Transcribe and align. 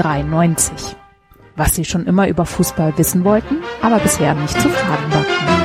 Sie 0.00 0.08
hören 0.08 0.30
93. 0.30 0.96
Was 1.56 1.74
Sie 1.74 1.84
schon 1.84 2.06
immer 2.06 2.26
über 2.28 2.46
Fußball 2.46 2.96
wissen 2.96 3.24
wollten, 3.24 3.58
aber 3.82 3.98
bisher 3.98 4.34
nicht 4.34 4.58
zu 4.58 4.68
fragen 4.68 5.12
wagten. 5.12 5.64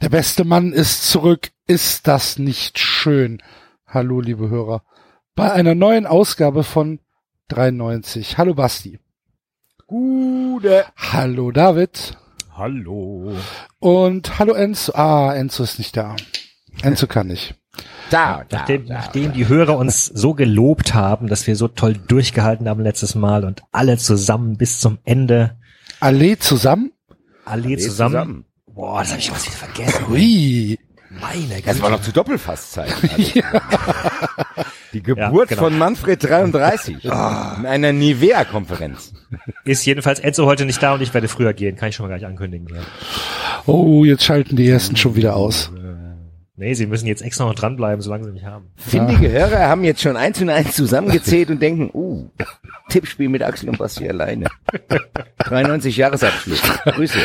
Der 0.00 0.08
beste 0.08 0.44
Mann 0.44 0.72
ist 0.72 1.10
zurück. 1.10 1.50
Ist 1.66 2.06
das 2.06 2.38
nicht 2.38 2.78
schön? 2.78 3.42
Hallo, 3.86 4.20
liebe 4.20 4.50
Hörer. 4.50 4.82
Bei 5.34 5.52
einer 5.52 5.74
neuen 5.74 6.06
Ausgabe 6.06 6.62
von 6.62 7.00
93. 7.48 8.38
Hallo, 8.38 8.54
Basti. 8.54 9.00
Gute. 9.86 10.84
Hallo, 10.96 11.50
David. 11.50 12.16
Hallo. 12.56 13.32
Und 13.80 14.38
hallo, 14.38 14.52
Enzo. 14.52 14.92
Ah, 14.94 15.34
Enzo 15.34 15.64
ist 15.64 15.78
nicht 15.78 15.96
da. 15.96 16.14
Enzo 16.82 17.06
kann 17.06 17.28
nicht. 17.28 17.56
Da, 18.10 18.44
da, 18.48 18.58
Nachdem, 18.58 18.86
da. 18.86 18.94
nachdem 18.94 19.32
die 19.32 19.48
Hörer 19.48 19.76
uns 19.76 20.06
so 20.06 20.34
gelobt 20.34 20.94
haben, 20.94 21.26
dass 21.26 21.46
wir 21.46 21.56
so 21.56 21.68
toll 21.68 21.94
durchgehalten 21.94 22.68
haben 22.68 22.82
letztes 22.82 23.14
Mal 23.14 23.44
und 23.44 23.62
alle 23.72 23.96
zusammen 23.98 24.56
bis 24.56 24.78
zum 24.78 24.98
Ende, 25.04 25.56
Alle 26.00 26.38
zusammen? 26.38 26.92
alle 27.44 27.66
Nee, 27.68 27.76
zusammen. 27.78 28.44
Boah, 28.66 29.00
das 29.00 29.10
habe 29.10 29.20
ich 29.20 29.30
was 29.32 29.46
wieder 29.46 29.56
vergessen. 29.56 30.04
Ui. 30.10 30.78
Meine 31.20 31.60
Das 31.62 31.80
war 31.80 31.90
Güte. 31.90 31.92
noch 31.92 32.00
zu 32.02 32.12
Doppelfasszeit. 32.12 32.92
Die 34.92 35.02
Geburt 35.02 35.50
Ja, 35.50 35.56
genau. 35.56 35.62
von 35.62 35.78
Manfred 35.78 36.22
33 36.22 37.04
in 37.04 37.10
einer 37.10 37.92
Nivea-Konferenz. 37.92 39.12
Ist 39.64 39.84
jedenfalls 39.86 40.20
Enzo 40.20 40.46
heute 40.46 40.64
nicht 40.66 40.82
da 40.82 40.94
und 40.94 41.02
ich 41.02 41.12
werde 41.14 41.28
früher 41.28 41.52
gehen. 41.52 41.76
Kann 41.76 41.88
ich 41.88 41.96
schon 41.96 42.08
mal 42.08 42.16
gleich 42.16 42.28
ankündigen. 42.28 42.68
Ja. 42.74 42.80
Oh, 43.66 44.04
jetzt 44.04 44.24
schalten 44.24 44.56
die 44.56 44.68
ersten 44.68 44.96
schon 44.96 45.14
wieder 45.16 45.36
aus. 45.36 45.70
Nee, 46.56 46.74
sie 46.74 46.86
müssen 46.86 47.06
jetzt 47.06 47.22
extra 47.22 47.46
noch 47.46 47.54
dranbleiben, 47.56 48.00
solange 48.00 48.24
sie 48.24 48.30
mich 48.30 48.44
haben. 48.44 48.70
Findige 48.76 49.28
Hörer 49.28 49.66
haben 49.66 49.82
jetzt 49.82 50.02
schon 50.02 50.16
eins 50.16 50.40
und 50.40 50.50
eins 50.50 50.76
zusammengezählt 50.76 51.50
und 51.50 51.60
denken, 51.60 51.90
uh, 51.92 52.28
Tippspiel 52.88 53.28
mit 53.28 53.42
Axel 53.42 53.68
und 53.70 53.78
Basti 53.78 54.08
alleine. 54.08 54.46
93 55.38 55.96
Jahresabschluss. 55.96 56.62
Grüße. 56.84 57.18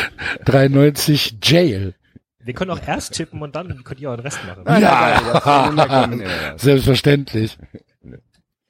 93 0.46 1.36
Jail. 1.42 1.94
Wir 2.40 2.54
können 2.54 2.72
auch 2.72 2.80
erst 2.84 3.14
tippen 3.14 3.40
und 3.40 3.54
dann 3.54 3.84
könnt 3.84 4.00
ihr 4.00 4.10
euren 4.10 4.20
Rest 4.20 4.40
machen. 4.44 4.64
Ja. 4.82 6.08
Selbstverständlich. 6.56 7.56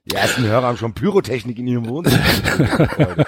Die 0.04 0.16
ersten 0.16 0.44
Hörer 0.44 0.66
haben 0.66 0.76
schon 0.76 0.92
Pyrotechnik 0.92 1.58
in 1.58 1.68
ihrem 1.68 1.88
Wohnzimmer. 1.88 2.20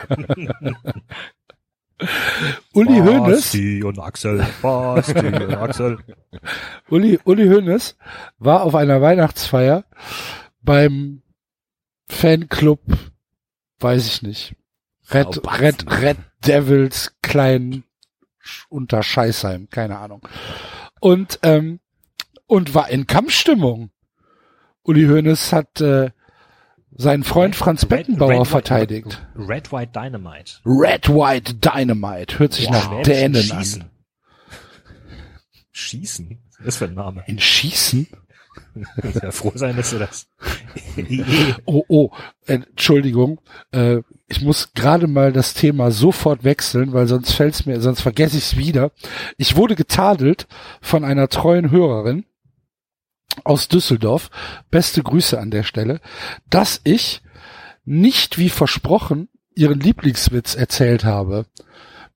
Uli 2.73 2.99
Hoeneß, 2.99 3.37
Basti 3.37 3.83
und 3.83 3.99
Axel. 3.99 4.47
Basti 4.61 5.19
und 5.19 5.55
Axel. 5.55 5.99
Uli, 6.89 7.19
Uli 7.25 7.49
Hoeneß 7.49 7.97
war 8.39 8.63
auf 8.63 8.75
einer 8.75 9.01
Weihnachtsfeier 9.01 9.85
beim 10.63 11.23
Fanclub, 12.09 12.81
weiß 13.81 14.07
ich 14.07 14.23
nicht, 14.23 14.57
Red, 15.11 15.41
Frau 15.43 15.57
Red. 15.57 15.85
Red 16.01 16.19
Devils 16.47 17.15
klein 17.23 17.85
unter 18.69 19.03
Scheißheim, 19.03 19.69
keine 19.71 19.99
Ahnung. 19.99 20.27
Und, 21.01 21.39
ähm, 21.43 21.81
und 22.47 22.75
war 22.75 22.89
in 22.91 23.07
Kampfstimmung. 23.07 23.91
Uli 24.83 25.07
Hoeneß 25.07 25.53
hat 25.53 25.81
äh, 25.81 26.11
seinen 26.97 27.25
Freund 27.25 27.57
Franz 27.57 27.85
Beckenbauer 27.85 28.31
Red, 28.31 28.41
Red, 28.41 28.47
verteidigt. 28.49 29.27
Red, 29.37 29.73
White 29.73 29.93
Dynamite. 29.93 30.55
Red 30.65 31.09
White 31.09 31.55
Dynamite. 31.55 32.39
Hört 32.39 32.53
sich 32.55 32.69
nach 32.71 32.85
Schwäbischen 32.85 33.13
Dänen 33.13 33.43
Schießen. 33.43 33.83
an. 33.83 33.91
Schießen? 35.73 36.39
Was 36.61 36.77
für 36.77 36.85
ein 36.85 36.95
Name? 36.95 37.25
In 37.27 37.39
Schießen? 37.39 38.07
Ich 39.03 39.15
ja 39.23 39.31
froh 39.31 39.53
sein, 39.55 39.77
dass 39.77 39.91
du 39.91 39.99
das. 39.99 40.27
Oh, 41.65 41.85
oh, 41.89 42.11
Entschuldigung. 42.47 43.41
Äh, 43.73 44.03
ich 44.29 44.43
muss 44.43 44.73
gerade 44.75 45.07
mal 45.07 45.33
das 45.33 45.55
Thema 45.55 45.91
sofort 45.91 46.45
wechseln, 46.45 46.93
weil 46.93 47.07
sonst 47.07 47.33
fällt's 47.33 47.67
mir, 47.67 47.81
sonst 47.81 48.01
vergesse 48.01 48.37
ich's 48.37 48.57
wieder. 48.57 48.93
Ich 49.37 49.57
wurde 49.57 49.75
getadelt 49.75 50.47
von 50.81 51.05
einer 51.05 51.29
treuen 51.29 51.71
Hörerin 51.71 52.25
aus 53.45 53.69
Düsseldorf. 53.69 54.31
Beste 54.71 55.03
Grüße 55.03 55.39
an 55.39 55.51
der 55.51 55.63
Stelle, 55.63 56.01
dass 56.49 56.81
ich 56.85 57.23
nicht 57.85 58.39
wie 58.39 58.49
versprochen 58.49 59.29
ihren 59.55 59.81
Lieblingswitz 59.81 60.55
erzählt 60.55 61.05
habe 61.05 61.47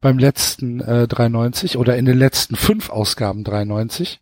beim 0.00 0.18
letzten 0.18 0.80
äh, 0.80 1.08
93 1.08 1.76
oder 1.76 1.96
in 1.96 2.04
den 2.04 2.18
letzten 2.18 2.56
fünf 2.56 2.90
Ausgaben 2.90 3.44
93. 3.44 4.20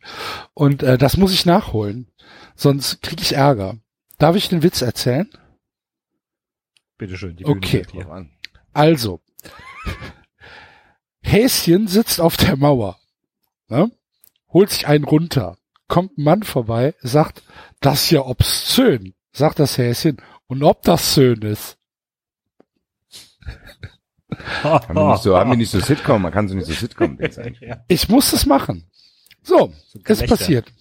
Und 0.54 0.82
äh, 0.82 0.98
das 0.98 1.16
muss 1.16 1.32
ich 1.32 1.46
nachholen. 1.46 2.10
Sonst 2.56 3.02
kriege 3.02 3.22
ich 3.22 3.34
Ärger. 3.34 3.76
Darf 4.18 4.36
ich 4.36 4.48
den 4.48 4.62
Witz 4.62 4.82
erzählen? 4.82 5.28
Bitteschön, 6.96 7.36
die 7.36 7.44
Okay. 7.44 7.82
Bühne 7.82 8.04
bleibt 8.04 8.22
hier. 8.22 8.30
Also, 8.72 9.20
Häschen 11.20 11.88
sitzt 11.88 12.20
auf 12.20 12.36
der 12.36 12.56
Mauer, 12.56 12.98
ne? 13.68 13.90
holt 14.52 14.70
sich 14.70 14.86
einen 14.86 15.04
runter, 15.04 15.58
kommt 15.88 16.16
ein 16.18 16.24
Mann 16.24 16.42
vorbei, 16.42 16.94
sagt, 17.02 17.42
das 17.80 18.04
ist 18.04 18.10
ja 18.10 18.20
obszön, 18.22 19.14
sagt 19.32 19.58
das 19.58 19.78
Häschen, 19.78 20.18
und 20.46 20.62
ob 20.62 20.82
das 20.82 21.14
schön 21.14 21.42
ist. 21.42 21.78
Haben 24.62 24.94
wir 24.96 25.12
nicht 25.12 25.22
so, 25.22 25.36
haben 25.36 25.50
wir 25.50 25.56
nicht 25.56 25.70
so 25.70 25.80
Sitcom, 25.80 26.22
man 26.22 26.32
kann 26.32 26.48
so 26.48 26.54
nicht 26.54 26.66
so 26.66 26.72
Sitcom 26.72 27.18
sein. 27.30 27.56
Ich 27.88 28.08
muss 28.08 28.32
es 28.32 28.46
machen. 28.46 28.90
So, 29.42 29.72
ist 29.92 30.04
Gelächter. 30.04 30.26
passiert. 30.36 30.72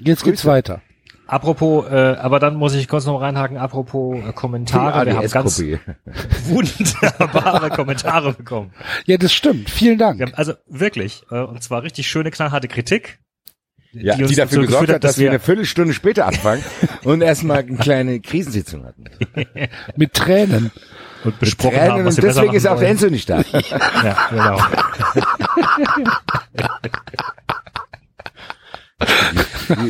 Jetzt 0.00 0.24
geht's 0.24 0.42
Grüße. 0.42 0.48
weiter. 0.48 0.82
Apropos, 1.26 1.86
äh, 1.90 2.16
aber 2.18 2.38
dann 2.38 2.56
muss 2.56 2.74
ich 2.74 2.88
kurz 2.88 3.04
noch 3.04 3.20
reinhaken, 3.20 3.58
apropos 3.58 4.16
äh, 4.16 4.32
Kommentare. 4.32 5.04
Wir 5.06 5.16
haben 5.16 5.28
ganz 5.28 5.60
wunderbare 6.44 7.68
Kommentare 7.68 8.32
bekommen. 8.32 8.72
Ja, 9.04 9.18
das 9.18 9.34
stimmt. 9.34 9.68
Vielen 9.68 9.98
Dank. 9.98 10.32
Also 10.38 10.54
wirklich, 10.66 11.22
äh, 11.30 11.40
und 11.40 11.62
zwar 11.62 11.82
richtig 11.82 12.08
schöne, 12.08 12.30
knallharte 12.30 12.66
Kritik. 12.68 13.18
Ja, 13.92 14.16
die, 14.16 14.24
uns 14.24 14.36
dafür 14.36 14.58
dazu 14.58 14.66
gesorgt 14.66 14.92
hat, 14.92 15.04
dass 15.04 15.18
wir 15.18 15.30
eine 15.30 15.38
Viertelstunde 15.38 15.94
später 15.94 16.26
anfangen 16.26 16.62
und 17.04 17.22
erstmal 17.22 17.58
eine 17.58 17.76
kleine 17.76 18.20
Krisensitzung 18.20 18.84
hatten. 18.84 19.04
Mit 19.96 20.12
Tränen. 20.12 20.70
und 21.24 21.38
besprochen 21.38 21.76
Tränen 21.76 21.92
haben, 21.92 22.04
was 22.04 22.16
und 22.16 22.24
deswegen 22.24 22.54
ist 22.54 22.66
auch 22.66 22.78
der. 22.78 22.88
Enzo 22.90 23.08
nicht 23.08 23.28
da. 23.28 23.42
Ja, 23.52 24.28
genau. 24.30 24.58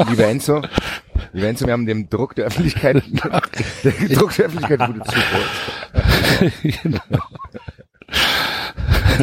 Lieber 0.08 0.26
Enzo, 0.26 0.62
lieber 1.32 1.48
Enzo, 1.48 1.66
wir 1.66 1.72
haben 1.72 1.86
dem 1.86 2.08
Druck 2.10 2.34
der 2.34 2.46
Öffentlichkeit, 2.46 3.02
der 3.84 3.92
Druck 4.16 4.34
der 4.36 4.46
Öffentlichkeit 4.46 4.80
wurde 4.80 5.00
zugeholt. 5.02 6.82
genau. 6.82 7.00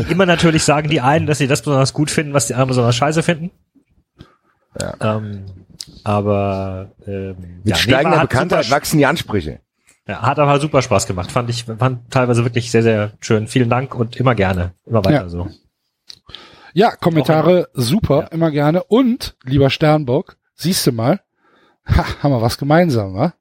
Immer 0.09 0.25
natürlich 0.25 0.63
sagen 0.63 0.89
die 0.89 1.01
einen, 1.01 1.27
dass 1.27 1.37
sie 1.37 1.47
das 1.47 1.61
besonders 1.61 1.93
gut 1.93 2.09
finden, 2.11 2.33
was 2.33 2.47
die 2.47 2.53
anderen 2.53 2.69
besonders 2.69 2.95
scheiße 2.95 3.23
finden. 3.23 3.51
Ja. 4.81 5.17
Ähm, 5.17 5.45
aber 6.03 6.91
ähm, 7.07 7.35
Mit 7.63 7.69
ja, 7.69 7.75
steigender 7.75 8.19
Bekanntheit 8.21 8.65
super, 8.65 8.75
wachsen 8.75 8.97
die 8.97 9.05
Ansprüche. 9.05 9.59
ja, 10.07 10.21
hat 10.21 10.39
aber 10.39 10.59
super 10.59 10.81
Spaß 10.81 11.07
gemacht. 11.07 11.31
Fand 11.31 11.49
ich, 11.49 11.63
fand 11.65 12.11
teilweise 12.11 12.43
wirklich 12.43 12.71
sehr, 12.71 12.83
sehr 12.83 13.11
schön. 13.19 13.47
Vielen 13.47 13.69
Dank 13.69 13.95
und 13.95 14.15
immer 14.17 14.35
gerne. 14.35 14.73
Immer 14.85 15.03
weiter 15.05 15.23
Ja. 15.23 15.29
so. 15.29 15.49
Ja, 16.73 16.95
Kommentare 16.95 17.69
super, 17.73 18.21
Ja. 18.23 18.27
immer 18.27 18.51
gerne. 18.51 18.83
Und, 18.83 19.37
lieber 19.43 19.69
Sternbock, 19.69 20.35
siehst 20.55 20.85
du 20.85 20.91
mal, 20.91 21.21
ha, 21.87 22.05
haben 22.23 22.31
wir 22.31 22.41
was 22.41 22.57
gemeinsam, 22.57 23.13
wa? 23.15 23.33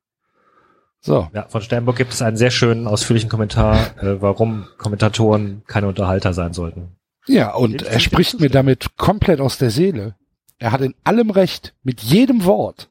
So, 1.01 1.29
Ja, 1.35 1.47
von 1.49 1.61
Sternburg 1.61 1.97
gibt 1.97 2.13
es 2.15 2.23
einen 2.23 2.37
sehr 2.37 2.51
schönen, 2.51 2.87
ausführlichen 2.87 3.29
Kommentar, 3.29 3.77
äh, 4.03 4.23
warum 4.23 4.67
Kommentatoren 4.79 5.63
keine 5.67 5.89
Unterhalter 5.89 6.33
sein 6.33 6.53
sollten. 6.55 6.97
ja, 7.27 7.53
und 7.55 7.83
er 7.83 8.01
spricht 8.01 8.41
mir 8.41 8.49
damit 8.51 8.97
komplett 8.97 9.41
aus 9.41 9.59
der 9.59 9.71
Seele. 9.71 10.15
Er 10.59 10.73
hat 10.73 10.81
in 10.81 10.95
allem 11.05 11.31
recht, 11.31 11.75
mit 11.83 12.01
jedem 12.01 12.45
Wort. 12.45 12.91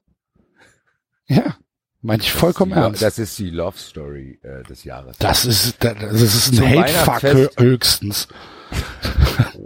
Ja, 1.28 1.56
meine 2.02 2.22
ich 2.22 2.32
vollkommen 2.32 2.74
die, 2.74 2.78
ernst. 2.78 3.02
Das 3.02 3.18
ist 3.18 3.40
die 3.40 3.50
Love 3.50 3.78
Story 3.78 4.40
äh, 4.44 4.64
des 4.64 4.84
Jahres. 4.84 5.18
Das 5.20 5.46
ist, 5.46 5.84
das 5.84 6.22
ist 6.22 6.60
ein 6.60 6.84
Hatefuck 6.84 7.60
höchstens. 7.60 8.28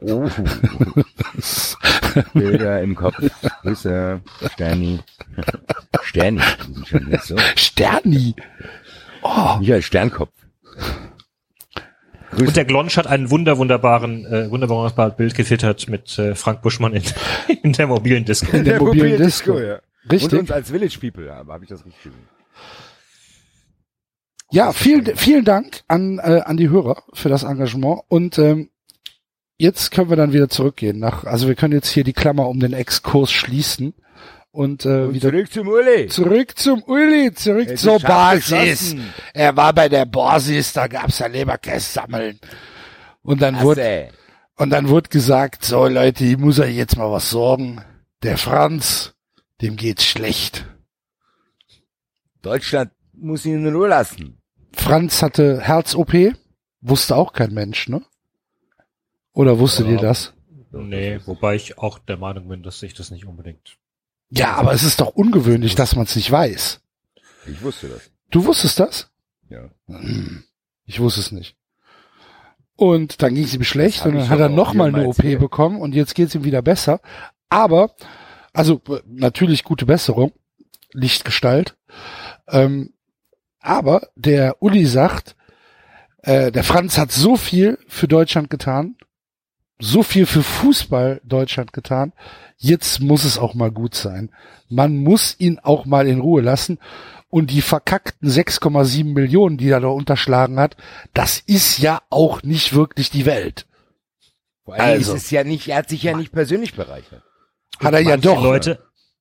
Oh. 0.02 0.30
Bilder 2.34 2.82
im 2.82 2.96
Kopf. 2.96 3.18
Grüße, 3.62 4.22
Sterni. 4.54 5.00
Sterni, 6.04 6.42
so. 7.24 7.36
Sterni. 7.56 8.36
Oh, 9.22 9.58
Michael 9.60 9.82
Sternkopf. 9.82 10.34
Grüße. 12.38 12.50
Und 12.50 12.58
der 12.58 12.66
Glonsch 12.66 12.98
hat 12.98 13.08
einen 13.08 13.32
wunder, 13.32 13.58
wunderbaren, 13.58 14.26
äh, 14.26 14.52
wunderbares 14.52 14.94
Bild 15.16 15.36
gefiltert 15.36 15.90
mit 15.90 16.18
äh, 16.20 16.36
Frank 16.36 16.62
Buschmann 16.62 16.94
in, 16.94 17.04
in 17.64 17.74
der 17.74 17.88
mobilen 17.88 18.26
Disco. 18.26 18.56
in 18.56 18.64
der 18.64 18.80
mobilen 18.80 19.12
mobile 19.12 19.26
Disco. 19.26 19.60
ja. 19.60 19.80
Und 20.04 20.12
Richtig. 20.12 20.40
uns 20.40 20.52
als 20.52 20.70
Village 20.70 20.98
People, 21.02 21.26
ja, 21.26 21.46
habe 21.46 21.64
ich 21.64 21.70
das 21.70 21.86
richtig 21.86 22.04
gesehen. 22.04 22.28
Ja, 24.52 24.72
vielen, 24.72 25.18
vielen 25.18 25.44
Dank 25.44 25.82
an, 25.90 26.20
äh, 26.20 26.42
an 26.46 26.56
die 26.56 26.70
Hörer 26.70 27.04
für 27.14 27.28
das 27.28 27.44
Engagement. 27.44 28.02
Und 28.08 28.38
ähm, 28.40 28.70
jetzt 29.58 29.92
können 29.92 30.10
wir 30.10 30.16
dann 30.16 30.32
wieder 30.32 30.48
zurückgehen. 30.48 31.00
Nach, 31.00 31.26
also 31.26 31.48
wir 31.48 31.56
können 31.56 31.74
jetzt 31.74 31.90
hier 31.90 32.06
die 32.06 32.14
Klammer 32.14 32.48
um 32.48 32.60
den 32.60 32.72
Exkurs 32.72 33.32
schließen 33.32 33.94
und, 34.58 34.86
äh, 34.86 35.04
Und 35.06 35.14
wieder 35.14 35.30
zurück 35.30 35.52
zum 35.52 35.68
Uli. 35.68 36.08
zurück 36.08 36.58
zum 36.58 36.82
Uli, 36.84 37.32
zurück 37.34 37.68
Es 37.70 37.82
zur 37.82 38.00
Basis. 38.00 38.50
geschossen. 38.50 39.14
Er 39.34 39.56
war 39.56 39.72
bei 39.74 39.88
der 39.88 40.06
Basis, 40.06 40.74
da 40.74 40.88
gab's 40.88 41.20
ja 41.20 41.28
Leberkäse 41.28 41.92
sammeln. 41.94 42.40
Und 43.22 43.42
dann 43.42 43.62
wurde, 43.62 44.10
und 44.56 44.70
dann 44.72 44.88
wurde 44.90 45.10
gesagt, 45.10 45.64
so 45.64 45.88
Leute, 45.88 46.24
ich 46.26 46.38
muss 46.38 46.60
euch 46.60 46.76
jetzt 46.76 46.98
mal 46.98 47.12
was 47.12 47.30
sorgen. 47.30 47.82
Der 48.24 48.38
Franz, 48.38 49.14
dem 49.62 49.76
geht's 49.76 50.06
schlecht. 50.06 50.66
Deutschland 52.42 52.92
muss 53.14 53.46
ihn 53.46 53.66
in 53.66 53.76
Ruhe 53.76 53.88
lassen. 53.90 54.42
Franz 54.74 55.22
hatte 55.22 55.62
Herz-OP, 55.62 56.34
wusste 56.82 57.16
auch 57.16 57.34
kein 57.34 57.54
Mensch, 57.54 57.90
ne? 57.90 58.02
Oder 59.34 59.60
wusstet 59.60 59.86
Ja. 59.88 59.94
ihr 59.94 60.00
das? 60.00 60.34
Nee, 60.72 61.20
wobei 61.26 61.56
ich 61.56 61.78
auch 61.78 62.00
der 62.00 62.18
Meinung 62.18 62.48
bin, 62.48 62.64
dass 62.64 62.82
ich 62.84 62.94
das 62.94 63.12
nicht 63.12 63.26
unbedingt. 63.26 63.78
Ja, 64.30 64.56
aber 64.56 64.74
es 64.74 64.84
ist 64.84 65.00
doch 65.00 65.10
ungewöhnlich, 65.10 65.76
dass 65.76 65.96
man 65.96 66.06
es 66.06 66.16
nicht 66.16 66.32
weiß. 66.32 66.82
Ich 67.48 67.62
wusste 67.62 67.88
das. 67.88 68.12
Du 68.30 68.46
wusstest 68.46 68.80
das? 68.80 69.10
Ja. 69.50 69.70
Hm, 69.88 70.44
Ich 70.86 71.00
wusste 71.00 71.22
es 71.22 71.32
nicht. 71.32 71.56
Und 72.76 73.22
dann 73.22 73.34
ging 73.34 73.44
es 73.46 73.54
ihm 73.56 73.64
schlecht 73.64 74.06
und 74.06 74.16
dann 74.16 74.30
hat 74.30 74.40
er 74.40 74.48
auch 74.48 74.56
noch 74.56 74.74
mal 74.74 74.86
hier 74.86 74.92
mal 74.92 75.00
eine 75.00 75.08
OP 75.10 75.18
erzählt. 75.18 75.40
bekommen 75.40 75.82
und 75.82 75.96
jetzt 75.96 76.14
geht 76.14 76.28
es 76.28 76.36
ihm 76.36 76.44
wieder 76.44 76.62
besser. 76.62 77.00
Aber, 77.50 77.96
also 78.54 78.82
äh, 78.90 79.00
natürlich 79.06 79.64
gute 79.64 79.86
Besserung, 79.86 80.32
Lichtgestalt. 80.92 81.76
Ähm, 82.50 82.94
aber 83.60 84.10
der 84.16 84.62
Uli 84.62 84.86
sagt, 84.86 85.36
äh, 86.22 86.52
der 86.52 86.64
Franz 86.64 86.98
hat 86.98 87.12
so 87.12 87.36
viel 87.36 87.80
für 87.88 88.08
Deutschland 88.08 88.50
getan, 88.50 88.96
so 89.80 90.04
viel 90.04 90.26
für 90.26 90.44
Fußball 90.44 91.22
Deutschland 91.24 91.74
getan, 91.74 92.14
jetzt 92.58 93.00
muss 93.00 93.24
es 93.24 93.38
auch 93.38 93.54
mal 93.54 93.72
gut 93.72 93.96
sein. 93.96 94.32
Man 94.70 94.98
muss 94.98 95.36
ihn 95.40 95.60
auch 95.60 95.86
mal 95.86 96.08
in 96.08 96.20
Ruhe 96.20 96.42
lassen. 96.42 96.80
Und 97.30 97.52
die 97.52 97.62
verkackten 97.62 98.30
6,7 98.30 99.04
Millionen, 99.14 99.58
die 99.58 99.70
er 99.70 99.82
da 99.82 99.90
unterschlagen 99.90 100.60
hat, 100.60 100.78
das 101.14 101.40
ist 101.46 101.78
ja 101.78 102.02
auch 102.10 102.42
nicht 102.44 102.74
wirklich 102.74 103.10
die 103.10 103.26
Welt. 103.26 103.68
Vor 104.64 104.76
allem 104.76 104.84
Also. 104.84 105.14
ist 105.14 105.26
es 105.26 105.32
ja 105.32 105.44
nicht, 105.44 105.68
er 105.68 105.78
hat 105.78 105.90
sich 105.90 106.04
ja 106.04 106.16
nicht 106.16 106.32
persönlich 106.32 106.74
bereichert. 106.74 107.24
Hat 107.80 107.94
er 107.94 108.00
ja 108.00 108.18
doch. 108.18 108.42
Leute, 108.42 108.80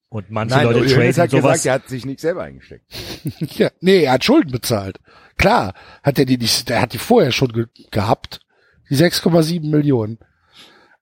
und 0.09 0.31
manche 0.31 0.55
Nein, 0.55 0.67
Leute 0.67 0.87
traden 0.87 1.17
hat 1.17 1.31
sowas. 1.31 1.53
gesagt, 1.63 1.67
er 1.67 1.73
hat 1.75 1.89
sich 1.89 2.07
nicht 2.07 2.21
selber 2.21 2.43
eingesteckt. 2.45 2.85
Ja, 3.59 3.71
nee, 3.81 4.05
er 4.05 4.13
hat 4.13 4.25
Schulden 4.25 4.53
bezahlt. 4.53 4.99
Klar, 5.37 5.75
hat 6.03 6.19
er 6.19 6.25
die 6.25 6.39
nicht, 6.39 6.69
der 6.69 6.81
hat 6.81 6.93
die 6.93 6.99
vorher 6.99 7.33
schon 7.33 7.53
ge 7.53 7.67
gehabt. 7.91 8.41
Die 8.89 8.97
6,7 8.97 9.69
Millionen. 9.69 10.19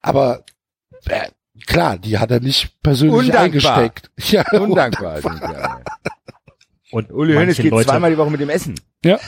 Aber 0.04 0.44
äh, 1.06 1.28
klar, 1.66 1.98
die 1.98 2.18
hat 2.18 2.30
er 2.30 2.40
nicht 2.40 2.80
persönlich 2.82 3.14
Undankbar. 3.28 3.76
eingesteckt. 3.78 4.10
Ja, 4.30 4.44
Undankbar 4.52 5.22
sind 5.22 5.38
die 5.40 5.44
alle. 5.44 5.82
und 6.92 7.10
Uli 7.10 7.32
Hoeneß 7.32 7.46
manche 7.46 7.62
geht 7.62 7.70
Leute, 7.70 7.88
zweimal 7.88 8.10
die 8.10 8.18
Woche 8.18 8.30
mit 8.30 8.40
dem 8.40 8.50
Essen. 8.50 8.74
Ja. 9.04 9.18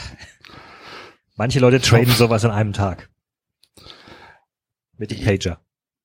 manche 1.35 1.59
Leute 1.59 1.81
traden 1.81 2.13
sowas 2.13 2.45
an 2.45 2.51
einem 2.51 2.73
Tag. 2.73 3.09
Mit 4.97 5.11
dem 5.11 5.23
Pager. 5.23 5.59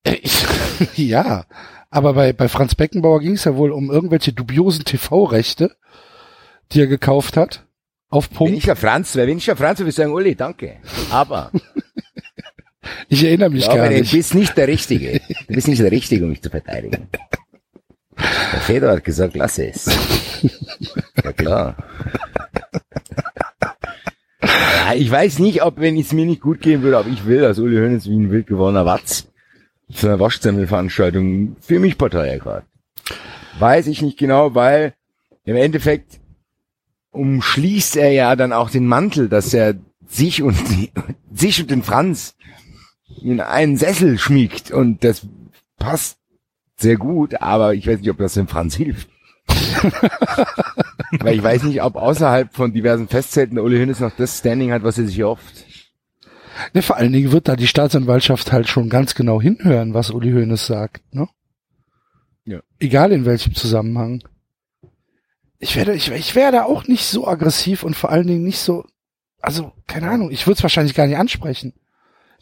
Ich, 0.04 0.44
ja, 0.96 1.44
aber 1.90 2.14
bei, 2.14 2.32
bei 2.32 2.48
Franz 2.48 2.74
Beckenbauer 2.74 3.20
ging 3.20 3.32
es 3.34 3.44
ja 3.44 3.54
wohl 3.56 3.70
um 3.72 3.90
irgendwelche 3.90 4.32
dubiosen 4.32 4.84
TV-Rechte, 4.84 5.76
die 6.72 6.80
er 6.80 6.86
gekauft 6.86 7.36
hat. 7.36 7.66
Auf 8.08 8.30
Wenn 8.30 8.36
Punkt. 8.36 8.54
ich 8.54 8.64
der 8.64 8.76
Franz 8.76 9.14
wäre, 9.16 9.26
wenn 9.28 9.38
ich 9.38 9.44
der 9.46 9.56
Franz 9.56 9.78
wäre, 9.78 9.84
würde 9.86 9.90
ich 9.90 9.94
sagen, 9.96 10.12
Uli, 10.12 10.34
danke. 10.34 10.78
Aber 11.10 11.50
Ich 13.08 13.24
erinnere 13.24 13.50
mich 13.50 13.60
ich 13.62 13.66
gar 13.66 13.76
glaube, 13.76 13.94
du 13.94 14.00
nicht. 14.00 14.12
bist 14.12 14.34
nicht 14.34 14.56
der 14.56 14.68
Richtige. 14.68 15.20
Du 15.48 15.54
bist 15.54 15.68
nicht 15.68 15.82
der 15.82 15.90
Richtige, 15.90 16.24
um 16.24 16.30
mich 16.30 16.42
zu 16.42 16.50
verteidigen. 16.50 17.08
Der 18.18 18.60
Fedor 18.60 18.92
hat 18.92 19.04
gesagt, 19.04 19.34
lass 19.36 19.58
es. 19.58 19.86
Ja 21.22 21.32
klar. 21.32 21.76
Ja, 24.42 24.94
ich 24.94 25.10
weiß 25.10 25.38
nicht, 25.38 25.62
ob, 25.62 25.78
wenn 25.78 25.96
es 25.98 26.12
mir 26.12 26.26
nicht 26.26 26.40
gut 26.40 26.60
gehen 26.60 26.82
würde, 26.82 26.98
aber 26.98 27.08
ich 27.08 27.24
will, 27.26 27.40
dass 27.40 27.58
Uli 27.58 27.76
Hoeneß 27.76 28.06
wie 28.06 28.16
ein 28.18 28.30
wild 28.30 28.46
gewonnener 28.46 28.84
Watz 28.84 29.28
zu 29.92 30.08
einer 30.08 30.20
Waschsemmelveranstaltung 30.20 31.56
für 31.60 31.78
mich 31.78 31.96
Partei 31.98 32.28
ergreift. 32.28 32.66
Weiß 33.58 33.86
ich 33.86 34.02
nicht 34.02 34.18
genau, 34.18 34.54
weil 34.54 34.94
im 35.44 35.56
Endeffekt 35.56 36.20
umschließt 37.10 37.96
er 37.96 38.10
ja 38.10 38.36
dann 38.36 38.52
auch 38.52 38.70
den 38.70 38.86
Mantel, 38.86 39.28
dass 39.28 39.52
er 39.54 39.74
sich 40.08 40.42
und 40.42 40.56
sich 41.32 41.60
und 41.60 41.70
den 41.70 41.82
Franz 41.82 42.34
in 43.20 43.40
einen 43.40 43.76
Sessel 43.76 44.18
schmiegt 44.18 44.70
und 44.70 45.04
das 45.04 45.26
passt 45.78 46.18
sehr 46.76 46.96
gut, 46.96 47.40
aber 47.40 47.74
ich 47.74 47.86
weiß 47.86 48.00
nicht, 48.00 48.10
ob 48.10 48.18
das 48.18 48.34
dem 48.34 48.48
Franz 48.48 48.74
hilft. 48.74 49.08
Weil 51.20 51.36
ich 51.36 51.42
weiß 51.42 51.64
nicht, 51.64 51.82
ob 51.82 51.96
außerhalb 51.96 52.54
von 52.54 52.72
diversen 52.72 53.08
Festzelten 53.08 53.56
der 53.56 53.64
Uli 53.64 53.78
Hoeneß 53.78 54.00
noch 54.00 54.12
das 54.16 54.38
Standing 54.38 54.72
hat, 54.72 54.82
was 54.82 54.98
er 54.98 55.06
sich 55.06 55.18
erhofft. 55.18 55.66
Ne, 56.74 56.82
vor 56.82 56.96
allen 56.96 57.12
Dingen 57.12 57.32
wird 57.32 57.48
da 57.48 57.56
die 57.56 57.66
Staatsanwaltschaft 57.66 58.52
halt 58.52 58.68
schon 58.68 58.88
ganz 58.88 59.14
genau 59.14 59.40
hinhören, 59.40 59.94
was 59.94 60.10
Uli 60.10 60.32
Hoeneß 60.32 60.66
sagt, 60.66 61.02
ne? 61.14 61.28
Ja. 62.44 62.60
Egal 62.78 63.12
in 63.12 63.24
welchem 63.24 63.54
Zusammenhang. 63.54 64.22
Ich 65.58 65.76
werde, 65.76 65.94
ich, 65.94 66.10
ich 66.10 66.34
werde 66.34 66.64
auch 66.64 66.88
nicht 66.88 67.04
so 67.06 67.26
aggressiv 67.26 67.84
und 67.84 67.94
vor 67.94 68.10
allen 68.10 68.26
Dingen 68.26 68.42
nicht 68.42 68.58
so, 68.58 68.84
also, 69.40 69.72
keine 69.86 70.10
Ahnung, 70.10 70.30
ich 70.30 70.46
würde 70.46 70.58
es 70.58 70.62
wahrscheinlich 70.62 70.94
gar 70.94 71.06
nicht 71.06 71.18
ansprechen. 71.18 71.72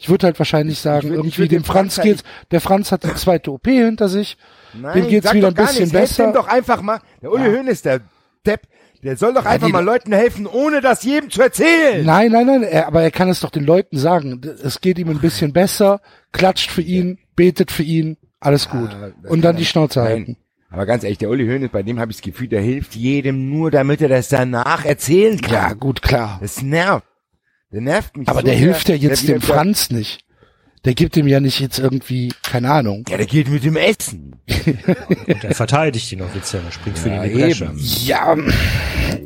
Ich 0.03 0.09
würde 0.09 0.27
halt 0.27 0.39
wahrscheinlich 0.39 0.79
sagen, 0.81 1.09
würd- 1.09 1.11
ich 1.11 1.17
irgendwie 1.39 1.49
dem 1.49 1.63
Franz 1.65 1.97
Franz 1.97 1.99
halt 1.99 2.05
geht's, 2.07 2.23
der 2.51 2.61
Franz 2.63 2.91
hat 2.91 3.05
die 3.05 3.15
zweite 3.15 3.53
OP 3.53 3.67
hinter 3.67 4.09
sich, 4.09 4.39
Nein, 4.73 4.95
Dem 5.03 5.09
geht's 5.09 5.27
sag 5.27 5.35
wieder 5.35 5.49
ein 5.49 5.55
bisschen 5.55 5.81
nichts. 5.81 5.93
Helft 5.93 6.17
besser. 6.17 6.25
dem 6.25 6.33
doch 6.33 6.49
einfach 6.49 6.81
mal. 6.81 7.01
Der 7.21 7.31
Uli 7.33 7.45
Ja. 7.45 7.53
Hoeneß, 7.59 7.83
der 7.83 8.01
Depp, 8.47 8.63
der 9.03 9.17
soll 9.17 9.35
doch 9.35 9.45
einfach 9.45 9.67
die- 9.67 9.73
mal 9.73 9.85
Leuten 9.85 10.13
helfen, 10.13 10.47
ohne 10.47 10.81
das 10.81 11.03
jedem 11.05 11.29
zu 11.29 11.43
erzählen. 11.43 12.05
Nein, 12.07 12.33
nein, 12.33 12.47
nein, 12.47 12.63
er, 12.63 12.87
aber 12.87 13.03
er 13.03 13.11
kann 13.11 13.29
es 13.29 13.41
doch 13.41 13.51
den 13.51 13.65
Leuten 13.65 13.99
sagen. 13.99 14.41
Es 14.63 14.81
geht 14.81 14.99
ihm 14.99 15.11
ein 15.11 15.19
bisschen 15.19 15.53
besser, 15.53 16.01
klatscht 16.33 16.71
für 16.71 16.83
ihn, 16.83 17.19
betet 17.37 17.71
für 17.71 17.83
ihn, 17.83 18.17
alles 18.41 18.69
gut. 18.71 18.89
Ah, 18.91 19.11
Und 19.29 19.43
dann 19.43 19.57
die 19.57 19.67
Schnauze 19.67 19.99
Nein. 20.01 20.09
halten. 20.09 20.37
Aber 20.73 20.87
ganz 20.87 21.03
ehrlich, 21.03 21.19
der 21.19 21.29
Uli 21.31 21.47
Hoeneß, 21.47 21.71
bei 21.73 21.83
dem 21.83 21.99
habe 21.99 22.13
ich 22.13 22.19
das 22.19 22.23
Gefühl, 22.25 22.47
der 22.49 22.61
hilft 22.63 22.95
jedem 22.95 23.51
nur, 23.51 23.71
damit 23.73 24.01
er 24.01 24.09
das 24.09 24.29
danach 24.29 24.85
erzählen 24.85 25.41
kann. 25.41 25.53
Ja, 25.53 25.73
gut, 25.75 26.01
klar. 26.01 26.39
Das 26.41 26.63
nervt. 26.63 27.05
Der 27.73 27.81
nervt 27.81 28.17
mich 28.17 28.29
Aber 28.29 28.41
so 28.41 28.47
der 28.47 28.55
sehr. 28.57 28.65
hilft 28.67 28.89
ja 28.89 28.95
jetzt 28.97 29.29
Der 29.29 29.37
dem 29.37 29.43
Franz 29.43 29.91
nicht. 29.91 30.25
Der 30.87 30.95
gibt 30.95 31.15
ihm 31.19 31.29
ja 31.29 31.41
nicht 31.41 31.61
jetzt 31.61 31.79
irgendwie, 31.79 32.33
keine 32.43 32.71
Ahnung. 32.71 33.05
Ja, 33.09 33.19
der 33.19 33.27
geht 33.27 33.49
mit 33.51 33.65
dem 33.65 33.77
Essen. 33.77 34.37
Und 35.27 35.45
er 35.45 35.55
verteidigt 35.55 36.11
ihn 36.11 36.23
offiziell, 36.23 36.63
er 36.65 36.73
springt 36.73 36.99
für 36.99 37.11
Ja, 37.11 37.23
die 37.25 37.35
Bresche. 37.35 37.71
Ja, 37.77 38.35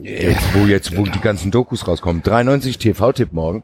Jetzt, 0.03 0.43
wo 0.55 0.67
jetzt, 0.67 0.97
wo 0.97 1.05
die 1.05 1.21
ganzen 1.21 1.53
Dokus 1.53 1.87
rauskommen. 1.87 2.23
93 2.23 2.79
TV-Tipp 2.79 3.33
morgen. 3.33 3.63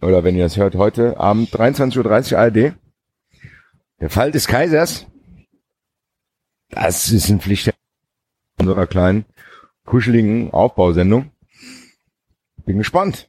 Oder 0.00 0.24
wenn 0.24 0.36
ihr 0.36 0.44
das 0.44 0.56
hört, 0.56 0.74
heute 0.74 1.20
Abend 1.20 1.50
23.30 1.54 2.32
Uhr 2.32 2.38
ARD. 2.38 2.74
Der 4.00 4.10
Fall 4.10 4.30
des 4.32 4.46
Kaisers. 4.46 5.06
Das 6.70 7.10
ist 7.10 7.28
ein 7.28 7.40
Pflicht 7.40 7.70
unserer 8.58 8.86
kleinen, 8.86 9.24
kuscheligen 9.84 10.50
Aufbausendung. 10.50 11.30
Bin 12.64 12.78
gespannt, 12.78 13.28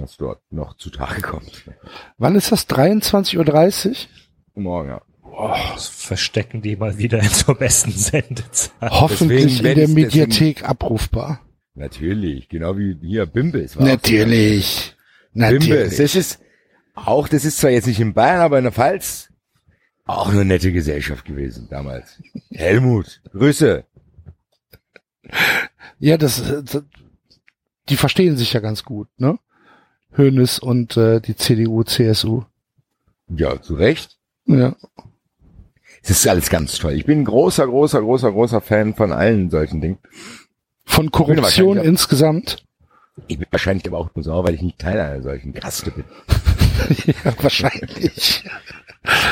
was 0.00 0.16
dort 0.16 0.40
noch 0.50 0.76
zutage 0.76 1.20
kommt. 1.22 1.64
wann 2.18 2.34
ist 2.36 2.52
das? 2.52 2.68
23.30 2.68 4.06
Uhr? 4.54 4.62
Morgen, 4.62 4.88
ja. 4.88 5.02
Das 5.74 5.88
verstecken 5.88 6.62
die 6.62 6.76
mal 6.76 6.96
wieder 6.98 7.18
in 7.20 7.28
zur 7.28 7.56
besten 7.56 7.90
Sendezeit. 7.90 8.72
Hoffentlich 8.80 9.58
Deswegen 9.58 9.58
in 9.58 9.62
der 9.64 9.72
ich's- 9.72 9.94
deswegen- 9.94 9.94
Mediathek 9.94 10.68
abrufbar. 10.68 11.40
Natürlich. 11.74 12.48
Genau 12.48 12.78
wie 12.78 12.96
hier 13.02 13.26
Bimbis. 13.26 13.76
war. 13.76 13.84
Natürlich. 13.84 14.94
Bimbis. 15.32 15.60
Natürlich. 15.68 15.96
Das 15.96 16.14
ist 16.14 16.40
auch, 16.94 17.26
das 17.26 17.44
ist 17.44 17.58
zwar 17.58 17.70
jetzt 17.70 17.88
nicht 17.88 17.98
in 17.98 18.14
Bayern, 18.14 18.42
aber 18.42 18.58
in 18.58 18.64
der 18.64 18.72
Pfalz 18.72 19.30
auch 20.04 20.28
eine 20.30 20.44
nette 20.44 20.70
Gesellschaft 20.70 21.24
gewesen 21.24 21.66
damals. 21.68 22.22
Helmut, 22.52 23.20
Grüße. 23.32 23.84
Ja, 25.98 26.16
das, 26.16 26.42
das, 26.64 26.84
die 27.88 27.96
verstehen 27.96 28.36
sich 28.36 28.52
ja 28.52 28.60
ganz 28.60 28.84
gut, 28.84 29.08
ne? 29.18 29.38
Hönes 30.16 30.58
und 30.58 30.96
äh, 30.96 31.20
die 31.20 31.36
CDU, 31.36 31.82
CSU. 31.82 32.42
Ja, 33.28 33.60
zu 33.60 33.74
Recht. 33.74 34.18
Ja. 34.46 34.76
Es 36.02 36.10
ist 36.10 36.28
alles 36.28 36.50
ganz 36.50 36.78
toll. 36.78 36.92
Ich 36.92 37.06
bin 37.06 37.20
ein 37.20 37.24
großer, 37.24 37.66
großer, 37.66 38.00
großer, 38.00 38.30
großer 38.32 38.60
Fan 38.60 38.94
von 38.94 39.12
allen 39.12 39.50
solchen 39.50 39.80
Dingen. 39.80 39.98
Von 40.84 41.10
Korruption 41.10 41.42
wahrscheinlich- 41.42 41.84
insgesamt. 41.84 42.64
Ich 43.28 43.38
bin 43.38 43.46
wahrscheinlich 43.50 43.86
aber 43.86 43.98
auch 43.98 44.10
nur 44.14 44.24
sauer, 44.24 44.44
weil 44.44 44.54
ich 44.54 44.62
nicht 44.62 44.78
Teil 44.78 44.98
einer 45.00 45.22
solchen 45.22 45.54
Kaste 45.54 45.92
bin. 45.92 46.04
ja, 47.06 47.32
wahrscheinlich. 47.40 48.44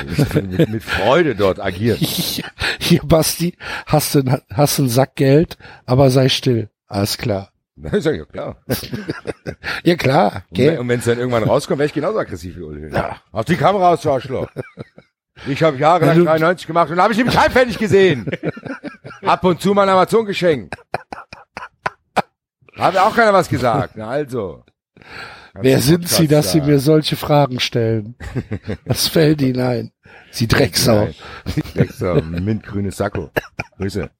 Ich 0.06 0.34
mit, 0.34 0.68
mit 0.68 0.82
Freude 0.82 1.34
dort 1.34 1.58
agiert. 1.60 1.98
Hier, 2.80 3.00
Basti, 3.04 3.54
hast 3.86 4.14
du, 4.14 4.40
hast 4.52 4.78
du 4.78 4.82
einen 4.82 4.88
Sack 4.88 5.16
Geld, 5.16 5.58
aber 5.84 6.10
sei 6.10 6.28
still. 6.28 6.68
Alles 6.86 7.18
klar. 7.18 7.51
Ist 7.92 8.04
ja 8.06 8.24
klar. 8.24 8.56
Ja, 9.82 9.96
klar. 9.96 10.26
Und, 10.50 10.58
wenn- 10.58 10.64
Gell? 10.66 10.78
und 10.78 10.88
wenn 10.88 10.98
es 10.98 11.04
dann 11.06 11.18
irgendwann 11.18 11.44
rauskommt, 11.44 11.78
wäre 11.78 11.86
ich 11.86 11.92
genauso 11.94 12.18
aggressiv 12.18 12.56
wie 12.56 12.62
Uli. 12.62 12.92
Ja. 12.92 13.16
Auf 13.32 13.44
die 13.46 13.56
Kamera 13.56 13.92
aus, 13.92 14.02
du 14.02 14.10
Arschloch. 14.10 14.48
Ich 15.48 15.60
habe 15.62 15.76
jahrelang 15.78 16.10
Ja, 16.10 16.14
du- 16.20 16.24
93 16.26 16.66
gemacht 16.68 16.90
und 16.90 17.00
habe 17.00 17.14
ich 17.14 17.26
kein 17.26 17.50
Pfennig 17.50 17.76
gesehen. 17.78 18.30
Ab 19.22 19.42
und 19.44 19.60
zu 19.60 19.72
mal 19.74 19.84
ein 19.84 19.88
Amazon-Geschenk. 19.88 20.72
Hat 22.76 22.96
auch 22.96 23.16
keiner 23.16 23.32
was 23.32 23.48
gesagt. 23.48 23.94
Na 23.96 24.08
also. 24.08 24.62
Wer 25.54 25.80
sind 25.80 26.06
Sie, 26.08 26.28
dass 26.28 26.52
Sie 26.52 26.60
da. 26.60 26.66
mir 26.66 26.78
solche 26.78 27.16
Fragen 27.16 27.58
stellen? 27.60 28.14
Was 28.84 29.08
fällt 29.08 29.40
Ihnen 29.42 29.60
ein? 29.60 29.92
Sie 30.30 30.46
Drecksau. 30.46 31.08
Drecksau, 31.74 32.20
mintgrünes 32.22 32.98
Sakko. 32.98 33.30
Grüße. 33.78 34.10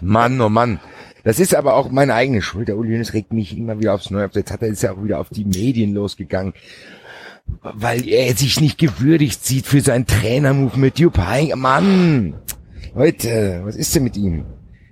Mann, 0.00 0.40
oh 0.40 0.48
Mann. 0.48 0.80
Das 1.26 1.40
ist 1.40 1.56
aber 1.56 1.74
auch 1.74 1.90
meine 1.90 2.14
eigene 2.14 2.40
Schuld. 2.40 2.68
Der 2.68 2.76
Uli 2.76 2.92
Hoeneß 2.92 3.12
regt 3.12 3.32
mich 3.32 3.58
immer 3.58 3.80
wieder 3.80 3.94
aufs 3.94 4.12
Neue. 4.12 4.30
Jetzt 4.32 4.52
hat 4.52 4.62
er 4.62 4.68
ist 4.68 4.84
ja 4.84 4.92
auch 4.92 5.02
wieder 5.02 5.18
auf 5.18 5.28
die 5.28 5.44
Medien 5.44 5.92
losgegangen, 5.92 6.54
weil 7.62 8.08
er 8.08 8.32
sich 8.36 8.60
nicht 8.60 8.78
gewürdigt 8.78 9.44
sieht 9.44 9.66
für 9.66 9.80
seinen 9.80 10.06
Trainermove 10.06 10.76
mit 10.76 11.00
Heynckes. 11.00 11.56
Mann, 11.56 12.34
Leute, 12.94 13.60
was 13.64 13.74
ist 13.74 13.92
denn 13.96 14.04
mit 14.04 14.16
ihm? 14.16 14.44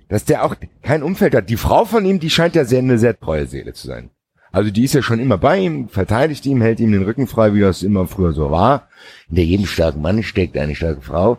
Dass 0.09 0.25
der 0.25 0.43
auch 0.43 0.57
kein 0.81 1.03
Umfeld 1.03 1.33
hat. 1.33 1.49
Die 1.49 1.55
Frau 1.55 1.85
von 1.85 2.03
ihm, 2.05 2.19
die 2.19 2.29
scheint 2.29 2.55
ja 2.55 2.65
sehr 2.65 2.79
eine 2.79 2.99
sehr 2.99 3.17
treue 3.17 3.47
Seele 3.47 3.71
zu 3.71 3.87
sein. 3.87 4.09
Also 4.51 4.71
die 4.71 4.83
ist 4.83 4.93
ja 4.93 5.01
schon 5.01 5.21
immer 5.21 5.37
bei 5.37 5.59
ihm, 5.59 5.87
verteidigt 5.87 6.45
ihm, 6.45 6.61
hält 6.61 6.81
ihm 6.81 6.91
den 6.91 7.03
Rücken 7.03 7.27
frei, 7.27 7.53
wie 7.53 7.61
das 7.61 7.81
immer 7.81 8.07
früher 8.07 8.33
so 8.33 8.51
war. 8.51 8.89
Hinter 9.29 9.41
jedem 9.41 9.67
starken 9.67 10.01
Mann 10.01 10.21
steckt 10.21 10.57
eine 10.57 10.75
starke 10.75 10.99
Frau. 10.99 11.37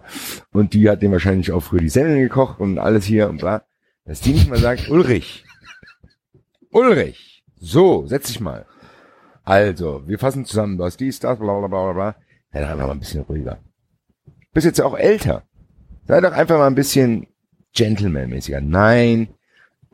Und 0.54 0.72
die 0.72 0.88
hat 0.88 1.02
dem 1.02 1.12
wahrscheinlich 1.12 1.52
auch 1.52 1.60
früher 1.60 1.82
die 1.82 1.90
Sendung 1.90 2.18
gekocht 2.18 2.60
und 2.60 2.78
alles 2.78 3.04
hier 3.04 3.28
und 3.28 3.40
bla. 3.40 3.62
Dass 4.06 4.20
die 4.20 4.32
nicht 4.32 4.48
mal 4.48 4.58
sagt, 4.58 4.88
Ulrich. 4.88 5.44
Ulrich. 6.70 7.42
So, 7.58 8.06
setz 8.06 8.28
dich 8.28 8.40
mal. 8.40 8.66
Also, 9.44 10.02
wir 10.06 10.18
fassen 10.18 10.44
zusammen, 10.44 10.80
hast 10.82 11.00
dies, 11.00 11.20
das, 11.20 11.38
bla 11.38 11.58
bla 11.58 11.68
bla 11.68 11.92
bla. 11.92 12.16
Sei 12.52 12.60
doch 12.60 12.68
einfach 12.68 12.86
mal 12.86 12.92
ein 12.92 13.00
bisschen 13.00 13.22
ruhiger. 13.22 13.58
Bist 14.52 14.66
jetzt 14.66 14.80
auch 14.80 14.96
älter. 14.96 15.42
Sei 16.06 16.20
doch 16.20 16.32
einfach 16.32 16.58
mal 16.58 16.66
ein 16.66 16.74
bisschen 16.74 17.26
Gentleman-mäßiger. 17.74 18.60
Nein, 18.60 19.28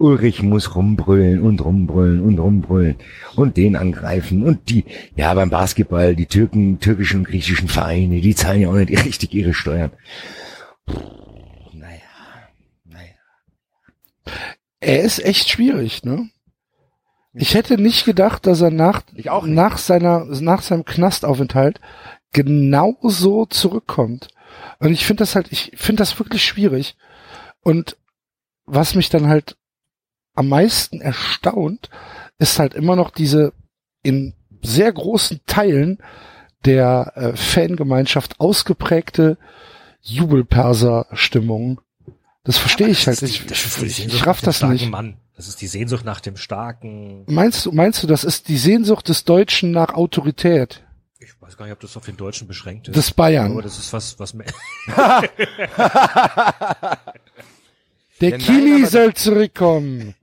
Ulrich 0.03 0.43
muss 0.43 0.75
rumbrüllen 0.75 1.41
und 1.41 1.65
rumbrüllen 1.65 2.21
und 2.21 2.39
rumbrüllen 2.39 2.97
und 3.37 3.57
den 3.57 3.77
angreifen 3.77 4.43
und 4.43 4.69
die, 4.69 4.85
ja, 5.17 5.33
beim 5.35 5.51
Basketball, 5.51 6.17
die 6.17 6.27
Türken, 6.27 6.81
türkischen 6.81 7.21
und 7.21 7.29
griechischen 7.29 7.69
Vereine, 7.69 8.21
die 8.21 8.35
zahlen 8.35 8.63
ja 8.63 8.69
auch 8.69 8.75
nicht 8.75 9.05
richtig 9.05 9.33
ihre 9.33 9.55
Steuern. 9.55 9.93
Naja, 11.73 12.01
naja. 12.85 13.15
Er 14.81 15.03
ist 15.03 15.25
echt 15.25 15.49
schwierig, 15.49 16.05
ne? 16.05 16.29
Ich 17.35 17.55
hätte 17.55 17.81
nicht 17.81 18.05
gedacht, 18.05 18.47
dass 18.47 18.61
er 18.61 18.71
nach, 18.71 19.03
nach 19.45 19.79
seiner, 19.79 20.25
nach 20.27 20.61
seinem 20.63 20.85
Knastaufenthalt 20.85 21.81
genauso 22.33 23.47
zurückkommt. 23.47 24.29
Und 24.81 24.93
ich 24.93 25.07
finde 25.07 25.23
das 25.23 25.35
halt, 25.35 25.51
ich 25.51 25.73
finde 25.77 26.03
das 26.03 26.19
wirklich 26.19 26.45
schwierig. 26.45 26.97
Und 27.63 27.97
was 28.67 28.95
mich 28.95 29.09
dann 29.09 29.29
halt 29.29 29.57
am 30.35 30.49
meisten 30.49 31.01
erstaunt, 31.01 31.89
ist 32.39 32.59
halt 32.59 32.75
immer 32.75 32.97
noch 32.97 33.11
diese 33.11 33.53
in 34.03 34.35
sehr 34.63 34.93
großen 34.93 35.41
Teilen 35.47 35.99
der 36.65 37.13
äh, 37.15 37.37
Fangemeinschaft 37.37 38.41
ausgeprägte 38.41 39.39
Jubelperser-Stimmung. 40.03 41.81
Das 42.45 42.59
verstehe 42.59 42.89
ich 42.89 43.07
halt. 43.07 43.23
Ich, 43.23 43.45
ich, 43.83 44.07
ich 44.07 44.27
raff 44.27 44.41
das 44.41 44.63
nicht. 44.63 44.91
Mann. 44.91 45.17
Das 45.37 45.49
ist 45.49 45.61
die 45.61 45.67
Sehnsucht 45.67 46.05
nach 46.05 46.21
dem 46.21 46.37
starken. 46.37 47.25
Meinst 47.27 47.65
du, 47.67 47.73
meinst 47.73 48.03
du, 48.03 48.07
das 48.07 48.25
ist 48.25 48.49
die 48.49 48.59
Sehnsucht 48.59 49.09
des 49.09 49.25
Deutschen 49.25 49.71
nach 49.71 49.95
Autorität? 49.95 50.83
Ich 51.21 51.41
weiß 51.41 51.57
gar 51.57 51.65
nicht, 51.67 51.73
ob 51.73 51.81
das 51.81 51.97
auf 51.97 52.05
den 52.05 52.17
Deutschen 52.17 52.49
beschränkt 52.49 52.89
ist. 52.89 52.97
Des 52.97 53.09
aber 53.11 53.17
Bayern. 53.17 53.61
das 53.63 53.79
ist 53.79 53.93
was, 53.93 54.19
was 54.19 54.35
mir- 54.35 54.45
Der 58.21 58.31
Ja, 58.31 58.39
nein, 58.39 58.47
Kili 58.47 58.77
aber- 58.83 58.87
soll 58.91 59.15
zurückkommen. 59.15 60.15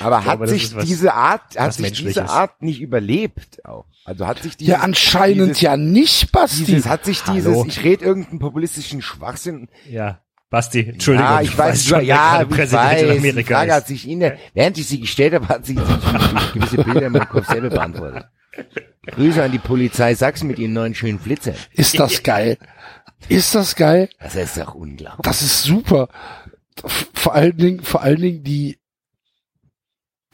Aber 0.00 0.16
hat 0.18 0.24
glaube, 0.24 0.44
das 0.46 0.50
sich 0.52 0.74
was- 0.74 0.84
diese 0.86 1.14
Art, 1.14 1.58
hat 1.58 1.74
sich 1.74 1.92
diese. 1.92 2.28
Art 2.28 2.60
nicht 2.62 2.80
überlebt 2.80 3.64
auch? 3.64 3.84
Also 4.04 4.26
hat 4.26 4.42
sich 4.42 4.56
dieses, 4.56 4.72
Ja, 4.72 4.80
anscheinend 4.80 5.50
dieses, 5.50 5.60
ja 5.60 5.76
nicht, 5.76 6.32
Basti. 6.32 6.64
Dieses, 6.64 6.86
hat 6.86 7.04
sich 7.04 7.24
Hallo. 7.26 7.34
dieses, 7.34 7.64
ich 7.66 7.84
rede 7.84 8.04
irgendeinen 8.04 8.38
populistischen 8.40 9.02
Schwachsinn. 9.02 9.68
ja. 9.88 10.20
Basti, 10.50 10.80
Entschuldigung. 10.80 11.30
ja, 11.30 11.40
ich 11.42 11.56
weiß, 11.56 11.84
schon, 11.84 12.04
ja, 12.04 12.42
ich 12.42 12.48
Präsident 12.48 12.90
in 12.92 13.08
weiß. 13.08 13.12
Die 13.12 13.18
Amerika 13.18 13.54
Frage 13.54 13.70
ist. 13.70 13.76
hat 13.76 13.86
sich 13.86 14.06
Ihnen, 14.08 14.32
während 14.52 14.78
ich 14.78 14.86
sie 14.88 15.00
gestellt 15.00 15.32
habe, 15.34 15.48
hat 15.48 15.64
sich 15.64 15.76
gewisse 15.76 16.76
Bilder 16.82 17.06
in 17.06 17.12
meinem 17.12 17.28
Kopf 17.28 17.46
selber 17.46 17.70
beantwortet. 17.70 18.26
Grüße 19.06 19.42
an 19.42 19.52
die 19.52 19.58
Polizei 19.60 20.14
Sachsen 20.14 20.48
mit 20.48 20.58
ihren 20.58 20.72
neuen 20.72 20.94
schönen 20.94 21.20
Flitzern. 21.20 21.54
Ist 21.72 21.98
das 21.98 22.22
geil? 22.24 22.58
Ist 23.28 23.54
das 23.54 23.76
geil? 23.76 24.08
Das 24.18 24.34
ist 24.34 24.56
doch 24.56 24.74
unglaublich. 24.74 25.22
Das 25.22 25.40
ist 25.40 25.62
super. 25.62 26.08
Vor 27.14 27.34
allen 27.34 27.56
Dingen, 27.56 27.82
vor 27.84 28.02
allen 28.02 28.20
Dingen 28.20 28.42
die, 28.42 28.78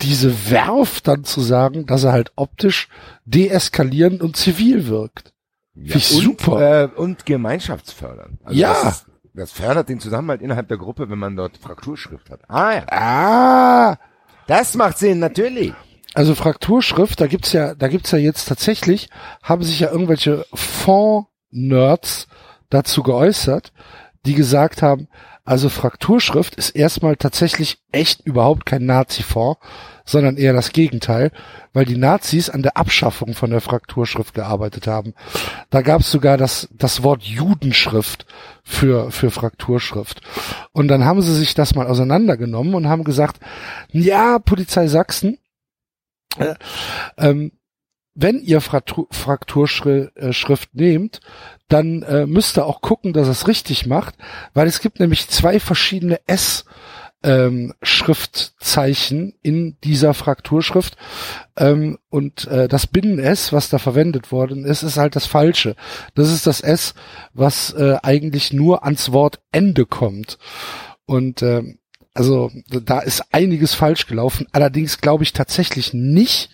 diese 0.00 0.50
Werf 0.50 1.00
dann 1.02 1.25
zu 1.25 1.40
sagen, 1.40 1.87
dass 1.87 2.04
er 2.04 2.12
halt 2.12 2.32
optisch 2.37 2.88
deeskalierend 3.25 4.23
und 4.23 4.37
zivil 4.37 4.87
wirkt. 4.88 5.32
Ja, 5.75 5.92
Find 5.92 5.96
ich 6.04 6.16
und, 6.16 6.23
super. 6.23 6.82
Äh, 6.85 6.87
und 6.96 7.26
gemeinschaftsfördernd. 7.26 8.38
Also 8.44 8.58
Ja. 8.58 8.73
Das, 8.82 8.96
ist- 8.99 9.06
das 9.36 9.52
fördert 9.52 9.88
den 9.88 10.00
Zusammenhalt 10.00 10.40
innerhalb 10.42 10.68
der 10.68 10.78
Gruppe, 10.78 11.08
wenn 11.10 11.18
man 11.18 11.36
dort 11.36 11.56
Frakturschrift 11.58 12.30
hat. 12.30 12.40
Ah 12.48 12.72
ja. 12.72 12.82
Ah, 12.88 13.96
Das 14.46 14.74
macht 14.74 14.98
Sinn, 14.98 15.18
natürlich. 15.18 15.72
also 16.14 16.34
Frakturschrift, 16.34 17.20
da 17.20 17.26
gibt's 17.26 17.52
ja, 17.52 17.74
da 17.74 17.88
gibt's 17.88 18.10
ja 18.10 18.18
jetzt 18.18 18.46
tatsächlich, 18.48 19.10
haben 19.42 19.62
sich 19.62 19.80
ja 19.80 19.90
irgendwelche 19.90 20.46
Fond-Nerds 20.54 22.28
dazu 22.70 23.02
geäußert, 23.02 23.72
die 24.24 24.34
gesagt 24.34 24.82
haben, 24.82 25.08
also 25.44 25.68
Frakturschrift 25.68 26.56
ist 26.56 26.70
erstmal 26.70 27.16
tatsächlich 27.16 27.78
echt 27.92 28.20
überhaupt 28.26 28.66
kein 28.66 28.84
Nazi-Fonds, 28.86 29.60
sondern 30.06 30.36
eher 30.36 30.52
das 30.52 30.72
Gegenteil, 30.72 31.32
weil 31.72 31.84
die 31.84 31.98
Nazis 31.98 32.48
an 32.48 32.62
der 32.62 32.76
Abschaffung 32.76 33.34
von 33.34 33.50
der 33.50 33.60
Frakturschrift 33.60 34.32
gearbeitet 34.32 34.86
haben. 34.86 35.12
Da 35.68 35.82
gab's 35.82 36.10
sogar 36.10 36.38
das, 36.38 36.68
das 36.72 37.02
Wort 37.02 37.25
Judenschrift 37.25 38.25
für, 38.62 39.10
für 39.10 39.30
Frakturschrift. 39.30 40.22
Und 40.72 40.88
dann 40.88 41.04
haben 41.04 41.20
sie 41.20 41.34
sich 41.34 41.54
das 41.54 41.75
mal 41.75 41.86
auseinandergenommen 41.86 42.75
und 42.75 42.88
haben 42.88 43.04
gesagt, 43.04 43.40
ja, 43.90 44.38
Polizei 44.38 44.86
Sachsen, 44.86 45.38
äh, 46.38 46.54
ähm, 47.18 47.52
wenn 48.14 48.40
ihr 48.40 48.62
Fraktur, 48.62 49.08
Frakturschrift 49.10 50.75
nehmt, 50.75 51.20
dann 51.68 52.02
äh, 52.02 52.26
müsst 52.26 52.56
ihr 52.56 52.64
auch 52.64 52.80
gucken, 52.80 53.12
dass 53.12 53.28
es 53.28 53.46
richtig 53.46 53.86
macht, 53.86 54.14
weil 54.54 54.66
es 54.66 54.80
gibt 54.80 55.00
nämlich 55.00 55.28
zwei 55.28 55.60
verschiedene 55.60 56.20
S 56.26 56.64
ähm, 57.26 57.75
Schriftzeichen 57.83 59.35
in 59.42 59.76
dieser 59.83 60.14
Frakturschrift 60.14 60.97
ähm, 61.56 61.99
und 62.09 62.47
äh, 62.47 62.68
das 62.68 62.87
Binnen-S, 62.87 63.52
was 63.52 63.68
da 63.68 63.78
verwendet 63.78 64.30
worden 64.30 64.64
ist, 64.64 64.85
ist 64.85 64.97
halt 64.97 65.16
das 65.16 65.26
Falsche. 65.26 65.75
Das 66.14 66.30
ist 66.30 66.47
das 66.47 66.61
S, 66.61 66.95
was 67.35 67.73
äh, 67.73 67.97
eigentlich 68.02 68.52
nur 68.52 68.85
ans 68.85 69.11
Wort 69.11 69.40
Ende 69.50 69.87
kommt. 69.87 70.38
Und 71.04 71.42
ähm, 71.42 71.78
also 72.14 72.50
da 72.68 73.00
ist 73.00 73.35
einiges 73.35 73.75
falsch 73.75 74.06
gelaufen. 74.06 74.47
Allerdings 74.52 75.00
glaube 75.00 75.25
ich 75.25 75.33
tatsächlich 75.33 75.92
nicht, 75.92 76.50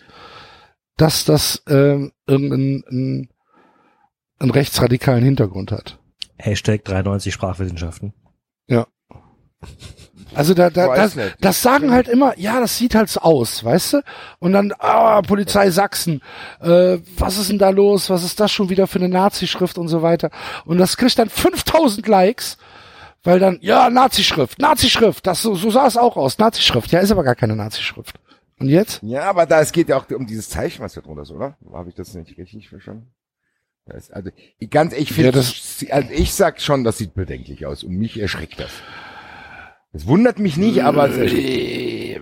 dass 0.96 1.24
das 1.24 1.62
äh, 1.66 2.08
irgendeinen 2.26 3.28
einen, 4.40 4.50
rechtsradikalen 4.50 5.22
Hintergrund 5.22 5.70
hat. 5.70 5.98
Hashtag 6.38 6.84
93 6.84 7.32
Sprachwissenschaften. 7.32 8.14
Also 10.34 10.54
da, 10.54 10.70
da 10.70 10.94
das, 10.94 11.16
das 11.40 11.62
sagen 11.62 11.90
halt 11.92 12.08
immer, 12.08 12.38
ja, 12.38 12.60
das 12.60 12.78
sieht 12.78 12.94
halt 12.94 13.08
so 13.08 13.20
aus, 13.20 13.62
weißt 13.64 13.92
du? 13.94 14.02
Und 14.38 14.52
dann, 14.52 14.72
ah, 14.78 15.20
Polizei 15.22 15.70
Sachsen, 15.70 16.22
äh, 16.60 16.98
was 17.18 17.38
ist 17.38 17.50
denn 17.50 17.58
da 17.58 17.70
los? 17.70 18.08
Was 18.10 18.24
ist 18.24 18.40
das 18.40 18.50
schon 18.52 18.68
wieder 18.70 18.86
für 18.86 18.98
eine 18.98 19.08
Nazi-Schrift 19.08 19.78
und 19.78 19.88
so 19.88 20.02
weiter? 20.02 20.30
Und 20.64 20.78
das 20.78 20.96
kriegt 20.96 21.18
dann 21.18 21.28
5000 21.28 22.06
Likes, 22.06 22.56
weil 23.22 23.38
dann, 23.38 23.58
ja, 23.60 23.90
Nazi-Schrift, 23.90 24.58
Nazi-Schrift, 24.58 25.26
das 25.26 25.42
so, 25.42 25.54
so 25.54 25.70
sah 25.70 25.86
es 25.86 25.96
auch 25.96 26.16
aus, 26.16 26.38
Nazi-Schrift. 26.38 26.90
Ja, 26.92 27.00
ist 27.00 27.10
aber 27.12 27.24
gar 27.24 27.34
keine 27.36 27.54
Nazi-Schrift. 27.56 28.16
Und 28.58 28.68
jetzt? 28.68 29.00
Ja, 29.02 29.24
aber 29.28 29.46
da, 29.46 29.60
es 29.60 29.72
geht 29.72 29.88
ja 29.88 29.96
auch 29.96 30.08
um 30.10 30.26
dieses 30.26 30.48
Zeichen, 30.48 30.82
was 30.82 30.94
da 30.94 31.00
drunter 31.00 31.22
ist, 31.22 31.30
oder? 31.32 31.56
Habe 31.72 31.88
ich 31.88 31.94
das 31.94 32.14
nicht 32.14 32.38
richtig 32.38 32.68
verstanden? 32.68 33.08
Das, 33.86 34.10
also, 34.12 34.30
ich- 34.60 34.70
ganz, 34.70 34.92
ich 34.94 35.08
finde, 35.12 35.30
Ja, 35.30 35.32
das- 35.32 35.84
also 35.90 36.08
ich 36.12 36.32
sag 36.34 36.60
schon, 36.60 36.84
das 36.84 36.98
sieht 36.98 37.14
bedenklich 37.14 37.66
aus 37.66 37.82
und 37.82 37.96
mich 37.96 38.20
erschreckt 38.20 38.60
das. 38.60 38.70
Das 39.92 40.06
wundert 40.06 40.38
mich 40.38 40.56
nicht, 40.56 40.82
aber 40.84 41.08
es. 41.10 41.16
Äh, 41.32 42.20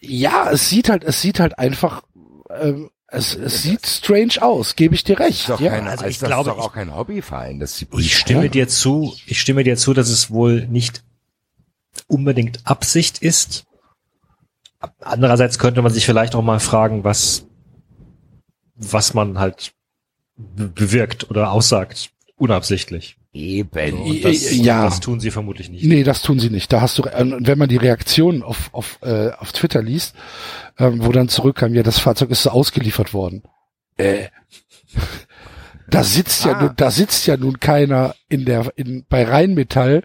Ja, 0.00 0.50
es 0.50 0.68
sieht 0.68 0.88
halt, 0.88 1.04
es 1.04 1.20
sieht 1.20 1.38
halt 1.40 1.58
einfach, 1.58 2.02
ähm, 2.58 2.90
es, 3.06 3.34
es 3.34 3.62
sieht 3.62 3.86
strange 3.86 4.40
aus, 4.40 4.76
gebe 4.76 4.94
ich 4.94 5.04
dir 5.04 5.16
Das 5.16 5.26
recht. 5.26 5.40
ist 5.40 5.48
doch, 5.50 5.60
Ja. 5.60 5.70
kein, 5.72 5.86
also 5.86 6.04
also 6.04 6.06
ich 6.06 6.18
das 6.18 6.28
glaube, 6.28 6.50
ist 6.50 6.56
doch 6.56 6.64
auch 6.64 6.72
kein 6.72 6.94
Hobbyverein. 6.94 7.58
Das 7.60 7.76
die 7.76 7.86
Ich 7.98 8.16
stimme 8.16 8.48
dir 8.48 8.66
zu, 8.68 9.14
ich 9.26 9.40
stimme 9.40 9.62
dir 9.64 9.76
zu, 9.76 9.92
dass 9.94 10.08
es 10.08 10.30
wohl 10.30 10.66
nicht 10.68 11.02
unbedingt 12.06 12.60
Absicht 12.66 13.18
ist. 13.18 13.64
Andererseits 15.00 15.58
könnte 15.58 15.82
man 15.82 15.92
sich 15.92 16.06
vielleicht 16.06 16.34
auch 16.34 16.42
mal 16.42 16.60
fragen, 16.60 17.04
was, 17.04 17.44
was 18.74 19.12
man 19.12 19.38
halt 19.38 19.72
be- 20.36 20.68
bewirkt 20.68 21.30
oder 21.30 21.50
aussagt. 21.52 22.10
Unabsichtlich. 22.40 23.16
Eben. 23.32 23.94
Und 24.00 24.24
das, 24.24 24.50
Ja. 24.56 24.84
das 24.84 25.00
tun 25.00 25.20
sie 25.20 25.30
vermutlich 25.30 25.70
nicht. 25.70 25.84
Nee, 25.84 26.02
das 26.02 26.22
tun 26.22 26.40
sie 26.40 26.50
nicht. 26.50 26.72
Da 26.72 26.80
hast 26.80 26.98
du, 26.98 27.02
und 27.04 27.46
wenn 27.46 27.58
man 27.58 27.68
die 27.68 27.76
Reaktion 27.76 28.42
auf, 28.42 28.70
auf, 28.72 28.98
äh, 29.02 29.30
auf 29.38 29.52
Twitter 29.52 29.82
liest, 29.82 30.14
ähm, 30.78 31.04
wo 31.04 31.12
dann 31.12 31.28
zurückkam, 31.28 31.74
ja, 31.74 31.82
das 31.82 31.98
Fahrzeug 31.98 32.30
ist 32.30 32.42
so 32.42 32.50
ausgeliefert 32.50 33.14
worden. 33.14 33.42
Äh, 33.98 34.28
da 35.88 36.02
sitzt 36.04 36.44
ja, 36.44 36.52
Ah. 36.52 36.62
nun, 36.62 36.72
da 36.76 36.90
sitzt 36.90 37.26
ja 37.26 37.36
nun 37.36 37.60
keiner 37.60 38.14
in 38.28 38.44
der, 38.44 38.72
in, 38.76 39.04
bei 39.08 39.24
Rheinmetall, 39.24 40.02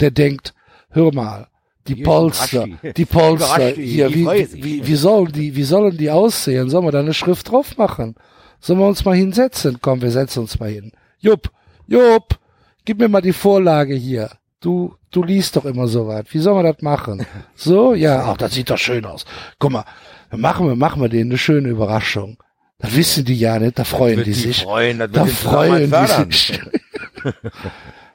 der 0.00 0.10
denkt, 0.10 0.54
hör 0.90 1.12
mal, 1.14 1.48
die 1.88 1.96
Polster, 1.96 2.66
die. 2.96 3.04
Polster, 3.04 3.68
hier, 3.68 4.12
wie, 4.12 4.26
wie, 4.26 4.86
wie 4.88 4.94
sollen 4.96 5.30
die, 5.30 5.54
wie 5.54 5.62
sollen 5.62 5.96
die 5.96 6.10
aussehen? 6.10 6.68
Sollen 6.68 6.84
wir 6.84 6.90
da 6.90 6.98
eine 6.98 7.14
Schrift 7.14 7.48
drauf 7.52 7.76
machen? 7.76 8.16
Sollen 8.58 8.80
wir 8.80 8.88
uns 8.88 9.04
mal 9.04 9.14
hinsetzen? 9.14 9.78
Komm, 9.80 10.02
wir 10.02 10.10
setzen 10.10 10.40
uns 10.40 10.58
mal 10.58 10.68
hin. 10.70 10.90
Jupp, 11.20 11.52
Jupp, 11.86 12.38
gib 12.84 12.98
mir 12.98 13.08
mal 13.08 13.20
die 13.22 13.32
Vorlage 13.32 13.94
hier. 13.94 14.30
Du, 14.60 14.94
du 15.10 15.22
liest 15.22 15.56
doch 15.56 15.64
immer 15.64 15.86
so 15.86 16.06
was. 16.08 16.24
Wie 16.30 16.38
sollen 16.38 16.64
wir 16.64 16.72
das 16.72 16.82
machen? 16.82 17.26
So, 17.54 17.94
ja, 17.94 18.24
ach, 18.30 18.36
das 18.36 18.54
sieht 18.54 18.70
doch 18.70 18.78
schön 18.78 19.04
aus. 19.04 19.24
Guck 19.58 19.72
mal, 19.72 19.84
dann 20.30 20.40
machen 20.40 20.66
wir, 20.68 20.76
machen 20.76 21.00
wir 21.00 21.08
denen 21.08 21.30
eine 21.30 21.38
schöne 21.38 21.68
Überraschung. 21.68 22.36
Da 22.78 22.92
wissen 22.94 23.24
die 23.24 23.38
ja 23.38 23.58
nicht, 23.58 23.78
da 23.78 23.84
freuen 23.84 24.18
die 24.18 24.24
die 24.24 24.32
sich. 24.34 24.62
freuen, 24.62 24.98
da 24.98 25.24
freuen 25.26 25.90
die 25.90 26.34
sich. 26.36 26.60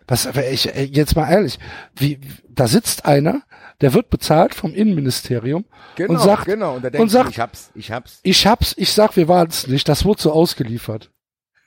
Was, 0.08 0.28
aber 0.28 0.48
ich, 0.50 0.74
äh, 0.76 0.84
jetzt 0.84 1.16
mal 1.16 1.30
ehrlich, 1.32 1.58
wie, 1.96 2.20
da 2.50 2.68
sitzt 2.68 3.06
einer, 3.06 3.42
der 3.82 3.94
wird 3.96 4.12
bezahlt 4.12 4.54
vom 4.54 4.74
Innenministerium 4.76 5.66
Genau, 5.96 6.14
und 6.14 6.20
sagt, 6.20 6.46
genau. 6.46 6.76
Und, 6.76 6.84
da 6.84 7.00
und 7.00 7.10
sagt- 7.10 7.32
ich 7.32 7.40
hab's, 7.40 7.72
ich 7.74 7.92
hab's. 7.92 8.20
ich 8.22 8.46
hab's, 8.46 8.74
ich 8.78 8.92
sag, 8.94 9.16
wir 9.16 9.28
waren's 9.28 9.66
nicht, 9.68 9.90
das 9.90 10.06
wurde 10.06 10.22
so 10.22 10.32
ausgeliefert. 10.32 11.10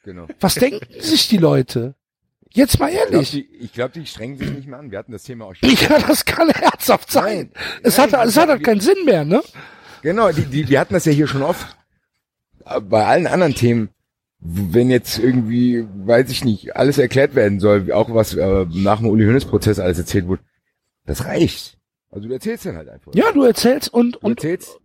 Genau. 0.05 0.27
Was 0.41 0.55
denken 0.55 0.87
sich 1.01 1.29
die 1.29 1.39
Leute? 1.39 1.95
Jetzt 2.53 2.79
mal 2.79 2.89
Ich 2.91 2.97
glaube, 2.97 3.13
ehrlich. 3.15 3.31
die, 3.33 3.47
ich 3.61 3.73
glaub, 3.73 3.93
die 3.93 4.07
strengen 4.07 4.39
sich 4.39 4.49
nicht 4.51 4.69
mehr 4.69 4.79
an. 4.79 4.91
Wir 4.91 4.99
hatten 4.99 5.13
das 5.13 5.25
Thema 5.25 5.47
auch 5.47 5.55
schon. 5.55 5.69
Ja, 5.69 5.99
das 5.99 6.25
kann 6.25 6.51
herzhaft 6.51 7.11
sein. 7.11 7.51
Nein, 7.53 7.63
es 7.83 7.97
nein, 7.99 8.13
hat, 8.13 8.27
es 8.29 8.37
hat 8.37 8.49
halt 8.49 8.63
keinen 8.63 8.81
Sinn 8.81 9.05
mehr, 9.05 9.25
ne? 9.25 9.43
Genau, 10.03 10.31
die, 10.31 10.45
die, 10.45 10.69
wir 10.69 10.79
hatten 10.79 10.95
das 10.95 11.05
ja 11.07 11.13
hier 11.13 11.27
schon 11.27 11.43
oft. 11.43 11.77
Bei 12.83 13.07
allen 13.07 13.27
anderen 13.27 13.55
Themen, 13.55 13.89
wenn 14.39 14.89
jetzt 14.91 15.19
irgendwie, 15.19 15.85
weiß 16.07 16.31
ich 16.31 16.45
nicht, 16.45 16.77
alles 16.77 16.99
erklärt 16.99 17.35
werden 17.35 17.59
soll, 17.61 17.91
auch 17.93 18.15
was 18.15 18.35
äh, 18.35 18.67
nach 18.73 18.99
dem 18.99 19.09
Uli 19.09 19.25
Hoeneß 19.25 19.47
Prozess 19.47 19.79
alles 19.79 19.99
erzählt 19.99 20.27
wurde, 20.29 20.43
das 21.07 21.25
reicht. 21.25 21.79
Also 22.11 22.29
du 22.29 22.35
erzählst 22.35 22.67
dann 22.67 22.77
halt 22.77 22.89
einfach. 22.89 23.13
Ja, 23.15 23.33
du 23.33 23.43
erzählst 23.43 23.93
und, 23.93 24.13
du 24.17 24.19
und 24.21 24.39
erzählst. 24.39 24.79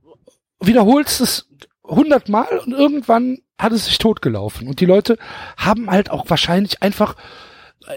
wiederholst 0.59 1.21
es 1.21 1.47
hundertmal 1.83 2.57
und 2.65 2.71
irgendwann 2.73 3.37
hat 3.59 3.73
es 3.73 3.85
sich 3.85 3.97
totgelaufen. 3.99 4.67
Und 4.67 4.79
die 4.79 4.85
Leute 4.85 5.17
haben 5.57 5.91
halt 5.91 6.09
auch 6.09 6.29
wahrscheinlich 6.29 6.81
einfach, 6.81 7.15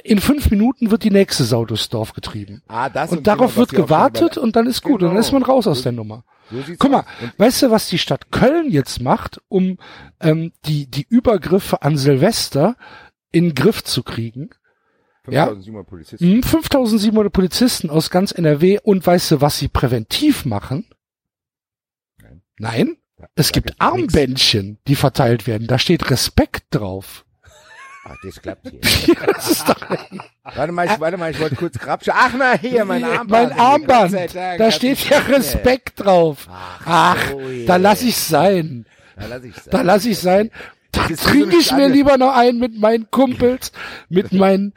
in 0.04 0.20
fünf 0.20 0.50
Minuten 0.50 0.90
wird 0.90 1.04
die 1.04 1.10
nächste 1.10 1.44
Sau 1.44 1.64
durchs 1.64 1.88
Dorf 1.88 2.12
getrieben. 2.12 2.62
Ah, 2.68 2.88
das 2.88 3.10
Und 3.12 3.24
Thema, 3.24 3.36
darauf 3.36 3.52
was 3.52 3.56
wird 3.58 3.70
gewartet 3.70 4.36
und 4.38 4.56
dann 4.56 4.66
ist 4.66 4.82
gut. 4.82 4.94
Und 4.94 5.00
dann 5.02 5.10
Genau. 5.10 5.20
ist 5.20 5.32
man 5.32 5.42
raus 5.42 5.66
aus 5.66 5.82
der 5.82 5.92
Nummer. 5.92 6.24
So 6.50 6.58
Guck 6.78 6.90
mal, 6.90 7.00
aus. 7.00 7.06
Weißt 7.38 7.62
du, 7.62 7.70
was 7.70 7.88
die 7.88 7.98
Stadt 7.98 8.30
Köln 8.30 8.70
jetzt 8.70 9.00
macht, 9.00 9.40
um 9.48 9.78
ähm, 10.20 10.52
die, 10.66 10.86
die 10.90 11.06
Übergriffe 11.08 11.82
an 11.82 11.96
Silvester 11.96 12.76
in 13.30 13.44
den 13.50 13.54
Griff 13.54 13.82
zu 13.84 14.02
kriegen? 14.02 14.50
Ja. 15.28 15.46
5700 15.46 15.86
Polizisten. 15.86 16.24
Hm, 16.32 16.42
5700 16.42 17.32
Polizisten 17.32 17.90
aus 17.90 18.10
ganz 18.10 18.32
NRW 18.32 18.78
und 18.82 19.06
weißt 19.06 19.30
du, 19.30 19.40
was 19.40 19.58
sie 19.58 19.68
präventiv 19.68 20.44
machen? 20.44 20.86
Nein. 22.20 22.42
Nein? 22.58 22.96
Ja, 23.22 23.28
Es 23.36 23.52
gibt 23.52 23.70
jetzt 23.70 23.80
nix. 23.80 23.92
Armbändchen, 23.92 24.78
die 24.86 24.96
verteilt 24.96 25.46
werden. 25.46 25.66
Da 25.66 25.78
steht 25.78 26.10
Respekt 26.10 26.64
drauf. 26.70 27.24
Ah, 28.04 28.16
das 28.24 28.42
klappt 28.42 28.68
hier. 28.68 28.80
Das 29.26 29.64
warte 30.56 30.72
mal, 30.72 30.86
ich, 30.86 30.98
warte 30.98 31.16
mal, 31.16 31.30
ich 31.30 31.38
wollte 31.38 31.54
kurz 31.54 31.78
grapschen. 31.78 32.12
Ach 32.16 32.32
na, 32.36 32.58
hier, 32.58 32.84
mein 32.84 33.04
Armband. 33.04 33.30
mein 33.50 33.52
Armband. 33.58 34.34
Dank, 34.34 34.58
Da 34.58 34.70
steht 34.72 35.08
ja 35.08 35.20
nicht. 35.20 35.28
Respekt 35.30 36.04
drauf. 36.04 36.48
Ach, 36.84 37.30
so, 37.30 37.40
da 37.66 37.76
lass 37.76 38.02
ich 38.02 38.16
sein. 38.16 38.86
Da 39.16 39.26
lass 39.26 39.44
ich 39.44 39.54
sein. 39.54 39.70
Da 39.70 39.82
lass 39.82 40.04
ich 40.04 40.18
sein. 40.18 40.50
Da 40.90 41.06
trinke 41.06 41.56
ich 41.56 41.70
mir 41.72 41.88
lieber 41.88 42.18
noch 42.18 42.36
einen 42.36 42.58
mit 42.58 42.78
meinen 42.78 43.08
Kumpels, 43.10 43.70
mit 44.08 44.32
meinen 44.32 44.74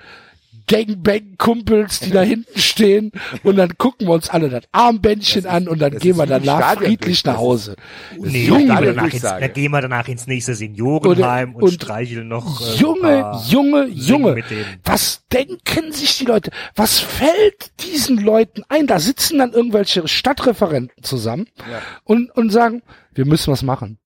Gangbang-Kumpels, 0.67 1.99
die 1.99 2.11
da 2.11 2.21
hinten 2.21 2.59
stehen. 2.59 3.11
Und 3.43 3.57
dann 3.57 3.77
gucken 3.77 4.07
wir 4.07 4.13
uns 4.13 4.29
alle 4.29 4.49
das 4.49 4.63
Armbändchen 4.71 5.43
Das 5.43 5.51
ist- 5.51 5.55
an 5.57 5.67
und 5.67 5.79
dann 5.79 5.97
gehen 5.97 6.17
wir 6.17 6.25
danach 6.25 6.57
Stadion 6.59 6.85
friedlich 6.85 7.23
nach 7.25 7.37
Hause. 7.37 7.75
Nee, 8.19 8.45
Junge, 8.45 8.67
dann, 8.67 8.83
gehen 8.83 8.85
wir 8.85 8.93
Stadion 8.93 8.95
danach 8.95 9.03
ins, 9.05 9.11
Durchsage. 9.21 9.41
dann 9.41 9.53
gehen 9.53 9.71
wir 9.71 9.81
danach 9.81 10.07
ins 10.07 10.27
nächste 10.27 10.55
Seniorenheim 10.55 11.55
und, 11.55 11.63
und- 11.63 11.73
streicheln 11.73 12.27
noch. 12.27 12.61
Äh, 12.61 12.71
ein 12.73 12.77
Junge, 12.79 13.01
paar 13.21 13.43
Junge, 13.47 13.87
Singen 13.87 13.97
Junge. 14.01 14.43
Was 14.83 15.23
denken 15.31 15.91
sich 15.91 16.17
die 16.17 16.25
Leute? 16.25 16.51
Was 16.75 16.99
fällt 16.99 17.71
diesen 17.83 18.17
Leuten 18.17 18.63
ein? 18.69 18.87
Da 18.87 18.99
sitzen 18.99 19.39
dann 19.39 19.53
irgendwelche 19.53 20.07
Stadtreferenten 20.07 21.03
zusammen 21.03 21.47
Ja. 21.59 21.81
und, 22.03 22.31
und 22.31 22.49
sagen, 22.51 22.81
wir 23.13 23.25
müssen 23.25 23.51
was 23.51 23.63
machen. 23.63 23.97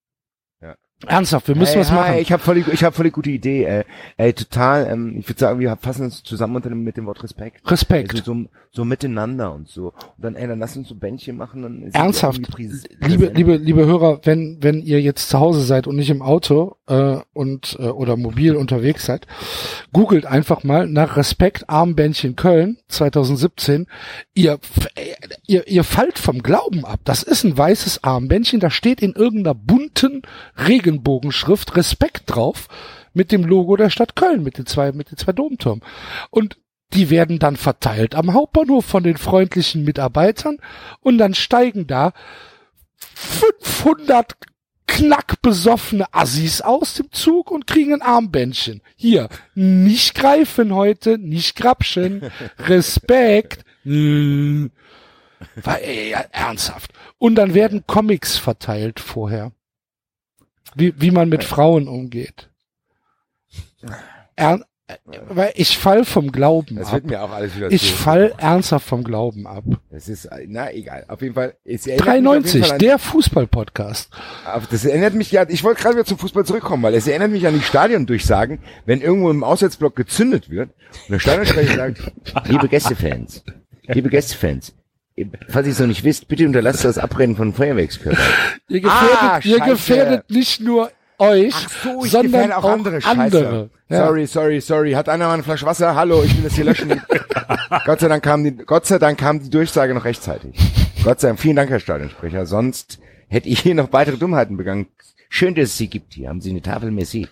Ernsthaft, 1.08 1.48
wir 1.48 1.56
müssen 1.56 1.74
hey, 1.74 1.82
was 1.82 1.92
machen. 1.92 2.16
Ich 2.20 2.32
habe 2.32 2.44
voll, 2.44 2.62
die- 2.62 2.72
ich 2.72 2.84
hab 2.84 2.94
voll 2.94 3.06
die 3.06 3.12
gute 3.12 3.30
Idee. 3.30 3.64
Ey, 3.64 3.84
ey 4.18 4.34
total. 4.34 4.88
Ähm, 4.92 5.16
ich 5.18 5.30
würde 5.30 5.40
sagen, 5.40 5.60
wir 5.60 5.78
fassen 5.78 6.04
uns 6.06 6.24
zusammen 6.24 6.58
unter 6.58 6.68
dem, 6.70 6.84
mit 6.84 6.98
dem 6.98 7.06
Wort 7.06 7.24
Respekt. 7.24 7.70
Respekt. 7.72 8.12
Also 8.12 8.24
so, 8.34 8.46
so 8.72 8.86
miteinander 8.86 9.54
und 9.54 9.70
so. 9.70 9.88
Und 9.88 9.94
dann, 10.18 10.36
ey, 10.36 10.46
dann 10.48 10.60
lass 10.60 10.76
uns 10.76 10.90
so 10.90 10.96
Bändchen 10.96 11.38
machen. 11.38 11.62
Dann 11.62 11.82
wir 11.86 11.96
Ernsthaft, 11.96 12.42
liebe, 12.58 13.28
liebe, 13.28 13.56
liebe 13.56 13.86
Hörer, 13.86 14.20
wenn, 14.26 14.58
wenn 14.62 14.82
ihr 14.82 15.02
jetzt 15.02 15.30
zu 15.30 15.40
Hause 15.40 15.62
seid 15.62 15.88
und 15.88 15.96
nicht 15.96 16.10
im 16.10 16.22
Auto 16.22 16.76
äh, 16.88 17.18
und 17.32 17.78
äh, 17.80 17.84
oder 17.84 18.18
mobil 18.18 18.58
unterwegs 18.58 19.06
seid, 19.06 19.26
googelt 19.94 20.26
einfach 20.26 20.66
mal 20.66 20.86
nach 20.86 21.16
Respekt 21.16 21.70
Armbändchen 21.70 22.36
Köln 22.36 22.78
2017. 22.90 23.88
Ihr, 24.34 24.60
äh, 24.96 25.14
ihr, 25.48 25.66
ihr 25.70 25.84
fallt 25.86 26.20
vom 26.20 26.44
Glauben 26.44 26.84
ab. 26.84 27.00
Das 27.06 27.24
ist 27.24 27.46
ein 27.46 27.58
weißes 27.58 28.04
Armbändchen, 28.04 28.60
da 28.60 28.70
steht 28.70 29.02
in 29.02 29.14
irgendeiner 29.14 29.56
bunten 29.56 30.24
Regenbogenschrift 30.90 31.76
Respekt 31.76 32.24
drauf 32.28 32.68
mit 33.14 33.32
dem 33.32 33.44
Logo 33.44 33.76
der 33.76 33.90
Stadt 33.90 34.16
Köln, 34.16 34.44
mit 34.44 34.58
den 34.58 34.66
zwei, 34.66 34.92
mit 34.92 35.12
den 35.12 35.18
zwei 35.18 35.32
Domtürmen. 35.32 35.84
Und 36.30 36.58
die 36.94 37.10
werden 37.10 37.38
dann 37.38 37.56
verteilt 37.56 38.16
am 38.16 38.34
Hauptbahnhof 38.34 38.86
von 38.86 39.04
den 39.04 39.18
freundlichen 39.18 39.84
Mitarbeitern 39.84 40.58
und 41.02 41.20
dann 41.20 41.36
steigen 41.36 41.86
da 41.86 42.14
500 42.98 44.36
knackbesoffene 44.88 46.12
Assis 46.12 46.62
aus 46.62 46.96
dem 46.96 47.12
Zug 47.12 47.52
und 47.52 47.68
kriegen 47.68 47.94
ein 47.94 48.02
Armbändchen. 48.02 48.82
Hier, 48.96 49.30
nicht 49.54 50.16
greifen 50.16 50.74
heute, 50.74 51.20
nicht 51.20 51.56
grapschen, 51.56 52.32
Respekt. 52.60 53.64
War, 53.84 55.80
ey, 55.82 56.16
ernsthaft. 56.32 56.92
Und 57.20 57.36
dann 57.36 57.54
werden 57.54 57.84
Comics 57.86 58.38
verteilt 58.38 59.00
vorher. 59.00 59.52
Wie, 60.76 60.94
wie 61.00 61.12
man 61.12 61.30
mit 61.30 61.44
Frauen 61.44 61.88
umgeht. 61.88 62.50
Er, 64.36 64.62
weil 65.28 65.52
ich 65.56 65.78
fall 65.78 66.04
vom 66.04 66.32
Glauben 66.32 66.78
Das 66.78 66.88
ab. 66.88 66.94
wird 66.96 67.06
mir 67.08 67.22
auch 67.22 67.30
alles 67.32 67.56
wieder 67.56 67.72
Ich 67.72 67.94
fall 67.94 68.34
ernsthaft 68.38 68.88
vom 68.88 69.04
Glauben 69.04 69.46
ab. 69.46 69.64
Das 69.92 70.08
ist, 70.10 70.26
äh, 70.26 70.46
na 70.48 70.72
egal. 70.74 71.06
Auf 71.08 71.22
jeden 71.22 71.36
Fall. 71.36 71.56
Es 71.64 71.86
erinnert 71.86 72.06
mich 72.08 72.10
auf 72.10 72.14
jeden 72.16 72.26
93, 72.26 72.62
Fall 72.64 72.72
an- 72.72 72.80
der 72.80 72.98
Fußball-Podcast. 73.00 74.10
Das 74.72 74.86
erinnert 74.86 75.14
mich 75.14 75.32
ja, 75.32 75.48
ich 75.48 75.64
wollte 75.64 75.82
gerade 75.82 75.96
wieder 75.96 76.06
zum 76.06 76.18
Fußball 76.18 76.44
zurückkommen, 76.46 76.82
weil 76.84 76.96
es 76.96 77.06
erinnert 77.08 77.32
mich 77.32 77.46
an 77.46 77.54
die 77.54 77.62
Stadiondurchsagen, 77.62 78.60
wenn 78.86 79.02
irgendwo 79.02 79.30
im 79.30 79.44
Auswärtsblock 79.44 79.96
gezündet 79.96 80.50
wird 80.50 80.72
und 81.08 81.12
der 81.12 81.20
Stadionsprecher 81.20 81.76
sagt, 81.76 82.48
liebe 82.48 82.68
Gästefans, 82.68 83.44
liebe 83.84 84.10
Gästefans, 84.10 84.74
falls 85.48 85.68
ihr 85.68 85.74
es 85.74 85.80
noch 85.80 85.88
nicht 85.88 86.04
wisst, 86.04 86.28
bitte 86.28 86.46
unterlasst 86.46 86.86
das 86.86 86.98
Abrennen 86.98 87.36
von 87.36 87.54
Feuerwerkskörpern. 87.54 88.22
Ihr 88.68 88.82
gefährdet, 88.82 89.18
Ah, 89.22 89.40
ihr 89.44 89.60
gefährdet 89.60 90.30
nicht 90.30 90.62
nur 90.62 90.92
euch, 91.18 91.54
sondern 91.84 92.24
gefährde 92.32 92.58
auch 92.58 92.64
andere. 92.70 93.00
andere. 93.06 93.70
Ja. 93.90 94.06
Sorry, 94.06 94.28
sorry, 94.28 94.62
sorry. 94.62 94.92
Hat 94.94 95.10
einer 95.10 95.28
mal 95.28 95.34
eine 95.34 95.44
Flasche 95.44 95.66
Wasser? 95.66 95.96
Hallo, 95.96 96.24
ich 96.24 96.36
will 96.38 96.44
das 96.44 96.54
hier 96.54 96.66
löschen. 96.66 96.90
Gott 97.86 98.00
sei 98.00 98.08
Dank 98.08 98.24
kam 98.24 98.44
die, 98.44 98.56
Gott 98.56 98.86
sei 98.86 99.00
Dank 99.00 99.18
kam 99.20 99.42
die 99.42 99.50
Durchsage 99.50 99.94
noch 99.96 100.06
rechtzeitig. 100.06 100.56
Gott 101.04 101.20
sei 101.20 101.30
Dank. 101.30 101.40
Vielen 101.40 101.56
Dank, 101.56 101.70
Herr 101.72 101.80
Stadionsprecher. 101.80 102.46
Sonst 102.46 103.00
hätte 103.28 103.50
ich 103.50 103.60
hier 103.62 103.74
noch 103.76 103.92
weitere 103.92 104.18
Dummheiten 104.18 104.58
begangen. 104.58 104.88
Schön, 105.32 105.54
dass 105.56 105.70
es 105.70 105.78
sie 105.78 105.88
gibt 105.88 106.14
hier. 106.14 106.30
Haben 106.30 106.42
Sie 106.42 106.50
eine 106.52 106.62
Tafel 106.62 106.92
Messi? 106.92 107.28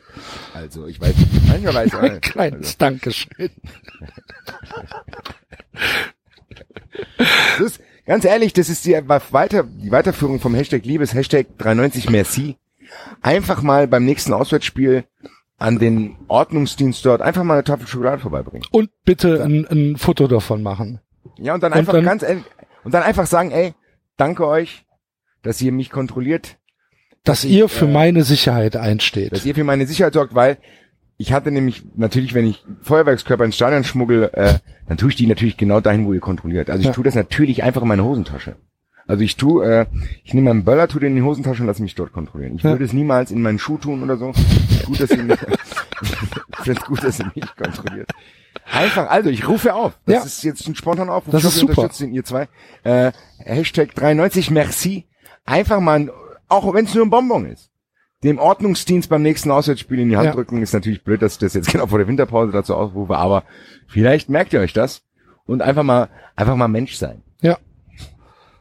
Also, 0.54 0.86
ich 0.88 1.00
weiß 1.02 1.16
nicht. 1.18 1.48
Manchmal 1.48 1.74
weiß 1.76 1.88
ich, 1.88 1.94
Ein 1.96 2.22
kleines 2.22 2.78
Dankeschön. 2.78 3.30
Ist, 7.60 7.80
ganz 8.06 8.26
ehrlich, 8.26 8.54
das 8.54 8.70
ist 8.70 8.86
die 8.86 8.94
weiter, 8.94 9.64
die 9.64 9.92
Weiterführung 9.92 10.40
vom 10.40 10.54
Hashtag 10.56 10.86
Liebes, 10.86 11.14
Hashtag 11.14 11.48
390 11.58 12.10
Merci. 12.10 12.56
Einfach 13.22 13.62
mal 13.62 13.88
beim 13.88 14.06
nächsten 14.06 14.34
Auswärtsspiel 14.34 15.04
an 15.58 15.80
den 15.80 16.16
Ordnungsdienst 16.28 17.04
dort 17.06 17.22
einfach 17.22 17.44
mal 17.44 17.56
eine 17.56 17.64
Tafel 17.64 17.88
Schokolade 17.88 18.22
vorbeibringen. 18.22 18.66
Und 18.72 18.90
bitte 19.04 19.44
ein, 19.44 19.66
ein 19.70 19.98
Foto 19.98 20.28
davon 20.28 20.62
machen. 20.62 21.00
Ja, 21.40 21.54
und 21.56 21.64
dann 21.64 21.72
Und 21.74 21.80
einfach 21.80 21.94
dann- 21.94 22.06
ganz 22.06 22.24
ehrlich, 22.24 22.44
und 22.84 22.94
dann 22.94 23.04
einfach 23.04 23.26
sagen, 23.26 23.52
ey, 23.52 23.74
danke 24.18 24.48
euch, 24.48 24.86
dass 25.42 25.62
ihr 25.62 25.72
mich 25.72 25.90
kontrolliert, 25.90 26.58
Dass 27.24 27.44
ich, 27.44 27.52
ihr 27.52 27.68
für 27.70 27.86
äh, 27.86 27.92
meine 27.92 28.24
Sicherheit 28.24 28.76
einsteht. 28.76 29.32
dass 29.34 29.46
ihr 29.46 29.56
für 29.56 29.64
meine 29.64 29.86
Sicherheit 29.88 30.14
sorgt, 30.14 30.34
weil 30.36 30.58
ich 31.18 31.34
hatte 31.34 31.52
nämlich 31.52 31.84
natürlich, 31.96 32.34
wenn 32.34 32.46
ich 32.48 32.64
Feuerwerkskörper 32.82 33.44
ins 33.46 33.56
Stadion 33.56 33.84
schmuggel, 33.84 34.30
äh, 34.34 34.56
dann 34.88 34.98
tue 34.98 35.10
ich 35.10 35.16
die 35.16 35.28
natürlich 35.28 35.58
genau 35.58 35.80
dahin, 35.82 36.06
wo 36.06 36.14
ihr 36.14 36.20
kontrolliert. 36.20 36.70
Also 36.70 36.82
ich 36.82 36.88
Ja. 36.88 36.94
tue 36.94 37.04
das 37.04 37.16
natürlich 37.16 37.64
einfach 37.64 37.82
in 37.82 37.88
meine 37.88 38.04
Hosentasche. 38.04 38.56
Also 39.08 39.24
ich 39.24 39.38
tue, 39.38 39.66
äh, 39.66 39.86
ich 40.26 40.34
nehme 40.34 40.50
meinen 40.50 40.66
Böller, 40.66 40.88
tue 40.90 41.00
den 41.00 41.12
in 41.12 41.16
die 41.16 41.22
Hosentasche 41.22 41.62
und 41.64 41.68
lasse 41.68 41.82
mich 41.82 41.96
dort 41.96 42.12
kontrollieren. 42.12 42.56
Ich 42.56 42.64
Ja. 42.64 42.72
würde 42.72 42.84
es 42.86 42.92
niemals 42.94 43.32
in 43.32 43.42
meinen 43.42 43.58
Schuh 43.58 43.78
tun 43.78 44.04
oder 44.04 44.18
so. 44.18 44.34
Gut, 44.86 45.00
dass 45.00 45.10
ihr 45.12 45.24
mich, 45.24 45.38
ich 46.66 46.82
gut, 46.82 47.04
dass 47.04 47.20
ihr 47.20 47.32
mich 47.34 47.56
kontrolliert. 47.56 48.10
Einfach, 48.72 49.10
also 49.10 49.30
ich 49.30 49.48
rufe 49.48 49.74
auf. 49.74 49.94
Das 50.06 50.16
Ja. 50.16 50.24
ist 50.24 50.44
jetzt 50.44 50.68
ein 50.68 50.76
spontaner 50.76 51.14
Aufruf. 51.14 51.32
Das 51.32 51.42
Ich 51.44 51.48
ist 51.48 51.54
hoffe, 51.56 51.66
ihr 51.66 51.68
super. 51.70 51.82
unterstützt 51.84 52.02
ihn, 52.10 52.14
ihr 52.14 52.24
zwei. 52.26 52.48
Äh, 52.84 53.12
Hashtag 53.40 53.96
93 53.96 54.52
merci. 54.52 55.06
Einfach 55.46 55.80
mal, 55.80 56.12
auch 56.50 56.74
wenn 56.74 56.86
es 56.86 56.94
nur 56.94 57.06
ein 57.06 57.10
Bonbon 57.10 57.46
ist. 57.46 57.70
Dem 58.24 58.40
Ordnungsdienst 58.40 59.10
beim 59.10 59.22
nächsten 59.22 59.52
Auswärtsspiel 59.52 60.00
in 60.00 60.10
die 60.10 60.18
Hand 60.18 60.26
Ja. 60.28 60.32
drücken 60.34 60.62
ist 60.62 60.74
natürlich 60.74 61.04
blöd, 61.04 61.22
dass 61.22 61.34
ich 61.34 61.40
das 61.40 61.54
jetzt 61.54 61.68
genau 61.72 61.88
vor 61.88 62.00
der 62.00 62.08
Winterpause 62.08 62.52
dazu 62.52 62.76
aufrufe, 62.76 63.16
aber 63.18 63.44
vielleicht 63.88 64.30
merkt 64.30 64.54
ihr 64.54 64.60
euch 64.60 64.74
das 64.74 65.04
und 65.46 65.62
einfach 65.62 65.84
mal, 65.84 66.10
einfach 66.36 66.56
mal 66.56 66.68
Mensch 66.68 66.96
sein. 66.96 67.22
Ja. 67.42 67.58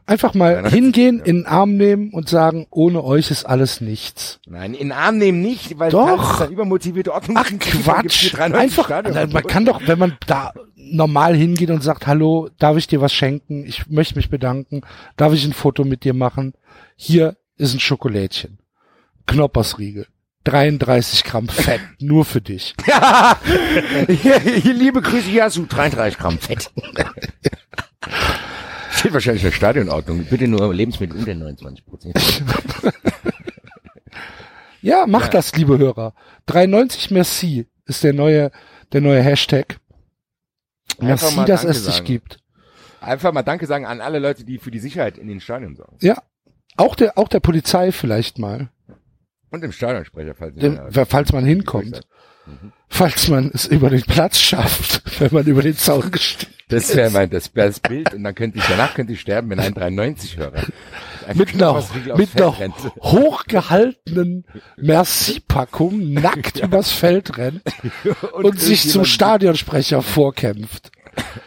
Einfach 0.09 0.35
mal 0.35 0.62
Ja, 0.64 0.69
hingehen, 0.71 1.19
ja. 1.19 1.25
in 1.25 1.37
den 1.38 1.47
Arm 1.47 1.77
nehmen 1.77 2.11
und 2.12 2.29
sagen, 2.29 2.66
ohne 2.71 3.03
euch 3.03 3.31
ist 3.33 3.45
alles 3.45 3.81
nichts. 3.81 4.38
Nein, 4.47 4.73
in 4.75 4.88
den 4.88 4.92
Arm 4.92 5.19
nehmen 5.19 5.40
nicht, 5.42 5.79
weil 5.81 5.90
Doch. 5.90 6.42
ein 6.42 6.53
übermotivierte 6.53 7.12
Ach 7.12 7.21
dann 7.27 7.59
gibt's 7.59 7.83
Quatsch. 7.83 8.21
hier 8.21 8.31
93 8.31 8.61
Einfach, 8.62 8.85
Stadionverbote. 8.85 9.33
man 9.35 9.42
kann 9.47 9.64
doch, 9.64 9.81
wenn 9.87 9.99
man 9.99 10.16
da 10.29 10.53
normal 10.77 11.35
hingeht 11.35 11.71
und 11.71 11.83
sagt, 11.83 12.07
hallo, 12.07 12.51
darf 12.59 12.77
ich 12.77 12.87
dir 12.87 13.01
was 13.01 13.12
schenken? 13.12 13.64
Ich 13.66 13.88
möchte 13.88 14.14
mich 14.14 14.31
bedanken. 14.31 14.83
Darf 15.16 15.33
ich 15.33 15.45
ein 15.45 15.53
Foto 15.53 15.83
mit 15.83 16.05
dir 16.05 16.14
machen? 16.14 16.53
Hier 16.95 17.37
ist 17.57 17.75
ein 17.75 17.81
Schokolädchen. 17.81 18.59
Knoppersriegel. 19.27 20.07
33 20.45 21.25
Gramm 21.25 21.49
Fett. 21.49 21.81
Nur 21.99 22.25
für 22.25 22.41
dich. 22.41 22.75
hier, 24.09 24.39
liebe 24.41 25.03
Grüße, 25.03 25.31
du 25.55 25.67
33 25.67 26.19
Gramm 26.19 26.39
Fett. 26.39 26.71
Steht 28.93 29.12
wahrscheinlich 29.12 29.43
in 29.43 29.51
der 29.51 29.57
Stadionordnung. 29.57 30.25
Bitte 30.25 30.47
nur 30.47 30.73
Lebensmittel 30.73 31.19
unter 31.19 31.35
29 31.35 31.85
Prozent. 31.85 32.15
Ja, 34.87 35.05
macht 35.09 35.35
das, 35.35 35.53
liebe 35.57 35.79
Hörer. 35.79 36.15
390 36.47 37.11
Merci 37.11 37.67
ist 37.87 38.05
der 38.05 38.12
neue, 38.12 38.53
der 38.93 39.01
neue 39.01 39.21
Hashtag. 39.21 39.81
Einfach 41.01 41.35
Merci, 41.35 41.45
dass 41.45 41.65
es 41.65 41.87
dich 41.87 42.05
gibt. 42.05 42.39
Einfach 43.01 43.33
mal 43.33 43.43
Danke 43.43 43.67
sagen 43.67 43.85
an 43.85 44.01
alle 44.01 44.21
Leute, 44.21 44.45
die 44.45 44.59
für 44.59 44.71
die 44.71 44.79
Sicherheit 44.79 45.19
in 45.19 45.27
den 45.27 45.41
Stadien 45.41 45.75
sorgen. 45.75 45.97
Ja. 46.03 46.23
Auch 46.77 46.95
der, 46.95 47.19
auch 47.19 47.27
der 47.27 47.41
Polizei 47.41 47.91
vielleicht 47.91 48.39
mal. 48.39 48.69
Und 49.50 49.62
dem 49.62 49.72
Stadionsprecher, 49.72 50.35
falls 50.35 50.54
wer- 50.56 51.06
falls 51.06 51.32
man 51.32 51.44
hinkommt. 51.44 52.00
Falls 52.88 53.26
man 53.28 53.50
es 53.52 53.66
über 53.66 53.90
den 53.90 54.02
Platz 54.02 54.38
schafft, 54.38 55.02
wenn 55.20 55.32
man 55.32 55.44
über 55.46 55.62
den 55.62 55.76
Zaun 55.76 56.11
gestiegen 56.12 56.52
Das 56.68 56.94
wäre 56.94 57.11
mein, 57.11 57.28
das, 57.30 57.54
wär 57.56 57.66
das 57.66 57.80
Bild 57.80 58.14
und 58.14 58.22
dann 58.22 58.35
könnte 58.37 58.59
ich, 58.59 58.64
danach 58.68 58.94
könnte 58.94 59.12
ich 59.14 59.20
sterben, 59.20 59.50
wenn 59.50 59.59
ein 59.59 59.74
93 59.74 60.37
höre. 60.37 60.52
mit 61.35 61.54
einer, 61.54 61.85
mit 62.16 62.37
einer 62.37 62.56
hochgehaltenen 63.00 64.44
Merci-Packung 64.76 66.12
nackt 66.12 66.59
übers 66.61 66.92
Feld 66.92 67.37
rennt 67.37 67.62
und, 68.32 68.61
sich 68.61 68.88
zum 68.88 69.04
Stadionsprecher 69.04 70.02
vorkämpft. 70.02 70.90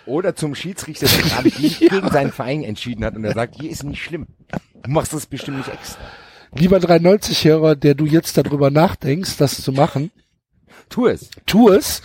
Oder 0.05 0.35
zum 0.35 0.55
Schiedsrichter, 0.55 1.05
der 1.07 1.21
gerade 1.21 1.49
gegen 1.51 2.09
seinen 2.09 2.31
Verein 2.31 2.63
entschieden 2.63 3.05
hat 3.05 3.15
und 3.15 3.23
er 3.23 3.33
sagt, 3.33 3.55
hier 3.55 3.69
ist 3.69 3.83
nicht 3.83 4.03
schlimm. 4.03 4.27
Du 4.83 4.91
machst 4.91 5.13
das 5.13 5.25
bestimmt 5.27 5.57
nicht 5.57 5.69
extra. 5.69 5.99
Lieber 6.55 6.77
390-Hörer, 6.77 7.75
der 7.75 7.93
du 7.95 8.05
jetzt 8.05 8.37
darüber 8.37 8.71
nachdenkst, 8.71 9.37
das 9.37 9.61
zu 9.61 9.71
machen, 9.71 10.11
Tu 10.89 11.05
es. 11.07 11.29
tu 11.45 11.69
es. 11.69 12.01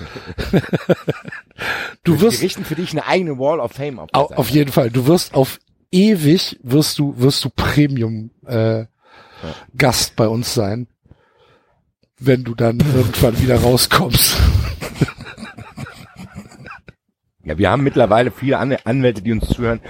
du 2.04 2.12
Wir 2.14 2.20
wirst 2.20 2.42
richten 2.42 2.64
für 2.66 2.74
dich 2.74 2.90
eine 2.92 3.07
eigene 3.07 3.38
Wall 3.38 3.59
of 3.61 3.72
Fame 3.72 3.98
auf. 3.98 4.11
au- 4.12 4.35
auf 4.35 4.50
jeden 4.50 4.70
Fall, 4.72 4.90
du 4.90 5.07
wirst 5.07 5.33
auf 5.35 5.59
ewig 5.90 6.59
wirst 6.62 6.98
du 6.98 7.14
wirst 7.16 7.42
du 7.44 7.50
Premium 7.50 8.30
äh, 8.46 8.85
Gast 9.76 10.16
bei 10.16 10.28
uns 10.28 10.52
sein, 10.52 10.87
wenn 12.18 12.44
du 12.44 12.54
dann 12.54 12.78
irgendwann 12.80 13.40
wieder 13.40 13.57
rauskommst. 13.61 14.37
Ja, 17.44 17.59
wir 17.59 17.70
haben 17.70 17.85
mittlerweile 17.85 18.30
viele 18.30 18.59
An 18.59 18.76
Anwälte, 18.85 19.22
die 19.22 19.33
uns 19.33 19.48
zuhören. 19.48 19.80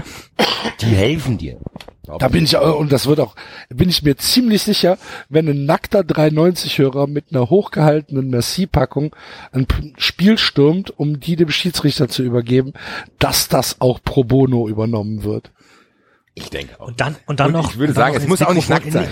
Die 0.80 0.86
helfen 0.86 1.38
dir. 1.38 1.58
Da 2.06 2.28
bin 2.28 2.44
ich, 2.44 2.56
und 2.56 2.92
das 2.92 3.06
wird 3.06 3.18
auch, 3.20 3.34
bin 3.70 3.88
ich 3.88 4.02
mir 4.02 4.16
ziemlich 4.16 4.62
sicher, 4.62 4.98
wenn 5.30 5.48
ein 5.48 5.64
nackter 5.64 6.00
390-Hörer 6.00 7.06
mit 7.06 7.26
einer 7.30 7.48
hochgehaltenen 7.48 8.28
Merci-Packung 8.28 9.16
ein 9.52 9.66
P- 9.66 9.94
Spiel 9.96 10.36
stürmt, 10.36 10.90
um 10.98 11.18
die 11.20 11.36
dem 11.36 11.50
Schiedsrichter 11.50 12.08
zu 12.08 12.22
übergeben, 12.22 12.74
dass 13.18 13.48
das 13.48 13.80
auch 13.80 14.00
pro 14.04 14.24
bono 14.24 14.68
übernommen 14.68 15.24
wird. 15.24 15.50
Ich 16.34 16.50
denke 16.50 16.78
auch. 16.80 16.88
Und 16.88 17.00
dann, 17.00 17.16
und 17.26 17.40
dann 17.40 17.48
Und 17.48 17.52
noch. 17.54 17.70
ich 17.70 17.78
würde 17.78 17.92
sagen, 17.94 18.16
es 18.16 18.26
muss 18.26 18.42
auch 18.42 18.52
nicht 18.54 18.68
nackt 18.68 18.86
in 18.86 18.92
sein. 18.92 19.08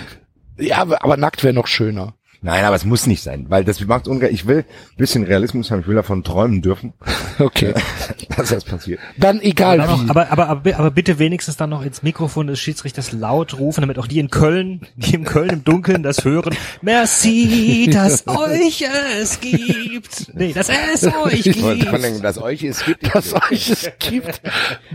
Ja, 0.58 0.78
aber, 0.78 1.02
aber 1.02 1.16
nackt 1.16 1.42
wäre 1.44 1.54
noch 1.54 1.66
schöner. 1.68 2.14
Nein, 2.44 2.64
aber 2.64 2.74
es 2.74 2.84
muss 2.84 3.06
nicht 3.06 3.22
sein, 3.22 3.46
weil 3.50 3.62
das 3.64 3.80
macht 3.86 4.08
ungerecht. 4.08 4.34
Ich 4.34 4.46
will 4.48 4.58
ein 4.58 4.96
bisschen 4.96 5.22
Realismus 5.22 5.70
haben, 5.70 5.80
ich 5.80 5.86
will 5.86 5.94
davon 5.94 6.24
träumen 6.24 6.60
dürfen, 6.60 6.92
Okay. 7.38 7.72
dass 8.36 8.48
das 8.48 8.64
passiert. 8.64 8.98
Dann 9.16 9.40
egal 9.40 9.78
Dann 9.78 9.86
noch, 9.88 10.04
wie. 10.04 10.10
aber, 10.10 10.30
aber, 10.32 10.48
aber, 10.48 10.76
aber 10.76 10.90
bitte 10.90 11.20
wenigstens 11.20 11.56
dann 11.56 11.70
noch 11.70 11.84
ins 11.84 12.02
Mikrofon 12.02 12.48
des 12.48 12.58
Schiedsrichters 12.58 13.12
laut 13.12 13.58
rufen, 13.58 13.82
damit 13.82 13.96
auch 13.98 14.08
die 14.08 14.18
in 14.18 14.28
Köln, 14.28 14.80
die 14.96 15.14
in 15.14 15.24
Köln 15.24 15.50
im 15.50 15.64
Dunkeln 15.64 16.02
das 16.02 16.24
hören. 16.24 16.56
Merci, 16.82 17.88
dass 17.92 18.26
euch 18.26 18.84
es 19.20 19.38
gibt. 19.38 20.34
Nee, 20.34 20.52
dass 20.52 20.68
es 20.68 21.04
euch 21.14 21.42
gibt. 21.44 21.62
dem, 21.62 22.22
dass 22.22 22.38
euch 22.38 22.64
es 22.64 22.84
gibt. 22.84 23.14
dass 23.14 23.34
euch 23.34 23.70
es 23.70 23.90
gibt, 24.00 24.42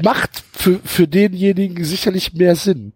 macht 0.03 0.43
für, 0.51 0.79
für 0.83 1.07
denjenigen 1.07 1.83
sicherlich 1.86 2.33
mehr 2.33 2.57
Sinn. 2.57 2.91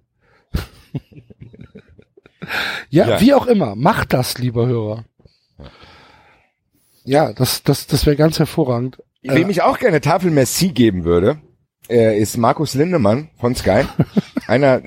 Ja, 2.89 3.07
Ja. 3.09 3.21
wie 3.21 3.33
auch 3.33 3.47
immer, 3.47 3.75
macht 3.75 4.13
das, 4.13 4.37
lieber 4.37 4.67
Hörer. 4.67 5.05
Ja, 7.03 7.33
das, 7.33 7.63
das, 7.63 7.87
das 7.87 8.05
wäre 8.05 8.15
ganz 8.15 8.39
hervorragend. 8.39 9.01
Wem 9.23 9.49
ich 9.49 9.61
auch 9.61 9.79
gerne 9.79 10.01
Tafel 10.01 10.31
Merci 10.31 10.69
geben 10.69 11.03
würde, 11.03 11.41
äh, 11.89 12.17
ist 12.19 12.37
Markus 12.37 12.73
Lindemann 12.73 13.29
von 13.39 13.55
Sky. 13.55 13.85
einer 14.47 14.81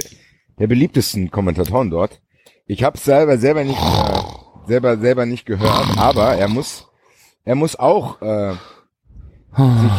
der 0.58 0.66
beliebtesten 0.66 1.30
Kommentatoren 1.30 1.90
dort. 1.90 2.20
Ich 2.66 2.82
habe 2.84 2.98
selber 2.98 3.38
selber 3.38 3.64
nicht 3.64 3.78
äh, 3.80 4.66
selber 4.66 4.96
selber 4.98 5.26
nicht 5.26 5.44
gehört, 5.46 5.98
aber 5.98 6.34
er 6.36 6.48
muss 6.48 6.86
er 7.44 7.54
muss 7.56 7.76
auch 7.76 8.22
äh, 8.22 8.52
sich, 9.56 9.92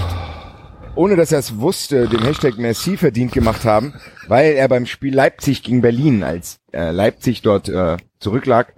ohne 0.96 1.16
dass 1.16 1.32
er 1.32 1.40
es 1.40 1.60
wusste, 1.60 2.08
den 2.08 2.24
Hashtag 2.24 2.58
Merci 2.58 2.98
verdient 2.98 3.32
gemacht 3.32 3.66
haben, 3.66 3.94
weil 4.28 4.54
er 4.54 4.68
beim 4.68 4.86
Spiel 4.86 5.14
Leipzig 5.14 5.64
gegen 5.64 5.82
Berlin, 5.82 6.24
als 6.24 6.60
äh, 6.72 6.92
Leipzig 6.92 7.42
dort 7.42 7.70
äh, 7.70 7.98
zurücklag, 8.20 8.74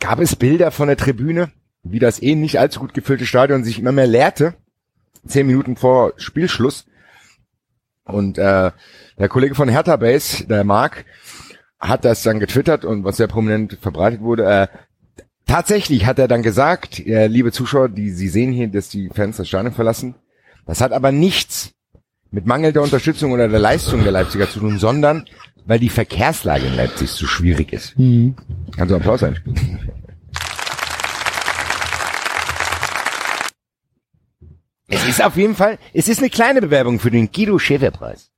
gab 0.00 0.20
es 0.20 0.36
Bilder 0.36 0.70
von 0.70 0.88
der 0.88 0.96
Tribüne, 0.96 1.50
wie 1.82 1.98
das 1.98 2.22
eh 2.22 2.34
nicht 2.34 2.58
allzu 2.58 2.80
gut 2.80 2.94
gefüllte 2.94 3.26
Stadion 3.26 3.64
sich 3.64 3.78
immer 3.78 3.92
mehr 3.92 4.06
leerte, 4.06 4.54
zehn 5.26 5.46
Minuten 5.46 5.76
vor 5.76 6.14
Spielschluss. 6.16 6.86
Und 8.04 8.38
äh, 8.38 8.70
der 9.18 9.28
Kollege 9.28 9.54
von 9.54 9.68
Hertha 9.68 9.96
Base, 9.96 10.46
der 10.46 10.64
Marc, 10.64 11.04
hat 11.78 12.04
das 12.04 12.22
dann 12.22 12.40
getwittert 12.40 12.84
und 12.84 13.04
was 13.04 13.18
sehr 13.18 13.28
prominent 13.28 13.78
verbreitet 13.80 14.20
wurde. 14.20 14.44
Äh, 14.44 14.68
tatsächlich 15.46 16.06
hat 16.06 16.18
er 16.18 16.26
dann 16.26 16.42
gesagt, 16.42 16.98
äh, 17.00 17.26
liebe 17.26 17.52
Zuschauer, 17.52 17.90
die 17.90 18.10
Sie 18.10 18.28
sehen 18.28 18.50
hier, 18.50 18.68
dass 18.68 18.88
die 18.88 19.10
Fans 19.10 19.36
das 19.36 19.46
Stadion 19.46 19.74
verlassen. 19.74 20.14
Das 20.68 20.82
hat 20.82 20.92
aber 20.92 21.12
nichts 21.12 21.72
mit 22.30 22.44
mangelnder 22.44 22.82
Unterstützung 22.82 23.32
oder 23.32 23.48
der 23.48 23.58
Leistung 23.58 24.02
der 24.02 24.12
Leipziger 24.12 24.50
zu 24.50 24.60
tun, 24.60 24.78
sondern 24.78 25.24
weil 25.64 25.78
die 25.78 25.88
Verkehrslage 25.88 26.66
in 26.66 26.76
Leipzig 26.76 27.08
so 27.08 27.26
schwierig 27.26 27.72
ist. 27.72 27.94
Kannst 28.76 28.90
du 28.90 28.96
Applaus 28.96 29.22
einspielen? 29.22 29.80
Es 34.88 35.08
ist 35.08 35.24
auf 35.24 35.38
jeden 35.38 35.54
Fall, 35.54 35.78
es 35.94 36.06
ist 36.06 36.18
eine 36.18 36.28
kleine 36.28 36.60
Bewerbung 36.60 37.00
für 37.00 37.10
den 37.10 37.32
Guido 37.32 37.58
Schäfer 37.58 37.90
Preis. 37.90 38.30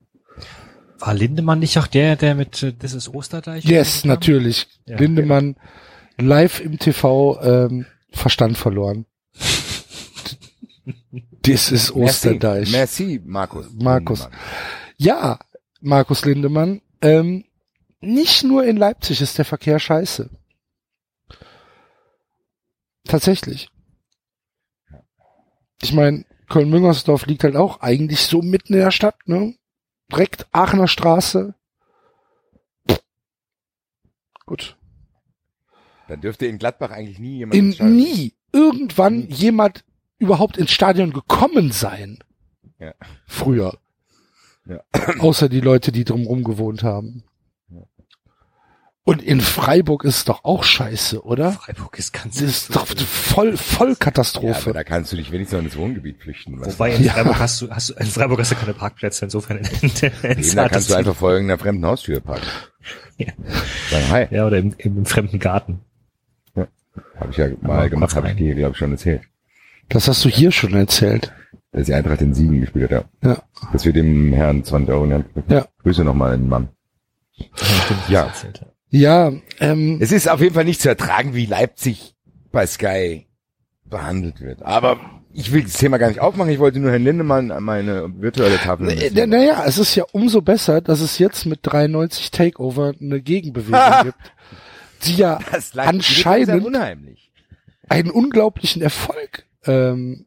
War 1.01 1.15
Lindemann 1.15 1.59
nicht 1.59 1.79
auch 1.79 1.89
der, 1.89 2.15
der 2.15 2.37
mit 2.37 2.63
äh, 2.63 2.73
Das 2.79 2.93
ist 2.93 3.09
Osterdeich? 3.09 3.65
Yes, 3.65 4.05
natürlich. 4.05 4.69
Ja, 4.87 4.99
Lindemann 4.99 5.57
live 6.17 6.61
im 6.61 6.79
TV 6.79 7.41
ähm, 7.43 7.87
Verstand 8.13 8.57
verloren. 8.57 9.07
Das 11.43 11.73
ist 11.73 11.93
Osterdeich. 11.93 12.71
Merci, 12.71 13.21
Markus. 13.25 13.67
Markus. 13.73 14.29
Ja, 14.97 15.39
Markus 15.81 16.25
Lindemann. 16.25 16.83
Ähm, 17.01 17.45
nicht 18.01 18.45
nur 18.45 18.65
in 18.65 18.77
Leipzig 18.77 19.21
ist 19.21 19.39
der 19.39 19.45
Verkehr 19.45 19.79
scheiße. 19.79 20.31
Tatsächlich. 23.05 23.71
Ich 25.83 25.93
meine, 25.95 26.25
Köln-Müngersdorf 26.49 27.27
liegt 27.27 27.45
halt 27.45 27.57
auch 27.57 27.81
eigentlich 27.81 28.21
so 28.21 28.43
mitten 28.43 28.75
in 28.75 28.81
der 28.81 28.91
Stadt, 28.91 29.17
ne? 29.27 29.55
Direkt 30.13 30.47
Aachener 30.53 30.89
Straße. 30.89 31.55
Gut. 34.45 34.77
Dann 36.09 36.21
dürfte 36.21 36.47
in 36.47 36.59
Gladbach 36.59 36.91
eigentlich 36.91 37.21
nie 37.21 37.39
jemand 37.39 37.55
In, 37.55 37.97
nie. 37.97 38.35
irgendwann 38.53 39.29
jemand 39.29 39.85
überhaupt 40.21 40.57
ins 40.57 40.71
Stadion 40.71 41.13
gekommen 41.13 41.73
sein. 41.73 42.19
Ja. 42.79 42.95
Früher. 43.27 43.79
Ja. 44.67 44.81
Außer 45.19 45.49
die 45.49 45.61
Leute, 45.61 45.91
die 45.91 46.05
drumherum 46.05 46.45
gewohnt 46.45 46.83
haben. 46.85 47.25
Und 49.03 49.23
in 49.23 49.41
Freiburg 49.41 50.05
ist 50.05 50.17
es 50.19 50.25
doch 50.27 50.45
auch 50.45 50.63
scheiße, 50.63 51.25
oder? 51.25 51.53
Freiburg 51.53 51.99
ist 51.99 52.13
ganz 52.13 52.35
Das 52.35 52.43
ist 52.45 52.77
doch 52.77 52.87
voll, 52.87 53.57
voll 53.57 53.89
Ja, 53.89 53.93
aber 53.93 53.99
Katastrophe. 53.99 54.73
da 54.73 54.85
kannst 54.85 55.11
du 55.11 55.17
dich 55.17 55.33
wenigstens 55.33 55.57
noch 55.59 55.65
ins 55.65 55.77
Wohngebiet 55.77 56.21
flüchten. 56.23 56.61
Was 56.61 56.75
Wobei 56.79 56.95
in 56.95 57.05
Ja. 57.05 57.15
Freiburg 57.15 57.39
hast 57.41 57.63
du, 57.63 57.71
hast 57.71 57.89
du, 57.89 57.95
in 57.95 58.07
Freiburg 58.07 58.39
hast 58.39 58.53
du 58.53 58.57
keine 58.57 58.75
Parkplätze, 58.75 59.25
insofern 59.25 59.59
in, 59.59 59.65
in, 59.81 59.91
in, 60.43 60.55
da 60.55 60.69
kannst 60.69 60.91
du 60.91 60.95
einfach 60.95 61.17
vor 61.17 61.33
irgendeiner 61.33 61.59
fremden 61.59 61.85
Haustür 61.87 62.21
parken. 62.21 62.47
Ja. 63.17 63.33
Sagen, 63.91 64.11
hi, 64.11 64.27
Ja, 64.31 64.47
oder 64.47 64.59
im, 64.59 64.75
im, 64.79 64.99
im 64.99 65.07
fremden 65.07 65.39
Garten. 65.39 65.81
habe 66.55 66.69
ich 67.31 67.37
ja 67.39 67.49
mal 67.63 67.79
Aber 67.79 67.89
gemacht, 67.89 68.15
habe 68.15 68.29
ich 68.31 68.37
dir, 68.37 68.55
glaube 68.55 68.73
ich, 68.73 68.79
schon 68.79 68.93
erzählt. 68.93 69.23
Das 69.91 70.09
hast 70.09 70.25
du 70.25 70.29
hier 70.29 70.51
schon 70.53 70.75
erzählt. 70.75 71.33
Dass 71.73 71.87
die 71.87 71.95
Eintracht 71.95 72.21
in 72.23 72.35
Siegen 72.35 72.61
gespielt 72.61 72.91
hat, 72.91 73.07
ja. 73.23 73.31
Ja. 73.31 73.43
Dass 73.73 73.85
wir 73.85 73.93
dem 73.93 74.33
Herrn 74.33 74.65
20 74.65 74.93
Euro 74.93 75.05
in 75.05 75.11
die 75.11 75.15
Hand 75.17 75.35
drücken. 75.35 75.53
Ja. 75.53 75.67
Grüße 75.83 76.03
nochmal 76.05 76.37
den 76.37 76.49
Mann. 76.49 76.69
Ja. 78.09 78.33
Ja, 78.89 79.33
ähm, 79.61 79.99
Es 80.01 80.11
ist 80.11 80.29
auf 80.29 80.41
jeden 80.41 80.55
Fall 80.55 80.65
nicht 80.65 80.81
zu 80.81 80.89
ertragen, 80.89 81.35
wie 81.35 81.47
Leipzig 81.47 82.17
bei 82.51 82.67
Sky 82.67 83.27
behandelt 83.85 84.41
wird. 84.41 84.63
Aber 84.63 84.99
ich 85.33 85.53
will 85.53 85.63
das 85.63 85.75
Thema 85.75 85.99
gar 85.99 86.09
nicht 86.09 86.19
aufmachen. 86.21 86.51
Ich 86.51 86.59
wollte 86.59 86.81
nur 86.81 86.91
Herrn 86.91 87.05
Lindemann 87.05 87.53
an 87.53 87.63
meine 87.63 88.13
virtuelle 88.21 88.59
Tafel. 88.59 88.91
Äh, 88.91 89.11
na- 89.15 89.27
Naja, 89.27 89.63
es 89.67 89.79
ist 89.79 89.95
ja 89.95 90.05
umso 90.13 90.43
besser, 90.43 90.81
dass 90.81 91.01
es 91.01 91.19
jetzt 91.19 91.47
mit 91.47 91.61
93 91.63 92.33
Takeover 92.33 92.95
eine 93.01 93.21
Gegenbewegung 93.21 93.79
gibt, 94.03 94.33
die 95.05 95.15
ja 95.17 95.39
anscheinend- 95.77 96.03
ist 96.03 96.25
ja 96.25 96.67
unheimlich. 96.67 97.33
einen 97.89 98.11
unglaublichen 98.11 98.83
Erfolg 98.83 99.47
ähm, 99.67 100.27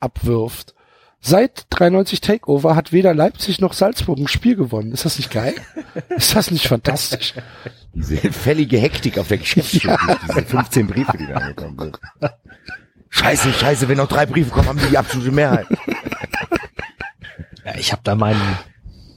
abwirft. 0.00 0.74
Seit 1.24 1.66
93 1.70 2.20
Takeover 2.20 2.74
hat 2.74 2.92
weder 2.92 3.14
Leipzig 3.14 3.60
noch 3.60 3.74
Salzburg 3.74 4.18
ein 4.18 4.26
Spiel 4.26 4.56
gewonnen. 4.56 4.90
Ist 4.90 5.04
das 5.04 5.18
nicht 5.18 5.30
geil? 5.30 5.54
Ist 6.08 6.34
das 6.34 6.50
nicht 6.50 6.66
fantastisch? 6.66 7.34
Diese 7.94 8.16
fällige 8.32 8.78
Hektik 8.78 9.18
auf 9.18 9.28
der 9.28 9.38
Geschäftsstelle, 9.38 9.98
diese 10.28 10.42
15 10.42 10.86
Briefe, 10.88 11.16
die 11.16 11.26
da 11.26 11.34
angekommen 11.34 11.78
sind. 11.78 12.00
Scheiße, 13.10 13.52
scheiße, 13.52 13.88
wenn 13.88 13.98
noch 13.98 14.08
drei 14.08 14.26
Briefe 14.26 14.50
kommen, 14.50 14.68
haben 14.68 14.80
die 14.80 14.88
die 14.88 14.98
absolute 14.98 15.30
Mehrheit. 15.30 15.66
Ja, 17.64 17.76
ich 17.76 17.92
habe 17.92 18.02
da 18.02 18.16
meinen 18.16 18.40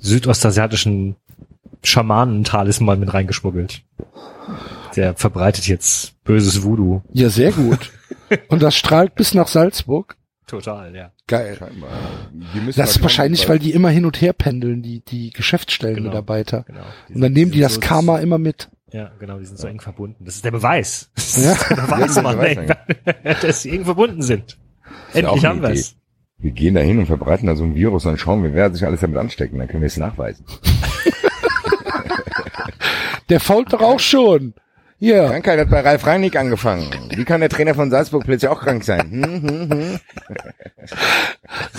südostasiatischen 0.01 1.15
Schamanen-Talisman 1.84 2.99
mit 2.99 3.13
reingeschmuggelt. 3.13 3.82
Der 4.96 5.16
verbreitet 5.16 5.68
jetzt 5.68 6.22
böses 6.24 6.64
Voodoo. 6.64 7.02
Ja, 7.12 7.30
sehr 7.30 7.52
gut. 7.52 7.92
Und 8.48 8.62
das 8.62 8.76
strahlt 8.76 9.16
bis 9.16 9.34
nach 9.34 9.48
Salzburg. 9.48 10.16
Total, 10.48 10.96
ja. 10.96 11.12
Geil. 11.28 11.58
Das 12.76 12.92
ist 12.92 13.02
wahrscheinlich, 13.02 13.50
weil 13.50 13.58
die 13.60 13.72
immer 13.74 13.90
hin 13.90 14.06
und 14.06 14.22
her 14.22 14.32
pendeln, 14.34 14.84
die, 14.84 15.00
die 15.00 15.30
Genau. 15.30 15.38
Geschäftsstellenmitarbeiter. 15.38 16.64
Genau. 16.68 16.82
Und 17.14 17.22
dann 17.22 17.34
nehmen 17.34 17.52
die 17.52 17.62
das 17.62 17.76
so- 17.76 17.80
Karma 17.80 18.20
immer 18.20 18.38
mit. 18.38 18.70
Ja, 18.92 19.12
genau, 19.20 19.40
die 19.40 19.46
sind 19.46 19.58
so 19.60 19.68
eng 19.68 19.82
verbunden. 19.82 20.24
Das 20.24 20.36
ist 20.36 20.46
der 20.46 20.52
Beweis. 20.52 21.10
Das 21.16 21.44
Ja. 21.44 21.52
ist 21.54 21.70
der 21.70 21.76
Beweis, 21.78 22.16
Ja, 22.16 22.22
Mann, 22.22 22.40
ey, 22.40 22.68
dass 23.42 23.64
sie 23.64 23.72
eng 23.72 23.86
verbunden 23.86 24.22
sind. 24.22 24.58
Endlich 25.14 25.44
haben 25.46 25.62
wir 25.64 25.70
es. 25.72 25.96
Wir 26.38 26.52
gehen 26.52 26.76
da 26.76 26.82
hin 26.82 27.00
und 27.00 27.08
verbreiten 27.08 27.48
da 27.48 27.56
so 27.56 27.64
ein 27.64 27.74
Virus, 27.76 28.04
dann 28.04 28.18
schauen 28.20 28.44
wir, 28.44 28.54
wer 28.54 28.72
sich 28.72 28.86
alles 28.86 29.00
damit 29.02 29.18
anstecken, 29.18 29.58
dann 29.58 29.68
können 29.68 29.82
wir 29.82 29.88
es 29.88 29.98
nachweisen. 29.98 30.46
Der 33.30 33.40
fault 33.40 33.74
doch 33.74 33.82
auch 33.82 34.00
schon. 34.00 34.54
Ja. 35.00 35.28
Krankheit 35.28 35.60
hat 35.60 35.70
bei 35.70 35.82
Ralf 35.82 36.06
Rangnick 36.06 36.38
angefangen. 36.38 36.90
Wie 37.16 37.26
kann 37.26 37.42
der 37.42 37.50
Trainer 37.50 37.76
von 37.76 37.92
Salzburg 37.92 38.24
plötzlich 38.24 38.50
auch 38.50 38.62
krank 38.62 38.84
sein? 38.84 39.12
Hm, 39.12 39.42
hm, 39.42 39.70
hm. 39.72 40.00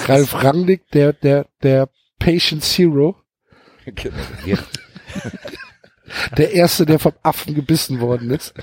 Ralf 0.07 0.45
Rangnick, 0.45 0.91
der, 0.91 1.13
der, 1.15 1.47
der 1.63 1.89
Patient 2.19 2.63
Zero. 2.63 3.17
Ja, 4.45 4.59
Der 6.37 6.53
erste, 6.53 6.87
der 6.87 6.99
vom 6.99 7.13
Affen 7.23 7.55
gebissen 7.55 8.01
worden 8.01 8.31
ist. 8.31 8.55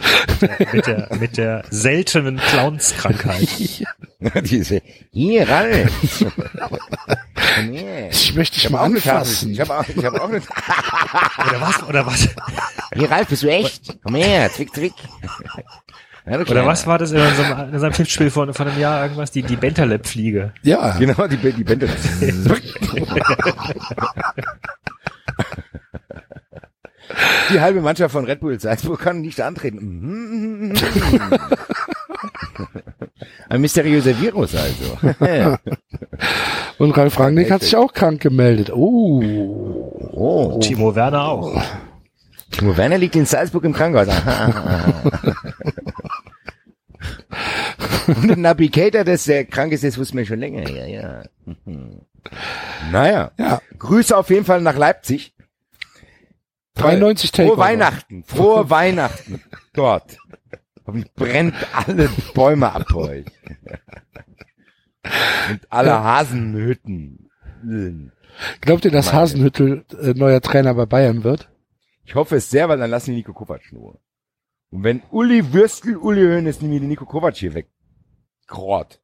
Mit 0.72 0.86
der, 0.86 1.08
mit 1.18 1.36
der 1.36 1.64
seltenen 1.70 2.36
Clownskrankheit. 2.38 3.48
Diese, 4.44 4.82
hier, 5.12 5.48
Ralf. 5.48 6.24
Komm 7.54 7.72
her. 7.72 8.08
Ich 8.10 8.34
möchte 8.34 8.54
dich 8.56 8.64
Ich 8.64 8.70
mal 8.70 8.82
anfassen. 8.84 9.50
Ich 9.50 9.60
habe 9.60 9.78
auch, 9.78 9.88
ich 9.88 10.04
hab 10.04 10.14
auch 10.14 10.28
eine 10.28 10.40
Oder 11.48 11.60
was? 11.60 11.82
Oder 11.82 12.06
was? 12.06 12.28
Hier, 12.94 13.10
Ralf, 13.10 13.28
bist 13.28 13.42
du 13.42 13.48
echt? 13.48 13.98
Komm 14.02 14.14
her, 14.14 14.50
zwick, 14.52 14.74
zwick. 14.74 14.92
Ja, 16.26 16.38
Oder 16.40 16.66
was 16.66 16.86
war 16.86 16.98
das 16.98 17.12
in 17.12 17.20
unserem, 17.20 17.68
in 17.68 17.74
unserem 17.74 17.92
Tippspiel 17.92 18.30
von, 18.30 18.52
von 18.52 18.68
einem 18.68 18.78
Jahr 18.78 19.02
irgendwas? 19.02 19.30
Die, 19.30 19.42
die 19.42 19.56
Bentaleb-Fliege. 19.56 20.52
Ja. 20.62 20.96
Genau, 20.98 21.26
die, 21.26 21.36
die 21.36 21.64
Bände. 21.64 21.88
Die 27.52 27.60
halbe 27.60 27.80
Mannschaft 27.80 28.12
von 28.12 28.24
Red 28.24 28.40
Bull 28.40 28.58
Salzburg 28.60 29.00
kann 29.00 29.20
nicht 29.20 29.40
antreten. 29.40 30.70
Mhm. 30.70 30.74
Ein 33.48 33.60
mysteriöser 33.60 34.20
Virus 34.20 34.54
also. 34.54 34.98
Und 36.78 36.96
Ralf 36.96 37.18
Rangnick 37.18 37.50
hat 37.50 37.62
sich 37.62 37.74
auch 37.76 37.92
krank 37.92 38.20
gemeldet. 38.20 38.70
Oh. 38.72 39.20
Oh. 40.12 40.58
Timo 40.60 40.94
Werner 40.94 41.24
auch. 41.24 41.60
Timo 42.50 42.76
Werner 42.76 42.98
liegt 42.98 43.16
in 43.16 43.24
Salzburg 43.26 43.64
im 43.64 43.72
Krankenhaus. 43.72 44.08
Und 48.06 48.30
ein 48.30 48.40
Navigator, 48.40 49.04
dass 49.04 49.24
der 49.24 49.44
krank 49.44 49.72
ist, 49.72 49.84
das 49.84 49.98
wussten 49.98 50.16
wir 50.16 50.24
schon 50.26 50.38
länger. 50.40 50.68
Ja, 50.68 50.86
ja. 50.86 51.22
Mhm. 51.64 52.00
Naja. 52.90 53.32
Ja. 53.38 53.60
Grüße 53.78 54.16
auf 54.16 54.30
jeden 54.30 54.44
Fall 54.44 54.60
nach 54.60 54.76
Leipzig. 54.76 55.34
93 56.78 57.30
Frohe 57.30 57.36
Takeover. 57.46 57.62
Weihnachten. 57.62 58.24
Frohe 58.24 58.70
Weihnachten. 58.70 59.42
Dort. 59.74 60.18
Hoffentlich 60.86 61.12
brennt 61.14 61.54
alle 61.72 62.08
Bäume 62.34 62.72
ab 62.72 62.94
euch. 62.94 63.26
Und 65.50 65.60
alle 65.70 66.02
Hasenhütten. 66.02 67.30
Glaubt 68.60 68.84
ihr, 68.84 68.90
dass 68.90 69.06
Meine. 69.06 69.18
Hasenhüttel 69.18 69.84
äh, 70.00 70.14
neuer 70.14 70.40
Trainer 70.40 70.74
bei 70.74 70.86
Bayern 70.86 71.24
wird? 71.24 71.50
Ich 72.04 72.14
hoffe 72.14 72.36
es 72.36 72.50
sehr, 72.50 72.68
weil 72.68 72.78
dann 72.78 72.90
lassen 72.90 73.10
die 73.10 73.16
Nico 73.16 73.32
Kovac 73.32 73.72
nur. 73.72 74.00
Und 74.70 74.82
wenn 74.84 75.02
Uli 75.10 75.52
Würstel, 75.52 75.96
Uli 75.96 76.22
Hoeneß 76.22 76.62
nämlich 76.62 76.80
den 76.80 76.88
Nico 76.88 77.04
Kovac 77.04 77.36
hier 77.36 77.54
weggrort, 77.54 79.00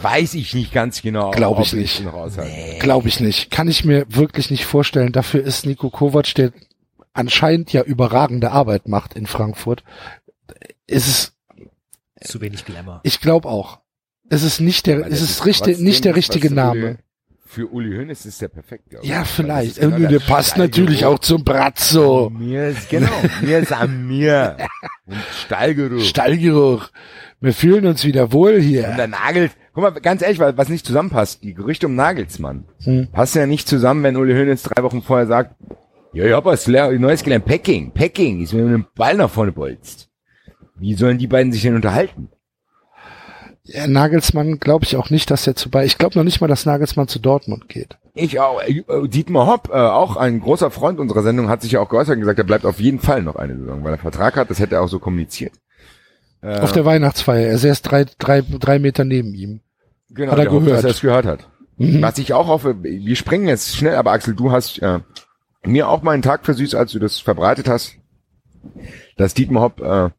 weiß 0.00 0.34
ich 0.34 0.54
nicht 0.54 0.72
ganz 0.72 1.02
genau. 1.02 1.30
Glaub 1.30 1.58
ob 1.58 1.64
ich 1.64 1.72
nicht. 1.72 2.04
raushalte. 2.04 2.78
Glaube 2.80 3.08
ich 3.08 3.20
nicht. 3.20 3.50
Kann 3.50 3.68
ich 3.68 3.84
mir 3.84 4.04
wirklich 4.08 4.50
nicht 4.50 4.64
vorstellen. 4.64 5.12
Dafür 5.12 5.42
ist 5.42 5.66
Nico 5.66 5.90
Kovac, 5.90 6.34
der 6.34 6.52
anscheinend 7.12 7.72
ja 7.72 7.82
überragende 7.82 8.50
Arbeit 8.52 8.88
macht 8.88 9.14
in 9.14 9.26
Frankfurt. 9.26 9.84
Ist 10.86 11.06
es, 11.08 11.32
Zu 12.22 12.40
wenig 12.40 12.64
Glamour. 12.64 13.00
ich 13.02 13.20
glaube 13.20 13.48
auch. 13.48 13.80
Es 14.28 14.42
ist 14.42 14.60
nicht 14.60 14.86
der, 14.86 15.06
es 15.06 15.20
ist 15.20 15.44
richtig, 15.44 15.78
nicht 15.78 16.04
der 16.04 16.16
richtige 16.16 16.52
Name. 16.52 16.98
Für 17.44 17.66
Uli 17.70 17.94
Hoeneß 17.94 18.24
ist 18.24 18.40
der 18.40 18.48
perfekt. 18.48 18.88
glaub 18.88 19.04
ich. 19.04 19.10
Ja, 19.10 19.24
vielleicht. 19.24 19.74
genau 19.76 19.88
Irgendwie, 19.90 20.08
der 20.10 20.20
das 20.20 20.26
passt 20.28 20.56
natürlich 20.56 21.04
auch 21.04 21.18
zum 21.18 21.44
Brazzo. 21.44 22.30
Mir 22.30 22.68
ist, 22.68 22.88
genau, 22.88 23.10
mir 23.42 23.58
ist 23.58 23.72
an 23.72 24.06
mir. 24.06 24.56
Und 25.06 25.18
Stallgeruch. 25.44 26.00
Stallgeruch. 26.00 26.88
Wir 27.42 27.52
fühlen 27.52 27.86
uns 27.86 28.04
wieder 28.04 28.32
wohl 28.32 28.54
Und 28.54 28.60
hier. 28.60 28.82
der 28.96 29.08
Nagels, 29.08 29.52
guck 29.74 29.82
mal, 29.82 29.90
ganz 30.00 30.22
ehrlich, 30.22 30.38
was 30.38 30.68
nicht 30.68 30.86
zusammenpasst, 30.86 31.42
die 31.42 31.54
Gerüchte 31.54 31.86
um 31.86 31.94
Nagelsmann, 31.96 32.64
Hm. 32.84 33.08
passen 33.12 33.38
ja 33.38 33.46
nicht 33.46 33.66
zusammen, 33.68 34.02
wenn 34.04 34.16
Uli 34.16 34.32
Hoeneß 34.32 34.62
drei 34.62 34.82
Wochen 34.84 35.02
vorher 35.02 35.26
sagt, 35.26 35.56
ja, 36.12 36.24
ich 36.24 36.32
hab 36.32 36.44
was 36.44 36.68
Neues 36.68 37.24
gelernt, 37.24 37.44
Packing, 37.44 37.90
Packing, 37.92 38.42
ist 38.42 38.52
mir 38.52 38.62
mit 38.62 38.74
dem 38.74 38.86
Ball 38.94 39.16
nach 39.16 39.30
vorne 39.30 39.50
bolzt. 39.52 40.08
Wie 40.76 40.94
sollen 40.94 41.18
die 41.18 41.26
beiden 41.26 41.52
sich 41.52 41.62
denn 41.62 41.74
unterhalten? 41.74 42.28
Ja, 43.64 43.86
Nagelsmann 43.86 44.58
glaube 44.58 44.84
ich 44.84 44.96
auch 44.96 45.10
nicht, 45.10 45.30
dass 45.30 45.46
er 45.46 45.54
zu 45.54 45.70
bei. 45.70 45.84
Ich 45.84 45.96
glaube 45.96 46.18
noch 46.18 46.24
nicht 46.24 46.40
mal, 46.40 46.48
dass 46.48 46.66
Nagelsmann 46.66 47.06
zu 47.08 47.18
Dortmund 47.20 47.68
geht. 47.68 47.96
Ich 48.14 48.40
auch, 48.40 48.60
äh, 48.60 48.82
Dietmar 49.08 49.46
Hopp, 49.46 49.68
äh, 49.70 49.74
auch 49.76 50.16
ein 50.16 50.40
großer 50.40 50.70
Freund 50.70 50.98
unserer 50.98 51.22
Sendung, 51.22 51.48
hat 51.48 51.62
sich 51.62 51.72
ja 51.72 51.80
auch 51.80 51.88
geäußert 51.88 52.14
und 52.16 52.20
gesagt, 52.20 52.38
er 52.38 52.44
bleibt 52.44 52.66
auf 52.66 52.80
jeden 52.80 52.98
Fall 52.98 53.22
noch 53.22 53.36
eine 53.36 53.56
Saison, 53.56 53.84
weil 53.84 53.94
er 53.94 53.98
Vertrag 53.98 54.36
hat, 54.36 54.50
das 54.50 54.58
hätte 54.58 54.74
er 54.74 54.82
auch 54.82 54.88
so 54.88 54.98
kommuniziert. 54.98 55.52
Äh, 56.42 56.58
Auf 56.58 56.72
der 56.72 56.84
Weihnachtsfeier. 56.84 57.48
Er 57.48 57.54
ist 57.64 57.82
drei, 57.82 58.04
drei, 58.18 58.42
drei 58.42 58.78
Meter 58.78 59.04
neben 59.04 59.32
ihm. 59.34 59.60
Genau, 60.10 60.32
Hat 60.32 60.38
er 60.40 60.46
gehört. 60.46 60.68
dass 60.68 60.84
er 60.84 60.90
es 60.90 61.00
gehört 61.00 61.24
hat. 61.24 61.48
Mhm. 61.78 62.02
Was 62.02 62.18
ich 62.18 62.34
auch 62.34 62.48
hoffe, 62.48 62.82
wir 62.82 63.16
springen 63.16 63.48
jetzt 63.48 63.76
schnell, 63.76 63.94
aber 63.94 64.12
Axel, 64.12 64.34
du 64.34 64.50
hast 64.50 64.78
äh, 64.82 65.00
mir 65.64 65.88
auch 65.88 66.02
meinen 66.02 66.22
Tag 66.22 66.44
versüßt, 66.44 66.74
als 66.74 66.92
du 66.92 66.98
das 66.98 67.20
verbreitet 67.20 67.68
hast, 67.68 67.96
dass 69.16 69.34
Dietmar 69.34 69.62
Hopp 69.62 69.80
äh, 69.80 70.10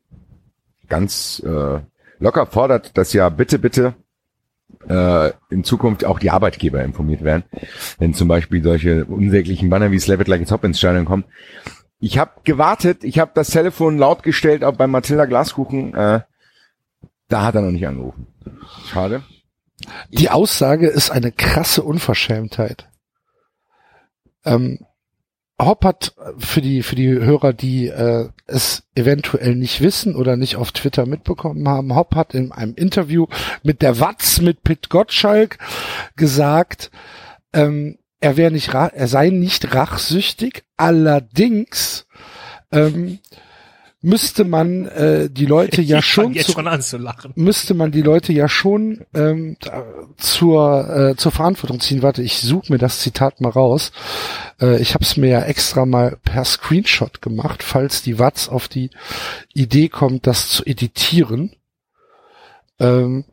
ganz 0.87 1.41
äh, 1.45 1.79
locker 2.19 2.45
fordert, 2.47 2.97
dass 2.97 3.13
ja 3.13 3.29
bitte, 3.29 3.59
bitte 3.59 3.93
äh, 4.89 5.31
in 5.49 5.63
Zukunft 5.63 6.05
auch 6.05 6.19
die 6.19 6.31
Arbeitgeber 6.31 6.83
informiert 6.83 7.23
werden, 7.23 7.43
wenn 7.99 8.13
zum 8.13 8.27
Beispiel 8.27 8.63
solche 8.63 9.05
unsäglichen 9.05 9.69
Banner 9.69 9.91
wie 9.91 9.99
Slav 9.99 10.21
It 10.21 10.27
Like 10.27 10.41
It's 10.41 10.51
Hop 10.51 10.63
ins 10.63 10.79
Stadion 10.79 11.05
kommen. 11.05 11.25
Ich 12.03 12.17
habe 12.17 12.31
gewartet, 12.43 13.05
ich 13.05 13.17
habe 13.17 13.31
das 13.33 13.49
Telefon 13.51 13.97
laut 13.97 14.23
gestellt, 14.23 14.65
auch 14.65 14.75
bei 14.75 14.87
Matilda 14.87 15.23
Glaskuchen. 15.23 15.95
Äh, 15.95 16.19
da 17.29 17.45
hat 17.45 17.55
er 17.55 17.61
noch 17.61 17.71
nicht 17.71 17.87
angerufen. 17.87 18.27
Schade. 18.91 19.23
Die 20.09 20.29
Aussage 20.29 20.89
ist 20.89 21.11
eine 21.11 21.31
krasse 21.31 21.81
Unverschämtheit. 21.81 22.89
Ähm, 24.43 24.85
Hopp 25.57 25.85
hat 25.85 26.13
für 26.39 26.59
die 26.59 26.83
für 26.83 26.95
die 26.95 27.07
Hörer, 27.07 27.53
die 27.53 27.87
äh, 27.87 28.27
es 28.47 28.83
eventuell 28.95 29.55
nicht 29.55 29.79
wissen 29.79 30.17
oder 30.17 30.35
nicht 30.35 30.57
auf 30.57 30.73
Twitter 30.73 31.05
mitbekommen 31.05 31.69
haben, 31.69 31.95
Hopp 31.95 32.15
hat 32.15 32.33
in 32.33 32.51
einem 32.51 32.75
Interview 32.75 33.27
mit 33.63 33.81
der 33.81 34.01
Watz 34.01 34.41
mit 34.41 34.63
Pit 34.63 34.89
Gottschalk 34.89 35.57
gesagt, 36.17 36.91
ähm, 37.53 37.97
er 38.23 38.37
wäre 38.37 38.51
nicht 38.51 38.73
er 38.73 39.07
sei 39.09 39.29
nicht 39.29 39.75
rachsüchtig, 39.75 40.63
allerdings 40.77 42.05
ähm, 42.71 43.19
müsste 44.01 44.45
man 44.45 44.85
äh, 44.87 45.29
die 45.29 45.45
Leute 45.45 45.81
ja 45.81 45.99
ich 45.99 46.05
schon, 46.05 46.33
zu, 46.33 46.53
schon 46.53 46.67
müsste 47.35 47.73
man 47.73 47.91
die 47.91 48.01
Leute 48.01 48.31
ja 48.31 48.47
schon 48.47 49.05
ähm, 49.13 49.57
zur 50.15 50.89
äh, 50.89 51.15
zur 51.17 51.33
Verantwortung 51.33 51.81
ziehen. 51.81 52.01
Warte, 52.01 52.23
ich 52.23 52.39
suche 52.39 52.71
mir 52.71 52.79
das 52.79 53.01
Zitat 53.01 53.41
mal 53.41 53.49
raus. 53.49 53.91
Äh, 54.61 54.81
ich 54.81 54.93
habe 54.93 55.03
es 55.03 55.17
mir 55.17 55.29
ja 55.29 55.41
extra 55.41 55.85
mal 55.85 56.17
per 56.23 56.45
Screenshot 56.45 57.21
gemacht, 57.21 57.61
falls 57.61 58.03
die 58.03 58.19
Watz 58.19 58.47
auf 58.47 58.69
die 58.69 58.89
Idee 59.53 59.89
kommt, 59.89 60.27
das 60.27 60.47
zu 60.47 60.65
editieren. 60.65 61.57
Ähm, 62.79 63.25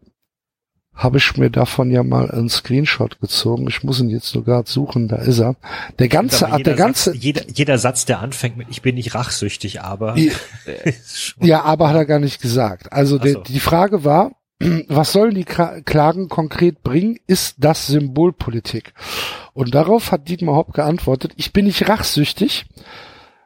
habe 1.03 1.17
ich 1.17 1.35
mir 1.39 1.49
davon 1.49 1.91
ja 1.91 2.03
mal 2.03 2.31
einen 2.31 2.51
Screenshot 2.51 3.21
gezogen. 3.21 3.67
Ich 3.69 3.83
muss 3.83 4.01
ihn 4.01 4.11
jetzt 4.11 4.35
nur 4.35 4.45
gerade 4.45 4.71
suchen, 4.71 5.09
da 5.09 5.17
ist 5.17 5.39
er. 5.39 5.57
Der 5.99 6.09
ganze, 6.09 6.45
der 6.47 6.59
jeder 6.59 6.75
ganze, 6.75 7.13
Satz, 7.13 7.23
jeder, 7.23 7.43
jeder 7.49 7.79
Satz, 7.79 8.05
der 8.05 8.21
anfängt 8.21 8.59
mit 8.59 8.67
Ich 8.71 8.83
bin 8.83 8.97
nicht 8.97 9.15
rachsüchtig, 9.15 9.81
aber 9.81 10.15
schon- 11.07 11.47
Ja, 11.47 11.63
aber 11.63 11.89
hat 11.89 11.97
er 11.97 12.05
gar 12.05 12.19
nicht 12.19 12.43
gesagt. 12.43 12.93
Also 12.93 13.17
Ach 13.19 13.23
die, 13.23 13.33
so. 13.33 13.41
die 13.41 13.61
Frage 13.61 14.05
war, 14.05 14.33
was 14.89 15.13
sollen 15.13 15.35
die 15.35 15.45
Klagen 15.47 16.29
konkret 16.29 16.83
bringen? 16.83 17.17
Ist 17.27 17.57
das 17.59 17.87
Symbolpolitik? 17.87 18.93
Und 19.55 19.75
darauf 19.75 20.13
hat 20.13 20.29
Dietmar 20.29 20.55
Hopp 20.55 20.75
geantwortet, 20.75 21.33
ich 21.37 21.55
bin 21.55 21.65
nicht 21.65 21.89
rachsüchtig. 21.89 22.67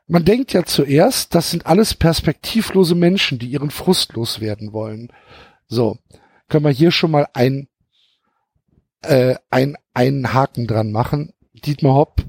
Man 0.09 0.25
denkt 0.25 0.53
ja 0.53 0.65
zuerst, 0.65 1.37
das 1.37 1.53
sind 1.53 1.67
alles 1.67 1.95
perspektivlose 1.95 2.97
Menschen, 2.97 3.39
die 3.39 3.47
ihren 3.47 3.71
Frust 3.71 4.15
loswerden 4.15 4.73
wollen. 4.73 5.09
So, 5.69 5.99
können 6.49 6.65
wir 6.65 6.73
hier 6.73 6.91
schon 6.91 7.11
mal 7.11 7.27
ein, 7.33 7.69
äh, 9.03 9.37
ein, 9.51 9.77
einen 9.93 10.33
Haken 10.33 10.67
dran 10.67 10.93
machen. 10.93 11.33
Dietmar 11.53 11.95
Hopp 11.95 12.25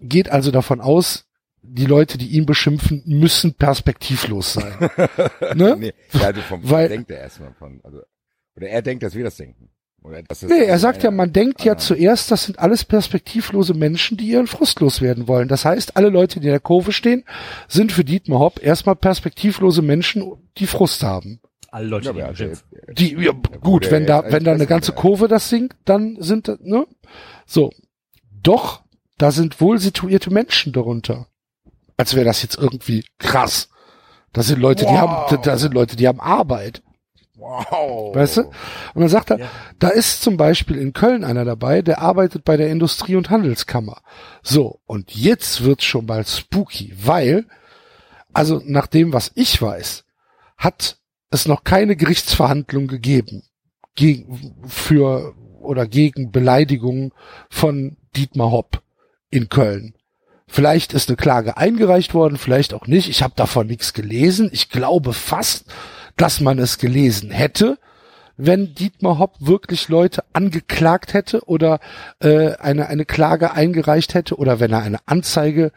geht 0.00 0.30
also 0.30 0.50
davon 0.50 0.80
aus, 0.80 1.26
die 1.62 1.86
Leute, 1.86 2.18
die 2.18 2.28
ihn 2.28 2.46
beschimpfen, 2.46 3.02
müssen 3.06 3.54
perspektivlos 3.54 4.54
sein. 4.54 4.90
ne? 5.54 5.76
Nee, 5.78 5.94
ja, 6.12 6.28
also 6.28 6.40
vom, 6.42 6.68
Weil- 6.68 6.88
denkt 6.88 7.10
er 7.10 7.20
erstmal 7.20 7.52
von, 7.54 7.80
also, 7.84 8.00
oder 8.56 8.68
er 8.68 8.82
denkt, 8.82 9.02
dass 9.02 9.14
wir 9.14 9.24
das 9.24 9.36
denken. 9.36 9.70
Oder 10.02 10.22
das 10.22 10.42
Nee, 10.42 10.64
er 10.64 10.78
sagt 10.78 11.02
ja, 11.02 11.10
man 11.10 11.32
denkt 11.32 11.62
ja 11.62 11.76
zuerst, 11.76 12.30
das 12.30 12.44
sind 12.44 12.58
alles 12.58 12.84
perspektivlose 12.84 13.74
Menschen, 13.74 14.16
die 14.16 14.28
ihren 14.28 14.46
Frust 14.46 14.80
loswerden 14.80 15.28
wollen. 15.28 15.48
Das 15.48 15.66
heißt, 15.66 15.96
alle 15.96 16.08
Leute, 16.08 16.40
die 16.40 16.46
in 16.46 16.52
der 16.52 16.60
Kurve 16.60 16.92
stehen, 16.92 17.24
sind 17.68 17.92
für 17.92 18.02
Dietmar 18.02 18.38
Hopp 18.38 18.62
erstmal 18.62 18.96
perspektivlose 18.96 19.82
Menschen, 19.82 20.32
die 20.56 20.66
Frust 20.66 21.02
haben. 21.02 21.40
Alle 21.72 21.86
Leute, 21.86 22.06
Ja, 22.06 22.12
die 22.12 22.22
also. 22.22 22.44
Die, 22.92 23.14
ja, 23.14 23.32
gut, 23.60 23.90
wenn 23.90 24.06
da, 24.06 24.24
wenn 24.30 24.44
da 24.44 24.52
eine 24.52 24.66
ganze 24.66 24.92
Kurve 24.92 25.28
das 25.28 25.48
singt, 25.48 25.74
dann 25.84 26.16
sind, 26.20 26.48
da- 26.48 26.56
ne? 26.60 26.86
So. 27.46 27.70
Doch, 28.42 28.82
da 29.18 29.30
sind 29.32 29.60
wohl 29.60 29.78
situierte 29.78 30.30
Menschen 30.30 30.72
darunter. 30.72 31.26
Als 31.96 32.14
wäre 32.14 32.24
das 32.24 32.42
jetzt 32.42 32.56
irgendwie 32.56 33.04
krass. 33.18 33.68
Das 34.32 34.46
sind 34.46 34.60
Leute, 34.60 34.86
die 34.86 34.92
Wow. 34.92 35.30
haben, 35.30 35.42
da 35.42 35.58
sind 35.58 35.74
Leute, 35.74 35.96
die 35.96 36.08
haben 36.08 36.20
Arbeit. 36.20 36.82
Wow. 37.36 38.14
Weißt 38.14 38.36
du? 38.38 38.42
Und 38.94 39.00
dann 39.00 39.08
sagt 39.08 39.30
er, 39.30 39.38
Ja. 39.38 39.48
da 39.78 39.88
ist 39.88 40.22
zum 40.22 40.36
Beispiel 40.36 40.76
in 40.78 40.92
Köln 40.92 41.24
einer 41.24 41.44
dabei, 41.44 41.82
der 41.82 42.00
arbeitet 42.00 42.44
bei 42.44 42.56
der 42.56 42.68
Industrie- 42.70 43.16
und 43.16 43.30
Handelskammer. 43.30 44.00
So, 44.42 44.80
und 44.86 45.14
jetzt 45.14 45.62
wird's 45.64 45.84
schon 45.84 46.06
mal 46.06 46.24
spooky, 46.26 46.94
weil, 47.02 47.46
also 48.32 48.62
nach 48.64 48.86
dem, 48.86 49.12
was 49.12 49.32
ich 49.34 49.60
weiß, 49.60 50.04
hat 50.58 50.98
es 51.30 51.46
noch 51.46 51.64
keine 51.64 51.96
Gerichtsverhandlung 51.96 52.86
gegeben 52.86 53.42
gegen, 53.94 54.56
für 54.66 55.34
oder 55.60 55.86
gegen 55.86 56.32
Beleidigungen 56.32 57.12
von 57.48 57.96
Dietmar 58.16 58.50
Hopp 58.50 58.82
in 59.30 59.48
Köln. 59.48 59.94
Vielleicht 60.48 60.92
ist 60.94 61.08
eine 61.08 61.16
Klage 61.16 61.56
eingereicht 61.56 62.12
worden, 62.12 62.36
vielleicht 62.36 62.74
auch 62.74 62.88
nicht. 62.88 63.08
Ich 63.08 63.22
habe 63.22 63.34
davon 63.36 63.68
nichts 63.68 63.92
gelesen. 63.92 64.50
Ich 64.52 64.68
glaube 64.68 65.12
fast, 65.12 65.66
dass 66.16 66.40
man 66.40 66.58
es 66.58 66.78
gelesen 66.78 67.30
hätte, 67.30 67.78
wenn 68.36 68.74
Dietmar 68.74 69.18
Hopp 69.18 69.36
wirklich 69.38 69.88
Leute 69.88 70.24
angeklagt 70.32 71.14
hätte 71.14 71.46
oder 71.46 71.78
äh, 72.20 72.54
eine, 72.54 72.88
eine 72.88 73.04
Klage 73.04 73.52
eingereicht 73.52 74.14
hätte 74.14 74.36
oder 74.36 74.58
wenn 74.58 74.72
er 74.72 74.82
eine 74.82 74.98
Anzeige 75.06 75.70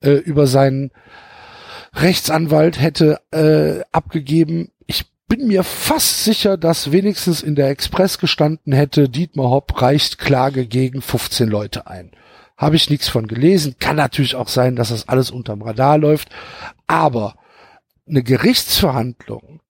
äh, 0.00 0.12
über 0.12 0.46
seinen 0.46 0.92
Rechtsanwalt 1.94 2.80
hätte 2.80 3.20
äh, 3.32 3.82
abgegeben. 3.90 4.70
Ich 5.30 5.38
bin 5.38 5.46
mir 5.46 5.62
fast 5.62 6.24
sicher, 6.24 6.56
dass 6.56 6.90
wenigstens 6.90 7.40
in 7.40 7.54
der 7.54 7.68
Express 7.68 8.18
gestanden 8.18 8.72
hätte, 8.72 9.08
Dietmar 9.08 9.50
Hopp 9.50 9.80
reicht 9.80 10.18
Klage 10.18 10.66
gegen 10.66 11.02
15 11.02 11.48
Leute 11.48 11.86
ein. 11.86 12.10
Habe 12.56 12.74
ich 12.74 12.90
nichts 12.90 13.08
von 13.08 13.28
gelesen. 13.28 13.76
Kann 13.78 13.94
natürlich 13.94 14.34
auch 14.34 14.48
sein, 14.48 14.74
dass 14.74 14.88
das 14.88 15.08
alles 15.08 15.30
unterm 15.30 15.62
Radar 15.62 15.98
läuft. 15.98 16.30
Aber 16.88 17.36
eine 18.08 18.24
Gerichtsverhandlung, 18.24 19.60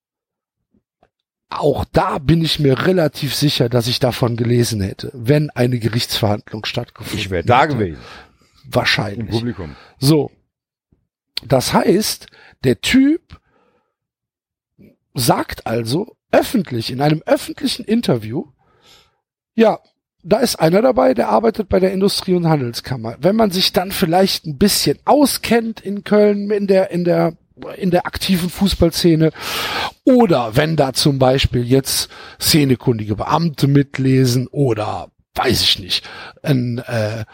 auch 1.50 1.84
da 1.92 2.16
bin 2.16 2.42
ich 2.42 2.58
mir 2.58 2.86
relativ 2.86 3.34
sicher, 3.34 3.68
dass 3.68 3.86
ich 3.86 3.98
davon 3.98 4.36
gelesen 4.38 4.80
hätte, 4.80 5.10
wenn 5.12 5.50
eine 5.50 5.78
Gerichtsverhandlung 5.78 6.64
stattgefunden 6.64 7.18
Ich 7.18 7.28
wäre 7.28 7.44
da 7.44 7.64
hätte. 7.64 7.74
gewesen. 7.74 8.00
Im 8.64 8.74
Wahrscheinlich. 8.74 9.30
Publikum. 9.30 9.76
So. 9.98 10.30
Das 11.44 11.74
heißt, 11.74 12.28
der 12.64 12.80
Typ 12.80 13.39
sagt 15.14 15.66
also 15.66 16.16
öffentlich, 16.30 16.90
in 16.90 17.00
einem 17.00 17.22
öffentlichen 17.26 17.84
Interview, 17.84 18.46
ja, 19.54 19.80
da 20.22 20.38
ist 20.38 20.56
einer 20.56 20.82
dabei, 20.82 21.14
der 21.14 21.28
arbeitet 21.28 21.68
bei 21.68 21.80
der 21.80 21.92
Industrie- 21.92 22.34
und 22.34 22.48
Handelskammer. 22.48 23.16
Wenn 23.20 23.36
man 23.36 23.50
sich 23.50 23.72
dann 23.72 23.90
vielleicht 23.90 24.46
ein 24.46 24.58
bisschen 24.58 24.98
auskennt 25.04 25.80
in 25.80 26.04
Köln, 26.04 26.50
in 26.50 26.66
der, 26.66 26.90
in 26.90 27.04
der, 27.04 27.34
in 27.76 27.90
der 27.90 28.06
aktiven 28.06 28.50
Fußballszene, 28.50 29.32
oder 30.04 30.56
wenn 30.56 30.76
da 30.76 30.92
zum 30.92 31.18
Beispiel 31.18 31.64
jetzt 31.64 32.10
szenekundige 32.40 33.16
Beamte 33.16 33.66
mitlesen 33.66 34.46
oder 34.48 35.10
weiß 35.34 35.62
ich 35.62 35.78
nicht, 35.78 36.08
ein, 36.42 36.78
äh, 36.78 37.24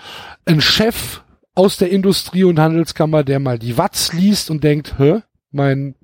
ein 0.45 0.61
Chef 0.61 1.23
aus 1.55 1.79
der 1.79 1.91
Industrie- 1.91 2.45
und 2.45 2.61
Handelskammer, 2.61 3.25
der 3.25 3.41
mal 3.41 3.59
die 3.59 3.79
Watz 3.79 4.13
liest 4.13 4.51
und 4.51 4.63
denkt, 4.63 4.99
hä, 4.99 5.23
mein, 5.51 5.95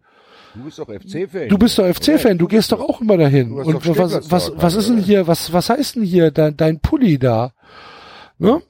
Du 0.54 0.64
bist 0.64 0.78
doch 0.78 0.88
FC-Fan. 0.88 1.48
du 1.48 1.58
bist 1.58 1.78
doch 1.78 1.94
FC-Fan, 1.94 2.38
du 2.38 2.46
gehst 2.46 2.72
doch 2.72 2.80
auch 2.80 3.00
immer 3.00 3.16
dahin. 3.16 3.52
Und 3.52 3.86
was, 3.96 4.30
was, 4.30 4.52
was 4.54 4.74
ist 4.74 4.88
denn 4.88 4.98
hier, 4.98 5.26
was, 5.26 5.52
was 5.52 5.70
heißt 5.70 5.96
denn 5.96 6.02
hier 6.02 6.30
dein, 6.30 6.56
dein 6.56 6.80
Pulli 6.80 7.18
da? 7.18 7.52
Ne? 8.38 8.62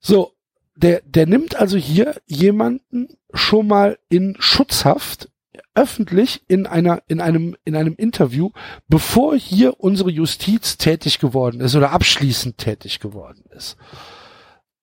So, 0.00 0.32
der, 0.74 1.00
der 1.06 1.26
nimmt 1.26 1.56
also 1.56 1.76
hier 1.76 2.16
jemanden 2.26 3.08
schon 3.32 3.68
mal 3.68 3.98
in 4.08 4.36
Schutzhaft, 4.38 5.30
öffentlich 5.74 6.42
in 6.48 6.66
einer, 6.66 7.02
in 7.08 7.20
einem, 7.20 7.56
in 7.64 7.76
einem 7.76 7.94
Interview, 7.94 8.50
bevor 8.88 9.36
hier 9.36 9.80
unsere 9.80 10.10
Justiz 10.10 10.76
tätig 10.76 11.18
geworden 11.18 11.60
ist 11.60 11.74
oder 11.74 11.92
abschließend 11.92 12.58
tätig 12.58 13.00
geworden 13.00 13.44
ist. 13.56 13.76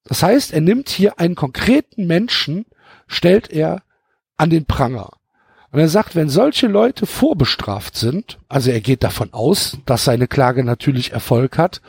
Das 0.05 0.23
heißt, 0.23 0.53
er 0.53 0.61
nimmt 0.61 0.89
hier 0.89 1.19
einen 1.19 1.35
konkreten 1.35 2.07
Menschen, 2.07 2.65
stellt 3.07 3.51
er 3.51 3.83
an 4.37 4.49
den 4.49 4.65
Pranger. 4.65 5.18
Und 5.71 5.79
er 5.79 5.89
sagt, 5.89 6.15
wenn 6.15 6.29
solche 6.29 6.67
Leute 6.67 7.05
vorbestraft 7.05 7.95
sind, 7.95 8.39
also 8.47 8.71
er 8.71 8.81
geht 8.81 9.03
davon 9.03 9.33
aus, 9.33 9.77
dass 9.85 10.03
seine 10.03 10.27
Klage 10.27 10.63
natürlich 10.63 11.11
Erfolg 11.11 11.57
hat 11.57 11.81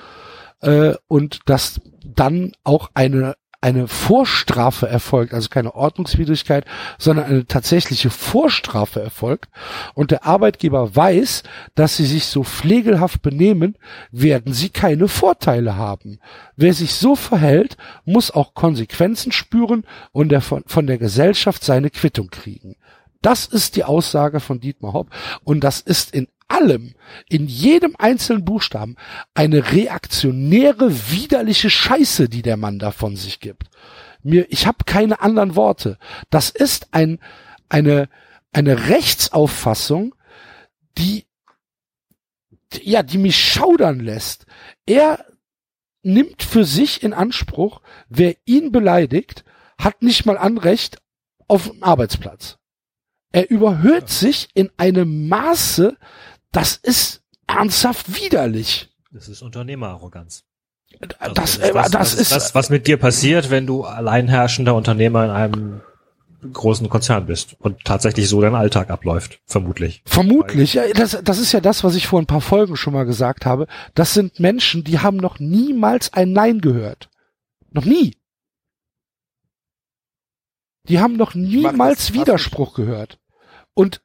äh, 0.61 0.95
und 1.09 1.41
dass 1.47 1.81
dann 2.05 2.53
auch 2.65 2.91
eine 2.95 3.37
eine 3.63 3.89
Vorstrafe 3.89 4.89
erfolgt, 4.89 5.35
also 5.35 5.49
keine 5.51 5.75
Ordnungswidrigkeit, 5.75 6.65
sondern 6.99 7.27
eine 7.27 7.47
tatsächliche 7.47 8.09
Vorstrafe 8.09 9.01
erfolgt 9.01 9.51
und 9.95 10.11
der 10.11 10.25
Arbeitgeber 10.25 10.97
weiß, 10.97 11.43
dass 11.75 11.97
sie 11.97 12.07
sich 12.07 12.25
so 12.25 12.43
pflegelhaft 12.43 13.21
benehmen, 13.21 13.77
werden 14.11 14.55
sie 14.55 14.71
keine 14.71 15.09
Vorteile 15.09 15.77
haben. 15.77 16.21
Wer 16.57 16.73
sich 16.73 16.95
so 16.95 17.17
verhält, 17.17 17.77
muss 18.07 18.31
auch 18.31 18.55
Konsequenzen 18.55 19.31
spüren 19.31 19.85
und 20.13 20.31
der 20.31 20.41
von, 20.41 20.65
von 20.67 20.87
der 20.87 20.97
Gesellschaft 20.97 21.63
seine 21.63 21.91
Quittung 21.91 22.31
kriegen. 22.31 22.77
Das 23.23 23.47
ist 23.47 23.77
die 23.77 23.85
Aussage 23.85 24.41
von 24.41 24.61
Dietmar 24.61 24.93
Hopp 24.93 25.11
und 25.45 25.63
das 25.63 25.81
ist 25.81 26.15
in 26.15 26.29
allem, 26.51 26.95
in 27.29 27.47
jedem 27.47 27.95
einzelnen 27.99 28.45
Buchstaben 28.45 28.97
eine 29.35 29.73
reaktionäre, 29.73 31.11
widerliche 31.11 31.71
Scheiße, 31.71 32.29
die 32.29 32.43
der 32.43 32.57
Mann 32.57 32.79
da 32.79 32.91
von 32.91 33.17
sich 33.17 33.41
gibt. 33.41 33.71
mir, 34.23 34.47
ich 34.51 34.67
habe 34.67 34.85
keine 34.85 35.21
anderen 35.21 35.55
Worte. 35.55 35.99
Das 36.29 36.51
ist 36.51 36.89
ein, 36.93 37.21
eine, 37.69 38.09
eine 38.53 38.89
Rechtsauffassung, 38.89 40.15
die, 40.99 41.27
ja, 42.83 43.03
die 43.03 43.19
mich 43.19 43.39
schaudern 43.39 44.01
lässt. 44.01 44.47
Er 44.87 45.25
nimmt 46.03 46.43
für 46.43 46.65
sich 46.65 47.03
in 47.03 47.13
Anspruch, 47.13 47.81
wer 48.09 48.35
ihn 48.45 48.73
beleidigt, 48.73 49.45
hat 49.79 50.03
nicht 50.03 50.27
mal 50.27 50.37
Anrecht 50.37 50.99
auf 51.49 51.69
dem 51.69 51.83
Arbeitsplatz. 51.83 52.60
Er 53.33 53.51
überhöht 53.51 54.09
sich 54.09 54.49
in 54.55 54.71
einem 54.77 55.29
Maße, 55.29 55.97
das 56.53 56.77
ist 56.77 57.23
ernsthaft 57.47 58.15
widerlich. 58.15 58.89
Das 59.13 59.29
ist 59.29 59.43
Unternehmerarroganz. 59.43 60.45
Also 61.19 61.35
das, 61.35 61.59
das, 61.59 61.69
ist 61.69 61.75
das, 61.75 61.91
das, 61.91 62.15
ist 62.15 62.33
das, 62.33 62.55
was 62.55 62.71
mit 62.71 62.87
dir 62.87 62.97
passiert, 62.97 63.51
wenn 63.51 63.67
du 63.67 63.85
alleinherrschender 63.85 64.75
Unternehmer 64.75 65.25
in 65.25 65.31
einem 65.31 65.81
großen 66.53 66.89
Konzern 66.89 67.27
bist 67.27 67.55
und 67.59 67.85
tatsächlich 67.85 68.29
so 68.29 68.41
dein 68.41 68.55
Alltag 68.55 68.91
abläuft, 68.91 69.41
vermutlich. 69.47 70.03
Vermutlich, 70.07 70.75
ja, 70.75 70.83
das, 70.95 71.19
das 71.23 71.39
ist 71.39 71.53
ja 71.53 71.61
das, 71.61 71.85
was 71.85 71.95
ich 71.95 72.07
vor 72.07 72.21
ein 72.21 72.27
paar 72.27 72.41
Folgen 72.41 72.77
schon 72.77 72.95
mal 72.95 73.05
gesagt 73.05 73.47
habe. 73.47 73.67
Das 73.95 74.15
sind 74.15 74.41
Menschen, 74.41 74.83
die 74.83 74.99
haben 74.99 75.19
noch 75.19 75.39
niemals 75.39 76.13
ein 76.13 76.33
Nein 76.33 76.61
gehört. 76.61 77.11
Noch 77.73 77.85
nie. 77.85 78.17
Die 80.89 81.01
haben 81.01 81.17
noch 81.17 81.35
niemals 81.35 82.13
Widerspruch 82.13 82.75
gehört. 82.75 83.19
Und 83.75 84.03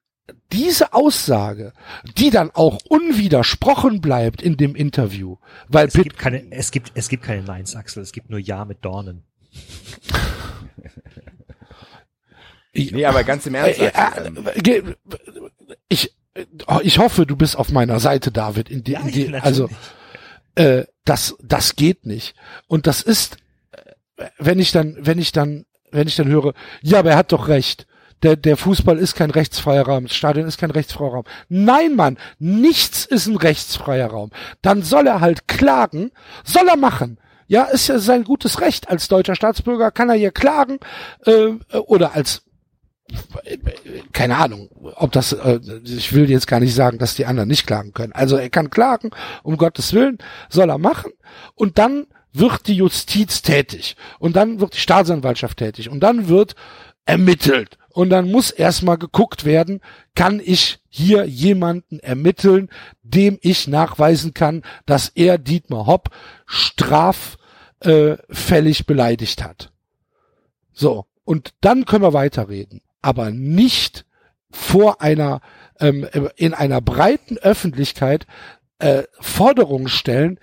diese 0.51 0.93
Aussage, 0.93 1.73
die 2.17 2.30
dann 2.30 2.51
auch 2.51 2.80
unwidersprochen 2.88 4.01
bleibt 4.01 4.41
in 4.41 4.57
dem 4.57 4.76
Interview, 4.76 5.38
weil 5.67 5.88
es 5.88 5.93
gibt 5.93 6.17
keine, 6.17 6.51
es 6.51 6.71
gibt, 6.71 6.91
es 6.95 7.09
gibt 7.09 7.23
keine 7.23 7.43
Neins, 7.43 7.76
Axel, 7.76 8.01
es 8.01 8.11
gibt 8.11 8.30
nur 8.30 8.39
Ja 8.39 8.65
mit 8.65 8.84
Dornen. 8.84 9.23
nee, 12.73 13.05
aber 13.05 13.23
ganz 13.23 13.45
im 13.45 13.55
Ernst. 13.55 13.80
Äh, 13.80 13.88
äh, 13.88 14.95
ich, 15.88 16.15
ich 16.82 16.99
hoffe, 16.99 17.26
du 17.26 17.36
bist 17.36 17.57
auf 17.57 17.71
meiner 17.71 17.99
Seite, 17.99 18.32
David. 18.32 18.69
In 18.69 18.84
die, 18.84 18.93
in 18.93 19.07
die, 19.07 19.36
also, 19.36 19.69
äh, 20.55 20.86
das, 21.03 21.36
das 21.41 21.76
geht 21.76 22.05
nicht. 22.05 22.36
Und 22.67 22.88
das 22.88 23.01
ist, 23.01 23.38
wenn 24.38 24.59
ich 24.59 24.71
dann, 24.71 24.97
wenn 24.99 25.19
ich 25.19 25.32
dann, 25.32 25.65
wenn 25.95 26.07
ich 26.07 26.15
dann 26.15 26.27
höre, 26.27 26.53
ja, 26.81 26.99
aber 26.99 27.11
er 27.11 27.17
hat 27.17 27.31
doch 27.31 27.47
recht 27.47 27.87
der, 28.23 28.35
der 28.35 28.57
Fußball 28.57 28.97
ist 28.97 29.15
kein 29.15 29.31
rechtsfreier 29.31 29.85
Raum, 29.85 30.05
das 30.05 30.15
Stadion 30.15 30.47
ist 30.47 30.57
kein 30.57 30.71
rechtsfreier 30.71 31.11
Raum. 31.11 31.25
Nein, 31.49 31.95
Mann, 31.95 32.17
nichts 32.39 33.05
ist 33.05 33.27
ein 33.27 33.37
rechtsfreier 33.37 34.07
Raum. 34.07 34.31
Dann 34.61 34.81
soll 34.81 35.07
er 35.07 35.21
halt 35.21 35.47
klagen, 35.47 36.11
soll 36.43 36.67
er 36.67 36.77
machen. 36.77 37.19
Ja, 37.47 37.65
ist 37.65 37.87
ja 37.87 37.99
sein 37.99 38.23
gutes 38.23 38.61
Recht. 38.61 38.89
Als 38.89 39.07
deutscher 39.07 39.35
Staatsbürger 39.35 39.91
kann 39.91 40.09
er 40.09 40.15
hier 40.15 40.31
klagen 40.31 40.79
äh, 41.25 41.49
oder 41.85 42.15
als 42.15 42.41
keine 44.13 44.37
Ahnung, 44.37 44.69
ob 44.95 45.11
das, 45.11 45.31
äh, 45.31 45.59
ich 45.83 46.11
will 46.13 46.27
jetzt 46.27 46.47
gar 46.47 46.59
nicht 46.59 46.73
sagen, 46.73 46.97
dass 46.97 47.13
die 47.13 47.27
anderen 47.27 47.47
nicht 47.47 47.67
klagen 47.67 47.93
können. 47.93 48.13
Also 48.13 48.35
er 48.35 48.49
kann 48.49 48.71
klagen, 48.71 49.11
um 49.43 49.57
Gottes 49.57 49.93
Willen, 49.93 50.17
soll 50.49 50.71
er 50.71 50.79
machen. 50.79 51.11
Und 51.53 51.77
dann 51.77 52.07
wird 52.38 52.67
die 52.67 52.75
Justiz 52.75 53.41
tätig. 53.41 53.95
Und 54.19 54.36
dann 54.36 54.59
wird 54.59 54.73
die 54.75 54.79
Staatsanwaltschaft 54.79 55.57
tätig. 55.57 55.89
Und 55.89 56.01
dann 56.01 56.27
wird 56.27 56.55
ermittelt. 57.05 57.77
Und 57.89 58.09
dann 58.09 58.29
muss 58.29 58.51
erstmal 58.51 58.97
geguckt 58.97 59.45
werden, 59.45 59.79
kann 60.15 60.41
ich 60.43 60.79
hier 60.89 61.25
jemanden 61.25 61.99
ermitteln, 61.99 62.69
dem 63.03 63.38
ich 63.41 63.67
nachweisen 63.67 64.33
kann, 64.33 64.63
dass 64.86 65.09
er 65.09 65.38
Dietmar 65.38 65.86
Hopp 65.86 66.09
straffällig 66.45 67.39
äh, 68.79 68.83
beleidigt 68.86 69.43
hat. 69.43 69.71
So, 70.73 71.05
und 71.23 71.53
dann 71.61 71.86
können 71.86 72.03
wir 72.03 72.13
weiterreden. 72.13 72.81
Aber 73.01 73.31
nicht 73.31 74.05
vor 74.51 75.01
einer, 75.01 75.41
ähm, 75.79 76.07
in 76.36 76.53
einer 76.53 76.81
breiten 76.81 77.38
Öffentlichkeit 77.38 78.25
äh, 78.79 79.03
Forderungen 79.19 79.88
stellen, 79.89 80.39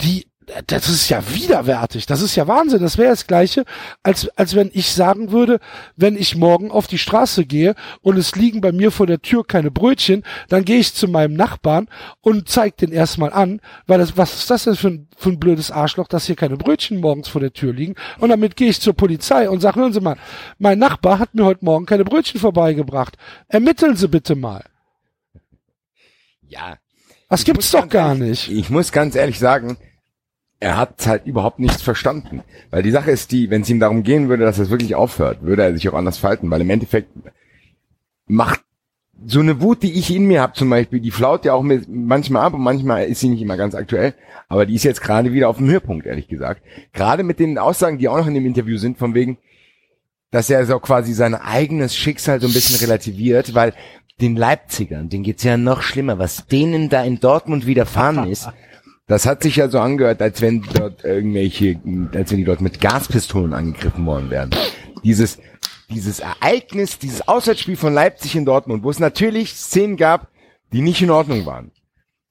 die 0.00 0.27
das 0.66 0.88
ist 0.88 1.08
ja 1.08 1.22
widerwärtig. 1.32 2.06
Das 2.06 2.22
ist 2.22 2.36
ja 2.36 2.46
Wahnsinn. 2.48 2.80
Das 2.80 2.98
wäre 2.98 3.10
das 3.10 3.26
Gleiche, 3.26 3.64
als, 4.02 4.28
als 4.36 4.54
wenn 4.54 4.70
ich 4.72 4.92
sagen 4.92 5.30
würde, 5.30 5.60
wenn 5.96 6.16
ich 6.16 6.36
morgen 6.36 6.70
auf 6.70 6.86
die 6.86 6.98
Straße 6.98 7.44
gehe 7.44 7.74
und 8.00 8.16
es 8.16 8.34
liegen 8.34 8.60
bei 8.60 8.72
mir 8.72 8.90
vor 8.90 9.06
der 9.06 9.20
Tür 9.20 9.46
keine 9.46 9.70
Brötchen, 9.70 10.24
dann 10.48 10.64
gehe 10.64 10.78
ich 10.78 10.94
zu 10.94 11.08
meinem 11.08 11.34
Nachbarn 11.34 11.88
und 12.20 12.48
zeig 12.48 12.76
den 12.78 12.92
erstmal 12.92 13.32
an, 13.32 13.60
weil 13.86 13.98
das, 13.98 14.16
was 14.16 14.34
ist 14.34 14.50
das 14.50 14.64
denn 14.64 14.76
für 14.76 14.88
ein, 14.88 15.08
für 15.16 15.30
ein 15.30 15.38
blödes 15.38 15.70
Arschloch, 15.70 16.08
dass 16.08 16.26
hier 16.26 16.36
keine 16.36 16.56
Brötchen 16.56 17.00
morgens 17.00 17.28
vor 17.28 17.40
der 17.40 17.52
Tür 17.52 17.72
liegen? 17.72 17.94
Und 18.18 18.30
damit 18.30 18.56
gehe 18.56 18.70
ich 18.70 18.80
zur 18.80 18.94
Polizei 18.94 19.48
und 19.50 19.60
sage, 19.60 19.80
hören 19.80 19.92
Sie 19.92 20.00
mal, 20.00 20.16
mein 20.58 20.78
Nachbar 20.78 21.18
hat 21.18 21.34
mir 21.34 21.44
heute 21.44 21.64
Morgen 21.64 21.86
keine 21.86 22.04
Brötchen 22.04 22.40
vorbeigebracht. 22.40 23.16
Ermitteln 23.48 23.96
Sie 23.96 24.08
bitte 24.08 24.34
mal. 24.34 24.64
Ja. 26.42 26.78
Das 27.28 27.44
gibt's 27.44 27.70
doch 27.70 27.88
gar 27.88 28.14
ehrlich, 28.14 28.48
nicht. 28.48 28.58
Ich 28.58 28.70
muss 28.70 28.90
ganz 28.90 29.14
ehrlich 29.14 29.38
sagen, 29.38 29.76
er 30.60 30.76
hat 30.76 31.06
halt 31.06 31.26
überhaupt 31.26 31.58
nichts 31.58 31.82
verstanden. 31.82 32.42
Weil 32.70 32.82
die 32.82 32.90
Sache 32.90 33.10
ist 33.10 33.32
die, 33.32 33.50
wenn 33.50 33.62
es 33.62 33.70
ihm 33.70 33.80
darum 33.80 34.02
gehen 34.02 34.28
würde, 34.28 34.44
dass 34.44 34.58
es 34.58 34.70
wirklich 34.70 34.94
aufhört, 34.94 35.42
würde 35.42 35.62
er 35.62 35.74
sich 35.74 35.88
auch 35.88 35.94
anders 35.94 36.18
falten, 36.18 36.50
weil 36.50 36.60
im 36.60 36.70
Endeffekt 36.70 37.10
macht 38.26 38.60
so 39.26 39.40
eine 39.40 39.60
Wut, 39.60 39.82
die 39.82 39.92
ich 39.92 40.14
in 40.14 40.26
mir 40.26 40.40
habe 40.40 40.52
zum 40.52 40.70
Beispiel, 40.70 41.00
die 41.00 41.10
flaut 41.10 41.44
ja 41.44 41.52
auch 41.52 41.64
manchmal 41.88 42.42
ab 42.42 42.54
und 42.54 42.60
manchmal 42.60 43.06
ist 43.06 43.20
sie 43.20 43.28
nicht 43.28 43.42
immer 43.42 43.56
ganz 43.56 43.74
aktuell, 43.74 44.14
aber 44.48 44.64
die 44.64 44.74
ist 44.74 44.84
jetzt 44.84 45.00
gerade 45.00 45.32
wieder 45.32 45.48
auf 45.48 45.56
dem 45.56 45.68
Höhepunkt, 45.68 46.06
ehrlich 46.06 46.28
gesagt. 46.28 46.62
Gerade 46.92 47.24
mit 47.24 47.40
den 47.40 47.58
Aussagen, 47.58 47.98
die 47.98 48.08
auch 48.08 48.18
noch 48.18 48.28
in 48.28 48.34
dem 48.34 48.46
Interview 48.46 48.78
sind, 48.78 48.96
von 48.96 49.14
wegen, 49.14 49.38
dass 50.30 50.50
er 50.50 50.66
so 50.66 50.78
quasi 50.78 51.14
sein 51.14 51.34
eigenes 51.34 51.96
Schicksal 51.96 52.40
so 52.40 52.46
ein 52.46 52.52
bisschen 52.52 52.76
relativiert, 52.76 53.54
weil 53.54 53.72
den 54.20 54.36
Leipzigern, 54.36 55.08
denen 55.08 55.24
geht's 55.24 55.42
ja 55.42 55.56
noch 55.56 55.82
schlimmer, 55.82 56.18
was 56.18 56.46
denen 56.46 56.88
da 56.88 57.02
in 57.02 57.18
Dortmund 57.18 57.66
widerfahren 57.66 58.28
ist. 58.28 58.48
Das 59.08 59.24
hat 59.24 59.42
sich 59.42 59.56
ja 59.56 59.68
so 59.68 59.80
angehört, 59.80 60.20
als 60.20 60.42
wenn 60.42 60.62
dort 60.74 61.02
irgendwelche, 61.02 61.80
als 62.14 62.30
wenn 62.30 62.38
die 62.38 62.44
dort 62.44 62.60
mit 62.60 62.78
Gaspistolen 62.78 63.54
angegriffen 63.54 64.04
worden 64.04 64.28
wären. 64.28 64.50
Dieses, 65.02 65.38
dieses 65.88 66.20
Ereignis, 66.20 66.98
dieses 66.98 67.26
Auswärtsspiel 67.26 67.76
von 67.76 67.94
Leipzig 67.94 68.36
in 68.36 68.44
Dortmund, 68.44 68.84
wo 68.84 68.90
es 68.90 68.98
natürlich 68.98 69.54
Szenen 69.54 69.96
gab, 69.96 70.28
die 70.72 70.82
nicht 70.82 71.00
in 71.00 71.10
Ordnung 71.10 71.46
waren. 71.46 71.72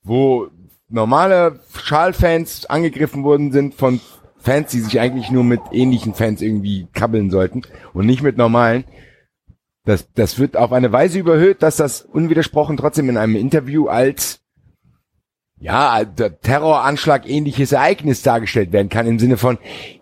Wo 0.04 0.50
normale 0.88 1.60
Schalfans 1.76 2.68
angegriffen 2.68 3.24
worden 3.24 3.52
sind 3.52 3.74
von 3.74 4.00
Fans, 4.38 4.72
die 4.72 4.82
sich 4.82 5.00
eigentlich 5.00 5.32
nur 5.32 5.44
mit 5.44 5.62
ähnlichen 5.72 6.14
Fans 6.14 6.44
irgendwie 6.44 6.88
kabbeln 6.94 7.32
sollten 7.32 7.64
und 7.94 8.06
nicht 8.06 8.22
mit 8.22 8.38
normalen. 8.38 8.86
Das, 9.84 10.12
das 10.14 10.38
wird 10.38 10.56
auf 10.56 10.72
eine 10.72 10.92
Weise 10.92 11.18
überhöht, 11.18 11.64
dass 11.64 11.78
das 11.78 12.02
unwidersprochen 12.02 12.78
trotzdem 12.78 13.10
in 13.10 13.18
einem 13.18 13.36
Interview 13.36 13.88
als 13.88 14.42
ja, 15.60 16.04
der 16.04 16.40
Terroranschlag 16.40 17.28
ähnliches 17.28 17.72
Ereignis 17.72 18.22
dargestellt 18.22 18.72
werden 18.72 18.90
kann 18.90 19.08
im 19.08 19.20
Sinne 19.20 19.38
von, 19.38 19.58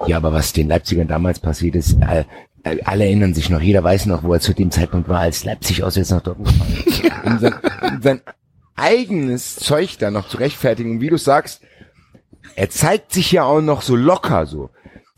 ja, 0.06 0.18
aber 0.18 0.34
was 0.34 0.54
den 0.54 0.68
Leipzigern 0.68 1.08
damals 1.08 1.40
passiert 1.40 1.76
ist, 1.76 1.98
äh, 2.02 2.26
alle 2.84 3.06
erinnern 3.06 3.34
sich 3.34 3.50
noch, 3.50 3.62
jeder 3.62 3.84
weiß 3.84 4.08
noch, 4.08 4.24
wo 4.24 4.34
er 4.34 4.40
zu 4.40 4.54
dem 4.54 4.72
Zeitpunkt 4.72 5.08
war, 5.08 5.20
als 5.20 5.46
Leipzig 5.46 5.84
aus 5.84 5.96
jetzt 5.96 6.12
nach 6.12 6.22
Dortmund 6.22 6.50
gefahren 6.50 6.74
ist. 6.86 7.26
um, 7.26 7.40
sein, 7.40 7.54
um 7.82 8.02
sein 8.02 8.22
eigenes 8.76 9.56
Zeug 9.56 9.98
da 10.00 10.12
noch 10.12 10.28
zu 10.28 10.38
rechtfertigen. 10.38 10.92
Und 10.92 11.02
wie 11.02 11.10
du 11.10 11.18
sagst, 11.18 11.62
er 12.56 12.70
zeigt 12.70 13.14
sich 13.14 13.32
ja 13.32 13.44
auch 13.44 13.62
noch 13.62 13.82
so 13.82 13.96
locker 13.96 14.46
so. 14.46 14.70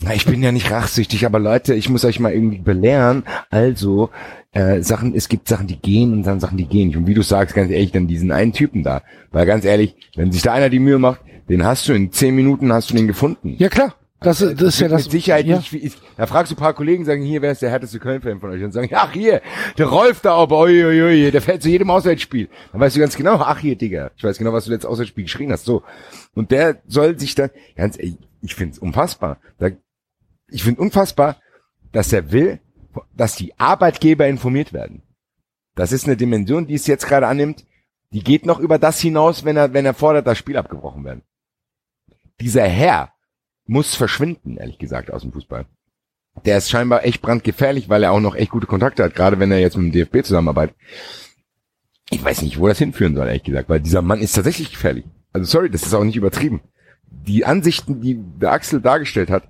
Na, 0.02 0.14
ich 0.14 0.26
bin 0.26 0.44
ja 0.44 0.52
nicht 0.52 0.70
rachsüchtig, 0.70 1.26
aber 1.26 1.40
Leute, 1.40 1.74
ich 1.74 1.90
muss 1.90 2.06
euch 2.06 2.20
mal 2.20 2.32
irgendwie 2.32 2.60
belehren. 2.60 3.24
Also, 3.50 4.12
äh, 4.52 4.82
Sachen, 4.82 5.16
es 5.16 5.28
gibt 5.28 5.48
Sachen, 5.48 5.66
die 5.66 5.80
gehen 5.80 6.14
und 6.14 6.24
dann 6.24 6.40
Sachen, 6.40 6.58
die 6.58 6.68
gehen 6.68 6.90
nicht. 6.90 6.98
Und 6.98 7.08
wie 7.08 7.16
du 7.16 7.24
sagst, 7.24 7.56
ganz 7.56 7.72
ehrlich, 7.72 7.92
dann 7.92 8.08
diesen 8.08 8.32
einen 8.32 8.54
Typen 8.54 8.84
da. 8.84 9.02
Weil 9.32 9.48
ganz 9.48 9.66
ehrlich, 9.66 9.96
wenn 10.16 10.32
sich 10.32 10.44
da 10.44 10.54
einer 10.54 10.70
die 10.70 10.80
Mühe 10.80 11.00
macht, 11.00 11.22
den 11.50 11.64
hast 11.64 11.88
du 11.88 11.94
in 11.94 12.12
zehn 12.12 12.36
Minuten 12.36 12.72
hast 12.72 12.92
du 12.92 12.94
den 12.94 13.08
gefunden. 13.08 13.56
Ja 13.58 13.70
klar. 13.70 13.96
Das, 14.20 14.40
das, 14.40 14.56
das 14.56 14.68
ist 14.70 14.80
ja 14.80 14.88
das. 14.88 15.04
Mit 15.04 15.12
Sicherheit 15.12 15.46
ja. 15.46 15.58
nicht. 15.58 15.72
Wie, 15.74 15.92
da 16.16 16.26
fragst 16.26 16.52
du 16.52 16.56
ein 16.56 16.60
paar 16.60 16.74
Kollegen, 16.74 17.06
sagen, 17.06 17.22
hier, 17.22 17.42
wer 17.42 17.52
ist 17.52 17.62
der 17.62 17.70
härteste 17.70 18.00
Köln-Fan 18.00 18.40
von 18.40 18.50
euch? 18.50 18.64
Und 18.64 18.72
sagen, 18.72 18.90
ach 18.94 19.12
hier, 19.12 19.42
der 19.78 19.86
Rolf 19.88 20.22
da 20.22 20.42
oben, 20.42 20.54
oi, 20.54 20.86
oi, 20.86 21.02
oi, 21.04 21.32
der 21.32 21.42
fällt 21.42 21.62
zu 21.62 21.70
jedem 21.70 21.92
Auswärtsspiel. 21.92 22.50
Dann 22.72 22.82
weißt 22.82 22.96
du 22.96 23.00
ganz 23.00 23.16
genau, 23.16 23.36
ach 23.36 23.60
hier, 23.60 23.76
Digga, 23.76 24.10
ich 24.16 24.24
weiß 24.24 24.40
genau, 24.40 24.54
was 24.54 24.66
du 24.66 24.72
letztes 24.72 24.90
Auswärtsspiel 24.90 25.26
geschrien 25.26 25.52
hast. 25.52 25.66
So. 25.66 25.84
Und 26.34 26.50
der 26.50 26.78
soll 26.88 27.20
sich 27.20 27.36
dann, 27.36 27.52
ganz 27.76 27.98
ehrlich, 27.98 28.18
ich 28.42 28.56
find's 28.56 28.80
unfassbar. 28.80 29.38
Da, 29.60 29.70
ich 30.50 30.64
find 30.64 30.80
unfassbar, 30.80 31.38
dass 31.92 32.14
er 32.14 32.32
will, 32.32 32.60
dass 33.16 33.36
die 33.36 33.58
Arbeitgeber 33.60 34.28
informiert 34.28 34.74
werden. 34.74 35.04
Das 35.76 35.92
ist 35.92 36.06
eine 36.06 36.18
Dimension, 36.18 36.68
die 36.68 36.74
es 36.74 36.88
jetzt 36.88 37.08
gerade 37.08 37.28
annimmt. 37.28 37.66
Die 38.12 38.24
geht 38.24 38.46
noch 38.46 38.60
über 38.60 38.80
das 38.80 39.00
hinaus, 39.00 39.46
wenn 39.46 39.58
er, 39.58 39.74
wenn 39.74 39.86
er 39.86 39.94
fordert, 39.94 40.26
das 40.26 40.38
Spiel 40.38 40.58
abgebrochen 40.58 41.04
werden. 41.04 41.24
Dieser 42.40 42.64
Herr 42.64 43.14
muss 43.66 43.96
verschwinden, 43.96 44.58
ehrlich 44.58 44.80
gesagt, 44.80 45.12
aus 45.12 45.22
dem 45.22 45.34
Fußball. 45.34 45.66
Der 46.46 46.58
ist 46.58 46.70
scheinbar 46.70 47.04
echt 47.04 47.22
brandgefährlich, 47.22 47.90
weil 47.90 48.04
er 48.04 48.12
auch 48.12 48.20
noch 48.20 48.36
echt 48.36 48.52
gute 48.52 48.68
Kontakte 48.68 49.04
hat, 49.04 49.16
gerade 49.16 49.40
wenn 49.40 49.52
er 49.52 49.60
jetzt 49.60 49.76
mit 49.76 49.88
dem 49.88 49.92
DFB 49.92 50.26
zusammenarbeitet. 50.26 50.76
Ich 52.10 52.24
weiß 52.24 52.44
nicht, 52.44 52.60
wo 52.60 52.68
das 52.68 52.78
hinführen 52.78 53.16
soll, 53.16 53.28
ehrlich 53.28 53.44
gesagt, 53.44 53.70
weil 53.70 53.82
dieser 53.82 54.02
Mann 54.02 54.22
ist 54.22 54.34
tatsächlich 54.34 54.72
gefährlich. 54.72 55.06
Also 55.34 55.46
sorry, 55.46 55.70
das 55.70 55.84
ist 55.84 55.94
auch 55.94 56.04
nicht 56.04 56.16
übertrieben. 56.16 56.62
Die 57.10 57.46
Ansichten, 57.46 58.02
die 58.02 58.16
der 58.40 58.52
Axel 58.52 58.82
dargestellt 58.82 59.30
hat, 59.30 59.44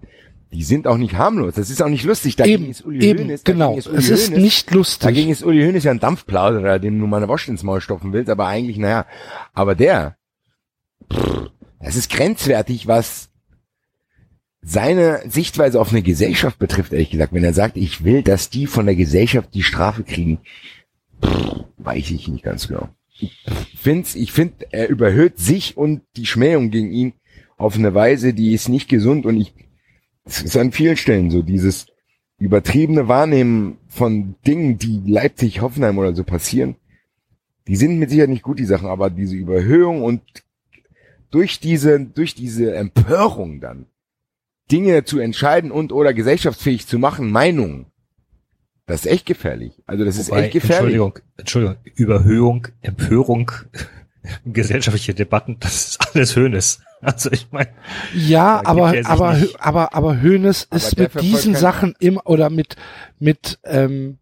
die 0.57 0.63
sind 0.63 0.87
auch 0.87 0.97
nicht 0.97 1.13
harmlos. 1.13 1.53
Das 1.53 1.69
ist 1.69 1.83
auch 1.83 1.87
nicht 1.87 2.03
lustig. 2.03 2.33
Eben, 2.39 2.43
Dagegen 2.51 2.71
ist 2.71 2.83
Uli 2.83 3.05
eben, 3.05 3.19
Hoeneß, 3.25 3.43
genau. 3.43 3.75
dagegen 3.75 3.77
ist 3.79 3.87
Uli 3.89 3.97
Es 3.99 4.09
ist 4.09 4.31
Hoeneß- 4.31 4.37
nicht 4.39 4.71
lustig. 4.71 4.99
Dagegen 5.01 5.29
ist 5.29 5.43
Uli 5.43 5.63
Hoeneß 5.63 5.83
ja 5.83 5.91
ein 5.91 5.99
Dampfplauderer, 5.99 6.79
dem 6.79 6.99
du 6.99 7.05
mal 7.05 7.17
eine 7.17 7.27
Wurst 7.27 7.47
ins 7.47 7.61
Maul 7.61 7.79
stopfen 7.79 8.11
willst, 8.11 8.31
aber 8.31 8.47
eigentlich, 8.47 8.77
naja, 8.77 9.05
aber 9.53 9.75
der, 9.75 10.17
pff, 11.13 11.51
das 11.79 11.95
ist 11.95 12.09
grenzwertig, 12.09 12.87
was 12.87 13.29
seine 14.63 15.21
Sichtweise 15.29 15.79
auf 15.79 15.91
eine 15.91 16.01
Gesellschaft 16.01 16.57
betrifft, 16.57 16.91
ehrlich 16.91 17.11
gesagt. 17.11 17.33
Wenn 17.33 17.43
er 17.43 17.53
sagt, 17.53 17.77
ich 17.77 18.03
will, 18.03 18.23
dass 18.23 18.49
die 18.49 18.65
von 18.65 18.87
der 18.87 18.95
Gesellschaft 18.95 19.53
die 19.53 19.61
Strafe 19.61 20.03
kriegen, 20.03 20.39
pff, 21.23 21.65
weiß 21.77 22.09
ich 22.09 22.27
nicht 22.29 22.43
ganz 22.43 22.67
genau. 22.67 22.89
Ich 23.19 23.45
find's, 23.75 24.15
ich 24.15 24.31
find, 24.31 24.65
er 24.71 24.89
überhöht 24.89 25.37
sich 25.37 25.77
und 25.77 26.01
die 26.15 26.25
Schmähung 26.25 26.71
gegen 26.71 26.91
ihn 26.91 27.13
auf 27.57 27.75
eine 27.75 27.93
Weise, 27.93 28.33
die 28.33 28.53
ist 28.53 28.69
nicht 28.69 28.89
gesund 28.89 29.27
und 29.27 29.39
ich, 29.39 29.53
es 30.27 30.41
ist 30.41 30.57
an 30.57 30.71
vielen 30.71 30.97
Stellen 30.97 31.31
so, 31.31 31.41
dieses 31.41 31.87
übertriebene 32.39 33.07
Wahrnehmen 33.07 33.77
von 33.87 34.35
Dingen, 34.45 34.77
die 34.77 35.01
Leipzig, 35.05 35.61
Hoffenheim 35.61 35.97
oder 35.97 36.13
so 36.13 36.23
passieren, 36.23 36.75
die 37.67 37.75
sind 37.75 37.99
mit 37.99 38.09
Sicherheit 38.09 38.29
nicht 38.29 38.43
gut, 38.43 38.59
die 38.59 38.65
Sachen, 38.65 38.87
aber 38.87 39.09
diese 39.09 39.35
Überhöhung 39.35 40.03
und 40.03 40.21
durch 41.31 41.59
diese, 41.59 41.99
durch 41.99 42.35
diese 42.35 42.73
Empörung 42.75 43.59
dann 43.59 43.87
Dinge 44.71 45.03
zu 45.03 45.19
entscheiden 45.19 45.71
und 45.71 45.91
oder 45.91 46.13
gesellschaftsfähig 46.13 46.87
zu 46.87 46.99
machen, 46.99 47.31
Meinungen, 47.31 47.87
das 48.85 49.05
ist 49.05 49.11
echt 49.11 49.25
gefährlich. 49.25 49.73
Also 49.85 50.05
das 50.05 50.17
ist 50.17 50.29
Wobei, 50.29 50.43
echt 50.43 50.53
gefährlich. 50.53 50.95
Entschuldigung, 50.95 51.19
Entschuldigung, 51.37 51.77
Überhöhung, 51.95 52.67
Empörung, 52.81 53.51
gesellschaftliche 54.45 55.13
Debatten, 55.13 55.57
das 55.59 55.89
ist 55.89 56.15
alles 56.15 56.35
Höhnes. 56.35 56.79
Also 57.01 57.31
ich 57.31 57.47
meine, 57.51 57.69
Ja, 58.15 58.61
aber, 58.65 58.95
er 58.95 59.07
aber, 59.07 59.33
nicht. 59.33 59.59
aber, 59.61 59.93
aber 59.93 60.15
Aber 60.69 60.77
ist 60.77 60.97
der 60.97 61.11
mit 61.13 61.21
diesen 61.21 61.55
Sachen 61.55 61.95
immer, 61.99 62.25
oder 62.25 62.49
mit, 62.49 62.75
mit, 63.19 63.59
ähm, 63.63 64.17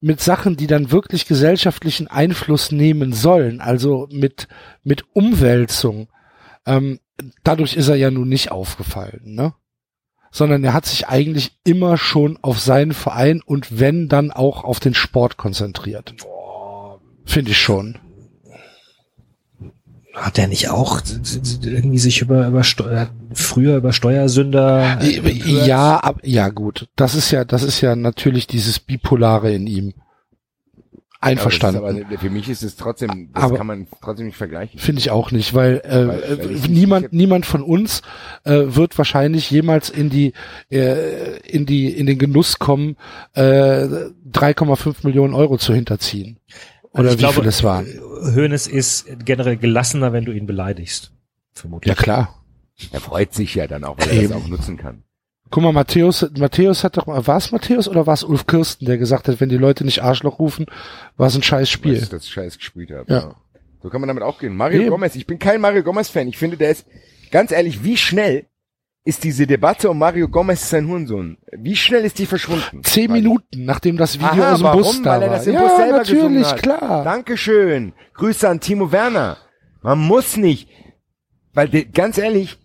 mit 0.00 0.20
Sachen, 0.20 0.56
die 0.56 0.66
dann 0.66 0.90
wirklich 0.90 1.26
gesellschaftlichen 1.26 2.08
Einfluss 2.08 2.72
nehmen 2.72 3.12
sollen, 3.12 3.60
also 3.60 4.08
mit, 4.10 4.48
mit 4.84 5.04
Umwälzung, 5.14 6.08
ähm, 6.64 6.98
dadurch 7.44 7.76
ist 7.76 7.88
er 7.88 7.96
ja 7.96 8.10
nun 8.10 8.28
nicht 8.28 8.50
aufgefallen, 8.50 9.20
ne? 9.24 9.54
Sondern 10.30 10.64
er 10.64 10.74
hat 10.74 10.84
sich 10.84 11.08
eigentlich 11.08 11.58
immer 11.64 11.96
schon 11.96 12.38
auf 12.42 12.60
seinen 12.60 12.92
Verein 12.92 13.40
und 13.44 13.78
wenn 13.78 14.08
dann 14.08 14.30
auch 14.32 14.64
auf 14.64 14.80
den 14.80 14.92
Sport 14.92 15.38
konzentriert. 15.38 16.14
Finde 17.24 17.52
ich 17.52 17.58
schon. 17.58 17.98
Hat 20.16 20.38
er 20.38 20.46
nicht 20.48 20.70
auch 20.70 21.00
irgendwie 21.62 21.98
sich 21.98 22.22
über, 22.22 22.48
über 22.48 22.64
Steu 22.64 23.06
früher 23.34 23.76
über 23.76 23.92
Steuersünder 23.92 24.98
äh, 25.02 25.16
empört? 25.18 25.66
Ja, 25.66 25.98
ab, 25.98 26.20
ja 26.24 26.48
gut. 26.48 26.88
Das 26.96 27.14
ist 27.14 27.30
ja, 27.30 27.44
das 27.44 27.62
ist 27.62 27.82
ja 27.82 27.94
natürlich 27.94 28.46
dieses 28.46 28.78
Bipolare 28.78 29.52
in 29.54 29.66
ihm. 29.66 29.94
Einverstanden. 31.18 31.78
Aber, 31.78 31.88
aber 31.88 32.18
für 32.18 32.30
mich 32.30 32.48
ist 32.48 32.62
es 32.62 32.76
trotzdem, 32.76 33.30
das 33.34 33.44
Aber- 33.44 33.56
kann 33.56 33.66
man 33.66 33.86
trotzdem 34.02 34.26
nicht 34.26 34.36
vergleichen. 34.36 34.78
Finde 34.78 35.00
ich 35.00 35.10
auch 35.10 35.32
nicht, 35.32 35.54
weil, 35.54 35.80
äh, 35.84 36.06
Weil- 36.08 36.38
weil 36.38 36.56
äh, 36.64 36.68
niemand, 36.68 37.12
niemand 37.12 37.46
von 37.46 37.62
uns 37.62 38.02
äh, 38.44 38.62
wird 38.66 38.96
wahrscheinlich 38.98 39.50
jemals 39.50 39.88
in 39.90 40.10
die, 40.10 40.34
äh, 40.70 41.38
in 41.40 41.64
die, 41.66 41.88
in 41.90 42.06
den 42.06 42.18
Genuss 42.18 42.58
kommen, 42.58 42.96
äh, 43.32 43.86
3,5 44.30 45.04
Millionen 45.04 45.34
Euro 45.34 45.56
zu 45.56 45.72
hinterziehen. 45.74 46.38
Oder 46.98 47.10
Also 47.10 47.10
wie 47.10 47.14
ich 47.14 47.18
glaube, 47.18 47.40
viel 47.40 47.48
es 47.48 47.62
waren. 47.62 47.86
Hoeneß 48.34 48.66
ist 48.66 49.06
generell 49.24 49.56
gelassener, 49.56 50.12
wenn 50.12 50.24
du 50.24 50.32
ihn 50.32 50.46
beleidigst. 50.46 51.12
Vermutlich. 51.52 51.94
Ja 51.94 52.00
klar. 52.00 52.42
Er 52.92 53.00
freut 53.00 53.32
sich 53.32 53.54
ja 53.54 53.66
dann 53.66 53.84
auch, 53.84 53.98
weil 53.98 54.10
er 54.10 54.28
das 54.28 54.32
auch 54.32 54.46
nutzen 54.48 54.76
kann. 54.76 55.02
Guck 55.50 55.62
mal, 55.62 55.72
Matthäus, 55.72 56.26
Matthäus 56.36 56.82
hat 56.82 56.96
doch, 56.96 57.06
war 57.06 57.36
es 57.36 57.52
Matthäus 57.52 57.88
oder 57.88 58.06
war 58.06 58.14
es 58.14 58.24
Ulf 58.24 58.46
Kirsten, 58.46 58.84
der 58.84 58.98
gesagt 58.98 59.28
hat, 59.28 59.40
wenn 59.40 59.48
die 59.48 59.56
Leute 59.56 59.84
nicht 59.84 60.02
Arschloch 60.02 60.38
rufen, 60.40 60.66
war 61.16 61.28
es 61.28 61.36
ein 61.36 61.42
scheiß 61.42 61.70
Spiel. 61.70 61.94
ich 61.94 62.08
das 62.08 62.28
Scheiß 62.28 62.58
gespielt 62.58 62.90
habe. 62.90 63.12
Ja. 63.12 63.34
So 63.82 63.88
kann 63.88 64.00
man 64.00 64.08
damit 64.08 64.24
auch 64.24 64.40
gehen. 64.40 64.56
Mario 64.56 64.80
Eben. 64.80 64.90
Gomez, 64.90 65.14
ich 65.14 65.26
bin 65.26 65.38
kein 65.38 65.60
Mario 65.60 65.84
Gomez-Fan. 65.84 66.26
Ich 66.28 66.36
finde, 66.36 66.56
der 66.56 66.70
ist, 66.70 66.86
ganz 67.30 67.52
ehrlich, 67.52 67.84
wie 67.84 67.96
schnell 67.96 68.46
ist 69.06 69.22
diese 69.22 69.46
Debatte 69.46 69.88
um 69.88 69.98
Mario 69.98 70.28
Gomez 70.28 70.68
sein 70.68 70.88
Hurensohn? 70.88 71.38
Wie 71.52 71.76
schnell 71.76 72.04
ist 72.04 72.18
die 72.18 72.26
verschwunden? 72.26 72.82
Zehn 72.82 73.12
Minuten, 73.12 73.64
nachdem 73.64 73.96
das 73.96 74.18
Video 74.18 74.42
Aha, 74.42 74.52
aus 74.52 74.58
dem 74.58 74.64
warum? 74.64 74.82
Bus 74.82 75.02
da 75.02 75.12
Weil 75.12 75.22
er 75.22 75.30
war. 75.30 75.36
das 75.36 75.46
im 75.46 75.54
ja, 75.54 75.60
Bus 75.60 75.76
selber 75.76 75.98
gesungen 76.00 76.22
natürlich, 76.34 76.46
hat. 76.48 76.62
klar. 76.62 77.04
Dankeschön. 77.04 77.92
Grüße 78.14 78.48
an 78.48 78.58
Timo 78.58 78.90
Werner. 78.90 79.36
Man 79.80 80.00
muss 80.00 80.36
nicht. 80.36 80.68
Weil, 81.54 81.68
de, 81.68 81.84
ganz 81.84 82.18
ehrlich, 82.18 82.58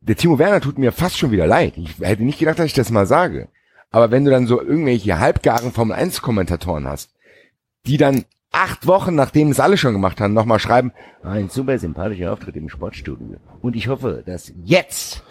der 0.00 0.14
Timo 0.14 0.38
Werner 0.38 0.60
tut 0.60 0.78
mir 0.78 0.92
fast 0.92 1.18
schon 1.18 1.32
wieder 1.32 1.48
leid. 1.48 1.74
Ich 1.76 1.98
hätte 1.98 2.22
nicht 2.22 2.38
gedacht, 2.38 2.60
dass 2.60 2.66
ich 2.66 2.72
das 2.72 2.92
mal 2.92 3.06
sage. 3.06 3.48
Aber 3.90 4.12
wenn 4.12 4.24
du 4.24 4.30
dann 4.30 4.46
so 4.46 4.62
irgendwelche 4.62 5.18
halbgaren 5.18 5.72
Formel 5.72 5.96
1 5.96 6.22
Kommentatoren 6.22 6.86
hast, 6.86 7.10
die 7.86 7.96
dann 7.96 8.24
acht 8.56 8.86
Wochen, 8.86 9.14
nachdem 9.14 9.50
es 9.50 9.60
alle 9.60 9.76
schon 9.76 9.92
gemacht 9.92 10.18
haben, 10.18 10.32
nochmal 10.32 10.58
schreiben, 10.58 10.92
ein 11.22 11.50
super 11.50 11.78
sympathischer 11.78 12.32
Auftritt 12.32 12.56
im 12.56 12.70
Sportstudio. 12.70 13.36
Und 13.60 13.76
ich 13.76 13.88
hoffe, 13.88 14.22
dass 14.24 14.52
jetzt, 14.64 15.22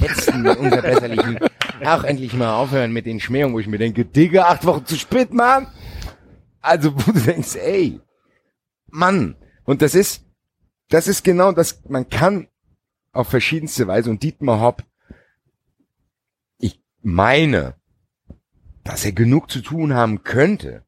jetzt 0.00 0.32
unser 0.32 0.82
Besserlichen 0.82 1.40
auch 1.84 2.04
endlich 2.04 2.32
mal 2.34 2.54
aufhören 2.54 2.92
mit 2.92 3.06
den 3.06 3.18
Schmähungen, 3.18 3.54
wo 3.54 3.58
ich 3.58 3.66
mir 3.66 3.78
denke, 3.78 4.04
Digga, 4.04 4.44
acht 4.44 4.64
Wochen 4.66 4.86
zu 4.86 4.96
spät, 4.96 5.34
Mann. 5.34 5.66
Also, 6.60 6.94
wo 6.94 7.10
du 7.10 7.18
denkst, 7.18 7.56
ey, 7.56 8.00
Mann. 8.86 9.34
Und 9.64 9.82
das 9.82 9.96
ist, 9.96 10.24
das 10.90 11.08
ist 11.08 11.24
genau 11.24 11.50
das, 11.50 11.82
man 11.88 12.08
kann 12.08 12.46
auf 13.12 13.28
verschiedenste 13.28 13.88
Weise 13.88 14.10
und 14.10 14.22
Dietmar 14.22 14.60
Hopp, 14.60 14.84
ich 16.58 16.80
meine, 17.02 17.74
dass 18.84 19.04
er 19.04 19.12
genug 19.12 19.50
zu 19.50 19.60
tun 19.60 19.94
haben 19.94 20.22
könnte 20.22 20.84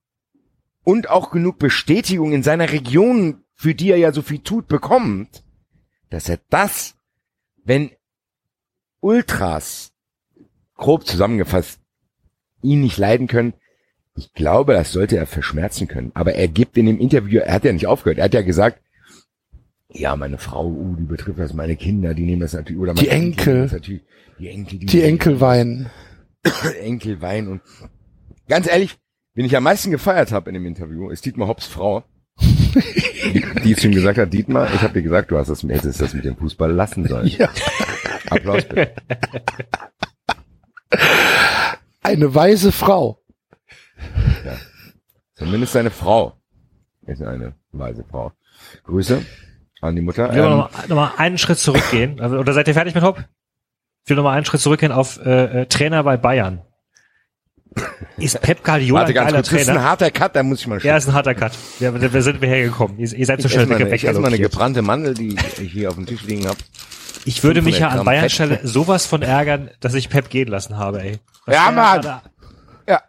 und 0.86 1.10
auch 1.10 1.32
genug 1.32 1.58
Bestätigung 1.58 2.32
in 2.32 2.44
seiner 2.44 2.70
Region, 2.70 3.42
für 3.54 3.74
die 3.74 3.90
er 3.90 3.96
ja 3.96 4.12
so 4.12 4.22
viel 4.22 4.38
tut, 4.38 4.68
bekommt, 4.68 5.42
dass 6.10 6.28
er 6.28 6.38
das, 6.48 6.94
wenn 7.64 7.90
Ultras, 9.00 9.92
grob 10.76 11.04
zusammengefasst, 11.04 11.80
ihn 12.62 12.82
nicht 12.82 12.98
leiden 12.98 13.26
können, 13.26 13.54
ich 14.14 14.32
glaube, 14.32 14.74
das 14.74 14.92
sollte 14.92 15.16
er 15.16 15.26
verschmerzen 15.26 15.88
können. 15.88 16.12
Aber 16.14 16.36
er 16.36 16.46
gibt 16.46 16.78
in 16.78 16.86
dem 16.86 17.00
Interview, 17.00 17.40
er 17.40 17.54
hat 17.54 17.64
ja 17.64 17.72
nicht 17.72 17.88
aufgehört, 17.88 18.18
er 18.18 18.26
hat 18.26 18.34
ja 18.34 18.42
gesagt, 18.42 18.80
ja, 19.88 20.14
meine 20.14 20.38
Frau, 20.38 20.66
uh, 20.66 20.94
die 20.94 21.04
betrifft 21.04 21.40
das, 21.40 21.52
meine 21.52 21.74
Kinder, 21.74 22.14
die 22.14 22.24
nehmen 22.24 22.42
das 22.42 22.52
natürlich, 22.52 22.80
oder 22.80 22.94
Die 22.94 23.06
meine 23.06 23.24
Enkel. 23.24 23.80
die 24.38 24.48
Enkel, 24.48 24.78
Die 24.78 25.02
Enkel 25.02 25.40
weinen. 25.40 25.90
Enkel 26.80 27.20
weinen 27.20 27.48
und 27.48 27.62
ganz 28.46 28.68
ehrlich, 28.68 28.96
wen 29.36 29.44
ich 29.44 29.56
am 29.56 29.62
meisten 29.62 29.92
gefeiert 29.92 30.32
habe 30.32 30.50
in 30.50 30.54
dem 30.54 30.66
Interview, 30.66 31.10
ist 31.10 31.24
Dietmar 31.24 31.46
Hopps 31.46 31.66
Frau, 31.66 32.02
die, 32.40 33.44
die 33.64 33.76
zu 33.76 33.86
ihm 33.86 33.92
gesagt 33.94 34.18
hat, 34.18 34.32
Dietmar, 34.32 34.72
ich 34.74 34.82
habe 34.82 34.94
dir 34.94 35.02
gesagt, 35.02 35.30
du 35.30 35.38
hast 35.38 35.48
das, 35.48 35.62
hättest 35.62 36.00
das 36.00 36.12
mit 36.12 36.24
dem 36.24 36.36
Fußball 36.36 36.72
lassen 36.72 37.06
sollen. 37.06 37.28
Ja. 37.28 37.48
Applaus 38.28 38.64
bitte. 38.64 38.92
Eine 42.02 42.34
weise 42.34 42.72
Frau. 42.72 43.22
Zumindest 45.34 45.72
seine 45.72 45.90
Frau 45.90 46.34
ist 47.06 47.22
eine 47.22 47.54
weise 47.72 48.04
Frau. 48.10 48.32
Grüße 48.84 49.22
an 49.80 49.96
die 49.96 50.02
Mutter. 50.02 50.28
Ich 50.30 50.36
will 50.36 50.44
Ähm, 50.44 50.50
noch, 50.50 50.72
mal, 50.72 50.86
noch 50.88 50.96
mal 50.96 51.12
einen 51.18 51.38
Schritt 51.38 51.58
zurückgehen. 51.58 52.20
Also, 52.20 52.38
Oder 52.38 52.52
seid 52.52 52.68
ihr 52.68 52.74
fertig 52.74 52.94
mit 52.94 53.04
Hopp? 53.04 53.24
Ich 54.04 54.10
will 54.10 54.16
noch 54.16 54.24
mal 54.24 54.32
einen 54.32 54.44
Schritt 54.44 54.60
zurückgehen 54.60 54.92
auf 54.92 55.18
äh, 55.24 55.62
äh, 55.62 55.66
Trainer 55.66 56.02
bei 56.04 56.16
Bayern. 56.16 56.62
Ist 58.18 58.40
Pep 58.40 58.64
Guardiola 58.64 59.00
warte 59.00 59.10
ein 59.12 59.14
ganz 59.14 59.26
geiler 59.26 59.36
kurz, 59.38 59.50
das 59.50 59.60
ist 59.60 59.68
ein 59.68 59.74
Trainer? 59.74 59.88
harter 59.88 60.10
Cut, 60.10 60.36
da 60.36 60.42
muss 60.42 60.60
ich 60.60 60.66
mal 60.66 60.80
Ja, 60.82 60.96
ist 60.96 61.08
ein 61.08 61.14
harter 61.14 61.34
Cut. 61.34 61.52
Ja, 61.80 61.92
wir, 62.00 62.12
wir 62.12 62.22
sind 62.22 62.40
wir 62.40 62.48
hergekommen. 62.48 62.98
Ihr, 62.98 63.12
ihr 63.12 63.26
seid 63.26 63.42
so 63.42 63.48
schnell 63.48 63.64
esse, 63.64 63.72
meine, 63.72 63.84
weg, 63.86 63.94
ich 63.94 64.08
esse 64.08 64.20
mal 64.20 64.28
eine 64.28 64.38
gebrannte 64.38 64.82
Mandel, 64.82 65.14
die 65.14 65.36
ich 65.60 65.72
hier 65.72 65.90
auf 65.90 65.96
dem 65.96 66.06
Tisch 66.06 66.22
liegen 66.22 66.46
habe. 66.46 66.58
Ich 67.26 67.42
würde 67.44 67.60
mich 67.60 67.78
ja 67.78 67.90
500 67.90 67.98
an 68.00 68.04
Bayern. 68.06 68.30
Stelle 68.30 68.60
sowas 68.62 69.04
von 69.06 69.20
ärgern, 69.22 69.70
dass 69.80 69.94
ich 69.94 70.08
Pep 70.08 70.30
gehen 70.30 70.48
lassen 70.48 70.78
habe, 70.78 71.02
ey. 71.02 71.18
Was 71.44 71.54
Ja, 71.54 71.70
Mann! 71.70 72.20
Ja, 72.88 73.02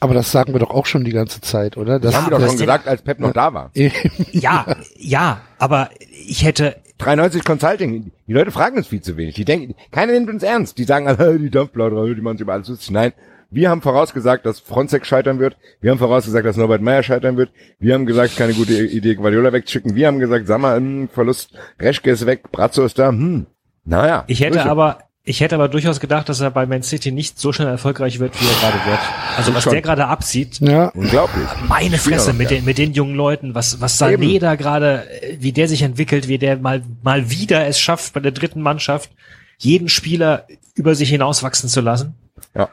Aber 0.00 0.14
das 0.14 0.30
sagen 0.30 0.52
wir 0.52 0.60
doch 0.60 0.70
auch 0.70 0.86
schon 0.86 1.02
die 1.04 1.12
ganze 1.12 1.40
Zeit, 1.40 1.76
oder? 1.76 1.98
Das, 1.98 2.12
das 2.12 2.22
haben 2.22 2.30
wir 2.30 2.38
doch 2.38 2.46
schon 2.46 2.58
gesagt, 2.58 2.86
als 2.86 3.02
Pep 3.02 3.18
noch 3.18 3.32
da 3.32 3.52
war. 3.52 3.70
Ja, 4.32 4.66
ja, 4.96 5.40
aber 5.58 5.90
ich 6.26 6.44
hätte, 6.44 6.76
93 6.98 7.44
Consulting. 7.44 8.12
Die 8.26 8.32
Leute 8.32 8.50
fragen 8.50 8.76
uns 8.76 8.88
viel 8.88 9.00
zu 9.00 9.16
wenig. 9.16 9.34
Die 9.34 9.44
denken, 9.44 9.74
keiner 9.90 10.12
nimmt 10.12 10.28
uns 10.28 10.42
ernst. 10.42 10.78
Die 10.78 10.84
sagen, 10.84 11.08
alle, 11.08 11.38
die 11.40 11.50
Dampfplauderer, 11.50 12.12
die 12.14 12.20
machen 12.20 12.36
sich 12.36 12.42
über 12.42 12.52
alles 12.54 12.68
lustig. 12.68 12.90
Nein, 12.90 13.12
wir 13.50 13.70
haben 13.70 13.80
vorausgesagt, 13.80 14.44
dass 14.44 14.60
Frontex 14.60 15.08
scheitern 15.08 15.38
wird. 15.38 15.56
Wir 15.80 15.90
haben 15.90 15.98
vorausgesagt, 15.98 16.44
dass 16.44 16.56
Norbert 16.56 16.82
Meyer 16.82 17.02
scheitern 17.02 17.36
wird. 17.36 17.50
Wir 17.78 17.94
haben 17.94 18.04
gesagt, 18.04 18.36
keine 18.36 18.52
gute 18.52 18.74
Idee, 18.74 19.14
Guardiola 19.14 19.52
wegzuschicken. 19.52 19.94
Wir 19.94 20.06
haben 20.06 20.18
gesagt, 20.18 20.46
sag 20.46 20.60
mal, 20.60 20.76
hm, 20.76 21.08
Verlust, 21.08 21.50
Reschke 21.80 22.10
ist 22.10 22.26
weg, 22.26 22.52
Brazzo 22.52 22.84
ist 22.84 22.98
da. 22.98 23.08
Hm, 23.08 23.46
naja. 23.84 24.24
ich 24.26 24.40
hätte 24.40 24.58
Grüße. 24.58 24.70
aber, 24.70 24.98
ich 25.24 25.40
hätte 25.40 25.54
aber 25.54 25.68
durchaus 25.68 25.98
gedacht, 25.98 26.28
dass 26.28 26.40
er 26.40 26.50
bei 26.50 26.66
Man 26.66 26.82
City 26.82 27.10
nicht 27.10 27.38
so 27.38 27.52
schnell 27.52 27.68
erfolgreich 27.68 28.18
wird, 28.18 28.38
wie 28.38 28.46
er 28.46 28.70
gerade 28.70 28.90
wird. 28.90 29.00
Also 29.38 29.54
was 29.54 29.62
Schon. 29.62 29.72
der 29.72 29.82
gerade 29.82 30.06
absieht, 30.06 30.60
ja, 30.60 30.88
Unglaublich. 30.88 31.48
meine 31.68 31.96
Fresse 31.96 32.34
mit 32.34 32.50
den, 32.50 32.66
mit 32.66 32.76
den 32.76 32.92
jungen 32.92 33.14
Leuten, 33.14 33.54
was, 33.54 33.80
was 33.80 33.98
Sané 33.98 34.24
Eben. 34.24 34.40
da 34.40 34.56
gerade, 34.56 35.04
äh, 35.22 35.38
wie 35.40 35.52
der 35.52 35.68
sich 35.68 35.82
entwickelt, 35.82 36.28
wie 36.28 36.36
der 36.36 36.58
mal, 36.58 36.82
mal 37.02 37.30
wieder 37.30 37.66
es 37.66 37.80
schafft, 37.80 38.12
bei 38.12 38.20
der 38.20 38.32
dritten 38.32 38.60
Mannschaft, 38.60 39.10
jeden 39.56 39.88
Spieler 39.88 40.46
über 40.74 40.94
sich 40.94 41.08
hinauswachsen 41.08 41.70
zu 41.70 41.80
lassen. 41.80 42.14
Ja. 42.54 42.68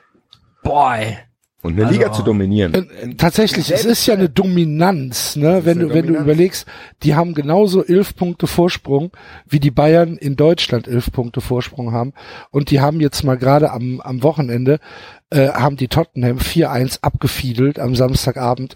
Boy. 0.66 1.18
Und 1.62 1.74
eine 1.74 1.86
Also- 1.88 1.94
Liga 1.98 2.12
zu 2.12 2.22
dominieren. 2.22 2.74
Äh, 2.76 2.80
äh, 2.80 3.16
Tatsächlich, 3.16 3.72
es 3.72 3.86
ist 3.86 4.06
ja 4.06 4.14
eine 4.14 4.30
Dominanz, 4.30 5.36
ne? 5.36 5.62
Wenn 5.64 5.80
du, 5.80 5.92
wenn 5.92 6.06
du 6.06 6.14
überlegst, 6.14 6.68
die 7.02 7.16
haben 7.16 7.34
genauso 7.34 7.84
elf 7.84 8.16
Punkte 8.16 8.46
Vorsprung, 8.46 9.12
wie 9.48 9.60
die 9.60 9.72
Bayern 9.72 10.16
in 10.16 10.36
Deutschland 10.36 10.88
elf 10.88 11.12
Punkte 11.12 11.42
Vorsprung 11.42 11.92
haben. 11.92 12.14
Und 12.52 12.70
die 12.70 12.82
haben 12.82 13.02
jetzt 13.02 13.24
mal 13.24 13.36
gerade 13.38 13.72
am, 13.72 14.00
am 14.02 14.22
Wochenende, 14.22 14.80
äh, 15.32 15.48
haben 15.50 15.76
die 15.76 15.88
Tottenham 15.88 16.38
4-1 16.38 17.00
abgefiedelt 17.02 17.80
am 17.80 17.96
Samstagabend, 17.96 18.76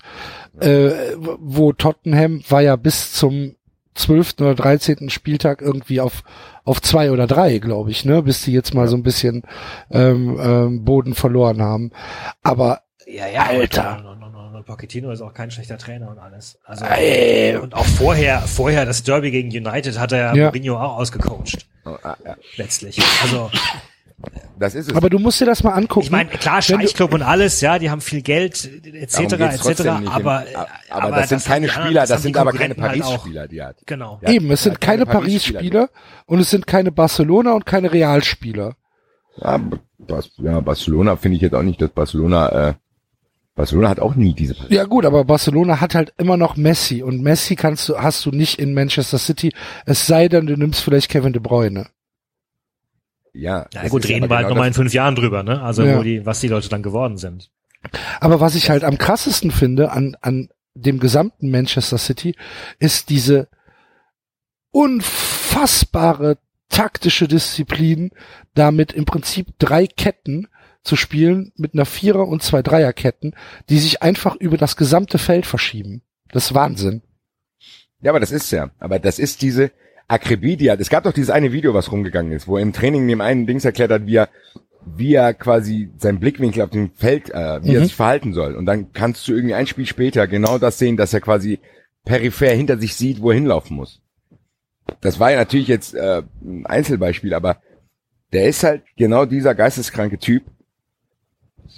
äh, 0.59 0.89
wo 1.37 1.73
Tottenham 1.73 2.41
war 2.49 2.61
ja 2.63 2.75
bis 2.75 3.13
zum 3.13 3.55
12. 3.99 4.35
oder 4.41 4.55
13. 4.55 5.09
Spieltag 5.09 5.61
irgendwie 5.61 6.01
auf 6.01 6.23
auf 6.65 6.81
zwei 6.81 7.11
oder 7.11 7.25
drei, 7.25 7.57
glaube 7.57 7.89
ich, 7.89 8.05
ne, 8.05 8.21
bis 8.21 8.43
die 8.43 8.51
jetzt 8.53 8.73
mal 8.75 8.87
so 8.87 8.95
ein 8.95 9.01
bisschen 9.03 9.41
ähm, 9.91 10.39
ähm, 10.39 10.85
Boden 10.85 11.15
verloren 11.15 11.61
haben. 11.61 11.91
Aber 12.43 12.81
Ja, 13.07 13.27
ja, 13.27 13.47
Alter. 13.47 13.97
Und, 13.97 14.05
und, 14.23 14.35
und, 14.35 14.55
und 14.55 14.65
Pochettino 14.65 15.09
ist 15.09 15.21
auch 15.21 15.33
kein 15.33 15.49
schlechter 15.49 15.79
Trainer 15.79 16.11
und 16.11 16.19
alles. 16.19 16.59
Also, 16.63 16.85
Ey. 16.85 17.57
und 17.57 17.73
auch 17.73 17.85
vorher, 17.85 18.41
vorher 18.41 18.85
das 18.85 19.01
Derby 19.01 19.31
gegen 19.31 19.49
United 19.49 19.97
hat 19.97 20.11
er 20.11 20.35
Ja. 20.35 20.45
Mourinho 20.45 20.77
auch 20.77 20.97
ausgecoacht. 20.97 21.65
Oh, 21.85 21.97
ah, 22.03 22.15
ja. 22.23 22.35
Letztlich. 22.57 23.01
Also, 23.23 23.49
Das 24.59 24.75
ist 24.75 24.89
es. 24.89 24.95
Aber 24.95 25.09
du 25.09 25.19
musst 25.19 25.39
dir 25.39 25.45
das 25.45 25.63
mal 25.63 25.71
angucken. 25.71 26.05
ich 26.05 26.11
meine, 26.11 26.29
klar, 26.29 26.61
Scheichclub 26.61 27.13
und 27.13 27.21
alles, 27.21 27.61
ja, 27.61 27.79
die 27.79 27.89
haben 27.89 28.01
viel 28.01 28.21
Geld, 28.21 28.69
etc., 28.85 29.17
etc., 29.17 29.67
nicht. 29.79 30.11
aber, 30.11 30.43
aber, 30.89 31.11
das 31.15 31.29
sind 31.29 31.39
haben 31.39 31.47
keine 31.47 31.65
die 31.67 31.71
anderen- 31.71 31.85
Spieler, 31.85 32.01
das 32.07 32.17
die 32.17 32.23
sind 32.23 32.37
aber 32.37 32.51
keine 32.51 32.75
halt. 32.75 33.01
Paris-Spieler, 33.01 33.47
die 33.47 33.61
hat. 33.61 33.77
Genau. 33.85 34.19
Ja. 34.21 34.29
Eben, 34.31 34.51
es 34.51 34.63
sind 34.63 34.81
keine 34.81 35.05
keine 35.05 35.19
Paris-Spieler 35.19 35.89
und 36.25 36.39
es 36.39 36.49
sind 36.49 36.67
keine 36.67 36.91
Barcelona 36.91 37.53
und 37.53 37.65
keine 37.65 37.93
Realspieler. 37.93 38.75
Ja, 39.37 39.59
Bas 39.97 40.29
ja 40.37 40.59
Barcelona 40.59 41.15
finde 41.15 41.37
ich 41.37 41.41
jetzt 41.41 41.53
auch 41.55 41.63
nicht, 41.63 41.81
dass 41.81 41.91
Barcelona, 41.91 42.69
äh, 42.69 42.73
Barcelona 43.55 43.89
hat 43.89 43.99
auch 44.01 44.15
nie 44.15 44.33
diese 44.33 44.55
Ja 44.67 44.83
gut, 44.83 45.05
aber 45.05 45.23
Barcelona 45.23 45.79
hat 45.79 45.95
halt 45.95 46.13
immer 46.17 46.35
noch 46.35 46.57
Messi 46.57 47.01
und 47.03 47.21
Messi 47.21 47.55
kannst 47.55 47.87
du, 47.87 47.97
hast 47.97 48.25
du 48.25 48.31
nicht 48.31 48.59
in 48.59 48.73
Manchester 48.73 49.17
City, 49.17 49.53
es 49.85 50.05
sei 50.05 50.27
denn, 50.27 50.47
du 50.47 50.57
nimmst 50.57 50.81
vielleicht 50.81 51.09
Kevin 51.09 51.31
De 51.31 51.41
Bruyne. 51.41 51.87
Ja, 53.33 53.67
Ja, 53.73 53.83
das 53.83 53.91
gut, 53.91 54.07
reden 54.07 54.29
wir 54.29 54.35
halt 54.35 54.45
genau 54.45 54.55
nochmal 54.55 54.67
in 54.67 54.73
fünf 54.73 54.93
Jahren 54.93 55.15
drüber, 55.15 55.43
ne? 55.43 55.61
Also, 55.61 55.83
Ja. 55.83 55.97
wo 55.97 56.03
die, 56.03 56.25
was 56.25 56.39
die 56.39 56.47
Leute 56.47 56.69
dann 56.69 56.83
geworden 56.83 57.17
sind. 57.17 57.49
Aber 58.19 58.39
was 58.39 58.55
ich 58.55 58.69
halt 58.69 58.83
am 58.83 58.97
krassesten 58.97 59.51
finde 59.51 59.91
an, 59.91 60.17
an 60.21 60.49
dem 60.73 60.99
gesamten 60.99 61.49
Manchester 61.49 61.97
City, 61.97 62.35
ist 62.79 63.09
diese 63.09 63.47
unfassbare 64.71 66.37
taktische 66.69 67.27
Disziplin, 67.27 68.11
damit 68.53 68.93
im 68.93 69.05
Prinzip 69.05 69.47
drei 69.59 69.87
Ketten 69.87 70.47
zu 70.83 70.95
spielen 70.95 71.51
mit 71.55 71.73
einer 71.73 71.85
Vierer- 71.85 72.27
und 72.27 72.43
zwei 72.43 72.61
Dreierketten, 72.61 73.35
die 73.69 73.79
sich 73.79 74.01
einfach 74.01 74.35
über 74.35 74.57
das 74.57 74.75
gesamte 74.75 75.17
Feld 75.17 75.45
verschieben. 75.45 76.03
Das 76.31 76.45
ist 76.45 76.53
Wahnsinn. 76.53 77.01
Ja, 78.01 78.11
aber 78.11 78.19
das 78.19 78.31
ist 78.31 78.51
ja. 78.51 78.69
Aber 78.79 78.99
das 78.99 79.19
ist 79.19 79.41
diese 79.41 79.71
Akribie, 80.09 80.57
die 80.57 80.69
hat. 80.69 80.79
Es 80.81 80.89
gab 80.89 81.03
doch 81.05 81.13
dieses 81.13 81.29
eine 81.29 81.53
Video, 81.53 81.73
was 81.73 81.91
rumgegangen 81.91 82.31
ist, 82.33 82.47
wo 82.47 82.57
er 82.57 82.63
im 82.63 82.73
Training 82.73 83.07
dem 83.07 83.21
einen 83.21 83.45
Dings 83.47 83.63
erklärt 83.63 83.91
hat, 83.91 84.05
wie 84.05 84.15
er, 84.15 84.27
wie 84.85 85.13
er 85.13 85.33
quasi 85.33 85.89
seinen 85.97 86.19
Blickwinkel 86.19 86.63
auf 86.63 86.71
dem 86.71 86.91
Feld, 86.95 87.29
äh, 87.29 87.63
wie 87.63 87.73
er 87.75 87.79
Mhm. 87.81 87.83
sich 87.85 87.95
verhalten 87.95 88.33
soll. 88.33 88.55
Und 88.55 88.65
dann 88.65 88.91
kannst 88.91 89.27
du 89.27 89.33
irgendwie 89.33 89.53
ein 89.53 89.67
Spiel 89.67 89.85
später 89.85 90.27
genau 90.27 90.57
das 90.57 90.77
sehen, 90.79 90.97
dass 90.97 91.13
er 91.13 91.21
quasi 91.21 91.59
peripher 92.05 92.51
hinter 92.51 92.77
sich 92.79 92.95
sieht, 92.95 93.21
wo 93.21 93.29
er 93.31 93.35
hinlaufen 93.35 93.75
muss. 93.77 94.01
Das 95.01 95.19
war 95.19 95.31
ja 95.31 95.37
natürlich 95.37 95.67
jetzt 95.67 95.93
äh, 95.93 96.23
ein 96.41 96.65
Einzelbeispiel, 96.65 97.33
aber 97.35 97.57
der 98.33 98.47
ist 98.47 98.63
halt 98.63 98.83
genau 98.97 99.25
dieser 99.25 99.53
geisteskranke 99.53 100.17
Typ, 100.17 100.43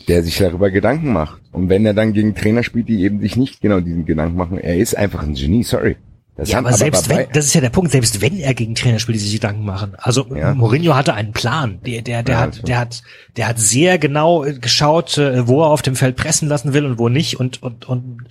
der 0.07 0.23
sich 0.23 0.37
darüber 0.37 0.71
Gedanken 0.71 1.11
macht. 1.11 1.41
Und 1.51 1.67
wenn 1.69 1.85
er 1.85 1.93
dann 1.93 2.13
gegen 2.13 2.33
Trainer 2.35 2.63
spielt, 2.63 2.87
die 2.87 3.03
eben 3.03 3.19
sich 3.19 3.35
nicht 3.35 3.59
genau 3.61 3.81
diesen 3.81 4.05
Gedanken 4.05 4.37
machen, 4.37 4.57
er 4.57 4.77
ist 4.77 4.97
einfach 4.97 5.21
ein 5.23 5.33
Genie, 5.33 5.63
sorry. 5.63 5.97
Das 6.37 6.49
Ja, 6.49 6.59
aber 6.59 6.73
selbst 6.73 7.09
wenn, 7.09 7.27
das 7.33 7.45
ist 7.45 7.53
ja 7.53 7.61
der 7.61 7.69
Punkt, 7.69 7.91
selbst 7.91 8.21
wenn 8.21 8.37
er 8.37 8.53
gegen 8.53 8.73
Trainer 8.73 8.99
spielt, 8.99 9.17
die 9.17 9.23
sich 9.23 9.33
Gedanken 9.33 9.65
machen. 9.65 9.93
Also 9.97 10.25
Ja. 10.33 10.53
Mourinho 10.53 10.95
hatte 10.95 11.13
einen 11.13 11.33
Plan. 11.33 11.79
Der, 11.85 12.01
der, 12.01 12.23
der 12.23 12.35
Ja, 12.35 12.41
hat, 12.41 12.55
so. 12.55 12.63
der 12.63 12.79
hat, 12.79 13.01
der 13.37 13.47
hat 13.47 13.59
sehr 13.59 13.97
genau 13.99 14.43
äh, 14.45 14.53
geschaut, 14.53 15.17
äh, 15.17 15.47
wo 15.47 15.61
er 15.61 15.67
auf 15.67 15.81
dem 15.81 15.95
Feld 15.95 16.15
pressen 16.15 16.47
lassen 16.47 16.73
will 16.73 16.85
und 16.85 16.97
wo 16.99 17.09
nicht. 17.09 17.39
Und 17.39 17.61
und 17.61 17.87
und 17.87 18.23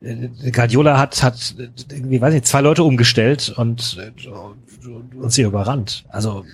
äh, 0.00 0.50
Guardiola 0.50 0.98
hat 0.98 1.22
hat 1.22 1.54
irgendwie, 1.90 2.20
weiß 2.20 2.32
nicht, 2.32 2.46
zwei 2.46 2.60
Leute 2.60 2.84
umgestellt 2.84 3.52
und 3.56 3.98
uns 5.20 5.34
hier 5.34 5.46
überrannt. 5.46 6.04
Also 6.10 6.44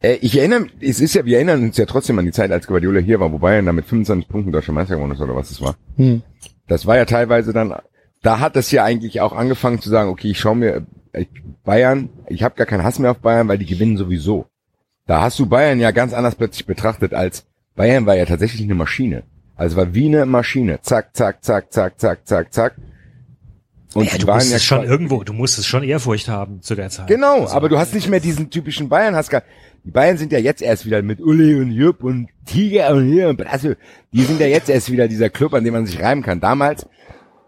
Äh, 0.00 0.16
ich 0.20 0.36
erinnere, 0.36 0.66
es 0.80 1.00
ist 1.00 1.14
ja, 1.14 1.24
wir 1.24 1.36
erinnern 1.36 1.62
uns 1.62 1.76
ja 1.78 1.86
trotzdem 1.86 2.18
an 2.18 2.26
die 2.26 2.32
Zeit, 2.32 2.50
als 2.52 2.66
Guardiola 2.66 3.00
hier 3.00 3.18
war, 3.18 3.32
wobei 3.32 3.54
er 3.56 3.62
dann 3.62 3.74
mit 3.76 3.86
25 3.86 4.28
Punkten 4.28 4.52
deutscher 4.52 4.72
Meister 4.72 4.96
geworden 4.96 5.12
ist 5.12 5.20
oder 5.20 5.34
was 5.34 5.50
es 5.50 5.60
war. 5.60 5.76
Hm. 5.96 6.22
Das 6.68 6.84
war 6.86 6.96
ja 6.96 7.04
teilweise 7.06 7.52
dann, 7.52 7.72
da 8.26 8.40
hat 8.40 8.56
es 8.56 8.70
ja 8.70 8.84
eigentlich 8.84 9.20
auch 9.20 9.32
angefangen 9.32 9.80
zu 9.80 9.88
sagen, 9.88 10.10
okay, 10.10 10.30
ich 10.30 10.40
schaue 10.40 10.56
mir 10.56 10.86
äh, 11.12 11.26
Bayern, 11.64 12.10
ich 12.28 12.42
habe 12.42 12.56
gar 12.56 12.66
keinen 12.66 12.82
Hass 12.82 12.98
mehr 12.98 13.12
auf 13.12 13.18
Bayern, 13.18 13.48
weil 13.48 13.58
die 13.58 13.66
gewinnen 13.66 13.96
sowieso. 13.96 14.46
Da 15.06 15.22
hast 15.22 15.38
du 15.38 15.46
Bayern 15.46 15.78
ja 15.78 15.92
ganz 15.92 16.12
anders 16.12 16.34
plötzlich 16.34 16.66
betrachtet 16.66 17.14
als 17.14 17.46
Bayern 17.76 18.06
war 18.06 18.16
ja 18.16 18.24
tatsächlich 18.24 18.62
eine 18.62 18.74
Maschine. 18.74 19.22
Also 19.54 19.76
war 19.76 19.94
wie 19.94 20.06
eine 20.06 20.26
Maschine. 20.26 20.80
Zack, 20.82 21.14
zack, 21.16 21.44
zack, 21.44 21.72
zack, 21.72 22.00
zack, 22.00 22.26
zack, 22.26 22.52
zack. 22.52 22.74
Und 23.94 24.12
ja, 24.12 24.18
du 24.18 24.26
musst 24.26 24.50
ja 24.50 24.56
es 24.56 24.64
schon 24.64 24.84
irgendwo, 24.84 25.22
du 25.22 25.32
musst 25.32 25.58
es 25.58 25.66
schon 25.66 25.82
Ehrfurcht 25.82 26.28
haben 26.28 26.60
zu 26.60 26.74
der 26.74 26.90
Zeit. 26.90 27.06
Genau, 27.06 27.42
Also, 27.42 27.54
aber 27.54 27.68
du 27.68 27.78
hast 27.78 27.94
nicht 27.94 28.08
mehr 28.08 28.20
diesen 28.20 28.50
typischen 28.50 28.88
Bayern, 28.88 29.14
hast 29.14 29.30
gar, 29.30 29.42
die 29.84 29.90
Bayern 29.90 30.18
sind 30.18 30.32
ja 30.32 30.38
jetzt 30.38 30.60
erst 30.60 30.84
wieder 30.84 31.00
mit 31.02 31.20
Uli 31.20 31.54
und 31.54 31.70
Jupp 31.70 32.02
und 32.02 32.28
Tiger 32.44 32.90
und 32.90 33.10
hier 33.10 33.28
und 33.28 33.38
Brasse, 33.38 33.76
die 34.12 34.22
sind 34.22 34.40
ja 34.40 34.46
jetzt 34.46 34.68
erst 34.68 34.90
wieder 34.90 35.08
dieser 35.08 35.30
Club, 35.30 35.54
an 35.54 35.64
dem 35.64 35.72
man 35.72 35.86
sich 35.86 36.02
reiben 36.02 36.22
kann. 36.22 36.40
Damals 36.40 36.86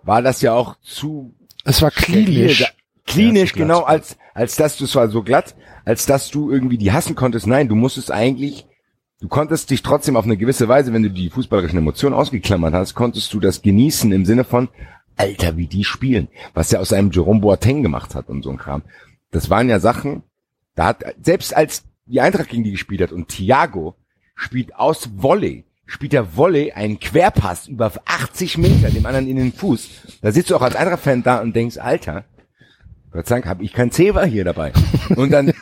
war 0.09 0.23
das 0.23 0.41
ja 0.41 0.55
auch 0.55 0.77
zu 0.81 1.35
Es 1.65 1.83
war 1.83 1.91
klinisch. 1.91 2.61
Da- 2.61 2.69
klinisch, 3.05 3.53
Ja, 3.53 3.59
genau, 3.63 3.83
als, 3.83 4.17
als 4.35 4.57
dass 4.57 4.77
du, 4.77 4.85
es 4.85 4.95
war 4.95 5.09
so 5.09 5.23
glatt, 5.23 5.55
als 5.85 6.07
dass 6.07 6.31
du 6.31 6.51
irgendwie 6.51 6.79
die 6.79 6.93
hassen 6.93 7.15
konntest. 7.15 7.47
Nein, 7.47 7.69
du 7.69 7.75
musstest 7.75 8.11
eigentlich, 8.11 8.67
du 9.21 9.29
konntest 9.29 9.71
dich 9.71 9.83
trotzdem 9.83 10.17
auf 10.17 10.25
eine 10.25 10.37
gewisse 10.37 10.67
Weise, 10.69 10.93
wenn 10.93 11.03
du 11.03 11.11
die 11.11 11.31
fußballerischen 11.31 11.79
Emotionen 11.79 12.15
ausgeklammert 12.15 12.75
hast, 12.75 12.95
konntest 12.95 13.33
du 13.35 13.41
das 13.41 13.63
genießen 13.63 14.11
im 14.13 14.25
Sinne 14.25 14.45
von, 14.45 14.69
Alter, 15.17 15.57
wie 15.57 15.67
die 15.67 15.85
spielen, 15.85 16.29
was 16.55 16.73
er 16.73 16.81
aus 16.81 16.93
einem 16.93 17.11
Jerome 17.11 17.41
Boateng 17.41 17.83
gemacht 17.83 18.15
hat 18.15 18.29
und 18.29 18.43
so 18.43 18.51
ein 18.51 18.59
Kram. 18.59 18.83
Das 19.31 19.51
waren 19.51 19.69
ja 19.69 19.81
Sachen, 19.81 20.23
da 20.75 20.87
hat, 20.87 21.05
selbst 21.23 21.55
als 21.57 21.85
die 22.07 22.21
Eintracht 22.21 22.49
gegen 22.49 22.65
die 22.65 22.71
gespielt 22.71 23.03
hat 23.03 23.13
und 23.13 23.29
Thiago 23.29 23.95
spielt 24.37 24.75
aus 24.77 25.11
Volley, 25.17 25.65
spielt 25.89 26.13
der 26.13 26.37
Volley 26.37 26.73
einen 26.73 27.01
Querpass 27.01 27.67
über 27.67 27.91
80 28.05 28.59
Meter 28.59 28.91
dem 28.91 29.07
anderen 29.07 29.27
in 29.27 29.37
den 29.37 29.53
Fuß. 29.53 30.19
Da 30.21 30.31
sitzt 30.31 30.51
du 30.51 30.57
auch 30.57 30.63
als 30.63 30.77
Eintracht-Fan 30.77 31.23
da 31.23 31.41
und 31.41 31.57
denkst, 31.57 31.79
Alter, 31.79 32.25
Gott 33.11 33.27
sei 33.27 33.37
Dank 33.37 33.47
habe 33.47 33.65
ich 33.65 33.73
kein 33.73 33.91
Zewa 33.91 34.23
hier 34.25 34.45
dabei. 34.45 34.73
Und 35.17 35.33
dann 35.33 35.53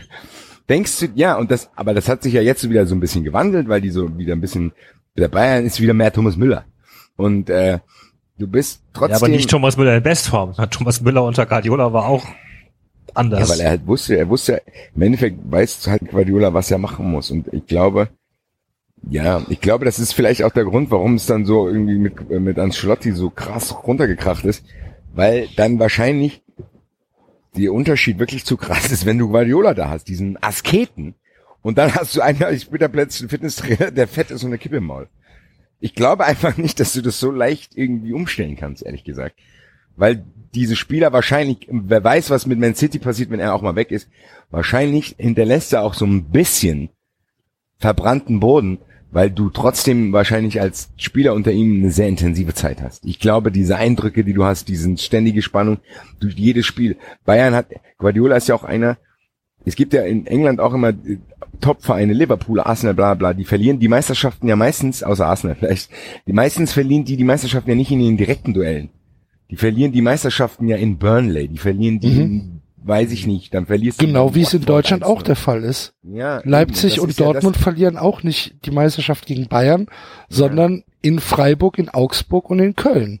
denkst 0.68 0.98
du, 0.98 1.06
ja, 1.14 1.36
und 1.36 1.52
das, 1.52 1.70
aber 1.76 1.94
das 1.94 2.08
hat 2.08 2.22
sich 2.22 2.34
ja 2.34 2.42
jetzt 2.42 2.68
wieder 2.68 2.84
so 2.84 2.96
ein 2.96 3.00
bisschen 3.00 3.22
gewandelt, 3.22 3.68
weil 3.68 3.80
die 3.80 3.90
so 3.90 4.18
wieder 4.18 4.34
ein 4.34 4.40
bisschen, 4.40 4.72
der 5.16 5.28
Bayern 5.28 5.64
ist 5.64 5.80
wieder 5.80 5.94
mehr 5.94 6.12
Thomas 6.12 6.36
Müller. 6.36 6.64
Und 7.16 7.48
äh, 7.48 7.78
du 8.38 8.48
bist 8.48 8.82
trotzdem. 8.92 9.10
Ja, 9.12 9.16
aber 9.18 9.28
nicht 9.28 9.48
Thomas 9.48 9.76
Müller 9.76 9.96
in 9.96 10.02
Bestform. 10.02 10.54
Thomas 10.70 11.00
Müller 11.00 11.22
unter 11.22 11.46
Guardiola 11.46 11.92
war 11.92 12.06
auch 12.06 12.26
anders. 13.14 13.48
Ja, 13.48 13.54
weil 13.54 13.60
er 13.60 13.70
halt 13.70 13.86
wusste, 13.86 14.16
er 14.16 14.28
wusste, 14.28 14.62
im 14.96 15.02
Endeffekt 15.02 15.38
weiß 15.44 15.86
halt 15.86 16.10
Guardiola, 16.10 16.52
was 16.52 16.72
er 16.72 16.78
machen 16.78 17.08
muss. 17.08 17.30
Und 17.30 17.46
ich 17.52 17.66
glaube, 17.66 18.08
ja, 19.08 19.42
ich 19.48 19.60
glaube, 19.60 19.84
das 19.84 19.98
ist 19.98 20.12
vielleicht 20.12 20.42
auch 20.42 20.52
der 20.52 20.64
Grund, 20.64 20.90
warum 20.90 21.14
es 21.14 21.26
dann 21.26 21.46
so 21.46 21.68
irgendwie 21.68 21.98
mit, 21.98 22.30
mit 22.30 22.58
Ancelotti 22.58 23.12
so 23.12 23.30
krass 23.30 23.74
runtergekracht 23.86 24.44
ist, 24.44 24.64
weil 25.14 25.48
dann 25.56 25.78
wahrscheinlich 25.78 26.42
der 27.56 27.72
Unterschied 27.72 28.18
wirklich 28.18 28.44
zu 28.44 28.56
krass 28.56 28.92
ist, 28.92 29.06
wenn 29.06 29.18
du 29.18 29.28
Guardiola 29.28 29.74
da 29.74 29.88
hast, 29.88 30.08
diesen 30.08 30.40
Asketen, 30.42 31.14
und 31.62 31.78
dann 31.78 31.94
hast 31.94 32.16
du 32.16 32.22
einen, 32.22 32.54
ich 32.54 32.70
bin 32.70 32.80
da 32.80 32.88
plötzlich 32.88 33.26
ein 33.26 33.28
Fitnesstrainer, 33.28 33.90
der 33.90 34.08
fett 34.08 34.30
ist 34.30 34.42
und 34.42 34.50
eine 34.50 34.58
Kippe 34.58 34.78
im 34.78 34.84
Maul. 34.84 35.08
Ich 35.80 35.94
glaube 35.94 36.24
einfach 36.24 36.56
nicht, 36.56 36.80
dass 36.80 36.92
du 36.92 37.02
das 37.02 37.20
so 37.20 37.30
leicht 37.30 37.76
irgendwie 37.76 38.12
umstellen 38.12 38.56
kannst, 38.56 38.82
ehrlich 38.82 39.04
gesagt. 39.04 39.36
Weil 39.96 40.24
diese 40.54 40.76
Spieler 40.76 41.12
wahrscheinlich, 41.12 41.68
wer 41.70 42.02
weiß, 42.02 42.30
was 42.30 42.46
mit 42.46 42.58
Man 42.58 42.74
City 42.74 42.98
passiert, 42.98 43.30
wenn 43.30 43.40
er 43.40 43.54
auch 43.54 43.62
mal 43.62 43.76
weg 43.76 43.90
ist, 43.90 44.08
wahrscheinlich 44.50 45.16
hinterlässt 45.18 45.72
er 45.72 45.82
auch 45.82 45.94
so 45.94 46.06
ein 46.06 46.30
bisschen 46.30 46.90
verbrannten 47.78 48.40
Boden, 48.40 48.78
weil 49.12 49.30
du 49.30 49.50
trotzdem 49.50 50.12
wahrscheinlich 50.12 50.60
als 50.60 50.90
Spieler 50.96 51.34
unter 51.34 51.52
ihm 51.52 51.78
eine 51.78 51.90
sehr 51.90 52.08
intensive 52.08 52.54
Zeit 52.54 52.80
hast. 52.80 53.04
Ich 53.04 53.18
glaube, 53.18 53.50
diese 53.50 53.76
Eindrücke, 53.76 54.24
die 54.24 54.34
du 54.34 54.44
hast, 54.44 54.68
diese 54.68 54.96
ständige 54.98 55.42
Spannung 55.42 55.78
durch 56.20 56.34
jedes 56.34 56.66
Spiel. 56.66 56.96
Bayern 57.24 57.54
hat, 57.54 57.66
Guardiola 57.98 58.36
ist 58.36 58.48
ja 58.48 58.54
auch 58.54 58.64
einer, 58.64 58.98
es 59.64 59.76
gibt 59.76 59.92
ja 59.92 60.02
in 60.02 60.26
England 60.26 60.60
auch 60.60 60.74
immer 60.74 60.90
äh, 60.90 61.18
Top-Vereine, 61.60 62.14
Liverpool, 62.14 62.60
Arsenal, 62.60 62.94
bla 62.94 63.14
bla, 63.14 63.34
die 63.34 63.44
verlieren 63.44 63.80
die 63.80 63.88
Meisterschaften 63.88 64.48
ja 64.48 64.56
meistens, 64.56 65.02
außer 65.02 65.26
Arsenal 65.26 65.56
vielleicht, 65.56 65.90
die 66.26 66.32
meistens 66.32 66.72
verlieren 66.72 67.04
die 67.04 67.16
die 67.16 67.24
Meisterschaften 67.24 67.70
ja 67.70 67.76
nicht 67.76 67.90
in 67.90 68.00
den 68.00 68.16
direkten 68.16 68.54
Duellen. 68.54 68.90
Die 69.50 69.56
verlieren 69.56 69.92
die 69.92 70.00
Meisterschaften 70.00 70.68
ja 70.68 70.76
in 70.76 70.98
Burnley, 70.98 71.48
die 71.48 71.58
verlieren 71.58 71.98
die 71.98 72.20
in 72.20 72.59
weiß 72.82 73.12
ich 73.12 73.26
nicht, 73.26 73.54
dann 73.54 73.66
verlierst 73.66 74.00
du. 74.00 74.06
Genau 74.06 74.34
wie 74.34 74.42
es 74.42 74.54
in 74.54 74.64
Deutschland 74.64 75.04
auch 75.04 75.22
1-0. 75.22 75.24
der 75.24 75.36
Fall 75.36 75.64
ist. 75.64 75.94
Ja, 76.02 76.40
Leipzig 76.44 76.94
eben, 76.94 77.02
und 77.02 77.10
ist 77.10 77.18
ja 77.18 77.26
Dortmund 77.26 77.56
verlieren 77.56 77.96
auch 77.96 78.22
nicht 78.22 78.64
die 78.64 78.70
Meisterschaft 78.70 79.26
gegen 79.26 79.48
Bayern, 79.48 79.86
sondern 80.28 80.84
in 81.02 81.20
Freiburg, 81.20 81.78
in 81.78 81.88
Augsburg 81.88 82.50
und 82.50 82.58
in 82.58 82.76
Köln. 82.76 83.20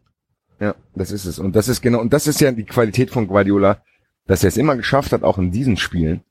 Ja, 0.60 0.74
das 0.94 1.10
ist 1.10 1.24
es. 1.24 1.38
Und 1.38 1.56
das 1.56 1.68
ist 1.68 1.80
genau, 1.80 2.00
und 2.00 2.12
das 2.12 2.26
ist 2.26 2.40
ja 2.40 2.52
die 2.52 2.64
Qualität 2.64 3.10
von 3.10 3.26
Guardiola, 3.26 3.82
dass 4.26 4.44
er 4.44 4.48
es 4.48 4.56
immer 4.56 4.76
geschafft 4.76 5.12
hat, 5.12 5.22
auch 5.22 5.38
in 5.38 5.50
diesen 5.50 5.76
Spielen, 5.76 6.22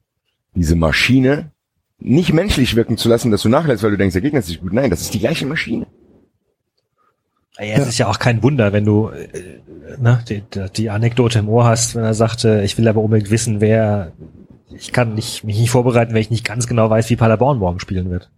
diese 0.53 0.75
Maschine 0.75 1.51
nicht 1.97 2.33
menschlich 2.33 2.75
wirken 2.75 2.97
zu 2.97 3.09
lassen, 3.09 3.31
dass 3.31 3.41
du 3.41 3.49
nachlässt, 3.49 3.83
weil 3.83 3.91
du 3.91 3.97
denkst, 3.97 4.13
der 4.13 4.21
Gegner 4.21 4.39
ist 4.39 4.47
nicht 4.47 4.61
gut. 4.61 4.73
Nein, 4.73 4.89
das 4.89 5.01
ist 5.01 5.13
die 5.13 5.19
gleiche 5.19 5.45
Maschine. 5.45 5.87
Ja, 7.59 7.75
es 7.77 7.87
ist 7.87 7.97
ja 7.97 8.07
auch 8.07 8.19
kein 8.19 8.41
Wunder, 8.41 8.71
wenn 8.73 8.85
du 8.85 9.09
äh, 9.09 9.27
ne, 9.97 10.23
die, 10.29 10.43
die 10.75 10.89
Anekdote 10.89 11.39
im 11.39 11.49
Ohr 11.49 11.65
hast, 11.65 11.95
wenn 11.95 12.03
er 12.03 12.13
sagte, 12.13 12.61
ich 12.63 12.77
will 12.77 12.87
aber 12.87 13.01
unbedingt 13.01 13.31
wissen, 13.31 13.59
wer 13.59 14.13
ich 14.71 14.93
kann 14.93 15.15
nicht, 15.15 15.43
mich 15.43 15.57
nicht 15.57 15.71
vorbereiten, 15.71 16.13
wenn 16.13 16.21
ich 16.21 16.29
nicht 16.29 16.45
ganz 16.45 16.67
genau 16.67 16.89
weiß, 16.89 17.09
wie 17.09 17.15
Paderborn 17.15 17.57
morgen 17.57 17.79
spielen 17.79 18.09
wird. 18.09 18.29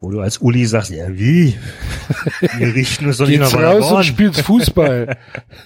Wo 0.00 0.10
du 0.10 0.20
als 0.20 0.38
Uli 0.38 0.66
sagst, 0.66 0.90
ja 0.90 1.08
wie? 1.16 1.56
Wir 2.58 2.74
richten 2.74 3.06
uns 3.06 3.18
doch 3.18 3.26
nicht 3.26 3.38
nach 3.38 3.50
Geht's 3.50 3.62
raus 3.62 3.74
und 3.74 3.80
Paderborn. 3.80 4.04
spielst 4.04 4.40
Fußball. 4.42 5.16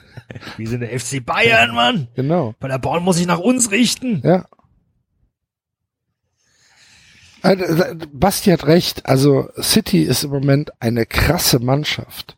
Wir 0.56 0.68
sind 0.68 0.80
der 0.80 0.98
FC 0.98 1.24
Bayern, 1.24 1.74
Mann. 1.74 2.08
genau. 2.14 2.54
Paderborn 2.60 3.02
muss 3.02 3.16
sich 3.16 3.26
nach 3.26 3.40
uns 3.40 3.70
richten. 3.70 4.20
Ja. 4.24 4.46
Also, 7.42 7.84
Basti 8.12 8.50
hat 8.50 8.66
recht. 8.66 9.06
Also 9.06 9.48
City 9.60 10.02
ist 10.02 10.24
im 10.24 10.30
Moment 10.30 10.72
eine 10.80 11.06
krasse 11.06 11.58
Mannschaft. 11.58 12.36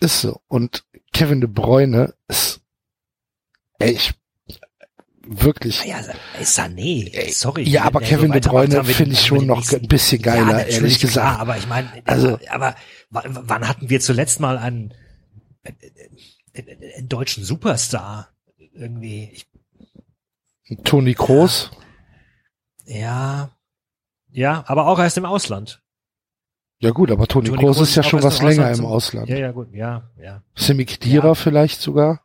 Ist 0.00 0.20
so. 0.20 0.40
Und 0.48 0.84
Kevin 1.12 1.40
de 1.40 1.48
Bruyne 1.48 2.14
ist, 2.28 2.60
ey, 3.78 3.92
ich, 3.92 4.12
wirklich. 5.26 5.84
Ja, 5.84 5.98
ey, 6.38 6.44
Sané, 6.44 7.32
sorry. 7.32 7.62
Ja, 7.62 7.84
aber 7.84 8.00
Kevin 8.00 8.32
wir 8.32 8.40
de 8.40 8.50
Bruyne 8.50 8.84
finde 8.84 9.14
ich 9.14 9.24
schon 9.24 9.46
noch 9.46 9.70
ein 9.72 9.88
bisschen 9.88 10.20
ja, 10.22 10.34
geiler, 10.34 10.58
natürlich, 10.58 10.74
ehrlich 10.74 10.98
klar, 10.98 11.08
gesagt. 11.08 11.40
aber 11.40 11.56
ich 11.56 11.66
meine, 11.68 11.88
Also- 12.04 12.38
aber, 12.50 12.74
wann 13.10 13.68
hatten 13.68 13.88
wir 13.88 14.00
zuletzt 14.00 14.40
mal 14.40 14.58
einen, 14.58 14.92
einen, 15.64 17.08
deutschen 17.08 17.44
Superstar? 17.44 18.28
Irgendwie, 18.72 19.38
Toni 20.82 21.14
Kroos. 21.14 21.70
ja, 21.72 21.83
ja, 22.86 23.50
aber 24.66 24.86
auch 24.86 24.98
erst 24.98 25.18
im 25.18 25.24
Ausland. 25.24 25.80
Ja 26.80 26.90
gut, 26.90 27.10
aber 27.10 27.26
Toni, 27.26 27.48
Toni 27.48 27.58
Kroos 27.62 27.76
Kroos 27.76 27.88
ist 27.88 27.94
ja 27.94 28.02
schon 28.02 28.22
was 28.22 28.40
im 28.40 28.46
länger 28.48 28.64
Ausland 28.64 28.78
im 28.78 28.86
Ausland. 28.86 29.28
Ja, 29.28 29.38
ja, 29.38 29.52
gut, 29.52 29.72
ja, 29.72 30.10
ja. 30.20 30.42
Semi 30.54 30.84
Khedira 30.84 31.28
Ja. 31.28 31.34
vielleicht 31.34 31.80
sogar. 31.80 32.20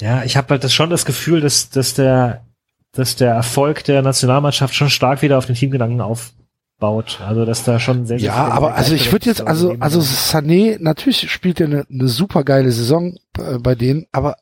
Ja, 0.00 0.24
ich 0.24 0.36
habe 0.36 0.48
halt 0.50 0.64
das 0.64 0.72
schon 0.72 0.90
das 0.90 1.04
Gefühl, 1.04 1.40
dass, 1.40 1.70
dass 1.70 1.94
der, 1.94 2.44
dass 2.92 3.14
der 3.16 3.34
Erfolg 3.34 3.84
der 3.84 4.02
Nationalmannschaft 4.02 4.74
schon 4.74 4.90
stark 4.90 5.22
wieder 5.22 5.38
auf 5.38 5.46
den 5.46 5.54
Teamgedanken 5.54 6.00
aufbaut. 6.00 7.20
Also, 7.20 7.44
dass 7.44 7.62
da 7.62 7.78
schon 7.78 8.06
sehr, 8.06 8.18
sehr 8.18 8.28
Ja, 8.28 8.48
aber 8.48 8.74
also 8.74 8.94
ich 8.94 9.12
würde 9.12 9.26
jetzt, 9.26 9.42
also, 9.42 9.76
also. 9.78 10.00
Sané, 10.00 10.78
natürlich 10.80 11.30
spielt 11.30 11.60
er 11.60 11.66
eine, 11.66 11.86
eine 11.88 12.08
super 12.08 12.42
geile 12.42 12.72
Saison 12.72 13.16
äh, 13.38 13.58
bei 13.58 13.74
denen, 13.74 14.06
aber 14.10 14.36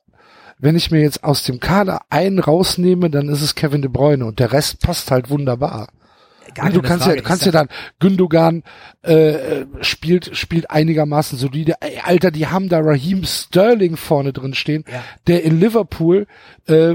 wenn 0.61 0.77
ich 0.77 0.91
mir 0.91 1.01
jetzt 1.01 1.25
aus 1.25 1.45
dem 1.45 1.61
Kader 1.61 2.03
einen 2.11 2.39
rausnehme, 2.39 3.11
dann 3.11 3.29
ist 3.29 3.43
es 3.43 3.55
Kevin 3.55 3.83
de 3.83 3.91
Bruyne 3.91 4.25
und 4.27 4.39
der 4.39 4.53
Rest 4.53 4.81
passt 4.81 5.11
halt 5.11 5.31
wunderbar. 5.31 5.89
Gar 6.55 6.71
du 6.71 6.83
kannst 6.83 7.05
Frage, 7.05 7.17
ja, 7.17 7.23
du 7.23 7.29
kannst 7.29 7.47
ja 7.47 7.53
dann 7.53 7.69
Gündogan 8.01 8.65
äh, 9.05 9.13
äh, 9.61 9.67
spielt 9.83 10.37
spielt 10.37 10.71
einigermaßen 10.71 11.39
solide. 11.39 11.75
Ey, 11.81 12.01
Alter, 12.05 12.33
die 12.33 12.49
haben 12.49 12.69
da 12.69 12.81
Raheem 12.81 13.25
Sterling 13.25 13.97
vorne 13.97 14.33
drin 14.33 14.55
stehen, 14.55 14.85
Ja. 14.91 15.05
der 15.29 15.45
in 15.45 15.61
Liverpool 15.61 16.27
äh, 16.67 16.95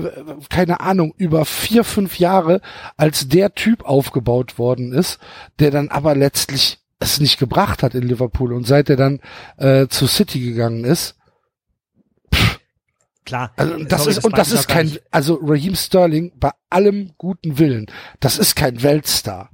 keine 0.49 0.81
Ahnung 0.81 1.13
über 1.17 1.45
vier 1.45 1.85
fünf 1.85 2.19
Jahre 2.19 2.59
als 2.97 3.29
der 3.29 3.55
Typ 3.55 3.85
aufgebaut 3.85 4.59
worden 4.59 4.91
ist, 4.91 5.19
der 5.59 5.71
dann 5.71 5.87
aber 5.87 6.15
letztlich 6.15 6.79
es 6.99 7.19
nicht 7.21 7.39
gebracht 7.39 7.81
hat 7.83 7.95
in 7.95 8.03
Liverpool 8.03 8.51
und 8.51 8.67
seit 8.67 8.89
er 8.89 8.95
dann 8.97 9.21
äh, 9.57 9.87
zu 9.87 10.07
City 10.07 10.39
gegangen 10.41 10.83
ist. 10.83 11.15
Klar. 13.25 13.51
Also 13.57 13.83
das 13.83 14.03
sorry, 14.03 14.11
ist 14.11 14.25
und 14.25 14.37
das 14.37 14.49
meinte 14.49 14.53
ich 14.53 14.59
ist 14.59 14.67
kein 14.67 14.97
also 15.11 15.39
Raheem 15.41 15.75
Sterling 15.75 16.31
bei 16.39 16.51
allem 16.69 17.11
guten 17.17 17.57
Willen, 17.57 17.87
das 18.19 18.37
ist 18.37 18.55
kein 18.55 18.83
Weltstar. 18.83 19.49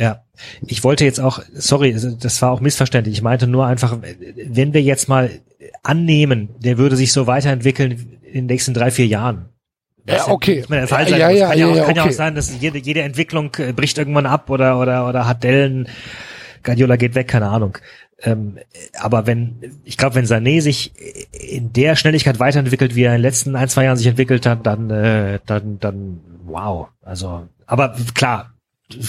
Ja, 0.00 0.24
ich 0.66 0.82
wollte 0.82 1.04
jetzt 1.04 1.20
auch, 1.20 1.42
sorry, 1.52 1.94
das 2.18 2.40
war 2.40 2.50
auch 2.50 2.60
missverständlich. 2.60 3.14
Ich 3.14 3.22
meinte 3.22 3.46
nur 3.46 3.66
einfach, 3.66 3.98
wenn 4.00 4.72
wir 4.72 4.82
jetzt 4.82 5.08
mal 5.08 5.30
annehmen, 5.82 6.48
der 6.58 6.78
würde 6.78 6.96
sich 6.96 7.12
so 7.12 7.26
weiterentwickeln 7.26 8.18
in 8.22 8.32
den 8.32 8.46
nächsten 8.46 8.72
drei, 8.72 8.90
vier 8.90 9.06
Jahren. 9.06 9.50
Ja, 10.08 10.28
okay. 10.28 10.64
sein. 10.66 10.78
Ja, 10.78 10.80
muss. 10.80 10.90
ja, 10.90 10.96
kann 11.08 11.18
ja, 11.18 11.30
ja, 11.30 11.66
auch, 11.68 11.76
ja, 11.76 11.84
kann 11.84 11.94
ja 11.94 12.02
auch 12.02 12.06
okay. 12.06 12.14
sein, 12.14 12.34
dass 12.34 12.60
jede, 12.60 12.78
jede 12.78 13.02
Entwicklung 13.02 13.54
äh, 13.58 13.72
bricht 13.72 13.98
irgendwann 13.98 14.26
ab 14.26 14.50
oder, 14.50 14.78
oder, 14.80 15.08
oder 15.08 15.28
hat 15.28 15.44
Dellen, 15.44 15.88
Guardiola 16.64 16.96
geht 16.96 17.14
weg, 17.14 17.28
keine 17.28 17.48
Ahnung. 17.48 17.78
Ähm, 18.24 18.58
aber 18.98 19.26
wenn, 19.26 19.80
ich 19.84 19.96
glaube, 19.96 20.14
wenn 20.14 20.26
Sané 20.26 20.60
sich 20.60 20.92
in 21.32 21.72
der 21.72 21.96
Schnelligkeit 21.96 22.38
weiterentwickelt, 22.38 22.94
wie 22.94 23.02
er 23.02 23.10
in 23.10 23.18
den 23.18 23.22
letzten 23.22 23.56
ein, 23.56 23.68
zwei 23.68 23.84
Jahren 23.84 23.96
sich 23.96 24.06
entwickelt 24.06 24.46
hat, 24.46 24.64
dann, 24.64 24.90
äh, 24.90 25.40
dann, 25.46 25.80
dann, 25.80 26.20
wow. 26.44 26.88
Also, 27.02 27.48
aber 27.66 27.96
klar, 28.14 28.52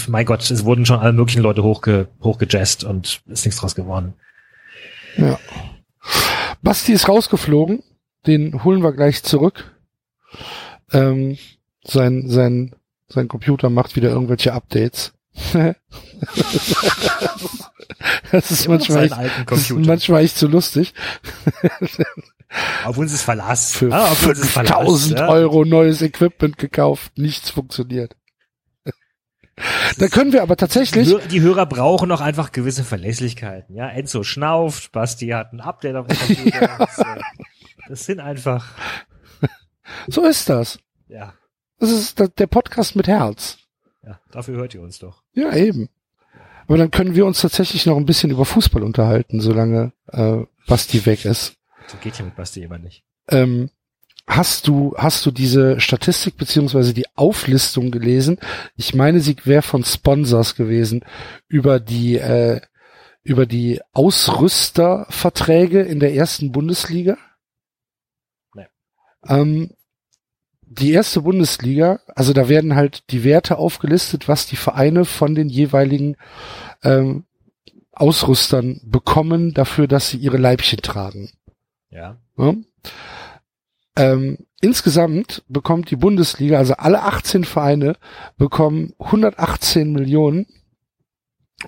mein 0.07 0.25
Gott, 0.25 0.49
es 0.49 0.65
wurden 0.65 0.85
schon 0.85 0.99
alle 0.99 1.13
möglichen 1.13 1.43
Leute 1.43 1.63
hochge, 1.63 2.07
hochgejazzt 2.21 2.83
und 2.83 3.21
ist 3.27 3.45
nichts 3.45 3.59
draus 3.59 3.75
geworden. 3.75 4.13
Ja. 5.17 5.37
Basti 6.61 6.93
ist 6.93 7.07
rausgeflogen, 7.07 7.83
den 8.25 8.63
holen 8.63 8.81
wir 8.81 8.93
gleich 8.93 9.21
zurück. 9.23 9.77
Ähm, 10.91 11.37
sein, 11.83 12.29
sein, 12.29 12.75
sein 13.07 13.27
Computer 13.27 13.69
macht 13.69 13.95
wieder 13.95 14.09
irgendwelche 14.09 14.53
Updates. 14.53 15.13
Das 18.31 18.51
ist 18.51 18.65
Immer 18.65 18.75
manchmal, 18.75 19.05
echt, 19.05 19.15
das 19.47 19.59
ist 19.59 19.71
manchmal 19.71 20.23
echt 20.23 20.37
zu 20.37 20.47
lustig. 20.47 20.93
Auf 22.85 22.97
uns 22.97 23.13
ist 23.13 23.23
Verlass. 23.23 23.73
Für 23.75 23.91
Ah, 23.91 24.11
auf 24.11 24.25
uns 24.27 24.39
ist 24.39 24.51
Verlass, 24.51 24.71
5000 24.71 25.19
ja. 25.19 25.27
Euro 25.29 25.65
neues 25.65 26.01
Equipment 26.01 26.57
gekauft, 26.57 27.17
nichts 27.17 27.49
funktioniert. 27.49 28.15
Da 29.99 30.07
können 30.07 30.33
wir 30.33 30.41
aber 30.41 30.57
tatsächlich, 30.57 31.15
die 31.29 31.41
Hörer 31.41 31.67
brauchen 31.67 32.09
noch 32.09 32.21
einfach 32.21 32.51
gewisse 32.51 32.83
Verlässlichkeiten. 32.83 33.75
Ja, 33.75 33.87
Enzo 33.87 34.23
schnauft, 34.23 34.91
Basti 34.91 35.27
hat 35.29 35.53
ein 35.53 35.61
Update 35.61 35.95
auf 35.95 36.07
dem 36.07 36.17
Computer. 36.17 36.69
das, 36.79 36.97
äh, 36.97 37.21
das 37.87 38.05
sind 38.05 38.19
einfach, 38.19 38.65
so 40.07 40.25
ist 40.25 40.49
das. 40.49 40.79
ja, 41.07 41.33
Das 41.79 41.91
ist 41.91 42.19
der 42.19 42.47
Podcast 42.47 42.95
mit 42.95 43.07
Herz. 43.07 43.59
Ja, 44.05 44.19
dafür 44.31 44.57
hört 44.57 44.73
ihr 44.73 44.81
uns 44.81 44.99
doch. 44.99 45.23
Ja, 45.33 45.55
eben. 45.55 45.89
Aber 46.67 46.77
dann 46.77 46.91
können 46.91 47.15
wir 47.15 47.25
uns 47.25 47.41
tatsächlich 47.41 47.85
noch 47.85 47.97
ein 47.97 48.05
bisschen 48.05 48.31
über 48.31 48.45
Fußball 48.45 48.83
unterhalten, 48.83 49.41
solange 49.41 49.91
äh, 50.07 50.43
Basti 50.67 51.05
weg 51.05 51.25
ist. 51.25 51.55
Das 51.91 51.99
geht 51.99 52.17
ja 52.17 52.25
mit 52.25 52.35
Basti 52.35 52.63
immer 52.63 52.77
nicht. 52.77 53.03
Ähm, 53.27 53.69
hast 54.27 54.67
du 54.67 54.95
hast 54.97 55.25
du 55.25 55.31
diese 55.31 55.79
Statistik 55.79 56.37
beziehungsweise 56.37 56.93
die 56.93 57.07
Auflistung 57.15 57.91
gelesen? 57.91 58.39
Ich 58.75 58.93
meine, 58.93 59.19
sie 59.19 59.35
wäre 59.43 59.61
von 59.61 59.83
Sponsors 59.83 60.55
gewesen 60.55 61.03
über 61.47 61.79
die 61.79 62.17
äh, 62.17 62.61
über 63.23 63.45
die 63.45 63.79
Ausrüsterverträge 63.93 65.81
in 65.81 65.99
der 65.99 66.13
ersten 66.13 66.51
Bundesliga. 66.51 67.17
Nee. 68.53 68.67
Ähm, 69.27 69.71
die 70.79 70.91
erste 70.91 71.21
Bundesliga, 71.21 71.99
also 72.15 72.33
da 72.33 72.49
werden 72.49 72.75
halt 72.75 73.11
die 73.11 73.23
Werte 73.23 73.57
aufgelistet, 73.57 74.27
was 74.27 74.47
die 74.47 74.55
Vereine 74.55 75.05
von 75.05 75.35
den 75.35 75.49
jeweiligen 75.49 76.15
ähm, 76.83 77.25
Ausrüstern 77.91 78.81
bekommen 78.83 79.53
dafür, 79.53 79.87
dass 79.87 80.09
sie 80.09 80.17
ihre 80.17 80.37
Leibchen 80.37 80.81
tragen. 80.81 81.31
Ja. 81.89 82.17
Ja. 82.37 82.55
Ähm, 83.95 84.39
insgesamt 84.61 85.43
bekommt 85.47 85.91
die 85.91 85.95
Bundesliga, 85.95 86.57
also 86.57 86.73
alle 86.73 87.03
18 87.03 87.43
Vereine 87.43 87.95
bekommen 88.37 88.93
118 88.97 89.91
Millionen 89.91 90.47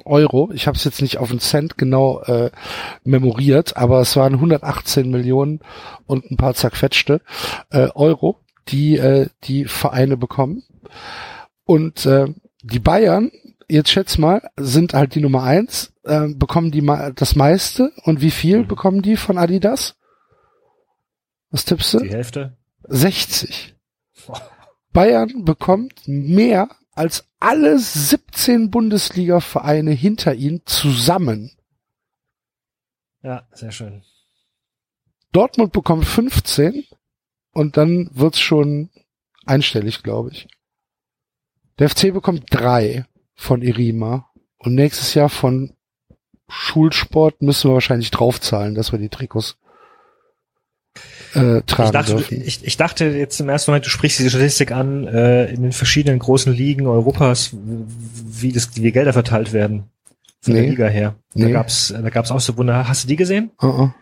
Euro. 0.04 0.52
Ich 0.54 0.66
habe 0.68 0.78
es 0.78 0.84
jetzt 0.84 1.02
nicht 1.02 1.20
auf 1.20 1.30
den 1.30 1.40
Cent 1.40 1.78
genau 1.78 2.22
äh, 2.22 2.50
memoriert, 3.04 3.78
aber 3.78 4.02
es 4.02 4.16
waren 4.16 4.34
118 4.34 5.10
Millionen 5.10 5.60
und 6.08 6.30
ein 6.32 6.38
paar 6.38 6.56
zerquetschte 6.56 7.22
äh, 7.70 7.90
Euro, 7.94 8.40
die 8.70 8.98
äh, 8.98 9.30
die 9.44 9.66
Vereine 9.66 10.18
bekommen. 10.18 10.64
Und 11.64 12.06
äh, 12.06 12.28
die 12.62 12.80
Bayern, 12.80 13.32
jetzt 13.68 13.90
schätz 13.90 14.18
mal, 14.18 14.50
sind 14.58 14.94
halt 14.94 15.16
die 15.16 15.22
Nummer 15.22 15.44
eins, 15.44 15.94
äh, 16.04 16.28
bekommen 16.30 16.72
die 16.72 16.86
das 17.16 17.36
meiste. 17.36 17.92
Und 18.04 18.22
wie 18.22 18.32
viel 18.32 18.60
Mhm. 18.60 18.68
bekommen 18.68 19.02
die 19.02 19.18
von 19.18 19.38
Adidas? 19.38 19.96
Was 21.52 21.66
tippst 21.66 21.94
du? 21.94 22.00
Die 22.00 22.10
Hälfte. 22.10 22.58
60. 22.84 23.76
Bayern 24.92 25.44
bekommt 25.46 26.02
mehr 26.08 26.70
als 26.94 27.28
alle 27.40 27.78
17 27.78 28.72
Bundesliga-Vereine 28.72 29.92
hinter 29.92 30.34
ihnen 30.34 30.62
zusammen. 30.66 31.52
Ja, 33.22 33.48
sehr 33.52 33.72
schön. 33.72 34.04
Dortmund 35.32 35.74
bekommt 35.74 36.06
15 36.06 36.86
und 37.56 37.78
dann 37.78 38.10
wird's 38.14 38.40
schon 38.40 38.90
einstellig, 39.46 40.04
glaube 40.04 40.32
ich. 40.32 40.48
Der 41.80 41.90
FC 41.90 42.14
bekommt 42.14 42.44
drei 42.52 43.06
von 43.34 43.62
Irima 43.62 44.30
und 44.58 44.76
nächstes 44.76 45.14
Jahr 45.14 45.30
von 45.30 45.74
Schulsport 46.48 47.42
müssen 47.42 47.70
wir 47.70 47.74
wahrscheinlich 47.76 48.12
draufzahlen, 48.12 48.76
dass 48.76 48.92
wir 48.92 49.00
die 49.00 49.10
Trikots 49.10 49.58
äh, 51.34 51.62
tragen 51.64 51.88
Ich 51.88 51.92
dachte, 51.92 52.16
dürfen. 52.16 52.42
ich, 52.46 52.64
ich 52.64 52.78
dachte 52.78 53.06
jetzt 53.06 53.40
im 53.42 53.50
ersten 53.50 53.72
Moment, 53.72 53.86
du 53.86 53.90
sprichst 53.90 54.20
diese 54.20 54.30
Statistik 54.30 54.72
an, 54.72 55.06
äh, 55.08 55.46
in 55.52 55.64
den 55.64 55.72
verschiedenen 55.74 56.20
großen 56.20 56.54
Ligen 56.54 56.88
Europas, 56.88 57.52
wie 57.54 58.52
das, 58.52 58.76
wie 58.76 58.92
Gelder 58.92 59.12
verteilt 59.14 59.52
werden. 59.54 59.90
Von 60.42 60.54
der 60.54 60.64
Nee. 60.64 60.70
Liga 60.70 60.88
her. 60.88 61.16
Da 61.34 61.46
Nee. 61.46 61.52
gab's, 61.52 61.88
da 61.94 62.10
gab's 62.10 62.32
auch 62.32 62.40
so 62.40 62.56
Wunder. 62.58 62.88
Hast 62.88 63.04
du 63.04 63.08
die 63.08 63.16
gesehen? 63.16 63.52
Uh 63.62 63.66
-uh. 63.66 63.94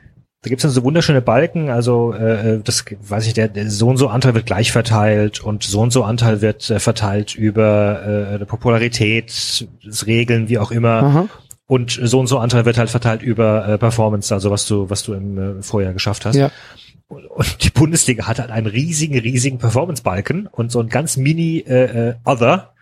Da 0.44 0.50
gibt's 0.50 0.64
dann 0.64 0.72
so 0.72 0.84
wunderschöne 0.84 1.22
Balken, 1.22 1.70
also 1.70 2.12
äh, 2.12 2.60
das 2.62 2.84
weiß 3.00 3.28
ich, 3.28 3.34
der, 3.34 3.48
der 3.48 3.70
so 3.70 3.88
und 3.88 3.96
so 3.96 4.10
Anteil 4.10 4.34
wird 4.34 4.46
gleich 4.46 4.74
verteilt 4.74 5.42
und 5.42 5.64
so 5.64 5.80
und 5.80 5.94
so 5.94 6.04
Anteil 6.04 6.42
wird 6.42 6.70
äh, 6.70 6.80
verteilt 6.80 7.34
über 7.34 8.40
äh, 8.42 8.46
Popularität, 8.46 9.66
das 9.86 10.06
Regeln, 10.06 10.50
wie 10.50 10.60
auch 10.60 10.72
immer. 10.72 11.04
Aha. 11.04 11.30
Und 11.66 11.98
so 12.04 12.20
und 12.20 12.28
so 12.28 12.40
Anteil 12.40 12.66
wird 12.66 12.78
halt 12.78 12.90
verteilt 12.90 13.22
über 13.22 13.66
äh, 13.68 13.78
Performance, 13.78 14.34
also 14.34 14.52
was 14.52 14.68
du, 14.68 14.90
was 14.90 15.04
du 15.04 15.14
im 15.14 15.60
äh, 15.60 15.64
Vorjahr 15.64 15.94
geschafft 15.94 16.26
hast. 16.26 16.36
Ja. 16.36 16.52
Und, 17.08 17.26
und 17.26 17.64
die 17.64 17.70
Bundesliga 17.70 18.28
hat 18.28 18.40
halt 18.40 18.52
einen 18.52 18.68
riesigen, 18.68 19.18
riesigen 19.18 19.60
Performance-Balken 19.60 20.48
und 20.48 20.74
so 20.74 20.82
ein 20.82 20.90
ganz 20.90 21.16
mini 21.16 21.60
äh, 21.60 22.10
äh, 22.10 22.14
Other. 22.26 22.73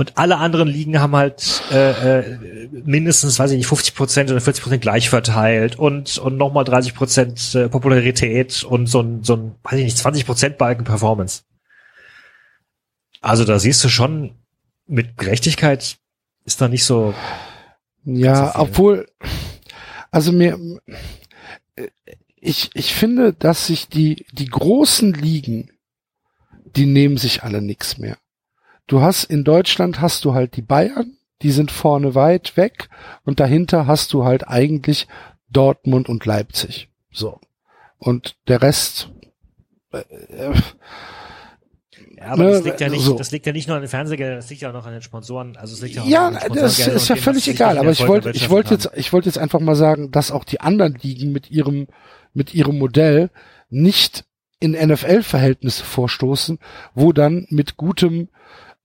Und 0.00 0.16
alle 0.16 0.38
anderen 0.38 0.66
Ligen 0.66 0.98
haben 0.98 1.14
halt 1.14 1.62
äh, 1.70 2.20
äh, 2.20 2.68
mindestens, 2.72 3.38
weiß 3.38 3.50
ich 3.50 3.58
nicht, 3.58 3.66
50 3.66 3.94
Prozent 3.94 4.30
oder 4.30 4.40
40 4.40 4.62
Prozent 4.62 4.80
gleich 4.80 5.10
verteilt 5.10 5.78
und 5.78 6.16
und 6.16 6.38
nochmal 6.38 6.64
30 6.64 6.94
Prozent 6.94 7.54
äh, 7.54 7.68
Popularität 7.68 8.64
und 8.64 8.86
so 8.86 9.02
ein, 9.02 9.22
so 9.24 9.36
ein, 9.36 9.56
weiß 9.62 9.78
ich 9.78 9.84
nicht, 9.84 9.98
20 9.98 10.24
Prozent 10.24 10.56
Balken 10.56 10.84
Performance. 10.84 11.42
Also 13.20 13.44
da 13.44 13.58
siehst 13.58 13.84
du 13.84 13.90
schon, 13.90 14.38
mit 14.86 15.18
Gerechtigkeit 15.18 15.98
ist 16.46 16.62
da 16.62 16.68
nicht 16.68 16.84
so, 16.84 17.12
Ja, 18.02 18.54
So 18.54 18.58
obwohl, 18.58 19.06
also 20.10 20.32
mir, 20.32 20.58
ich, 22.36 22.70
ich 22.72 22.94
finde, 22.94 23.34
dass 23.34 23.66
sich 23.66 23.86
die, 23.88 24.24
die 24.32 24.46
großen 24.46 25.12
Ligen, 25.12 25.72
die 26.74 26.86
nehmen 26.86 27.18
sich 27.18 27.42
alle 27.42 27.60
nix 27.60 27.98
mehr. 27.98 28.16
Du 28.90 29.00
hast, 29.02 29.22
in 29.22 29.44
Deutschland 29.44 30.00
hast 30.00 30.24
du 30.24 30.34
halt 30.34 30.56
die 30.56 30.62
Bayern, 30.62 31.16
die 31.42 31.52
sind 31.52 31.70
vorne 31.70 32.16
weit 32.16 32.56
weg 32.56 32.88
und 33.24 33.38
dahinter 33.38 33.86
hast 33.86 34.12
du 34.12 34.24
halt 34.24 34.48
eigentlich 34.48 35.06
Dortmund 35.48 36.08
und 36.08 36.26
Leipzig. 36.26 36.88
So. 37.12 37.38
Und 37.98 38.34
der 38.48 38.62
Rest, 38.62 39.08
äh, 39.92 39.98
äh, 39.98 40.52
ja, 42.16 42.24
aber 42.32 42.42
Ne, 42.42 42.50
das 42.50 42.64
liegt 42.64 42.80
ja 42.80 42.88
nicht, 42.88 43.04
so. 43.04 43.14
das 43.14 43.30
liegt 43.30 43.46
ja 43.46 43.52
nicht 43.52 43.68
nur 43.68 43.76
an 43.76 43.82
den 43.84 43.88
Fernsehgeldern, 43.88 44.38
das 44.38 44.50
liegt 44.50 44.62
ja 44.62 44.70
auch 44.70 44.74
noch 44.74 44.86
an 44.86 44.92
den 44.92 45.02
Sponsoren, 45.02 45.56
also 45.56 45.72
es 45.72 45.82
liegt 45.82 45.94
ja 45.94 46.02
auch 46.02 46.08
Ja, 46.08 46.26
an 46.26 46.34
den 46.34 46.54
das 46.54 46.80
ist 46.80 47.08
ja 47.08 47.14
dem, 47.14 47.22
völlig 47.22 47.46
egal. 47.46 47.78
Aber 47.78 47.92
ich 47.92 48.08
wollte, 48.08 48.30
ich 48.30 48.50
wollte 48.50 48.74
jetzt, 48.74 48.90
ich 48.96 49.12
wollte 49.12 49.28
jetzt 49.28 49.38
einfach 49.38 49.60
mal 49.60 49.76
sagen, 49.76 50.10
dass 50.10 50.32
auch 50.32 50.42
die 50.42 50.60
anderen 50.60 50.96
Ligen 50.96 51.30
mit 51.30 51.48
ihrem, 51.48 51.86
mit 52.34 52.54
ihrem 52.54 52.76
Modell 52.76 53.30
nicht 53.68 54.24
in 54.58 54.72
NFL-Verhältnisse 54.72 55.84
vorstoßen, 55.84 56.58
wo 56.96 57.12
dann 57.12 57.46
mit 57.50 57.76
gutem, 57.76 58.30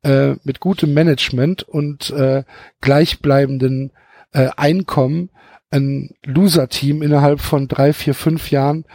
äh, 0.05 0.35
mit 0.43 0.59
gutem 0.59 0.93
Management 0.93 1.63
und 1.63 2.11
äh, 2.11 2.43
gleichbleibenden 2.81 3.91
äh, 4.31 4.49
Einkommen 4.55 5.31
ein 5.71 6.11
Loser-Team 6.23 7.01
innerhalb 7.01 7.41
von 7.41 7.67
drei, 7.67 7.91
vier, 7.91 8.13
fünf 8.13 8.51
Jahren 8.51 8.85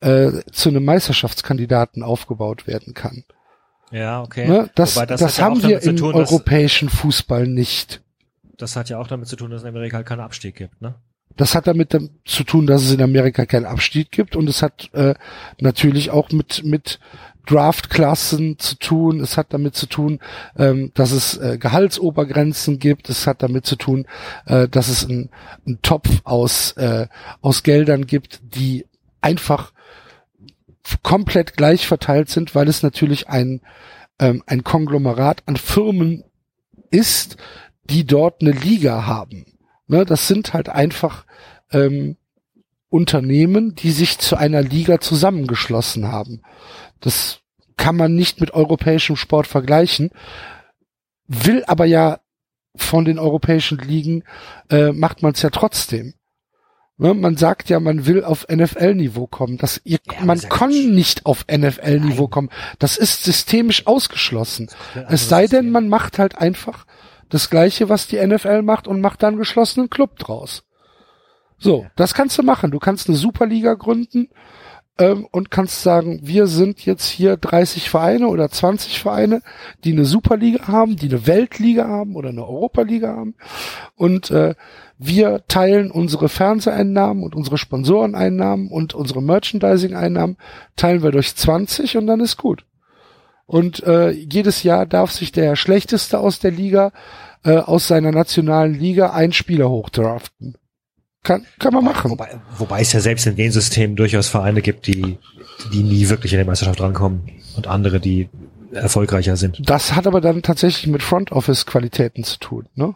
äh, 0.00 0.30
zu 0.52 0.68
einem 0.68 0.84
Meisterschaftskandidaten 0.84 2.02
aufgebaut 2.02 2.66
werden 2.66 2.94
kann. 2.94 3.24
Ja, 3.90 4.22
okay. 4.22 4.46
Ne? 4.46 4.70
Das, 4.76 4.96
Wobei 4.96 5.06
das, 5.06 5.20
hat 5.22 5.36
ja 5.36 5.44
haben 5.44 5.62
wir 5.62 5.82
im 5.82 5.96
tun, 5.96 6.14
europäischen 6.14 6.88
Fußball 6.88 7.46
nicht. 7.46 8.02
Das 8.56 8.76
hat 8.76 8.88
ja 8.88 8.98
auch 8.98 9.08
damit 9.08 9.26
zu 9.26 9.36
tun, 9.36 9.50
dass 9.50 9.62
es 9.62 9.64
in 9.64 9.74
Amerika 9.74 9.96
halt 9.96 10.06
keinen 10.06 10.20
Abstieg 10.20 10.54
gibt, 10.54 10.80
ne? 10.80 10.94
Das 11.36 11.54
hat 11.54 11.66
damit 11.66 11.94
dam- 11.94 12.10
zu 12.24 12.44
tun, 12.44 12.66
dass 12.66 12.82
es 12.82 12.92
in 12.92 13.00
Amerika 13.00 13.46
keinen 13.46 13.64
Abstieg 13.64 14.10
gibt 14.10 14.36
und 14.36 14.48
es 14.48 14.62
hat 14.62 14.90
äh, 14.92 15.14
natürlich 15.60 16.10
auch 16.10 16.30
mit 16.32 16.64
mit 16.64 16.98
Draftklassen 17.46 18.58
zu 18.58 18.76
tun. 18.76 19.20
Es 19.20 19.36
hat 19.36 19.52
damit 19.52 19.74
zu 19.74 19.86
tun, 19.86 20.20
ähm, 20.56 20.92
dass 20.94 21.12
es 21.12 21.36
äh, 21.36 21.58
Gehaltsobergrenzen 21.58 22.78
gibt. 22.78 23.08
Es 23.08 23.26
hat 23.26 23.42
damit 23.42 23.66
zu 23.66 23.76
tun, 23.76 24.06
äh, 24.46 24.68
dass 24.68 24.88
es 24.88 25.04
einen 25.04 25.30
Topf 25.82 26.08
aus 26.24 26.72
äh, 26.72 27.06
aus 27.40 27.62
Geldern 27.62 28.06
gibt, 28.06 28.40
die 28.54 28.86
einfach 29.20 29.72
komplett 31.02 31.56
gleich 31.56 31.86
verteilt 31.86 32.30
sind, 32.30 32.54
weil 32.54 32.68
es 32.68 32.82
natürlich 32.82 33.28
ein 33.28 33.60
ähm, 34.18 34.42
ein 34.46 34.64
Konglomerat 34.64 35.42
an 35.46 35.56
Firmen 35.56 36.24
ist, 36.90 37.36
die 37.84 38.04
dort 38.04 38.42
eine 38.42 38.52
Liga 38.52 39.06
haben. 39.06 39.46
Ne, 39.88 40.04
das 40.04 40.28
sind 40.28 40.54
halt 40.54 40.68
einfach 40.68 41.24
ähm, 41.72 42.16
Unternehmen, 42.90 43.76
die 43.76 43.92
sich 43.92 44.18
zu 44.18 44.36
einer 44.36 44.62
Liga 44.62 45.00
zusammengeschlossen 45.00 46.08
haben. 46.08 46.42
Das 47.00 47.40
kann 47.76 47.96
man 47.96 48.14
nicht 48.14 48.40
mit 48.40 48.52
europäischem 48.52 49.16
Sport 49.16 49.46
vergleichen, 49.46 50.10
will 51.26 51.64
aber 51.66 51.86
ja 51.86 52.20
von 52.76 53.04
den 53.04 53.18
europäischen 53.18 53.78
Ligen, 53.78 54.24
äh, 54.68 54.92
macht 54.92 55.22
man 55.22 55.32
es 55.32 55.42
ja 55.42 55.50
trotzdem. 55.50 56.14
Ne, 56.98 57.14
man 57.14 57.38
sagt 57.38 57.70
ja, 57.70 57.80
man 57.80 58.04
will 58.04 58.22
auf 58.22 58.46
NFL-Niveau 58.50 59.26
kommen. 59.26 59.56
Das, 59.56 59.80
ihr, 59.84 59.98
Ja, 60.12 60.22
man 60.22 60.36
ist 60.36 60.42
ja 60.44 60.48
kann 60.50 60.70
Quatsch. 60.70 60.84
nicht 60.84 61.24
auf 61.24 61.46
NFL-Niveau 61.50 62.28
kommen. 62.28 62.50
Das 62.78 62.98
ist 62.98 63.24
systemisch 63.24 63.86
ausgeschlossen. 63.86 64.68
Ein 64.94 65.06
Es 65.08 65.30
sei 65.30 65.46
denn, 65.46 65.70
man 65.70 65.88
macht 65.88 66.18
halt 66.18 66.36
einfach 66.36 66.84
das 67.30 67.48
Gleiche, 67.48 67.88
was 67.88 68.06
die 68.06 68.24
NFL 68.24 68.60
macht 68.60 68.86
und 68.86 69.00
macht 69.00 69.22
dann 69.22 69.30
einen 69.30 69.38
geschlossenen 69.38 69.88
Club 69.88 70.18
draus. 70.18 70.64
So, 71.56 71.86
das 71.96 72.12
kannst 72.12 72.36
du 72.36 72.42
machen. 72.42 72.70
Du 72.70 72.78
kannst 72.78 73.08
eine 73.08 73.16
Superliga 73.16 73.74
gründen 73.74 74.28
ähm, 75.00 75.26
und 75.30 75.50
kannst 75.50 75.82
sagen, 75.82 76.20
wir 76.22 76.46
sind 76.46 76.84
jetzt 76.84 77.08
hier 77.08 77.36
30 77.36 77.90
Vereine 77.90 78.28
oder 78.28 78.48
20 78.48 79.00
Vereine, 79.00 79.42
die 79.82 79.92
eine 79.92 80.04
Superliga 80.04 80.68
haben, 80.68 80.96
die 80.96 81.08
eine 81.08 81.26
Weltliga 81.26 81.88
haben 81.88 82.14
oder 82.14 82.28
eine 82.28 82.46
Europaliga 82.46 83.08
haben 83.08 83.34
und 83.96 84.30
äh, 84.30 84.54
wir 84.98 85.46
teilen 85.48 85.90
unsere 85.90 86.28
Fernseheinnahmen 86.28 87.22
und 87.22 87.34
unsere 87.34 87.56
Sponsoreneinnahmen 87.56 88.68
und 88.68 88.94
unsere 88.94 89.22
Merchandising-Einnahmen 89.22 90.36
teilen 90.76 91.02
wir 91.02 91.10
durch 91.10 91.34
20 91.34 91.96
und 91.96 92.06
dann 92.06 92.20
ist 92.20 92.36
gut. 92.36 92.66
Und 93.46 93.82
äh, 93.84 94.10
jedes 94.10 94.62
Jahr 94.62 94.84
darf 94.84 95.10
sich 95.10 95.32
der 95.32 95.56
Schlechteste 95.56 96.20
aus 96.20 96.38
der 96.38 96.50
Liga, 96.50 96.92
äh, 97.44 97.56
aus 97.56 97.88
seiner 97.88 98.12
nationalen 98.12 98.74
Liga, 98.74 99.10
einen 99.10 99.32
Spieler 99.32 99.70
hochdraften. 99.70 100.56
Kann, 101.22 101.46
kann 101.58 101.74
man 101.74 101.84
machen. 101.84 102.10
Wobei, 102.10 102.40
wobei 102.56 102.80
es 102.80 102.92
ja 102.92 103.00
selbst 103.00 103.26
in 103.26 103.36
den 103.36 103.52
Systemen 103.52 103.94
durchaus 103.94 104.28
Vereine 104.28 104.62
gibt, 104.62 104.86
die, 104.86 105.18
die 105.72 105.82
nie 105.82 106.08
wirklich 106.08 106.32
in 106.32 106.38
die 106.38 106.44
Meisterschaft 106.46 106.80
rankommen 106.80 107.28
und 107.56 107.66
andere, 107.66 108.00
die 108.00 108.30
erfolgreicher 108.72 109.36
sind. 109.36 109.60
Das 109.68 109.94
hat 109.94 110.06
aber 110.06 110.20
dann 110.20 110.42
tatsächlich 110.42 110.86
mit 110.86 111.02
Front 111.02 111.32
Office 111.32 111.66
Qualitäten 111.66 112.24
zu 112.24 112.38
tun, 112.38 112.68
ne? 112.74 112.94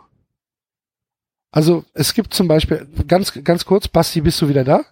Also 1.51 1.85
es 1.93 2.15
gibt 2.15 2.35
zum 2.35 2.49
Beispiel 2.49 2.87
ganz 3.07 3.33
ganz 3.45 3.65
kurz, 3.65 3.87
Basti, 3.87 4.21
bist 4.21 4.41
du 4.41 4.49
wieder 4.49 4.65
da? 4.65 4.85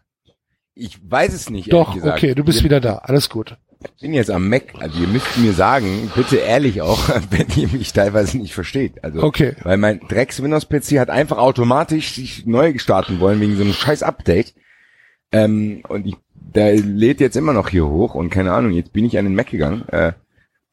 Ich 0.75 0.99
weiß 1.03 1.33
es 1.35 1.51
nicht. 1.51 1.73
Doch, 1.73 1.89
ehrlich 1.89 2.03
gesagt. 2.03 2.19
okay, 2.19 2.35
du 2.35 2.45
bist 2.45 2.63
wieder 2.63 2.81
da, 2.81 2.99
alles 2.99 3.29
gut. 3.29 3.57
Bin 4.01 4.15
jetzt 4.15 4.31
am 4.31 4.49
Mac. 4.49 4.65
Also 4.79 5.01
ihr 5.01 5.09
müsst 5.09 5.37
mir 5.39 5.53
sagen, 5.53 6.11
bitte 6.15 6.37
ehrlich 6.37 6.81
auch, 6.83 7.09
wenn 7.31 7.47
ihr 7.57 7.69
mich 7.69 7.93
teilweise 7.93 8.39
nicht 8.39 8.55
versteht. 8.55 9.03
Also, 9.05 9.23
Okay. 9.23 9.55
weil 9.63 9.77
mein 9.77 10.01
Drecks 10.09 10.43
Windows 10.43 10.67
PC 10.69 10.99
hat 10.99 11.11
einfach 11.11 11.39
automatisch 11.39 12.15
sich 12.15 12.47
neu 12.47 12.77
starten 12.79 13.21
wollen 13.21 13.41
wegen 13.41 13.57
so 13.57 13.63
einem 13.63 13.73
scheiß 13.73 14.03
Update. 14.03 14.55
Ähm, 15.33 15.83
und 15.89 16.07
ich, 16.07 16.17
der 16.35 16.75
lädt 16.77 17.21
jetzt 17.21 17.37
immer 17.37 17.53
noch 17.53 17.69
hier 17.71 17.87
hoch 17.87 18.15
und 18.15 18.31
keine 18.31 18.53
Ahnung, 18.53 18.73
jetzt 18.73 18.93
bin 18.93 19.05
ich 19.05 19.19
an 19.19 19.25
den 19.25 19.35
Mac 19.35 19.49
gegangen. 19.51 19.89
Äh, 19.89 20.13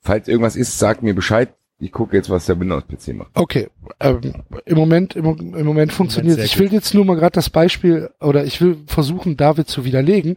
falls 0.02 0.28
irgendwas 0.28 0.56
ist, 0.56 0.78
sagt 0.80 1.04
mir 1.04 1.14
Bescheid. 1.14 1.50
Ich 1.82 1.94
gucke 1.94 2.18
jetzt, 2.18 2.30
was 2.30 2.46
der 2.46 2.60
Windows 2.60 2.84
PC 2.86 3.16
macht. 3.16 3.32
Okay, 3.36 3.70
ähm, 4.02 4.44
im 4.66 4.78
Moment 4.78 5.16
im, 5.16 5.26
im 5.26 5.66
Moment 5.66 5.94
funktioniert. 5.94 6.36
sehr 6.36 6.46
Ich 6.46 6.60
will 6.60 6.72
jetzt 6.74 6.94
nur 6.94 7.06
mal 7.06 7.16
gerade 7.16 7.32
das 7.32 7.50
Beispiel 7.50 8.10
oder 8.20 8.44
ich 8.44 8.60
will 8.60 8.78
versuchen, 8.86 9.38
David 9.38 9.70
zu 9.70 9.86
widerlegen, 9.86 10.36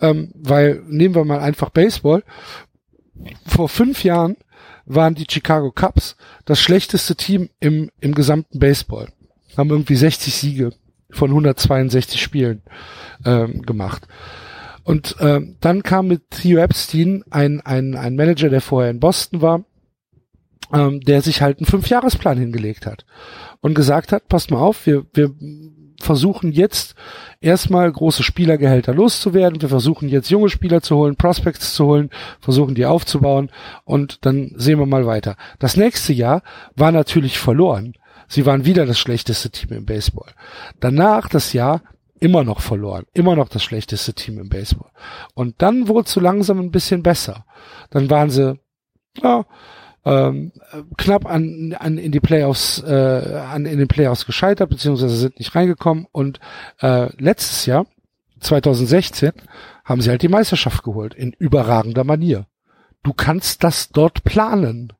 ähm, 0.00 0.30
weil 0.34 0.82
nehmen 0.86 1.14
wir 1.14 1.24
mal 1.24 1.40
einfach 1.40 1.70
Baseball. 1.70 2.22
Vor 3.46 3.70
fünf 3.70 4.04
Jahren 4.04 4.36
waren 4.84 5.14
die 5.14 5.26
Chicago 5.28 5.72
Cubs 5.72 6.16
das 6.44 6.60
schlechteste 6.60 7.16
Team 7.16 7.48
im 7.60 7.90
im 8.00 8.14
gesamten 8.14 8.58
Baseball. 8.58 9.08
Haben 9.56 9.70
irgendwie 9.70 9.96
60 9.96 10.34
Siege 10.34 10.72
von 11.10 11.30
162 11.30 12.20
Spielen 12.20 12.62
ähm, 13.24 13.62
gemacht. 13.62 14.06
Und 14.82 15.16
ähm, 15.20 15.56
dann 15.60 15.82
kam 15.82 16.08
mit 16.08 16.30
Theo 16.30 16.58
Epstein 16.58 17.24
ein, 17.30 17.62
ein, 17.62 17.96
ein 17.96 18.16
Manager, 18.16 18.50
der 18.50 18.60
vorher 18.60 18.90
in 18.90 19.00
Boston 19.00 19.40
war, 19.40 19.64
ähm, 20.74 21.00
der 21.00 21.22
sich 21.22 21.42
halt 21.42 21.58
einen 21.58 21.66
Fünfjahresplan 21.66 22.38
hingelegt 22.38 22.86
hat 22.86 23.04
und 23.60 23.74
gesagt 23.74 24.12
hat, 24.12 24.28
passt 24.28 24.50
mal 24.50 24.58
auf, 24.58 24.86
wir, 24.86 25.06
wir 25.12 25.30
versuchen 26.00 26.52
jetzt 26.52 26.94
erstmal 27.40 27.90
große 27.90 28.22
Spielergehälter 28.22 28.94
loszuwerden. 28.94 29.62
Wir 29.62 29.68
versuchen 29.68 30.08
jetzt 30.08 30.30
junge 30.30 30.50
Spieler 30.50 30.82
zu 30.82 30.96
holen, 30.96 31.16
Prospects 31.16 31.74
zu 31.74 31.86
holen, 31.86 32.10
versuchen 32.40 32.74
die 32.74 32.86
aufzubauen 32.86 33.50
und 33.84 34.24
dann 34.26 34.52
sehen 34.56 34.78
wir 34.78 34.86
mal 34.86 35.06
weiter. 35.06 35.36
Das 35.58 35.76
nächste 35.76 36.12
Jahr 36.12 36.42
war 36.76 36.92
natürlich 36.92 37.38
verloren. 37.38 37.94
Sie 38.28 38.46
waren 38.46 38.64
wieder 38.64 38.86
das 38.86 38.98
schlechteste 38.98 39.50
Team 39.50 39.76
im 39.76 39.86
Baseball. 39.86 40.32
Danach 40.80 41.28
das 41.28 41.52
Jahr 41.52 41.82
immer 42.20 42.44
noch 42.44 42.60
verloren, 42.60 43.04
immer 43.12 43.36
noch 43.36 43.48
das 43.48 43.62
schlechteste 43.62 44.14
Team 44.14 44.38
im 44.38 44.48
Baseball. 44.48 44.90
Und 45.34 45.60
dann 45.60 45.88
wurde 45.88 46.06
es 46.06 46.12
so 46.12 46.20
langsam 46.20 46.58
ein 46.58 46.70
bisschen 46.70 47.02
besser. 47.02 47.44
Dann 47.90 48.08
waren 48.08 48.30
sie 48.30 48.58
ja, 49.22 49.44
ähm, 50.04 50.52
knapp 50.96 51.26
an, 51.26 51.74
an 51.78 51.98
in 51.98 52.12
die 52.12 52.20
Playoffs, 52.20 52.82
äh, 52.82 53.40
an 53.50 53.66
in 53.66 53.78
den 53.78 53.88
Playoffs 53.88 54.26
gescheitert, 54.26 54.70
beziehungsweise 54.70 55.16
sind 55.16 55.38
nicht 55.38 55.54
reingekommen. 55.54 56.06
Und 56.12 56.40
äh, 56.80 57.08
letztes 57.16 57.66
Jahr, 57.66 57.86
2016, 58.40 59.32
haben 59.84 60.00
sie 60.00 60.10
halt 60.10 60.22
die 60.22 60.28
Meisterschaft 60.28 60.82
geholt 60.82 61.14
in 61.14 61.32
überragender 61.32 62.04
Manier. 62.04 62.46
Du 63.02 63.12
kannst 63.12 63.64
das 63.64 63.90
dort 63.90 64.24
planen. 64.24 64.92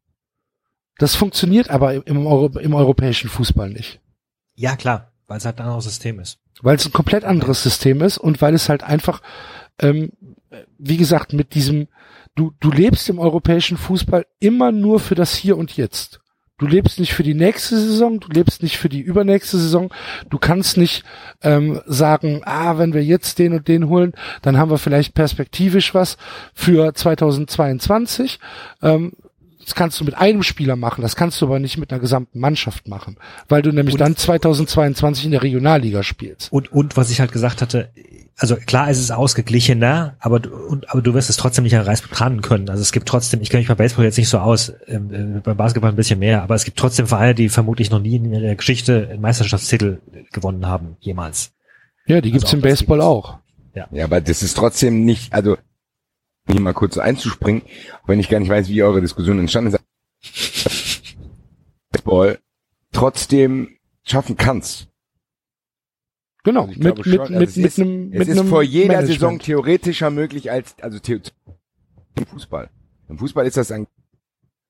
Das 0.99 1.17
funktioniert 1.17 1.71
aber 1.71 2.07
im, 2.07 2.27
Euro, 2.27 2.59
im 2.59 2.75
europäischen 2.75 3.29
Fußball 3.29 3.71
nicht. 3.71 4.01
Ja, 4.55 4.77
klar, 4.77 5.11
weil 5.27 5.39
es 5.39 5.45
halt 5.45 5.59
ein 5.59 5.65
anderes 5.65 5.85
System 5.85 6.21
ist. 6.21 6.39
Weil 6.63 6.77
es 6.77 6.87
ein 6.87 6.93
komplett 6.93 7.25
anderes 7.25 7.63
System 7.63 8.01
ist 8.03 8.19
und 8.19 8.41
weil 8.41 8.55
es 8.55 8.69
halt 8.69 8.85
einfach, 8.85 9.21
ähm, 9.81 10.13
wie 10.79 10.97
gesagt, 10.97 11.33
mit 11.33 11.55
diesem, 11.55 11.89
du, 12.35 12.53
du 12.61 12.71
lebst 12.71 13.09
im 13.09 13.19
europäischen 13.19 13.77
Fußball 13.77 14.27
immer 14.41 14.73
nur 14.73 15.01
für 15.01 15.15
das 15.15 15.35
Hier 15.35 15.57
und 15.57 15.77
Jetzt. 15.77 16.21
Du 16.57 16.67
lebst 16.67 17.01
nicht 17.01 17.15
für 17.15 17.25
die 17.25 17.35
nächste 17.35 17.77
Saison, 17.77 18.21
du 18.21 18.29
lebst 18.29 18.63
nicht 18.63 18.79
für 18.79 18.89
die 18.89 19.01
übernächste 19.01 19.59
Saison. 19.59 19.93
Du 20.31 20.39
kannst 20.39 20.77
nicht 20.77 21.03
ähm, 21.43 21.81
sagen, 21.87 22.43
ah, 22.45 22.79
wenn 22.79 22.95
wir 22.95 23.03
jetzt 23.05 23.41
den 23.41 23.55
und 23.55 23.67
den 23.67 23.89
holen, 23.89 24.13
dann 24.41 24.57
haben 24.57 24.71
wir 24.71 24.79
vielleicht 24.79 25.15
perspektivisch 25.15 25.95
was 25.95 26.17
für 26.55 26.95
2022. 26.95 28.39
Ähm, 28.83 29.15
das 29.65 29.75
kannst 29.75 29.99
du 29.99 30.05
mit 30.05 30.15
einem 30.15 30.43
Spieler 30.43 30.77
machen, 30.77 31.03
das 31.03 31.17
kannst 31.17 31.41
du 31.41 31.47
aber 31.47 31.59
nicht 31.59 31.79
mit 31.79 31.91
einer 31.91 32.01
gesamten 32.01 32.39
Mannschaft 32.39 32.87
machen, 32.87 33.17
weil 33.49 33.63
du 33.63 33.73
nämlich 33.73 33.95
und, 33.95 34.01
dann 34.01 34.15
2022 34.15 35.25
in 35.25 35.31
der 35.31 35.43
Regionalliga 35.43 36.03
spielst. 36.03 36.53
Und, 36.53 36.71
und 36.71 36.97
was 36.97 37.11
ich 37.11 37.19
halt 37.19 37.33
gesagt 37.33 37.63
hatte, 37.63 37.91
also 38.37 38.57
klar 38.57 38.91
ist 38.91 38.99
es 38.99 39.11
ausgeglichener, 39.11 40.17
aber 40.19 40.41
du, 40.41 40.55
und, 40.55 40.91
aber 40.91 41.03
du 41.03 41.15
wirst 41.15 41.31
es 41.31 41.37
trotzdem 41.37 41.65
nicht 41.65 41.77
an 41.77 41.83
Reiß 41.83 42.03
betrachten 42.03 42.41
können. 42.41 42.69
Also 42.69 42.83
es 42.83 42.91
gibt 42.91 43.07
trotzdem, 43.07 43.41
ich 43.41 43.51
kenne 43.51 43.61
mich 43.61 43.69
bei 43.69 43.75
Baseball 43.75 44.05
jetzt 44.05 44.19
nicht 44.19 44.29
so 44.29 44.39
aus, 44.39 44.73
ähm, 44.87 45.37
äh, 45.37 45.41
beim 45.41 45.57
Basketball 45.57 45.91
ein 45.91 45.97
bisschen 45.97 46.19
mehr, 46.19 46.43
aber 46.43 46.55
es 46.57 46.65
gibt 46.65 46.77
trotzdem 46.77 47.07
Vereine, 47.07 47.35
die 47.35 47.49
vermutlich 47.49 47.91
noch 47.91 48.01
nie 48.01 48.17
in 48.17 48.33
ihrer 48.33 48.55
Geschichte 48.57 49.09
einen 49.11 49.21
Meisterschaftstitel 49.21 50.01
gewonnen 50.33 50.67
haben, 50.67 50.97
jemals. 51.01 51.53
Ja, 52.07 52.21
die 52.21 52.33
gibt's 52.33 52.47
also 52.47 52.57
im 52.57 52.63
Baseball 52.63 52.99
gibt's. 52.99 53.07
auch. 53.07 53.39
Ja. 53.75 53.89
ja, 53.93 54.05
aber 54.05 54.21
das 54.21 54.43
ist 54.43 54.57
trotzdem 54.57 55.05
nicht, 55.05 55.33
also 55.33 55.57
hier 56.49 56.61
mal 56.61 56.75
kurz 56.75 56.99
einzuspringen, 56.99 57.63
wenn 58.07 58.21
ich 58.21 58.29
gar 58.29 58.41
nicht 58.41 58.51
weiß, 58.51 58.69
wie 58.69 58.83
eure 58.83 59.01
Diskussion 59.01 59.39
entstanden 59.39 59.75
ist. 59.75 59.81
Baseball 61.91 62.39
trotzdem 62.93 63.77
schaffen 64.05 64.37
kannst. 64.37 64.89
Genau, 66.45 66.67
also 66.67 66.79
mit, 66.79 66.97
mit, 66.99 67.07
schon, 67.07 67.21
also 67.21 67.33
mit, 67.33 67.57
mit, 67.57 67.67
ist, 67.67 67.81
einem, 67.81 68.09
mit 68.11 68.29
ist 68.29 68.39
einem 68.39 68.49
vor 68.49 68.63
jeder 68.63 68.89
Management. 68.89 69.13
Saison 69.13 69.39
theoretischer 69.39 70.11
möglich 70.11 70.51
als, 70.51 70.77
also 70.81 70.99
im 72.17 72.27
Fußball. 72.27 72.71
Im 73.09 73.19
Fußball 73.19 73.47
ist 73.47 73.57
das 73.57 73.73
ein 73.73 73.87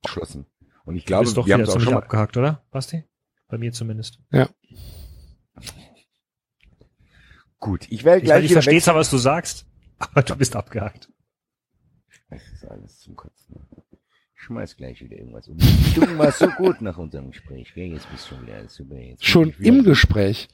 geschlossen. 0.03 0.47
Und 0.85 0.97
ich 0.97 1.05
glaube, 1.05 1.27
wir 1.27 1.55
haben 1.55 1.63
es 1.63 1.71
auch 1.71 1.81
schon 1.81 1.95
mal 1.95 2.03
abgehakt, 2.03 2.37
oder, 2.37 2.65
Basti? 2.71 3.05
Bei 3.49 3.59
mir 3.59 3.73
zumindest. 3.73 4.21
Ja. 4.31 4.49
Gut, 7.59 7.87
ich 7.91 8.05
werde 8.05 8.23
gleich. 8.23 8.45
Ich, 8.45 8.51
ich 8.51 8.53
verstehe 8.53 8.81
zwar, 8.81 8.95
was 8.95 9.11
du 9.11 9.19
sagst, 9.19 9.67
aber 9.99 10.23
du 10.23 10.37
bist 10.37 10.55
abgehakt. 10.55 11.11
Das 12.31 12.43
ist 12.53 12.65
alles 12.67 13.01
zum 13.01 13.17
Kotzen. 13.17 13.57
Ich 14.35 14.43
schmeiß 14.43 14.77
gleich 14.77 15.01
wieder 15.01 15.17
irgendwas 15.17 15.49
um. 15.49 15.57
Du 15.57 16.19
warst 16.19 16.39
so 16.39 16.49
gut 16.49 16.83
nach 16.83 16.99
unserem 16.99 17.31
Gespräch. 17.31 17.73
Jetzt 17.75 18.11
bist 18.11 18.31
du 18.31 18.35
schon 18.35 18.47
wieder 18.47 18.69
super. 18.69 18.97
Jetzt 18.97 19.25
schon 19.25 19.55
im 19.59 19.83
Gespräch 19.83 20.49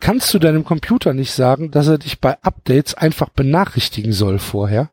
kannst 0.00 0.32
du 0.34 0.38
deinem 0.38 0.64
Computer 0.64 1.14
nicht 1.14 1.32
sagen, 1.32 1.70
dass 1.70 1.88
er 1.88 1.98
dich 1.98 2.20
bei 2.20 2.36
Updates 2.42 2.94
einfach 2.94 3.28
benachrichtigen 3.28 4.12
soll 4.12 4.38
vorher? 4.38 4.90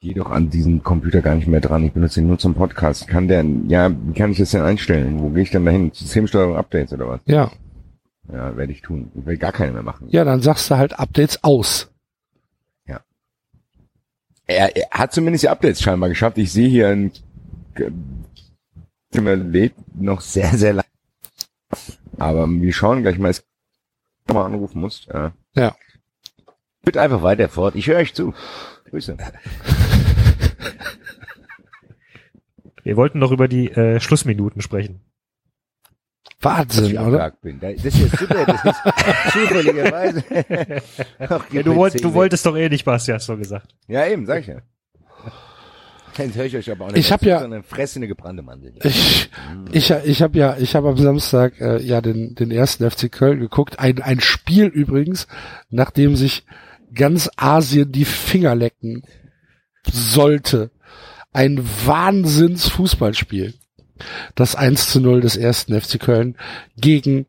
Geh 0.00 0.14
doch 0.14 0.30
an 0.30 0.50
diesen 0.50 0.82
Computer 0.82 1.22
gar 1.22 1.36
nicht 1.36 1.46
mehr 1.46 1.60
dran. 1.60 1.84
Ich 1.84 1.92
benutze 1.92 2.20
ihn 2.20 2.26
nur 2.26 2.38
zum 2.38 2.54
Podcast. 2.54 3.06
Kann 3.06 3.28
der, 3.28 3.44
ja, 3.68 3.90
wie 3.90 4.14
kann 4.14 4.32
ich 4.32 4.38
das 4.38 4.50
denn 4.50 4.62
einstellen? 4.62 5.20
Wo 5.20 5.28
gehe 5.28 5.44
ich 5.44 5.50
denn 5.50 5.64
dahin? 5.64 5.92
Systemsteuerung 5.92 6.56
Updates 6.56 6.92
oder 6.92 7.08
was? 7.08 7.20
Ja. 7.26 7.52
Ja, 8.32 8.56
werde 8.56 8.72
ich 8.72 8.82
tun. 8.82 9.12
Ich 9.14 9.26
will 9.26 9.36
gar 9.36 9.52
keine 9.52 9.72
mehr 9.72 9.82
machen. 9.82 10.08
Ja, 10.10 10.24
dann 10.24 10.42
sagst 10.42 10.70
du 10.70 10.76
halt 10.76 10.98
Updates 10.98 11.44
aus. 11.44 11.92
Ja. 12.86 13.00
Er, 14.46 14.76
er 14.76 14.90
hat 14.90 15.12
zumindest 15.12 15.44
die 15.44 15.48
Updates 15.48 15.80
scheinbar 15.80 16.08
geschafft. 16.08 16.38
Ich 16.38 16.52
sehe 16.52 16.68
hier 16.68 16.88
ein 16.88 17.12
lädt 19.14 19.74
noch 19.94 20.20
sehr, 20.20 20.56
sehr 20.56 20.72
lang. 20.72 20.86
Aber 22.18 22.48
wir 22.48 22.72
schauen 22.72 23.02
gleich 23.02 23.18
mal. 23.18 23.30
Es 23.30 23.44
mal 24.28 24.44
anrufen 24.46 24.80
musst. 24.80 25.06
Ja. 25.06 25.32
ja. 25.54 25.74
Bitte 26.82 27.00
einfach 27.00 27.22
weiter 27.22 27.48
fort. 27.48 27.74
Ich 27.76 27.86
höre 27.86 27.98
euch 27.98 28.14
zu. 28.14 28.34
Grüße. 28.90 29.16
Wir 32.84 32.96
wollten 32.96 33.20
noch 33.20 33.30
über 33.30 33.46
die 33.46 33.70
äh, 33.70 34.00
Schlussminuten 34.00 34.60
sprechen. 34.60 35.00
Wahnsinn, 36.40 36.98
oder? 36.98 37.30
Bin. 37.40 37.60
Das 37.60 37.84
ist 37.84 38.18
super, 38.18 38.44
das 38.44 38.64
ist 38.64 38.82
zufälligerweise. 39.32 40.24
ja, 41.52 41.62
du, 41.62 41.76
wollt, 41.76 42.02
du 42.02 42.12
wolltest 42.12 42.44
doch 42.44 42.56
eh 42.56 42.68
nicht, 42.68 42.84
Basti, 42.84 43.12
hast 43.12 43.28
du 43.28 43.36
gesagt. 43.36 43.76
Ja, 43.86 44.04
eben, 44.06 44.26
sag 44.26 44.40
ich 44.40 44.48
ja. 44.48 44.60
Jetzt 46.18 46.36
höre 46.36 46.44
ich 46.44 46.56
euch 46.56 46.70
aber 46.70 46.86
auch 46.86 46.90
nicht. 46.90 46.98
Ich 46.98 47.12
habe 47.12 47.26
ja 47.26 47.40
eine 47.40 47.62
fressende 47.62 48.08
gebrannte 48.08 48.42
Mandel. 48.42 48.74
Ich, 48.82 49.30
ich, 49.72 49.90
ich 49.90 50.22
habe 50.22 50.38
ja, 50.38 50.56
ich 50.58 50.74
habe 50.74 50.88
am 50.88 50.96
Samstag 50.96 51.60
äh, 51.60 51.80
ja 51.82 52.00
den 52.00 52.34
den 52.34 52.50
ersten 52.50 52.88
FC 52.90 53.10
Köln 53.10 53.40
geguckt. 53.40 53.78
Ein 53.78 54.02
ein 54.02 54.20
Spiel 54.20 54.66
übrigens, 54.66 55.26
nachdem 55.70 56.16
sich 56.16 56.44
ganz 56.94 57.30
Asien 57.36 57.90
die 57.92 58.04
Finger 58.04 58.54
lecken 58.54 59.02
sollte. 59.90 60.70
Ein 61.32 61.64
Wahnsinns-Fußballspiel. 61.86 63.54
Das 64.34 64.54
1 64.54 64.90
zu 64.90 65.00
0 65.00 65.20
des 65.20 65.36
ersten 65.36 65.80
FC 65.80 65.98
Köln 65.98 66.36
gegen 66.76 67.26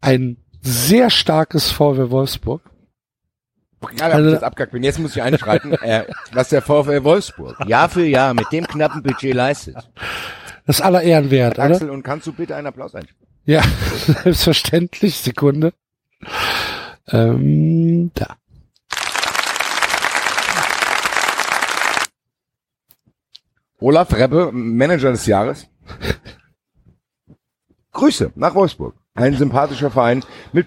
ein 0.00 0.36
sehr 0.60 1.08
starkes 1.10 1.70
VW 1.70 2.10
Wolfsburg. 2.10 2.62
Ja, 3.98 4.06
also, 4.06 4.30
jetzt 4.30 4.42
abgehakt 4.42 4.72
bin. 4.72 4.82
Jetzt 4.82 4.98
muss 4.98 5.14
ich 5.14 5.22
einschreiten, 5.22 5.72
äh, 5.82 6.04
was 6.32 6.48
der 6.48 6.62
VfL 6.62 7.04
Wolfsburg 7.04 7.56
Jahr 7.66 7.88
für 7.88 8.04
Jahr 8.04 8.34
mit 8.34 8.50
dem 8.52 8.66
knappen 8.66 9.02
Budget 9.02 9.34
leistet. 9.34 9.76
Das 10.66 10.80
aller 10.80 11.02
Ehren 11.02 11.30
wert, 11.30 11.58
Axel, 11.58 11.84
oder? 11.84 11.92
und 11.92 12.02
kannst 12.02 12.26
du 12.26 12.32
bitte 12.32 12.56
einen 12.56 12.66
Applaus 12.66 12.94
einspielen? 12.94 13.26
Ja, 13.44 13.62
selbstverständlich. 14.24 15.18
Sekunde. 15.18 15.72
Ähm, 17.08 18.10
da. 18.14 18.36
Olaf 23.78 24.12
Rebbe, 24.14 24.50
Manager 24.52 25.12
des 25.12 25.26
Jahres. 25.26 25.68
Grüße 27.92 28.32
nach 28.34 28.54
Wolfsburg. 28.54 28.96
Ein 29.14 29.36
sympathischer 29.36 29.90
Verein 29.90 30.24
mit 30.52 30.66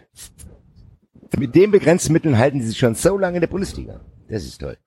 mit 1.38 1.56
den 1.56 1.72
begrenzten 1.72 2.14
Mitteln 2.14 2.38
halten 2.38 2.62
sie 2.62 2.68
sich 2.70 2.80
schon 2.80 2.96
so 2.96 3.18
lange 3.18 3.38
in 3.38 3.42
der 3.42 3.48
Bundesliga. 3.48 4.00
Das 4.30 4.44
ist 4.44 4.60
toll. 4.60 4.78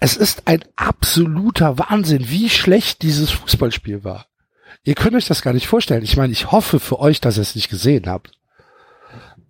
Es 0.00 0.16
ist 0.16 0.48
ein 0.48 0.64
absoluter 0.76 1.78
Wahnsinn, 1.78 2.28
wie 2.28 2.48
schlecht 2.48 3.02
dieses 3.02 3.30
Fußballspiel 3.30 4.04
war. 4.04 4.26
Ihr 4.84 4.94
könnt 4.94 5.14
euch 5.14 5.28
das 5.28 5.42
gar 5.42 5.52
nicht 5.52 5.68
vorstellen. 5.68 6.02
Ich 6.02 6.16
meine, 6.16 6.32
ich 6.32 6.50
hoffe 6.50 6.80
für 6.80 6.98
euch, 6.98 7.20
dass 7.20 7.38
ihr 7.38 7.42
es 7.42 7.54
nicht 7.54 7.70
gesehen 7.70 8.06
habt. 8.06 8.32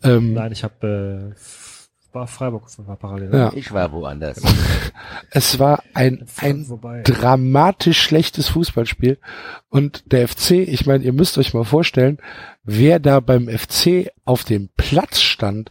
Ähm, 0.03 0.35
Nein, 0.35 0.53
ich 0.53 0.63
habe 0.63 1.35
äh, 1.35 1.41
war 2.13 2.27
Freiburg 2.27 2.65
war 2.79 2.97
parallel. 2.97 3.33
Ja. 3.33 3.53
Ich 3.55 3.73
war 3.73 3.93
woanders. 3.93 4.41
es 5.31 5.59
war 5.59 5.83
ein 5.95 6.27
ein 6.41 6.67
dramatisch 7.05 8.01
schlechtes 8.01 8.49
Fußballspiel 8.49 9.19
und 9.69 10.13
der 10.13 10.29
FC, 10.29 10.51
ich 10.53 10.87
meine, 10.87 11.05
ihr 11.05 11.13
müsst 11.13 11.39
euch 11.39 11.55
mal 11.55 11.65
vorstellen, 11.65 12.19
wer 12.65 13.01
da 13.01 13.21
beim 13.21 13.49
FC 13.49 14.11
auf 14.25 14.45
dem 14.45 14.71
Platz 14.77 15.21
stand. 15.21 15.71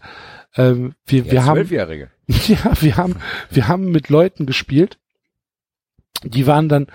Ähm, 0.55 0.95
wir, 1.05 1.23
ja, 1.23 1.31
wir 1.31 1.45
haben, 1.45 1.69
ja, 2.27 2.81
wir 2.81 2.97
haben, 2.97 3.15
wir 3.49 3.67
haben 3.67 3.91
mit 3.91 4.09
Leuten 4.09 4.45
gespielt, 4.45 4.97
die 6.23 6.47
waren 6.47 6.69
dann 6.69 6.87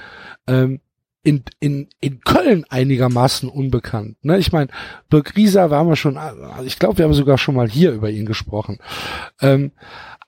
ähm, 0.47 0.81
in, 1.27 1.43
in, 1.59 1.89
in 2.01 2.21
Köln 2.21 2.65
einigermaßen 2.69 3.49
unbekannt. 3.49 4.17
Ne? 4.25 4.39
Ich 4.39 4.53
meine, 4.53 4.69
Birk 5.11 5.35
Rieser 5.35 5.73
wir 5.73 5.97
schon, 5.97 6.17
ich 6.65 6.79
glaube, 6.79 6.99
wir 6.99 7.05
haben 7.05 7.15
sogar 7.15 7.37
schon 7.37 7.57
mal 7.57 7.69
hier 7.69 7.91
über 7.91 8.11
ihn 8.11 8.27
gesprochen. 8.27 8.79
Ähm, 9.41 9.73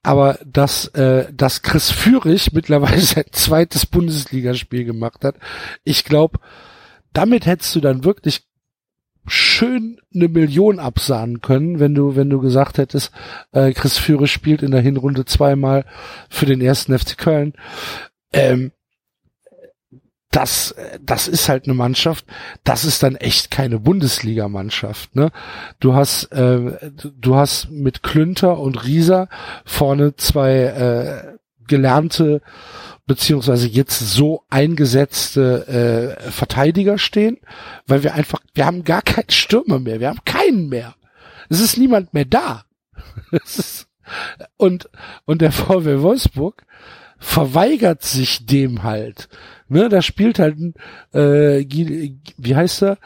aber 0.03 0.41
dass, 0.45 0.89
äh, 0.89 1.33
dass 1.33 1.63
Chris 1.63 1.93
Führig 1.93 2.53
mittlerweile 2.53 3.01
sein 3.01 3.27
zweites 3.31 3.87
Bundesligaspiel 3.87 4.85
gemacht 4.85 5.25
hat, 5.25 5.37
ich 5.85 6.05
glaube, 6.05 6.41
damit 7.13 7.47
hättest 7.47 7.77
du 7.77 7.81
dann 7.81 8.03
wirklich 8.03 8.43
schön 9.29 10.01
eine 10.13 10.27
Million 10.27 10.81
absahnen 10.81 11.43
können, 11.43 11.79
wenn 11.79 11.95
du, 11.95 12.17
wenn 12.17 12.29
du 12.29 12.41
gesagt 12.41 12.77
hättest, 12.77 13.13
äh, 13.53 13.71
Chris 13.71 13.99
Führe 13.99 14.27
spielt 14.27 14.63
in 14.63 14.73
der 14.73 14.81
Hinrunde 14.81 15.27
zweimal 15.27 15.85
für 16.29 16.47
den 16.47 16.61
ersten 16.61 16.99
FC 16.99 17.17
Köln. 17.17 17.53
Ähm, 18.33 18.73
das, 20.31 20.75
das 21.01 21.27
ist 21.27 21.49
halt 21.49 21.65
eine 21.65 21.75
Mannschaft, 21.75 22.27
das 22.65 22.85
ist 22.85 23.03
dann 23.03 23.17
echt 23.17 23.51
keine 23.51 23.79
Bundesligamannschaft. 23.79 25.17
Ne? 25.17 25.31
Du 25.81 25.95
hast, 25.95 26.25
äh, 26.33 26.91
du 26.93 27.37
hast 27.37 27.71
mit 27.71 28.03
Klünter 28.03 28.59
und 28.59 28.85
Rieser 28.85 29.29
vorne 29.65 30.17
zwei 30.17 30.53
äh, 30.53 31.39
gelernte 31.67 32.43
beziehungsweise 33.07 33.67
jetzt 33.67 33.99
so 33.99 34.45
eingesetzte 34.51 36.17
äh, 36.21 36.31
Verteidiger 36.31 36.99
stehen, 36.99 37.39
weil 37.87 38.03
wir 38.03 38.15
einfach, 38.15 38.41
wir 38.55 38.67
haben 38.67 38.85
gar 38.85 39.03
keinen 39.03 39.31
Stürmer 39.31 39.79
mehr, 39.79 39.99
wir 39.99 40.09
haben 40.09 40.25
keinen 40.27 40.69
mehr. 40.69 40.95
Es 41.49 41.61
ist 41.61 41.79
niemand 41.79 42.13
mehr 42.13 42.27
da. 42.27 42.65
und, 44.59 44.91
und 45.25 45.41
der 45.41 45.53
VW 45.53 46.03
Wolfsburg 46.03 46.65
verweigert 47.19 48.03
sich 48.03 48.47
dem 48.47 48.83
halt. 48.83 49.29
Ne, 49.69 49.89
da 49.89 50.03
spielt 50.03 50.39
halt 50.39 50.59
ein, 50.59 50.75
äh, 51.13 51.65
wie 52.37 52.57
heißt 52.57 52.83
er? 52.83 52.99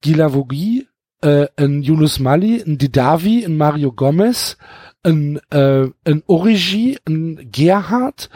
Gilavogi, 0.00 0.88
äh, 1.20 1.48
ein 1.56 1.82
Yunus 1.82 2.18
Mali, 2.18 2.62
ein 2.62 2.78
Didavi, 2.78 3.44
ein 3.44 3.56
Mario 3.56 3.92
Gomez, 3.92 4.56
ein, 5.02 5.40
äh, 5.50 5.88
ein 6.04 6.22
Origi, 6.26 6.98
ein 7.06 7.50
Gerhard, 7.50 8.30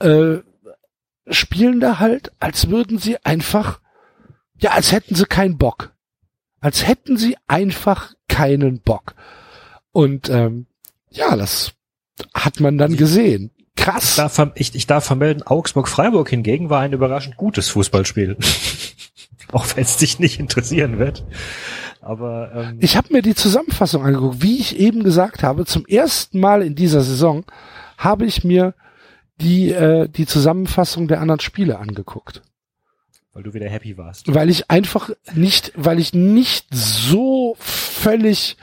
äh, 0.00 0.38
spielen 1.30 1.80
da 1.80 1.98
halt, 1.98 2.32
als 2.40 2.70
würden 2.70 2.98
sie 2.98 3.16
einfach, 3.24 3.80
ja, 4.58 4.70
als 4.72 4.92
hätten 4.92 5.14
sie 5.14 5.26
keinen 5.26 5.58
Bock. 5.58 5.94
Als 6.60 6.86
hätten 6.86 7.16
sie 7.16 7.36
einfach 7.46 8.14
keinen 8.28 8.80
Bock. 8.80 9.14
Und 9.92 10.28
ähm, 10.28 10.66
ja, 11.10 11.36
das 11.36 11.72
hat 12.34 12.60
man 12.60 12.78
dann 12.78 12.96
gesehen. 12.96 13.50
Krass. 13.90 14.10
Ich 14.10 14.16
darf, 14.16 14.50
ich, 14.54 14.74
ich 14.74 14.86
darf 14.86 15.04
vermelden, 15.04 15.42
Augsburg-Freiburg 15.42 16.28
hingegen 16.28 16.68
war 16.70 16.80
ein 16.80 16.92
überraschend 16.92 17.36
gutes 17.36 17.70
Fußballspiel. 17.70 18.36
Auch 19.52 19.66
wenn 19.74 19.84
es 19.84 19.96
dich 19.96 20.18
nicht 20.18 20.38
interessieren 20.38 20.98
wird. 20.98 21.24
Aber 22.02 22.52
ähm, 22.54 22.78
ich 22.80 22.96
habe 22.96 23.12
mir 23.12 23.22
die 23.22 23.34
Zusammenfassung 23.34 24.04
angeguckt. 24.04 24.42
Wie 24.42 24.58
ich 24.58 24.78
eben 24.78 25.04
gesagt 25.04 25.42
habe, 25.42 25.64
zum 25.64 25.86
ersten 25.86 26.38
Mal 26.38 26.62
in 26.62 26.74
dieser 26.74 27.02
Saison 27.02 27.44
habe 27.96 28.26
ich 28.26 28.44
mir 28.44 28.74
die, 29.40 29.70
äh, 29.72 30.08
die 30.08 30.26
Zusammenfassung 30.26 31.08
der 31.08 31.20
anderen 31.20 31.40
Spiele 31.40 31.78
angeguckt. 31.78 32.42
Weil 33.32 33.42
du 33.42 33.54
wieder 33.54 33.68
happy 33.68 33.96
warst. 33.96 34.32
Weil 34.34 34.50
ich 34.50 34.70
einfach 34.70 35.10
nicht, 35.34 35.72
weil 35.76 35.98
ich 35.98 36.12
nicht 36.12 36.66
so 36.70 37.56
völlig 37.58 38.58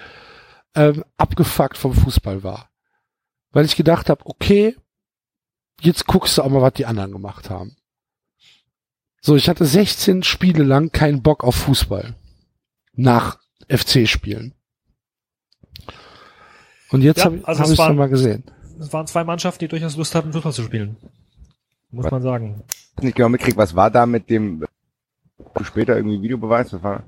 ähm, 0.75 1.03
abgefuckt 1.17 1.77
vom 1.77 1.93
Fußball 1.93 2.43
war. 2.43 2.69
Weil 3.51 3.65
ich 3.65 3.75
gedacht 3.75 4.09
habe, 4.09 4.21
okay, 4.25 4.75
jetzt 5.81 6.07
guckst 6.07 6.37
du 6.37 6.41
auch 6.41 6.49
mal, 6.49 6.61
was 6.61 6.73
die 6.73 6.85
anderen 6.85 7.11
gemacht 7.11 7.49
haben. 7.49 7.75
So, 9.21 9.35
ich 9.35 9.49
hatte 9.49 9.65
16 9.65 10.23
Spiele 10.23 10.63
lang 10.63 10.91
keinen 10.91 11.23
Bock 11.23 11.43
auf 11.43 11.55
Fußball. 11.55 12.15
Nach 12.93 13.39
FC-Spielen. 13.67 14.53
Und 16.91 17.01
jetzt 17.01 17.17
ja, 17.19 17.25
habe 17.25 17.41
also 17.43 17.61
hab 17.61 17.67
ich 17.67 17.79
es 17.79 17.79
nochmal 17.79 18.09
gesehen 18.09 18.43
es 18.79 18.93
waren 18.93 19.07
zwei 19.07 19.23
Mannschaften, 19.23 19.59
die 19.59 19.67
durchaus 19.67 19.95
Lust 19.97 20.15
hatten, 20.15 20.33
Fußball 20.33 20.53
zu 20.53 20.63
spielen. 20.63 20.97
Muss 21.91 22.05
was, 22.05 22.11
man 22.11 22.21
sagen. 22.21 22.63
Nicht 23.01 23.15
genau 23.15 23.29
mitkriegt, 23.29 23.57
was 23.57 23.75
war 23.75 23.91
da 23.91 24.05
mit 24.05 24.29
dem 24.29 24.65
später 25.61 25.95
irgendwie 25.95 26.21
Videobeweis? 26.21 26.73
Was 26.73 26.83
war? 26.83 27.03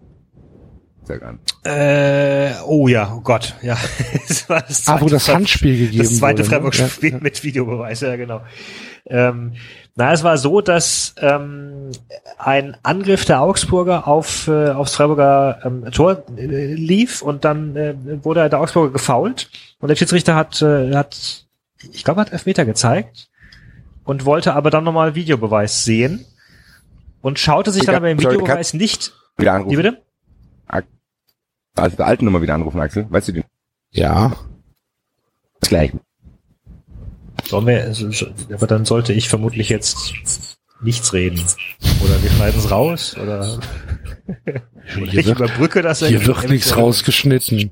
Sehr 1.07 1.19
gern. 1.19 1.39
Äh, 1.63 2.51
oh 2.65 2.89
ja, 2.89 3.13
oh 3.15 3.21
Gott, 3.21 3.55
ja. 3.61 3.77
das 4.27 4.49
war 4.49 4.61
das 4.61 4.83
zweite 4.83 4.99
ah, 4.99 5.01
wo 5.01 5.07
das 5.07 5.29
Handspiel 5.29 5.77
gegeben 5.77 6.03
Das 6.03 6.17
zweite 6.17 6.41
ne? 6.41 6.49
Freiburg-Spiel 6.49 7.13
ja, 7.13 7.19
mit 7.21 7.41
Videobeweis, 7.45 8.01
ja 8.01 8.17
genau. 8.17 8.41
Ähm, 9.05 9.53
na, 9.95 10.11
es 10.11 10.25
war 10.25 10.37
so, 10.37 10.59
dass 10.59 11.15
ähm, 11.21 11.91
ein 12.37 12.75
Angriff 12.83 13.23
der 13.23 13.39
Augsburger 13.39 14.05
auf 14.05 14.49
äh, 14.49 14.71
aufs 14.71 14.95
Freiburger 14.95 15.61
ähm, 15.63 15.89
Tor 15.93 16.25
äh, 16.35 16.73
lief 16.73 17.21
und 17.21 17.45
dann 17.45 17.77
äh, 17.77 17.95
wurde 18.25 18.49
der 18.49 18.59
Augsburger 18.59 18.91
gefault 18.91 19.49
und 19.79 19.87
der 19.87 19.95
Schiedsrichter 19.95 20.35
hat 20.35 20.61
äh, 20.61 20.93
hat 20.93 21.45
ich 21.93 22.03
glaube, 22.03 22.19
hat 22.19 22.33
Elfmeter 22.33 22.65
gezeigt 22.65 23.29
und 24.03 24.25
wollte 24.25 24.55
aber 24.55 24.71
dann 24.71 24.83
nochmal 24.83 25.15
Videobeweis 25.15 25.85
sehen 25.85 26.25
und 27.21 27.39
schaute 27.39 27.71
sich 27.71 27.85
dann 27.85 27.95
aber 27.95 28.09
im 28.09 28.19
Videobeweis 28.19 28.73
nicht. 28.73 29.13
Wieder 29.37 29.53
anrufen. 29.53 29.71
Wie 29.71 29.75
bitte? 29.77 30.01
Also 31.77 31.97
der 31.97 32.07
alten 32.07 32.25
Nummer 32.25 32.41
wieder 32.41 32.55
anrufen, 32.55 32.79
Axel. 32.79 33.05
Weißt 33.09 33.27
du 33.29 33.33
den? 33.33 33.43
Ja. 33.91 34.35
Das 35.59 35.69
gleich. 35.69 35.91
Sollen 37.45 37.67
wir, 37.67 37.83
also, 37.83 38.09
aber 38.51 38.67
dann 38.67 38.85
sollte 38.85 39.13
ich 39.13 39.29
vermutlich 39.29 39.69
jetzt 39.69 40.57
nichts 40.81 41.13
reden. 41.13 41.43
Oder 42.03 42.21
wir 42.21 42.29
schneiden 42.29 42.59
es 42.59 42.71
raus, 42.71 43.15
oder, 43.17 43.59
oder 45.01 45.13
ich 45.13 45.27
überbrücke 45.27 45.81
das. 45.81 45.99
Hier 45.99 46.25
wird 46.25 46.49
nichts 46.49 46.75
rausgeschnitten. 46.75 47.71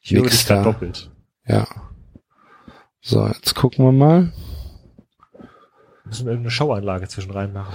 Hier 0.00 0.22
nix 0.22 0.46
da. 0.46 0.62
doppelt. 0.62 1.10
Ja. 1.46 1.66
So, 3.00 3.26
jetzt 3.26 3.54
gucken 3.54 3.84
wir 3.84 3.92
mal. 3.92 4.32
Müssen 6.04 6.26
wir 6.26 6.32
irgendeine 6.32 6.50
Schauanlage 6.50 7.08
zwischen 7.08 7.32
rein 7.32 7.52
machen. 7.52 7.74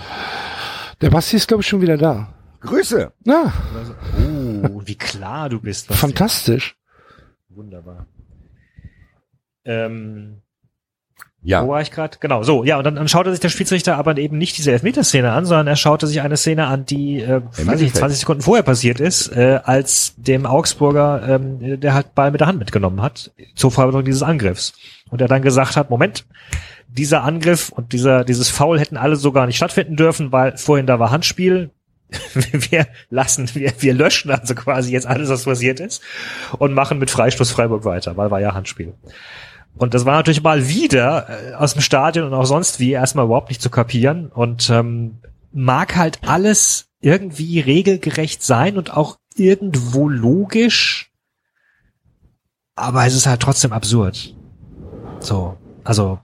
Der 1.02 1.10
Basti 1.10 1.36
ist, 1.36 1.48
glaube 1.48 1.62
ich, 1.62 1.68
schon 1.68 1.82
wieder 1.82 1.98
da. 1.98 2.34
Grüße! 2.62 3.12
Ja. 3.26 3.54
Oh, 4.20 4.41
wie 4.86 4.96
klar 4.96 5.50
du 5.50 5.60
bist. 5.60 5.88
Fantastisch. 5.94 6.76
Wunderbar. 7.50 8.06
Ähm, 9.66 10.42
ja. 11.44 11.64
Wo 11.66 11.70
war 11.70 11.82
ich 11.82 11.90
gerade? 11.90 12.18
Genau, 12.20 12.44
so, 12.44 12.64
ja, 12.64 12.78
und 12.78 12.84
dann, 12.84 12.96
dann 12.96 13.08
schaute 13.08 13.32
sich 13.32 13.40
der 13.40 13.50
Schiedsrichter 13.50 13.98
aber 13.98 14.16
eben 14.18 14.38
nicht 14.38 14.58
diese 14.60 14.72
Elfmeterszene 14.72 15.32
an, 15.32 15.46
sondern 15.46 15.68
er 15.68 15.76
schaute 15.76 16.06
sich 16.06 16.22
eine 16.22 16.38
Szene 16.38 16.68
an, 16.68 16.86
die, 16.86 17.20
äh, 17.22 17.42
weiß 17.58 17.82
ich, 17.82 17.94
20 17.94 18.20
Sekunden 18.20 18.44
vorher 18.44 18.64
passiert 18.64 19.00
ist, 19.00 19.36
äh, 19.36 19.60
als 19.64 20.14
dem 20.18 20.46
Augsburger, 20.46 21.24
ähm, 21.28 21.80
der 21.80 21.96
halt 21.96 22.14
Ball 22.14 22.30
mit 22.30 22.42
der 22.42 22.48
Hand 22.48 22.60
mitgenommen 22.60 23.02
hat, 23.02 23.32
zur 23.56 23.72
Vorbereitung 23.72 24.06
dieses 24.06 24.22
Angriffs 24.22 24.74
und 25.10 25.20
er 25.20 25.28
dann 25.28 25.42
gesagt 25.42 25.78
hat, 25.78 25.90
Moment, 25.90 26.26
dieser 26.88 27.24
Angriff 27.24 27.70
und 27.70 27.92
dieser, 27.94 28.24
dieses 28.24 28.50
Foul 28.50 28.80
hätten 28.80 28.98
alle 28.98 29.16
so 29.16 29.32
gar 29.32 29.48
nicht 29.48 29.58
stattfinden 29.58 29.96
dürfen, 29.96 30.32
weil 30.32 30.58
vorhin 30.58 30.86
da 30.86 31.00
war 31.00 31.10
Handspiel. 31.10 31.72
wir 32.34 32.88
lassen, 33.10 33.50
wir, 33.54 33.74
wir 33.80 33.94
löschen 33.94 34.32
also 34.32 34.56
quasi 34.56 34.92
jetzt 34.92 35.08
alles, 35.08 35.30
was 35.30 35.46
passiert 35.46 35.80
ist 35.80 36.02
und 36.58 36.74
machen 36.74 37.00
mit 37.00 37.10
Freistoß 37.10 37.52
Freiburg 37.52 37.86
weiter, 37.86 38.18
weil 38.18 38.32
war 38.32 38.42
ja 38.42 38.54
Handspiel. 38.54 38.94
Und 39.76 39.94
das 39.94 40.06
war 40.06 40.16
natürlich 40.16 40.44
mal 40.44 40.68
wieder 40.68 41.28
äh, 41.30 41.54
aus 41.54 41.74
dem 41.74 41.82
Stadion 41.82 42.28
und 42.28 42.34
auch 42.34 42.46
sonst 42.46 42.80
wie 42.80 42.92
erstmal 42.92 43.26
überhaupt 43.26 43.50
nicht 43.50 43.62
zu 43.62 43.70
kapieren 43.70 44.28
und 44.28 44.70
ähm, 44.70 45.20
mag 45.54 45.96
halt 45.96 46.20
alles 46.28 46.88
irgendwie 47.00 47.60
regelgerecht 47.60 48.44
sein 48.44 48.78
und 48.78 48.96
auch 48.96 49.18
irgendwo 49.36 50.10
logisch, 50.10 51.12
aber 52.76 53.06
es 53.06 53.16
ist 53.16 53.28
halt 53.28 53.42
trotzdem 53.42 53.74
absurd. 53.74 54.36
So, 55.20 55.58
also, 55.84 56.20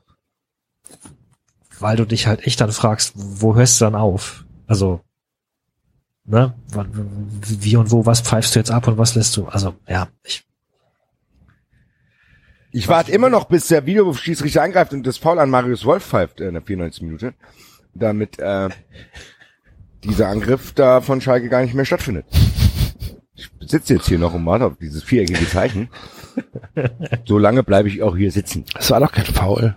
weil 1.80 1.96
du 1.96 2.06
dich 2.06 2.28
halt 2.28 2.46
echt 2.46 2.60
dann 2.62 2.72
fragst, 2.72 3.14
wo 3.16 3.56
hörst 3.56 3.80
du 3.80 3.86
dann 3.86 3.96
auf? 3.96 4.46
Also, 4.66 5.02
ne, 6.28 6.54
wie 7.42 7.76
und 7.78 7.92
wo, 7.92 8.06
was 8.06 8.22
pfeifst 8.22 8.54
du 8.54 8.60
jetzt 8.60 8.72
ab 8.72 8.88
und 8.88 8.98
was 8.98 9.16
lässt 9.16 9.36
du? 9.38 9.48
Also, 9.48 9.76
ja, 9.88 10.10
ich. 10.24 10.44
Ich 12.72 12.88
warte 12.90 13.12
immer 13.12 13.30
noch, 13.30 13.46
bis 13.46 13.70
der 13.70 13.86
Videoschiedsrichter 13.86 14.62
eingreift 14.62 14.94
und 14.94 15.08
das 15.08 15.18
Foul 15.18 15.40
an 15.40 15.50
Marius 15.50 15.86
Wolf 15.86 16.06
pfeift 16.06 16.42
in 16.42 16.54
der 16.54 16.62
94. 16.62 17.02
Minute, 17.02 17.34
damit 17.96 18.38
äh, 18.40 18.70
dieser 20.04 20.28
Angriff 20.28 20.74
da 20.74 21.02
von 21.02 21.22
Schalke 21.22 21.50
gar 21.50 21.62
nicht 21.62 21.74
mehr 21.74 21.86
stattfindet. 21.86 22.26
Ich 23.36 23.50
sitze 23.62 23.96
jetzt 23.96 24.08
hier 24.08 24.20
noch 24.20 24.34
und 24.34 24.46
warte 24.46 24.66
auf 24.66 24.78
dieses 24.78 25.04
viereckige 25.04 25.48
Zeichen. 25.48 25.90
so 27.26 27.38
lange 27.38 27.64
bleibe 27.64 27.88
ich 27.88 28.04
auch 28.04 28.16
hier 28.16 28.32
sitzen. 28.32 28.66
Das 28.74 28.92
war 28.92 29.00
doch 29.00 29.12
kein 29.12 29.26
Foul. 29.26 29.76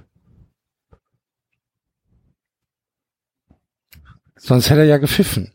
Sonst 4.37 4.69
hätte 4.69 4.81
er 4.81 4.87
ja 4.87 4.99
gepfiffen. 4.99 5.53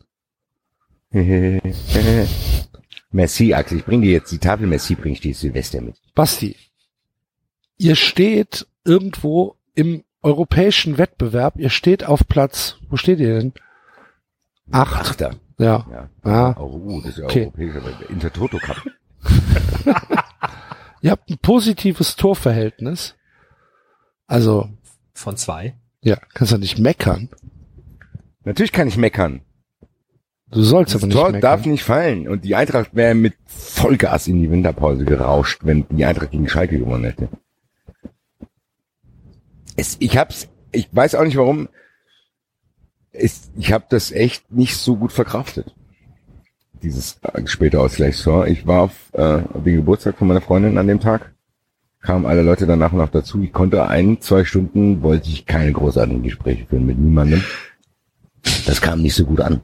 Merci, 3.10 3.54
Axel. 3.54 3.78
Ich 3.78 3.84
bring 3.86 4.02
dir 4.02 4.12
jetzt 4.12 4.30
die 4.32 4.38
Tafel 4.38 4.66
Merci, 4.66 4.94
bring 4.94 5.14
ich 5.14 5.20
dir 5.20 5.34
Silvester 5.34 5.80
mit. 5.80 5.96
Basti, 6.14 6.56
ihr 7.78 7.96
steht 7.96 8.66
irgendwo 8.84 9.56
im 9.74 10.04
europäischen 10.22 10.98
Wettbewerb. 10.98 11.56
Ihr 11.56 11.70
steht 11.70 12.04
auf 12.04 12.28
Platz, 12.28 12.76
wo 12.90 12.96
steht 12.96 13.20
ihr 13.20 13.38
denn? 13.38 13.54
Acht. 14.70 14.96
Achter. 14.96 15.36
Ja. 15.58 15.86
ja. 15.90 16.10
Ah. 16.22 16.54
Oh, 16.60 17.00
das 17.00 17.12
ist 17.12 17.18
ja 17.18 17.24
okay. 17.24 17.46
europäischer 17.46 18.10
Intertoto 18.10 18.58
Cup. 18.58 18.82
Ihr 21.00 21.12
habt 21.12 21.30
ein 21.30 21.38
positives 21.38 22.16
Torverhältnis. 22.16 23.14
Also. 24.26 24.68
Von 25.14 25.36
zwei? 25.36 25.76
Ja, 26.02 26.16
kannst 26.34 26.52
du 26.52 26.58
nicht 26.58 26.78
meckern. 26.78 27.30
Natürlich 28.44 28.72
kann 28.72 28.88
ich 28.88 28.96
meckern. 28.98 29.45
Du 30.50 30.62
sollst 30.62 30.94
Das 30.94 31.02
aber 31.02 31.08
nicht 31.08 31.16
Tor 31.16 31.26
meckern. 31.26 31.40
darf 31.40 31.66
nicht 31.66 31.82
fallen. 31.82 32.28
Und 32.28 32.44
die 32.44 32.54
Eintracht 32.54 32.94
wäre 32.94 33.14
mit 33.14 33.34
Vollgas 33.46 34.28
in 34.28 34.40
die 34.40 34.50
Winterpause 34.50 35.04
gerauscht, 35.04 35.60
wenn 35.64 35.86
die 35.90 36.04
Eintracht 36.04 36.30
gegen 36.30 36.48
Schalke 36.48 36.78
gewonnen 36.78 37.04
hätte. 37.04 37.28
Es, 39.76 39.96
ich 39.98 40.16
hab's, 40.16 40.48
ich 40.72 40.88
weiß 40.92 41.16
auch 41.16 41.24
nicht 41.24 41.36
warum. 41.36 41.68
Es, 43.12 43.50
ich 43.56 43.72
habe 43.72 43.86
das 43.88 44.12
echt 44.12 44.50
nicht 44.52 44.76
so 44.76 44.96
gut 44.96 45.12
verkraftet. 45.12 45.74
Dieses 46.82 47.18
späte 47.46 47.80
Ausgleichstor. 47.80 48.46
Ich 48.46 48.66
war 48.66 48.82
auf 48.82 48.92
äh, 49.12 49.22
auf 49.52 49.64
den 49.64 49.76
Geburtstag 49.76 50.16
von 50.18 50.28
meiner 50.28 50.42
Freundin 50.42 50.78
an 50.78 50.86
dem 50.86 51.00
Tag. 51.00 51.32
Kamen 52.02 52.26
alle 52.26 52.42
Leute 52.42 52.66
danach 52.66 52.92
noch 52.92 53.08
dazu. 53.08 53.42
Ich 53.42 53.52
konnte 53.52 53.88
ein, 53.88 54.20
zwei 54.20 54.44
Stunden, 54.44 55.02
wollte 55.02 55.28
ich 55.28 55.46
keine 55.46 55.72
großartigen 55.72 56.22
Gespräche 56.22 56.66
führen 56.66 56.86
mit 56.86 56.98
niemandem. 56.98 57.42
Das 58.66 58.80
kam 58.80 59.02
nicht 59.02 59.14
so 59.14 59.24
gut 59.24 59.40
an. 59.40 59.62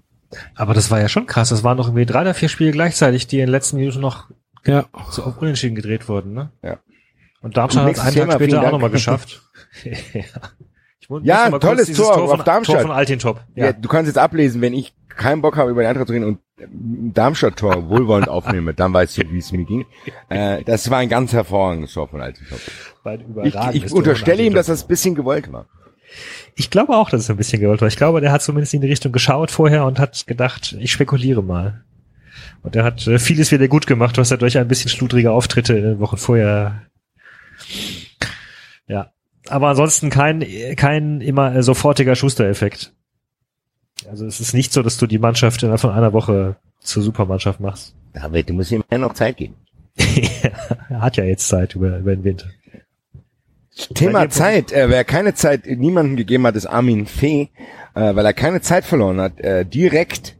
Aber 0.55 0.75
das 0.75 0.91
war 0.91 1.01
ja 1.01 1.09
schon 1.09 1.27
krass. 1.27 1.51
Das 1.51 1.65
waren 1.65 1.77
doch 1.77 1.89
irgendwie 1.89 2.07
drei 2.07 2.23
oder 2.23 2.35
vier 2.35 2.49
Spiele 2.49 2.71
gleichzeitig, 2.71 3.27
die 3.27 3.37
in 3.37 3.47
den 3.47 3.51
letzten 3.51 3.77
Minuten 3.77 4.01
noch 4.01 4.31
Ja. 4.65 4.87
so 5.11 5.23
auf 5.25 5.39
Unentschieden 5.39 5.75
gedreht 5.75 6.09
wurden, 6.09 6.33
ne? 6.33 6.51
Ja. 6.63 6.79
Und 7.43 7.57
Darmstadt 7.57 7.85
hat 7.85 7.93
es 7.93 7.99
Nächstes 7.99 8.07
einen 8.07 8.15
Tag 8.15 8.23
Thema, 8.25 8.33
später 8.35 8.51
vielen 8.51 8.67
auch 8.67 8.73
nochmal 8.73 8.91
geschafft. 8.91 9.43
ja. 9.85 10.23
Ja, 11.23 11.45
ein 11.45 11.61
tolles 11.61 11.87
dieses 11.87 12.07
Tor 12.07 12.15
von, 12.15 12.41
auf 12.41 12.45
Darmstadt. 12.45 12.77
Tor 12.77 12.83
von 12.83 12.91
Altintop. 12.93 13.41
Ja. 13.55 13.67
Ja. 13.67 13.73
du 13.73 13.89
kannst 13.89 14.07
jetzt 14.07 14.19
ablesen, 14.19 14.61
wenn 14.61 14.73
ich 14.73 14.95
keinen 15.09 15.43
Bock 15.43 15.57
habe, 15.57 15.71
über 15.71 15.83
die 15.83 15.89
Eintracht 15.89 16.07
zu 16.07 16.13
reden 16.13 16.25
und 16.25 16.39
ein 16.59 17.13
Darmstadt-Tor 17.13 17.89
wohlwollend 17.89 18.29
aufnehme, 18.29 18.73
dann 18.73 18.93
weißt 18.93 19.19
du, 19.19 19.31
wie 19.31 19.39
es 19.39 19.53
mir 19.53 19.65
ging. 19.65 19.85
Äh, 20.29 20.65
das 20.65 20.89
war 20.91 20.99
ein 20.99 21.11
ganz 21.11 21.35
hervorragendes 21.35 21.93
Tor 21.93 22.09
von 22.09 22.23
Altintop. 22.23 22.59
Ich, 23.43 23.55
ich 23.55 23.87
Tor 23.87 23.99
unterstelle 23.99 24.43
ihm, 24.43 24.55
dass 24.55 24.67
das 24.67 24.85
ein 24.85 24.89
bisschen 24.89 25.15
gewollt 25.15 25.53
war. 25.53 25.67
Ich 26.55 26.71
glaube 26.71 26.97
auch, 26.97 27.11
dass 27.11 27.23
es 27.23 27.31
ein 27.31 27.37
bisschen 27.37 27.61
gewollt 27.61 27.81
war. 27.81 27.89
Ich 27.89 27.97
glaube, 27.97 28.21
der 28.21 28.33
hat 28.33 28.43
zumindest 28.43 28.75
in 28.75 28.81
die 28.81 28.89
Richtung 28.89 29.13
geschaut 29.13 29.51
vorher 29.51 29.85
und 29.85 29.99
hat 29.99 30.27
gedacht, 30.27 30.77
ich 30.79 30.93
spekuliere 30.93 31.43
mal. 31.43 31.83
Und 32.63 32.77
er 32.77 32.85
hat 32.85 33.07
äh, 33.07 33.19
vieles 33.19 33.51
wieder 33.51 33.69
gut 33.69 33.87
gemacht, 33.87 34.19
was 34.19 34.31
er 34.31 34.37
durch 34.37 34.59
ein 34.59 34.69
bisschen 34.69 34.91
schludrige 34.91 35.33
Auftritte 35.33 35.77
in 35.77 35.85
den 35.85 36.01
Wochen 36.01 36.17
vorher. 36.17 36.83
Ja. 38.87 39.13
Aber 39.49 39.69
ansonsten 39.69 40.11
kein, 40.11 40.45
kein 40.77 41.21
immer 41.21 41.55
äh, 41.55 41.63
sofortiger 41.63 42.15
Schuster-Effekt. 42.15 42.93
Also 44.09 44.27
es 44.27 44.41
ist 44.41 44.55
nicht 44.55 44.73
so, 44.73 44.83
dass 44.83 44.99
du 44.99 45.07
die 45.07 45.19
Mannschaft 45.19 45.63
innerhalb 45.63 45.81
von 45.81 45.91
einer 45.91 46.13
Woche 46.13 46.57
zur 46.81 47.03
Supermannschaft 47.03 47.61
machst. 47.61 47.95
David, 48.13 48.51
du 48.51 48.55
musst 48.55 48.73
ihm 48.73 48.85
ja 48.91 48.99
noch 48.99 49.15
Zeit 49.15 49.37
geben. 49.37 49.55
er 49.97 51.01
hat 51.01 51.17
ja 51.17 51.25
jetzt 51.25 51.49
Zeit 51.49 51.75
über, 51.75 51.99
über 51.99 52.15
den 52.15 52.25
Winter. 52.25 52.47
Thema 53.95 54.29
Zeit. 54.29 54.73
Äh, 54.73 54.89
wer 54.89 55.05
keine 55.05 55.35
Zeit 55.35 55.67
niemandem 55.67 56.17
gegeben 56.17 56.47
hat, 56.47 56.57
ist 56.57 56.67
Armin 56.67 57.07
Fee, 57.07 57.49
äh, 57.95 58.15
weil 58.15 58.25
er 58.25 58.33
keine 58.33 58.61
Zeit 58.61 58.85
verloren 58.85 59.21
hat, 59.21 59.41
äh, 59.41 59.65
direkt 59.65 60.37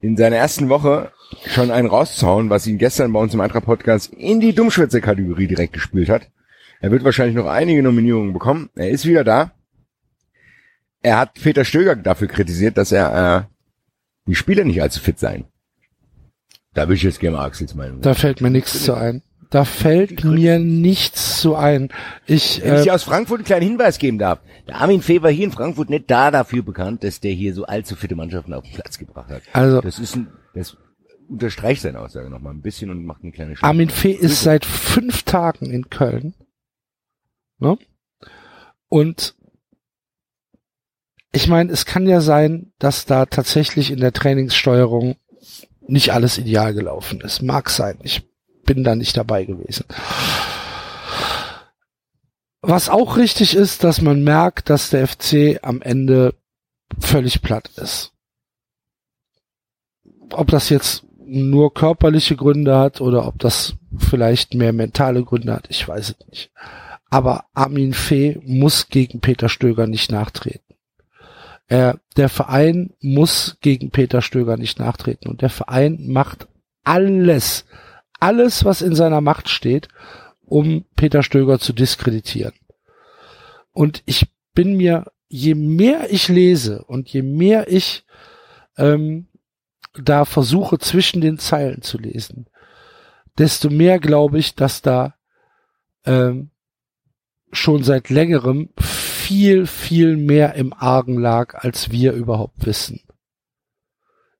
in 0.00 0.16
seiner 0.16 0.36
ersten 0.36 0.68
Woche 0.68 1.12
schon 1.46 1.70
einen 1.70 1.88
rauszuhauen, 1.88 2.50
was 2.50 2.66
ihn 2.66 2.78
gestern 2.78 3.12
bei 3.12 3.20
uns 3.20 3.34
im 3.34 3.40
Eintracht-Podcast 3.40 4.12
in 4.14 4.40
die 4.40 4.54
Dummschwätze-Kategorie 4.54 5.46
direkt 5.46 5.74
gespielt 5.74 6.08
hat. 6.08 6.30
Er 6.80 6.90
wird 6.90 7.04
wahrscheinlich 7.04 7.36
noch 7.36 7.46
einige 7.46 7.82
Nominierungen 7.82 8.32
bekommen. 8.32 8.70
Er 8.74 8.90
ist 8.90 9.04
wieder 9.04 9.22
da. 9.22 9.52
Er 11.02 11.18
hat 11.18 11.34
Peter 11.34 11.64
Stöger 11.64 11.96
dafür 11.96 12.28
kritisiert, 12.28 12.76
dass 12.78 12.92
er 12.92 13.46
äh, 13.46 13.54
die 14.26 14.34
Spieler 14.34 14.64
nicht 14.64 14.80
allzu 14.80 15.00
fit 15.00 15.18
seien. 15.18 15.44
Da 16.74 16.88
will 16.88 16.96
ich 16.96 17.02
jetzt 17.02 17.20
gerne 17.20 17.36
mal 17.36 17.46
Axels 17.46 17.74
Meinung. 17.74 18.00
Da 18.00 18.14
fällt 18.14 18.40
mir 18.40 18.50
nichts 18.50 18.84
zu 18.84 18.94
ein. 18.94 19.22
Da 19.50 19.64
fällt 19.64 20.22
mir 20.22 20.60
nichts 20.60 21.40
zu 21.40 21.56
ein. 21.56 21.88
Ich, 22.26 22.62
Wenn 22.62 22.74
ich 22.74 22.80
äh, 22.80 22.84
dir 22.84 22.94
aus 22.94 23.02
Frankfurt 23.02 23.40
einen 23.40 23.44
kleinen 23.44 23.66
Hinweis 23.66 23.98
geben 23.98 24.18
darf. 24.18 24.38
Der 24.68 24.76
Armin 24.76 25.02
Fee 25.02 25.22
war 25.22 25.30
hier 25.30 25.46
in 25.46 25.52
Frankfurt 25.52 25.90
nicht 25.90 26.08
da 26.08 26.30
dafür 26.30 26.62
bekannt, 26.62 27.02
dass 27.02 27.18
der 27.18 27.32
hier 27.32 27.52
so 27.52 27.64
allzu 27.64 27.96
fitte 27.96 28.14
Mannschaften 28.14 28.54
auf 28.54 28.62
den 28.62 28.74
Platz 28.74 28.96
gebracht 28.96 29.28
hat. 29.28 29.42
also 29.52 29.80
Das 29.80 29.98
ist 29.98 30.14
ein, 30.14 30.28
das 30.54 30.76
unterstreicht 31.28 31.82
seine 31.82 31.98
Aussage 31.98 32.30
noch 32.30 32.40
mal 32.40 32.50
ein 32.50 32.62
bisschen 32.62 32.90
und 32.90 33.04
macht 33.04 33.22
eine 33.22 33.32
kleine 33.32 33.56
Schrift. 33.56 33.64
Armin 33.64 33.90
Fee 33.90 34.12
ist 34.12 34.42
seit 34.42 34.64
fünf 34.64 35.24
Tagen 35.24 35.70
in 35.72 35.90
Köln. 35.90 36.34
Ne? 37.58 37.76
Und 38.88 39.34
ich 41.32 41.48
meine, 41.48 41.72
es 41.72 41.86
kann 41.86 42.06
ja 42.06 42.20
sein, 42.20 42.72
dass 42.78 43.04
da 43.04 43.26
tatsächlich 43.26 43.90
in 43.90 44.00
der 44.00 44.12
Trainingssteuerung 44.12 45.16
nicht 45.86 46.12
alles 46.12 46.38
ideal 46.38 46.72
gelaufen 46.72 47.20
ist. 47.20 47.42
Mag 47.42 47.68
sein. 47.70 47.98
Ich 48.02 48.29
bin 48.72 48.84
da 48.84 48.94
nicht 48.94 49.16
dabei 49.16 49.46
gewesen. 49.46 49.84
Was 52.62 52.88
auch 52.88 53.16
richtig 53.16 53.56
ist, 53.56 53.82
dass 53.82 54.00
man 54.00 54.22
merkt, 54.22 54.70
dass 54.70 54.90
der 54.90 55.08
FC 55.08 55.58
am 55.60 55.82
Ende 55.82 56.34
völlig 57.00 57.42
platt 57.42 57.68
ist. 57.74 58.12
Ob 60.30 60.46
das 60.52 60.68
jetzt 60.68 61.04
nur 61.18 61.74
körperliche 61.74 62.36
Gründe 62.36 62.78
hat 62.78 63.00
oder 63.00 63.26
ob 63.26 63.40
das 63.40 63.74
vielleicht 63.98 64.54
mehr 64.54 64.72
mentale 64.72 65.24
Gründe 65.24 65.52
hat, 65.52 65.66
ich 65.68 65.88
weiß 65.88 66.10
es 66.10 66.28
nicht. 66.28 66.52
Aber 67.06 67.46
Armin 67.52 67.92
Fee 67.92 68.38
muss 68.44 68.88
gegen 68.88 69.20
Peter 69.20 69.48
Stöger 69.48 69.88
nicht 69.88 70.12
nachtreten. 70.12 70.76
Er, 71.66 71.98
der 72.16 72.28
Verein 72.28 72.94
muss 73.00 73.56
gegen 73.62 73.90
Peter 73.90 74.22
Stöger 74.22 74.56
nicht 74.56 74.78
nachtreten 74.78 75.28
und 75.28 75.42
der 75.42 75.50
Verein 75.50 76.06
macht 76.06 76.46
alles, 76.84 77.64
alles, 78.20 78.64
was 78.64 78.82
in 78.82 78.94
seiner 78.94 79.20
Macht 79.20 79.48
steht, 79.48 79.88
um 80.44 80.84
Peter 80.96 81.22
Stöger 81.22 81.58
zu 81.58 81.72
diskreditieren. 81.72 82.54
Und 83.72 84.02
ich 84.06 84.28
bin 84.54 84.76
mir, 84.76 85.10
je 85.28 85.54
mehr 85.54 86.12
ich 86.12 86.28
lese 86.28 86.84
und 86.84 87.08
je 87.08 87.22
mehr 87.22 87.70
ich 87.70 88.04
ähm, 88.76 89.28
da 89.94 90.24
versuche 90.24 90.78
zwischen 90.78 91.20
den 91.20 91.38
Zeilen 91.38 91.82
zu 91.82 91.98
lesen, 91.98 92.46
desto 93.38 93.70
mehr 93.70 93.98
glaube 93.98 94.38
ich, 94.38 94.54
dass 94.54 94.82
da 94.82 95.14
ähm, 96.04 96.50
schon 97.52 97.82
seit 97.82 98.10
längerem 98.10 98.70
viel, 98.78 99.66
viel 99.66 100.16
mehr 100.16 100.54
im 100.54 100.72
Argen 100.72 101.18
lag, 101.18 101.54
als 101.54 101.90
wir 101.90 102.12
überhaupt 102.12 102.66
wissen. 102.66 103.00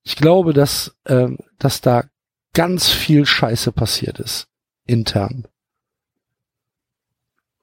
Ich 0.03 0.17
glaube, 0.17 0.53
dass, 0.53 0.97
ähm, 1.07 1.39
dass 1.59 1.81
da 1.81 2.10
ganz 2.53 2.89
viel 2.89 3.27
Scheiße 3.27 3.73
passiert 3.73 4.19
ist, 4.19 4.47
intern. 4.87 5.47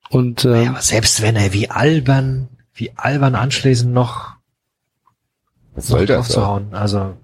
Und 0.09 0.45
ähm, 0.45 0.63
Ja, 0.63 0.69
aber 0.71 0.81
selbst 0.81 1.21
wenn 1.21 1.35
er 1.35 1.53
wie 1.53 1.69
albern, 1.69 2.47
wie 2.73 2.91
albern 2.95 3.35
anschließend 3.35 3.93
noch, 3.93 4.35
Was 5.75 5.87
soll 5.87 6.05
das? 6.05 6.17
auch? 6.17 6.33
draufzuhauen. 6.33 6.73
Also, 6.73 7.17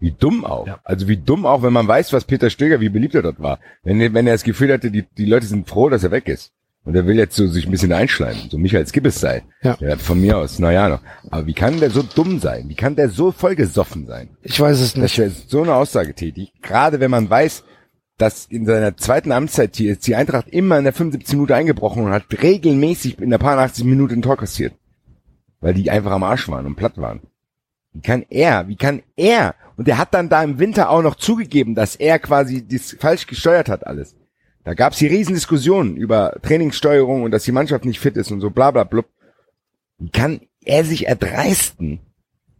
Wie 0.00 0.10
dumm 0.12 0.44
auch. 0.44 0.66
Ja. 0.66 0.80
Also 0.84 1.06
wie 1.08 1.16
dumm 1.16 1.46
auch, 1.46 1.62
wenn 1.62 1.72
man 1.72 1.86
weiß, 1.86 2.12
was 2.12 2.24
Peter 2.24 2.50
Stöger, 2.50 2.80
wie 2.80 2.88
beliebt 2.88 3.14
er 3.14 3.22
dort 3.22 3.40
war. 3.40 3.60
Wenn, 3.84 4.00
er- 4.00 4.12
wenn 4.12 4.26
er 4.26 4.34
das 4.34 4.42
Gefühl 4.42 4.72
hatte, 4.72 4.90
die, 4.90 5.02
die 5.16 5.24
Leute 5.24 5.46
sind 5.46 5.68
froh, 5.68 5.88
dass 5.88 6.02
er 6.04 6.10
weg 6.10 6.26
ist. 6.28 6.52
Und 6.86 6.94
er 6.94 7.04
will 7.04 7.16
jetzt 7.16 7.34
so 7.34 7.48
sich 7.48 7.66
ein 7.66 7.72
bisschen 7.72 7.92
einschleimen, 7.92 8.48
so 8.48 8.58
Michael 8.58 8.86
Skippes 8.86 9.20
sein. 9.20 9.42
Ja. 9.60 9.76
von 9.96 10.20
mir 10.20 10.38
aus, 10.38 10.60
naja 10.60 10.88
noch. 10.88 11.00
Aber 11.30 11.44
wie 11.46 11.52
kann 11.52 11.80
der 11.80 11.90
so 11.90 12.02
dumm 12.02 12.38
sein? 12.38 12.68
Wie 12.68 12.76
kann 12.76 12.94
der 12.94 13.08
so 13.08 13.32
vollgesoffen 13.32 14.06
sein? 14.06 14.28
ich 14.42 14.60
weiß 14.60 14.80
es 14.80 14.92
dass 14.94 15.02
nicht. 15.02 15.18
er 15.18 15.30
so 15.30 15.62
eine 15.62 15.74
Aussage 15.74 16.14
tätigt, 16.14 16.52
gerade 16.62 17.00
wenn 17.00 17.10
man 17.10 17.28
weiß, 17.28 17.64
dass 18.18 18.46
in 18.46 18.66
seiner 18.66 18.96
zweiten 18.96 19.32
Amtszeit 19.32 19.74
hier 19.74 19.92
ist 19.92 20.06
die 20.06 20.14
Eintracht 20.14 20.48
immer 20.48 20.78
in 20.78 20.84
der 20.84 20.92
75 20.92 21.34
Minute 21.34 21.56
eingebrochen 21.56 22.04
und 22.04 22.12
hat 22.12 22.26
regelmäßig 22.40 23.20
in 23.20 23.30
der 23.30 23.38
paar 23.38 23.58
80 23.58 23.84
Minute 23.84 24.14
ein 24.14 24.22
Tor 24.22 24.36
kassiert. 24.36 24.72
Weil 25.60 25.74
die 25.74 25.90
einfach 25.90 26.12
am 26.12 26.22
Arsch 26.22 26.48
waren 26.48 26.66
und 26.66 26.76
platt 26.76 26.98
waren. 26.98 27.20
Wie 27.92 28.00
kann 28.00 28.24
er, 28.30 28.68
wie 28.68 28.76
kann 28.76 29.02
er, 29.16 29.56
und 29.76 29.88
er 29.88 29.98
hat 29.98 30.14
dann 30.14 30.28
da 30.28 30.42
im 30.44 30.58
Winter 30.60 30.90
auch 30.90 31.02
noch 31.02 31.16
zugegeben, 31.16 31.74
dass 31.74 31.96
er 31.96 32.18
quasi 32.20 32.66
das 32.66 32.96
falsch 32.98 33.26
gesteuert 33.26 33.68
hat 33.68 33.86
alles. 33.86 34.14
Da 34.66 34.74
gab's 34.74 34.98
hier 34.98 35.12
riesen 35.12 35.36
Diskussionen 35.36 35.96
über 35.96 36.40
Trainingssteuerung 36.42 37.22
und 37.22 37.30
dass 37.30 37.44
die 37.44 37.52
Mannschaft 37.52 37.84
nicht 37.84 38.00
fit 38.00 38.16
ist 38.16 38.32
und 38.32 38.40
so 38.40 38.50
bla 38.50 38.72
bla 38.72 38.82
blub. 38.82 39.06
Wie 39.96 40.10
kann 40.10 40.40
er 40.60 40.84
sich 40.84 41.06
erdreisten, 41.06 42.00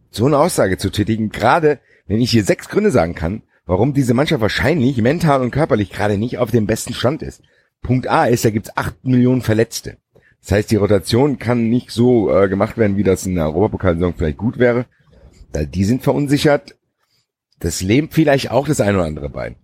so 0.09 0.25
eine 0.25 0.37
Aussage 0.37 0.77
zu 0.77 0.89
tätigen, 0.89 1.31
gerade 1.31 1.79
wenn 2.05 2.21
ich 2.21 2.31
hier 2.31 2.45
sechs 2.45 2.69
Gründe 2.69 2.91
sagen 2.91 3.13
kann, 3.13 3.41
warum 3.65 3.93
diese 3.93 4.13
Mannschaft 4.13 4.39
wahrscheinlich 4.39 5.01
mental 5.01 5.41
und 5.41 5.51
körperlich 5.51 5.89
gerade 5.91 6.17
nicht 6.17 6.37
auf 6.37 6.49
dem 6.49 6.65
besten 6.65 6.93
Stand 6.93 7.21
ist. 7.23 7.41
Punkt 7.81 8.07
A 8.07 8.27
ist, 8.27 8.45
da 8.45 8.51
gibt's 8.51 8.71
acht 8.77 9.03
Millionen 9.03 9.41
Verletzte. 9.41 9.97
Das 10.39 10.53
heißt, 10.53 10.71
die 10.71 10.77
Rotation 10.77 11.39
kann 11.39 11.67
nicht 11.67 11.91
so 11.91 12.33
äh, 12.33 12.47
gemacht 12.47 12.77
werden, 12.77 12.95
wie 12.95 13.03
das 13.03 13.25
in 13.25 13.35
der 13.35 13.47
Europapokalsaison 13.47 14.13
vielleicht 14.13 14.37
gut 14.37 14.59
wäre. 14.59 14.85
Da, 15.51 15.65
die 15.65 15.83
sind 15.83 16.03
verunsichert. 16.03 16.77
Das 17.59 17.81
lebt 17.81 18.13
vielleicht 18.13 18.49
auch 18.49 18.65
das 18.65 18.79
eine 18.79 18.99
oder 18.99 19.07
andere 19.07 19.29
Bein. 19.29 19.57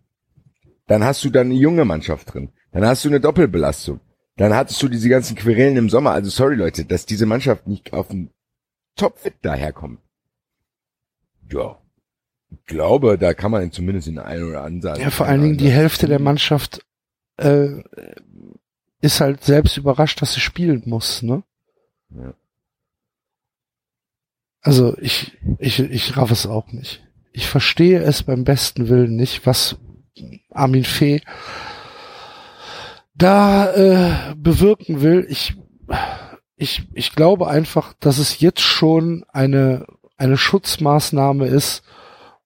Dann 0.87 1.03
hast 1.03 1.23
du 1.23 1.29
dann 1.29 1.47
eine 1.47 1.55
junge 1.55 1.85
Mannschaft 1.85 2.33
drin. 2.33 2.51
Dann 2.71 2.85
hast 2.85 3.05
du 3.05 3.09
eine 3.09 3.19
Doppelbelastung. 3.19 3.99
Dann 4.35 4.53
hattest 4.53 4.81
du 4.81 4.87
diese 4.87 5.09
ganzen 5.09 5.35
Querelen 5.35 5.77
im 5.77 5.89
Sommer. 5.89 6.11
Also 6.11 6.29
sorry 6.29 6.55
Leute, 6.55 6.85
dass 6.85 7.05
diese 7.05 7.25
Mannschaft 7.25 7.67
nicht 7.67 7.93
auf 7.93 8.07
den 8.07 8.31
Topfit 8.95 9.35
daherkommt. 9.41 9.99
Ja. 11.51 11.79
Ich 12.51 12.65
glaube, 12.65 13.17
da 13.17 13.33
kann 13.33 13.51
man 13.51 13.71
zumindest 13.71 14.07
in 14.07 14.19
ein 14.19 14.43
oder 14.43 14.63
anderen 14.63 14.99
Ja, 15.01 15.09
vor 15.09 15.25
allen 15.25 15.41
Dingen 15.41 15.57
die 15.57 15.71
Hälfte 15.71 16.07
der 16.07 16.19
Mannschaft 16.19 16.85
äh, 17.37 17.81
ist 19.01 19.21
halt 19.21 19.43
selbst 19.43 19.77
überrascht, 19.77 20.21
dass 20.21 20.33
sie 20.33 20.39
spielen 20.39 20.83
muss, 20.85 21.23
ne? 21.23 21.43
Ja. 22.09 22.33
Also 24.61 24.95
ich, 24.99 25.37
ich, 25.59 25.79
ich 25.79 26.15
raff 26.15 26.31
es 26.31 26.45
auch 26.45 26.71
nicht. 26.71 27.03
ich 27.33 27.47
verstehe 27.47 27.99
es 28.01 28.23
beim 28.23 28.43
besten 28.43 28.87
Willen 28.87 29.15
nicht, 29.15 29.45
was 29.45 29.77
Armin 30.51 30.83
Fee 30.83 31.21
da 33.15 33.71
äh, 33.73 34.11
bewirken 34.35 35.01
will. 35.01 35.25
Ich, 35.29 35.55
ich, 36.55 36.83
ich 36.93 37.15
glaube 37.15 37.47
einfach, 37.47 37.93
dass 37.99 38.17
es 38.17 38.39
jetzt 38.39 38.61
schon 38.61 39.23
eine, 39.31 39.85
eine 40.17 40.37
Schutzmaßnahme 40.37 41.47
ist, 41.47 41.83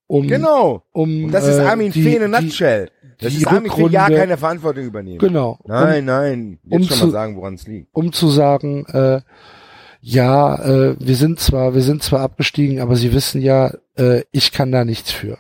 um, 0.08 0.28
Genau. 0.28 0.84
um 0.92 1.32
das 1.32 1.48
ist 1.48 1.58
äh, 1.58 1.64
Armin 1.66 1.92
die- 1.92 2.04
Fee 2.04 2.16
in 2.16 2.34
a 2.34 2.40
die- 2.40 2.46
nutshell. 2.46 2.92
Das 3.20 3.32
die 3.34 3.40
ist 3.40 3.48
Armin 3.48 3.72
Fee 3.72 3.88
ja 3.88 4.06
Rückrunde- 4.06 4.18
keine 4.18 4.38
Verantwortung 4.38 4.84
übernehmen. 4.86 5.18
Genau. 5.20 5.60
Nein, 5.66 6.06
nein. 6.06 6.60
Jetzt 6.64 6.74
um 6.74 6.84
schon 6.84 6.98
zu- 6.98 7.06
mal 7.08 7.12
sagen, 7.12 7.36
woran 7.38 7.54
es 7.56 7.68
liegt. 7.68 7.90
um 7.94 8.12
zu 8.14 8.30
sagen, 8.30 8.86
äh, 8.88 9.22
ja, 10.02 10.56
äh, 10.64 10.96
wir 11.00 11.16
sind 11.16 11.40
zwar, 11.40 11.74
wir 11.74 11.82
sind 11.82 12.04
zwar 12.04 12.22
abgestiegen, 12.22 12.80
aber 12.80 12.96
Sie 12.96 13.14
wissen 13.14 13.42
ja, 13.42 13.74
äh, 13.98 14.22
ich 14.32 14.52
kann 14.52 14.72
da 14.72 14.86
nichts 14.86 15.12
für. 15.12 15.38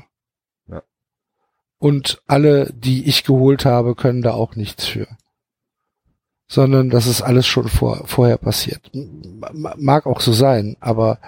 Und 1.79 2.21
alle, 2.27 2.71
die 2.73 3.07
ich 3.07 3.23
geholt 3.23 3.65
habe, 3.65 3.95
können 3.95 4.21
da 4.21 4.33
auch 4.33 4.55
nichts 4.55 4.85
für. 4.85 5.07
Sondern 6.49 6.89
das 6.89 7.07
ist 7.07 7.21
alles 7.21 7.45
schon 7.45 7.67
vor, 7.67 8.07
vorher 8.07 8.37
passiert. 8.37 8.89
Mag 9.53 10.05
auch 10.05 10.21
so 10.21 10.31
sein, 10.31 10.77
aber 10.79 11.19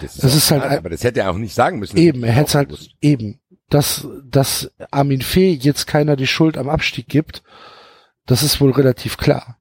das 0.00 0.16
Das 0.16 0.32
auch 0.32 0.36
ist 0.36 0.50
halt 0.52 0.62
klar, 0.62 0.78
aber 0.78 0.90
das 0.90 1.02
hätte 1.02 1.20
er 1.20 1.30
auch 1.30 1.36
nicht 1.38 1.54
sagen 1.54 1.80
müssen. 1.80 1.96
eben, 1.96 2.22
er 2.22 2.28
Das 2.28 2.36
hätte 2.36 2.46
ist 2.46 2.50
auch 2.50 2.58
halt 2.58 2.68
bewusst. 2.68 2.90
eben, 3.00 3.40
dass, 3.68 4.06
dass 4.24 4.70
Armin 4.90 5.22
Fee 5.22 5.52
jetzt 5.52 5.86
keiner 5.86 6.14
die 6.16 6.28
Schuld 6.28 6.56
am 6.56 6.68
Abstieg 6.68 7.08
gibt, 7.08 7.42
das 8.26 8.42
ist 8.42 8.60
wohl 8.60 8.70
relativ 8.70 9.16
klar. 9.16 9.58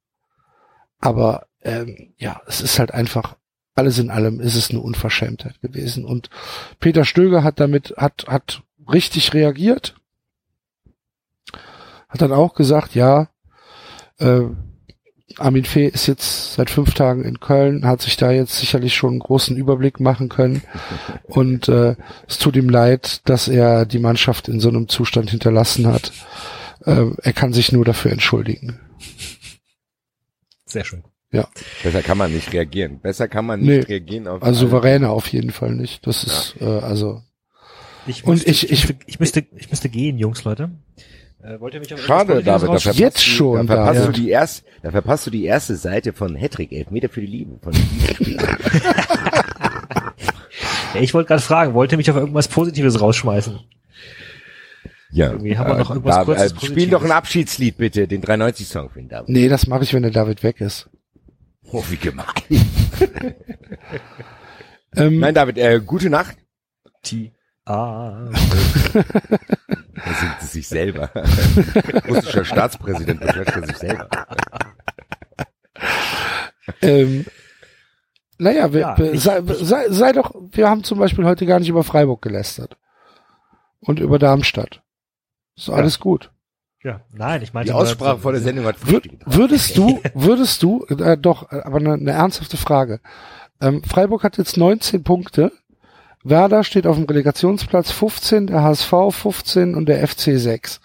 Aber 0.99 1.47
ähm, 1.63 2.13
ja, 2.17 2.41
es 2.45 2.61
ist 2.61 2.77
halt 2.79 2.91
einfach, 2.93 3.35
alles 3.75 3.97
in 3.97 4.11
allem 4.11 4.39
ist 4.39 4.55
es 4.55 4.69
eine 4.69 4.79
Unverschämtheit 4.79 5.59
gewesen. 5.61 6.05
Und 6.05 6.29
Peter 6.79 7.03
Stöger 7.03 7.43
hat 7.43 7.59
damit, 7.59 7.95
hat, 7.97 8.25
hat 8.27 8.61
richtig 8.91 9.33
reagiert. 9.33 9.95
Hat 12.13 12.21
dann 12.21 12.31
auch 12.31 12.53
gesagt, 12.53 12.93
ja, 12.95 13.27
äh, 14.19 14.41
Armin 15.37 15.65
Fee 15.65 15.87
ist 15.87 16.05
jetzt 16.05 16.53
seit 16.53 16.69
fünf 16.69 16.93
Tagen 16.93 17.23
in 17.25 17.39
Köln, 17.39 17.87
hat 17.87 18.01
sich 18.03 18.17
da 18.17 18.29
jetzt 18.31 18.57
sicherlich 18.59 18.93
schon 18.95 19.11
einen 19.13 19.19
großen 19.19 19.57
Überblick 19.57 19.99
machen 19.99 20.29
können. 20.29 20.61
Und 21.23 21.67
äh, 21.69 21.95
es 22.27 22.37
tut 22.37 22.55
ihm 22.55 22.69
leid, 22.69 23.21
dass 23.27 23.47
er 23.47 23.85
die 23.87 23.97
Mannschaft 23.99 24.47
in 24.47 24.59
so 24.59 24.69
einem 24.69 24.87
Zustand 24.87 25.31
hinterlassen 25.31 25.87
hat. 25.87 26.11
Äh, 26.85 27.05
er 27.23 27.33
kann 27.33 27.51
sich 27.51 27.71
nur 27.71 27.83
dafür 27.83 28.11
entschuldigen. 28.11 28.79
Sehr 30.65 30.85
schön. 30.85 31.03
Besser 31.81 32.03
kann 32.03 32.19
man 32.19 32.31
nicht 32.31 32.53
reagieren. 32.53 32.99
Besser 32.99 33.27
kann 33.27 33.45
man 33.47 33.59
Nee. 33.61 33.77
nicht 33.77 33.89
reagieren 33.89 34.27
auf 34.27 34.43
Also 34.43 34.67
souveräner 34.67 35.09
auf 35.09 35.27
jeden 35.29 35.49
Fall 35.51 35.71
nicht. 35.73 36.05
Das 36.05 36.23
ist 36.23 36.55
äh, 36.61 36.65
also 36.65 37.23
Ich 38.05 38.23
Und 38.23 38.33
müsste, 38.33 38.51
ich- 38.51 38.69
ich, 38.71 38.71
ich- 38.71 38.87
müsste, 38.89 38.99
ich 39.07 39.19
müsste, 39.19 39.39
ich 39.55 39.69
müsste 39.71 39.89
gehen, 39.89 40.19
Jungs, 40.19 40.43
Leute. 40.43 40.69
Äh, 41.43 41.59
wollt 41.59 41.73
ihr 41.73 41.81
mich 41.81 41.93
auf 41.93 41.99
Schade, 42.01 42.41
David, 42.41 42.47
da 42.47 42.59
verpasst, 42.59 42.95
Jetzt 42.97 43.17
du, 43.17 43.21
schon, 43.21 43.67
da 43.67 43.75
verpasst, 43.75 43.99
David. 44.01 44.15
du 44.17 44.21
die 44.21 44.29
erst, 44.29 44.63
da 44.81 44.91
verpasst 44.91 45.27
du 45.27 45.31
die 45.31 45.43
erste 45.45 45.75
Seite 45.75 46.13
von 46.13 46.35
Hattrick, 46.37 46.71
Elfmeter 46.71 47.09
für 47.09 47.19
die 47.21 47.27
Liebe. 47.27 47.59
Von 47.61 47.73
Ja, 50.93 51.01
ich 51.01 51.13
wollte 51.13 51.27
gerade 51.27 51.41
fragen, 51.41 51.73
wollt 51.73 51.91
ihr 51.91 51.97
mich 51.97 52.09
auf 52.11 52.15
irgendwas 52.17 52.47
Positives 52.47 53.01
rausschmeißen? 53.01 53.59
ja, 55.11 55.31
Irgendwie 55.31 55.57
haben 55.57 55.69
wir 55.71 55.77
noch 55.79 55.89
irgendwas 55.89 56.15
da, 56.17 56.23
Kurzes, 56.23 56.43
äh, 56.51 56.55
Spiel 56.55 56.59
Positives. 56.69 56.91
doch 56.91 57.03
ein 57.03 57.11
Abschiedslied 57.11 57.77
bitte, 57.77 58.07
den 58.07 58.21
390-Song 58.23 58.89
für 58.91 58.99
den 58.99 59.09
David. 59.09 59.29
nee, 59.29 59.49
das 59.49 59.67
mache 59.67 59.83
ich, 59.83 59.93
wenn 59.93 60.03
der 60.03 60.11
David 60.11 60.43
weg 60.43 60.61
ist. 60.61 60.89
Oh, 61.71 61.83
wie 61.89 61.97
gemein. 61.97 62.25
Ähm, 64.95 65.17
Nein, 65.19 65.33
David, 65.33 65.57
äh, 65.57 65.81
gute 65.83 66.11
Nacht. 66.11 66.37
T. 67.01 67.31
Ah. 67.65 68.29
Er 69.95 70.13
singt 70.13 70.35
es 70.41 70.51
sich 70.53 70.67
selber. 70.67 71.09
Russischer 72.07 72.45
Staatspräsident 72.45 73.19
beklatscht 73.19 73.55
er 73.55 73.67
sich 73.67 73.77
selber. 73.77 74.07
ähm, 76.81 77.25
naja, 78.37 78.73
wir, 78.73 78.79
Ja, 78.81 78.97
wir, 78.97 79.13
ich- 79.13 79.21
sei, 79.21 79.41
sei, 79.45 79.89
sei 79.89 80.11
doch, 80.13 80.33
wir 80.51 80.69
haben 80.69 80.83
zum 80.83 80.99
Beispiel 80.99 81.25
heute 81.25 81.45
gar 81.45 81.59
nicht 81.59 81.69
über 81.69 81.83
Freiburg 81.83 82.21
gelästert. 82.21 82.77
Und 83.79 83.99
über 83.99 84.17
Darmstadt. 84.17 84.81
Ist 85.57 85.69
alles 85.69 85.99
gut. 85.99 86.31
Ja, 86.83 87.01
nein, 87.11 87.41
ich 87.41 87.53
meinte 87.53 87.71
Die 87.71 87.73
Aussprache 87.73 88.19
vor 88.19 88.31
der 88.31 88.41
Sendung 88.41 88.65
hat 88.65 88.75
Wür, 88.87 89.01
getragen. 89.01 89.19
würdest 89.25 89.77
du, 89.77 90.01
würdest 90.13 90.63
du, 90.63 90.85
äh, 90.85 91.17
doch, 91.17 91.49
aber 91.51 91.77
eine, 91.77 91.93
eine 91.93 92.11
ernsthafte 92.11 92.57
Frage. 92.57 92.99
Ähm, 93.61 93.83
Freiburg 93.83 94.23
hat 94.23 94.37
jetzt 94.37 94.57
19 94.57 95.03
Punkte. 95.03 95.51
Werder 96.23 96.63
steht 96.63 96.87
auf 96.87 96.95
dem 96.95 97.05
Relegationsplatz 97.05 97.91
15, 97.91 98.47
der 98.47 98.63
HSV 98.63 98.93
15 99.11 99.75
und 99.75 99.87
der 99.87 100.07
FC 100.07 100.39
6. 100.39 100.79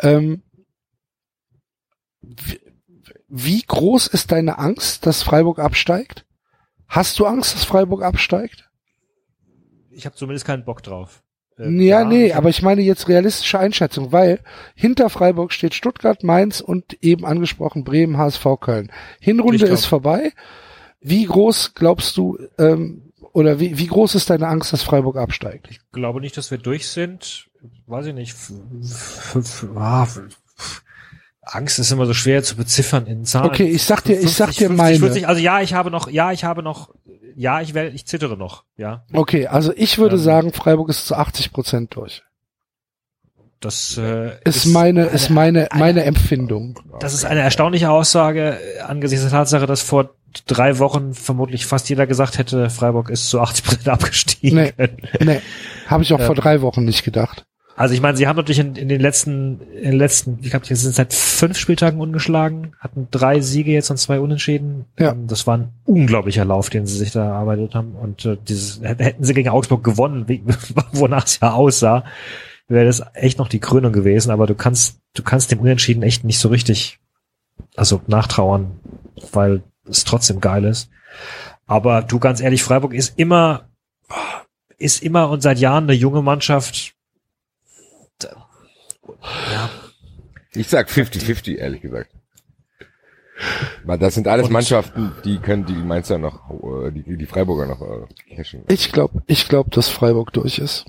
Ähm, 0.00 0.42
wie, 3.28 3.62
groß 3.62 4.06
ist 4.06 4.32
deine 4.32 4.58
Angst, 4.58 5.06
dass 5.06 5.22
Freiburg 5.22 5.58
absteigt? 5.58 6.24
Hast 6.88 7.18
du 7.18 7.26
Angst, 7.26 7.54
dass 7.54 7.64
Freiburg 7.64 8.02
absteigt? 8.02 8.68
Ich 9.90 10.06
habe 10.06 10.16
zumindest 10.16 10.46
keinen 10.46 10.64
Bock 10.64 10.82
drauf. 10.82 11.22
Ähm, 11.58 11.80
Ja, 11.80 12.04
nee, 12.04 12.26
ich 12.26 12.32
hab- 12.32 12.38
aber 12.38 12.48
ich 12.50 12.62
meine 12.62 12.82
jetzt 12.82 13.08
realistische 13.08 13.58
Einschätzung, 13.58 14.12
weil 14.12 14.40
hinter 14.74 15.10
Freiburg 15.10 15.52
steht 15.52 15.74
Stuttgart, 15.74 16.22
Mainz 16.22 16.60
und 16.60 17.02
eben 17.02 17.24
angesprochen 17.24 17.84
Bremen, 17.84 18.16
HSV, 18.18 18.44
Köln. 18.60 18.92
Hinrunde 19.20 19.66
ist 19.66 19.86
vorbei. 19.86 20.32
Wie 21.00 21.24
groß 21.24 21.74
glaubst 21.74 22.16
du, 22.16 22.38
ähm, 22.58 23.05
oder 23.36 23.60
wie, 23.60 23.76
wie 23.78 23.86
groß 23.86 24.14
ist 24.14 24.30
deine 24.30 24.48
Angst, 24.48 24.72
dass 24.72 24.82
Freiburg 24.82 25.16
absteigt? 25.16 25.68
Ich 25.70 25.80
glaube 25.92 26.20
nicht, 26.20 26.36
dass 26.36 26.50
wir 26.50 26.58
durch 26.58 26.88
sind. 26.88 27.48
Weiß 27.86 28.06
ich 28.06 28.14
nicht. 28.14 28.34
Ah, 29.76 30.06
Angst 31.42 31.78
ist 31.78 31.90
immer 31.92 32.06
so 32.06 32.14
schwer 32.14 32.42
zu 32.42 32.56
beziffern 32.56 33.06
in 33.06 33.24
Zahlen. 33.24 33.46
Okay, 33.50 33.68
ich 33.68 33.84
sag 33.84 34.02
dir- 34.04 34.18
ich 34.18 34.34
sag 34.34 34.50
dir 34.52 34.68
50, 34.68 34.76
meine. 34.76 34.98
50, 34.98 35.28
also 35.28 35.40
ja, 35.40 35.60
ich 35.60 35.74
habe 35.74 35.90
noch, 35.90 36.08
ja, 36.10 36.32
ich 36.32 36.44
habe 36.44 36.62
noch, 36.62 36.94
ja, 37.36 37.60
ich 37.60 37.74
werde, 37.74 37.90
ich 37.90 38.06
zittere 38.06 38.36
noch, 38.36 38.64
ja. 38.76 39.04
Okay, 39.12 39.46
also 39.46 39.72
ich 39.76 39.98
würde 39.98 40.16
Ähm. 40.16 40.22
sagen, 40.22 40.52
Freiburg 40.52 40.88
ist 40.88 41.06
zu 41.06 41.14
80 41.14 41.52
Prozent 41.52 41.94
durch. 41.94 42.22
Das 43.60 43.96
äh, 43.96 44.38
Ist, 44.44 44.66
meine, 44.66 45.04
ist 45.06 45.30
meine, 45.30 45.70
eine- 45.70 45.80
meine 45.80 46.04
Empfindung. 46.04 46.78
Das 47.00 47.14
ist 47.14 47.24
eine 47.24 47.40
erstaunliche 47.40 47.90
Aussage 47.90 48.58
äh, 48.60 48.80
angesichts 48.80 49.22
der 49.24 49.30
Tatsache, 49.32 49.66
dass 49.66 49.82
vor 49.82 50.14
drei 50.46 50.78
Wochen 50.78 51.14
vermutlich 51.14 51.66
fast 51.66 51.88
jeder 51.88 52.06
gesagt 52.06 52.38
hätte, 52.38 52.70
Freiburg 52.70 53.10
ist 53.10 53.28
zu 53.28 53.40
80 53.40 53.64
Prozent 53.64 53.88
abgestiegen. 53.88 54.72
Nee. 54.76 54.88
Nee, 55.24 55.40
habe 55.86 56.02
ich 56.02 56.12
auch 56.12 56.18
Ja. 56.20 56.26
vor 56.26 56.34
drei 56.34 56.60
Wochen 56.62 56.84
nicht 56.84 57.04
gedacht. 57.04 57.44
Also 57.78 57.92
ich 57.94 58.00
meine, 58.00 58.16
sie 58.16 58.26
haben 58.26 58.36
natürlich 58.36 58.58
in, 58.58 58.74
in 58.74 58.88
den 58.88 59.02
letzten, 59.02 59.60
in 59.74 59.90
den 59.90 59.98
letzten, 59.98 60.38
ich 60.40 60.48
glaube, 60.48 60.64
sie 60.64 60.74
sind 60.74 60.94
seit 60.94 61.12
fünf 61.12 61.58
Spieltagen 61.58 62.00
ungeschlagen, 62.00 62.72
hatten 62.80 63.08
drei 63.10 63.40
Siege 63.42 63.70
jetzt 63.72 63.90
und 63.90 63.98
zwei 63.98 64.18
Unentschieden. 64.18 64.86
Ja. 64.98 65.12
Ähm, 65.12 65.26
Das 65.26 65.46
war 65.46 65.58
ein 65.58 65.68
unglaublicher 65.84 66.46
Lauf, 66.46 66.70
den 66.70 66.86
sie 66.86 66.96
sich 66.96 67.12
da 67.12 67.24
erarbeitet 67.26 67.74
haben. 67.74 67.94
Und 67.94 68.24
äh, 68.24 68.38
dieses 68.48 68.80
hätten 68.82 69.22
sie 69.24 69.34
gegen 69.34 69.50
Augsburg 69.50 69.84
gewonnen, 69.84 70.26
wie, 70.26 70.42
wonach 70.92 71.26
es 71.26 71.38
ja 71.40 71.52
aussah, 71.52 72.04
wäre 72.66 72.86
das 72.86 73.02
echt 73.12 73.38
noch 73.38 73.48
die 73.48 73.60
Krönung 73.60 73.92
gewesen. 73.92 74.30
Aber 74.30 74.46
du 74.46 74.54
kannst, 74.54 74.98
du 75.14 75.22
kannst 75.22 75.52
dem 75.52 75.60
Unentschieden 75.60 76.02
echt 76.02 76.24
nicht 76.24 76.38
so 76.38 76.48
richtig, 76.48 76.98
also 77.76 78.00
nachtrauern, 78.06 78.70
weil 79.32 79.62
es 79.88 80.04
trotzdem 80.04 80.40
geil 80.40 80.64
ist. 80.64 80.90
Aber 81.66 82.02
du 82.02 82.18
ganz 82.18 82.40
ehrlich, 82.40 82.62
Freiburg 82.62 82.92
ist 82.94 83.18
immer, 83.18 83.68
ist 84.78 85.02
immer 85.02 85.30
und 85.30 85.40
seit 85.42 85.58
Jahren 85.58 85.84
eine 85.84 85.94
junge 85.94 86.22
Mannschaft. 86.22 86.92
Ja, 89.52 89.70
Ich 90.54 90.68
sag 90.68 90.88
50-50, 90.88 91.56
ehrlich 91.56 91.82
gesagt. 91.82 92.10
Weil 93.84 93.98
das 93.98 94.14
sind 94.14 94.28
alles 94.28 94.46
Und- 94.46 94.52
Mannschaften, 94.52 95.12
die 95.24 95.38
können 95.38 95.66
die 95.66 95.74
Mainzer 95.74 96.16
noch, 96.18 96.48
äh, 96.86 96.90
die, 96.90 97.16
die 97.18 97.26
Freiburger 97.26 97.66
noch 97.66 97.82
äh, 97.82 98.34
cashen. 98.34 98.64
Ich 98.68 98.92
glaube, 98.92 99.22
ich 99.26 99.48
glaube, 99.48 99.68
dass 99.70 99.88
Freiburg 99.90 100.32
durch 100.32 100.58
ist. 100.58 100.86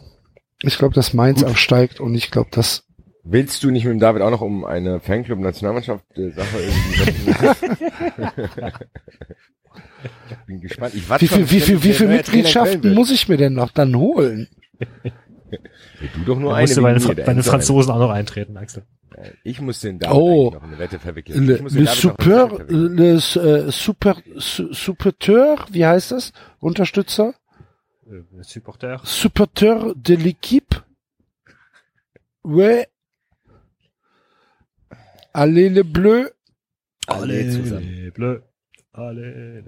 Ich 0.61 0.77
glaube, 0.77 0.95
dass 0.95 1.13
Mainz 1.13 1.41
Gut. 1.41 1.49
absteigt 1.49 1.99
und 1.99 2.15
ich 2.15 2.31
glaube, 2.31 2.49
dass 2.51 2.85
Willst 3.29 3.63
du 3.63 3.71
nicht 3.71 3.83
mit 3.83 3.93
dem 3.93 3.99
David 3.99 4.21
auch 4.21 4.29
noch 4.31 4.41
um 4.41 4.63
eine 4.63 4.99
Fanclub-Nationalmannschaft 4.99 6.05
äh, 6.17 6.29
Sache 6.31 6.57
irgendwie 6.59 8.71
Ich 10.29 10.37
bin 10.45 10.61
gespannt. 10.61 10.93
Ich 10.95 11.09
warte 11.09 11.23
wie 11.23 11.27
viel, 11.27 11.51
wie 11.51 11.59
viel, 11.59 11.83
wie 11.83 11.93
viel 11.93 12.07
Mitgliedschaften 12.07 12.93
muss 12.93 13.11
ich 13.11 13.27
mir 13.27 13.37
denn 13.37 13.53
noch 13.53 13.71
dann 13.71 13.95
holen? 13.95 14.47
Du 16.15 16.23
doch 16.25 16.39
nur 16.39 16.51
da 16.51 16.57
eine. 16.57 16.63
musst 16.67 16.77
du 16.77 16.85
Enzo 16.85 17.49
Franzosen 17.49 17.91
auch 17.91 17.99
noch 17.99 18.09
eintreten, 18.11 18.57
Axel. 18.57 18.83
eine. 19.15 19.33
Ich 19.43 19.61
muss 19.61 19.79
den 19.81 19.99
David 19.99 20.15
Oh. 20.15 20.51
noch 20.51 20.63
in 20.63 20.69
eine 20.69 20.79
Wette 20.79 20.99
verwickeln. 20.99 21.45
Le, 21.45 21.57
le 21.57 21.87
Super, 21.87 22.59
le 22.67 23.13
äh, 23.15 23.71
Super, 23.71 24.17
su, 24.35 24.73
Supporteur, 24.73 25.65
wie 25.71 25.85
heißt 25.85 26.11
das? 26.11 26.31
Unterstützer? 26.59 27.33
Äh, 28.09 28.43
Supporter. 28.43 29.01
Supporteur 29.03 29.93
de 29.95 30.17
l'équipe? 30.17 30.83
Ouais. 32.43 32.87
Allez 35.37 35.69
les 35.69 35.83
Bleus. 35.83 36.29
Alle 37.07 37.49
zusammen. 37.51 38.11
Bleu. 38.13 38.39
Allele. 38.91 39.63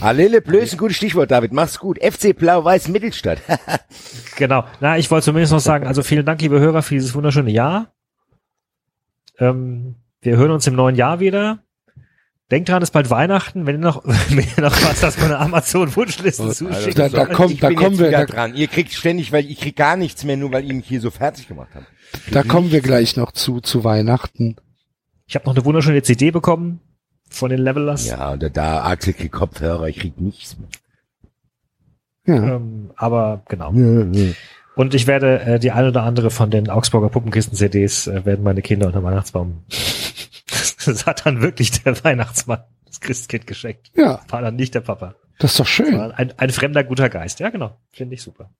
Allele 0.00 0.42
Bleu 0.42 0.58
ist 0.58 0.72
ein 0.74 0.78
gutes 0.78 0.96
Stichwort, 0.98 1.30
David. 1.30 1.52
Mach's 1.52 1.78
gut. 1.78 1.98
FC 2.02 2.36
Blau-Weiß 2.36 2.88
Mittelstadt. 2.88 3.38
Genau. 4.36 4.64
Na, 4.80 4.98
ich 4.98 5.10
wollte 5.12 5.26
zumindest 5.26 5.52
noch 5.52 5.60
sagen, 5.60 5.86
also 5.86 6.02
vielen 6.02 6.26
Dank, 6.26 6.42
liebe 6.42 6.58
Hörer, 6.58 6.82
für 6.82 6.94
dieses 6.94 7.14
wunderschöne 7.14 7.52
Jahr. 7.52 7.94
Ähm, 9.38 9.94
wir 10.22 10.36
hören 10.36 10.50
uns 10.50 10.66
im 10.66 10.74
neuen 10.74 10.96
Jahr 10.96 11.20
wieder. 11.20 11.60
Denkt 12.50 12.68
dran, 12.68 12.82
es 12.82 12.88
ist 12.88 12.92
bald 12.92 13.10
Weihnachten. 13.10 13.64
Wenn 13.66 13.76
ihr 13.76 13.80
noch, 13.80 14.04
wenn 14.28 14.38
ihr 14.56 14.60
noch 14.62 14.72
was 14.82 15.02
aus 15.04 15.18
meiner 15.18 15.38
Amazon-Wunschliste 15.40 16.50
zuschickt, 16.50 16.98
da- 16.98 17.08
da 17.08 17.26
kommt- 17.26 17.52
ich 17.52 17.60
bin 17.60 17.76
kommen 17.76 17.92
jetzt 17.92 18.00
wir- 18.00 18.10
da- 18.10 18.26
dran. 18.26 18.54
Ihr 18.56 18.66
kriegt 18.66 18.92
ständig, 18.92 19.30
weil 19.32 19.48
ich 19.48 19.60
krieg 19.60 19.76
gar 19.76 19.96
nichts 19.96 20.24
mehr, 20.24 20.36
nur 20.36 20.50
weil 20.52 20.64
ihr 20.64 20.74
mich 20.74 20.86
hier 20.88 21.00
so 21.00 21.10
fertig 21.10 21.46
gemacht 21.48 21.70
habt. 21.74 21.86
Da 22.32 22.42
kommen 22.42 22.72
wir 22.72 22.80
gleich 22.80 23.16
noch 23.16 23.30
zu, 23.32 23.60
zu 23.60 23.84
Weihnachten. 23.84 24.56
Ich 25.26 25.34
habe 25.34 25.46
noch 25.46 25.54
eine 25.54 25.64
wunderschöne 25.64 26.02
CD 26.02 26.30
bekommen 26.30 26.80
von 27.30 27.50
den 27.50 27.60
Levelers. 27.60 28.06
Ja, 28.06 28.32
und 28.32 28.56
da 28.56 28.84
Axel 28.84 29.12
kriegt 29.14 29.32
Kopfhörer, 29.32 29.88
ich 29.88 29.98
krieg 29.98 30.20
nichts 30.20 30.56
mehr. 30.58 30.68
Ja. 32.26 32.56
Ähm, 32.56 32.90
aber 32.96 33.42
genau. 33.48 33.70
Und 34.76 34.94
ich 34.94 35.06
werde 35.06 35.40
äh, 35.40 35.58
die 35.58 35.72
ein 35.72 35.86
oder 35.86 36.02
andere 36.02 36.30
von 36.30 36.50
den 36.50 36.70
Augsburger 36.70 37.08
Puppenkisten-CDs 37.08 38.06
äh, 38.06 38.24
werden 38.24 38.42
meine 38.42 38.62
Kinder 38.62 38.86
unter 38.86 39.02
Weihnachtsbaum. 39.02 39.64
das 40.84 41.06
hat 41.06 41.26
dann 41.26 41.42
wirklich 41.42 41.82
der 41.82 42.02
Weihnachtsmann 42.04 42.64
das 42.86 43.00
Christkind 43.00 43.46
geschenkt. 43.46 43.90
ja, 43.94 44.20
War 44.28 44.42
dann 44.42 44.56
nicht 44.56 44.74
der 44.74 44.80
Papa. 44.80 45.14
das 45.38 45.52
ist 45.52 45.60
doch 45.60 45.66
schön. 45.66 45.98
War 45.98 46.18
ein, 46.18 46.32
ein 46.38 46.50
fremder 46.50 46.84
guter 46.84 47.08
Geist. 47.08 47.40
Ja, 47.40 47.50
genau. 47.50 47.78
Finde 47.90 48.14
ich 48.14 48.22
super. 48.22 48.50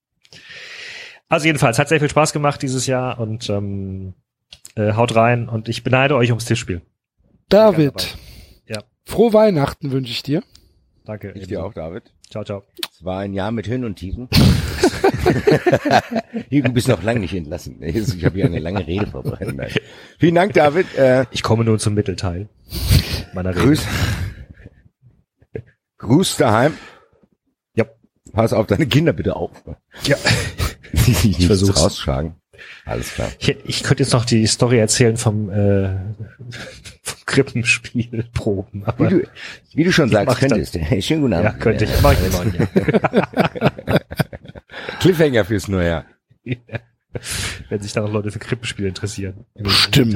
Also 1.29 1.47
jedenfalls, 1.47 1.79
hat 1.79 1.89
sehr 1.89 2.01
viel 2.01 2.11
Spaß 2.11 2.33
gemacht 2.33 2.63
dieses 2.63 2.87
Jahr 2.87 3.19
und 3.19 3.49
ähm, 3.49 4.15
äh, 4.77 4.93
haut 4.95 5.15
rein 5.15 5.49
und 5.49 5.69
ich 5.69 5.83
beneide 5.85 6.17
euch 6.17 6.31
ums 6.31 6.45
Tischspiel. 6.45 6.83
David, 7.49 8.17
Ja. 8.67 8.83
frohe 9.05 9.33
Weihnachten 9.33 9.91
wünsche 9.93 10.13
ich 10.13 10.23
dir. 10.23 10.43
Danke. 11.05 11.33
Ich 11.37 11.47
dir 11.49 11.65
auch, 11.65 11.75
David. 11.75 12.05
Ciao, 12.31 12.45
ciao. 12.45 12.63
Es 12.91 13.05
war 13.05 13.19
ein 13.21 13.35
Jahr 13.35 13.53
mit 13.53 13.69
Höhen 13.69 13.85
und 13.85 13.97
Tiefen. 13.97 14.29
Du 16.51 16.73
bist 16.73 16.89
noch 16.89 17.03
lange 17.03 17.21
nicht 17.21 17.35
entlassen. 17.35 17.83
Ich 17.83 18.25
habe 18.25 18.37
hier 18.37 18.47
eine 18.47 18.59
lange 18.59 18.87
Rede 18.87 19.07
vorbereitet. 19.07 19.55
Nein. 19.57 19.71
Vielen 20.19 20.35
Dank, 20.35 20.53
David. 20.55 20.95
Äh, 20.97 21.27
Ich 21.31 21.43
komme 21.43 21.65
nun 21.65 21.79
zum 21.79 21.95
Mittelteil 21.95 22.49
meiner 23.35 23.51
Rede. 23.55 23.61
Grüß. 23.67 23.87
Gruß 25.99 26.37
daheim. 26.37 26.75
Ja. 27.77 27.87
Pass 28.33 28.53
auf 28.53 28.67
deine 28.67 28.87
Kinder 28.87 29.13
bitte 29.13 29.37
auf. 29.37 29.51
Ja. 30.05 30.17
ich 30.93 31.25
Ich 31.39 31.47
versuch's. 31.47 31.83
rausschlagen. 31.83 32.35
Alles 32.85 33.15
klar. 33.15 33.31
Ich, 33.39 33.57
ich 33.65 33.83
könnte 33.83 34.03
jetzt 34.03 34.13
noch 34.13 34.25
die 34.25 34.47
Story 34.47 34.79
erzählen 34.79 35.17
vom, 35.17 35.51
äh, 35.51 35.89
vom 37.03 37.19
Krippenspielproben. 37.27 38.83
Wie 38.83 38.87
Aber 38.87 39.09
du, 39.09 39.23
wie 39.73 39.85
du 39.85 39.93
schon 39.93 40.11
sagst, 40.11 40.39
könntest. 40.39 40.75
Hey, 40.77 41.03
schönen 41.03 41.23
guten 41.23 41.35
Abend. 41.35 41.45
ja, 41.47 41.53
könnte 41.53 41.85
ich. 41.85 41.91
Mach 42.03 42.13
ich 42.13 42.33
neuen 42.33 42.55
Jahr. 42.59 44.01
Cliffhanger 45.01 45.45
fürs 45.45 45.69
neue 45.69 45.89
Jahr. 45.89 46.05
Wenn 47.69 47.81
sich 47.81 47.93
da 47.93 48.01
noch 48.01 48.13
Leute 48.13 48.31
für 48.31 48.39
Krippenspiele 48.39 48.89
interessieren. 48.89 49.47
Im 49.55 49.65
Bestimmt. 49.65 50.15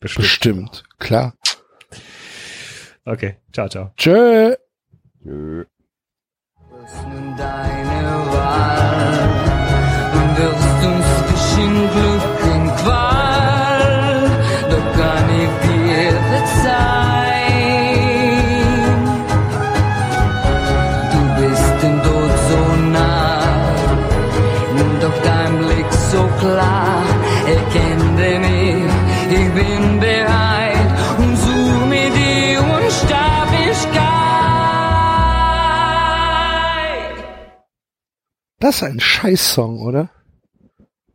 Bestimmt. 0.00 0.22
Bestimmt, 0.22 0.84
klar. 0.98 1.34
Okay, 3.04 3.36
ciao, 3.52 3.68
ciao. 3.68 3.92
Tschö. 3.96 4.54
Tschö. 5.22 5.64
deine 7.36 8.02
Wahl 8.32 8.93
zwischen 11.64 11.90
Glück 11.90 12.22
und 12.54 12.76
Qual, 12.76 14.30
doch 14.70 14.86
kann 14.98 15.26
ich 15.42 15.52
dir 15.66 16.12
verzeihen. 16.30 17.44
Du 21.12 21.20
bist 21.40 21.74
dem 21.82 21.96
Tod 22.02 22.32
so 22.48 22.60
nah, 22.90 23.42
doch 25.00 25.18
dein 25.22 25.52
Blick 25.58 25.90
so 26.10 26.22
klar, 26.38 27.02
erkenne 27.46 28.30
mich, 28.40 28.92
ich 29.30 29.48
bin 29.52 30.00
bereit 30.00 30.90
und 31.18 31.36
such 31.36 31.86
mit 31.88 32.12
dir 32.14 32.60
Unsterblichkeit. 32.60 34.04
Das 38.60 38.76
ist 38.76 38.82
ein 38.82 39.00
Scheißsong, 39.00 39.80
oder? 39.80 40.10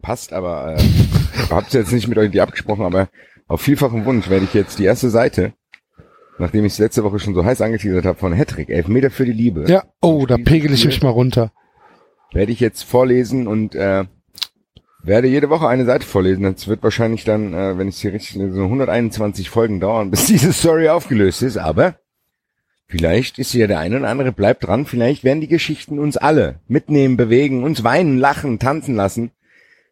Passt, 0.10 0.34
aber 0.34 0.76
äh, 0.76 0.81
hab's 1.52 1.72
jetzt 1.73 1.94
nicht 1.94 2.07
mit 2.07 2.18
irgendwie 2.18 2.41
abgesprochen, 2.41 2.84
aber 2.84 3.10
auf 3.48 3.61
vielfachen 3.61 4.06
Wunsch 4.06 4.27
werde 4.27 4.45
ich 4.45 4.56
jetzt 4.56 4.80
die 4.80 4.86
erste 4.86 5.11
Seite, 5.11 5.53
nachdem 6.40 6.65
ich 6.65 6.73
es 6.73 6.80
letzte 6.80 7.03
Woche 7.03 7.19
schon 7.19 7.36
so 7.36 7.45
heiß 7.45 7.61
angeteasert 7.61 8.06
habe, 8.06 8.18
von 8.18 8.34
Hattrick, 8.34 8.72
Elfmeter 8.72 9.11
für 9.11 9.26
die 9.26 9.34
Liebe, 9.34 9.65
Ja. 9.68 9.84
Oh, 10.02 10.26
da 10.26 10.38
pegel 10.38 10.73
ich 10.73 10.84
mich 10.84 11.03
mal 11.03 11.11
runter. 11.11 11.52
werde 12.34 12.52
ich 12.52 12.60
jetzt 12.60 12.81
vorlesen 12.86 13.45
und 13.45 13.76
äh, 13.76 14.06
werde 15.03 15.27
jede 15.27 15.52
Woche 15.52 15.68
eine 15.68 15.86
Seite 15.86 16.07
vorlesen. 16.07 16.41
Das 16.41 16.68
wird 16.68 16.81
wahrscheinlich 16.81 17.23
dann, 17.23 17.53
äh, 17.53 17.77
wenn 17.77 17.88
ich 17.88 17.94
es 17.94 18.02
hier 18.02 18.14
richtig 18.14 18.38
lese, 18.38 18.56
so 18.56 18.64
121 18.64 19.52
Folgen 19.52 19.80
dauern, 19.80 20.10
bis 20.10 20.26
diese 20.26 20.53
Story 20.53 20.90
aufgelöst 20.90 21.44
ist, 21.44 21.57
aber 21.57 21.99
vielleicht 22.88 23.38
ist 23.38 23.53
ja 23.53 23.68
der 23.68 23.77
eine 23.77 23.98
oder 23.99 24.10
andere, 24.10 24.31
bleibt 24.31 24.65
dran, 24.65 24.88
vielleicht 24.88 25.23
werden 25.23 25.41
die 25.41 25.48
Geschichten 25.48 25.99
uns 25.99 26.18
alle 26.18 26.61
mitnehmen, 26.68 27.15
bewegen, 27.15 27.64
uns 27.64 27.84
weinen, 27.84 28.18
lachen, 28.18 28.57
tanzen 28.57 28.95
lassen. 28.95 29.30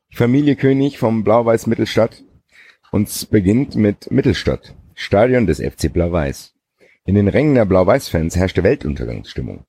Familie 0.09 0.55
König 0.55 0.97
vom 0.97 1.23
Blau-Weiß 1.23 1.67
Mittelstadt. 1.67 2.23
Uns 2.91 3.25
beginnt 3.25 3.75
mit 3.75 4.09
Mittelstadt, 4.09 4.75
Stadion 4.95 5.45
des 5.45 5.59
FC 5.59 5.91
Blau-Weiß. 5.91 6.55
In 7.05 7.15
den 7.15 7.27
Rängen 7.27 7.55
der 7.55 7.65
Blau-Weiß-Fans 7.65 8.35
herrschte 8.35 8.63
Weltuntergangsstimmung. 8.63 9.65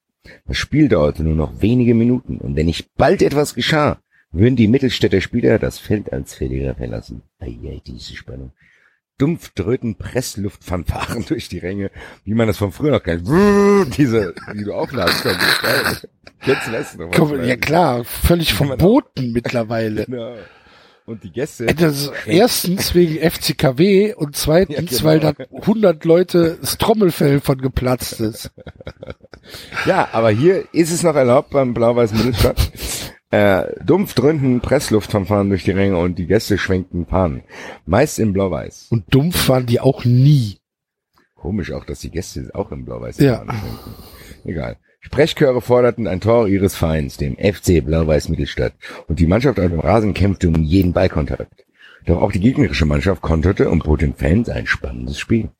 Das 0.47 0.56
Spiel 0.56 0.89
dauerte 0.89 1.23
nur 1.23 1.35
noch 1.35 1.60
wenige 1.60 1.94
Minuten 1.94 2.39
und 2.39 2.56
wenn 2.56 2.66
nicht 2.66 2.94
bald 2.97 3.20
etwas 3.20 3.55
geschah, 3.55 4.01
würden 4.31 4.56
die 4.56 4.69
Mittelstädter 4.69 5.20
Spieler 5.20 5.59
das 5.59 5.78
Feld 5.78 6.12
als 6.12 6.35
Verlierer 6.35 6.74
verlassen. 6.74 7.23
Eieiei, 7.39 7.82
diese 7.85 8.16
Spannung. 8.16 8.52
Dumpf 9.19 9.51
dröhten 9.55 9.97
Pressluftfanfaren 9.97 11.24
durch 11.28 11.49
die 11.49 11.59
Ränge, 11.59 11.90
wie 12.24 12.35
man 12.35 12.47
das 12.47 12.57
von 12.57 12.73
früher 12.73 12.93
noch 12.93 13.03
kennt. 13.03 13.27
Diese, 13.97 14.35
die 14.55 14.65
du 14.65 14.73
aufladest. 14.73 15.24
Kennst 16.40 16.66
du 16.69 16.70
das 16.73 16.97
noch? 16.97 17.09
was 17.11 17.16
Komm, 17.16 17.45
ja 17.45 17.57
klar, 17.57 18.05
völlig 18.05 18.55
verboten 18.55 19.32
mittlerweile. 19.32 20.05
Genau. 20.07 20.35
Und 21.07 21.24
die 21.24 21.32
Gäste. 21.32 21.65
Das 21.65 21.97
ist 22.03 22.12
erstens 22.27 22.95
wegen 22.95 23.19
FCKW 23.31 24.12
und 24.12 24.36
zweitens, 24.36 24.77
Ja, 24.77 24.82
genau. 24.82 25.05
weil 25.05 25.20
da 25.20 25.32
100 25.62 26.05
Leute 26.05 26.59
das 26.61 26.77
Trommelfell 26.77 27.40
von 27.40 27.57
geplatzt 27.57 28.20
ist. 28.20 28.51
Ja, 29.86 30.11
aber 30.12 30.28
hier 30.31 30.65
ist 30.73 30.90
es 30.93 31.03
noch 31.03 31.16
erlaubt 31.16 31.49
beim 31.49 31.73
Blau-Weiß 31.73 32.12
Mittelstadt. 32.12 32.70
Äh, 33.31 33.75
dumpf 33.85 34.15
dröhnten 34.15 34.61
Pressluftfanfaren 34.61 35.51
durch 35.51 35.65
die 35.65 35.73
Ränge 35.73 35.99
und 35.99 36.19
die 36.19 36.27
Gäste 36.27 36.57
schwenkten 36.57 37.07
Fahnen. 37.07 37.43
Meist 37.85 38.19
in 38.19 38.33
Blau-Weiß. 38.33 38.87
Und 38.91 39.05
dumpf 39.15 39.49
waren 39.49 39.67
die 39.67 39.81
auch 39.81 40.05
nie. 40.05 40.59
Komisch 41.35 41.73
auch, 41.73 41.85
dass 41.85 42.01
die 42.01 42.11
Gäste 42.11 42.51
auch 42.55 42.73
in 42.73 42.85
Blau-Weiß 42.87 43.19
Ja. 43.19 43.37
Fahnen 43.37 43.51
schwenken. 43.59 43.95
Egal. 44.45 44.77
Sprechchöre 45.01 45.61
forderten 45.61 46.07
ein 46.07 46.21
Tor 46.21 46.49
ihres 46.49 46.75
Feinds, 46.75 47.19
dem 47.19 47.37
FC 47.37 47.85
Blau-Weiß 47.85 48.31
Mittelstadt. 48.31 48.73
Und 49.07 49.21
die 49.21 49.27
Mannschaft 49.27 49.61
auf 49.61 49.69
dem 49.69 49.81
Rasen 49.81 50.15
kämpfte 50.15 50.49
um 50.49 50.63
jeden 50.63 50.93
Ballkontakt. 50.93 51.67
Doch 52.07 52.23
auch 52.23 52.33
die 52.33 52.41
gegnerische 52.41 52.87
Mannschaft 52.87 53.21
konterte 53.21 53.69
und 53.69 53.85
bot 53.85 54.01
den 54.01 54.15
Fans 54.15 54.49
ein 54.49 54.67
spannendes 54.67 55.19
Spiel. 55.19 55.51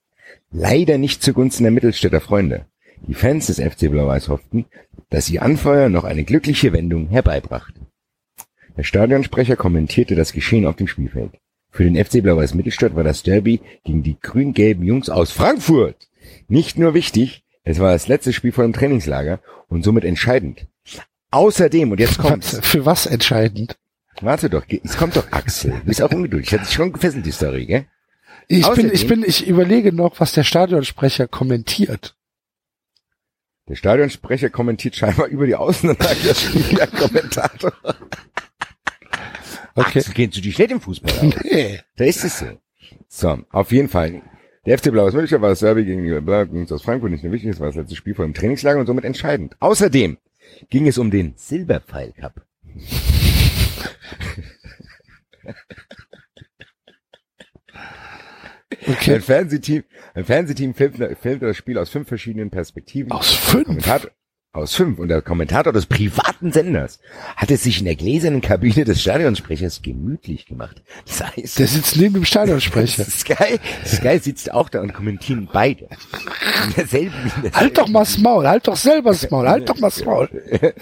Leider 0.51 0.97
nicht 0.97 1.23
zugunsten 1.23 1.65
der 1.65 1.73
Mittelstädter 1.73 2.21
Freunde. 2.21 2.65
Die 3.07 3.15
Fans 3.15 3.47
des 3.47 3.59
FC 3.61 3.91
Blau-Weiß 3.91 4.29
hofften, 4.29 4.67
dass 5.11 5.31
ihr 5.31 5.43
Anfeuer 5.43 5.89
noch 5.89 6.05
eine 6.05 6.25
glückliche 6.25 6.73
Wendung 6.73 7.09
herbeibrachte. 7.09 7.81
Der 8.77 8.83
Stadionsprecher 8.85 9.57
kommentierte 9.57 10.15
das 10.15 10.33
Geschehen 10.33 10.67
auf 10.67 10.77
dem 10.77 10.87
Spielfeld. 10.87 11.33
Für 11.71 11.85
den 11.85 12.03
FC 12.03 12.23
Blau-Weiß 12.23 12.55
Mittelstadt 12.55 12.95
war 12.97 13.05
das 13.05 13.23
Derby 13.23 13.61
gegen 13.85 14.03
die 14.03 14.17
grün-gelben 14.21 14.85
Jungs 14.85 15.09
aus 15.09 15.31
Frankfurt 15.33 16.09
nicht 16.49 16.79
nur 16.79 16.95
wichtig, 16.95 17.43
es 17.65 17.79
war 17.79 17.93
das 17.93 18.09
letzte 18.09 18.33
Spiel 18.33 18.53
vor 18.53 18.65
dem 18.65 18.73
Trainingslager 18.73 19.41
und 19.69 19.83
somit 19.85 20.05
entscheidend. 20.05 20.67
Außerdem, 21.31 21.91
und 21.91 22.01
jetzt 22.01 22.19
kommt's, 22.19 22.57
Was, 22.59 22.67
für 22.67 22.87
was 22.87 23.07
entscheidend? 23.07 23.77
warte 24.21 24.51
doch, 24.51 24.65
es 24.83 24.97
kommt 24.97 25.17
doch 25.17 25.31
Axel, 25.31 25.73
du 25.73 25.85
bist 25.85 26.03
auch 26.03 26.11
ungeduldig, 26.11 26.53
hat 26.53 26.65
sich 26.67 26.75
schon 26.75 26.93
gefesselt, 26.93 27.25
die 27.27 27.31
Story, 27.33 27.67
gell? 27.67 27.87
Ich 28.49 28.63
bin, 28.63 28.87
Außerdem- 28.87 28.93
ich 28.93 29.07
bin, 29.07 29.25
ich 29.27 29.47
überlege 29.47 29.93
noch, 29.93 30.19
was 30.21 30.33
der 30.33 30.43
Stadionsprecher 30.45 31.29
kommentiert. 31.29 32.17
Der 33.69 33.75
Stadionsprecher 33.75 34.49
kommentiert 34.51 34.97
scheinbar 34.97 35.27
über 35.27 35.47
die 35.47 35.55
Außenanlage 35.55 36.21
das 36.27 36.43
Spiel 36.43 36.77
der 36.77 36.87
Kommentator. 36.87 37.73
Okay. 39.75 39.99
Axel, 39.99 40.15
kennst 40.15 40.37
du 40.37 40.41
dich 40.41 40.59
nicht 40.59 40.71
im 40.71 40.81
Fußball? 40.81 41.33
Nee. 41.45 41.81
Da 41.97 42.05
ist 42.05 42.25
es 42.25 42.39
so. 42.39 42.47
So, 43.09 43.39
auf 43.51 43.71
jeden 43.71 43.89
Fall. 43.89 44.23
Der 44.67 44.79
FC 44.79 44.91
Blaues 44.91 45.15
München 45.15 45.41
war 45.41 45.51
das 45.51 45.61
Derby 45.61 45.85
gegen 45.85 46.03
die 46.03 46.21
Blaues 46.21 46.73
aus 46.73 46.83
Frankfurt 46.83 47.11
nicht 47.11 47.23
nur 47.23 47.33
wichtig, 47.33 47.51
es 47.51 47.61
war 47.61 47.69
das 47.69 47.77
letzte 47.77 47.95
Spiel 47.97 48.15
vor 48.15 48.25
dem 48.25 48.35
Trainingslager 48.35 48.81
und 48.81 48.87
somit 48.87 49.05
entscheidend. 49.05 49.57
Außerdem 49.61 50.19
ging 50.69 50.89
es 50.89 50.99
um 50.99 51.11
den 51.11 51.35
Silberpfeil 51.37 52.13
Cup. 52.13 52.45
Okay. 58.87 59.15
Ein 59.15 59.23
Fernsehteam, 59.23 59.85
ein 60.19 60.25
Fernsehteam 60.25 60.75
filmt, 60.75 60.97
filmt 61.21 61.43
das 61.43 61.57
Spiel 61.57 61.79
aus 61.79 61.91
fünf 61.91 62.09
verschiedenen 62.09 62.51
Perspektiven. 62.51 63.13
Aus 63.13 63.33
fünf? 63.33 63.87
Aus 64.53 64.75
fünf. 64.75 64.99
Und 64.99 65.09
der 65.09 65.23
Kommentator 65.23 65.73
des 65.73 65.87
privaten 65.87 66.51
Senders 66.51 66.99
hat 67.37 67.53
es 67.53 67.63
sich 67.63 67.79
in 67.79 67.85
der 67.85 67.95
gläsernen 67.95 68.41
Kabine 68.41 68.85
des 68.85 69.01
Stadionsprechers 69.01 69.81
gemütlich 69.81 70.47
gemacht. 70.47 70.83
Das 71.07 71.23
heißt, 71.23 71.61
Der 71.61 71.69
sitzt 71.69 71.97
neben 71.99 72.15
dem 72.15 72.25
Stadionsprecher. 72.25 73.05
Sky, 73.09 73.61
Sky 73.87 74.19
sitzt 74.19 74.53
auch 74.53 74.69
da 74.69 74.81
und 74.81 74.93
kommentieren 74.93 75.49
beide. 75.53 75.85
In 76.67 76.75
derselben, 76.75 77.15
in 77.15 77.43
derselben 77.43 77.55
Halt 77.55 77.79
doch 77.79 77.87
mal 77.87 78.01
das 78.01 78.19
Maul, 78.19 78.49
halt 78.49 78.67
doch 78.67 78.77
selber 78.77 79.11
das 79.11 79.31
Maul, 79.31 79.49
halt 79.49 79.69
doch 79.69 79.79
mal 79.79 79.91
das 79.91 80.05
Maul. 80.05 80.29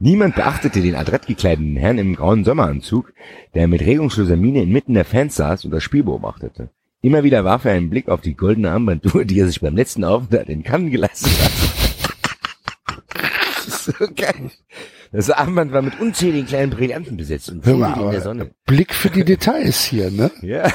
Niemand 0.00 0.34
beachtete 0.34 0.82
den 0.82 0.96
adrett 0.96 1.26
gekleideten 1.26 1.76
Herrn 1.76 1.96
im 1.96 2.14
grauen 2.14 2.44
Sommeranzug, 2.44 3.14
der 3.54 3.68
mit 3.68 3.80
regungsloser 3.80 4.36
Miene 4.36 4.62
inmitten 4.62 4.92
der 4.92 5.06
Fans 5.06 5.36
saß 5.36 5.64
und 5.64 5.70
das 5.70 5.82
Spiel 5.82 6.02
beobachtete. 6.02 6.68
Immer 7.04 7.24
wieder 7.24 7.44
warf 7.44 7.64
er 7.64 7.72
einen 7.72 7.90
Blick 7.90 8.08
auf 8.08 8.20
die 8.20 8.34
goldene 8.34 8.70
Armbanduhr, 8.70 9.24
die 9.24 9.40
er 9.40 9.48
sich 9.48 9.60
beim 9.60 9.74
letzten 9.74 10.04
Aufenthalt 10.04 10.48
in 10.48 10.62
Cannes 10.62 10.92
geleistet 10.92 11.32
hat. 11.42 11.50
So 13.66 13.92
geil. 14.14 14.52
Das 15.10 15.28
Armband 15.28 15.72
war 15.72 15.82
mit 15.82 15.98
unzähligen 16.00 16.46
kleinen 16.46 16.70
Brillanten 16.70 17.16
besetzt 17.16 17.50
und 17.50 17.66
Hör 17.66 17.76
mal, 17.76 18.00
in 18.00 18.10
der 18.12 18.20
Sonne. 18.20 18.50
Blick 18.64 18.94
für 18.94 19.10
die 19.10 19.24
Details 19.24 19.82
hier, 19.82 20.12
ne? 20.12 20.30
Ja, 20.40 20.66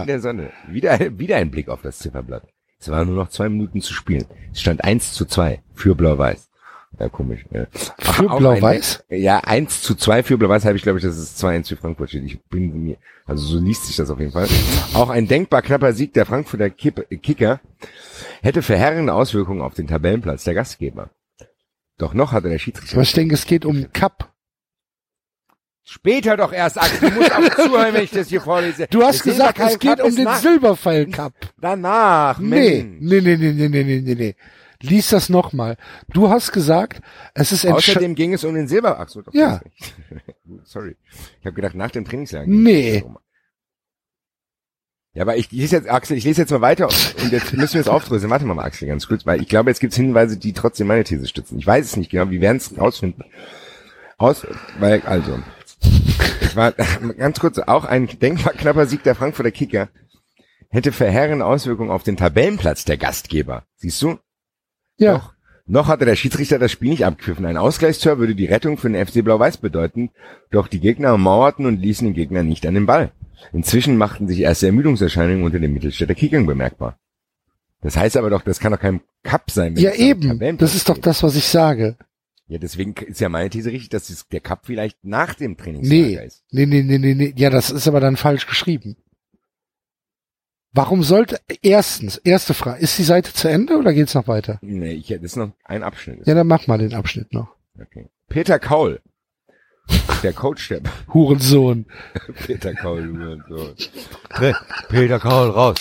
in 0.00 0.06
der 0.06 0.20
Sonne. 0.20 0.50
Wieder, 0.66 0.98
wieder 1.18 1.36
ein 1.36 1.50
Blick 1.50 1.68
auf 1.68 1.82
das 1.82 1.98
Zifferblatt. 1.98 2.44
Es 2.80 2.88
waren 2.88 3.08
nur 3.08 3.16
noch 3.16 3.28
zwei 3.28 3.50
Minuten 3.50 3.82
zu 3.82 3.92
spielen. 3.92 4.24
Es 4.52 4.62
stand 4.62 4.82
1 4.82 5.12
zu 5.12 5.26
2 5.26 5.62
für 5.74 5.94
Blau-Weiß. 5.94 6.48
Ja, 6.98 7.08
komisch. 7.08 7.44
Ja. 7.50 7.66
Für 7.98 8.28
Blau-Weiß? 8.28 9.04
Ja, 9.10 9.38
1 9.40 9.82
zu 9.82 9.94
2 9.94 10.22
für 10.22 10.38
Blau-Weiß 10.38 10.64
habe 10.64 10.76
ich, 10.76 10.82
glaube 10.82 10.98
ich, 10.98 11.04
dass 11.04 11.16
es 11.16 11.36
2-1 11.42 11.68
für 11.68 11.76
Frankfurt 11.76 12.08
steht. 12.08 12.24
Ich 12.24 12.40
bin 12.44 12.82
mir, 12.84 12.96
also 13.26 13.44
so 13.44 13.58
liest 13.58 13.86
sich 13.86 13.96
das 13.96 14.10
auf 14.10 14.18
jeden 14.18 14.32
Fall. 14.32 14.48
Auch 14.94 15.10
ein 15.10 15.28
denkbar 15.28 15.62
knapper 15.62 15.92
Sieg 15.92 16.12
der 16.14 16.26
Frankfurter 16.26 16.70
Kicker 16.70 17.60
hätte 18.42 18.62
verheerende 18.62 19.12
Auswirkungen 19.12 19.60
auf 19.60 19.74
den 19.74 19.86
Tabellenplatz 19.86 20.44
der 20.44 20.54
Gastgeber. 20.54 21.10
Doch 21.98 22.14
noch 22.14 22.32
hatte 22.32 22.48
der 22.48 22.58
Schiedsrichter 22.58 22.94
Aber 22.96 23.02
ich 23.02 23.12
denke, 23.12 23.34
es 23.34 23.44
geht 23.44 23.64
um 23.64 23.92
Cup. 23.92 24.32
später 25.84 26.36
doch 26.36 26.52
erst, 26.52 26.78
Axel, 26.78 27.10
du 27.10 27.16
musst 27.16 27.32
auch 27.32 27.54
zuhören, 27.64 27.92
wenn 27.94 28.04
ich 28.04 28.10
das 28.12 28.28
hier 28.28 28.40
vorlese. 28.40 28.86
Du 28.88 29.02
hast 29.02 29.22
gesagt, 29.22 29.58
es 29.58 29.78
geht 29.78 30.00
um 30.00 30.08
ist 30.08 30.18
den 30.18 30.28
Silberpfeil 30.40 31.06
Cup. 31.06 31.32
Danach, 31.60 32.38
Nee, 32.38 32.84
Mensch. 32.84 32.96
nee, 33.00 33.20
nee, 33.20 33.36
nee, 33.36 33.52
nee, 33.52 33.68
nee, 33.68 33.84
nee, 33.84 34.00
nee, 34.00 34.14
nee. 34.14 34.34
Lies 34.80 35.08
das 35.08 35.28
nochmal. 35.28 35.76
Du 36.12 36.30
hast 36.30 36.52
gesagt, 36.52 37.02
es 37.34 37.50
ist 37.50 37.64
entscheidend. 37.64 37.88
Außerdem 37.88 38.14
ging 38.14 38.32
es 38.32 38.44
um 38.44 38.54
den 38.54 38.68
Silber. 38.68 39.00
Ach 39.00 39.08
so, 39.08 39.22
Ja. 39.32 39.60
Sorry. 40.64 40.96
Ich 41.40 41.46
habe 41.46 41.54
gedacht, 41.54 41.74
nach 41.74 41.90
dem 41.90 42.04
Trainingslager. 42.04 42.46
Nee. 42.46 43.04
Ja, 45.14 45.22
aber 45.22 45.36
ich 45.36 45.50
lese 45.50 45.76
jetzt, 45.76 45.88
Axel, 45.88 46.16
ich 46.16 46.22
lese 46.24 46.42
jetzt 46.42 46.50
mal 46.50 46.60
weiter 46.60 46.86
und 46.86 47.32
jetzt 47.32 47.52
müssen 47.52 47.74
wir 47.74 47.80
es 47.80 47.88
aufdröseln. 47.88 48.30
Warte 48.30 48.44
mal, 48.44 48.54
mal, 48.54 48.64
Axel, 48.64 48.86
ganz 48.86 49.08
kurz, 49.08 49.26
weil 49.26 49.42
ich 49.42 49.48
glaube, 49.48 49.70
jetzt 49.70 49.80
gibt 49.80 49.92
es 49.92 49.96
Hinweise, 49.96 50.36
die 50.36 50.52
trotzdem 50.52 50.86
meine 50.86 51.02
These 51.02 51.26
stützen. 51.26 51.58
Ich 51.58 51.66
weiß 51.66 51.84
es 51.84 51.96
nicht 51.96 52.10
genau, 52.10 52.30
wir 52.30 52.40
werden 52.40 52.58
es 52.58 52.78
rausfinden. 52.78 53.24
Aus, 54.16 54.46
weil, 54.78 55.00
also, 55.02 55.40
es 56.40 56.54
war 56.54 56.72
ganz 57.18 57.40
kurz, 57.40 57.58
auch 57.58 57.84
ein 57.84 58.06
denkbar 58.06 58.52
knapper 58.52 58.86
Sieg 58.86 59.02
der 59.02 59.16
Frankfurter 59.16 59.50
Kicker 59.50 59.88
hätte 60.68 60.92
verheerende 60.92 61.46
Auswirkungen 61.46 61.90
auf 61.90 62.02
den 62.04 62.16
Tabellenplatz 62.16 62.84
der 62.84 62.98
Gastgeber. 62.98 63.64
Siehst 63.76 64.00
du? 64.02 64.18
Ja. 64.98 65.14
Doch. 65.14 65.32
Noch 65.70 65.88
hatte 65.88 66.06
der 66.06 66.16
Schiedsrichter 66.16 66.58
das 66.58 66.72
Spiel 66.72 66.88
nicht 66.88 67.04
abgepfiffen. 67.04 67.44
Ein 67.44 67.58
Ausgleichstor 67.58 68.18
würde 68.18 68.34
die 68.34 68.46
Rettung 68.46 68.78
für 68.78 68.88
den 68.88 69.06
FC 69.06 69.22
Blau-Weiß 69.22 69.58
bedeuten, 69.58 70.10
doch 70.50 70.66
die 70.66 70.80
Gegner 70.80 71.12
ummauerten 71.12 71.66
und 71.66 71.78
ließen 71.80 72.06
den 72.06 72.14
Gegner 72.14 72.42
nicht 72.42 72.66
an 72.66 72.72
den 72.72 72.86
Ball. 72.86 73.12
Inzwischen 73.52 73.98
machten 73.98 74.26
sich 74.28 74.40
erste 74.40 74.66
Ermüdungserscheinungen 74.66 75.42
unter 75.44 75.58
den 75.58 75.74
Mittelstädter 75.74 76.14
Kickern 76.14 76.46
bemerkbar. 76.46 76.98
Das 77.82 77.96
heißt 77.98 78.16
aber 78.16 78.30
doch, 78.30 78.40
das 78.42 78.60
kann 78.60 78.72
doch 78.72 78.80
kein 78.80 79.02
Cup 79.22 79.50
sein. 79.50 79.76
wenn 79.76 79.82
Ja, 79.82 79.92
eben. 79.92 80.56
Das 80.56 80.74
ist 80.74 80.88
doch 80.88 80.96
das, 80.98 81.22
was 81.22 81.36
ich 81.36 81.44
sage. 81.46 81.96
Ja, 82.46 82.56
deswegen 82.56 82.94
ist 82.94 83.20
ja 83.20 83.28
meine 83.28 83.50
These 83.50 83.70
richtig, 83.70 83.90
dass 83.90 84.26
der 84.32 84.40
Cup 84.40 84.60
vielleicht 84.64 85.04
nach 85.04 85.34
dem 85.34 85.58
Trainingslager 85.58 86.02
Nee. 86.22 86.26
ist. 86.26 86.44
Nee, 86.50 86.64
nee, 86.64 86.82
nee, 86.82 86.96
nee, 86.98 87.14
nee. 87.14 87.34
Ja, 87.36 87.50
das 87.50 87.70
ist 87.70 87.86
aber 87.86 88.00
dann 88.00 88.16
falsch 88.16 88.46
geschrieben. 88.46 88.96
Warum 90.72 91.02
sollte, 91.02 91.40
erstens, 91.62 92.18
erste 92.18 92.54
Frage, 92.54 92.80
ist 92.80 92.98
die 92.98 93.02
Seite 93.04 93.32
zu 93.32 93.48
Ende 93.48 93.76
oder 93.78 93.92
geht's 93.92 94.14
noch 94.14 94.28
weiter? 94.28 94.58
Nee, 94.60 94.92
ich, 94.92 95.06
das 95.08 95.22
ist 95.22 95.36
noch 95.36 95.52
ein 95.64 95.82
Abschnitt. 95.82 96.26
Ja, 96.26 96.34
dann 96.34 96.46
mach 96.46 96.66
mal 96.66 96.78
den 96.78 96.94
Abschnitt 96.94 97.32
noch. 97.32 97.48
Okay. 97.80 98.08
Peter 98.28 98.58
Kaul. 98.58 99.00
Der 100.22 100.34
Coach 100.34 100.68
der 100.68 100.80
Hurensohn. 101.14 101.86
Peter 102.46 102.74
Kaul. 102.74 103.42
So. 103.48 103.74
Peter 104.90 105.18
Kaul 105.18 105.50
raus. 105.50 105.78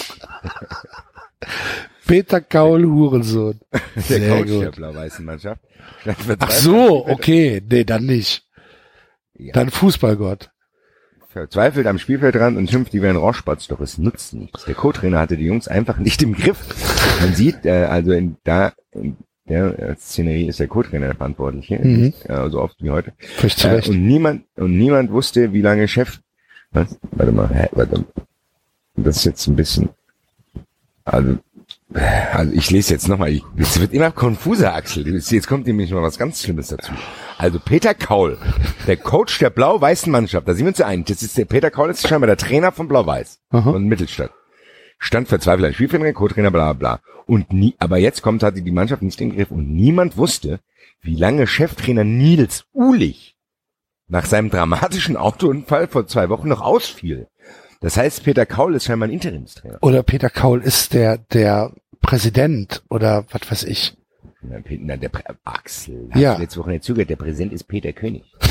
Peter 2.06 2.40
Kaul, 2.40 2.86
Hurensohn. 2.86 3.60
Der 3.96 4.02
Sehr 4.02 4.30
Coach 4.38 4.48
der 4.50 4.66
gut. 4.68 4.76
blau-weißen 4.78 5.26
Mannschaft. 5.26 5.62
stand 6.02 6.18
für 6.22 6.36
Ach 6.40 6.52
so, 6.52 7.06
okay. 7.08 7.62
Nee, 7.70 7.84
dann 7.84 8.06
nicht. 8.06 8.46
Ja. 9.34 9.52
Dann 9.54 9.70
Fußballgott. 9.70 10.50
Verzweifelt 11.30 11.86
am 11.88 12.00
Spielfeldrand 12.00 12.58
und 12.58 12.70
schimpft, 12.70 12.94
die 12.94 13.02
wären 13.02 13.18
Rohrspatz, 13.18 13.68
doch 13.68 13.80
es 13.82 13.98
nutzt 13.98 14.34
nichts. 14.34 14.66
Der 14.66 14.76
Co-Trainer 14.76 15.20
hatte 15.20 15.38
die 15.38 15.46
Jungs 15.46 15.68
einfach 15.68 15.98
nicht 15.98 16.22
im 16.24 16.34
Griff. 16.34 16.58
Man 17.22 17.34
sieht, 17.36 17.66
äh, 17.66 17.86
also 17.86 18.12
in, 18.14 18.38
da, 18.44 18.74
in 18.92 19.18
der 19.50 19.78
äh, 19.80 19.96
Szenerie 19.98 20.48
ist 20.48 20.60
der 20.60 20.68
Co-Trainer 20.68 21.08
der 21.08 21.16
Verantwortliche, 21.16 21.80
Mhm. 21.80 22.14
äh, 22.28 22.50
so 22.50 22.62
oft 22.62 22.82
wie 22.82 22.90
heute. 22.92 23.14
Äh, 23.88 23.90
und 23.90 24.06
niemand, 24.06 24.44
und 24.56 24.78
niemand 24.78 25.12
wusste, 25.12 25.54
wie 25.54 25.62
lange 25.62 25.88
Chef, 25.88 26.20
was? 26.72 26.98
Warte 27.12 27.32
mal, 27.32 27.50
hä, 27.50 27.68
warte. 27.74 28.06
Das 28.96 29.18
ist 29.18 29.26
jetzt 29.26 29.48
ein 29.48 29.56
bisschen, 29.56 29.90
also, 31.06 31.38
also 32.32 32.52
ich 32.54 32.72
lese 32.72 32.94
jetzt 32.94 33.08
nochmal, 33.08 33.40
es 33.58 33.80
wird 33.80 33.94
immer 33.94 34.12
konfuser, 34.12 34.74
Axel. 34.74 35.08
Jetzt 35.08 35.48
kommt 35.48 35.68
nämlich 35.68 35.92
noch 35.92 36.02
was 36.02 36.18
ganz 36.18 36.42
Schlimmes 36.42 36.68
dazu. 36.70 36.92
Also 37.38 37.60
Peter 37.60 37.94
Kaul, 37.94 38.38
der 38.88 38.98
Coach 38.98 39.38
der 39.38 39.52
blau-weißen 39.52 40.12
Mannschaft, 40.12 40.48
da 40.48 40.54
sind 40.54 40.66
wir 40.66 40.70
uns 40.70 40.80
ja 40.80 40.88
einig, 40.88 41.06
das 41.06 41.22
ist 41.22 41.38
der 41.38 41.46
Peter 41.46 41.70
Kaul, 41.70 41.90
ist 41.90 42.08
scheinbar 42.08 42.28
der 42.28 42.38
Trainer 42.38 42.72
von 42.72 42.88
Blau-Weiß, 42.88 43.40
von 43.52 43.86
Mittelstadt. 43.86 44.32
Stand 44.98 45.28
verzweifelt 45.28 45.68
ein 45.68 45.74
Spielfilmer, 45.74 46.12
Co-Trainer, 46.14 46.50
bla 46.50 46.74
bla 46.74 46.98
bla. 46.98 47.00
Und 47.28 47.54
nie, 47.54 47.76
aber 47.78 47.98
jetzt 47.98 48.24
kommt, 48.24 48.42
hatte 48.42 48.62
die 48.62 48.72
Mannschaft 48.72 49.04
nicht 49.04 49.22
im 49.22 49.36
Griff 49.36 49.52
und 49.52 49.70
niemand 49.72 50.18
wusste, 50.18 50.60
wie 51.02 51.16
lange 51.16 51.46
Cheftrainer 51.46 52.04
Nils 52.04 52.66
Uhlich 52.74 53.36
nach 54.08 54.26
seinem 54.26 54.50
dramatischen 54.50 55.18
Autounfall 55.18 55.88
vor 55.88 56.08
zwei 56.08 56.30
Wochen 56.30 56.48
noch 56.48 56.62
ausfiel. 56.62 57.28
Das 57.82 57.98
heißt, 57.98 58.24
Peter 58.24 58.46
Kaul 58.46 58.74
ist 58.76 58.86
scheinbar 58.86 59.10
ein 59.10 59.14
Interimstrainer. 59.14 59.78
Oder 59.82 60.02
Peter 60.02 60.30
Kaul 60.30 60.62
ist 60.62 60.94
der, 60.94 61.18
der 61.18 61.74
Präsident 62.02 62.84
oder 62.90 63.26
was 63.30 63.52
weiß 63.52 63.64
ich. 63.66 63.97
Na, 64.42 64.98
der 64.98 65.10
Prä- 65.12 65.36
Axel. 65.44 66.10
Ja. 66.16 66.38
letzte 66.38 66.60
Woche 66.60 66.70
nicht 66.72 66.84
zugehört. 66.84 67.10
Der 67.10 67.16
Präsident 67.16 67.54
ist 67.54 67.64
Peter 67.66 67.94
König. 67.94 68.24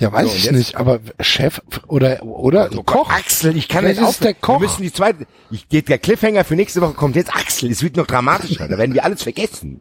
Ja, 0.00 0.12
weiß 0.12 0.28
So, 0.28 0.34
ich 0.36 0.44
jetzt- 0.46 0.54
nicht, 0.56 0.74
aber 0.76 1.00
Chef 1.20 1.60
oder, 1.86 2.22
oder 2.24 2.68
Koch? 2.68 3.08
Axel, 3.10 3.56
ich 3.56 3.68
kann 3.68 3.84
nicht 3.84 4.00
ist 4.00 4.24
der. 4.24 4.34
Koch. 4.34 4.60
Wir 4.60 4.66
müssen 4.66 4.82
die 4.82 4.92
zweite, 4.92 5.26
ich, 5.52 5.68
geht 5.68 5.88
der 5.88 5.98
Cliffhanger 5.98 6.44
für 6.44 6.56
nächste 6.56 6.80
Woche 6.80 6.94
kommt 6.94 7.14
jetzt 7.14 7.34
Axel. 7.34 7.70
Es 7.70 7.82
wird 7.82 7.96
noch 7.96 8.06
dramatischer. 8.06 8.66
Da 8.66 8.76
werden 8.76 8.92
wir 8.92 9.04
alles 9.04 9.22
vergessen. 9.22 9.80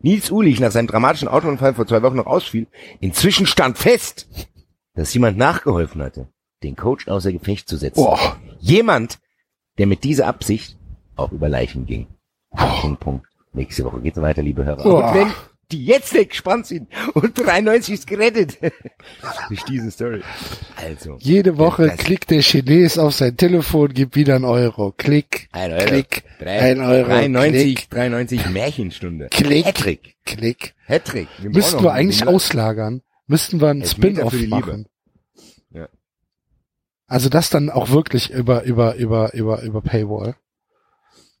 Nils 0.00 0.30
Uhlich 0.30 0.58
nach 0.58 0.72
seinem 0.72 0.86
dramatischen 0.86 1.28
Autounfall 1.28 1.74
vor 1.74 1.86
zwei 1.86 2.02
Wochen 2.02 2.16
noch 2.16 2.26
ausfiel. 2.26 2.66
Inzwischen 3.00 3.46
stand 3.46 3.76
fest, 3.78 4.26
dass 4.94 5.12
jemand 5.14 5.36
nachgeholfen 5.36 6.02
hatte, 6.02 6.28
den 6.62 6.74
Coach 6.74 7.06
außer 7.06 7.30
Gefecht 7.30 7.68
zu 7.68 7.76
setzen. 7.76 8.02
Boah. 8.02 8.36
Jemand, 8.58 9.18
der 9.78 9.86
mit 9.86 10.02
dieser 10.02 10.26
Absicht 10.28 10.78
auch 11.16 11.32
über 11.32 11.48
Leichen 11.48 11.86
ging. 11.86 12.06
Punkt, 12.56 13.00
Punkt. 13.00 13.26
Nächste 13.52 13.84
Woche 13.84 14.00
geht's 14.00 14.20
weiter, 14.20 14.42
liebe 14.42 14.64
Hörer. 14.64 14.82
Boah. 14.82 15.08
Und 15.08 15.14
wenn 15.14 15.32
die 15.70 15.86
jetzt 15.86 16.12
gespannt 16.12 16.66
sind 16.66 16.88
und 17.14 17.38
93 17.38 17.94
ist 17.94 18.06
gerettet 18.06 18.58
durch 19.48 19.62
diese 19.64 19.90
Story. 19.90 20.22
Also. 20.76 21.16
Jede 21.20 21.56
Woche 21.56 21.86
Das- 21.88 21.96
klickt 21.98 22.30
der 22.30 22.40
Chines 22.42 22.98
auf 22.98 23.14
sein 23.14 23.36
Telefon, 23.36 23.92
gibt 23.94 24.14
wieder 24.16 24.34
einen 24.36 24.44
Euro. 24.44 24.92
Klick, 24.96 25.48
Ein 25.52 25.72
Euro. 25.72 25.84
klick, 25.86 26.24
Drei, 26.38 26.58
ein 26.72 26.80
Euro, 26.80 27.08
93, 27.08 27.74
klick, 27.76 27.90
93 27.90 28.50
Märchenstunde. 28.50 29.28
Klick. 29.30 29.64
Hattrick. 29.64 30.16
klick. 30.26 30.74
Hattrick. 30.86 31.28
Wir 31.40 31.50
Müssten 31.50 31.82
wir 31.82 31.92
eigentlich 31.92 32.26
auslagern. 32.26 33.00
Müssten 33.26 33.60
wir 33.60 33.68
einen 33.68 33.86
Spin-off 33.86 34.34
machen. 34.48 34.86
Ja. 35.70 35.88
Also 37.06 37.28
das 37.30 37.48
dann 37.48 37.70
auch 37.70 37.88
wirklich 37.90 38.30
über, 38.30 38.64
über, 38.64 38.94
über, 38.96 39.32
über, 39.32 39.62
über 39.62 39.80
Paywall. 39.80 40.36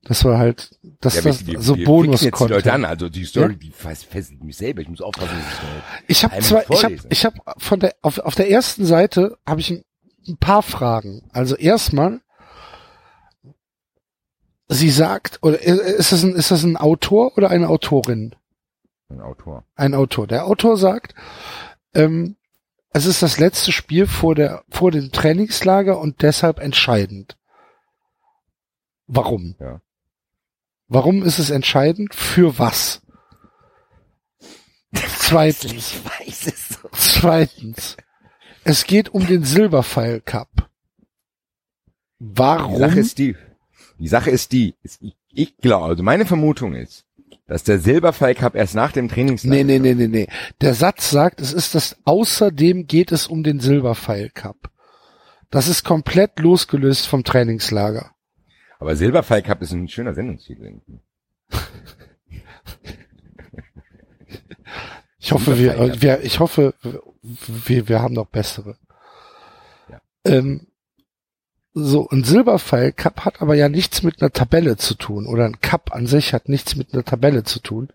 Das 0.04 0.24
war 0.24 0.36
halt, 0.38 0.76
das, 1.00 1.14
Ja, 1.14 1.22
das 1.22 1.46
wir, 1.46 1.60
so 1.60 1.76
wir 1.76 1.84
bonus 1.84 2.22
jetzt 2.22 2.40
die 2.40 2.44
Leute 2.48 2.72
an. 2.72 2.84
Also 2.84 3.08
die 3.08 3.24
Story, 3.24 3.52
Ja? 3.52 3.58
die 3.58 3.70
fesselt 3.70 4.42
mich 4.42 4.56
selber. 4.56 4.80
Ich 4.82 4.88
muss 4.88 5.00
aufpassen, 5.00 5.30
dass 5.30 5.46
ich 6.08 6.16
Ich 6.16 6.24
habe 6.24 6.40
zwei, 6.40 6.64
ich 6.70 6.84
habe, 6.84 6.98
ich 7.08 7.24
habe 7.24 7.36
von 7.58 7.78
der 7.80 7.94
auf, 8.02 8.18
auf 8.18 8.34
der 8.34 8.50
ersten 8.50 8.84
Seite 8.84 9.38
habe 9.46 9.60
ich 9.60 9.70
ein, 9.70 9.84
ein 10.26 10.38
paar 10.38 10.62
Fragen. 10.62 11.28
Also 11.32 11.54
erstmal, 11.54 12.20
sie 14.68 14.90
sagt, 14.90 15.38
oder 15.42 15.60
ist 15.62 16.10
das 16.12 16.24
ein, 16.24 16.34
ist 16.34 16.50
das 16.50 16.64
ein 16.64 16.76
Autor 16.76 17.36
oder 17.38 17.50
eine 17.50 17.68
Autorin? 17.68 18.34
ein 19.08 19.20
Autor. 19.20 19.64
Ein 19.76 19.94
Autor. 19.94 20.26
Der 20.26 20.46
Autor 20.46 20.78
sagt, 20.78 21.14
ähm, 21.94 22.36
es 22.94 23.04
ist 23.06 23.22
das 23.22 23.38
letzte 23.38 23.70
Spiel 23.70 24.06
vor 24.06 24.34
der, 24.34 24.64
vor 24.70 24.90
dem 24.90 25.12
Trainingslager 25.12 25.98
und 26.00 26.22
deshalb 26.22 26.58
entscheidend. 26.58 27.36
Warum? 29.06 29.54
Ja. 29.60 29.80
Warum 30.92 31.22
ist 31.22 31.38
es 31.38 31.48
entscheidend? 31.48 32.14
Für 32.14 32.58
was? 32.58 33.00
Zweitens. 34.92 35.72
Ich 35.72 36.04
weiß 36.04 36.46
es 36.48 36.68
so. 36.68 36.88
Zweitens. 36.92 37.96
Es 38.64 38.84
geht 38.84 39.08
um 39.08 39.26
den 39.26 39.42
Silberpfeil 39.42 40.20
Cup. 40.20 40.68
Die 42.18 42.26
Warum? 42.38 42.78
Sache 42.78 43.00
ist 43.00 43.16
die, 43.16 43.34
die 43.98 44.08
Sache 44.08 44.30
ist 44.30 44.52
die, 44.52 44.74
ich 45.30 45.56
glaube, 45.56 45.86
also 45.86 46.02
meine 46.02 46.26
Vermutung 46.26 46.74
ist, 46.74 47.06
dass 47.46 47.64
der 47.64 47.78
Silberpfeil 47.78 48.34
Cup 48.34 48.54
erst 48.54 48.74
nach 48.74 48.92
dem 48.92 49.08
Trainingslager. 49.08 49.64
nee, 49.64 49.64
nee, 49.64 49.78
nee, 49.78 49.94
nee, 49.94 50.08
nee. 50.08 50.28
Der 50.60 50.74
Satz 50.74 51.10
sagt, 51.10 51.40
es 51.40 51.54
ist 51.54 51.74
das, 51.74 51.96
außerdem 52.04 52.86
geht 52.86 53.12
es 53.12 53.26
um 53.26 53.42
den 53.42 53.60
Silberpfeil 53.60 54.28
Cup. 54.28 54.70
Das 55.48 55.68
ist 55.68 55.84
komplett 55.84 56.38
losgelöst 56.38 57.06
vom 57.06 57.24
Trainingslager. 57.24 58.12
Aber 58.82 58.96
Silberpfeil 58.96 59.42
Cup 59.42 59.62
ist 59.62 59.70
ein 59.70 59.86
schöner 59.86 60.12
Sendungstitel. 60.12 60.80
Ich 65.20 65.30
hoffe, 65.30 65.56
wir, 65.56 66.02
wir, 66.02 66.24
ich 66.24 66.40
hoffe, 66.40 66.74
wir, 67.22 67.88
wir 67.88 68.02
haben 68.02 68.14
noch 68.14 68.26
bessere. 68.26 68.76
Ja. 69.88 70.00
Ähm, 70.24 70.66
so, 71.72 72.08
ein 72.08 72.24
Silberpfeil 72.24 72.90
Cup 72.90 73.24
hat 73.24 73.40
aber 73.40 73.54
ja 73.54 73.68
nichts 73.68 74.02
mit 74.02 74.20
einer 74.20 74.32
Tabelle 74.32 74.76
zu 74.76 74.94
tun 74.96 75.28
oder 75.28 75.44
ein 75.44 75.60
Cup 75.60 75.94
an 75.94 76.08
sich 76.08 76.34
hat 76.34 76.48
nichts 76.48 76.74
mit 76.74 76.92
einer 76.92 77.04
Tabelle 77.04 77.44
zu 77.44 77.60
tun. 77.60 77.90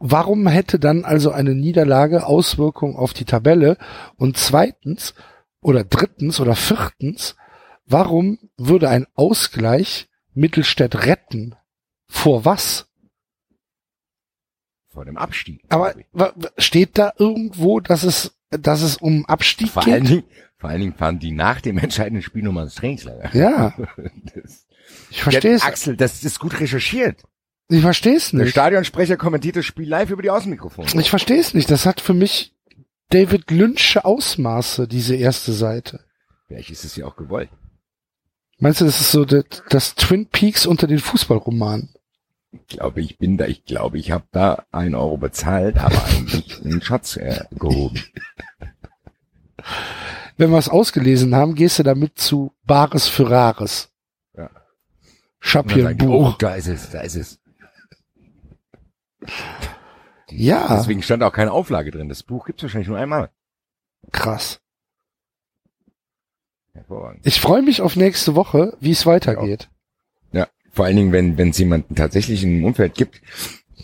Warum 0.00 0.48
hätte 0.48 0.80
dann 0.80 1.04
also 1.04 1.30
eine 1.30 1.54
Niederlage 1.54 2.26
Auswirkungen 2.26 2.96
auf 2.96 3.12
die 3.12 3.26
Tabelle? 3.26 3.78
Und 4.16 4.38
zweitens 4.38 5.14
oder 5.60 5.84
drittens 5.84 6.40
oder 6.40 6.56
viertens, 6.56 7.36
warum 7.88 8.38
würde 8.56 8.88
ein 8.88 9.06
Ausgleich 9.14 10.08
Mittelstädt 10.34 11.06
retten? 11.06 11.54
Vor 12.08 12.44
was? 12.44 12.86
Vor 14.88 15.04
dem 15.04 15.16
Abstieg. 15.16 15.62
Aber 15.68 15.94
steht 16.56 16.98
da 16.98 17.12
irgendwo, 17.18 17.80
dass 17.80 18.02
es, 18.04 18.38
dass 18.50 18.82
es 18.82 18.96
um 18.96 19.26
Abstieg 19.26 19.70
vor 19.70 19.84
allen 19.84 20.02
geht? 20.04 20.10
Dingen, 20.10 20.24
vor 20.56 20.70
allen 20.70 20.80
Dingen 20.80 20.94
fahren 20.94 21.18
die 21.18 21.32
nach 21.32 21.60
dem 21.60 21.78
entscheidenden 21.78 22.22
Spiel 22.22 22.42
nochmal 22.42 22.64
ins 22.64 22.74
Trainingslager. 22.74 23.30
Ja, 23.36 23.74
Das, 24.34 24.66
ich 25.10 25.22
verstehe 25.22 25.54
es. 25.54 25.62
Axel, 25.62 25.96
das 25.96 26.24
ist 26.24 26.38
gut 26.40 26.58
recherchiert. 26.60 27.22
Ich 27.68 27.82
verstehe 27.82 28.16
es 28.16 28.30
Der 28.30 28.40
nicht. 28.40 28.50
Stadionsprecher 28.52 29.18
kommentiert 29.18 29.56
das 29.56 29.66
Spiel 29.66 29.86
live 29.88 30.10
über 30.10 30.22
die 30.22 30.30
Außenmikrofone. 30.30 30.88
Ich 31.00 31.10
verstehe 31.10 31.38
es 31.38 31.52
nicht. 31.52 31.70
Das 31.70 31.84
hat 31.84 32.00
für 32.00 32.14
mich 32.14 32.54
David 33.10 33.48
Lynch'sche 33.50 34.04
Ausmaße, 34.04 34.88
diese 34.88 35.14
erste 35.14 35.52
Seite. 35.52 36.00
Vielleicht 36.46 36.70
ist 36.70 36.84
es 36.84 36.96
ja 36.96 37.04
auch 37.06 37.16
gewollt. 37.16 37.50
Meinst 38.58 38.80
du, 38.80 38.84
das 38.84 39.00
ist 39.00 39.12
so 39.12 39.24
das, 39.24 39.44
das 39.68 39.94
Twin 39.94 40.26
Peaks 40.26 40.66
unter 40.66 40.86
den 40.86 40.98
Fußballromanen? 40.98 41.90
Ich 42.50 42.66
glaube, 42.78 43.00
ich 43.02 43.18
bin 43.18 43.36
da, 43.36 43.46
ich 43.46 43.64
glaube, 43.64 43.98
ich 43.98 44.10
habe 44.10 44.24
da 44.32 44.64
einen 44.72 44.94
Euro 44.94 45.16
bezahlt, 45.18 45.76
aber 45.78 46.02
eigentlich 46.06 46.60
einen 46.64 46.80
Schatz 46.82 47.16
äh, 47.16 47.44
gehoben. 47.52 48.02
Wenn 50.38 50.50
wir 50.50 50.58
es 50.58 50.68
ausgelesen 50.68 51.34
haben, 51.34 51.54
gehst 51.54 51.78
du 51.78 51.82
damit 51.82 52.18
zu 52.18 52.54
Bares 52.64 53.06
für 53.06 53.28
Rares. 53.30 53.90
Ja. 54.36 54.50
Ich 55.42 55.54
hab 55.54 55.66
Und 55.66 55.72
hier 55.74 55.82
dann 55.84 55.92
ein 55.92 55.98
sag 55.98 56.02
ich, 56.04 56.08
Buch. 56.08 56.32
Oh, 56.34 56.36
da 56.38 56.54
ist 56.54 56.68
es, 56.68 56.90
da 56.90 57.00
ist 57.00 57.16
es. 57.16 57.38
ja, 60.30 60.76
Deswegen 60.76 61.02
stand 61.02 61.22
auch 61.22 61.32
keine 61.32 61.52
Auflage 61.52 61.90
drin. 61.90 62.08
Das 62.08 62.22
Buch 62.22 62.46
gibt's 62.46 62.62
wahrscheinlich 62.62 62.88
nur 62.88 62.98
einmal. 62.98 63.30
krass. 64.12 64.60
Hervorragend. 66.74 67.26
Ich 67.26 67.40
freue 67.40 67.62
mich 67.62 67.80
auf 67.82 67.96
nächste 67.96 68.34
Woche, 68.34 68.76
wie 68.80 68.92
es 68.92 69.06
weitergeht. 69.06 69.68
Ja, 70.32 70.46
vor 70.72 70.84
allen 70.86 70.96
Dingen, 70.96 71.12
wenn 71.12 71.38
wenn 71.38 71.50
es 71.50 71.58
jemanden 71.58 71.94
tatsächlich 71.94 72.42
in 72.42 72.50
einem 72.50 72.64
Umfeld 72.64 72.94
gibt, 72.94 73.20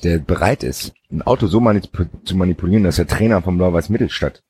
der 0.03 0.19
bereit 0.19 0.63
ist, 0.63 0.93
ein 1.11 1.23
Auto 1.23 1.47
so 1.47 1.61
manip 1.61 1.89
zu 2.25 2.37
manipulieren, 2.37 2.85
dass 2.85 2.97
der 2.97 3.07
Trainer 3.07 3.41
vom 3.43 3.57
Blau-Weiß 3.57 3.89
Mittelstadt 3.89 4.43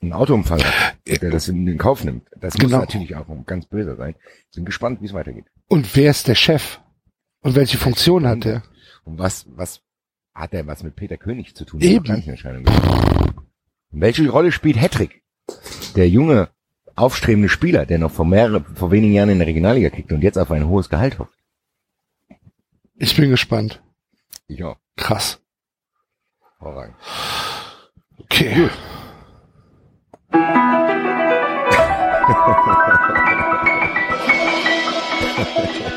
einen 0.00 0.12
Autounfall 0.12 0.62
hat, 0.62 0.96
der 1.06 1.30
das 1.30 1.48
in 1.48 1.66
den 1.66 1.78
Kauf 1.78 2.04
nimmt. 2.04 2.28
Das 2.38 2.54
Genau. 2.54 2.78
muss 2.78 2.86
natürlich 2.86 3.16
auch 3.16 3.26
ganz 3.46 3.66
böse 3.66 3.96
sein. 3.96 4.14
Sind 4.50 4.66
gespannt, 4.66 5.00
wie 5.00 5.06
es 5.06 5.14
weitergeht. 5.14 5.46
Und 5.68 5.96
wer 5.96 6.10
ist 6.10 6.28
der 6.28 6.34
Chef? 6.34 6.80
Und 7.40 7.54
welche 7.54 7.78
Funktion 7.78 8.26
hat 8.26 8.44
der? 8.44 8.62
Und 9.04 9.18
was, 9.18 9.46
was 9.54 9.80
hat 10.34 10.52
der 10.52 10.66
was 10.66 10.82
mit 10.82 10.96
Peter 10.96 11.16
König 11.16 11.54
zu 11.54 11.64
tun? 11.64 11.80
Eben. 11.80 12.22
Welche 13.90 14.28
Rolle 14.28 14.52
spielt 14.52 14.80
Hattrick? 14.80 15.22
Der 15.96 16.08
junge, 16.08 16.48
aufstrebende 16.96 17.48
Spieler, 17.48 17.86
der 17.86 17.98
noch 17.98 18.10
vor 18.10 18.24
mehrere, 18.24 18.64
vor 18.74 18.90
wenigen 18.90 19.14
Jahren 19.14 19.30
in 19.30 19.38
der 19.38 19.46
Regionalliga 19.46 19.90
kriegt 19.90 20.12
und 20.12 20.22
jetzt 20.22 20.38
auf 20.38 20.50
ein 20.50 20.68
hohes 20.68 20.88
Gehalt 20.88 21.18
hofft. 21.18 21.32
Ich 22.96 23.16
bin 23.16 23.30
gespannt. 23.30 23.82
Auch. 24.62 24.76
Krass. 24.96 25.40
Hervorragend. 26.58 26.96
Okay. 28.18 28.54
Gut. 28.54 28.70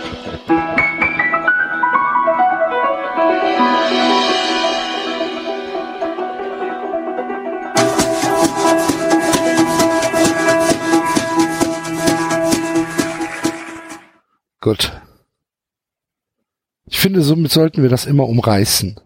Ich 16.85 16.99
finde, 16.99 17.21
somit 17.21 17.51
sollten 17.51 17.83
wir 17.83 17.89
das 17.89 18.05
immer 18.05 18.27
umreißen. 18.27 18.99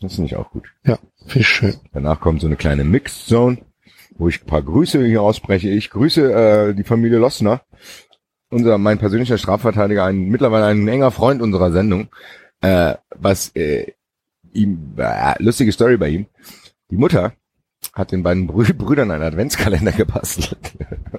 Das 0.00 0.14
finde 0.14 0.26
ich 0.26 0.36
auch 0.36 0.50
gut. 0.50 0.64
Ja, 0.84 0.98
finde 1.20 1.40
ich 1.40 1.48
schön. 1.48 1.74
Danach 1.92 2.20
kommt 2.20 2.40
so 2.40 2.46
eine 2.46 2.56
kleine 2.56 2.84
Mixed 2.84 3.26
Zone, 3.26 3.58
wo 4.16 4.28
ich 4.28 4.42
ein 4.42 4.46
paar 4.46 4.62
Grüße 4.62 5.04
hier 5.04 5.22
ausspreche. 5.22 5.68
Ich 5.70 5.90
grüße 5.90 6.32
äh, 6.32 6.74
die 6.74 6.84
Familie 6.84 7.18
Lossner. 7.18 7.62
Unser, 8.50 8.76
mein 8.78 8.98
persönlicher 8.98 9.38
Strafverteidiger, 9.38 10.04
ein 10.04 10.28
mittlerweile 10.28 10.66
ein 10.66 10.86
enger 10.86 11.10
Freund 11.10 11.40
unserer 11.40 11.72
Sendung. 11.72 12.08
Äh, 12.60 12.96
was 13.14 13.50
äh, 13.54 13.92
ihm, 14.52 14.94
äh, 14.96 15.42
lustige 15.42 15.72
Story 15.72 15.96
bei 15.96 16.08
ihm. 16.08 16.26
Die 16.90 16.96
Mutter 16.96 17.32
hat 17.94 18.12
den 18.12 18.22
beiden 18.22 18.46
Brü 18.46 18.64
Brüdern 18.74 19.10
einen 19.10 19.22
Adventskalender 19.22 19.92
gebastelt. 19.92 20.58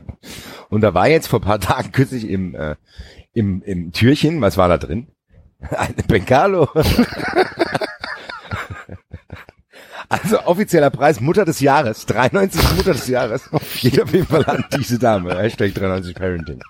Und 0.70 0.82
da 0.82 0.94
war 0.94 1.08
jetzt 1.08 1.28
vor 1.28 1.40
ein 1.40 1.46
paar 1.46 1.60
Tagen 1.60 1.92
kürzlich 1.92 2.30
im, 2.30 2.56
äh, 2.56 2.76
im, 3.34 3.62
im 3.64 3.92
Türchen, 3.92 4.42
was 4.42 4.58
war 4.58 4.68
da 4.68 4.78
drin? 4.78 5.08
Eine 5.70 6.04
Bengalo. 6.08 6.70
Also 10.10 10.46
offizieller 10.46 10.92
Preis 10.92 11.20
Mutter 11.22 11.44
des 11.44 11.60
Jahres, 11.60 12.06
93 12.06 12.76
Mutter 12.76 12.94
des 12.94 13.08
Jahres. 13.08 13.50
Geht 13.82 14.00
auf 14.02 14.14
jeden 14.14 14.28
Fall 14.28 14.46
an 14.46 14.64
diese 14.78 15.00
Dame. 15.00 15.36
Hashtag 15.36 15.74
93 15.74 16.14
Parenting. 16.14 16.62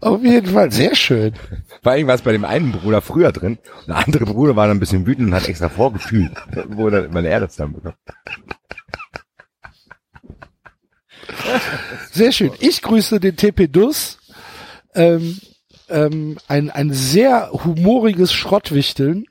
Auf 0.00 0.22
jeden 0.22 0.52
Fall, 0.52 0.70
sehr 0.70 0.94
schön. 0.94 1.34
Vor 1.82 1.92
allem 1.92 2.06
war 2.06 2.14
es 2.14 2.22
bei 2.22 2.32
dem 2.32 2.44
einen 2.44 2.72
Bruder 2.72 3.00
früher 3.02 3.32
drin. 3.32 3.58
Der 3.86 3.96
andere 3.96 4.24
Bruder 4.24 4.56
war 4.56 4.68
dann 4.68 4.76
ein 4.76 4.80
bisschen 4.80 5.06
wütend 5.06 5.28
und 5.28 5.34
hat 5.34 5.48
extra 5.48 5.68
vorgefühlt, 5.68 6.32
wo 6.68 6.90
dann, 6.90 7.12
weil 7.12 7.26
er 7.26 7.40
das 7.40 7.56
dann 7.56 7.72
bekommt. 7.72 7.96
Sehr 12.12 12.32
schön. 12.32 12.52
Ich 12.60 12.82
grüße 12.82 13.18
den 13.20 13.36
TP 13.36 13.66
Dus. 13.68 14.18
Ähm, 14.94 15.38
ähm, 15.88 16.38
ein, 16.48 16.70
ein 16.70 16.92
sehr 16.92 17.50
humoriges 17.52 18.32
Schrottwichteln. 18.32 19.24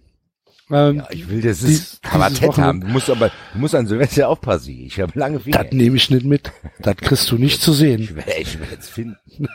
Ähm, 0.71 0.97
Ja, 0.97 1.07
ich 1.09 1.27
will 1.29 1.41
das 1.41 1.63
ist 1.63 1.99
Wochenende- 2.05 2.57
haben. 2.61 2.81
Du 2.81 2.87
musst 2.87 3.09
aber, 3.09 3.29
du 3.53 3.59
musst 3.59 3.75
an 3.75 3.87
Silvester 3.87 4.29
aufpassen. 4.29 4.69
Ich 4.85 4.99
habe 4.99 5.11
lange 5.19 5.39
Finger. 5.39 5.63
das 5.63 5.73
nehme 5.73 5.97
ich 5.97 6.09
nicht 6.09 6.25
mit. 6.25 6.51
Das 6.79 6.95
kriegst 6.97 7.29
du 7.31 7.37
nicht 7.37 7.61
zu 7.61 7.73
sehen. 7.73 8.01
Ich 8.01 8.15
werde 8.15 8.31
ich 8.39 8.57
es 8.79 8.87
finden. 8.89 9.47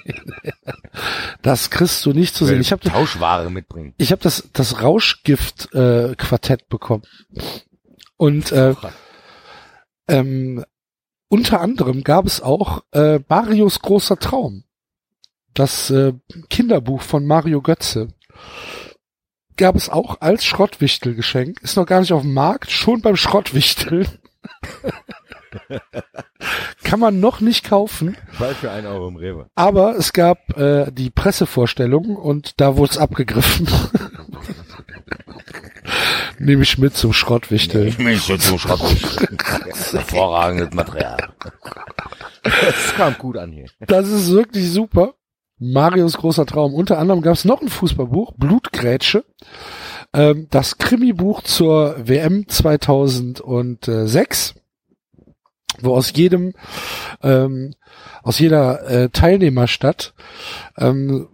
Das 1.43 1.71
kriegst 1.71 2.05
du 2.05 2.13
nicht 2.13 2.35
zu 2.35 2.45
sehen. 2.45 2.61
Ich 2.61 2.73
habe 2.73 2.83
Tauschware 2.89 3.51
mitbringen. 3.51 3.95
ich 3.97 4.13
hab 4.13 4.21
das, 4.21 4.49
das 4.53 4.83
Rauschgift 4.83 5.73
äh, 5.75 6.15
Quartett 6.17 6.69
bekommen. 6.69 7.03
Und 8.17 8.53
äh, 8.53 8.75
ähm, 10.09 10.65
unter 11.29 11.61
anderem 11.61 12.05
gab 12.05 12.27
es 12.27 12.41
auch 12.41 12.83
äh, 12.93 13.21
Marios 13.29 13.81
großer 13.81 14.17
Traum. 14.19 14.65
Das 15.57 15.91
äh, 15.91 16.13
Kinderbuch 16.51 17.01
von 17.01 17.27
Mario 17.27 17.63
Götze. 17.63 18.09
Gab 19.57 19.75
es 19.75 19.89
auch 19.89 20.21
als 20.21 20.45
Schrottwichtelgeschenk. 20.45 21.63
Ist 21.63 21.77
noch 21.77 21.87
gar 21.87 22.01
nicht 22.01 22.13
auf 22.13 22.21
dem 22.21 22.35
Markt, 22.35 22.71
schon 22.71 23.01
beim 23.01 23.17
Schrottwichteln. 23.17 24.07
Kann 26.85 27.01
man 27.01 27.21
noch 27.21 27.41
nicht 27.41 27.65
kaufen. 27.65 28.19
Bald 28.39 28.59
für 28.59 28.71
einen 28.71 28.87
Euro 28.87 29.09
im 29.09 29.17
Rewe. 29.17 29.49
Aber 29.55 29.97
es 29.97 30.13
gab 30.13 30.59
äh, 30.59 30.93
die 30.93 31.09
Pressevorstellung 31.09 32.17
und 32.17 32.61
da 32.61 32.77
wurde 32.77 32.93
es 32.93 32.99
abgegriffen. 32.99 33.67
Nehme 36.39 36.65
ich 36.65 36.77
mit 36.77 36.95
zum 36.95 37.15
Schrottwichteln. 37.15 37.89
Ich 37.89 37.99
mich 37.99 38.21
so 38.21 38.37
zum 38.37 38.59
Schrott. 38.59 38.83
Hervorragendes 39.91 40.75
Material. 40.75 41.33
Das 42.43 42.95
kam 42.95 43.17
gut 43.17 43.39
an 43.39 43.53
hier. 43.53 43.71
Das 43.81 44.07
ist 44.07 44.31
wirklich 44.31 44.71
super. 44.71 45.15
Marius 45.59 46.19
großer 46.19 46.47
Traum. 46.47 46.75
Unter 46.75 46.99
anderem 46.99 47.23
gab 47.23 47.35
es 47.35 47.45
noch 47.45 47.63
ein 47.63 47.69
Fußballbuch, 47.69 48.33
Blutgrätsche. 48.37 49.25
Ähm, 50.13 50.49
das 50.51 50.79
Krimi-Buch 50.79 51.43
zur 51.43 51.97
WM 52.07 52.49
2006, 52.49 54.55
wo 55.81 55.95
aus 55.95 56.13
jedem, 56.15 56.55
ähm, 57.23 57.75
aus 58.23 58.39
jeder 58.39 58.89
äh, 58.89 59.09
Teilnehmerstadt 59.11 60.15
ähm, 60.77 61.29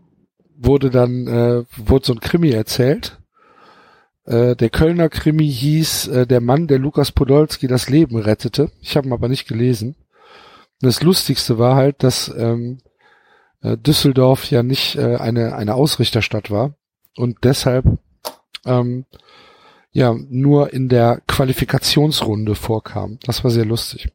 wurde 0.56 0.90
dann, 0.90 1.26
äh, 1.26 1.64
wurde 1.76 2.06
so 2.06 2.12
ein 2.12 2.20
Krimi 2.20 2.50
erzählt. 2.50 3.18
Äh, 4.24 4.54
der 4.54 4.70
Kölner 4.70 5.08
Krimi 5.08 5.50
hieß 5.50 6.06
äh, 6.08 6.26
Der 6.26 6.40
Mann, 6.40 6.68
der 6.68 6.78
Lukas 6.78 7.10
Podolski 7.10 7.66
das 7.66 7.88
Leben 7.88 8.16
rettete. 8.16 8.70
Ich 8.80 8.96
habe 8.96 9.08
ihn 9.08 9.12
aber 9.12 9.28
nicht 9.28 9.48
gelesen. 9.48 9.96
Das 10.80 11.02
Lustigste 11.02 11.58
war 11.58 11.74
halt, 11.74 12.04
dass 12.04 12.32
ähm, 12.36 12.78
äh, 13.62 13.76
Düsseldorf 13.76 14.50
ja 14.50 14.62
nicht 14.62 14.96
äh, 14.96 15.16
eine, 15.16 15.54
eine 15.54 15.74
Ausrichterstadt 15.74 16.50
war 16.50 16.74
und 17.16 17.38
deshalb 17.44 17.84
ähm, 18.64 19.06
ja 19.92 20.14
nur 20.28 20.72
in 20.72 20.88
der 20.88 21.20
Qualifikationsrunde 21.26 22.54
vorkam. 22.54 23.18
Das 23.24 23.44
war 23.44 23.50
sehr 23.50 23.66
lustig. 23.66 24.08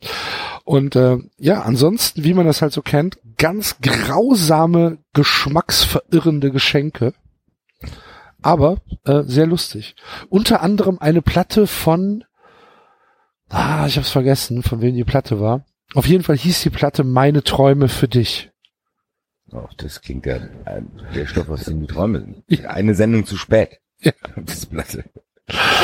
Und 0.64 0.96
äh, 0.96 1.18
ja, 1.38 1.62
ansonsten, 1.62 2.24
wie 2.24 2.34
man 2.34 2.46
das 2.46 2.62
halt 2.62 2.74
so 2.74 2.82
kennt, 2.82 3.20
ganz 3.38 3.78
grausame, 3.82 4.98
geschmacksverirrende 5.14 6.52
Geschenke. 6.52 7.14
Aber 8.42 8.78
äh, 9.06 9.24
sehr 9.24 9.46
lustig. 9.46 9.96
Unter 10.30 10.62
anderem 10.62 10.98
eine 11.00 11.22
Platte 11.22 11.68
von, 11.68 12.24
ah, 13.50 13.86
ich 13.88 13.98
hab's 13.98 14.10
vergessen, 14.10 14.64
von 14.64 14.82
wem 14.82 14.96
die 14.96 15.04
Platte 15.04 15.40
war. 15.40 15.66
Auf 15.94 16.08
jeden 16.08 16.24
Fall 16.24 16.38
hieß 16.38 16.62
die 16.64 16.70
Platte 16.70 17.04
Meine 17.04 17.44
Träume 17.44 17.88
für 17.88 18.08
dich. 18.08 18.52
Oh, 19.52 19.68
das 19.78 20.02
klingt 20.02 20.26
ja 20.26 20.36
äh, 20.66 20.82
der 21.16 21.26
Stoff, 21.26 21.50
aus 21.50 21.66
dem 21.66 21.82
die 21.82 21.88
Träume 21.88 22.20
sind. 22.48 22.66
Eine 22.66 22.96
Sendung 22.96 23.26
zu 23.26 23.38
spät. 23.38 23.80
Ja. 24.00 24.12
Das 24.36 24.66
Platte. 24.66 25.06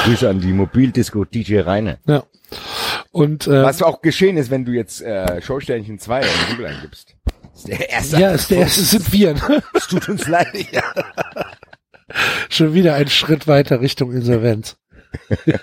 Grüße 0.03 0.30
an 0.30 0.41
die 0.41 0.52
Mobildisco 0.52 1.23
DJ 1.26 1.60
Reine. 1.60 1.99
Ja. 2.06 2.23
Und 3.11 3.48
äh, 3.48 3.64
Was 3.64 3.81
auch 3.81 4.02
geschehen 4.02 4.38
ist, 4.38 4.52
wenn 4.52 4.65
du 4.65 4.72
jetzt 4.73 5.02
äh, 5.02 5.41
Showsternchen 5.41 5.99
2 5.99 6.22
in 6.22 6.27
Google 6.49 6.65
eingibst. 6.68 7.15
Das 7.26 7.60
ist 7.60 7.68
der 7.68 7.90
erste. 7.90 8.19
ja, 8.19 8.31
ist 8.31 8.52
der 8.52 8.57
erste 8.60 8.81
sind 8.81 9.14
wir. 9.14 9.34
Ne? 9.34 9.64
Es 9.73 9.88
tut 9.88 10.10
uns 10.10 10.27
leid. 10.27 10.53
Ja. 10.72 10.84
Schon 12.49 12.73
wieder 12.73 12.95
ein 12.95 13.07
Schritt 13.07 13.48
weiter 13.48 13.80
Richtung 13.81 14.11
Insolvenz. 14.11 14.77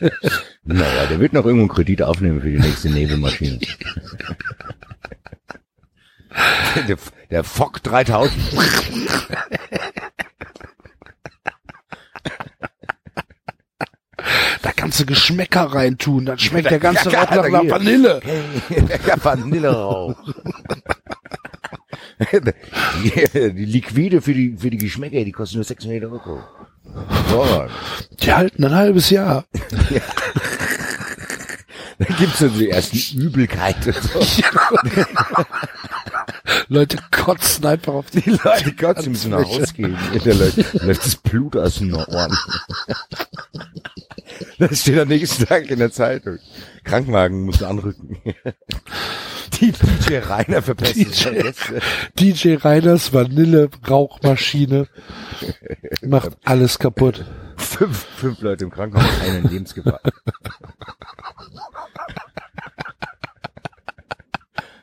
Naja, 0.62 1.06
der 1.06 1.18
wird 1.18 1.32
noch 1.32 1.44
irgendwo 1.44 1.62
einen 1.62 1.68
Kredit 1.74 2.02
aufnehmen 2.02 2.40
für 2.40 2.50
die 2.50 2.58
nächste 2.58 2.90
Nebelmaschine. 2.90 3.58
Der, 7.30 7.44
Fock 7.44 7.82
3000. 7.82 8.32
Da 14.62 14.72
kannst 14.72 15.00
du 15.00 15.06
Geschmäcker 15.06 15.62
reintun, 15.62 16.26
dann 16.26 16.38
schmeckt 16.38 16.66
der 16.66 16.72
Ja, 16.72 16.78
ganze 16.78 17.10
ja, 17.10 17.22
Rauch 17.22 17.48
nach, 17.48 17.62
nach. 17.62 17.70
Vanille. 17.70 18.20
ja, 19.06 19.24
Vanillerauch. 19.24 20.14
die, 22.30 23.52
die 23.54 23.64
Liquide 23.64 24.20
für 24.20 24.34
die, 24.34 24.56
für 24.58 24.70
die 24.70 24.78
Geschmäcker, 24.78 25.24
die 25.24 25.32
kosten 25.32 25.56
nur 25.56 25.64
600 25.64 26.04
Euro. 26.04 26.42
Hervorragend. 27.08 27.72
Die 28.20 28.32
halten 28.32 28.64
ein 28.64 28.74
halbes 28.74 29.10
Jahr. 29.10 29.44
Dann 31.98 32.16
gibt's 32.16 32.38
so 32.38 32.48
die 32.48 32.70
ersten 32.70 33.20
Übelkeiten. 33.20 33.92
So. 33.92 34.20
Leute 36.68 36.98
kotzen 37.10 37.66
einfach 37.66 37.94
auf 37.94 38.10
die 38.10 38.20
Die 38.22 38.30
Leute 38.30 38.74
kotzen 38.74 39.12
müssen 39.12 39.30
nach 39.30 39.44
Hause 39.44 39.72
gehen. 39.74 39.96
Der 40.24 40.34
Leute, 40.34 40.64
läuft 40.84 41.06
das 41.06 41.16
Blut 41.16 41.56
aus 41.56 41.78
den 41.78 41.94
Ohren. 41.94 42.36
Das 44.58 44.80
steht 44.80 44.98
am 44.98 45.08
nächsten 45.08 45.46
Tag 45.46 45.70
in 45.70 45.78
der 45.78 45.90
Zeitung. 45.90 46.38
Krankenwagen 46.84 47.44
muss 47.44 47.62
anrücken. 47.62 48.16
Die 49.60 49.72
DJ 49.72 50.18
Rainer 50.18 50.62
verpesten 50.62 51.10
DJ. 51.10 51.50
DJ 52.18 52.54
Reiners 52.54 53.12
Vanille 53.12 53.68
Rauchmaschine 53.88 54.86
macht 56.02 56.36
alles 56.44 56.78
kaputt. 56.78 57.24
Fünf, 57.56 58.06
fünf 58.16 58.40
Leute 58.40 58.64
im 58.64 58.70
Krankenhaus, 58.70 59.20
einer 59.22 59.38
in 59.38 59.48
Lebensgefahr. 59.48 60.00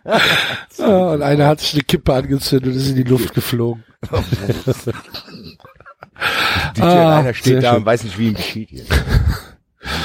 Ah, 0.79 1.13
und 1.13 1.21
einer 1.23 1.47
hat 1.47 1.59
sich 1.59 1.73
eine 1.73 1.84
Kippe 1.84 2.13
angezündet 2.13 2.71
und 2.71 2.77
ist 2.79 2.89
in 2.89 2.95
die 2.95 3.03
Luft 3.03 3.34
geflogen. 3.34 3.84
DJ 6.75 6.81
Ah, 6.81 7.23
sehr 7.23 7.34
steht 7.34 7.63
da 7.63 7.69
schön. 7.71 7.79
und 7.79 7.85
weiß 7.85 8.03
nicht, 8.03 8.17
wie 8.19 8.27
ihm 8.27 8.35
geschieht 8.35 8.69
hier. 8.69 8.84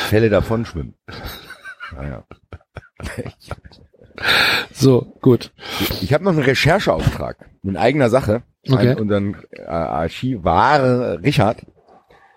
Fälle 0.09 0.31
davon 0.31 0.65
schwimmen. 0.65 0.95
Naja. 1.95 2.25
So, 4.73 5.17
gut. 5.21 5.53
Ich 6.01 6.13
habe 6.15 6.25
noch 6.25 6.33
einen 6.33 6.43
Rechercheauftrag 6.43 7.37
in 7.63 7.77
eigener 7.77 8.11
Sache 8.11 8.43
Okay. 8.69 8.91
an 8.93 8.99
unseren 8.99 9.37
äh, 9.51 9.63
Archivar 9.65 11.21
Richard. 11.23 11.67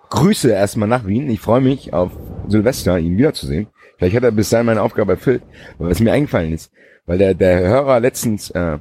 Grüße 0.09 0.49
erstmal 0.51 0.87
nach 0.89 1.05
Wien. 1.05 1.29
Ich 1.29 1.39
freue 1.39 1.61
mich 1.61 1.93
auf 1.93 2.11
Silvester, 2.47 2.97
ihn 2.99 3.17
wiederzusehen. 3.17 3.67
Vielleicht 3.97 4.15
hat 4.15 4.23
er 4.23 4.31
bis 4.31 4.49
dahin 4.49 4.65
meine 4.65 4.81
Aufgabe 4.81 5.13
erfüllt. 5.13 5.43
Aber 5.77 5.89
was 5.89 5.99
mir 5.99 6.11
eingefallen 6.13 6.51
ist, 6.53 6.71
weil 7.05 7.17
der, 7.17 7.33
der 7.33 7.59
Hörer 7.59 7.99
letztens, 7.99 8.49
äh, 8.51 8.79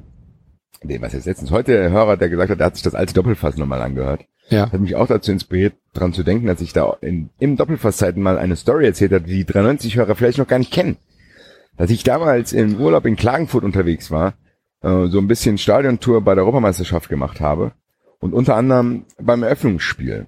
nee, 0.82 1.00
was 1.00 1.12
jetzt 1.12 1.26
letztens, 1.26 1.50
heute 1.50 1.72
der 1.72 1.90
Hörer, 1.90 2.16
der 2.16 2.28
gesagt 2.28 2.50
hat, 2.50 2.60
der 2.60 2.66
hat 2.66 2.76
sich 2.76 2.82
das 2.82 2.94
alte 2.94 3.14
Doppelfass 3.14 3.56
nochmal 3.56 3.82
angehört. 3.82 4.24
Ja. 4.50 4.70
hat 4.70 4.78
mich 4.78 4.94
auch 4.94 5.06
dazu 5.06 5.32
inspiriert, 5.32 5.74
dran 5.94 6.12
zu 6.12 6.22
denken, 6.22 6.46
dass 6.46 6.60
ich 6.60 6.74
da 6.74 6.94
in, 7.00 7.30
im 7.38 7.56
Doppelfasszeiten 7.56 8.22
mal 8.22 8.36
eine 8.36 8.56
Story 8.56 8.84
erzählt 8.84 9.12
habe, 9.12 9.24
die 9.24 9.42
die 9.42 9.50
93-Hörer 9.50 10.14
vielleicht 10.14 10.36
noch 10.36 10.46
gar 10.46 10.58
nicht 10.58 10.72
kennen. 10.72 10.98
Dass 11.78 11.90
ich 11.90 12.04
damals 12.04 12.52
im 12.52 12.78
Urlaub 12.78 13.06
in 13.06 13.16
Klagenfurt 13.16 13.64
unterwegs 13.64 14.10
war, 14.10 14.34
äh, 14.82 15.06
so 15.06 15.18
ein 15.18 15.28
bisschen 15.28 15.56
Stadiontour 15.56 16.20
bei 16.20 16.34
der 16.34 16.44
Europameisterschaft 16.44 17.08
gemacht 17.08 17.40
habe 17.40 17.72
und 18.20 18.34
unter 18.34 18.54
anderem 18.56 19.06
beim 19.18 19.42
Eröffnungsspiel. 19.42 20.26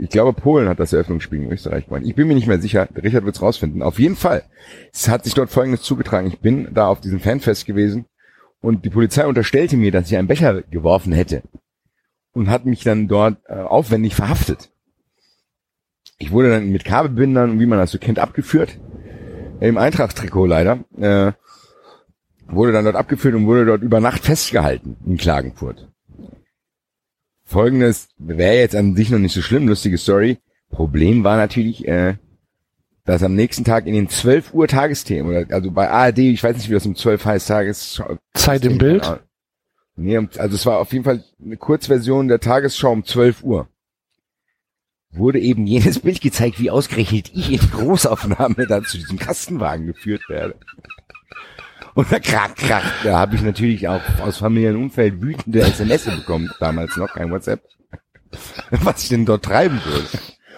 Ich 0.00 0.08
glaube, 0.08 0.32
Polen 0.32 0.68
hat 0.68 0.80
das 0.80 0.94
Eröffnungsspiel 0.94 1.42
in 1.42 1.52
Österreich 1.52 1.84
gewonnen. 1.84 2.06
Ich 2.06 2.14
bin 2.14 2.26
mir 2.26 2.34
nicht 2.34 2.46
mehr 2.46 2.60
sicher. 2.60 2.88
Richard 2.96 3.24
wird's 3.24 3.42
rausfinden. 3.42 3.82
Auf 3.82 3.98
jeden 3.98 4.16
Fall. 4.16 4.44
Es 4.92 5.08
hat 5.08 5.24
sich 5.24 5.34
dort 5.34 5.50
Folgendes 5.50 5.82
zugetragen. 5.82 6.28
Ich 6.28 6.40
bin 6.40 6.72
da 6.72 6.86
auf 6.86 7.02
diesem 7.02 7.20
Fanfest 7.20 7.66
gewesen 7.66 8.06
und 8.62 8.86
die 8.86 8.90
Polizei 8.90 9.26
unterstellte 9.26 9.76
mir, 9.76 9.92
dass 9.92 10.10
ich 10.10 10.16
einen 10.16 10.28
Becher 10.28 10.62
geworfen 10.62 11.12
hätte 11.12 11.42
und 12.32 12.48
hat 12.48 12.64
mich 12.64 12.82
dann 12.82 13.08
dort 13.08 13.36
äh, 13.46 13.54
aufwendig 13.54 14.14
verhaftet. 14.14 14.70
Ich 16.16 16.30
wurde 16.30 16.48
dann 16.48 16.70
mit 16.70 16.84
Kabelbindern 16.84 17.60
wie 17.60 17.66
man 17.66 17.78
das 17.78 17.90
so 17.90 17.98
kennt 17.98 18.18
abgeführt. 18.18 18.78
Im 19.60 19.76
Eintracht-Trikot 19.76 20.46
leider. 20.46 20.78
Äh, 20.98 21.32
wurde 22.46 22.72
dann 22.72 22.84
dort 22.84 22.96
abgeführt 22.96 23.34
und 23.34 23.46
wurde 23.46 23.66
dort 23.66 23.82
über 23.82 24.00
Nacht 24.00 24.24
festgehalten 24.24 24.96
in 25.04 25.18
Klagenfurt. 25.18 25.88
Folgendes 27.50 28.08
wäre 28.16 28.58
jetzt 28.58 28.76
an 28.76 28.94
sich 28.94 29.10
noch 29.10 29.18
nicht 29.18 29.34
so 29.34 29.42
schlimm, 29.42 29.66
lustige 29.66 29.98
Story. 29.98 30.38
Problem 30.70 31.24
war 31.24 31.36
natürlich, 31.36 31.86
äh, 31.88 32.14
dass 33.04 33.24
am 33.24 33.34
nächsten 33.34 33.64
Tag 33.64 33.88
in 33.88 33.94
den 33.94 34.08
12 34.08 34.54
Uhr 34.54 34.68
Tagesthemen, 34.68 35.28
oder 35.28 35.52
also 35.52 35.72
bei 35.72 35.90
ARD, 35.90 36.18
ich 36.18 36.44
weiß 36.44 36.56
nicht, 36.56 36.68
wie 36.68 36.74
das 36.74 36.86
um 36.86 36.94
12 36.94 37.24
heißt, 37.24 37.48
Tages 37.48 38.00
Zeit 38.34 38.64
im 38.64 38.78
Bild. 38.78 39.20
Nee, 39.96 40.16
also 40.16 40.54
es 40.54 40.64
war 40.64 40.78
auf 40.78 40.92
jeden 40.92 41.04
Fall 41.04 41.24
eine 41.44 41.56
Kurzversion 41.56 42.28
der 42.28 42.38
Tagesschau 42.38 42.92
um 42.92 43.04
12 43.04 43.42
Uhr. 43.42 43.68
Wurde 45.10 45.40
eben 45.40 45.66
jenes 45.66 45.98
Bild 45.98 46.20
gezeigt, 46.20 46.60
wie 46.60 46.70
ausgerechnet 46.70 47.32
ich 47.34 47.50
in 47.50 47.58
Großaufnahme 47.58 48.68
dann 48.68 48.84
zu 48.84 48.96
diesem 48.96 49.18
Kastenwagen 49.18 49.86
geführt 49.88 50.22
werde. 50.28 50.54
Und 51.94 52.10
da 52.12 52.18
krack, 52.18 52.56
krack, 52.56 52.84
da 53.02 53.18
habe 53.18 53.36
ich 53.36 53.42
natürlich 53.42 53.88
auch 53.88 54.02
aus 54.20 54.38
familiären 54.38 54.76
Umfeld 54.76 55.20
wütende 55.20 55.60
SMS 55.60 56.04
bekommen, 56.04 56.50
damals 56.60 56.96
noch 56.96 57.12
kein 57.12 57.30
WhatsApp, 57.30 57.62
was 58.70 59.02
ich 59.02 59.08
denn 59.08 59.26
dort 59.26 59.44
treiben 59.44 59.80
würde. 59.84 60.08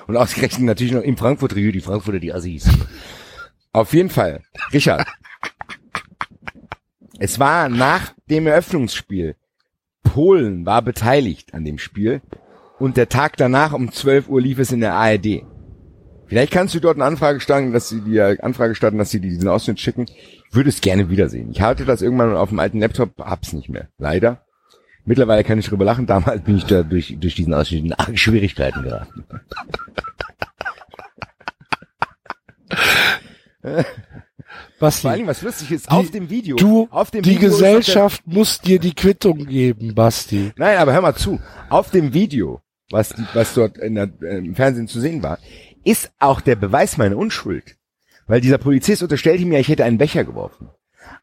Und 0.06 0.16
ausgerechnet 0.16 0.66
natürlich 0.66 0.92
noch 0.92 1.02
im 1.02 1.16
Frankfurt 1.16 1.52
Review, 1.52 1.72
die 1.72 1.80
Frankfurter, 1.80 2.18
die 2.18 2.32
Assis. 2.32 2.68
Auf 3.72 3.94
jeden 3.94 4.10
Fall, 4.10 4.42
Richard. 4.72 5.06
Es 7.18 7.38
war 7.38 7.68
nach 7.68 8.12
dem 8.28 8.46
Eröffnungsspiel. 8.46 9.36
Polen 10.02 10.66
war 10.66 10.82
beteiligt 10.82 11.54
an 11.54 11.64
dem 11.64 11.78
Spiel. 11.78 12.20
Und 12.78 12.96
der 12.96 13.08
Tag 13.08 13.36
danach 13.36 13.72
um 13.72 13.92
12 13.92 14.28
Uhr 14.28 14.40
lief 14.40 14.58
es 14.58 14.72
in 14.72 14.80
der 14.80 14.94
ARD. 14.94 15.44
Vielleicht 16.32 16.52
kannst 16.54 16.74
du 16.74 16.80
dort 16.80 16.96
eine 16.96 17.04
Anfrage 17.04 17.40
starten, 17.40 17.74
dass 17.74 17.90
sie 17.90 18.00
dir 18.00 18.38
Anfrage 18.40 18.74
starten, 18.74 18.96
dass 18.96 19.10
sie 19.10 19.20
dir 19.20 19.28
diesen 19.28 19.48
Ausschnitt 19.48 19.78
schicken. 19.78 20.06
Ich 20.08 20.54
würde 20.54 20.70
es 20.70 20.80
gerne 20.80 21.10
wiedersehen. 21.10 21.50
Ich 21.50 21.60
hatte 21.60 21.84
das 21.84 22.00
irgendwann 22.00 22.34
auf 22.34 22.48
dem 22.48 22.58
alten 22.58 22.80
Laptop, 22.80 23.18
hab's 23.18 23.52
nicht 23.52 23.68
mehr. 23.68 23.88
Leider. 23.98 24.42
Mittlerweile 25.04 25.44
kann 25.44 25.58
ich 25.58 25.68
drüber 25.68 25.84
lachen. 25.84 26.06
Damals 26.06 26.40
bin 26.40 26.56
ich 26.56 26.64
da 26.64 26.84
durch, 26.84 27.14
durch 27.20 27.34
diesen 27.34 27.52
Ausschnitt 27.52 27.84
in 27.84 27.92
arge 27.92 28.16
Schwierigkeiten 28.16 28.82
geraten. 28.82 29.24
Basti, 34.80 35.02
Vor 35.02 35.10
allem, 35.10 35.26
was 35.26 35.42
lustig 35.42 35.70
ist, 35.70 35.90
auf 35.90 36.10
dem 36.12 36.30
Video, 36.30 36.56
du, 36.56 36.88
auf 36.90 37.10
dem 37.10 37.20
die 37.20 37.32
Video 37.32 37.50
Gesellschaft 37.50 38.26
muss 38.26 38.58
dir 38.58 38.78
die 38.78 38.94
Quittung 38.94 39.44
geben, 39.44 39.94
Basti. 39.94 40.54
Der, 40.56 40.66
nein, 40.66 40.78
aber 40.78 40.94
hör 40.94 41.02
mal 41.02 41.14
zu. 41.14 41.38
Auf 41.68 41.90
dem 41.90 42.14
Video, 42.14 42.62
was, 42.90 43.10
die, 43.10 43.22
was 43.34 43.52
dort 43.52 43.76
in 43.76 43.96
der, 43.96 44.08
äh, 44.22 44.38
im 44.38 44.54
Fernsehen 44.54 44.88
zu 44.88 44.98
sehen 44.98 45.22
war, 45.22 45.38
ist 45.84 46.10
auch 46.18 46.40
der 46.40 46.56
Beweis 46.56 46.96
meiner 46.96 47.16
Unschuld. 47.16 47.76
Weil 48.26 48.40
dieser 48.40 48.58
Polizist 48.58 49.02
unterstellte 49.02 49.44
mir, 49.44 49.58
ich 49.58 49.68
hätte 49.68 49.84
einen 49.84 49.98
Becher 49.98 50.24
geworfen. 50.24 50.70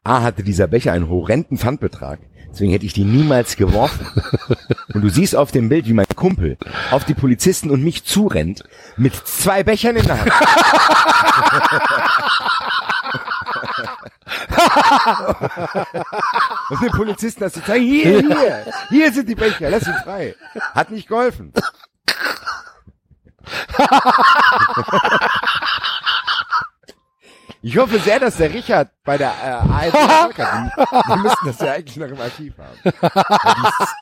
A 0.04 0.22
hatte 0.22 0.42
dieser 0.42 0.66
Becher 0.66 0.92
einen 0.92 1.08
horrenden 1.08 1.58
Pfandbetrag. 1.58 2.20
Deswegen 2.52 2.72
hätte 2.72 2.86
ich 2.86 2.92
die 2.92 3.04
niemals 3.04 3.56
geworfen. 3.56 4.06
Und 4.94 5.02
du 5.02 5.08
siehst 5.08 5.36
auf 5.36 5.52
dem 5.52 5.68
Bild, 5.68 5.86
wie 5.86 5.92
mein 5.92 6.06
Kumpel 6.16 6.58
auf 6.90 7.04
die 7.04 7.14
Polizisten 7.14 7.70
und 7.70 7.84
mich 7.84 8.02
zurennt, 8.04 8.64
mit 8.96 9.14
zwei 9.14 9.62
Bechern 9.62 9.94
in 9.96 10.04
der 10.04 10.20
Hand. 10.20 10.32
Und 16.70 16.82
den 16.82 16.90
Polizisten 16.90 17.40
das 17.40 17.52
zu 17.52 17.62
zeigen, 17.62 17.84
hier, 17.84 18.20
hier, 18.20 18.66
hier 18.88 19.12
sind 19.12 19.28
die 19.28 19.36
Becher, 19.36 19.70
lass 19.70 19.86
ihn 19.86 19.94
frei. 20.04 20.34
Hat 20.74 20.90
nicht 20.90 21.06
geholfen. 21.08 21.52
Ich 27.62 27.76
hoffe 27.76 27.98
sehr, 27.98 28.18
dass 28.18 28.38
der 28.38 28.54
Richard 28.54 28.90
bei 29.04 29.18
der 29.18 29.32
äh, 29.42 29.50
ARD. 29.50 30.38
Wir 31.08 31.16
müssten 31.16 31.46
das 31.46 31.60
ja 31.60 31.72
eigentlich 31.72 31.96
noch 31.98 32.08
im 32.08 32.20
Archiv 32.20 32.54
haben. 32.56 32.94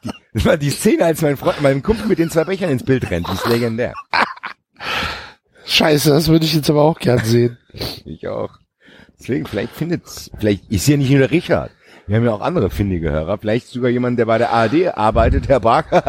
Die, 0.05 0.11
das 0.33 0.45
war 0.45 0.57
die 0.57 0.71
Szene, 0.71 1.07
als 1.07 1.23
mein 1.23 1.37
Freund, 1.37 1.61
mein 1.61 1.83
Kumpel 1.83 2.07
mit 2.07 2.21
den 2.21 2.31
zwei 2.31 2.45
Bechern 2.45 2.71
ins 2.71 2.85
Bild 2.85 3.11
rennt. 3.11 3.27
Die 3.27 3.33
ist 3.33 3.47
legendär. 3.47 3.95
Scheiße, 5.67 6.11
das 6.11 6.29
würde 6.29 6.45
ich 6.45 6.55
jetzt 6.55 6.71
aber 6.71 6.83
auch 6.83 6.99
gern 7.01 7.25
sehen. 7.25 7.59
Ich 8.05 8.29
auch. 8.29 8.51
Deswegen, 9.19 9.47
vielleicht 9.47 9.75
findet's, 9.75 10.31
vielleicht 10.39 10.71
ist 10.71 10.87
hier 10.87 10.97
nicht 10.97 11.11
nur 11.11 11.19
der 11.19 11.33
Richard. 11.33 11.73
Wir 12.07 12.17
haben 12.17 12.25
ja 12.25 12.33
auch 12.33 12.41
andere 12.41 12.71
findige 12.71 13.11
Hörer. 13.11 13.39
Vielleicht 13.39 13.67
sogar 13.67 13.91
jemand, 13.91 14.19
der 14.21 14.27
bei 14.27 14.39
der 14.39 14.53
ARD 14.53 14.97
arbeitet, 14.97 15.49
Herr 15.49 15.61
Barker. 15.61 16.05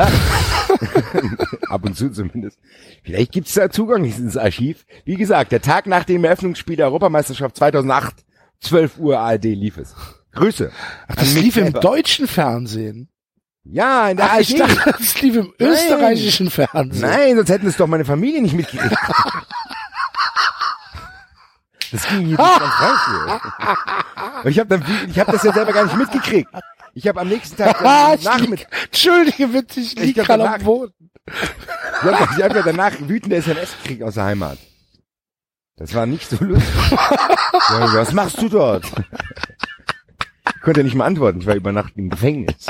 Ab 1.70 1.86
und 1.86 1.96
zu 1.96 2.10
zumindest. 2.12 2.60
Vielleicht 3.04 3.32
gibt's 3.32 3.54
da 3.54 3.70
Zugang 3.70 4.04
ins 4.04 4.38
Archiv. 4.38 4.86
Wie 5.06 5.16
gesagt, 5.16 5.52
der 5.52 5.62
Tag 5.62 5.88
nach 5.88 6.04
dem 6.04 6.24
Eröffnungsspiel 6.24 6.76
der 6.76 6.88
Europameisterschaft 6.88 7.56
2008, 7.58 8.26
12 8.62 8.98
Uhr 9.00 9.20
ARD 9.20 9.46
lief 9.46 9.78
es. 9.78 9.96
Grüße. 10.34 10.72
Ach, 11.08 11.16
das 11.16 11.34
lief 11.34 11.58
im 11.58 11.74
deutschen 11.74 12.28
Fernsehen. 12.28 13.10
Ja, 13.64 14.10
in 14.10 14.18
der 14.18 14.28
Ach, 14.28 14.32
ARD. 14.34 14.42
ich 14.42 14.56
dachte, 14.56 14.96
das 14.98 15.22
lief 15.22 15.36
im 15.36 15.54
Nein. 15.60 15.70
österreichischen 15.70 16.50
Fernsehen. 16.50 17.02
Nein, 17.02 17.36
sonst 17.36 17.50
hätten 17.50 17.68
es 17.68 17.78
doch 17.78 17.88
meine 17.88 18.06
Familie 18.06 18.42
nicht 18.42 18.56
mitgekriegt. 18.56 18.96
Das 21.92 22.08
ging 22.08 22.28
hier 22.28 22.38
durch 22.38 22.60
ganz 22.60 22.74
Frankfurt. 22.76 23.42
Ich 24.46 24.60
habe 24.60 24.80
habe 24.80 25.32
das 25.32 25.44
ja 25.44 25.54
selber 25.54 25.74
gar 25.74 25.86
nicht 25.86 25.98
mitgekriegt. 25.98 26.50
Ich 26.94 27.08
habe 27.08 27.22
am 27.22 27.30
nächsten 27.30 27.58
Tag 27.58 27.80
ich 28.18 28.26
nach 28.26 28.40
lieg, 28.40 28.50
mit, 28.50 28.68
Entschuldige 28.86 29.48
bitte, 29.48 29.80
ich 29.80 29.98
Ich 29.98 30.04
lieg 30.04 30.14
glaub, 30.16 30.28
gerade 30.28 30.50
am 30.50 30.64
Boden. 30.64 30.94
ich 31.28 32.04
habe 32.04 32.18
hab 32.18 32.56
ja 32.56 32.62
danach 32.64 32.94
wütende 33.00 33.36
SMS 33.38 33.76
gekriegt 33.82 34.04
aus 34.04 34.16
der 34.16 34.26
Heimat. 34.26 34.58
Das 35.78 35.94
war 35.94 36.06
nicht 36.06 36.30
so 36.30 36.44
lustig. 36.44 36.70
ja, 36.92 37.94
was 37.94 38.12
machst 38.12 38.42
du 38.42 38.50
dort? 38.50 38.86
Ich 40.56 40.62
konnte 40.62 40.82
ja 40.82 40.84
nicht 40.84 40.96
mal 40.96 41.06
antworten. 41.06 41.40
Ich 41.40 41.46
war 41.48 41.56
über 41.56 41.72
Nacht 41.72 41.94
im 41.96 42.10
Gefängnis. 42.10 42.68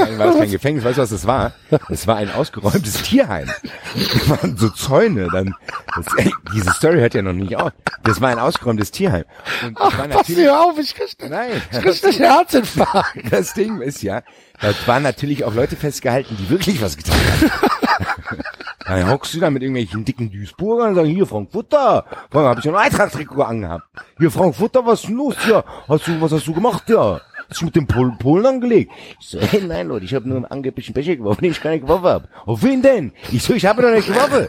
Nein, 0.00 0.18
war 0.18 0.26
das 0.26 0.36
kein 0.38 0.50
Gefängnis, 0.50 0.84
weißt 0.84 0.98
du, 0.98 1.02
was 1.02 1.10
das 1.10 1.26
war? 1.26 1.52
Das 1.88 2.06
war 2.06 2.16
ein 2.16 2.30
ausgeräumtes 2.32 3.02
Tierheim. 3.02 3.48
Das 3.94 4.28
waren 4.28 4.56
so 4.56 4.68
Zäune, 4.70 5.28
dann, 5.30 5.54
das, 5.94 6.06
ey, 6.16 6.32
diese 6.52 6.70
Story 6.72 6.98
hört 6.98 7.14
ja 7.14 7.22
noch 7.22 7.32
nicht 7.32 7.56
auf. 7.56 7.72
Das 8.02 8.20
war 8.20 8.30
ein 8.30 8.40
ausgeräumtes 8.40 8.90
Tierheim. 8.90 9.24
Und 9.64 9.78
war 9.78 10.08
Pass 10.08 10.28
mir 10.28 10.58
auf, 10.58 10.76
ich 10.78 10.94
krieg, 10.94 11.16
nein, 11.28 11.62
ich 11.70 11.80
krieg 11.80 12.04
einen 12.04 12.32
Herzinfarkt. 12.32 13.20
das 13.30 13.54
Ding 13.54 13.80
ist 13.80 14.02
ja, 14.02 14.22
da 14.60 14.72
waren 14.86 15.04
natürlich 15.04 15.44
auch 15.44 15.54
Leute 15.54 15.76
festgehalten, 15.76 16.36
die 16.38 16.50
wirklich 16.50 16.82
was 16.82 16.96
getan 16.96 17.14
haben. 17.14 18.40
Dann 18.86 19.10
hockst 19.10 19.32
du 19.32 19.40
da 19.40 19.50
mit 19.50 19.62
irgendwelchen 19.62 20.04
dicken 20.04 20.30
Duisburgern 20.30 20.90
und 20.90 20.94
sagen, 20.96 21.08
hier 21.08 21.26
Frankfurter, 21.26 22.04
vorhin 22.30 22.50
habe 22.50 22.60
ich 22.60 22.68
ein 22.68 22.74
Eintracht-Trikot 22.74 23.42
angehabt. 23.42 23.84
Hier 24.18 24.30
Frankfurter, 24.30 24.84
was 24.84 25.00
ist 25.00 25.08
denn 25.08 25.16
los? 25.16 25.36
Ja, 25.48 25.64
hast 25.88 26.06
du, 26.06 26.20
was 26.20 26.32
hast 26.32 26.46
du 26.46 26.52
gemacht? 26.52 26.82
Ja, 26.88 27.20
hast 27.48 27.60
du 27.60 27.66
mit 27.66 27.76
dem 27.76 27.86
Pol 27.86 28.12
Polen 28.18 28.46
angelegt? 28.46 28.92
Ich 29.20 29.28
so, 29.28 29.40
hey, 29.40 29.62
nein, 29.62 29.88
Leute, 29.88 30.04
ich 30.04 30.14
habe 30.14 30.28
nur 30.28 30.36
einen 30.36 30.46
angeblichen 30.46 30.94
Becher 30.94 31.16
geworfen, 31.16 31.42
den 31.42 31.52
ich 31.52 31.60
gar 31.60 31.70
nicht 31.70 31.82
geworfen 31.82 32.06
habe. 32.06 32.28
Auf 32.46 32.62
wen 32.62 32.82
denn? 32.82 33.12
Ich 33.32 33.42
so, 33.42 33.54
ich 33.54 33.66
habe 33.66 33.82
doch 33.82 33.90
nicht 33.90 34.08
geworfen. 34.08 34.48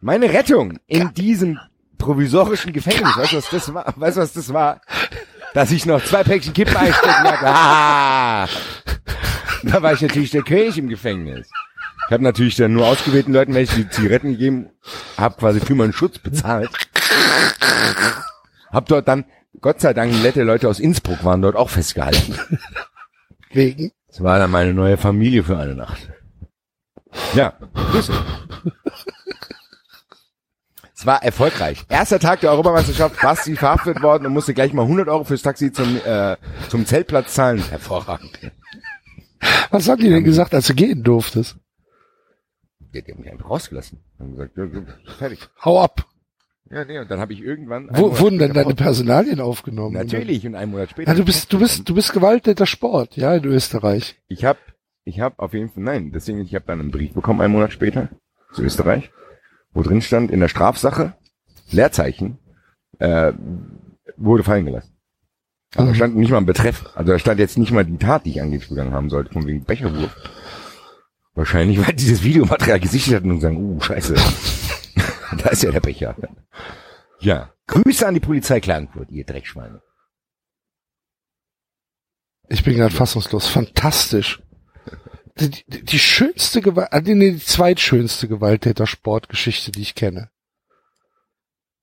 Meine 0.00 0.32
Rettung 0.32 0.78
in 0.86 1.12
diesem 1.14 1.58
provisorischen 1.98 2.72
Gefängnis, 2.72 3.16
weißt 3.16 3.32
du, 3.32 3.36
was 3.36 3.50
das 3.50 3.74
war? 3.74 3.94
Weißt 3.96 4.16
du, 4.16 4.20
was 4.20 4.32
das 4.32 4.52
war? 4.52 4.80
Dass 5.54 5.70
ich 5.70 5.86
noch 5.86 6.02
zwei 6.04 6.22
Päckchen 6.22 6.52
Kippen 6.52 6.76
einstecken 6.76 7.24
hatte. 7.24 7.46
Ah! 7.46 8.48
Da 9.64 9.82
war 9.82 9.92
ich 9.92 10.00
natürlich 10.00 10.30
der 10.30 10.42
König 10.42 10.78
im 10.78 10.88
Gefängnis. 10.88 11.48
Ich 12.06 12.12
habe 12.12 12.22
natürlich 12.22 12.56
dann 12.56 12.72
nur 12.72 12.86
ausgewählten 12.86 13.34
Leuten 13.34 13.54
welche 13.54 13.76
die 13.76 13.90
Zigaretten 13.90 14.32
gegeben, 14.32 14.70
habe 15.18 15.36
quasi 15.36 15.60
für 15.60 15.74
meinen 15.74 15.92
Schutz 15.92 16.18
bezahlt. 16.18 16.70
Hab 18.70 18.86
dort 18.86 19.08
dann, 19.08 19.24
Gott 19.60 19.80
sei 19.80 19.92
Dank, 19.92 20.12
nette 20.22 20.42
Leute 20.42 20.68
aus 20.68 20.80
Innsbruck 20.80 21.24
waren 21.24 21.42
dort 21.42 21.56
auch 21.56 21.70
festgehalten. 21.70 22.38
Wegen. 23.52 23.92
Das 24.08 24.22
war 24.22 24.38
dann 24.38 24.50
meine 24.50 24.74
neue 24.74 24.96
Familie 24.96 25.42
für 25.42 25.58
eine 25.58 25.74
Nacht. 25.74 26.10
Ja, 27.34 27.54
Grüße. 27.74 28.12
Es 30.94 31.06
war 31.06 31.22
erfolgreich. 31.22 31.84
Erster 31.88 32.18
Tag 32.18 32.40
der 32.40 32.50
Europameisterschaft, 32.50 33.20
Basti 33.22 33.54
verhaftet 33.54 34.02
worden 34.02 34.26
und 34.26 34.32
musste 34.32 34.52
gleich 34.52 34.72
mal 34.72 34.82
100 34.82 35.08
Euro 35.08 35.22
fürs 35.22 35.42
Taxi 35.42 35.72
zum, 35.72 35.96
äh, 36.04 36.36
zum 36.68 36.86
Zeltplatz 36.86 37.34
zahlen. 37.34 37.62
Hervorragend. 37.70 38.36
Was 39.70 39.88
haben 39.88 40.00
die 40.00 40.10
denn 40.10 40.24
gesagt, 40.24 40.54
als 40.54 40.66
du 40.66 40.74
gehen 40.74 41.04
durftest? 41.04 41.56
Die, 42.80 43.00
haben 43.00 43.20
mich 43.20 43.30
einfach 43.30 43.48
rausgelassen. 43.48 44.02
Haben 44.18 44.36
gesagt, 44.36 44.54
fertig. 45.18 45.48
Hau 45.64 45.80
ab. 45.80 46.04
Ja, 46.70 46.84
nee, 46.84 46.98
und 46.98 47.10
dann 47.10 47.18
habe 47.18 47.32
ich 47.32 47.40
irgendwann... 47.42 47.88
Wo, 47.92 48.18
wurden 48.18 48.38
denn 48.38 48.52
deine 48.52 48.74
Personalien 48.74 49.40
aufgenommen? 49.40 49.94
Natürlich, 49.94 50.46
und 50.46 50.54
einen 50.54 50.70
Monat 50.72 50.90
später. 50.90 51.10
Ja, 51.10 51.16
du 51.16 51.24
bist, 51.24 51.50
du 51.52 51.58
bist, 51.58 51.88
du 51.88 51.94
bist 51.94 52.12
gewalttäter 52.12 52.66
Sport, 52.66 53.16
ja, 53.16 53.34
in 53.34 53.44
Österreich. 53.44 54.16
Ich 54.28 54.44
habe, 54.44 54.58
ich 55.04 55.20
habe 55.20 55.38
auf 55.38 55.54
jeden 55.54 55.70
Fall, 55.70 55.82
nein, 55.82 56.12
deswegen, 56.12 56.40
ich 56.42 56.54
habe 56.54 56.66
dann 56.66 56.80
einen 56.80 56.90
Brief 56.90 57.14
bekommen, 57.14 57.40
einen 57.40 57.54
Monat 57.54 57.72
später, 57.72 58.10
zu 58.52 58.62
Österreich, 58.62 59.10
wo 59.72 59.82
drin 59.82 60.02
stand, 60.02 60.30
in 60.30 60.40
der 60.40 60.48
Strafsache, 60.48 61.14
Leerzeichen, 61.70 62.38
äh, 62.98 63.32
wurde 64.16 64.42
fallen 64.42 64.66
gelassen. 64.66 64.92
Aber 65.74 65.84
da 65.86 65.90
Mhm. 65.90 65.94
stand 65.96 66.16
nicht 66.16 66.30
mal 66.30 66.38
ein 66.38 66.46
Betreff. 66.46 66.84
Also 66.94 67.12
da 67.12 67.18
stand 67.18 67.40
jetzt 67.40 67.58
nicht 67.58 67.72
mal 67.72 67.84
die 67.84 67.98
Tat, 67.98 68.24
die 68.26 68.30
ich 68.30 68.40
angeblich 68.42 68.68
begangen 68.68 68.92
haben 68.94 69.10
sollte, 69.10 69.32
von 69.32 69.46
wegen 69.46 69.64
Becherwurf. 69.64 70.14
Wahrscheinlich, 71.38 71.78
weil 71.78 71.94
dieses 71.94 72.24
Videomaterial 72.24 72.80
gesichtet 72.80 73.14
hatten 73.14 73.30
und 73.30 73.40
sagen, 73.40 73.58
uh, 73.58 73.80
scheiße. 73.80 74.14
da 75.38 75.50
ist 75.50 75.62
ja 75.62 75.70
der 75.70 75.78
Becher. 75.78 76.16
Ja. 77.20 77.52
Grüße 77.68 78.04
an 78.04 78.14
die 78.14 78.20
Polizei 78.20 78.58
Klagenfurt, 78.58 79.12
ihr 79.12 79.24
Dreckschweine. 79.24 79.80
Ich 82.48 82.64
bin 82.64 82.74
gerade 82.74 82.92
fassungslos. 82.92 83.46
Fantastisch. 83.46 84.42
Die, 85.38 85.50
die, 85.50 85.84
die 85.84 85.98
schönste 86.00 86.60
Gewalt, 86.60 86.88
äh, 86.90 87.14
nee, 87.14 87.30
die 87.30 87.38
zweitschönste 87.38 88.26
Gewalttäter-Sportgeschichte, 88.26 89.70
die 89.70 89.82
ich 89.82 89.94
kenne. 89.94 90.30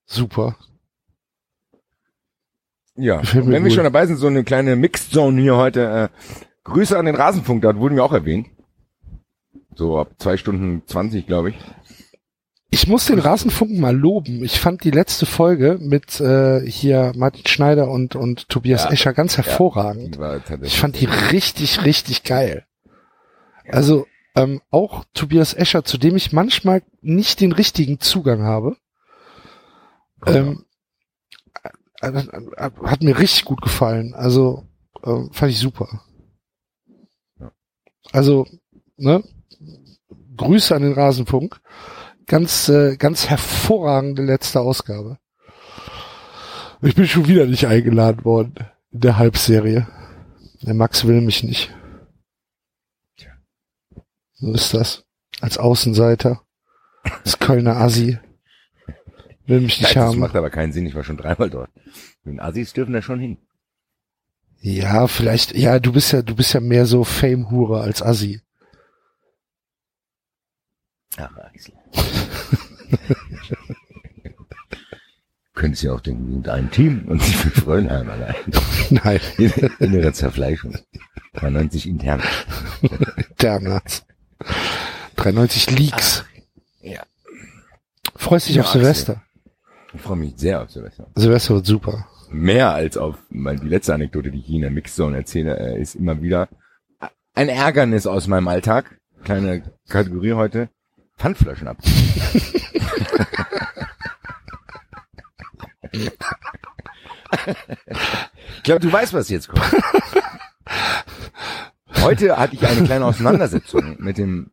Super. 0.06 0.58
Ja, 2.98 3.22
wenn 3.34 3.52
wir 3.52 3.62
gut. 3.62 3.72
schon 3.72 3.86
dabei 3.86 4.06
sind, 4.06 4.18
so 4.18 4.28
eine 4.28 4.44
kleine 4.44 4.76
Mixed 4.76 5.14
Zone 5.14 5.42
hier 5.42 5.56
heute. 5.56 6.12
Äh, 6.12 6.30
Grüße 6.66 7.00
an 7.00 7.06
den 7.06 7.16
Rasenfunk, 7.16 7.62
da 7.62 7.74
wurden 7.78 7.96
wir 7.96 8.04
auch 8.04 8.12
erwähnt. 8.12 8.48
So 9.76 10.00
ab 10.00 10.14
zwei 10.18 10.38
Stunden 10.38 10.84
zwanzig, 10.88 11.28
glaube 11.28 11.50
ich. 11.52 11.56
Ich 12.72 12.88
muss 12.88 13.06
den 13.06 13.20
Rasenfunk 13.20 13.78
mal 13.78 13.96
loben. 13.96 14.44
Ich 14.44 14.60
fand 14.60 14.84
die 14.84 14.92
letzte 14.92 15.26
Folge 15.26 15.78
mit 15.80 16.20
äh, 16.20 16.60
hier 16.70 17.14
Martin 17.16 17.46
Schneider 17.46 17.90
und, 17.90 18.16
und 18.16 18.50
Tobias 18.50 18.86
Ja. 18.86 18.92
Escher 18.92 19.14
ganz 19.14 19.38
hervorragend. 19.38 20.16
Tatsächlich 20.16 20.74
Ich 20.74 20.80
fand 20.80 21.00
die 21.00 21.06
richtig, 21.06 21.86
richtig 21.86 22.24
geil. 22.24 22.66
Also 23.70 24.08
ähm, 24.36 24.62
auch 24.72 25.06
Tobias 25.14 25.54
Escher, 25.54 25.86
zu 25.86 25.98
dem 25.98 26.16
ich 26.16 26.34
manchmal 26.34 26.82
nicht 27.02 27.40
den 27.40 27.54
richtigen 27.54 28.00
Zugang 28.00 28.44
habe, 28.44 28.76
ähm, 30.26 30.66
äh, 32.02 32.08
äh, 32.10 32.72
hat 32.84 33.04
mir 33.04 33.18
richtig 33.18 33.46
gut 33.46 33.62
gefallen. 33.62 34.14
Also 34.14 34.68
ähm, 35.04 35.30
fand 35.32 35.52
ich 35.52 35.60
super. 35.60 36.02
Ja. 37.40 37.52
Also 38.12 38.46
ne, 38.98 39.24
Grüße 40.36 40.76
an 40.76 40.82
den 40.84 40.94
Rasenfunk. 40.94 41.60
Ganz, 42.28 42.70
äh, 42.70 42.98
ganz 42.98 43.30
hervorragende 43.30 44.24
letzte 44.24 44.60
Ausgabe. 44.60 45.18
Ich 46.82 46.96
bin 46.96 47.08
schon 47.08 47.28
wieder 47.28 47.46
nicht 47.46 47.68
eingeladen 47.68 48.26
worden 48.26 48.56
in 48.92 49.02
der 49.02 49.18
Halbserie. 49.18 49.88
Der 50.62 50.74
Max 50.74 51.06
will 51.06 51.22
mich 51.22 51.44
nicht. 51.44 51.74
So 54.34 54.52
ist 54.54 54.74
das. 54.74 55.06
Als 55.42 55.58
Außenseiter. 55.58 56.42
Das 57.24 57.40
Kölner 57.40 57.78
Assi. 57.78 58.18
Will 59.48 59.62
mich 59.62 59.80
nicht 59.80 59.96
Nein, 59.96 60.06
das 60.06 60.14
haben. 60.14 60.20
macht 60.20 60.36
aber 60.36 60.50
keinen 60.50 60.74
Sinn, 60.74 60.86
ich 60.86 60.96
war 60.96 61.04
schon 61.04 61.18
dreimal 61.18 61.50
dort. 61.50 61.70
Und 62.26 62.40
Assis 62.40 62.74
dürfen 62.74 62.94
da 62.94 63.02
schon 63.02 63.20
hin. 63.20 63.38
Ja, 64.60 65.08
vielleicht, 65.08 65.56
ja, 65.56 65.80
du 65.80 65.92
bist 65.92 66.12
ja, 66.12 66.24
du 66.24 66.36
bist 66.36 66.54
ja 66.54 66.60
mehr 66.60 66.88
so 66.88 67.04
Fame-Hure 67.04 67.82
als 67.82 68.02
Assi. 68.02 68.42
Ach, 71.18 71.38
Axel. 71.38 71.74
Könntest 75.54 75.84
ja 75.84 75.94
auch 75.94 76.02
denken, 76.02 76.28
wir 76.28 76.34
sind 76.34 76.50
ein 76.50 76.70
Team 76.70 77.06
und 77.08 77.22
sie 77.24 77.32
für 77.34 77.50
Fröllheim 77.62 78.10
allein. 78.10 78.36
Nein, 78.90 79.20
Innere 79.80 80.12
Zerfleischung. 80.12 80.76
93 81.36 81.88
intern. 81.88 82.22
Damals. 83.38 84.06
93 85.16 85.72
Leaks. 85.80 86.26
Ja. 86.82 87.04
Freust 88.16 88.50
dich 88.50 88.56
Ja, 88.58 88.64
auf 88.64 88.68
Axel. 88.68 88.82
Silvester? 88.82 89.24
Ich 89.94 90.02
freue 90.02 90.18
mich 90.18 90.34
sehr 90.36 90.62
auf 90.62 90.70
Silvester. 90.72 91.08
Silvester 91.16 91.56
wird 91.56 91.66
super. 91.66 92.06
Mehr 92.32 92.72
als 92.74 92.98
auf, 92.98 93.16
weil 93.30 93.58
die 93.58 93.68
letzte 93.70 93.94
Anekdote, 93.94 94.32
die 94.32 94.40
ich 94.40 94.50
in 94.50 94.62
der 94.62 94.72
Mixzone 94.72 95.16
erzähle, 95.18 95.58
äh, 95.58 95.82
ist 95.82 95.96
immer 95.96 96.22
wieder 96.22 96.50
ein 97.34 97.48
Ärgernis 97.48 98.08
aus 98.08 98.28
meinem 98.28 98.50
Alltag. 98.50 99.00
Kleine 99.24 99.72
Kategorie 99.88 100.34
heute. 100.34 100.70
Pfandflaschen 101.18 101.68
ab. 101.68 101.78
ich 108.58 108.64
glaube, 108.64 108.80
du 108.82 108.92
weißt, 108.92 109.14
was 109.14 109.30
jetzt 109.30 109.48
kommt. 109.50 109.62
Heute 112.02 112.38
hatte 112.38 112.56
ich 112.56 112.66
eine 112.68 112.84
kleine 112.84 113.06
Auseinandersetzung 113.06 113.98
mit 114.00 114.18
dem 114.18 114.52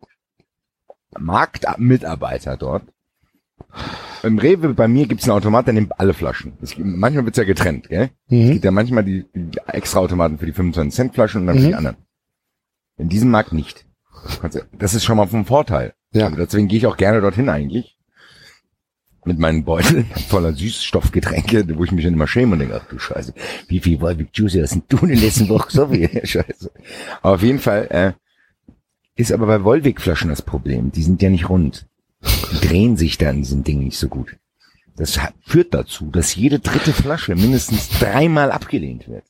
Marktmitarbeiter 1.18 2.56
dort. 2.56 2.84
Im 4.22 4.38
Rewe 4.38 4.74
bei 4.74 4.86
mir 4.88 5.06
gibt's 5.06 5.24
einen 5.24 5.32
Automat, 5.36 5.66
der 5.66 5.74
nimmt 5.74 5.98
alle 5.98 6.14
Flaschen. 6.14 6.56
Es 6.62 6.74
gibt, 6.74 6.86
manchmal 6.86 7.24
wird's 7.24 7.38
ja 7.38 7.44
getrennt, 7.44 7.88
gell? 7.88 8.10
Es 8.26 8.32
Mhm. 8.32 8.52
gibt 8.52 8.64
ja 8.64 8.70
manchmal 8.70 9.04
die, 9.04 9.26
die 9.34 9.58
extra 9.66 10.00
Automaten 10.00 10.38
für 10.38 10.46
die 10.46 10.52
25 10.52 10.94
Cent 10.94 11.14
Flaschen 11.14 11.40
und 11.42 11.46
dann 11.48 11.56
für 11.56 11.62
Mhm. 11.64 11.68
die 11.68 11.74
anderen. 11.74 11.96
In 12.98 13.08
diesem 13.08 13.30
Markt 13.30 13.52
nicht. 13.52 13.84
Das 14.72 14.94
ist 14.94 15.04
schon 15.04 15.16
mal 15.16 15.26
vom 15.26 15.44
Vorteil. 15.46 15.94
Ja. 16.12 16.26
Also 16.26 16.36
deswegen 16.36 16.68
gehe 16.68 16.78
ich 16.78 16.86
auch 16.86 16.96
gerne 16.96 17.20
dorthin 17.20 17.48
eigentlich. 17.48 17.96
Mit 19.24 19.38
meinen 19.38 19.64
Beuteln 19.64 20.06
voller 20.28 20.52
Süßstoffgetränke, 20.52 21.76
wo 21.76 21.84
ich 21.84 21.92
mich 21.92 22.04
dann 22.04 22.14
immer 22.14 22.26
schäme 22.26 22.54
und 22.54 22.58
denke, 22.58 22.80
ach 22.80 22.88
du 22.88 22.98
Scheiße, 22.98 23.34
wie 23.68 23.78
viel 23.78 24.00
Wolwig 24.00 24.30
Juicy 24.32 24.60
hast 24.60 24.74
denn 24.74 24.82
du 24.88 24.98
in 24.98 25.10
den 25.10 25.20
letzten 25.20 25.48
Wochen 25.48 25.70
so 25.70 25.88
viel? 25.88 26.08
Scheiße. 26.26 26.70
Aber 27.22 27.34
auf 27.36 27.42
jeden 27.42 27.60
Fall, 27.60 27.86
äh, 27.90 28.12
ist 29.14 29.32
aber 29.32 29.46
bei 29.46 29.62
Wolwig-Flaschen 29.62 30.30
das 30.30 30.42
Problem. 30.42 30.90
Die 30.90 31.02
sind 31.02 31.22
ja 31.22 31.30
nicht 31.30 31.48
rund. 31.48 31.86
Die 32.52 32.66
drehen 32.66 32.96
sich 32.96 33.18
da 33.18 33.30
in 33.30 33.38
diesem 33.38 33.62
Ding 33.62 33.80
nicht 33.80 33.98
so 33.98 34.08
gut. 34.08 34.36
Das 34.96 35.18
führt 35.40 35.74
dazu, 35.74 36.10
dass 36.10 36.34
jede 36.34 36.58
dritte 36.58 36.92
Flasche 36.92 37.34
mindestens 37.34 37.88
dreimal 37.88 38.50
abgelehnt 38.50 39.08
wird. 39.08 39.24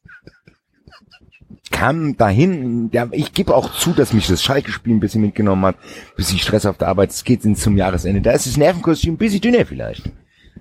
Kam 1.72 2.16
dahin, 2.16 2.90
ja, 2.92 3.08
ich 3.10 3.32
gebe 3.32 3.56
auch 3.56 3.72
zu, 3.72 3.92
dass 3.92 4.12
mich 4.12 4.28
das 4.28 4.42
Schalke-Spiel 4.42 4.94
ein 4.94 5.00
bisschen 5.00 5.22
mitgenommen 5.22 5.64
hat, 5.64 5.76
bis 6.16 6.32
ich 6.32 6.42
Stress 6.42 6.66
auf 6.66 6.78
der 6.78 6.88
Arbeit, 6.88 7.10
es 7.10 7.24
geht 7.24 7.42
zum 7.58 7.76
Jahresende, 7.76 8.20
da 8.20 8.30
ist 8.30 8.46
das 8.46 8.56
Nervenkostüm 8.56 9.14
ein 9.14 9.18
bisschen 9.18 9.40
dünner 9.40 9.66
vielleicht. 9.66 10.12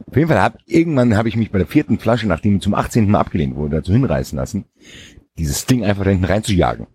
Auf 0.07 0.15
jeden 0.15 0.27
Fall 0.27 0.41
hab, 0.41 0.57
irgendwann 0.65 1.15
habe 1.15 1.29
ich 1.29 1.35
mich 1.35 1.51
bei 1.51 1.59
der 1.59 1.67
vierten 1.67 1.99
Flasche, 1.99 2.27
nachdem 2.27 2.55
ich 2.55 2.61
zum 2.63 2.73
18. 2.73 3.09
Mal 3.09 3.19
abgelehnt 3.19 3.55
wurde, 3.55 3.77
dazu 3.77 3.93
hinreißen 3.93 4.35
lassen, 4.38 4.65
dieses 5.38 5.65
Ding 5.65 5.85
einfach 5.85 6.03
da 6.03 6.09
hinten 6.09 6.25
reinzujagen. 6.25 6.88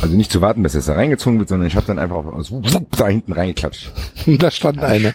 Also 0.00 0.16
nicht 0.16 0.32
zu 0.32 0.40
warten, 0.40 0.62
bis 0.62 0.74
es 0.74 0.86
da 0.86 0.94
reingezogen 0.94 1.38
wird, 1.38 1.48
sondern 1.48 1.68
ich 1.68 1.76
habe 1.76 1.86
dann 1.86 1.98
einfach 1.98 2.24
aus, 2.26 2.52
da 2.90 3.08
hinten 3.08 3.32
reingeklatscht. 3.32 3.92
Da 4.38 4.50
stand 4.50 4.80
eine. 4.80 5.14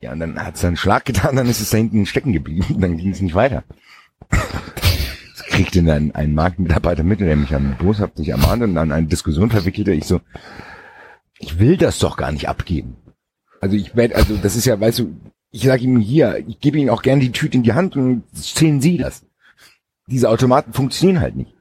Ja, 0.00 0.12
und 0.12 0.20
dann 0.20 0.42
hat 0.42 0.56
es 0.56 0.64
einen 0.64 0.76
Schlag 0.76 1.04
getan, 1.04 1.36
dann 1.36 1.48
ist 1.48 1.60
es 1.60 1.70
da 1.70 1.76
hinten 1.76 2.06
stecken 2.06 2.32
geblieben, 2.32 2.76
dann 2.80 2.96
ging 2.96 3.10
es 3.10 3.20
nicht 3.20 3.34
weiter. 3.34 3.64
Das 5.60 5.66
kriegte 5.66 5.86
dann 5.86 6.12
ein 6.12 6.34
Marktmitarbeiter 6.34 7.02
mit, 7.02 7.20
der 7.20 7.36
mich 7.36 7.50
dann 7.50 7.76
boshaft 7.76 8.16
sich 8.16 8.30
ermahnte 8.30 8.64
und 8.64 8.74
dann 8.74 8.92
eine 8.92 9.06
Diskussion 9.06 9.50
verwickelte. 9.50 9.92
Ich 9.92 10.06
so, 10.06 10.22
ich 11.38 11.58
will 11.58 11.76
das 11.76 11.98
doch 11.98 12.16
gar 12.16 12.32
nicht 12.32 12.48
abgeben. 12.48 12.96
Also 13.60 13.76
ich 13.76 13.94
werde, 13.94 14.16
also 14.16 14.38
das 14.38 14.56
ist 14.56 14.64
ja, 14.64 14.80
weißt 14.80 15.00
du, 15.00 15.20
ich 15.50 15.64
sage 15.64 15.82
ihm 15.82 15.98
hier, 15.98 16.42
ich 16.48 16.60
gebe 16.60 16.78
ihm 16.78 16.88
auch 16.88 17.02
gerne 17.02 17.20
die 17.20 17.32
Tüte 17.32 17.58
in 17.58 17.62
die 17.62 17.74
Hand 17.74 17.94
und 17.94 18.22
zählen 18.32 18.80
Sie 18.80 18.96
das. 18.96 19.26
Diese 20.06 20.30
Automaten 20.30 20.72
funktionieren 20.72 21.20
halt 21.20 21.36
nicht. 21.36 21.52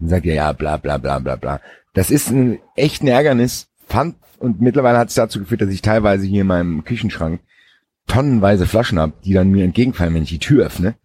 Dann 0.00 0.08
sagt 0.08 0.26
er, 0.26 0.34
ja, 0.34 0.52
bla 0.52 0.76
bla 0.76 0.98
bla 0.98 1.20
bla 1.20 1.36
bla. 1.36 1.60
Das 1.94 2.10
ist 2.10 2.30
ein 2.30 2.58
echt 2.74 3.04
ein 3.04 3.08
Ärgernis. 3.08 3.68
Fand, 3.86 4.16
und 4.40 4.60
mittlerweile 4.60 4.98
hat 4.98 5.10
es 5.10 5.14
dazu 5.14 5.38
geführt, 5.38 5.60
dass 5.60 5.70
ich 5.70 5.82
teilweise 5.82 6.26
hier 6.26 6.40
in 6.40 6.48
meinem 6.48 6.82
Küchenschrank 6.82 7.40
tonnenweise 8.08 8.66
Flaschen 8.66 8.98
habe, 8.98 9.12
die 9.24 9.34
dann 9.34 9.52
mir 9.52 9.62
entgegenfallen, 9.62 10.14
wenn 10.14 10.24
ich 10.24 10.30
die 10.30 10.40
Tür 10.40 10.66
öffne. 10.66 10.96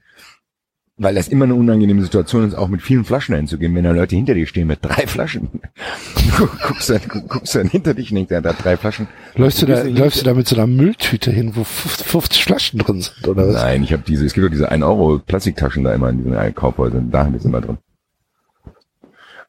Weil 1.02 1.15
das 1.15 1.28
immer 1.28 1.45
eine 1.45 1.56
unangenehme 1.56 2.03
Situation 2.03 2.48
ist, 2.48 2.53
auch 2.53 2.68
mit 2.68 2.84
vielen 2.84 3.06
Flaschen 3.06 3.36
hinzugehen, 3.36 3.73
wenn 3.73 3.84
da 3.84 3.91
Leute 3.91 4.15
hinter 4.15 4.36
dir 4.36 4.45
stehen 4.45 4.68
mit 4.68 4.80
drei 4.84 5.07
Flaschen. 5.07 5.49
Du 6.38 6.48
guckst 6.68 6.90
dann, 6.90 7.02
guckst 7.28 7.56
dann 7.56 7.68
hinter 7.68 7.95
dich 7.95 8.11
und 8.11 8.15
denkst, 8.15 8.30
der 8.30 8.44
hat 8.44 8.64
drei 8.64 8.78
Flaschen. 8.78 9.07
Läufst 9.36 9.61
du 9.61 9.65
da, 9.65 9.82
läufst 9.82 10.22
du 10.22 10.26
da 10.26 10.34
mit 10.36 10.48
so 10.48 10.56
einer 10.56 10.68
Mülltüte 10.68 11.32
hin, 11.32 11.56
wo 11.56 11.64
50 11.64 12.06
50 12.06 12.44
Flaschen 12.44 12.80
drin 12.80 13.02
sind, 13.02 13.28
oder 13.28 13.48
was? 13.48 13.56
Nein, 13.56 13.84
ich 13.84 13.91
habe 13.91 14.03
diese, 14.06 14.26
es 14.26 14.34
gibt 14.34 14.45
doch 14.45 14.52
diese 14.52 14.69
1 14.69 14.84
Euro 14.84 15.19
Plastiktaschen 15.19 15.84
da 15.84 15.94
immer 15.94 16.10
in 16.10 16.23
diesen 16.23 16.56
Kaufhäusern, 16.56 17.10
da 17.10 17.26
haben 17.26 17.34
wir 17.34 17.40
es 17.40 17.45
immer 17.45 17.61
drin. 17.61 17.78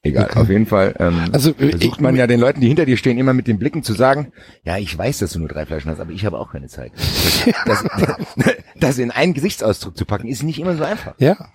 Egal, 0.05 0.31
auf 0.35 0.49
jeden 0.49 0.67
Fall 0.67 0.95
ähm, 0.99 1.29
Also, 1.33 1.51
äh, 1.51 1.71
versucht 1.71 2.01
man 2.01 2.17
ja 2.17 2.27
den 2.27 2.41
Leuten, 2.41 2.61
die 2.61 2.67
hinter 2.67 2.87
dir 2.87 2.97
stehen, 2.97 3.19
immer 3.19 3.35
mit 3.35 3.47
den 3.47 3.61
Blicken 3.61 3.85
zu 3.85 3.93
sagen, 3.93 4.33
ja, 4.65 4.77
ich 4.77 4.97
weiß, 4.99 5.19
dass 5.19 5.33
du 5.33 5.39
nur 5.39 5.49
drei 5.49 5.65
Flaschen 5.65 5.93
hast, 5.93 6.01
aber 6.01 6.11
ich 6.11 6.25
habe 6.25 6.39
auch 6.39 6.53
keine 6.53 6.69
Zeit. 6.69 6.93
Das, 7.65 7.85
das, 8.77 8.99
in 8.99 9.11
einen 9.11 9.35
Gesichtsausdruck 9.35 9.97
zu 9.97 10.05
packen, 10.05 10.29
ist 10.29 10.43
nicht 10.43 10.59
immer 10.59 10.77
so 10.77 10.85
einfach. 10.85 11.15
Ja. 11.19 11.51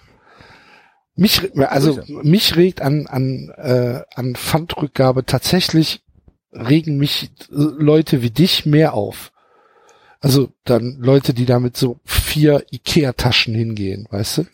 Mich, 1.15 1.41
also 1.57 1.99
mich 2.07 2.55
regt 2.55 2.81
an 2.81 3.07
an 3.07 3.49
äh, 3.57 4.01
an 4.13 4.35
Pfandrückgabe 4.35 5.25
tatsächlich 5.25 6.03
regen 6.51 6.97
mich 6.97 7.31
äh, 7.49 7.55
Leute 7.55 8.21
wie 8.21 8.31
dich 8.31 8.65
mehr 8.65 8.93
auf. 8.93 9.31
Also 10.19 10.49
dann 10.63 10.97
Leute, 10.99 11.33
die 11.33 11.45
da 11.45 11.59
mit 11.59 11.77
so 11.77 11.99
vier 12.05 12.65
Ikea-Taschen 12.71 13.55
hingehen, 13.55 14.07
weißt 14.09 14.39
du? 14.39 14.45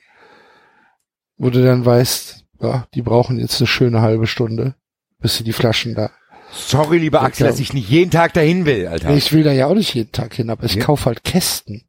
Wo 1.38 1.50
du 1.50 1.64
dann 1.64 1.86
weißt, 1.86 2.43
ja, 2.64 2.88
die 2.94 3.02
brauchen 3.02 3.38
jetzt 3.40 3.60
eine 3.60 3.68
schöne 3.68 4.02
halbe 4.02 4.28
Stunde, 4.28 4.76
bis 5.20 5.38
sie 5.38 5.44
die 5.44 5.54
Flaschen 5.54 5.96
da. 5.96 6.12
Sorry, 6.52 7.00
lieber 7.00 7.20
Ja, 7.20 7.26
Axel, 7.26 7.48
dass 7.48 7.60
ich 7.60 7.74
nicht 7.74 7.90
jeden 7.90 8.12
Tag 8.12 8.34
dahin 8.34 8.66
will, 8.66 8.88
Alter. 8.88 9.16
Ich 9.16 9.32
will 9.34 9.44
da 9.44 9.52
ja 9.52 9.68
auch 9.68 9.74
nicht 9.76 9.94
jeden 9.94 10.12
Tag 10.12 10.34
hin, 10.36 10.50
aber 10.50 10.64
ich 10.66 10.76
Ja. 10.76 10.84
kaufe 10.86 11.06
halt 11.06 11.24
Kästen. 11.24 11.84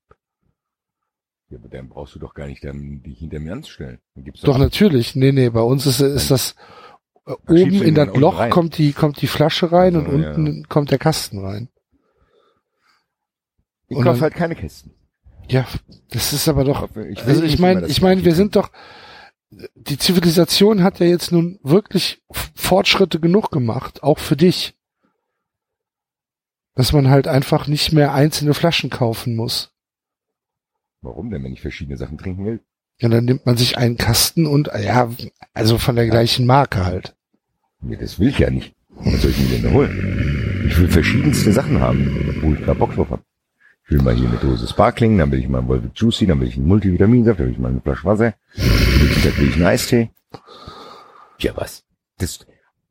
Ja, 1.50 1.58
aber 1.58 1.68
dann 1.68 1.88
brauchst 1.88 2.14
du 2.14 2.18
doch 2.18 2.34
gar 2.34 2.46
nicht 2.46 2.64
dann, 2.64 3.02
dich 3.02 3.18
hinter 3.18 3.38
mir 3.40 3.52
anzustellen. 3.52 3.98
Dann 4.14 4.24
gibt's 4.24 4.40
Doch 4.40 4.58
natürlich, 4.58 5.14
nee, 5.14 5.32
nee, 5.32 5.50
bei 5.50 5.60
uns 5.60 5.84
ist, 5.86 6.00
ist 6.00 6.30
das 6.30 6.54
äh, 7.26 7.32
schiebst 7.32 7.62
oben 7.66 7.82
in 7.82 7.94
das 7.94 8.08
Loch 8.16 8.38
rein. 8.38 8.50
kommt 8.50 8.78
die 8.78 8.92
kommt 8.92 9.20
die 9.20 9.26
Flasche 9.26 9.70
rein 9.70 9.96
und 9.96 10.06
Also, 10.06 10.18
ja. 10.18 10.34
unten 10.34 10.68
kommt 10.68 10.90
der 10.90 10.98
Kasten 10.98 11.44
rein. 11.44 11.68
Ich 13.88 13.96
und 13.98 14.04
kaufe 14.04 14.22
halt 14.22 14.34
keine 14.34 14.56
Kästen. 14.56 14.92
Ja, 15.48 15.66
das 16.10 16.32
ist 16.32 16.48
aber 16.48 16.64
doch. 16.64 16.88
Ich 16.96 17.22
also 17.22 17.42
ich 17.42 17.58
meine, 17.58 17.86
ich 17.86 17.96
die 17.96 18.00
meine, 18.02 18.24
wir 18.24 18.34
sind 18.34 18.56
doch. 18.56 18.70
Die 19.74 19.98
Zivilisation 19.98 20.82
hat 20.82 21.00
ja 21.00 21.06
jetzt 21.06 21.32
nun 21.32 21.58
wirklich 21.62 22.22
Fortschritte 22.54 23.20
genug 23.20 23.50
gemacht, 23.50 24.02
auch 24.02 24.18
für 24.18 24.36
dich, 24.36 24.74
dass 26.74 26.92
man 26.92 27.08
halt 27.08 27.28
einfach 27.28 27.66
nicht 27.66 27.92
mehr 27.92 28.12
einzelne 28.12 28.54
Flaschen 28.54 28.90
kaufen 28.90 29.36
muss. 29.36 29.72
Warum 31.02 31.30
denn, 31.30 31.44
wenn 31.44 31.52
ich 31.52 31.60
verschiedene 31.60 31.96
Sachen 31.96 32.18
trinken 32.18 32.46
will? 32.46 32.60
Ja, 32.98 33.08
dann 33.08 33.24
nimmt 33.24 33.44
man 33.44 33.56
sich 33.56 33.76
einen 33.76 33.96
Kasten 33.96 34.46
und 34.46 34.70
ja, 34.80 35.10
also 35.52 35.78
von 35.78 35.96
der 35.96 36.06
gleichen 36.06 36.46
Marke 36.46 36.84
halt. 36.84 37.16
Nee, 37.80 37.96
das 37.96 38.18
will 38.18 38.28
ich 38.28 38.38
ja 38.38 38.50
nicht. 38.50 38.74
Was 38.88 39.22
soll 39.22 39.32
ich 39.32 39.38
mir 39.38 39.48
denn 39.48 39.62
da 39.64 39.70
holen? 39.70 40.64
Ich 40.68 40.78
will 40.78 40.88
verschiedenste 40.88 41.52
Sachen 41.52 41.80
haben, 41.80 42.40
wo 42.40 42.54
ich 42.54 42.60
gerade 42.60 42.78
Bock 42.78 42.94
drauf 42.94 43.10
habe. 43.10 43.22
Ich 43.86 43.90
will 43.90 44.00
mal 44.00 44.14
hier 44.14 44.28
eine 44.28 44.38
Dose 44.38 44.66
Sparkling, 44.66 45.18
dann 45.18 45.30
will 45.30 45.40
ich 45.40 45.48
mal 45.48 45.58
einen 45.58 45.68
Volvic 45.68 45.90
Juicy, 45.94 46.26
dann 46.26 46.40
will 46.40 46.48
ich 46.48 46.56
einen 46.56 46.66
Multivitaminsaft, 46.66 47.38
dann 47.38 47.46
will 47.46 47.52
ich 47.52 47.58
mal 47.58 47.68
eine 47.68 47.82
Flasche 47.82 48.04
Wasser, 48.04 48.32
dann 48.56 49.36
will 49.36 49.48
ich 49.48 49.56
einen 49.56 49.66
Eistee. 49.66 50.10
Ja, 51.38 51.54
was? 51.54 51.84
Das, 52.16 52.46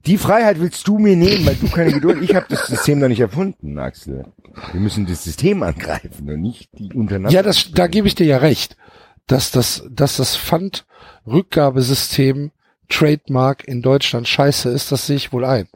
die 0.05 0.19
Freiheit 0.19 0.59
willst 0.59 0.87
du 0.87 0.99
mir 0.99 1.15
nehmen, 1.15 1.47
weil 1.47 1.55
du 1.55 1.67
keine 1.69 1.93
Geduld, 1.93 2.21
ich 2.21 2.35
habe 2.35 2.45
das 2.47 2.67
System 2.67 2.99
noch 2.99 3.07
nicht 3.07 3.21
erfunden, 3.21 3.79
Axel. 3.79 4.25
Wir 4.71 4.81
müssen 4.81 5.07
das 5.07 5.23
System 5.23 5.63
angreifen 5.63 6.29
und 6.29 6.41
nicht 6.41 6.69
die 6.77 6.93
untereinander. 6.93 7.33
Ja, 7.33 7.41
das, 7.41 7.71
da 7.71 7.87
gebe 7.87 8.07
ich 8.07 8.13
dir 8.13 8.27
ja 8.27 8.37
recht, 8.37 8.77
dass 9.25 9.49
das, 9.49 9.87
dass 9.89 10.17
das 10.17 10.37
Pfandrückgabesystem 10.37 12.51
Trademark 12.87 13.67
in 13.67 13.81
Deutschland 13.81 14.27
scheiße 14.27 14.69
ist, 14.69 14.91
das 14.91 15.07
sehe 15.07 15.15
ich 15.15 15.33
wohl 15.33 15.45
ein. 15.45 15.67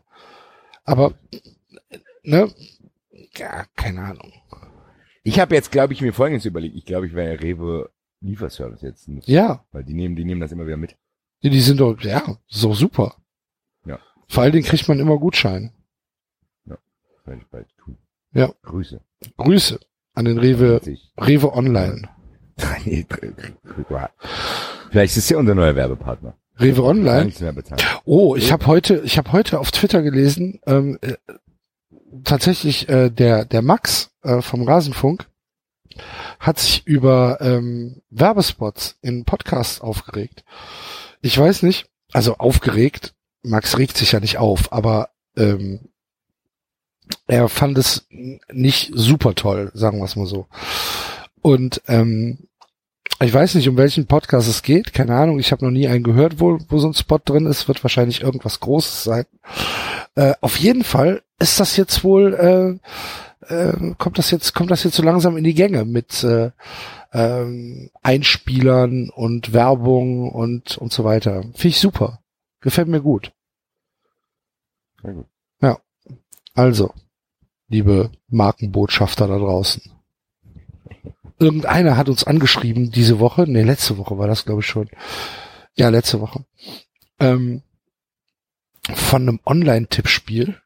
Aber, 0.83 1.15
ne, 2.21 2.51
ja, 3.35 3.65
keine 3.75 4.01
Ahnung. 4.01 4.31
Ich 5.27 5.39
habe 5.39 5.53
jetzt, 5.55 5.71
glaube 5.71 5.91
ich, 5.93 6.01
mir 6.01 6.13
Folgendes 6.13 6.45
überlegt. 6.45 6.75
Ich 6.75 6.85
glaube, 6.85 7.05
ich 7.07 7.13
wäre 7.13 7.41
Rewe 7.41 7.89
Lieferservice 8.21 8.81
jetzt. 8.81 9.07
nutzen. 9.09 9.29
Ja, 9.29 9.65
Weil 9.71 9.83
die 9.83 9.93
nehmen, 9.93 10.15
die 10.15 10.23
nehmen 10.25 10.39
das 10.41 10.51
immer 10.53 10.65
wieder 10.65 10.77
mit. 10.77 10.95
die 11.43 11.49
die 11.49 11.59
sind 11.61 11.79
doch, 11.79 11.99
ja, 12.01 12.37
so 12.47 12.73
super. 12.73 13.15
Ja. 13.85 13.99
Vor 14.29 14.43
allen 14.43 14.53
Dingen 14.53 14.65
kriegt 14.65 14.87
man 14.87 14.99
immer 14.99 15.17
Gutscheine. 15.17 15.71
Werde 16.65 17.41
ich 17.41 17.47
bald 17.47 17.67
tun. 17.77 17.97
Ja. 18.33 18.53
Grüße. 18.63 19.01
Grüße 19.35 19.79
an 20.13 20.25
den 20.25 20.37
Rewe. 20.37 20.79
Rewe 21.19 21.53
Online. 21.53 22.09
Nee, 22.85 23.05
Vielleicht 24.89 25.17
ist 25.17 25.29
ja 25.29 25.37
unser 25.37 25.53
neuer 25.53 25.75
Werbepartner. 25.75 26.35
Rewe 26.59 26.83
Online. 26.83 27.31
Oh, 28.05 28.35
ich 28.35 28.51
habe 28.51 28.65
heute, 28.65 29.01
ich 29.03 29.17
habe 29.17 29.31
heute 29.33 29.59
auf 29.59 29.71
Twitter 29.71 30.01
gelesen, 30.01 30.59
ähm, 30.65 30.97
äh, 31.01 31.13
tatsächlich 32.23 32.89
äh, 32.89 33.09
der 33.09 33.45
der 33.45 33.61
Max 33.61 34.11
äh, 34.23 34.41
vom 34.41 34.63
Rasenfunk 34.63 35.27
hat 36.39 36.59
sich 36.59 36.85
über 36.85 37.39
ähm, 37.41 38.01
Werbespots 38.09 38.97
in 39.01 39.25
Podcasts 39.25 39.81
aufgeregt. 39.81 40.43
Ich 41.21 41.37
weiß 41.37 41.63
nicht, 41.63 41.89
also 42.13 42.37
aufgeregt. 42.37 43.13
Max 43.41 43.77
regt 43.77 43.97
sich 43.97 44.11
ja 44.11 44.19
nicht 44.19 44.37
auf, 44.37 44.71
aber 44.71 45.09
ähm, 45.35 45.89
er 47.27 47.49
fand 47.49 47.77
es 47.77 48.07
nicht 48.51 48.91
super 48.93 49.35
toll, 49.35 49.71
sagen 49.73 49.99
wir 49.99 50.05
es 50.05 50.15
mal 50.15 50.25
so. 50.27 50.47
Und 51.41 51.81
ähm, 51.87 52.47
ich 53.19 53.33
weiß 53.33 53.55
nicht, 53.55 53.67
um 53.67 53.77
welchen 53.77 54.05
Podcast 54.05 54.47
es 54.47 54.61
geht, 54.61 54.93
keine 54.93 55.15
Ahnung. 55.15 55.39
Ich 55.39 55.51
habe 55.51 55.65
noch 55.65 55.71
nie 55.71 55.87
einen 55.87 56.03
gehört, 56.03 56.39
wo, 56.39 56.59
wo 56.69 56.77
so 56.77 56.87
ein 56.87 56.93
Spot 56.93 57.19
drin 57.23 57.47
ist. 57.47 57.67
Wird 57.67 57.83
wahrscheinlich 57.83 58.21
irgendwas 58.21 58.59
Großes 58.59 59.03
sein. 59.03 59.25
Äh, 60.15 60.33
auf 60.41 60.57
jeden 60.57 60.83
Fall 60.83 61.23
ist 61.39 61.59
das 61.59 61.77
jetzt 61.77 62.03
wohl, 62.03 62.33
äh, 62.33 63.53
äh, 63.53 63.93
kommt 63.97 64.17
das 64.17 64.31
jetzt, 64.31 64.53
kommt 64.53 64.71
das 64.71 64.83
jetzt 64.83 64.95
so 64.95 65.03
langsam 65.03 65.37
in 65.37 65.43
die 65.43 65.53
Gänge 65.53 65.85
mit 65.85 66.23
äh, 66.23 66.51
ähm, 67.13 67.89
Einspielern 68.03 69.09
und 69.09 69.53
Werbung 69.53 70.31
und 70.31 70.77
und 70.77 70.91
so 70.91 71.03
weiter. 71.03 71.41
Finde 71.41 71.67
ich 71.67 71.79
super. 71.79 72.19
Gefällt 72.59 72.87
mir 72.87 73.01
gut. 73.01 73.31
Sehr 75.01 75.13
gut. 75.13 75.27
Ja. 75.61 75.79
Also, 76.53 76.93
liebe 77.67 78.11
Markenbotschafter 78.29 79.27
da 79.27 79.37
draußen. 79.37 79.83
Irgendeiner 81.39 81.97
hat 81.97 82.09
uns 82.09 82.23
angeschrieben 82.23 82.89
diese 82.89 83.19
Woche, 83.19 83.43
nee, 83.47 83.61
letzte 83.61 83.97
Woche 83.99 84.17
war 84.17 84.27
das, 84.27 84.45
glaube 84.45 84.61
ich, 84.61 84.67
schon. 84.67 84.89
Ja, 85.75 85.89
letzte 85.89 86.19
Woche. 86.19 86.45
Ähm, 87.19 87.61
von 88.93 89.21
einem 89.21 89.39
Online-Tippspiel. 89.45 90.59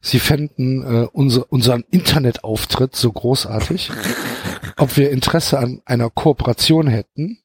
Sie 0.00 0.20
fänden 0.20 0.82
äh, 0.82 1.08
unser, 1.12 1.50
unseren 1.52 1.84
Internetauftritt 1.90 2.94
so 2.94 3.12
großartig, 3.12 3.90
ob 4.76 4.96
wir 4.96 5.10
Interesse 5.10 5.58
an 5.58 5.82
einer 5.84 6.10
Kooperation 6.10 6.86
hätten. 6.86 7.38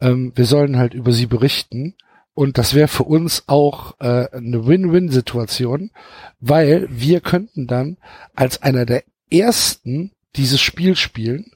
Ähm, 0.00 0.32
wir 0.34 0.44
sollen 0.44 0.76
halt 0.76 0.94
über 0.94 1.12
sie 1.12 1.26
berichten. 1.26 1.94
Und 2.34 2.56
das 2.56 2.74
wäre 2.74 2.86
für 2.86 3.02
uns 3.02 3.44
auch 3.48 3.96
äh, 3.98 4.28
eine 4.30 4.66
Win-Win-Situation, 4.66 5.90
weil 6.38 6.86
wir 6.90 7.20
könnten 7.20 7.66
dann 7.66 7.96
als 8.36 8.62
einer 8.62 8.86
der 8.86 9.02
ersten 9.28 10.12
dieses 10.36 10.60
Spiel 10.60 10.94
spielen 10.94 11.50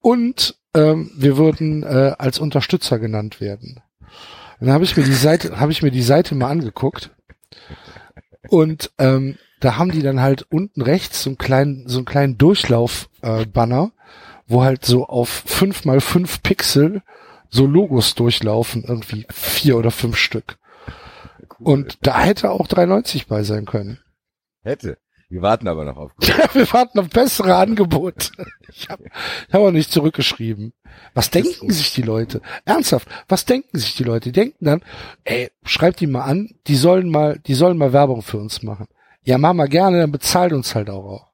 und 0.00 0.56
ähm, 0.74 1.10
wir 1.16 1.38
würden 1.38 1.82
äh, 1.82 2.14
als 2.18 2.38
Unterstützer 2.38 2.98
genannt 2.98 3.40
werden. 3.40 3.80
Dann 4.60 4.70
habe 4.70 4.84
ich 4.84 4.96
mir 4.96 5.02
die 5.02 5.12
Seite, 5.12 5.58
habe 5.58 5.72
ich 5.72 5.82
mir 5.82 5.90
die 5.90 6.02
Seite 6.02 6.34
mal 6.34 6.50
angeguckt 6.50 7.10
und 8.48 8.92
ähm, 8.98 9.36
da 9.60 9.76
haben 9.76 9.90
die 9.90 10.02
dann 10.02 10.20
halt 10.20 10.46
unten 10.50 10.82
rechts 10.82 11.22
so 11.22 11.30
einen 11.30 11.38
kleinen, 11.38 11.88
so 11.88 11.98
einen 11.98 12.04
kleinen 12.04 12.38
Durchlauf-Banner, 12.38 13.40
äh, 13.40 13.46
Banner, 13.46 13.92
wo 14.46 14.62
halt 14.62 14.84
so 14.84 15.06
auf 15.06 15.28
fünf 15.28 15.84
mal 15.84 16.00
fünf 16.00 16.42
Pixel 16.42 17.02
so 17.48 17.66
Logos 17.66 18.14
durchlaufen, 18.14 18.84
irgendwie 18.84 19.26
vier 19.30 19.78
oder 19.78 19.90
fünf 19.90 20.16
Stück. 20.16 20.58
Cool. 21.58 21.66
Und 21.66 21.98
da 22.02 22.20
hätte 22.20 22.50
auch 22.50 22.66
3,90 22.66 23.26
bei 23.28 23.42
sein 23.42 23.64
können. 23.64 24.00
hätte. 24.62 24.98
Wir 25.28 25.42
warten 25.42 25.68
aber 25.68 25.84
noch 25.84 25.96
auf. 25.96 26.12
Wir 26.52 26.72
warten 26.72 26.98
auf 26.98 27.08
bessere 27.08 27.56
Angebote. 27.56 28.30
Ich 28.68 28.88
habe 28.88 29.04
ich 29.04 29.54
hab 29.54 29.60
auch 29.60 29.70
nicht 29.70 29.90
zurückgeschrieben. 29.90 30.72
Was 31.12 31.30
denken 31.30 31.70
sich 31.70 31.92
die 31.92 32.02
Leute? 32.02 32.40
Ernsthaft, 32.64 33.08
was 33.28 33.44
denken 33.44 33.78
sich 33.78 33.96
die 33.96 34.04
Leute? 34.04 34.28
Die 34.28 34.32
denken 34.32 34.64
dann, 34.64 34.82
ey, 35.24 35.50
schreibt 35.64 36.00
die 36.00 36.06
mal 36.06 36.22
an, 36.22 36.50
die 36.66 36.76
sollen 36.76 37.10
mal, 37.10 37.38
die 37.46 37.54
sollen 37.54 37.78
mal 37.78 37.92
Werbung 37.92 38.22
für 38.22 38.38
uns 38.38 38.62
machen. 38.62 38.86
Ja, 39.22 39.38
machen 39.38 39.56
wir 39.56 39.68
gerne, 39.68 40.00
dann 40.00 40.12
bezahlt 40.12 40.52
uns 40.52 40.74
halt 40.74 40.90
auch. 40.90 41.04
auch. 41.04 41.33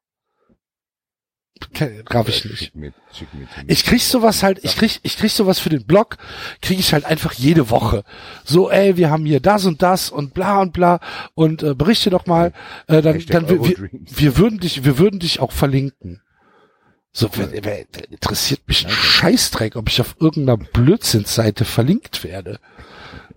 Raff 2.09 2.29
ich 2.29 2.45
nicht. 2.45 2.59
Schick 2.59 2.75
mir, 2.75 2.93
schick 3.13 3.33
mir 3.35 3.47
Tim. 3.55 3.65
Ich 3.69 3.85
krieg 3.85 4.01
sowas 4.01 4.43
halt, 4.43 4.61
ich 4.63 4.77
krieg, 4.77 5.01
ich 5.03 5.17
krieg 5.17 5.31
sowas 5.31 5.59
für 5.59 5.69
den 5.69 5.85
Blog, 5.85 6.17
krieg 6.63 6.79
ich 6.79 6.93
halt 6.93 7.05
einfach 7.05 7.33
jede 7.33 7.71
Woche. 7.71 8.05
So, 8.45 8.71
ey, 8.71 8.97
wir 8.97 9.11
haben 9.11 9.25
hier 9.25 9.41
das 9.41 9.67
und 9.67 9.83
das 9.83 10.11
und 10.11 10.35
bla 10.35 10.61
und 10.61 10.73
bla 10.73 11.01
und 11.35 11.63
äh, 11.63 11.75
berichte 11.75 12.11
doch 12.11 12.27
mal, 12.27 12.53
äh, 12.87 13.03
dann, 13.03 13.15
Hashtag 13.15 13.47
dann 13.47 13.65
wir, 13.65 13.91
wir, 13.93 14.37
würden 14.37 14.61
dich, 14.61 14.85
wir 14.85 14.99
würden 14.99 15.21
dich 15.21 15.41
auch 15.41 15.53
verlinken. 15.53 16.23
So, 17.13 17.29
wer, 17.35 17.51
wer, 17.65 17.87
interessiert 18.11 18.61
mich 18.69 18.87
ein 18.87 18.93
Scheißdreck, 18.93 19.75
ob 19.77 19.89
ich 19.89 20.01
auf 20.01 20.17
irgendeiner 20.21 20.57
Blödsinnsseite 20.57 21.65
verlinkt 21.65 22.23
werde. 22.23 22.61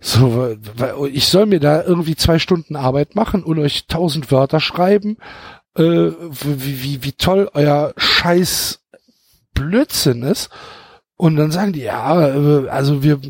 So, 0.00 0.56
weil 0.76 0.94
ich 1.12 1.26
soll 1.26 1.46
mir 1.46 1.60
da 1.60 1.82
irgendwie 1.82 2.14
zwei 2.14 2.38
Stunden 2.38 2.76
Arbeit 2.76 3.16
machen 3.16 3.42
und 3.42 3.58
euch 3.58 3.86
tausend 3.86 4.30
Wörter 4.30 4.60
schreiben, 4.60 5.16
äh, 5.76 5.82
wie, 5.82 6.82
wie, 6.82 7.04
wie 7.04 7.12
toll 7.12 7.50
euer 7.54 7.92
Scheiß 7.96 8.80
Blödsinn 9.54 10.22
ist. 10.22 10.50
Und 11.16 11.36
dann 11.36 11.52
sagen 11.52 11.72
die, 11.72 11.82
ja, 11.82 12.28
äh, 12.28 12.68
also 12.68 13.02
wir, 13.02 13.20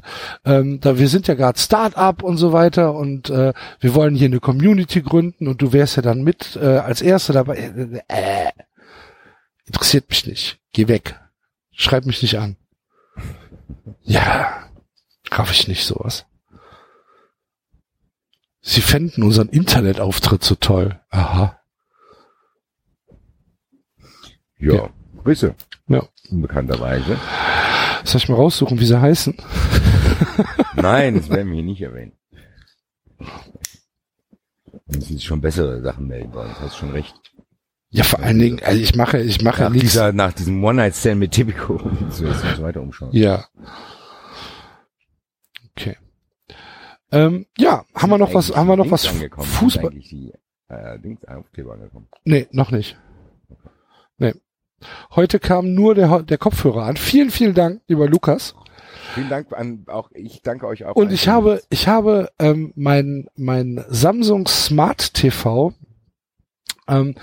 ähm, 0.44 0.80
da 0.80 0.98
wir 0.98 1.08
sind 1.08 1.28
ja 1.28 1.34
gerade 1.34 1.58
Start-up 1.58 2.22
und 2.22 2.38
so 2.38 2.52
weiter 2.52 2.94
und 2.94 3.28
äh, 3.28 3.52
wir 3.78 3.94
wollen 3.94 4.14
hier 4.14 4.26
eine 4.26 4.40
Community 4.40 5.02
gründen 5.02 5.48
und 5.48 5.60
du 5.60 5.72
wärst 5.72 5.96
ja 5.96 6.02
dann 6.02 6.22
mit 6.22 6.56
äh, 6.56 6.78
als 6.78 7.02
Erster 7.02 7.34
dabei. 7.34 7.56
Äh, 8.08 8.50
interessiert 9.66 10.08
mich 10.08 10.26
nicht. 10.26 10.58
Geh 10.72 10.88
weg. 10.88 11.20
Schreib 11.72 12.06
mich 12.06 12.22
nicht 12.22 12.38
an. 12.38 12.56
Ja, 14.02 14.64
raff 15.30 15.52
ich 15.52 15.68
nicht 15.68 15.84
sowas. 15.84 16.24
Sie 18.62 18.80
fänden 18.80 19.22
unseren 19.22 19.50
Internetauftritt 19.50 20.42
so 20.42 20.54
toll. 20.54 20.98
Aha. 21.10 21.60
Ja. 24.64 24.74
Ja. 24.74 24.90
Grüße. 25.22 25.54
Ja. 25.88 26.02
Unbekannterweise. 26.30 27.18
Soll 28.04 28.18
ich 28.20 28.28
mal 28.28 28.36
raussuchen, 28.36 28.78
wie 28.78 28.84
sie 28.84 29.00
heißen? 29.00 29.34
Nein, 30.76 31.14
das 31.16 31.28
werden 31.30 31.48
wir 31.48 31.54
hier 31.54 31.64
nicht 31.64 31.80
erwähnen. 31.82 32.12
Das 34.86 35.06
sind 35.06 35.22
schon 35.22 35.40
bessere 35.40 35.80
Sachen 35.82 36.06
melden. 36.06 36.32
Das 36.32 36.60
hast 36.60 36.76
schon 36.76 36.90
recht. 36.90 37.14
Ja, 37.90 38.02
vor 38.04 38.18
allen 38.20 38.38
Dingen, 38.38 38.60
also 38.64 38.80
ich 38.80 38.96
mache, 38.96 39.20
ich 39.20 39.40
mache 39.42 39.62
Nach, 39.62 39.70
nichts. 39.70 39.92
dieser, 39.92 40.12
nach 40.12 40.32
diesem 40.32 40.62
One-Night-Stand 40.62 41.18
mit 41.18 41.30
Tipico. 41.30 41.80
So, 42.10 42.26
jetzt 42.26 42.44
muss 42.44 42.60
weiter 42.62 42.80
umschauen. 42.80 43.10
Ja. 43.12 43.44
Okay. 45.76 45.96
Ähm, 47.12 47.46
ja, 47.56 47.84
haben 47.94 48.10
wir 48.10 48.18
noch 48.18 48.34
was, 48.34 48.54
haben 48.54 48.66
wir 48.66 48.76
noch 48.76 48.84
Dings 48.84 49.04
was 49.04 49.08
angekommen? 49.08 49.46
Sind 49.46 49.56
Fußball? 49.58 49.90
eigentlich 49.92 50.08
die 50.08 50.32
äh, 50.68 50.98
Dings 50.98 51.24
Aufkleber 51.24 51.74
angekommen. 51.74 52.08
Nee, 52.24 52.48
noch 52.50 52.70
nicht. 52.72 52.96
Nee. 54.18 54.34
Heute 55.14 55.38
kam 55.38 55.74
nur 55.74 55.94
der, 55.94 56.22
der 56.22 56.38
Kopfhörer 56.38 56.84
an. 56.84 56.96
Vielen, 56.96 57.30
vielen 57.30 57.54
Dank, 57.54 57.82
lieber 57.88 58.08
Lukas. 58.08 58.54
Vielen 59.14 59.28
Dank 59.28 59.52
an 59.52 59.84
auch 59.86 60.10
ich 60.12 60.42
danke 60.42 60.66
euch 60.66 60.84
auch. 60.84 60.96
Und 60.96 61.12
ich 61.12 61.28
habe, 61.28 61.62
ich 61.70 61.86
habe 61.88 62.30
ähm, 62.38 62.72
mein, 62.74 63.28
mein 63.36 63.84
Samsung 63.88 64.48
Smart 64.48 65.14
TV 65.14 65.72
ähm, 66.88 67.14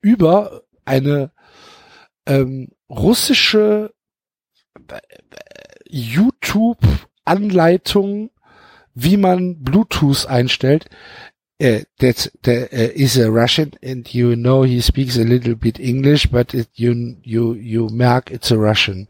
über 0.00 0.62
eine 0.84 1.30
ähm, 2.26 2.72
russische 2.88 3.94
äh, 4.88 4.98
YouTube-Anleitung, 5.88 8.30
wie 8.94 9.16
man 9.16 9.62
Bluetooth 9.62 10.26
einstellt. 10.26 10.90
Uh, 11.60 11.80
that's 11.98 12.30
the 12.44 12.66
uh, 12.72 12.92
is 12.94 13.16
a 13.16 13.32
Russian, 13.32 13.72
and 13.82 14.14
you 14.14 14.36
know 14.36 14.62
he 14.62 14.80
speaks 14.80 15.16
a 15.16 15.24
little 15.24 15.56
bit 15.56 15.80
English, 15.80 16.26
but 16.26 16.54
it, 16.54 16.68
you 16.74 17.16
you 17.24 17.54
you 17.54 17.88
merk 17.88 18.30
it's 18.30 18.52
a 18.52 18.56
Russian. 18.56 19.08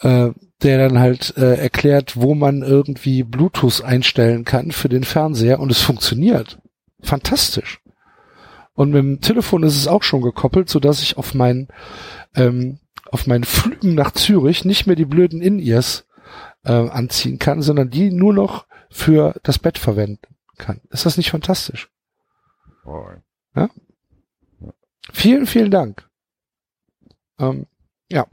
Äh, 0.00 0.30
der 0.62 0.78
dann 0.78 1.00
halt 1.00 1.36
äh, 1.36 1.56
erklärt, 1.56 2.16
wo 2.16 2.36
man 2.36 2.62
irgendwie 2.62 3.24
Bluetooth 3.24 3.82
einstellen 3.82 4.44
kann 4.44 4.70
für 4.70 4.88
den 4.88 5.02
Fernseher 5.02 5.58
und 5.58 5.72
es 5.72 5.82
funktioniert. 5.82 6.58
Fantastisch. 7.02 7.80
Und 8.74 8.90
mit 8.90 8.98
dem 8.98 9.20
Telefon 9.20 9.64
ist 9.64 9.76
es 9.76 9.88
auch 9.88 10.04
schon 10.04 10.22
gekoppelt, 10.22 10.68
so 10.68 10.78
dass 10.78 11.02
ich 11.02 11.16
auf 11.16 11.34
meinen 11.34 11.68
ähm, 12.36 12.78
auf 13.10 13.26
meinen 13.26 13.44
Flügen 13.44 13.94
nach 13.94 14.12
Zürich 14.12 14.64
nicht 14.64 14.86
mehr 14.86 14.96
die 14.96 15.06
blöden 15.06 15.42
In-Ears 15.42 16.06
äh, 16.64 16.72
anziehen 16.72 17.40
kann, 17.40 17.62
sondern 17.62 17.90
die 17.90 18.12
nur 18.12 18.32
noch 18.32 18.66
für 18.90 19.34
das 19.42 19.58
Bett 19.58 19.78
verwenden 19.78 20.37
kann. 20.58 20.80
Ist 20.90 21.06
das 21.06 21.16
nicht 21.16 21.30
fantastisch? 21.30 21.90
Oh, 22.84 23.06
Vielen, 25.12 25.46
vielen 25.46 25.70
Dank. 25.70 26.08
Ähm, 27.38 27.66
ja. 28.10 28.26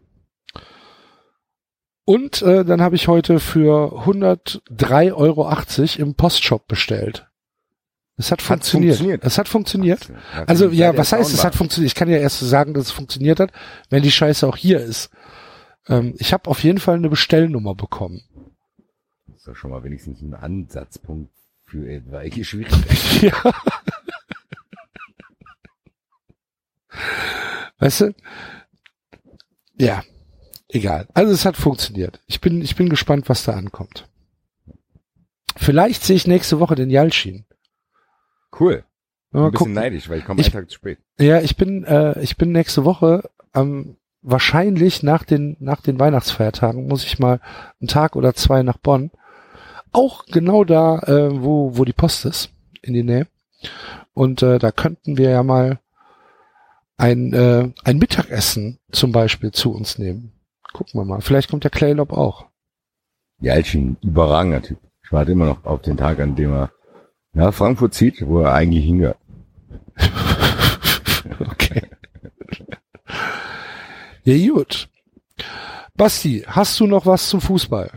Und 2.06 2.42
äh, 2.42 2.64
dann 2.64 2.82
habe 2.82 2.96
ich 2.96 3.08
heute 3.08 3.40
für 3.40 4.06
103,80 4.06 5.14
Euro 5.14 5.52
im 5.98 6.16
Postshop 6.16 6.68
bestellt. 6.68 7.28
Es 8.18 8.32
hat 8.32 8.42
funktioniert. 8.42 8.96
funktioniert? 8.96 9.24
Es 9.26 9.38
hat 9.38 9.48
funktioniert. 9.48 10.08
Ja, 10.08 10.44
Also 10.46 10.70
ja, 10.70 10.96
was 10.96 11.12
heißt, 11.12 11.34
es 11.34 11.44
hat 11.44 11.56
funktioniert? 11.56 11.92
Ich 11.92 11.96
kann 11.96 12.10
ja 12.10 12.18
erst 12.18 12.40
sagen, 12.40 12.74
dass 12.74 12.86
es 12.86 12.92
funktioniert 12.92 13.40
hat, 13.40 13.52
wenn 13.90 14.04
die 14.04 14.12
Scheiße 14.12 14.48
auch 14.48 14.56
hier 14.56 14.80
ist. 14.80 15.10
Ähm, 15.88 16.14
ich 16.18 16.32
habe 16.32 16.50
auf 16.50 16.64
jeden 16.64 16.80
Fall 16.80 16.96
eine 16.96 17.10
Bestellnummer 17.10 17.76
bekommen. 17.76 18.22
Das 19.28 19.38
ist 19.38 19.48
doch 19.48 19.56
schon 19.56 19.72
mal 19.72 19.84
wenigstens 19.84 20.22
ein 20.22 20.34
Ansatzpunkt 20.34 21.34
für 21.66 21.90
etwaige 21.90 22.44
Schwierigkeiten. 22.44 22.96
Ja. 23.26 23.54
Weißt 27.80 28.02
du? 28.02 28.14
Ja. 29.78 30.04
Egal. 30.70 31.08
Also 31.14 31.32
es 31.34 31.46
hat 31.46 31.58
funktioniert. 31.58 32.22
Ich 32.26 32.42
bin, 32.42 32.62
ich 32.62 32.76
bin 32.76 32.90
gespannt, 32.90 33.30
was 33.30 33.44
da 33.44 33.54
ankommt. 33.54 34.08
Vielleicht 35.56 36.04
sehe 36.04 36.16
ich 36.16 36.28
nächste 36.28 36.60
Woche 36.60 36.76
den 36.76 36.90
Yalcin. 36.90 37.46
Cool. 38.60 38.84
Mal 39.32 39.46
Ein 39.46 39.52
bisschen 39.52 39.58
gucken. 39.58 39.74
neidisch, 39.74 40.10
weil 40.10 40.20
ich 40.20 40.26
komme 40.26 40.42
Ich- 40.42 40.48
einen 40.48 40.64
Tag 40.64 40.70
zu 40.70 40.76
spät. 40.76 41.00
Ja, 41.20 41.40
ich 41.42 41.56
bin, 41.56 41.84
äh, 41.86 42.20
ich 42.22 42.36
bin 42.38 42.52
nächste 42.52 42.84
Woche 42.84 43.30
am 43.52 43.98
wahrscheinlich 44.22 45.04
nach 45.04 45.24
den 45.24 45.56
nach 45.60 45.82
den 45.82 46.00
Weihnachtsfeiertagen 46.00 46.88
muss 46.88 47.04
ich 47.06 47.20
mal 47.20 47.40
einen 47.80 47.88
Tag 47.88 48.16
oder 48.16 48.34
zwei 48.34 48.64
nach 48.64 48.78
Bonn. 48.78 49.12
Auch 49.96 50.26
genau 50.26 50.66
da, 50.66 51.00
äh, 51.08 51.42
wo 51.42 51.78
wo 51.78 51.86
die 51.86 51.94
Post 51.94 52.26
ist, 52.26 52.52
in 52.82 52.94
die 52.94 53.04
Nähe. 53.04 53.28
Und 54.14 54.44
äh, 54.44 54.60
da 54.60 54.72
könnten 54.72 55.18
wir 55.18 55.30
ja 55.30 55.42
mal 55.42 55.80
ein 56.98 57.32
äh, 57.32 57.72
ein 57.86 57.98
Mittagessen 57.98 58.80
zum 58.92 59.14
Beispiel 59.14 59.54
zu 59.54 59.72
uns 59.74 59.98
nehmen. 59.98 60.34
Gucken 60.74 61.00
wir 61.00 61.06
mal. 61.06 61.22
Vielleicht 61.22 61.50
kommt 61.50 61.64
der 61.64 61.72
Claylop 61.72 62.12
auch. 62.12 62.48
Jalcin, 63.40 63.96
überragender 64.02 64.62
Typ. 64.62 64.80
Ich 65.02 65.14
warte 65.14 65.32
immer 65.32 65.46
noch 65.46 65.64
auf 65.64 65.82
den 65.82 65.96
Tag, 65.96 66.20
an 66.20 66.36
dem 66.36 66.52
er 66.52 66.72
nach 67.32 67.54
Frankfurt 67.54 67.94
zieht, 67.94 68.28
wo 68.28 68.42
er 68.42 68.54
eigentlich 68.54 68.84
hingehört. 68.84 69.18
Okay. 71.40 71.82
ja, 74.26 74.54
gut. 74.54 74.90
Basti, 75.96 76.44
hast 76.46 76.80
du 76.80 76.86
noch 76.86 77.08
was 77.08 77.30
zum 77.30 77.42
Fußball? 77.42 77.90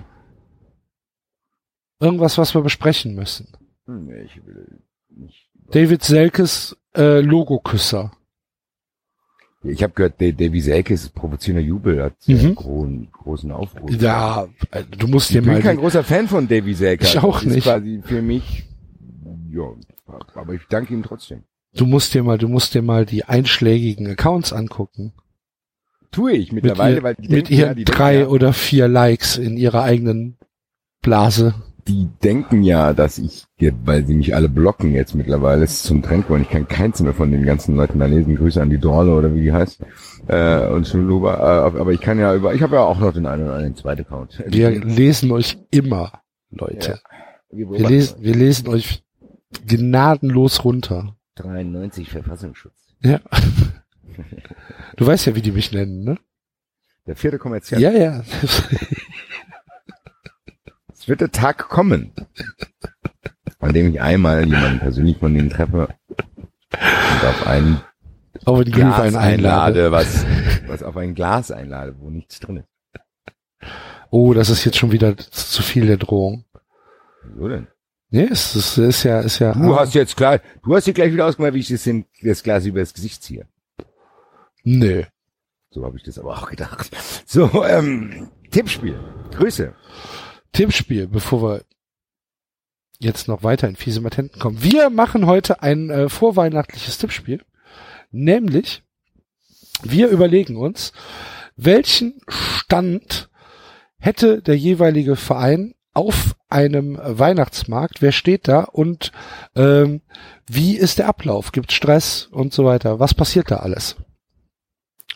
Irgendwas, 2.01 2.39
was 2.39 2.55
wir 2.55 2.63
besprechen 2.63 3.15
müssen? 3.15 3.49
Hm, 3.87 4.07
nee, 4.07 4.23
ich 4.23 4.45
will 4.47 4.67
nicht. 5.17 5.49
David 5.71 6.03
Selkes 6.05 6.77
äh, 6.97 7.21
Logoküsser. 7.21 8.13
Ich 9.65 9.83
habe 9.83 9.93
gehört, 9.93 10.21
der 10.21 10.33
Davy 10.33 10.61
Selkes 10.61 11.09
provozierender 11.09 11.67
Jubel 11.67 12.03
hat 12.03 12.15
Mhm. 12.27 12.35
mhm. 12.35 12.55
großen, 12.55 13.09
großen 13.13 13.51
Aufruf. 13.53 13.91
Ja, 14.01 14.47
äh, 14.71 14.85
du 14.85 15.09
musst 15.09 15.31
ich 15.31 15.37
dir 15.37 15.43
bin 15.43 15.55
mal. 15.55 15.61
kein 15.63 15.77
Die, 15.77 15.83
großer 15.83 16.05
Fan 16.05 16.29
von 16.29 16.47
Davy 16.47 16.75
Selkes. 16.75 17.09
Ich 17.11 17.19
auch 17.19 17.39
Das 17.41 17.45
ist 17.47 17.55
nicht. 17.55 17.65
quasi 17.65 18.01
für 18.05 18.23
mich, 18.23 18.65
ja, 19.51 19.65
aber 20.35 20.55
ich 20.55 20.63
danke 20.71 20.95
ihm 20.95 21.03
trotzdem. 21.03 21.43
du 21.75 21.87
musst 21.87 22.15
dir 22.15 22.23
mal, 22.23 22.39
du 22.39 22.47
musst 22.49 22.73
dir 22.75 22.83
mal 22.83 23.05
die 23.05 23.25
einschlägigen 23.25 24.07
Accounts 24.07 24.53
angucken. 24.53 25.13
Tue 26.13 26.33
ich 26.33 26.53
Mit, 26.53 26.65
mittlerweile, 26.65 26.97
ihr, 26.97 27.03
weil 27.03 27.15
die 27.17 27.23
mit 27.29 27.31
denken, 27.49 27.53
ja, 27.55 27.67
ihren 27.67 27.77
die 27.77 27.85
drei 27.85 28.13
denken, 28.19 28.29
ja, 28.31 28.35
oder 28.35 28.53
vier 28.53 28.87
Likes 28.89 29.37
in 29.37 29.57
ihrer 29.57 29.83
eigenen 29.83 30.39
Blase. 31.03 31.55
Die 31.89 32.09
denken 32.23 32.63
ja, 32.63 32.93
dass 32.93 33.19
ich, 33.19 33.47
weil 33.85 34.07
sie 34.07 34.15
mich 34.15 34.35
alle 34.35 34.49
blocken 34.49 34.93
jetzt 34.93 35.15
mittlerweile, 35.15 35.65
ist 35.65 35.85
zum 35.85 36.03
Trend 36.03 36.25
geworden. 36.25 36.43
Ich 36.43 36.51
kann 36.51 36.69
keins 36.69 37.01
mehr 37.01 37.15
von 37.15 37.31
den 37.33 37.45
ganzen 37.45 37.77
Leuten 37.77 37.99
da 37.99 38.07
lesen. 38.07 38.37
Grüße 38.37 38.61
an 38.61 38.69
die 38.71 38.79
Dorle 38.79 39.15
oder 39.15 39.35
wie 39.35 39.43
die 39.43 39.53
heißt. 39.53 39.81
Äh, 40.29 40.67
und 40.69 40.87
Schuluba, 40.87 41.35
äh, 41.35 41.79
aber 41.79 41.93
ich 41.93 42.01
kann 42.01 42.19
ja 42.19 42.35
über, 42.35 42.55
ich 42.55 42.63
habe 42.63 42.77
ja 42.77 42.83
auch 42.83 42.99
noch 42.99 43.13
den 43.13 43.27
einen 43.27 43.45
oder 43.45 43.55
anderen 43.55 43.75
zweiten 43.75 44.03
Account. 44.03 44.45
Wir 44.47 44.71
lesen 44.71 45.33
euch 45.33 45.59
immer, 45.71 46.13
Leute. 46.51 47.01
Wir 47.51 47.71
Wir 47.71 47.89
lesen, 47.89 48.17
wir 48.21 48.35
lesen 48.35 48.69
euch 48.69 49.03
gnadenlos 49.67 50.65
runter. 50.65 51.17
93 51.37 52.11
Verfassungsschutz. 52.11 52.75
Ja. 53.03 53.21
Du 54.97 55.07
weißt 55.07 55.27
ja, 55.27 55.37
wie 55.37 55.43
die 55.43 55.53
mich 55.53 55.71
nennen, 55.71 56.03
ne? 56.03 56.19
Der 57.07 57.15
vierte 57.15 57.39
kommerzielle. 57.39 57.83
Ja, 57.83 57.93
ja. 57.93 58.25
Wird 61.09 61.23
der 61.23 61.33
Tag 61.33 61.71
kommen, 61.71 62.13
an 63.61 63.73
dem 63.73 63.91
ich 63.91 64.01
einmal 64.01 64.45
jemanden 64.45 64.79
persönlich 64.79 65.17
von 65.17 65.33
denen 65.33 65.49
treffe 65.49 65.89
und 66.73 67.25
auf 67.27 67.47
ein 67.47 67.81
Auf 68.45 68.63
den 68.63 68.73
Glas 68.75 68.97
Glühwein 68.97 69.17
einlade. 69.17 69.87
einlade, 69.87 69.93
was, 69.93 70.27
was 70.67 70.83
auf 70.83 70.99
ein 70.99 71.15
Glas 71.15 71.51
einlade, 71.51 71.97
wo 71.99 72.11
nichts 72.11 72.41
drin 72.41 72.59
ist. 72.59 72.69
Oh, 74.11 74.35
das 74.35 74.51
ist 74.51 74.67
jetzt 74.67 74.77
schon 74.77 74.93
wieder 74.93 75.17
zu 75.17 75.63
viel 75.63 75.87
der 75.87 75.97
Drohung. 75.97 76.45
Wieso 77.25 77.49
denn? 77.49 77.69
Nee, 78.11 78.29
es 78.31 78.55
ist, 78.55 78.77
ist 78.77 79.03
ja, 79.05 79.21
ist 79.21 79.39
ja. 79.39 79.53
Du 79.53 79.75
ah, 79.75 79.81
hast 79.81 79.95
jetzt 79.95 80.15
klar, 80.15 80.41
du 80.63 80.75
hast 80.77 80.87
dir 80.87 80.93
gleich 80.93 81.13
wieder 81.13 81.27
ausgemacht, 81.27 81.55
wie 81.55 81.61
ich 81.61 81.69
das, 81.69 81.87
in, 81.87 82.05
das 82.23 82.43
Glas 82.43 82.67
über 82.67 82.81
das 82.81 82.93
Gesicht 82.93 83.23
ziehe. 83.23 83.47
Nö. 84.63 85.05
So 85.71 85.87
habe 85.87 85.97
ich 85.97 86.03
das 86.03 86.19
aber 86.19 86.37
auch 86.37 86.51
gedacht. 86.51 86.91
So, 87.27 87.65
ähm, 87.65 88.29
Tippspiel. 88.51 88.99
Grüße. 89.31 89.75
Tippspiel, 90.53 91.07
bevor 91.09 91.43
wir 91.43 91.65
jetzt 92.99 93.29
noch 93.29 93.43
weiter 93.43 93.69
in 93.69 93.77
fiese 93.77 94.01
Matenten 94.01 94.41
kommen. 94.41 94.63
Wir 94.63 94.91
machen 94.91 95.27
heute 95.27 95.63
ein 95.63 95.91
äh, 95.91 96.09
vorweihnachtliches 96.09 96.99
Tippspiel. 96.99 97.45
Nämlich, 98.11 98.83
wir 99.83 100.09
überlegen 100.09 100.57
uns, 100.57 100.93
welchen 101.57 102.21
Stand 102.29 103.29
hätte 103.99 104.43
der 104.43 104.57
jeweilige 104.57 105.17
Verein 105.17 105.75
auf 105.93 106.37
einem 106.49 106.99
Weihnachtsmarkt, 107.03 108.01
wer 108.01 108.13
steht 108.13 108.49
da 108.49 108.61
und 108.61 109.13
ähm, 109.57 110.01
wie 110.49 110.77
ist 110.77 110.99
der 110.99 111.09
Ablauf? 111.09 111.53
Gibt 111.53 111.73
Stress 111.73 112.29
und 112.31 112.53
so 112.53 112.65
weiter? 112.65 113.01
Was 113.01 113.15
passiert 113.15 113.51
da 113.51 113.57
alles? 113.57 113.97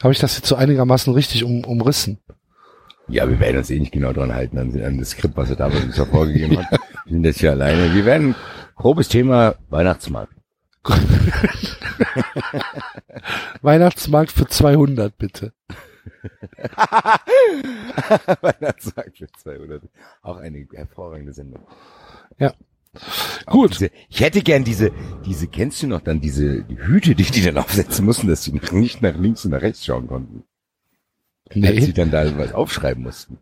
Habe 0.02 0.12
ich 0.12 0.18
das 0.18 0.36
jetzt 0.36 0.48
so 0.48 0.56
einigermaßen 0.56 1.12
richtig 1.12 1.44
um, 1.44 1.64
umrissen? 1.64 2.18
Ja, 3.08 3.28
wir 3.28 3.40
werden 3.40 3.58
uns 3.58 3.70
eh 3.70 3.78
nicht 3.78 3.92
genau 3.92 4.12
dran 4.12 4.34
halten 4.34 4.58
an, 4.58 4.80
an 4.82 4.98
das 4.98 5.10
Skript, 5.10 5.36
was 5.36 5.50
er 5.50 5.56
da 5.56 5.66
uns 5.66 5.98
vorgegeben 5.98 6.58
hat. 6.58 6.80
Wir 7.04 7.12
sind 7.12 7.24
jetzt 7.24 7.40
hier 7.40 7.50
alleine. 7.50 7.94
Wir 7.94 8.04
werden 8.04 8.34
grobes 8.76 9.08
Thema 9.08 9.56
Weihnachtsmarkt. 9.70 10.34
Weihnachtsmarkt 13.62 14.32
für 14.32 14.46
200 14.46 15.16
bitte. 15.16 15.52
Weihnachtsmarkt 18.40 19.18
für 19.18 19.28
200. 19.30 19.82
Auch 20.22 20.38
eine 20.38 20.66
hervorragende 20.72 21.32
Sendung. 21.32 21.62
Ja. 22.38 22.52
Auch 23.46 23.52
Gut. 23.52 23.72
Diese, 23.74 23.90
ich 24.08 24.20
hätte 24.20 24.42
gern 24.42 24.64
diese, 24.64 24.90
diese, 25.24 25.46
kennst 25.46 25.82
du 25.82 25.86
noch 25.86 26.00
dann 26.00 26.20
diese 26.20 26.62
die 26.64 26.78
Hüte, 26.78 27.14
die 27.14 27.24
die 27.24 27.42
dann 27.42 27.58
aufsetzen 27.58 28.04
mussten, 28.04 28.28
dass 28.28 28.44
sie 28.44 28.52
nicht 28.52 29.02
nach 29.02 29.16
links 29.16 29.44
und 29.44 29.52
nach 29.52 29.62
rechts 29.62 29.84
schauen 29.84 30.08
konnten. 30.08 30.44
Als 31.54 31.76
sie 31.76 31.86
Nee, 31.88 31.92
dann 31.92 32.10
da 32.10 32.36
was 32.38 32.52
aufschreiben 32.52 33.02
mussten. 33.02 33.38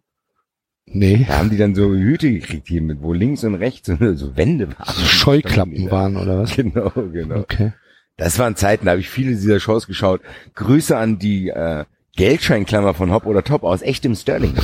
nee. 0.86 1.24
Da 1.28 1.38
haben 1.38 1.50
die 1.50 1.56
dann 1.58 1.74
so 1.74 1.92
Hüte 1.94 2.30
gekriegt 2.30 2.68
hier 2.68 2.82
mit, 2.82 3.02
wo 3.02 3.12
links 3.12 3.44
und 3.44 3.54
rechts 3.54 3.86
so, 3.88 4.14
so 4.14 4.36
Wände 4.36 4.68
waren. 4.78 4.94
So 4.94 5.04
Scheuklappen 5.04 5.90
waren 5.90 6.16
oder 6.16 6.38
was? 6.40 6.54
Genau, 6.56 6.90
genau. 6.90 7.36
Okay. 7.36 7.72
Das 8.16 8.38
waren 8.38 8.56
Zeiten, 8.56 8.84
da 8.86 8.92
habe 8.92 9.00
ich 9.00 9.08
viele 9.08 9.30
dieser 9.30 9.60
Shows 9.60 9.86
geschaut. 9.86 10.20
Grüße 10.54 10.96
an 10.96 11.18
die 11.18 11.48
äh, 11.48 11.84
Geldscheinklammer 12.16 12.92
von 12.94 13.12
Hop 13.12 13.24
oder 13.26 13.42
Top 13.44 13.62
aus 13.62 13.82
echtem 13.82 14.14
Sterling. 14.14 14.54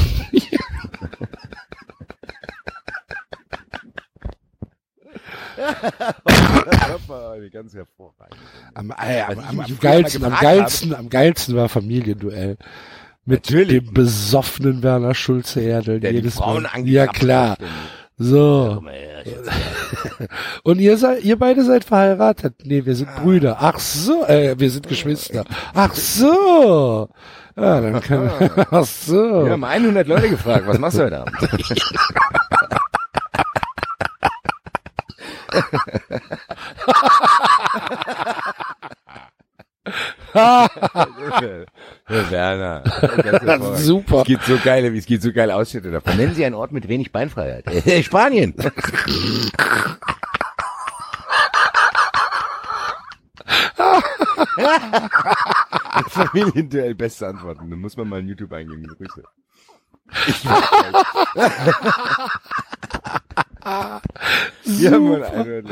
Ganz 7.53 7.75
hervorragend. 7.75 8.37
Am, 8.75 8.91
äh, 8.91 9.23
am, 9.23 9.39
ich 9.39 9.45
am, 9.47 9.61
am 9.61 9.79
geilsten, 9.81 10.25
am 10.25 10.37
geilsten, 10.39 10.95
am 10.95 11.09
geilsten 11.09 11.57
war 11.57 11.69
Familienduell. 11.69 12.57
Mit 13.29 13.51
Natürlich. 13.51 13.85
dem 13.85 13.93
besoffenen 13.93 14.85
Werner 14.85 15.13
Schulze 15.13 15.61
Erdel. 15.61 15.99
Der 15.99 16.11
die 16.11 16.19
jedes 16.19 16.37
Frauen 16.37 16.63
Mal. 16.63 16.87
Ja 16.87 17.09
klar. 17.09 17.57
So. 18.17 18.83
Und 20.63 20.79
ihr 20.79 20.97
seid, 20.97 21.25
ihr 21.25 21.37
beide 21.37 21.65
seid 21.65 21.83
verheiratet? 21.85 22.55
Nee, 22.63 22.87
wir 22.87 22.95
sind 22.95 23.15
Brüder. 23.17 23.57
Ach 23.61 23.81
so, 23.81 24.25
äh, 24.27 24.55
wir 24.59 24.71
sind 24.71 24.89
Geschwister. 24.89 25.45
Ach 25.75 25.93
so. 25.93 27.09
Ja, 27.57 27.81
dann 27.81 28.01
kann, 28.01 28.31
ach 28.71 28.85
so. 28.85 29.45
Wir 29.45 29.53
haben 29.53 29.65
100 29.65 30.07
Leute 30.07 30.31
gefragt, 30.31 30.69
was 30.69 30.79
machst 30.79 30.99
du 30.99 31.03
heute 31.03 31.21
Abend? 31.21 31.37
Werner. 42.09 42.83
Super. 43.77 44.19
Es 44.21 44.25
geht 44.25 44.43
so 44.43 44.59
geil, 44.63 44.93
wie 44.93 44.99
es 44.99 45.07
geht 45.07 45.23
so 45.23 45.33
geil 45.33 45.51
Ausschnitte 45.51 45.91
davon. 45.91 46.17
Nennen 46.17 46.35
Sie 46.35 46.45
einen 46.45 46.55
Ort 46.55 46.71
mit 46.73 46.87
wenig 46.89 47.11
Beinfreiheit. 47.13 47.67
Äh, 47.67 48.03
Spanien. 48.03 48.55
Familienduell 56.09 56.95
beste 56.95 57.27
Antworten. 57.27 57.71
Da 57.71 57.77
muss 57.77 57.97
man 57.97 58.09
mal 58.09 58.21
in 58.21 58.29
YouTube 58.29 58.53
eingeben. 58.53 58.87
Grüße. 58.87 59.23
Ich 60.29 60.45
Wir 64.65 64.93
haben 64.93 65.09
mal 65.09 65.25
eine, 65.25 65.65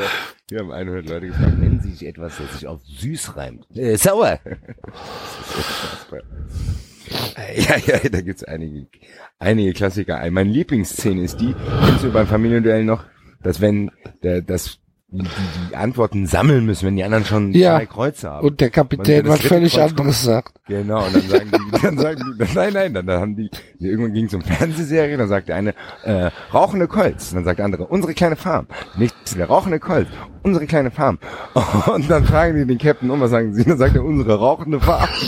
Wir 0.48 0.58
haben 0.58 0.72
100 0.72 1.08
Leute 1.08 1.26
gefragt, 1.28 1.58
nennen 1.58 1.80
Sie 1.80 1.92
sich 1.92 2.06
etwas, 2.06 2.38
das 2.38 2.52
sich 2.54 2.66
auf 2.66 2.80
süß 2.84 3.36
reimt. 3.36 3.66
Äh, 3.76 3.96
sauer. 3.96 4.40
ja, 7.56 7.76
ja, 7.76 8.08
da 8.10 8.20
gibt's 8.20 8.42
einige, 8.42 8.88
einige 9.38 9.72
Klassiker. 9.74 10.28
Meine 10.30 10.50
Lieblingsszene 10.50 11.22
ist 11.22 11.40
die, 11.40 11.54
kennst 11.86 12.02
du 12.02 12.10
beim 12.10 12.26
Familienduell 12.26 12.84
noch, 12.84 13.04
dass 13.42 13.60
wenn 13.60 13.92
der, 14.24 14.42
das 14.42 14.80
die, 15.14 15.28
die 15.70 15.76
Antworten 15.76 16.26
sammeln 16.26 16.66
müssen, 16.66 16.86
wenn 16.86 16.96
die 16.96 17.04
anderen 17.04 17.24
schon 17.24 17.52
Ja. 17.52 17.76
zwei 17.76 17.86
Kreuze 17.86 18.30
haben. 18.30 18.46
Und 18.46 18.60
der 18.60 18.70
Kapitän 18.70 19.26
was 19.28 19.40
völlig 19.40 19.74
Kreuz 19.74 19.90
anderes 19.90 20.22
sagt. 20.22 20.54
Genau, 20.66 21.04
und 21.04 21.14
dann 21.14 21.28
sagen 21.28 21.50
die, 21.52 21.80
dann 21.80 21.98
sagen 21.98 22.36
die, 22.38 22.54
nein, 22.54 22.72
nein, 22.72 22.94
dann, 22.94 23.06
dann 23.06 23.20
haben 23.20 23.36
die, 23.36 23.50
irgendwann 23.78 24.12
ging 24.12 24.26
es 24.26 24.34
um 24.34 24.42
Fernsehserie, 24.42 25.16
dann 25.16 25.28
sagt 25.28 25.48
der 25.48 25.56
eine, 25.56 25.74
äh, 26.04 26.30
rauchende 26.52 26.88
Colts, 26.88 27.32
dann 27.32 27.44
sagt 27.44 27.58
der 27.58 27.66
andere, 27.66 27.86
unsere 27.86 28.14
kleine 28.14 28.36
Farm. 28.36 28.66
Nichts, 28.96 29.34
der 29.34 29.46
rauchende 29.46 29.78
Colts, 29.80 30.10
unsere 30.42 30.66
kleine 30.66 30.90
Farm. 30.90 31.18
Und 31.86 32.10
dann 32.10 32.24
fragen 32.24 32.56
die 32.56 32.66
den 32.66 32.78
Captain 32.78 33.10
um, 33.10 33.20
was 33.20 33.30
sagen 33.30 33.54
sie, 33.54 33.64
dann 33.64 33.78
sagt 33.78 33.94
er, 33.94 34.04
unsere 34.04 34.38
rauchende 34.38 34.80
Farm. 34.80 35.08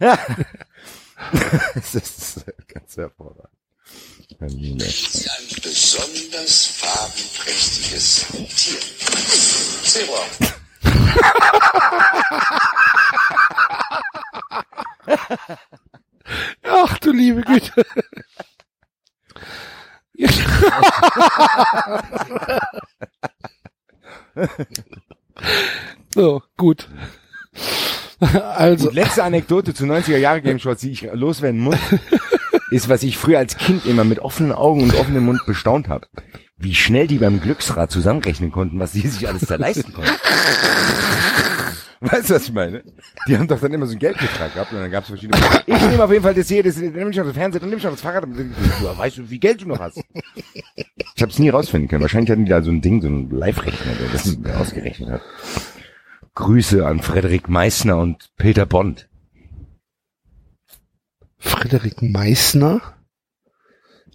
das 1.74 1.94
ist 1.94 2.44
ganz 2.68 2.96
hervorragend. 2.96 3.48
Hermine. 4.38 4.84
Sie 4.84 5.28
ein 5.28 5.48
besonders 5.62 6.66
farbenprächtiges 6.66 8.26
Tier. 8.56 8.80
Zebra. 9.84 10.24
Ach 16.62 16.98
du 16.98 17.12
liebe 17.12 17.42
Güte. 17.42 17.84
so, 26.14 26.42
gut. 26.56 26.88
Also, 28.20 28.88
Und 28.88 28.94
letzte 28.94 29.24
Anekdote 29.24 29.72
zu 29.72 29.84
90er 29.84 30.18
Jahre 30.18 30.42
Game 30.42 30.58
Shorts, 30.58 30.82
die 30.82 30.90
ich 30.90 31.08
loswerden 31.14 31.60
muss, 31.60 31.78
ist, 32.70 32.88
was 32.88 33.02
ich 33.02 33.16
früher 33.16 33.38
als 33.38 33.56
Kind 33.56 33.86
immer 33.86 34.04
mit 34.04 34.18
offenen 34.18 34.52
Augen 34.52 34.82
und 34.82 34.94
offenem 34.94 35.24
Mund 35.24 35.40
bestaunt 35.46 35.88
habe. 35.88 36.06
Wie 36.58 36.74
schnell 36.74 37.06
die 37.06 37.16
beim 37.16 37.40
Glücksrad 37.40 37.90
zusammenrechnen 37.90 38.52
konnten, 38.52 38.78
was 38.78 38.92
die 38.92 39.06
sich 39.08 39.26
alles 39.26 39.46
da 39.46 39.56
leisten 39.56 39.94
konnten. 39.94 40.10
Weißt 42.02 42.30
du, 42.30 42.34
was 42.34 42.44
ich 42.44 42.52
meine? 42.52 42.82
Die 43.28 43.36
haben 43.36 43.46
doch 43.46 43.60
dann 43.60 43.74
immer 43.74 43.84
so 43.84 43.90
einen 43.92 43.98
Geldbetrag 43.98 44.54
gehabt 44.54 44.72
und 44.72 44.78
dann 44.78 44.90
gab 44.90 45.02
es 45.02 45.10
verschiedene. 45.10 45.38
Ich 45.66 45.80
nehme 45.82 46.02
auf 46.02 46.10
jeden 46.10 46.22
Fall 46.22 46.32
das 46.32 46.48
hier, 46.48 46.62
das, 46.62 46.76
dann 46.76 46.92
nehme 46.92 47.10
ich 47.10 47.16
noch 47.16 47.26
das 47.26 47.34
Fernseher, 47.34 47.60
dann 47.60 47.68
nehme 47.68 47.78
ich 47.78 47.84
noch 47.84 47.90
das 47.90 48.00
Fahrrad. 48.00 48.26
Ja, 48.82 48.96
weißt 48.96 49.18
du, 49.18 49.22
wie 49.24 49.26
viel 49.26 49.38
Geld 49.38 49.60
du 49.60 49.68
noch 49.68 49.78
hast? 49.78 50.00
Ich 51.14 51.22
habe 51.22 51.30
es 51.30 51.38
nie 51.38 51.50
rausfinden 51.50 51.88
können. 51.88 52.00
Wahrscheinlich 52.00 52.30
hatten 52.30 52.46
die 52.46 52.50
da 52.50 52.62
so 52.62 52.70
ein 52.70 52.80
Ding, 52.80 53.02
so 53.02 53.08
ein 53.08 53.28
Live-Rechner, 53.28 53.92
der 54.00 54.08
das 54.12 54.58
ausgerechnet 54.58 55.10
hat. 55.10 55.20
Grüße 56.34 56.86
an 56.86 57.00
Frederik 57.00 57.48
Meissner 57.48 57.98
und 57.98 58.30
Peter 58.36 58.66
Bond. 58.66 59.08
Frederik 61.38 62.02
Meissner? 62.02 62.80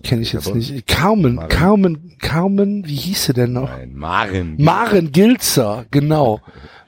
Kenne 0.04 0.22
ich 0.22 0.34
jetzt 0.34 0.54
nicht. 0.54 0.86
Carmen, 0.88 1.36
Maren. 1.36 1.50
Carmen, 1.50 2.18
Carmen, 2.20 2.86
wie 2.86 2.96
hieß 2.96 3.26
sie 3.26 3.34
denn 3.34 3.54
noch? 3.54 3.70
Nein, 3.70 3.94
Maren. 3.96 4.56
Maren 4.62 5.12
Gilzer, 5.12 5.86
genau. 5.90 6.42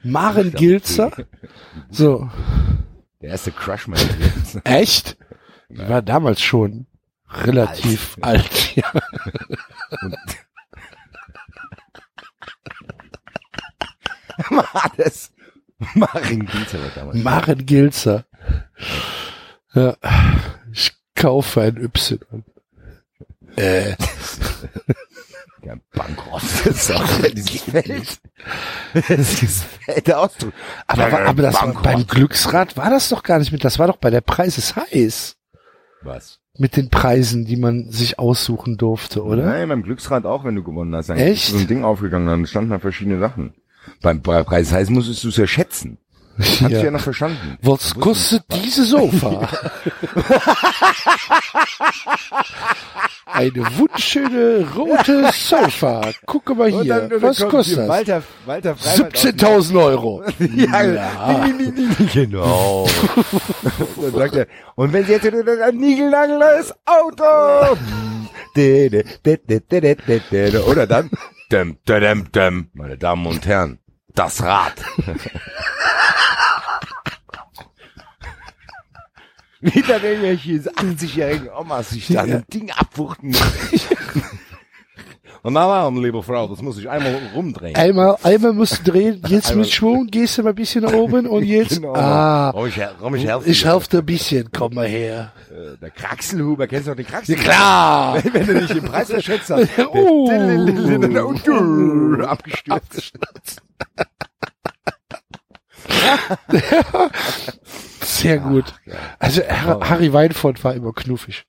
Maren 0.03 0.51
Gilzer. 0.51 1.11
So, 1.89 2.29
Der 3.21 3.29
erste 3.31 3.51
Crush 3.51 3.87
meines 3.87 4.07
Lebens. 4.19 4.59
echt? 4.63 5.17
Die 5.69 5.77
war 5.79 6.01
damals 6.01 6.41
schon 6.41 6.85
relativ 7.29 8.17
alt. 8.21 8.75
ja. 8.75 8.91
das 14.97 15.31
Maren 15.93 16.45
Gilzer 16.45 16.79
war 16.81 16.89
damals. 16.95 17.23
Maren 17.23 17.65
Gilzer. 17.65 18.25
Ja. 19.73 19.95
Ich 20.71 20.91
kaufe 21.15 21.61
ein 21.61 21.77
Y. 21.77 22.19
Äh, 23.55 23.95
Ja, 25.67 25.75
bankrott. 25.93 26.43
Ist 26.65 26.91
auch 26.93 27.05
Feld. 27.05 28.19
Das 29.09 29.43
ist 29.43 29.65
der 30.05 30.19
Ausdruck. 30.19 30.53
aber, 30.87 31.09
Ja, 31.09 31.25
aber 31.25 31.41
das 31.41 31.55
war, 31.55 31.73
beim 31.81 32.07
Glücksrad 32.07 32.77
war 32.77 32.89
das 32.89 33.09
doch 33.09 33.21
gar 33.21 33.39
nicht 33.39 33.51
mit. 33.51 33.65
Das 33.65 33.77
war 33.77 33.87
doch 33.87 33.97
bei 33.97 34.09
der 34.09 34.21
Preis 34.21 34.57
ist 34.57 34.77
heiß. 34.77 35.35
Was? 36.03 36.39
Mit 36.57 36.77
den 36.77 36.89
Preisen, 36.89 37.43
die 37.43 37.57
man 37.57 37.91
sich 37.91 38.17
aussuchen 38.17 38.77
durfte, 38.77 39.23
oder? 39.25 39.43
Nein, 39.43 39.67
beim 39.67 39.83
Glücksrad 39.83 40.25
auch, 40.25 40.45
wenn 40.45 40.55
du 40.55 40.63
gewonnen 40.63 40.95
hast. 40.95 41.09
Dann 41.09 41.17
Echt? 41.17 41.49
ist 41.49 41.51
so 41.51 41.57
ein 41.57 41.67
Ding 41.67 41.83
aufgegangen, 41.83 42.27
dann 42.27 42.45
standen 42.45 42.69
da 42.69 42.79
verschiedene 42.79 43.19
Sachen. 43.19 43.53
Beim 44.01 44.21
Preis 44.21 44.71
heißt, 44.71 44.89
musstest 44.89 45.23
du 45.23 45.29
es 45.29 45.37
ja 45.37 45.47
schätzen. 45.47 45.97
Hast 46.39 46.61
ja. 46.61 46.69
du 46.69 46.85
ja 46.85 46.91
noch 46.91 47.01
verstanden. 47.01 47.57
Was 47.63 47.95
kostet 47.95 48.43
diese 48.53 48.85
Sofa? 48.85 49.49
Eine 53.25 53.65
wunderschöne 53.77 54.67
rote 54.75 55.31
Sofa. 55.33 56.11
Guck 56.25 56.55
mal 56.55 56.69
hier. 56.69 56.83
Dann, 56.85 57.09
dann 57.09 57.21
Was 57.21 57.39
kostet 57.47 57.79
das? 57.79 57.87
Walter, 57.87 58.23
Walter 58.45 58.73
17.000 58.73 59.83
Euro. 59.83 60.23
ja, 60.55 60.83
ja. 60.83 61.47
Nie, 61.47 61.53
nie, 61.53 61.71
nie, 61.71 61.87
genau. 62.13 62.87
dann 64.01 64.13
sagt 64.13 64.35
er, 64.35 64.47
und 64.75 64.93
wenn 64.93 65.05
sie 65.05 65.13
jetzt 65.13 65.25
ein 65.25 65.77
niegelnagelndes 65.77 66.73
Auto. 66.85 67.77
Oder 70.67 70.87
dann 70.87 71.09
dem, 71.51 71.77
dem, 71.87 72.01
dem, 72.01 72.31
dem, 72.31 72.69
meine 72.73 72.97
Damen 72.97 73.25
und 73.25 73.45
Herren, 73.45 73.79
das 74.13 74.41
Rad. 74.43 74.73
Wie 79.59 79.81
dann 79.81 80.03
irgendwelche 80.03 80.51
80-jährigen 80.53 81.49
Omas 81.49 81.89
sich 81.89 82.07
da 82.07 82.25
Ja. 82.25 82.35
ein 82.37 82.45
Ding 82.53 82.71
abwuchten. 82.71 83.35
Und 85.43 85.53
na, 85.53 85.89
na, 85.89 85.99
liebe 86.01 86.21
Frau, 86.23 86.47
das 86.47 86.61
muss 86.61 86.77
ich 86.77 86.89
einmal 86.89 87.15
rumdrehen. 87.33 87.75
Einmal, 87.75 88.17
einmal 88.23 88.53
musst 88.53 88.79
du 88.85 88.91
drehen, 88.91 89.21
jetzt 89.27 89.55
mit 89.55 89.69
Schwung, 89.69 90.07
gehst 90.07 90.37
du 90.37 90.43
mal 90.43 90.49
ein 90.49 90.55
bisschen 90.55 90.83
nach 90.83 90.93
oben 90.93 91.27
und 91.27 91.43
jetzt, 91.45 91.75
Genau. 91.81 91.93
ah, 91.95 92.51
Komm, 92.53 92.67
ich, 92.67 92.79
komm, 92.99 93.15
ich 93.15 93.25
helfe 93.25 93.49
ich 93.49 93.65
helfe 93.65 93.89
dir 93.89 93.97
ein 93.99 94.05
bisschen, 94.05 94.49
komm 94.51 94.73
mal 94.73 94.87
her. 94.87 95.31
Der 95.81 95.89
Kraxelhuber, 95.91 96.67
kennst 96.67 96.87
du 96.87 96.91
noch 96.91 96.97
den 96.97 97.05
Ja 97.05 97.11
Kraxelhuber? 97.11 97.43
klar. 97.43 98.23
Wenn, 98.23 98.33
wenn 98.33 98.47
du 98.47 98.53
nicht 98.61 98.75
den 98.75 98.83
Preis 98.85 99.09
verschätzt 99.09 99.49
hast. 99.49 99.69
Oh. 99.93 100.29
Abgestürzt. 102.23 103.13
Sehr 108.01 108.37
gut. 108.39 108.65
Also 109.19 109.41
Har- 109.43 109.89
Harry 109.89 110.11
Weinfurt 110.13 110.63
war 110.63 110.73
immer 110.73 110.93
knuffig. 110.93 111.45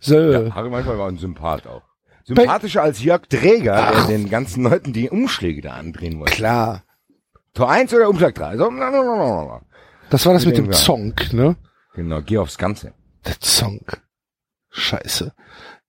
So. 0.00 0.16
Harry 0.54 0.70
manchmal 0.70 0.98
war 0.98 1.08
ein 1.08 1.18
Sympath 1.18 1.66
auch. 1.66 1.82
Sympathischer 2.28 2.82
als 2.82 3.02
Jörg 3.02 3.26
Träger, 3.28 3.92
der 3.92 4.04
den 4.04 4.28
ganzen 4.28 4.62
Leuten 4.64 4.92
die 4.92 5.08
Umschläge 5.08 5.62
da 5.62 5.72
andrehen 5.72 6.18
wollte. 6.20 6.34
Klar. 6.34 6.82
Tor 7.54 7.70
1 7.70 7.92
oder 7.94 8.08
Umschlag 8.08 8.34
3? 8.34 8.58
So, 8.58 8.70
na, 8.70 8.90
na, 8.90 9.02
na, 9.02 9.44
na. 9.44 9.60
Das 10.10 10.26
war 10.26 10.34
das 10.34 10.44
mit 10.44 10.56
dem 10.56 10.66
Irgendwann. 10.66 10.82
Zonk, 10.84 11.32
ne? 11.32 11.56
Genau, 11.94 12.20
geh 12.20 12.38
aufs 12.38 12.58
Ganze. 12.58 12.92
Der 13.26 13.40
Zonk. 13.40 14.00
Scheiße. 14.70 15.32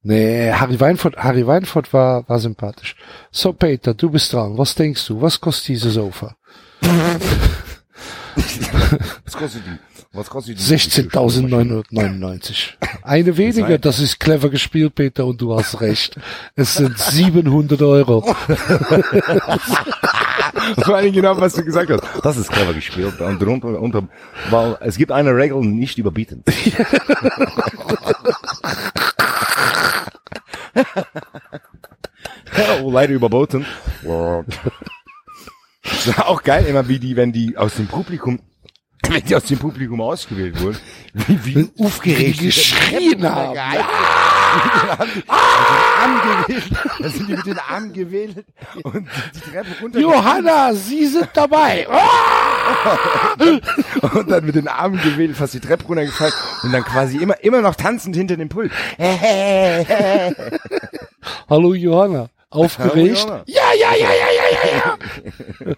Nee, 0.01 0.51
Harry 0.53 0.79
Weinfurt, 0.79 1.17
Harry 1.17 1.45
Weinfurt 1.45 1.91
war, 1.91 2.27
war 2.29 2.39
sympathisch. 2.39 2.95
So, 3.31 3.51
Peter, 3.51 3.93
du 3.93 4.09
bist 4.09 4.31
dran. 4.31 4.57
Was 4.57 4.75
denkst 4.75 5.05
du? 5.07 5.21
Was 5.21 5.41
kostet 5.41 5.67
diese 5.67 5.89
Sofa? 5.89 6.37
Was 9.25 9.33
kostet 9.33 9.63
die? 9.65 9.77
Was 10.13 10.29
kostet 10.29 10.59
die? 10.59 10.63
16.999. 10.63 12.73
Eine 13.03 13.37
weniger, 13.37 13.77
das 13.77 13.99
ist 13.99 14.19
clever 14.19 14.49
gespielt, 14.49 14.95
Peter, 14.95 15.25
und 15.25 15.39
du 15.39 15.55
hast 15.55 15.79
recht. 15.81 16.17
Es 16.55 16.73
sind 16.75 16.97
700 16.97 17.79
Euro. 17.81 18.21
Vor 20.83 20.95
allem 20.95 21.13
genau, 21.13 21.39
was 21.39 21.53
du 21.53 21.63
gesagt 21.63 21.91
hast. 21.91 22.03
Das 22.23 22.37
ist 22.37 22.51
clever 22.51 22.73
gespielt. 22.73 23.21
Und 23.21 23.39
drunter, 23.39 23.79
unter, 23.79 24.07
weil 24.49 24.77
es 24.81 24.97
gibt 24.97 25.11
eine 25.11 25.35
Regel, 25.35 25.59
nicht 25.61 25.97
überbieten. 25.97 26.43
oh, 32.83 32.91
leider 32.91 33.13
überboten. 33.13 33.65
Das 35.89 36.07
ist 36.07 36.19
auch 36.19 36.43
geil, 36.43 36.65
immer 36.65 36.87
wie 36.87 36.99
die, 36.99 37.15
wenn 37.15 37.31
die 37.31 37.57
aus 37.57 37.75
dem 37.75 37.87
Publikum, 37.87 38.39
wenn 39.07 39.23
die 39.23 39.35
aus 39.35 39.43
dem 39.43 39.59
Publikum 39.59 40.01
ausgewählt 40.01 40.61
wurden, 40.61 40.77
wie, 41.13 41.45
wie 41.45 41.69
aufgeregt 41.83 42.41
die 42.41 42.45
geschrien 42.47 43.29
haben. 43.29 43.55
Da 46.99 47.09
sind 47.09 47.27
die 47.27 47.35
mit 47.35 47.45
den 47.45 47.59
Armen 47.59 47.93
gewedelt 47.93 48.45
und 48.83 49.07
die 49.35 49.39
Treppe 49.51 49.69
runter. 49.81 49.99
Johanna, 49.99 50.73
Sie 50.73 51.05
sind 51.05 51.29
dabei. 51.33 51.87
Und 54.13 54.29
dann 54.29 54.45
mit 54.45 54.53
den 54.55 54.67
Armen 54.67 55.01
gewedelt, 55.01 55.37
fast 55.37 55.55
die 55.55 55.59
Treppe 55.59 55.85
runtergefallen 55.85 56.33
und 56.63 56.71
dann 56.71 56.83
quasi 56.83 57.17
immer, 57.17 57.43
immer 57.43 57.61
noch 57.61 57.73
tanzend 57.75 58.15
hinter 58.15 58.37
dem 58.37 58.47
Pult. 58.49 58.71
Hallo 61.49 61.73
Johanna. 61.73 62.29
Aufgeregt? 62.51 63.27
Ja, 63.45 63.73
ja, 63.73 63.93
ja, 63.93 63.93
ja, 63.95 64.09
ja, 64.09 64.43
ja, 64.51 64.97
ja. 65.67 65.75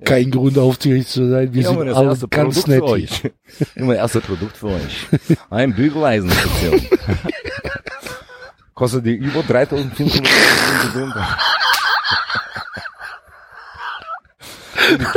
Kein 0.06 0.30
Grund 0.30 0.56
aufgeregt 0.56 1.08
zu 1.08 1.28
sein. 1.28 1.52
Wir 1.52 1.66
sind 1.66 1.92
alle 1.92 2.16
ganz 2.30 2.66
nett. 2.66 2.78
für 2.78 2.84
euch. 2.84 3.22
Nur 3.74 3.86
mein 3.88 3.96
erstes 3.96 4.22
Produkt 4.22 4.56
für 4.56 4.68
euch. 4.68 5.06
Ein 5.50 5.74
Bügeleisensektion. 5.74 6.80
Kostet 8.72 9.04
die 9.04 9.16
über 9.16 9.42
3500 9.42 10.32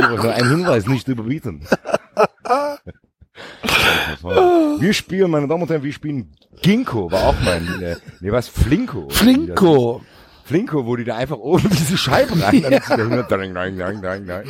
Euro. 0.10 0.30
Einen 0.30 0.50
Hinweis, 0.50 0.86
nicht 0.88 1.08
überbieten. 1.08 1.66
Wir 4.80 4.94
spielen, 4.94 5.32
meine 5.32 5.48
Damen 5.48 5.64
und 5.64 5.70
Herren, 5.70 5.84
wir 5.84 5.94
spielen 5.94 6.36
Ginkgo, 6.62 7.10
war 7.12 7.28
auch 7.28 7.36
mein, 7.44 7.98
nee, 8.20 8.32
was, 8.32 8.50
Flinko. 8.50 9.08
Flinko. 9.10 10.02
Flinko, 10.48 10.86
wo 10.86 10.96
die 10.96 11.04
da 11.04 11.18
einfach 11.18 11.38
oben 11.38 11.70
diese 11.72 11.98
Scheibe 11.98 12.42
rein, 12.42 12.62
dann 12.62 12.72
dahinter, 12.88 13.38
dang, 13.38 13.54
dang, 13.54 13.78
dang, 13.78 14.02
dang, 14.02 14.26
dang. 14.26 14.46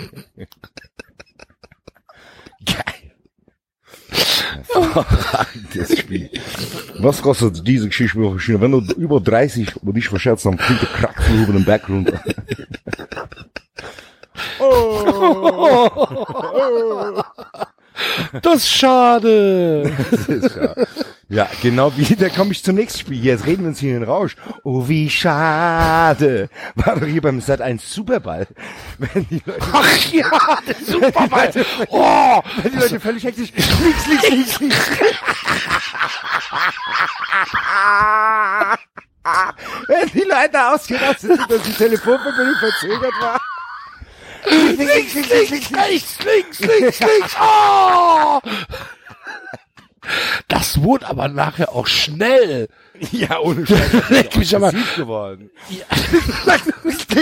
Geil. 2.65 3.13
Hervorragendes 4.09 5.97
Spiel. 5.97 6.29
Was 6.99 7.21
kostet 7.21 7.67
diese 7.67 7.87
Geschirrspülmaschine? 7.87 8.61
Wenn 8.61 8.71
du 8.71 8.81
über 8.93 9.19
30 9.19 9.75
über 9.81 9.93
dich 9.93 10.07
verschätzt, 10.07 10.45
dann 10.45 10.57
kriegt 10.57 10.81
der 10.81 10.89
Krack 10.89 11.19
über 11.33 11.53
den 11.53 11.65
Berg 11.65 11.89
runter. 11.89 12.21
Das 18.41 18.57
ist 18.57 18.69
schade. 18.69 19.91
Das 20.11 20.29
ist 20.29 20.55
ja, 20.55 20.75
ja, 21.29 21.49
genau 21.61 21.91
wie, 21.97 22.15
da 22.15 22.29
komme 22.29 22.51
ich 22.51 22.63
zum 22.63 22.75
nächsten 22.75 22.99
Spiel. 22.99 23.23
Jetzt 23.23 23.45
reden 23.45 23.63
wir 23.63 23.69
uns 23.69 23.79
hier 23.79 23.93
in 23.95 24.01
den 24.01 24.09
Rausch. 24.09 24.35
Oh, 24.63 24.87
wie 24.87 25.09
schade. 25.09 26.49
War 26.75 26.99
doch 26.99 27.05
hier 27.05 27.21
beim 27.21 27.41
Sat 27.41 27.59
1 27.59 27.93
Superball. 27.93 28.47
Wenn 28.97 29.27
die 29.27 29.41
Leute, 29.45 29.67
Ach 29.73 30.05
ja, 30.11 30.59
der 30.65 30.75
Superball. 30.75 31.51
Oh, 31.89 32.41
wenn 32.63 32.71
die 32.71 32.77
Leute 32.77 32.99
völlig 32.99 33.23
hektisch, 33.25 33.51
links, 33.53 34.07
links, 34.07 34.29
links, 34.29 34.59
links. 34.59 34.91
Wenn 39.87 40.09
die 40.09 40.27
Leute 40.29 40.67
ausgerastet 40.67 41.35
sind, 41.35 41.51
dass 41.51 41.61
die 41.63 41.73
Telefonverbindung 41.73 42.55
verzögert 42.55 43.13
war. 43.19 43.41
links, 44.49 45.13
links, 45.13 45.49
links, 45.49 45.73
rechts, 45.73 46.17
links, 46.23 46.59
links, 46.59 46.99
links. 46.99 47.35
Oh. 47.41 48.39
Das 50.47 50.81
wurde 50.81 51.07
aber 51.07 51.27
nachher 51.27 51.73
auch 51.73 51.87
schnell. 51.87 52.69
Ja, 53.11 53.39
ohne 53.39 53.63
Scheiß. 53.67 54.53
Aber. 54.55 54.71
Geworden. 54.95 55.51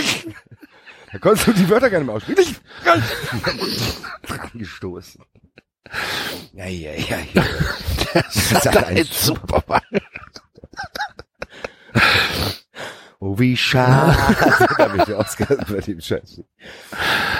Da 1.11 1.19
konntest 1.19 1.47
du 1.47 1.53
die 1.53 1.69
Wörter 1.69 1.89
gar 1.89 1.99
nicht 1.99 2.07
mehr 2.07 2.15
aussprechen. 2.15 2.57
Dran 2.83 4.51
gestoßen. 4.53 5.23
Ja, 6.53 6.65
ja, 6.65 6.91
ja, 6.91 7.17
ja. 7.33 7.43
Das 8.13 8.35
ist 8.35 8.67
ein 8.67 9.03
Superball. 9.05 9.81
Wie 13.37 13.57
schade. 13.57 14.15
da 14.77 14.87
bin 14.87 15.01
ich 15.07 15.13
ausgehalten 15.13 15.65
bei 15.73 15.81
dem 15.81 15.99
Scheiß. 15.99 16.41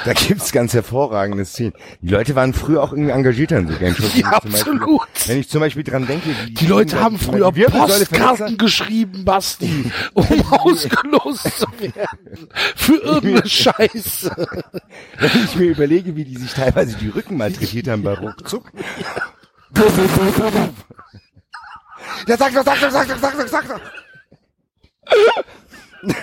Da 0.04 0.14
gibt's 0.14 0.52
ganz 0.52 0.74
hervorragende 0.74 1.46
Szenen. 1.46 1.74
Die 2.02 2.10
Leute 2.12 2.36
waren 2.36 2.54
früher 2.54 2.82
auch 2.84 2.92
irgendwie 2.92 3.12
engagierter 3.12 3.58
in 3.58 3.68
so 3.68 3.78
Game 3.78 3.96
Shows. 3.96 4.16
Ja, 4.16 4.40
Wenn 4.44 4.52
ich 4.52 4.58
zum 4.64 4.72
absolut. 4.82 5.02
Beispiel- 5.14 5.30
Wenn 5.34 5.40
ich 5.40 5.50
zum 5.50 5.60
Beispiel 5.62 5.84
dran 5.84 6.08
denke, 6.08 6.30
wie 6.46 6.54
Die 6.54 6.68
Leute 6.68 7.00
haben 7.00 7.18
die 7.18 7.24
früher 7.26 7.52
Postkarten 7.52 8.58
geschrieben, 8.58 9.26
Basti, 9.26 9.92
um 10.14 10.26
ausgelost 10.52 11.58
zu 11.60 11.68
werden. 11.80 12.50
Für 12.76 12.96
irgendeine 12.98 13.48
Scheiße. 13.50 14.48
Wenn 15.20 15.32
ich 15.44 15.56
mir 15.56 15.66
überlege, 15.66 16.16
wie 16.16 16.26
die 16.26 16.38
sich 16.38 16.54
teilweise 16.54 16.98
die 16.98 17.10
Rücken 17.10 17.38
malträtiert 17.38 17.88
haben 17.88 18.04
bei 18.04 18.14
Ruckzuck. 18.14 18.72
Ja, 22.28 22.38
sag 22.38 22.54
doch, 22.54 22.64
sag 22.64 22.80
doch, 22.80 22.92
sag 22.92 23.08
doch, 23.08 23.18
sag 23.20 23.38
doch, 23.38 23.48
sag 23.48 23.68
doch. 23.68 23.82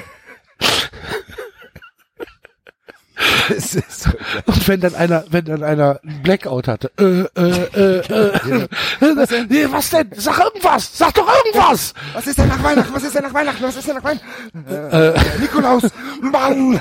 Und 4.47 4.69
wenn 4.69 4.81
dann 4.81 4.95
einer, 4.95 5.25
wenn 5.31 5.45
dann 5.45 5.63
einer 5.63 6.01
einen 6.03 6.23
Blackout 6.23 6.67
hatte, 6.69 6.91
äh, 6.99 7.27
äh, 7.39 7.69
äh, 7.75 7.99
äh, 7.99 8.67
äh, 9.01 9.47
nee, 9.49 9.67
was 9.71 9.91
denn? 9.91 10.11
Sag 10.17 10.39
irgendwas! 10.39 10.97
Sag 10.97 11.13
doch 11.15 11.29
irgendwas! 11.29 11.93
Was 12.13 12.27
ist 12.27 12.39
denn 12.39 12.49
nach 12.49 12.63
Weihnachten? 12.63 12.93
Was 12.95 13.03
ist 13.03 13.15
denn 13.15 13.23
nach 13.23 13.35
Weihnachten? 13.35 13.63
Was 13.63 13.77
ist 13.77 13.89
denn 13.89 13.97
nach 13.97 14.05
Weihnachten? 14.05 14.27
Äh, 14.69 15.15
Nikolaus, 15.41 15.83
Mann! 16.21 16.81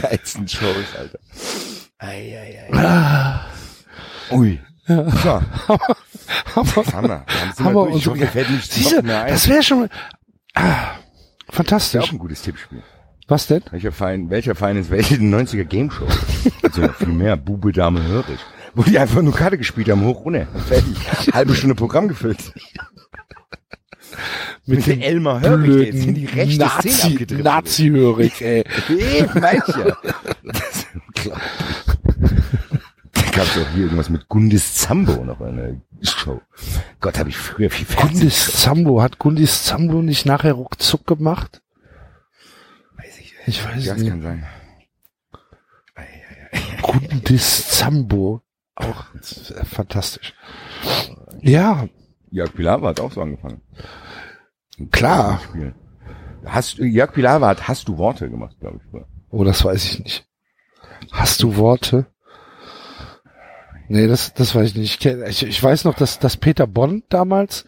Geilsten 0.00 0.48
Shows, 0.48 0.86
Alter. 0.98 1.18
Ei, 1.98 2.38
ei, 2.38 2.68
ei. 2.72 3.40
Ui. 4.34 4.60
So, 4.86 4.94
Hammer. 6.92 7.24
Hammer 7.58 7.82
und 7.82 8.02
so. 8.02 8.14
Mir 8.14 8.26
fällt 8.26 8.50
nichts 8.50 8.74
Siehste, 8.74 9.02
das 9.02 9.48
wäre 9.48 9.62
schon, 9.62 9.88
ah, 10.54 10.62
ist 10.62 10.66
ja 10.66 11.02
fantastisch. 11.48 12.02
auch 12.02 12.12
ein 12.12 12.18
gutes 12.18 12.42
Tippspiel. 12.42 12.82
Was 13.26 13.46
denn? 13.46 13.62
Welcher 13.70 13.92
Verein, 13.92 14.28
welcher 14.28 14.54
Verein 14.54 14.76
ist 14.76 14.90
welche 14.90 15.14
90er 15.14 15.64
Game 15.64 15.90
Show? 15.90 16.06
Also 16.62 16.88
viel 16.88 17.08
mehr, 17.08 17.36
Bube, 17.38 17.72
Dame, 17.72 18.02
Hörig. 18.02 18.38
Wo 18.74 18.82
die 18.82 18.98
einfach 18.98 19.22
nur 19.22 19.32
Karte 19.32 19.56
gespielt 19.56 19.88
haben, 19.88 20.04
hoch, 20.04 20.24
runter. 20.24 20.46
Fertig. 20.66 20.96
Halbe 21.32 21.54
Stunde 21.54 21.74
Programm 21.74 22.08
gefüllt. 22.08 22.52
Mit, 24.66 24.86
dem 24.86 25.00
Elmar 25.00 25.40
Hörig, 25.40 25.94
jetzt 25.94 26.04
in 26.04 26.14
die 26.14 26.26
rechte 26.26 26.58
Nazi, 26.58 27.26
Nazi-hörig, 27.30 28.42
ey. 28.42 28.60
ist. 28.60 28.90
Ich 28.90 29.76
ja. 29.76 29.96
Das 30.42 30.68
ist 30.70 30.86
unglaublich. 30.94 31.42
Gab 33.34 33.44
es 33.46 33.58
auch 33.58 33.68
hier 33.70 33.84
irgendwas 33.84 34.10
mit 34.10 34.28
Gundis 34.28 34.74
Zambo 34.74 35.24
noch 35.24 35.40
eine 35.40 35.80
Show. 36.02 36.40
Gott, 37.00 37.18
habe 37.18 37.30
ich 37.30 37.36
früher 37.36 37.70
viel 37.70 37.86
Fernsehen. 37.86 38.18
Gundis 38.20 38.60
Zambo, 38.60 39.02
hat 39.02 39.18
Gundis 39.18 39.64
Zambo 39.64 40.02
nicht 40.02 40.24
nachher 40.26 40.52
ruckzuck 40.52 41.06
gemacht? 41.06 41.62
Weiß 42.96 43.18
ich, 43.18 43.34
Ich 43.46 43.64
weiß 43.64 43.84
ja, 43.84 43.94
das 43.94 44.02
nicht. 44.02 44.10
kann 44.10 44.22
sein. 44.22 44.46
Gundis 46.82 47.68
Zambo. 47.68 48.42
Auch 48.76 49.04
fantastisch. 49.64 50.34
Ja, 51.40 51.88
Jörg 52.30 52.52
Pilawa 52.54 52.88
hat 52.88 53.00
auch 53.00 53.12
so 53.12 53.20
angefangen. 53.22 53.60
klar. 54.90 55.40
Hast, 56.44 56.78
Jörg 56.78 57.12
Pilawa 57.12 57.48
hat 57.48 57.68
Hast 57.68 57.88
du 57.88 57.96
Worte 57.98 58.28
gemacht, 58.28 58.56
glaube 58.60 58.78
ich. 58.82 58.90
früher. 58.90 59.06
Oh, 59.30 59.44
das 59.44 59.64
weiß 59.64 59.84
ich 59.84 59.98
nicht. 60.00 60.26
Hast 61.12 61.42
du 61.42 61.56
Worte? 61.56 62.06
Nee, 63.88 64.06
das, 64.06 64.34
das 64.34 64.54
weiß 64.54 64.70
ich 64.70 64.76
nicht. 64.76 65.04
Ich, 65.04 65.42
ich, 65.46 65.62
weiß 65.62 65.84
noch, 65.84 65.94
dass, 65.94 66.18
dass 66.18 66.36
Peter 66.36 66.66
Bond 66.66 67.04
damals, 67.10 67.64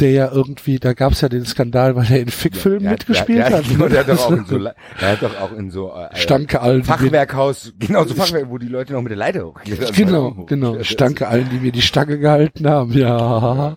der 0.00 0.10
ja 0.10 0.30
irgendwie, 0.30 0.78
da 0.78 0.92
gab's 0.92 1.20
ja 1.20 1.28
den 1.28 1.44
Skandal, 1.44 1.96
weil 1.96 2.10
er 2.10 2.20
in 2.20 2.28
Fickfilmen 2.28 2.88
hat- 2.88 2.98
mitgespielt 3.00 3.38
der, 3.38 3.48
der, 3.48 3.58
hat. 3.58 3.64
Der, 3.70 3.88
der, 3.88 4.00
hat 4.00 4.08
doch 4.08 4.26
auch 4.26 4.32
in 4.32 4.44
so, 4.44 4.58
der 4.58 4.74
hat 5.00 5.22
doch 5.22 5.40
auch 5.40 5.52
in 5.52 5.70
so 5.70 5.92
äh, 5.94 6.16
Stanke 6.16 6.60
allen, 6.60 6.84
Fachwerkhaus, 6.84 7.72
genau 7.78 8.04
so 8.04 8.14
Fachwerk, 8.14 8.48
wo 8.50 8.58
die 8.58 8.68
Leute 8.68 8.92
noch 8.92 9.02
mit 9.02 9.10
der 9.10 9.16
Leiter 9.18 9.46
hochgehen. 9.46 9.78
genau, 9.94 10.32
genau, 10.46 10.82
Stanke 10.82 11.28
allen, 11.28 11.48
die 11.50 11.58
mir 11.58 11.72
die 11.72 11.82
Stange 11.82 12.18
gehalten 12.18 12.68
haben, 12.68 12.92
ja. 12.92 13.76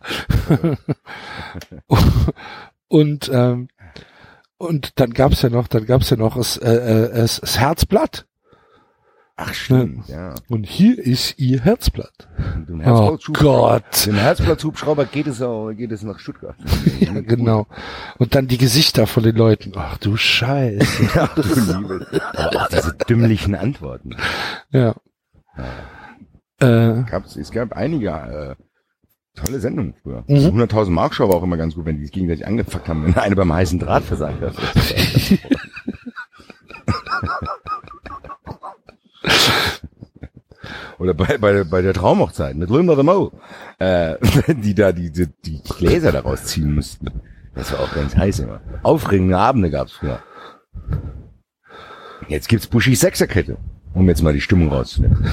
und, 2.88 3.32
ähm, 3.34 3.70
und 4.58 5.00
dann 5.00 5.12
gab's 5.12 5.42
ja 5.42 5.50
noch, 5.50 5.68
dann 5.68 5.86
gab's 5.86 6.10
ja 6.10 6.18
noch 6.18 6.36
das, 6.36 6.58
äh, 6.58 6.70
äh, 6.70 7.14
das, 7.16 7.40
das 7.40 7.60
Herzblatt. 7.60 8.26
Ach 9.42 9.54
stimmt, 9.54 10.10
ja. 10.10 10.36
Und 10.50 10.66
hier 10.66 11.00
ist 11.00 11.40
ihr 11.40 11.62
Herzblatt. 11.62 12.28
Oh 12.86 13.18
Gott. 13.32 14.06
Dem 14.06 14.16
Herzplatzhubschrauber 14.16 15.06
geht 15.06 15.28
es 15.28 15.42
auch, 15.42 15.72
geht 15.72 15.94
es 15.94 16.04
nach 16.04 16.20
Stuttgart. 16.20 16.56
Ja, 17.00 17.22
genau. 17.22 17.66
Und 18.18 18.36
dann 18.36 18.48
die 18.50 18.58
Gesichter 18.58 19.08
von 19.08 19.24
den 19.24 19.38
Leuten. 19.38 19.72
Ach 19.78 19.98
du 19.98 20.18
Scheiße. 20.18 21.10
Ach, 21.16 21.34
du 21.36 21.42
Liebe. 21.42 22.06
Aber 22.34 22.64
auch 22.64 22.68
diese 22.68 22.94
dümmlichen 23.08 23.56
Antworten. 23.56 24.18
ja. 24.72 24.94
Äh, 26.60 27.04
Gab's, 27.10 27.38
es 27.38 27.52
gab 27.52 27.72
einige 27.72 28.10
äh, 28.10 28.56
tolle 29.40 29.62
Sendungen 29.62 29.94
früher. 30.04 30.26
Mhm. 30.28 30.62
100.000 30.62 30.90
Mark 30.90 31.14
Show 31.16 31.30
war 31.30 31.36
auch 31.36 31.44
immer 31.44 31.56
ganz 31.56 31.76
gut, 31.76 31.86
wenn 31.86 31.96
die 31.96 32.04
sich 32.04 32.12
gegenseitig 32.12 32.46
angefuckt 32.46 32.90
haben, 32.90 33.06
wenn 33.06 33.16
einer 33.16 33.36
beim 33.38 33.54
heißen 33.54 33.80
Draht 33.80 34.04
versagt 34.04 34.42
hat. 34.42 34.56
oder 41.00 41.14
bei, 41.14 41.38
bei, 41.38 41.52
der- 41.52 41.66
bei 41.66 41.82
der 41.82 41.94
Traumhochzeit 41.94 42.56
mit 42.56 42.70
Linda 42.70 42.96
de 42.96 43.04
Mol, 43.04 43.32
äh, 43.80 44.16
die 44.54 44.74
da 44.76 44.92
die, 44.92 45.12
die, 45.12 45.28
die 45.46 45.62
Gläser 45.64 46.12
daraus 46.12 46.46
ziehen 46.46 46.76
mussten. 46.76 47.08
Das 47.56 47.72
war 47.74 47.80
auch 47.82 47.94
ganz 47.94 48.16
heiß 48.16 48.40
immer. 48.40 48.62
Aufregende 48.84 49.38
Abende 49.38 49.70
gab's 49.70 49.94
früher. 49.94 50.20
Jetzt 52.28 52.48
gibt's 52.48 52.68
Buschi 52.68 52.96
Sechserkette, 52.96 53.58
um 53.94 54.08
jetzt 54.08 54.22
mal 54.22 54.34
die 54.34 54.42
Stimmung 54.42 54.70
rauszunehmen. 54.70 55.26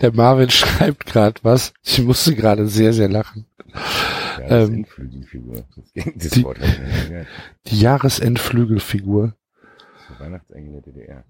Der 0.00 0.12
Marvin 0.12 0.50
schreibt 0.50 1.06
gerade 1.06 1.40
was. 1.42 1.72
Ich 1.82 2.02
musste 2.02 2.34
gerade 2.34 2.66
sehr, 2.68 2.92
sehr 2.92 3.08
lachen. 3.08 3.46
Ja, 4.38 4.48
das 4.48 4.68
Ähm, 4.68 4.74
Endflügelfigur. 4.74 5.64
Das, 5.74 5.92
das 6.16 6.30
die- 6.30 6.44
Wort. 6.44 6.58
Die 7.66 7.80
Jahresendflügelfigur. 7.80 9.34
So 10.08 10.20
Weihnachtsengel 10.24 10.80
der 10.80 10.92
DDR. 10.92 11.24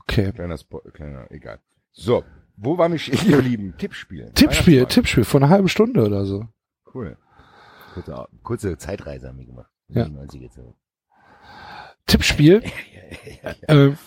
Okay. 0.00 0.32
Kleiner 0.32 0.58
Spo 0.58 0.80
kleiner, 0.92 1.30
egal. 1.30 1.58
So, 1.92 2.24
wo 2.56 2.76
war 2.78 2.88
mich 2.88 3.26
ihr 3.28 3.40
Lieben? 3.40 3.76
Tippspiel. 3.78 4.30
Tippspiel. 4.34 4.86
Tippspiel 4.86 5.24
vor 5.24 5.40
einer 5.40 5.50
halben 5.50 5.68
Stunde 5.68 6.04
oder 6.04 6.24
so. 6.24 6.46
Cool. 6.92 7.16
Kurze, 7.94 8.28
kurze 8.42 8.76
Zeitreise 8.78 9.28
haben 9.28 9.38
wir 9.38 9.46
gemacht. 9.46 9.70
Ja. 9.88 10.04
In 10.06 10.18
die 12.08 12.12
90er 12.12 12.16
zurück. 12.16 12.22
Tippspiel. 12.60 12.62
ähm, 13.68 13.98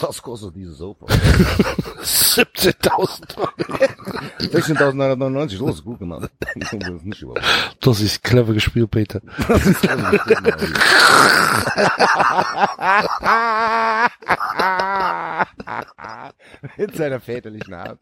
Was 0.00 0.22
kostet 0.22 0.54
dieses 0.54 0.78
Sofa? 0.78 1.06
17.000 1.06 3.38
Euro. 3.38 3.48
16.999, 4.38 5.58
los, 5.58 5.82
gut 5.82 5.98
gemacht. 5.98 6.30
Das 6.54 6.72
ist 6.72 7.04
nicht 7.04 7.22
überhaupt. 7.22 7.42
Das 7.80 8.00
ist 8.00 8.22
clever 8.22 8.52
gespielt, 8.52 8.90
Peter. 8.90 9.20
Mit 16.76 16.96
seiner 16.96 17.20
väterlichen 17.20 17.74
Art. 17.74 17.98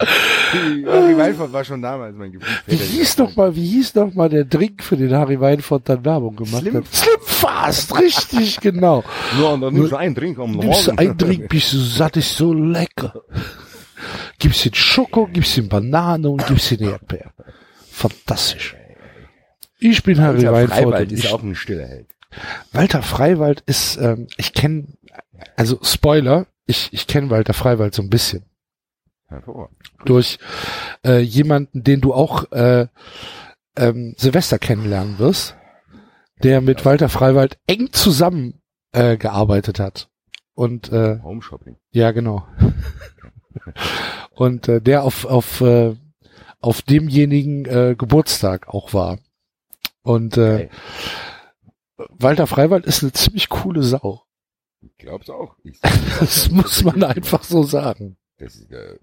Die 0.00 0.86
Harry 0.86 1.16
Weinfurt 1.16 1.52
war 1.52 1.64
schon 1.64 1.82
damals 1.82 2.16
mein 2.16 2.32
Gefühl. 2.32 2.48
Wie 2.66 2.76
hieß 2.76 3.18
noch 3.18 3.36
mal, 3.36 3.54
wie 3.54 3.66
hieß 3.66 3.94
noch 3.94 4.14
mal 4.14 4.28
der 4.28 4.44
Drink, 4.44 4.82
für 4.82 4.96
den 4.96 5.12
Harry 5.12 5.40
Weinfurt 5.40 5.88
dann 5.88 6.04
Werbung 6.04 6.36
gemacht 6.36 6.62
Slim 6.62 6.74
hat? 6.74 6.86
Slim 6.94 7.20
Fast, 7.20 7.98
richtig, 7.98 8.60
genau. 8.60 9.04
Nur, 9.38 9.52
und 9.52 9.60
dann 9.60 9.74
nimmst 9.74 9.92
du 9.92 9.96
einen 9.96 10.14
Drink 10.14 10.38
am 10.38 10.52
Nimmst 10.52 10.86
du 10.86 10.90
Morgen. 10.92 10.98
einen 10.98 11.18
Drink, 11.18 11.48
bist 11.48 11.72
du 11.72 11.78
satt, 11.78 12.16
ist 12.16 12.36
so 12.36 12.52
lecker. 12.52 13.22
Gibst 14.38 14.64
ihn 14.64 14.74
Schoko, 14.74 15.26
gibst 15.26 15.56
ihn 15.58 15.68
Banane 15.68 16.28
und 16.28 16.46
gibst 16.46 16.72
ihn 16.72 16.80
Erdbeer. 16.80 17.32
Fantastisch. 17.90 18.74
Ich 19.78 20.02
bin 20.02 20.20
Harry 20.20 20.38
Walter 20.38 20.52
Weinfurt 20.52 20.78
Freiwald 20.78 21.12
ist 21.12 21.24
ich, 21.24 21.32
auch 21.32 21.42
ein 21.42 21.54
stiller 21.54 21.86
Held. 21.86 22.06
Walter 22.72 23.02
Freiwald 23.02 23.62
ist, 23.66 23.96
ähm, 23.98 24.26
ich 24.36 24.52
kenne, 24.52 24.86
also 25.56 25.78
Spoiler, 25.82 26.46
ich, 26.66 26.88
ich 26.92 27.06
kenne 27.06 27.30
Walter 27.30 27.54
Freiwald 27.54 27.94
so 27.94 28.02
ein 28.02 28.10
bisschen. 28.10 28.44
Durch 30.04 30.38
äh, 31.04 31.20
jemanden, 31.20 31.82
den 31.84 32.00
du 32.00 32.12
auch 32.14 32.50
äh, 32.52 32.86
ähm, 33.76 34.14
Silvester 34.16 34.58
kennenlernen 34.58 35.18
wirst, 35.18 35.56
der 36.42 36.60
mit 36.60 36.84
Walter 36.84 37.08
Freiwald 37.08 37.58
eng 37.66 37.92
zusammen 37.92 38.60
äh, 38.92 39.16
gearbeitet 39.16 39.78
hat. 39.78 40.08
Und 40.54 40.92
äh, 40.92 41.20
Home 41.22 41.42
Shopping. 41.42 41.76
ja, 41.90 42.10
genau. 42.10 42.46
Und 44.34 44.68
äh, 44.68 44.80
der 44.80 45.04
auf 45.04 45.24
auf 45.24 45.60
äh, 45.60 45.96
auf 46.60 46.82
demjenigen 46.82 47.64
äh, 47.64 47.94
Geburtstag 47.96 48.68
auch 48.68 48.92
war. 48.92 49.18
Und 50.02 50.36
äh. 50.36 50.68
Walter 52.08 52.46
Freiwald 52.46 52.86
ist 52.86 53.02
eine 53.02 53.12
ziemlich 53.12 53.48
coole 53.48 53.82
Sau. 53.82 54.22
Ich 54.80 54.96
glaub's 54.96 55.28
auch. 55.28 55.56
Ich, 55.62 55.80
Das 56.20 56.50
muss 56.50 56.82
man 56.82 57.02
einfach 57.02 57.42
so 57.42 57.62
sagen. 57.62 58.16
Das 58.40 58.56
ist, 58.56 58.72
äh. 58.72 58.98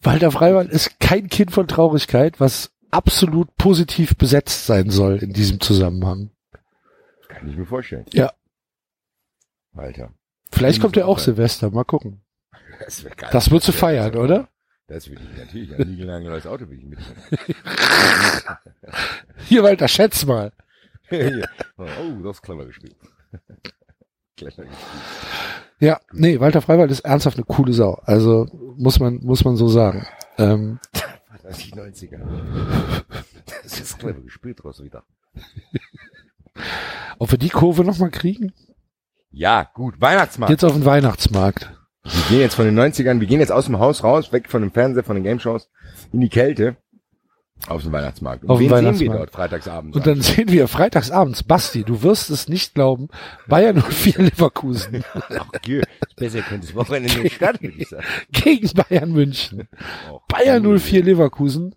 Walter 0.00 0.32
Freiwald 0.32 0.70
ist 0.70 0.98
kein 0.98 1.28
Kind 1.28 1.52
von 1.52 1.68
Traurigkeit, 1.68 2.40
was 2.40 2.72
absolut 2.90 3.54
positiv 3.56 4.16
besetzt 4.16 4.64
sein 4.66 4.88
soll 4.90 5.18
in 5.18 5.32
diesem 5.34 5.60
Zusammenhang. 5.60 6.30
Kann 7.28 7.48
ich 7.48 7.56
mir 7.56 7.66
vorstellen. 7.66 8.06
Ja. 8.12 8.32
Alter. 9.74 10.12
Vielleicht 10.50 10.80
kommt 10.80 10.96
er 10.96 11.06
auch 11.08 11.18
Ja. 11.18 11.24
Silvester, 11.24 11.70
mal 11.70 11.84
gucken. 11.84 12.22
Das, 12.80 13.04
wär 13.04 13.14
geil. 13.14 13.28
Das 13.32 13.50
würdest 13.50 13.68
du 13.68 13.72
feiern, 13.72 14.16
oder? 14.16 14.48
Das 14.86 15.08
würde 15.08 15.22
ich 15.30 15.38
natürlich. 15.38 15.74
Ein 15.78 15.88
niegelnagelneues 15.88 16.46
Auto 16.46 16.66
würde 16.68 16.76
ich 16.76 16.84
mitnehmen. 16.84 17.22
Hier, 19.46 19.62
Walter, 19.62 19.88
schätz 19.88 20.24
mal. 20.24 20.52
Oh, 21.76 22.22
das 22.22 22.36
ist 22.36 22.42
clever 22.42 22.64
gespielt. 22.64 22.96
Ja, 25.80 26.00
nee, 26.12 26.38
Walter 26.40 26.62
Freiwald 26.62 26.90
ist 26.90 27.00
ernsthaft 27.00 27.36
eine 27.36 27.44
coole 27.46 27.72
Sau. 27.72 28.00
Also 28.04 28.46
muss 28.76 29.00
man 29.00 29.20
muss 29.22 29.44
man 29.44 29.56
so 29.56 29.68
sagen. 29.68 30.06
Ähm, 30.38 30.78
Das 31.42 31.58
ist 31.58 31.66
die 31.66 31.72
90er. 31.78 32.20
Das 33.62 33.80
ist 33.80 33.98
clever 33.98 34.20
gespielt, 34.20 34.64
raus 34.64 34.82
wieder. 34.82 35.02
ob 37.18 37.30
wir 37.30 37.38
die 37.38 37.48
Kurve 37.48 37.84
noch 37.84 37.98
mal 37.98 38.10
kriegen? 38.10 38.52
Ja, 39.30 39.68
gut. 39.74 40.00
Weihnachtsmarkt. 40.00 40.50
Jetzt 40.50 40.64
auf 40.64 40.72
den 40.74 40.84
Weihnachtsmarkt. 40.84 41.72
Wir 42.04 42.22
gehen 42.28 42.40
jetzt 42.40 42.54
von 42.54 42.64
den 42.64 42.78
90ern, 42.78 43.20
wir 43.20 43.26
gehen 43.28 43.40
jetzt 43.40 43.52
aus 43.52 43.66
dem 43.66 43.78
Haus 43.78 44.02
raus, 44.02 44.32
weg 44.32 44.48
von 44.48 44.60
dem 44.62 44.72
Fernseher, 44.72 45.04
von 45.04 45.14
den 45.14 45.22
Game-Shows, 45.24 45.70
in 46.12 46.20
die 46.20 46.28
Kälte, 46.28 46.76
auf 47.68 47.82
den 47.82 47.92
Weihnachtsmarkt. 47.92 48.44
Und 48.44 48.50
Auf 48.50 48.58
wen 48.58 48.68
sehen 48.68 48.70
wir 48.70 48.76
Weihnachtsmarkt. 48.76 49.20
dort 49.20 49.30
freitagsabends? 49.30 49.96
Und 49.96 50.06
dann 50.06 50.20
sehen 50.20 50.48
wir 50.50 50.68
freitagsabends, 50.68 51.42
Basti, 51.44 51.84
du 51.84 52.02
wirst 52.02 52.30
es 52.30 52.48
nicht 52.48 52.74
glauben, 52.74 53.08
Bayern 53.48 53.80
04 53.82 54.18
Leverkusen 54.18 55.04
Ach, 55.14 55.46
besser 56.16 56.40
könnte 56.42 56.66
es 56.66 56.74
Wochenende 56.74 57.20
nicht 57.20 57.36
statt, 57.36 57.62
würde 57.62 57.76
ich 57.76 57.88
sagen. 57.88 58.04
gegen 58.32 58.68
Bayern 58.72 59.12
München. 59.12 59.68
Auch 60.10 60.22
Bayern 60.26 60.66
cool. 60.66 60.78
04 60.78 61.04
Leverkusen. 61.04 61.74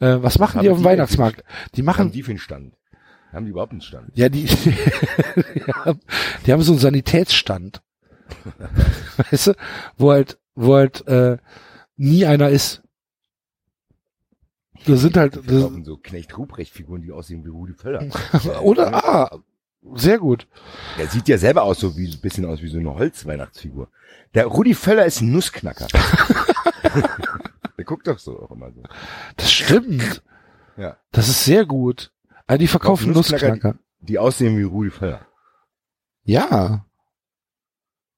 Äh, 0.00 0.18
was 0.22 0.38
machen 0.38 0.62
die 0.62 0.70
auf 0.70 0.78
dem 0.78 0.84
Weihnachtsmarkt? 0.84 1.44
Die 1.74 1.86
Was 1.86 1.96
haben 1.98 2.04
machen, 2.06 2.12
die 2.12 2.22
für 2.22 2.30
einen 2.30 2.38
Stand? 2.38 2.74
Haben 3.32 3.44
die 3.44 3.50
überhaupt 3.50 3.72
einen 3.72 3.80
Stand? 3.82 4.10
ja, 4.14 4.28
die, 4.28 4.44
die, 5.54 5.72
haben, 5.72 6.00
die 6.46 6.52
haben 6.52 6.62
so 6.62 6.72
einen 6.72 6.80
Sanitätsstand. 6.80 7.82
Weißt 9.30 9.48
du, 9.48 9.54
wo 9.96 10.10
halt, 10.10 10.38
wo 10.54 10.74
halt, 10.74 11.06
äh, 11.06 11.36
nie 11.96 12.26
einer 12.26 12.48
ist. 12.48 12.81
Da 14.86 14.96
sind 14.96 15.16
halt, 15.16 15.36
Da 15.36 15.40
das, 15.42 15.52
laufen 15.62 15.84
so 15.84 15.96
Knecht-Ruprecht-Figuren, 15.96 17.02
die 17.02 17.12
aussehen 17.12 17.44
wie 17.44 17.48
Rudi 17.50 17.74
Völler. 17.74 18.06
oder, 18.62 18.92
ah, 19.04 19.38
sehr 19.94 20.18
gut. 20.18 20.46
Der 20.98 21.08
sieht 21.08 21.28
ja 21.28 21.38
selber 21.38 21.62
aus 21.64 21.80
so 21.80 21.96
wie, 21.96 22.08
ein 22.12 22.20
bisschen 22.20 22.44
aus 22.44 22.62
wie 22.62 22.68
so 22.68 22.78
eine 22.78 22.94
Holzweihnachtsfigur. 22.94 23.88
Der 24.34 24.46
Rudi 24.46 24.74
Völler 24.74 25.04
ist 25.06 25.20
ein 25.20 25.32
Nussknacker. 25.32 25.86
Der 27.78 27.84
guckt 27.84 28.06
doch 28.06 28.18
so 28.18 28.38
auch 28.40 28.50
immer 28.50 28.70
so. 28.72 28.82
Das 29.36 29.50
stimmt. 29.50 30.22
Ja. 30.76 30.96
Das 31.10 31.28
ist 31.28 31.44
sehr 31.44 31.64
gut. 31.66 32.12
Ah, 32.46 32.56
die 32.58 32.66
verkaufen 32.68 33.12
Nussknacker- 33.12 33.48
Nussknacker. 33.50 33.78
Die 34.00 34.18
aussehen 34.18 34.58
wie 34.58 34.62
Rudi 34.62 34.90
Völler. 34.90 35.26
Ja. 36.24 36.84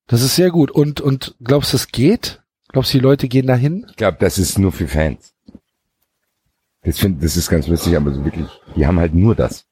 Das 0.07 0.23
ist 0.23 0.37
sehr 0.37 0.51
gut. 0.51 0.71
Und, 0.71 1.01
und 1.01 1.35
glaubst 1.43 1.73
du, 1.73 1.77
das 1.77 1.89
geht? 1.89 2.43
Glaubst 2.69 2.93
du, 2.93 2.99
die 2.99 3.03
Leute 3.05 3.29
gehen 3.29 3.47
dahin? 3.47 3.87
Ich 3.91 3.97
glaube, 3.97 4.19
das 4.21 4.39
ist 4.39 4.59
nur 4.59 4.73
für 4.73 4.89
Fans. 4.89 5.34
Das, 6.85 6.99
find, 6.99 7.23
das 7.23 7.37
ist 7.37 7.49
ganz 7.49 7.67
lustig, 7.67 7.97
aber 7.97 8.13
so 8.13 8.25
wirklich, 8.25 8.47
die 8.77 8.87
haben 8.87 8.99
halt 8.99 9.15
nur 9.15 9.35
das. 9.35 9.67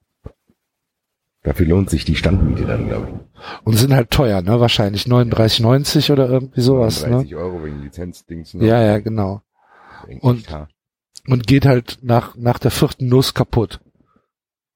Dafür 1.43 1.66
lohnt 1.66 1.90
sich 1.90 2.05
die 2.05 2.16
Standmiete 2.16 2.64
dann, 2.64 2.89
glaube 2.89 3.09
ich. 3.09 3.43
Und 3.64 3.76
sind 3.76 3.93
halt 3.93 4.10
teuer, 4.10 4.43
ne? 4.43 4.60
Wahrscheinlich 4.60 5.05
39,90 5.05 6.12
oder 6.12 6.28
irgendwie 6.28 6.60
sowas, 6.60 7.05
ne? 7.05 7.16
30 7.16 7.34
Euro 7.34 7.64
wegen 7.64 7.82
Lizenzdings. 7.82 8.55
noch. 8.55 8.62
Ja, 8.62 8.80
ja, 8.80 8.98
genau. 8.98 9.43
Und-. 10.20 10.47
Und 11.28 11.47
geht 11.47 11.66
halt 11.66 11.98
nach, 12.02 12.36
nach 12.36 12.59
der 12.59 12.70
vierten 12.70 13.09
Nuss 13.09 13.34
kaputt. 13.34 13.80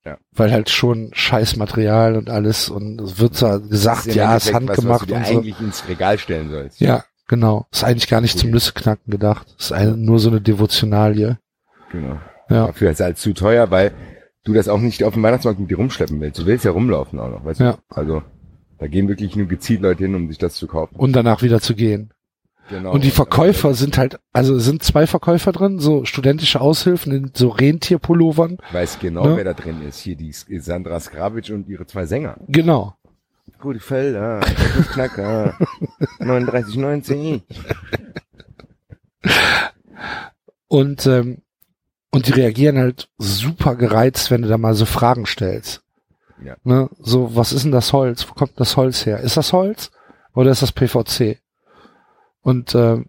Ja. 0.05 0.19
Weil 0.31 0.53
halt 0.53 0.71
schon 0.71 1.11
Scheißmaterial 1.13 2.17
und 2.17 2.31
alles 2.31 2.69
und 2.69 3.01
es 3.01 3.19
wird 3.19 3.35
zwar 3.35 3.59
gesagt, 3.59 4.07
ja, 4.15 4.37
ist 4.37 4.47
Endeffekt 4.49 4.69
was, 4.69 4.85
was 4.87 5.01
handgemacht 5.01 5.03
du 5.03 5.07
dir 5.07 5.17
und 5.17 5.27
so. 5.27 5.39
eigentlich 5.39 5.61
ins 5.61 5.89
Regal 5.89 6.19
stellen 6.19 6.51
sollst. 6.51 6.81
Ja, 6.81 7.05
genau. 7.27 7.67
Ist 7.73 7.83
eigentlich 7.83 8.07
gar 8.07 8.21
nicht 8.21 8.39
zum 8.39 8.51
Nüsseknacken 8.51 9.11
gedacht. 9.11 9.53
Ist 9.59 9.73
eine, 9.73 9.97
nur 9.97 10.21
so 10.21 10.31
eine 10.31 10.41
Devotionalie. 10.41 11.39
Genau. 11.93 12.19
Ja. 12.49 12.67
Dafür 12.69 12.91
ist 12.91 13.01
es 13.01 13.05
halt 13.05 13.19
zu 13.19 13.33
teuer, 13.35 13.71
weil 13.71 13.93
du 14.45 14.53
das 14.53 14.69
auch 14.69 14.81
nicht 14.81 15.03
auf 15.05 15.15
dem 15.15 15.23
Weihnachtsmarkt 15.23 15.59
mit 15.61 15.71
dir 15.71 15.77
rumschleppen 15.77 16.21
willst. 16.21 16.39
Du 16.41 16.47
willst 16.47 16.65
ja 16.65 16.71
rumlaufen 16.71 17.19
auch 17.19 17.31
noch, 17.31 17.45
weißt 17.45 17.61
Ja. 17.61 17.73
du? 17.73 17.79
Also, 17.89 18.23
da 18.79 18.87
gehen 18.87 19.09
wirklich 19.09 19.35
nur 19.37 19.47
gezielt 19.47 19.81
Leute 19.83 20.05
hin, 20.05 20.15
um 20.15 20.29
sich 20.29 20.39
das 20.39 20.55
zu 20.55 20.67
kaufen. 20.67 20.95
Und 20.97 21.13
danach 21.15 21.43
wieder 21.43 21.61
zu 21.61 21.75
gehen. 21.75 22.13
Genau. 22.69 22.93
Und 22.93 23.05
die 23.05 23.11
Verkäufer 23.13 23.75
sind 23.75 23.97
halt, 23.97 24.19
also 24.33 24.59
sind 24.59 24.83
zwei 24.83 25.07
Verkäufer 25.07 25.53
drin, 25.53 25.79
so 25.79 26.05
studentische 26.05 26.61
Aushilfen 26.61 27.13
in 27.13 27.31
so 27.33 27.49
Rentierpullovern. 27.49 28.59
Ich 28.69 28.75
weiß 28.75 28.99
genau, 28.99 29.25
Ne? 29.29 29.37
wer 29.37 29.45
da 29.45 29.55
drin 29.55 29.83
ist. 29.87 30.01
Hier 30.01 30.17
die 30.17 30.33
Sandra 30.33 30.99
Skravic 30.99 31.51
und 31.51 31.69
ihre 31.69 31.87
zwei 31.87 32.07
Sänger. 32.07 32.37
Genau. 32.49 32.95
Gute 33.61 33.79
Felder, 33.81 34.41
Knacker, 34.93 35.57
39,90. 36.19 37.43
Und, 40.69 41.07
ähm, 41.07 41.39
und 42.17 42.27
die 42.27 42.33
reagieren 42.33 42.79
halt 42.79 43.09
super 43.19 43.77
gereizt, 43.77 44.31
wenn 44.31 44.43
du 44.43 44.49
da 44.49 44.57
mal 44.57 44.75
so 44.75 44.87
Fragen 44.87 45.27
stellst. 45.27 45.83
Ja. 46.43 46.57
Ne? 46.65 46.89
So, 46.99 47.37
was 47.37 47.53
ist 47.53 47.65
denn 47.65 47.73
das 47.73 47.93
Holz? 47.93 48.27
Wo 48.29 48.33
kommt 48.33 48.59
das 48.59 48.77
Holz 48.77 49.05
her? 49.05 49.21
Ist 49.21 49.37
das 49.37 49.53
Holz 49.53 49.91
oder 50.35 50.51
ist 50.51 50.63
das 50.63 50.73
PVC? 50.73 51.39
Und 52.41 52.75
äh, 52.75 53.03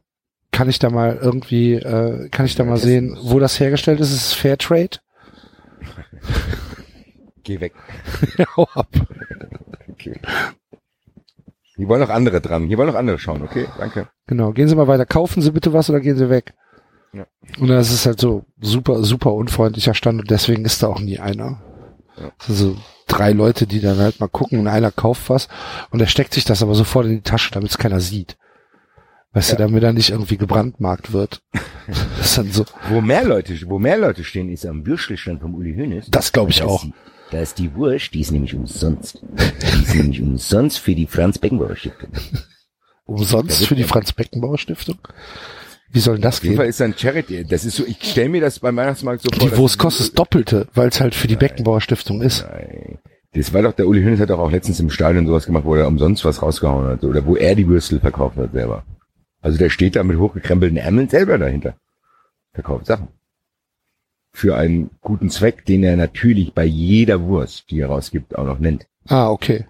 kann 0.51 0.69
ich 0.69 0.79
da 0.79 0.89
mal 0.89 1.17
irgendwie, 1.21 1.75
äh, 1.75 2.29
kann 2.29 2.45
ich 2.45 2.55
da 2.55 2.63
mal 2.63 2.77
sehen, 2.77 3.17
wo 3.21 3.39
das 3.39 3.59
hergestellt 3.59 3.99
ist? 3.99 4.11
Ist 4.11 4.27
es 4.27 4.33
Fairtrade? 4.33 4.97
Geh 7.43 7.61
weg. 7.61 7.73
Hau 8.57 8.67
ab. 8.73 8.89
Okay. 9.89 10.19
Hier 11.77 11.87
wollen 11.87 12.01
noch 12.01 12.09
andere 12.09 12.41
dran. 12.41 12.65
Hier 12.65 12.77
wollen 12.77 12.89
noch 12.89 12.95
andere 12.95 13.19
schauen, 13.19 13.41
okay? 13.41 13.67
Danke. 13.77 14.09
Genau, 14.25 14.51
gehen 14.51 14.67
Sie 14.67 14.75
mal 14.75 14.87
weiter. 14.87 15.05
Kaufen 15.05 15.41
Sie 15.41 15.51
bitte 15.51 15.71
was 15.71 15.89
oder 15.89 16.01
gehen 16.01 16.17
Sie 16.17 16.29
weg. 16.29 16.53
Ja. 17.17 17.25
Und 17.59 17.67
das 17.69 17.91
ist 17.91 18.05
halt 18.05 18.19
so 18.19 18.45
super, 18.59 19.03
super 19.03 19.33
unfreundlicher 19.33 19.93
Stand 19.93 20.19
und 20.21 20.29
deswegen 20.31 20.65
ist 20.65 20.83
da 20.83 20.87
auch 20.87 20.99
nie 20.99 21.19
einer. 21.19 21.61
Ja. 22.19 22.31
Also 22.47 22.77
drei 23.07 23.31
Leute, 23.31 23.67
die 23.67 23.79
dann 23.81 23.97
halt 23.97 24.19
mal 24.19 24.27
gucken 24.27 24.59
und 24.59 24.67
einer 24.67 24.91
kauft 24.91 25.29
was 25.29 25.47
und 25.91 25.99
er 25.99 26.07
steckt 26.07 26.33
sich 26.33 26.45
das 26.45 26.61
aber 26.63 26.75
sofort 26.75 27.05
in 27.05 27.13
die 27.15 27.21
Tasche, 27.21 27.51
damit 27.51 27.69
es 27.71 27.77
keiner 27.77 27.99
sieht. 27.99 28.37
Weißt 29.33 29.51
du, 29.51 29.55
damit 29.57 29.83
er 29.83 29.93
nicht 29.93 30.09
irgendwie 30.09 30.37
gebrandmarkt 30.37 31.13
wird. 31.13 31.41
das 31.87 32.25
ist 32.25 32.37
dann 32.37 32.51
so, 32.51 32.65
Wo 32.89 33.01
mehr 33.01 33.23
Leute, 33.23 33.55
wo 33.67 33.77
mehr 33.77 33.97
Leute 33.97 34.23
stehen, 34.23 34.49
ist 34.49 34.65
am 34.65 34.85
Würstelstand 34.85 35.41
vom 35.41 35.53
Uli 35.55 35.75
Hoeneß. 35.75 36.07
das 36.09 36.31
glaube 36.31 36.51
ich 36.51 36.59
Da 36.59 36.65
auch. 36.65 36.81
die- 36.83 36.93
Da 37.29 37.39
ist 37.41 37.59
die 37.59 37.73
Wurst, 37.75 38.13
die 38.13 38.21
ist 38.21 38.31
nämlich 38.31 38.55
umsonst. 38.55 39.21
Die 39.21 39.83
ist 39.83 39.95
nämlich 39.95 40.21
umsonst 40.21 40.79
für 40.79 40.95
die 40.95 41.05
Franz 41.07 41.37
Beckenbauer 41.37 41.75
Stiftung. 41.75 42.09
Umsonst 43.05 43.65
für 43.67 43.75
die 43.75 43.83
Franz 43.83 44.11
Beckenbauer 44.11 44.57
Stiftung? 44.57 44.97
Wie 45.97 46.01
soll 46.01 46.15
denn 46.15 46.21
das 46.21 46.37
Auf 46.37 46.43
jeden 46.43 46.53
gehen? 46.53 46.57
Fall 46.57 46.67
ist 46.67 46.79
ein 46.79 46.93
Charity. 46.95 47.43
Das 47.43 47.65
ist 47.65 47.75
so, 47.77 47.83
ich 47.83 47.97
stelle 48.03 48.29
mir 48.29 48.39
das 48.39 48.59
beim 48.59 48.75
Weihnachtsmarkt 48.75 49.23
so 49.23 49.29
vor. 49.31 49.49
Die 49.49 49.57
Wurst 49.57 49.79
kostet 49.79 50.07
das 50.07 50.13
Doppelte, 50.13 50.67
weil 50.75 50.89
es 50.89 51.01
halt 51.01 51.15
für 51.15 51.27
die 51.27 51.35
Beckenbauer 51.35 51.81
Stiftung 51.81 52.21
ist. 52.21 52.45
Nein. 52.47 52.99
Das 53.33 53.51
war 53.51 53.63
doch, 53.63 53.73
der 53.73 53.87
Uli 53.87 54.03
Hoeneß 54.03 54.19
hat 54.19 54.29
doch 54.29 54.37
auch 54.37 54.51
letztens 54.51 54.79
im 54.79 54.91
Stadion 54.91 55.25
sowas 55.25 55.47
gemacht, 55.47 55.65
wo 55.65 55.73
er 55.73 55.87
umsonst 55.87 56.23
was 56.23 56.43
rausgehauen 56.43 56.85
hat. 56.85 57.03
Oder 57.03 57.25
wo 57.25 57.35
er 57.35 57.55
die 57.55 57.67
Würstel 57.67 57.99
verkauft 57.99 58.37
hat 58.37 58.51
selber. 58.51 58.83
Also 59.41 59.57
der 59.57 59.71
steht 59.71 59.95
da 59.95 60.03
mit 60.03 60.19
hochgekrempelten 60.19 60.77
Ärmeln 60.77 61.09
selber 61.09 61.39
dahinter. 61.39 61.75
Verkauft 62.53 62.85
Sachen. 62.85 63.07
Für 64.33 64.55
einen 64.55 64.91
guten 65.01 65.31
Zweck, 65.31 65.65
den 65.65 65.83
er 65.83 65.97
natürlich 65.97 66.53
bei 66.53 66.65
jeder 66.65 67.21
Wurst, 67.23 67.71
die 67.71 67.79
er 67.79 67.87
rausgibt, 67.87 68.37
auch 68.37 68.45
noch 68.45 68.59
nennt. 68.59 68.85
Ah, 69.07 69.31
okay. 69.31 69.65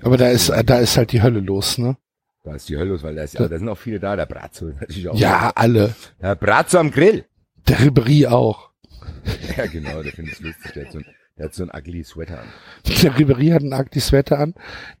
Aber 0.00 0.16
da 0.16 0.28
ist, 0.28 0.50
da 0.64 0.78
ist 0.78 0.96
halt 0.96 1.12
die 1.12 1.20
Hölle 1.22 1.40
los, 1.40 1.76
ne? 1.76 1.98
Da 2.44 2.54
ist 2.56 2.68
die 2.68 2.76
Hölle 2.76 2.90
los, 2.90 3.02
weil 3.04 3.14
da, 3.14 3.22
ist, 3.22 3.36
aber 3.38 3.48
da 3.48 3.58
sind 3.58 3.68
auch 3.68 3.78
viele 3.78 4.00
da. 4.00 4.16
Der 4.16 4.26
Brazzo 4.26 4.68
ist 4.68 4.80
natürlich 4.80 5.08
auch. 5.08 5.16
Ja, 5.16 5.52
alle. 5.54 5.94
Der 6.20 6.34
Brazzo 6.34 6.78
am 6.78 6.90
Grill. 6.90 7.24
Der 7.68 7.80
Ribery 7.80 8.26
auch. 8.26 8.70
Ja, 9.56 9.66
genau, 9.66 10.02
der 10.02 10.12
findet 10.12 10.34
es 10.34 10.40
lustig. 10.40 10.72
Der 10.72 10.84
hat, 10.86 10.92
so 10.92 10.98
ein, 10.98 11.04
der 11.38 11.44
hat 11.46 11.54
so 11.54 11.62
ein 11.64 11.70
ugly 11.72 12.02
Sweater 12.04 12.40
an. 12.40 12.48
Der 13.02 13.16
Ribery 13.18 13.48
hat 13.48 13.62
einen 13.62 13.72
Agdi 13.72 14.00
Sweater 14.00 14.38
an. 14.40 14.54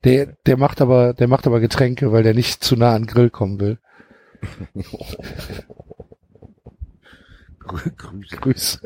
Der, 0.04 0.26
der 0.46 0.56
macht 0.56 0.80
aber, 0.80 1.12
der 1.14 1.26
macht 1.28 1.46
aber 1.46 1.58
Getränke, 1.60 2.12
weil 2.12 2.22
der 2.22 2.34
nicht 2.34 2.62
zu 2.62 2.76
nah 2.76 2.94
an 2.94 3.02
den 3.02 3.06
Grill 3.08 3.30
kommen 3.30 3.58
will. 3.60 3.78
Grü- 7.60 7.96
Grüße. 7.96 8.36
Grüße. 8.36 8.80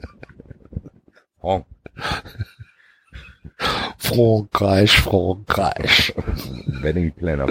Oh. 1.40 1.62
Frankreich, 3.98 4.96
Frankreich. 4.98 6.14
Wedding 6.82 7.12
Planner. 7.12 7.46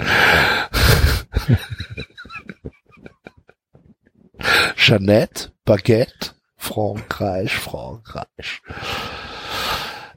Jeannette, 4.76 5.50
Baguette, 5.64 6.32
Frankreich, 6.56 7.54
Frankreich. 7.56 8.62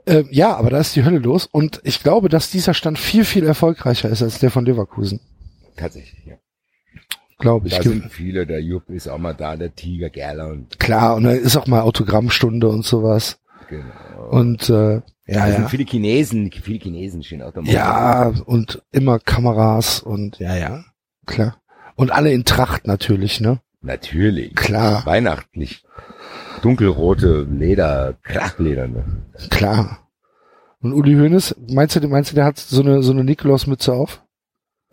Ähm, 0.05 0.27
ja, 0.31 0.55
aber 0.55 0.69
da 0.69 0.79
ist 0.79 0.95
die 0.95 1.03
Hölle 1.03 1.19
los 1.19 1.47
und 1.51 1.81
ich 1.83 2.01
glaube, 2.01 2.29
dass 2.29 2.49
dieser 2.49 2.73
Stand 2.73 2.97
viel, 2.97 3.25
viel 3.25 3.45
erfolgreicher 3.45 4.09
ist 4.09 4.21
als 4.21 4.39
der 4.39 4.51
von 4.51 4.65
Leverkusen. 4.65 5.19
Tatsächlich, 5.75 6.25
ja. 6.25 6.35
Glaube 7.37 7.67
ich. 7.67 7.75
Da 7.75 7.83
sind 7.83 8.11
viele, 8.11 8.45
der 8.45 8.61
Jupp 8.61 8.89
ist 8.89 9.07
auch 9.07 9.17
mal 9.17 9.33
da, 9.33 9.55
der 9.55 9.73
Tiger 9.73 10.09
Gerler 10.09 10.47
und 10.47 10.77
Klar, 10.79 11.15
und 11.15 11.23
da 11.23 11.31
ist 11.31 11.55
auch 11.55 11.67
mal 11.67 11.81
Autogrammstunde 11.81 12.67
und 12.67 12.85
sowas. 12.85 13.39
genau. 13.69 14.29
Und 14.29 14.69
äh, 14.69 15.01
ja, 15.29 15.45
da 15.45 15.47
ja. 15.47 15.55
sind 15.55 15.69
viele 15.69 15.85
Chinesen, 15.85 16.51
viele 16.51 16.79
Chinesen 16.79 17.23
stehen 17.23 17.39
da. 17.39 17.51
Ja, 17.63 18.33
und 18.45 18.81
immer 18.91 19.19
Kameras 19.19 20.01
und 20.01 20.39
ja, 20.39 20.55
ja, 20.57 20.85
klar. 21.25 21.61
Und 21.95 22.11
alle 22.11 22.31
in 22.31 22.45
Tracht 22.45 22.87
natürlich, 22.87 23.39
ne? 23.39 23.59
Natürlich. 23.81 24.55
Klar, 24.55 25.05
Weihnachtlich. 25.05 25.83
Dunkelrote 26.61 27.47
Leder, 27.49 28.15
Krachleder. 28.23 28.87
Ne? 28.87 29.05
klar. 29.49 30.09
Und 30.81 30.93
Uli 30.93 31.13
Hoeneß, 31.13 31.55
meinst 31.69 31.95
du, 31.95 32.07
meinst 32.07 32.31
du, 32.31 32.35
der 32.35 32.45
hat 32.45 32.57
so 32.57 32.81
eine 32.81 33.03
so 33.03 33.11
eine 33.11 33.23
Nikolausmütze 33.23 33.93
auf? 33.93 34.23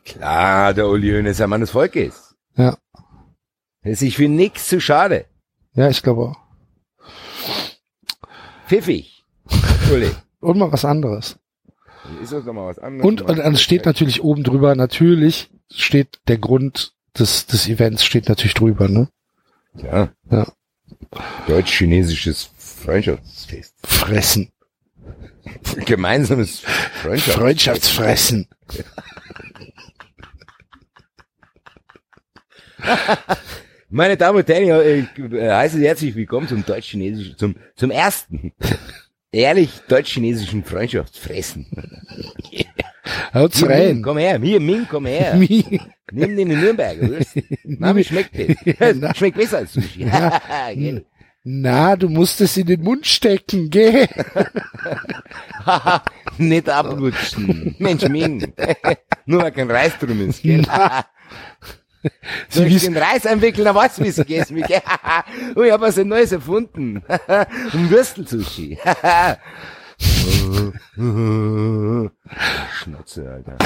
Klar, 0.05 0.75
der 0.75 0.89
Uli 0.89 1.13
Hoeneß 1.13 1.39
der 1.39 1.47
Mann 1.47 1.61
des 1.63 1.71
Volkes. 1.71 2.37
Ja. 2.57 2.77
Er 3.83 3.93
ist 3.93 4.01
sich 4.01 4.17
für 4.17 4.29
nix 4.29 4.69
zu 4.69 4.81
schade. 4.81 5.27
Ja, 5.75 5.89
ich 5.89 6.03
glaube 6.03 6.23
auch. 6.23 6.37
Pfiffig. 8.67 9.25
Uli. 9.93 10.11
Und 10.47 10.59
mal 10.59 10.71
was 10.71 10.85
anderes. 10.85 11.41
Ist 12.23 12.33
das 12.33 12.45
doch 12.45 12.53
mal 12.53 12.69
was 12.69 12.79
anderes? 12.79 13.05
Und, 13.05 13.23
und 13.23 13.39
es 13.41 13.61
steht 13.61 13.85
natürlich 13.85 14.23
oben 14.23 14.45
drüber, 14.45 14.77
natürlich 14.77 15.51
steht 15.73 16.21
der 16.29 16.39
Grund 16.39 16.93
des, 17.19 17.47
des 17.47 17.69
Events 17.69 18.05
steht 18.05 18.29
natürlich 18.29 18.55
drüber, 18.55 18.87
ne? 18.87 19.09
Ja. 19.75 20.13
Ja. 20.31 20.47
Deutsch-chinesisches 21.49 22.49
Freundschaftsfest. 22.57 23.75
Fressen. 23.85 24.53
Gemeinsames 25.85 26.61
Freundschaft. 26.61 27.39
Freundschaftsfressen. 27.39 28.47
Meine 33.89 34.17
Damen 34.17 34.39
und 34.39 34.49
Herren, 34.49 35.09
ich 35.19 35.33
äh, 35.33 35.51
heiße 35.51 35.79
Sie 35.79 35.87
herzlich 35.89 36.15
willkommen 36.15 36.47
zum 36.47 36.65
deutsch-chinesischen, 36.65 37.37
zum, 37.37 37.57
zum 37.75 37.91
ersten 37.91 38.53
ehrlich 39.37 39.71
deutsch-chinesischen 39.89 40.65
Freundschaftsfressen. 40.65 41.67
Haut's 43.35 43.59
Hier, 43.59 43.69
Ming, 43.69 43.77
rein. 43.79 44.03
komm 44.03 44.19
her, 44.19 44.41
hier, 44.41 44.61
Ming, 44.61 44.87
komm 44.91 45.07
her. 45.07 45.35
Mi- 45.39 45.81
Nimm 46.13 46.37
den 46.37 46.51
in 46.51 46.61
Nürnberger. 46.61 47.09
Würst. 47.09 47.37
Na, 47.65 47.95
wie 47.97 48.05
schmeckt 48.05 48.31
das? 48.39 49.17
Schmeckt 49.17 49.37
besser 49.37 49.59
als 49.59 49.73
Sushi. 49.73 50.07
Na, 51.45 51.97
du 51.97 52.09
musst 52.09 52.41
es 52.41 52.57
in 52.57 52.67
den 52.67 52.83
Mund 52.83 53.07
stecken, 53.07 53.71
gell? 53.71 54.09
Nicht 56.39 56.69
ablutschen. 56.69 57.75
Mensch, 57.79 58.09
Ming. 58.09 58.53
Nur 59.27 59.43
weil 59.43 59.53
kein 59.53 59.71
Reis 59.71 59.99
drum 59.99 60.29
ist, 60.29 60.43
gell? 60.43 60.63
Sie 62.49 62.59
Soll 62.59 62.67
ich 62.67 62.85
den 62.85 62.97
Reis 62.97 63.27
einwickeln, 63.27 63.65
dann 63.65 63.75
weißt 63.75 63.99
du, 63.99 64.05
wie 64.05 64.09
es 64.09 64.25
geht. 64.27 64.51
Mich, 64.51 64.67
gell? 64.69 64.83
oh, 65.55 65.63
ich 65.63 65.73
hab 65.73 65.81
was 65.81 65.97
Neues 65.97 66.33
erfunden. 66.33 67.03
Ein 67.27 67.91
Würstelsushi. 67.91 68.79
Schnauze, 72.83 73.31
Alter. 73.31 73.57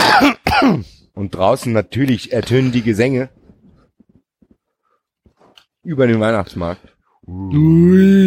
Und 1.15 1.35
draußen 1.35 1.73
natürlich 1.73 2.33
ertönen 2.33 2.73
die 2.73 2.83
Gesänge. 2.83 3.31
Über 5.83 6.07
den 6.07 6.21
Weihnachtsmarkt. 6.21 6.95
Ui. 7.27 8.21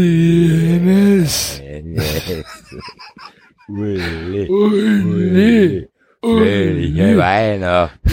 Uli, 3.67 4.47
Ui, 4.49 5.89
Fröhliche 6.21 7.17
Weihnachten. 7.17 8.11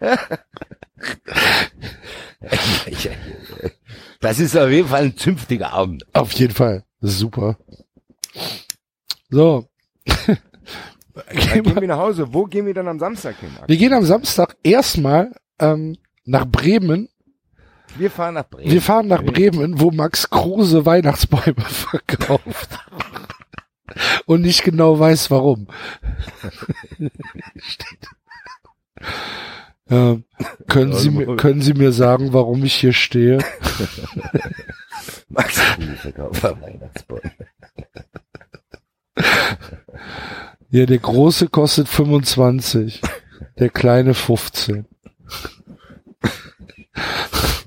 Das 4.20 4.38
ist 4.38 4.56
auf 4.56 4.68
jeden 4.68 4.88
Fall 4.88 5.04
ein 5.04 5.16
zünftiger 5.16 5.72
Abend. 5.72 6.04
Auf 6.14 6.32
jeden 6.32 6.52
Fall. 6.52 6.84
Super. 7.00 7.56
So. 9.30 9.66
Dann 10.04 11.64
gehen 11.64 11.64
wir 11.80 11.88
nach 11.88 11.98
Hause. 11.98 12.32
Wo 12.32 12.44
gehen 12.44 12.66
wir 12.66 12.74
dann 12.74 12.88
am 12.88 12.98
Samstag 12.98 13.36
hin? 13.40 13.50
Wir 13.66 13.76
gehen 13.76 13.94
am 13.94 14.04
Samstag 14.04 14.56
erstmal 14.62 15.32
ähm, 15.58 15.96
nach 16.24 16.44
Bremen. 16.44 17.08
Wir 17.96 18.10
fahren 18.10 18.34
nach 18.34 18.44
Bremen. 18.44 18.70
Wir 18.70 18.82
fahren 18.82 19.08
nach 19.08 19.22
Bremen, 19.22 19.80
wo 19.80 19.90
Max 19.90 20.28
Kruse 20.28 20.84
Weihnachtsbäume 20.84 21.54
verkauft. 21.60 22.78
Und 24.26 24.42
nicht 24.42 24.62
genau 24.62 24.98
weiß, 24.98 25.30
warum. 25.30 25.68
Ähm, 29.88 30.24
können, 30.68 30.94
Sie 30.94 31.10
mir, 31.10 31.36
können 31.36 31.62
Sie 31.62 31.74
mir 31.74 31.90
sagen, 31.92 32.32
warum 32.32 32.64
ich 32.64 32.74
hier 32.74 32.92
stehe? 32.92 33.38
Max 35.28 35.58
Weihnachtsbäume. 35.58 37.32
Ja, 40.70 40.86
der 40.86 40.98
große 40.98 41.48
kostet 41.48 41.88
25, 41.88 43.02
der 43.58 43.70
kleine 43.70 44.14
15. 44.14 44.86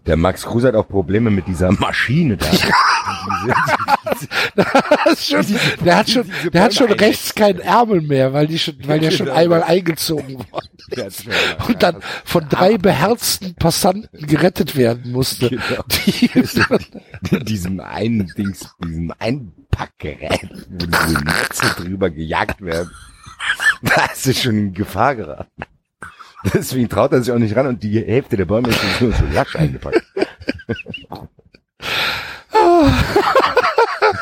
Der 0.05 0.17
Max 0.17 0.43
Kruse 0.43 0.67
hat 0.67 0.75
auch 0.75 0.87
Probleme 0.87 1.29
mit 1.29 1.47
dieser 1.47 1.71
Maschine 1.71 2.37
da. 2.37 2.47
Schon, 5.17 5.45
der 5.85 5.97
hat 5.97 6.09
schon, 6.09 6.29
der 6.51 6.63
hat 6.63 6.73
schon 6.73 6.91
rechts 6.91 7.33
keinen 7.35 7.59
Ärmel 7.59 8.01
mehr, 8.01 8.33
weil 8.33 8.47
die 8.47 8.59
schon, 8.59 8.75
weil 8.85 8.99
der 8.99 9.11
schon 9.11 9.27
Genau. 9.27 9.37
einmal 9.37 9.63
eingezogen 9.63 10.39
worden 10.51 10.67
ist. 11.07 11.25
Und 11.67 11.83
dann 11.83 11.97
von 12.25 12.47
drei 12.49 12.77
beherzten 12.77 13.55
Passanten 13.55 14.27
gerettet 14.27 14.75
werden 14.75 15.11
musste. 15.11 15.49
Genau. 15.49 15.83
Die, 15.89 16.29
diesem 17.43 17.79
einen 17.79 18.27
Dings, 18.37 18.69
diesem 18.83 19.13
Einpackgerät, 19.19 20.49
wo 20.69 20.85
diese 20.85 21.23
Netze 21.23 21.65
drüber 21.81 22.09
gejagt 22.09 22.61
werden. 22.61 22.91
Da 23.81 24.05
ist 24.13 24.27
es 24.27 24.41
schon 24.41 24.57
in 24.57 24.73
Gefahr 24.73 25.15
geraten. 25.15 25.63
Deswegen 26.53 26.89
traut 26.89 27.11
er 27.13 27.21
sich 27.21 27.31
auch 27.31 27.39
nicht 27.39 27.55
ran 27.55 27.67
und 27.67 27.83
die 27.83 27.99
Hälfte 28.03 28.35
der 28.37 28.45
Bäume 28.45 28.69
ist 28.69 28.79
nur 29.01 29.11
so 29.13 29.23
lasch 29.33 29.55
eingepackt. 29.55 30.03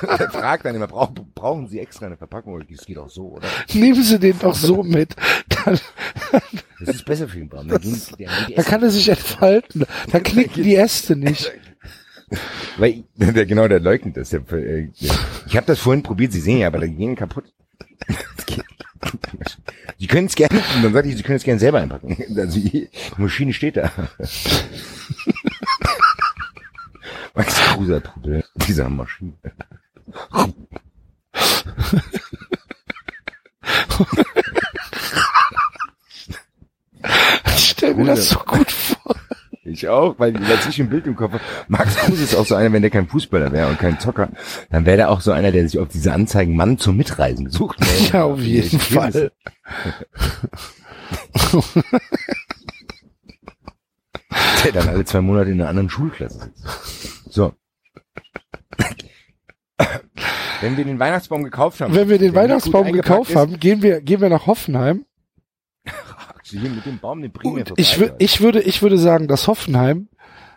er 0.08 0.30
fragt 0.32 0.66
dann 0.66 0.75
immer, 0.75 0.88
brauch, 0.88 1.11
brauchen 1.35 1.67
Sie 1.67 1.80
extra 1.80 2.06
eine 2.08 2.17
Verpackung? 2.17 2.64
Das 2.69 2.85
geht 2.85 2.98
auch 2.98 3.09
so, 3.09 3.30
oder? 3.33 3.48
nehmen 3.74 4.01
Sie 4.03 4.19
den 4.19 4.38
doch 4.40 4.56
so 4.56 4.83
mit. 4.83 5.16
Dann, 5.50 5.80
Das 6.80 6.95
ist 6.95 7.06
besser 7.06 7.27
für 7.27 7.38
den 7.40 7.50
Baum. 7.50 7.67
Dann, 7.67 7.82
gehen, 7.82 8.00
die- 8.17 8.25
die 8.48 8.56
dann 8.56 8.66
kann 8.66 8.83
er 8.83 8.90
sich 8.90 9.08
entfalten. 9.09 9.85
Dann 10.11 10.24
knicken 10.24 10.64
die 10.64 10.75
Äste 10.75 11.16
nicht. 11.16 11.51
Weil 12.77 13.03
der, 13.16 13.45
genau, 13.45 13.67
der 13.67 13.80
leugnet 13.80 14.17
das. 14.17 14.30
Der, 14.30 14.40
äh, 14.51 14.88
der, 14.88 15.16
ich 15.48 15.58
habe 15.58 15.67
das 15.67 15.80
vorhin 15.80 16.01
probiert, 16.03 16.32
Sie 16.32 16.40
sehen 16.40 16.59
ja, 16.59 16.67
aber 16.67 16.80
die 16.80 16.93
gehen 16.95 17.16
kaputt. 17.16 17.45
Sie 19.97 20.07
können 20.07 20.27
es 20.27 20.35
gerne, 20.35 20.61
und 20.75 20.83
dann 20.83 20.93
sagte 20.93 21.09
ich, 21.09 21.17
Sie 21.17 21.23
können 21.23 21.38
es 21.38 21.43
gerne 21.43 21.59
selber 21.59 21.80
einpacken. 21.80 22.17
Also 22.38 22.59
die 22.59 22.89
Maschine 23.17 23.53
steht 23.53 23.77
da. 23.77 23.91
Max 27.33 27.55
Kruse 27.55 28.03
mit 28.23 28.45
dieser 28.67 28.89
Maschine. 28.89 29.33
Ich 37.55 37.69
stell 37.69 37.95
mir 37.95 38.05
das 38.05 38.30
so 38.30 38.39
gut 38.39 38.71
vor. 38.71 39.15
Ich 39.64 39.88
auch, 39.88 40.17
weil 40.17 40.33
ich 40.67 40.80
ein 40.80 40.90
Bild 40.90 41.06
im 41.06 41.15
Kopf 41.15 41.33
habe, 41.33 41.43
Max 41.67 41.95
Kruse 41.95 42.23
ist 42.23 42.35
auch 42.35 42.48
so 42.48 42.56
einer, 42.56 42.73
wenn 42.73 42.81
der 42.81 42.90
kein 42.90 43.07
Fußballer 43.07 43.51
wäre 43.51 43.67
und 43.67 43.77
kein 43.77 43.99
Zocker, 43.99 44.30
dann 44.72 44.88
wäre 44.88 44.98
der 44.98 45.11
auch 45.11 45.22
so 45.22 45.31
einer, 45.31 45.51
der 45.51 45.67
sich 45.69 45.80
auf 45.80 45.88
diese 45.88 46.14
Anzeigen 46.14 46.56
Mann 46.56 46.80
zum 46.80 46.98
Mitreisen 46.98 47.48
sucht. 47.49 47.77
Ja, 48.11 48.23
auf 48.23 48.40
jeden 48.40 48.80
Fall. 48.80 49.31
Der 54.64 54.72
dann 54.72 54.90
alle 54.90 55.06
zwei 55.06 55.22
Monate 55.22 55.51
in 55.51 55.61
einer 55.61 55.69
anderen 55.69 55.90
Schulklasse 55.91 56.40
sitzt. 56.40 56.65
So. 57.30 57.53
Wenn 60.61 60.77
wir 60.77 60.85
den 60.85 60.99
Weihnachtsbaum 60.99 61.43
gekauft 61.43 61.81
haben. 61.81 61.93
Wenn 61.93 62.09
wir 62.09 62.17
den 62.17 62.33
Weihnachtsbaum 62.33 62.91
gekauft 62.91 63.35
haben, 63.35 63.59
gehen 63.59 63.83
wir, 63.83 64.01
gehen 64.01 64.22
wir 64.22 64.30
nach 64.30 64.48
Hoffenheim. 64.48 65.06
Hier 66.59 66.69
mit 66.69 66.85
dem 66.85 66.99
Baum 66.99 67.21
den 67.21 67.31
primär 67.31 67.65
Und 67.69 67.80
ich, 67.80 67.93
wür- 67.95 68.13
ich 68.19 68.41
würde, 68.41 68.61
ich 68.61 68.81
würde 68.81 68.97
sagen, 68.97 69.27
dass 69.27 69.47
Hoffenheim 69.47 70.07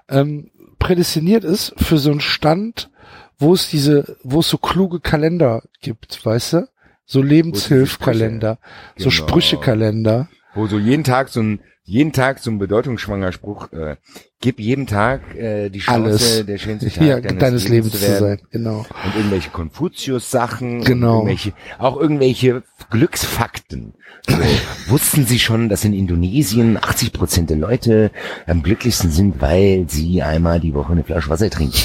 ähm, 0.09 0.51
prädestiniert 0.79 1.45
ist 1.45 1.73
für 1.77 1.99
so 1.99 2.11
einen 2.11 2.21
Stand, 2.21 2.91
wo 3.39 3.53
es 3.55 3.69
diese, 3.71 4.17
wo 4.23 4.41
es 4.41 4.49
so 4.49 4.59
kluge 4.59 5.01
Kalender 5.01 5.63
gibt, 5.81 6.25
weißt 6.25 6.53
du? 6.55 6.69
So 7.07 7.21
Lebenshilfkalender, 7.21 8.59
so 8.97 9.11
Genau. 9.11 9.11
Sprüchekalender. 9.11 10.29
Wo 10.55 10.67
so 10.67 10.79
jeden 10.79 11.05
Tag 11.05 11.29
so 11.29 11.41
ein, 11.41 11.61
jeden 11.87 12.13
Tag 12.13 12.45
ein 12.47 12.59
bedeutungsschwanger 12.59 13.31
Spruch, 13.33 13.71
äh, 13.73 13.97
gib 14.41 14.59
jedem 14.59 14.87
Tag 14.87 15.35
äh, 15.35 15.69
die 15.69 15.81
Chance, 15.81 16.05
Alles. 16.05 16.47
der 16.47 16.57
schönste 16.59 16.91
Tag 16.91 17.03
Ja, 17.07 17.21
deines, 17.21 17.69
Lebens 17.69 17.93
zu 17.93 18.01
werden. 18.01 18.19
sein, 18.21 18.41
genau. 18.51 18.79
Und 18.79 19.17
irgendwelche 19.17 19.51
Konfuzius-Sachen. 19.51 20.83
Genau. 20.85 21.17
Irgendwelche, 21.19 21.53
auch 21.79 22.01
irgendwelche 22.01 22.63
Glücksfakten. 22.91 23.93
So, 24.27 24.37
wussten 24.89 25.27
Sie 25.27 25.39
schon, 25.39 25.69
dass 25.69 25.85
in 25.85 25.93
Indonesien 25.93 26.79
80 26.79 27.13
Prozent 27.13 27.51
der 27.51 27.59
Leute 27.59 28.11
am 28.47 28.63
glücklichsten 28.63 29.11
sind, 29.11 29.43
weil 29.43 29.85
sie 29.89 30.23
einmal 30.23 30.61
die 30.61 30.73
Woche 30.73 30.93
eine 30.93 31.05
Flasche 31.05 31.29
Wasser 31.29 31.51
trinken? 31.51 31.77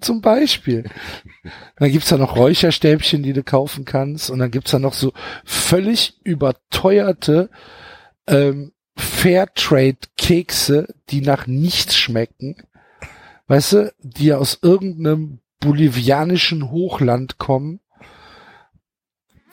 Zum 0.00 0.20
Beispiel. 0.20 0.84
Dann 1.76 1.90
gibt's 1.90 2.08
da 2.08 2.16
noch 2.16 2.36
Räucherstäbchen, 2.36 3.22
die 3.22 3.32
du 3.32 3.42
kaufen 3.42 3.84
kannst. 3.84 4.30
Und 4.30 4.38
dann 4.38 4.50
gibt's 4.50 4.70
da 4.70 4.78
noch 4.78 4.94
so 4.94 5.12
völlig 5.44 6.20
überteuerte 6.24 7.50
ähm, 8.28 8.72
Fairtrade-Kekse, 8.96 10.94
die 11.10 11.20
nach 11.20 11.46
nichts 11.46 11.96
schmecken. 11.96 12.56
Weißt 13.48 13.72
du, 13.72 13.92
die 14.00 14.32
aus 14.32 14.58
irgendeinem 14.62 15.40
bolivianischen 15.60 16.70
Hochland 16.70 17.38
kommen. 17.38 17.80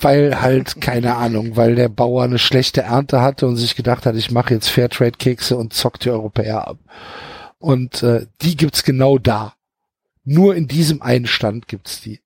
Weil 0.02 0.42
halt, 0.42 0.80
keine 0.80 1.16
Ahnung, 1.18 1.58
weil 1.58 1.76
der 1.76 1.90
Bauer 1.90 2.24
eine 2.24 2.40
schlechte 2.40 2.84
Ernte 2.84 3.22
hatte 3.22 3.48
und 3.48 3.58
sich 3.58 3.76
gedacht 3.76 4.06
hat, 4.06 4.16
ich 4.16 4.32
mache 4.32 4.54
jetzt 4.54 4.70
Fairtrade-Kekse 4.70 5.58
und 5.58 5.74
zock 5.74 6.00
die 6.00 6.10
Europäer 6.10 6.68
ab. 6.68 6.78
Und 7.58 8.04
äh, 8.04 8.28
die 8.42 8.56
gibt's 8.56 8.84
genau 8.84 9.18
da. 9.18 9.56
Nur 10.24 10.56
in 10.56 10.68
diesem 10.68 11.02
einen 11.02 11.28
Stand 11.28 11.68
gibt's 11.68 12.02
die. 12.02 12.22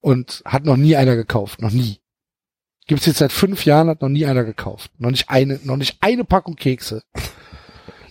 Und 0.00 0.42
hat 0.44 0.64
noch 0.64 0.76
nie 0.76 0.96
einer 0.96 1.14
gekauft. 1.14 1.60
Noch 1.62 1.70
nie. 1.70 2.00
Gibt's 2.86 3.06
jetzt 3.06 3.18
seit 3.18 3.32
fünf 3.32 3.64
Jahren, 3.64 3.88
hat 3.88 4.02
noch 4.02 4.08
nie 4.08 4.26
einer 4.26 4.44
gekauft. 4.44 4.90
Noch 4.98 5.10
nicht 5.10 5.30
eine, 5.30 5.60
noch 5.62 5.76
nicht 5.76 5.98
eine 6.00 6.24
Packung 6.24 6.56
Kekse. 6.56 7.02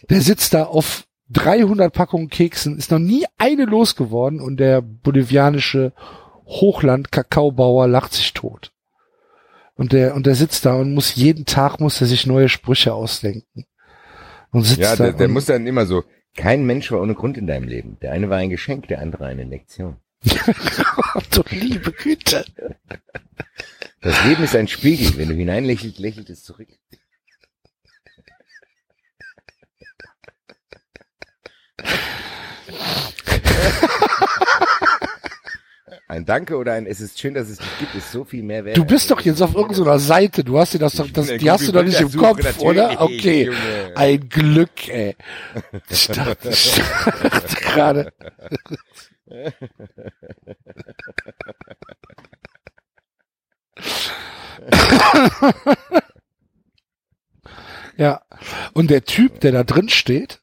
Der 0.10 0.22
sitzt 0.22 0.54
da 0.54 0.64
auf 0.64 1.06
300 1.32 1.94
Packungen 1.94 2.30
Keksen, 2.30 2.78
ist 2.78 2.92
noch 2.92 3.00
nie 3.00 3.26
eine 3.38 3.66
losgeworden 3.66 4.42
und 4.42 4.58
der 4.58 4.82
bolivianische 4.82 5.94
Hochland-Kakaobauer 6.46 7.88
lacht 7.88 8.14
sich 8.14 8.34
tot. 8.34 8.72
Und 9.76 9.94
der, 9.94 10.16
und 10.16 10.26
der 10.26 10.36
sitzt 10.36 10.66
da 10.66 10.76
und 10.76 10.94
muss 10.94 11.16
jeden 11.16 11.46
Tag 11.46 11.80
muss 11.80 12.02
er 12.02 12.08
sich 12.08 12.28
neue 12.28 12.50
Sprüche 12.50 12.94
ausdenken. 12.94 13.66
Und 14.52 14.64
sitzt 14.64 14.82
Ja, 14.82 14.96
da 14.96 15.06
der, 15.06 15.14
der 15.14 15.28
und, 15.28 15.34
muss 15.34 15.46
dann 15.46 15.66
immer 15.66 15.86
so, 15.86 16.04
kein 16.36 16.66
Mensch 16.66 16.92
war 16.92 17.02
ohne 17.02 17.16
Grund 17.16 17.38
in 17.38 17.48
deinem 17.48 17.68
Leben. 17.68 17.98
Der 18.02 18.12
eine 18.12 18.30
war 18.30 18.38
ein 18.38 18.50
Geschenk, 18.50 18.88
der 18.88 19.00
andere 19.00 19.26
eine 19.26 19.44
Lektion. 19.44 19.98
du 20.24 21.44
liebe 21.50 21.92
Güte. 21.92 22.46
Das 24.02 24.26
Leben 24.26 24.44
ist 24.44 24.56
ein 24.56 24.68
Spiegel. 24.68 25.18
Wenn 25.18 25.30
du 25.30 25.36
hineinlächelst, 25.36 26.00
lächelt 26.00 26.30
es 26.30 26.44
zurück. 26.44 26.70
Ein 36.12 36.26
Danke 36.26 36.58
oder 36.58 36.74
ein 36.74 36.88
Es 36.88 37.00
ist 37.00 37.18
schön, 37.18 37.36
dass 37.36 37.48
es 37.48 37.60
dich 37.60 37.80
gibt, 37.80 37.96
ist 37.96 38.12
so 38.12 38.26
viel 38.26 38.44
mehr 38.44 38.66
wert. 38.66 38.76
Du 38.76 38.84
bist 38.84 39.10
doch 39.10 39.22
jetzt 39.22 39.42
auf 39.42 39.56
irgendeiner 39.56 39.98
Seite. 39.98 40.44
Du 40.44 40.60
hast 40.60 40.74
dir 40.74 40.80
das 40.80 40.96
doch, 40.96 41.10
das, 41.10 41.28
die 41.28 41.50
hast 41.50 41.66
du 41.66 41.72
doch 41.72 41.84
nicht 41.84 42.02
im 42.02 42.12
Kopf, 42.12 42.60
oder? 42.60 43.00
Okay. 43.00 43.50
Ein 43.96 44.28
Glück, 44.28 44.90
ey. 44.90 45.16
Ich 45.90 46.08
dachte, 46.08 46.50
ich 46.50 46.76
dachte 46.76 47.56
gerade. 47.64 48.14
Ja. 57.98 58.22
Und 58.74 58.90
der 58.90 59.04
Typ, 59.04 59.42
der 59.42 59.52
da 59.52 59.64
drin 59.64 59.90
steht, 59.90 60.41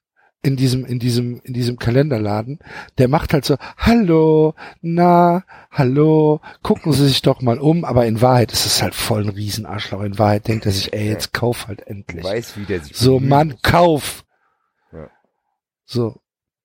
in 0.48 0.56
diesem, 0.56 0.86
in 0.86 0.98
diesem, 0.98 1.40
in 1.44 1.52
diesem 1.52 1.78
Kalenderladen, 1.78 2.58
der 2.96 3.08
macht 3.08 3.34
halt 3.34 3.44
so, 3.44 3.56
hallo, 3.76 4.54
na, 4.80 5.44
hallo, 5.70 6.40
gucken 6.62 6.92
Sie 6.92 7.06
sich 7.06 7.22
doch 7.22 7.42
mal 7.42 7.58
um, 7.58 7.84
aber 7.84 8.06
in 8.06 8.22
Wahrheit 8.22 8.50
ist 8.50 8.66
es 8.66 8.82
halt 8.82 8.94
voll 8.94 9.24
ein 9.24 9.28
Riesenarschloch. 9.28 10.02
In 10.02 10.18
Wahrheit 10.18 10.48
denkt 10.48 10.64
er 10.64 10.72
sich, 10.72 10.92
ey, 10.92 11.06
jetzt 11.06 11.32
kauf 11.34 11.68
halt 11.68 11.86
endlich. 11.86 12.24
weißt, 12.24 12.58
wie 12.58 12.64
der 12.64 12.80
sich 12.80 12.96
So. 12.96 13.20
Mann, 13.20 13.56
kauf. 13.62 14.24
Ja. 14.92 15.10
So. 15.84 16.16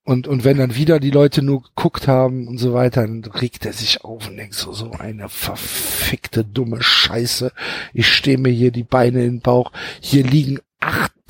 Und, 0.05 0.27
und 0.27 0.43
wenn 0.43 0.57
dann 0.57 0.75
wieder 0.75 0.99
die 0.99 1.11
Leute 1.11 1.41
nur 1.41 1.63
geguckt 1.63 2.07
haben 2.07 2.47
und 2.47 2.57
so 2.57 2.73
weiter, 2.73 3.01
dann 3.01 3.23
regt 3.23 3.65
er 3.65 3.73
sich 3.73 4.03
auf 4.03 4.27
und 4.27 4.37
denkt 4.37 4.53
so, 4.53 4.73
so 4.73 4.91
eine 4.91 5.29
verfickte 5.29 6.43
dumme 6.43 6.81
Scheiße. 6.81 7.51
Ich 7.93 8.07
stehe 8.07 8.37
mir 8.37 8.51
hier 8.51 8.71
die 8.71 8.83
Beine 8.83 9.23
in 9.23 9.35
den 9.35 9.41
Bauch. 9.41 9.71
Hier 10.01 10.23
liegen 10.25 10.59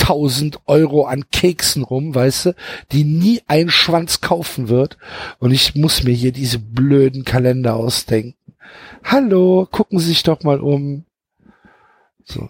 8000 0.04 0.60
Euro 0.66 1.06
an 1.06 1.30
Keksen 1.32 1.84
rum, 1.84 2.14
weißt 2.14 2.48
du, 2.48 2.56
die 2.92 3.04
nie 3.06 3.42
ein 3.48 3.70
Schwanz 3.70 4.22
kaufen 4.22 4.68
wird. 4.68 4.98
Und 5.40 5.52
ich 5.52 5.76
muss 5.76 6.04
mir 6.04 6.14
hier 6.14 6.32
diese 6.32 6.60
blöden 6.60 7.24
Kalender 7.24 7.76
ausdenken. 7.76 8.36
Hallo, 9.04 9.68
gucken 9.70 10.00
Sie 10.00 10.08
sich 10.08 10.24
doch 10.24 10.44
mal 10.44 10.60
um. 10.60 11.06
So. 12.26 12.50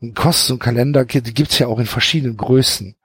Und 0.00 0.14
kostet 0.14 0.46
so 0.48 0.54
ein 0.54 0.60
Kalender, 0.60 1.04
die 1.04 1.34
gibt's 1.34 1.58
ja 1.58 1.66
auch 1.66 1.78
in 1.78 1.86
verschiedenen 1.86 2.36
Größen. 2.36 2.96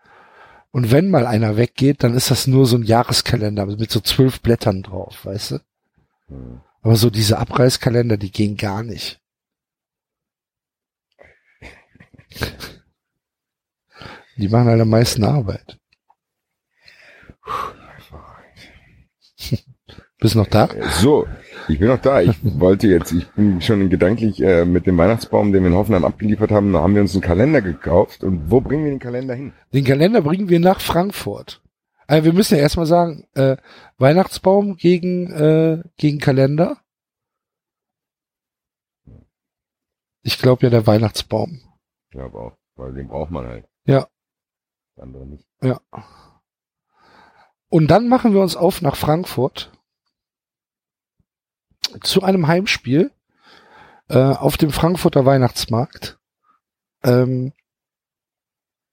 Und 0.72 0.92
wenn 0.92 1.10
mal 1.10 1.26
einer 1.26 1.58
weggeht, 1.58 2.04
dann 2.04 2.14
ist 2.14 2.30
das 2.30 2.46
nur 2.48 2.66
so 2.66 2.78
ein 2.78 2.84
Jahreskalender 2.84 3.66
mit 3.66 3.90
so 3.92 4.00
zwölf 4.00 4.42
Blättern 4.42 4.84
drauf, 4.84 5.26
weißt 5.26 5.52
du? 5.52 5.60
Hm. 6.28 6.62
Aber 6.82 6.96
so 6.96 7.10
diese 7.10 7.40
Abreißkalender, 7.40 8.18
die 8.18 8.32
gehen 8.32 8.56
gar 8.56 8.84
nicht. 8.84 9.20
Die 14.38 14.50
machen 14.50 14.68
halt 14.68 14.82
am 14.82 14.90
meisten 14.90 15.24
Arbeit. 15.24 15.78
Bist 20.20 20.36
noch 20.36 20.48
da? 20.48 20.70
So, 21.00 21.28
ich 21.68 21.78
bin 21.78 21.90
noch 21.90 22.02
da. 22.02 22.22
Ich 22.22 22.36
wollte 22.60 22.88
jetzt, 22.88 23.12
ich 23.12 23.28
bin 23.34 23.62
schon 23.62 23.90
gedanklich 23.90 24.42
äh, 24.42 24.66
mit 24.66 24.88
dem 24.88 24.98
Weihnachtsbaum, 24.98 25.52
den 25.52 25.62
wir 25.64 25.70
in 25.70 25.76
Hoffenheim 25.76 26.06
abgeliefert 26.06 26.50
haben, 26.50 26.74
da 26.74 26.80
haben 26.80 26.96
wir 26.96 27.02
uns 27.02 27.14
einen 27.14 27.22
Kalender 27.22 27.62
gekauft. 27.62 28.24
Und 28.24 28.50
wo 28.50 28.60
bringen 28.60 28.84
wir 28.86 28.92
den 28.92 29.00
Kalender 29.00 29.36
hin? 29.36 29.54
Den 29.74 29.84
Kalender 29.86 30.22
bringen 30.22 30.50
wir 30.50 30.60
nach 30.60 30.82
Frankfurt. 30.82 31.62
Also 32.08 32.26
wir 32.26 32.34
müssen 32.34 32.56
ja 32.56 32.62
erstmal 32.62 32.88
sagen, 32.88 33.28
äh, 33.36 33.58
Weihnachtsbaum 33.98 34.78
gegen, 34.78 35.32
äh, 35.32 35.84
gegen 35.98 36.20
Kalender. 36.20 36.78
Ich 40.24 40.40
glaube 40.40 40.64
ja 40.64 40.70
der 40.70 40.88
Weihnachtsbaum. 40.88 41.62
Ja, 42.14 42.26
aber 42.26 42.40
auch, 42.40 42.58
weil 42.76 42.94
den 42.94 43.08
braucht 43.08 43.30
man 43.30 43.46
halt. 43.46 43.66
Ja. 43.86 44.08
Andere 45.00 45.26
nicht. 45.26 45.46
Ja. 45.62 45.80
Und 47.70 47.88
dann 47.88 48.08
machen 48.08 48.34
wir 48.34 48.42
uns 48.42 48.56
auf 48.56 48.82
nach 48.82 48.96
Frankfurt 48.96 49.72
zu 52.02 52.24
einem 52.24 52.48
Heimspiel 52.48 53.12
äh, 54.10 54.18
auf 54.18 54.58
dem 54.58 54.72
Frankfurter 54.72 55.26
Weihnachtsmarkt. 55.26 56.18
Ähm, 57.04 57.54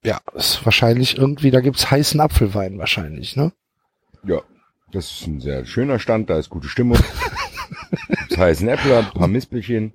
ja, 0.03 0.19
ist 0.33 0.63
wahrscheinlich 0.65 1.17
irgendwie, 1.17 1.51
da 1.51 1.61
gibt's 1.61 1.89
heißen 1.89 2.19
Apfelwein 2.19 2.77
wahrscheinlich, 2.77 3.35
ne? 3.35 3.51
Ja, 4.23 4.41
das 4.91 5.11
ist 5.11 5.27
ein 5.27 5.39
sehr 5.39 5.65
schöner 5.65 5.99
Stand, 5.99 6.29
da 6.29 6.37
ist 6.37 6.49
gute 6.49 6.67
Stimmung. 6.67 6.99
das 8.29 8.37
heißen 8.37 8.67
Äppler, 8.67 8.99
ein 8.99 9.11
paar 9.11 9.27
Mispelchen. 9.27 9.93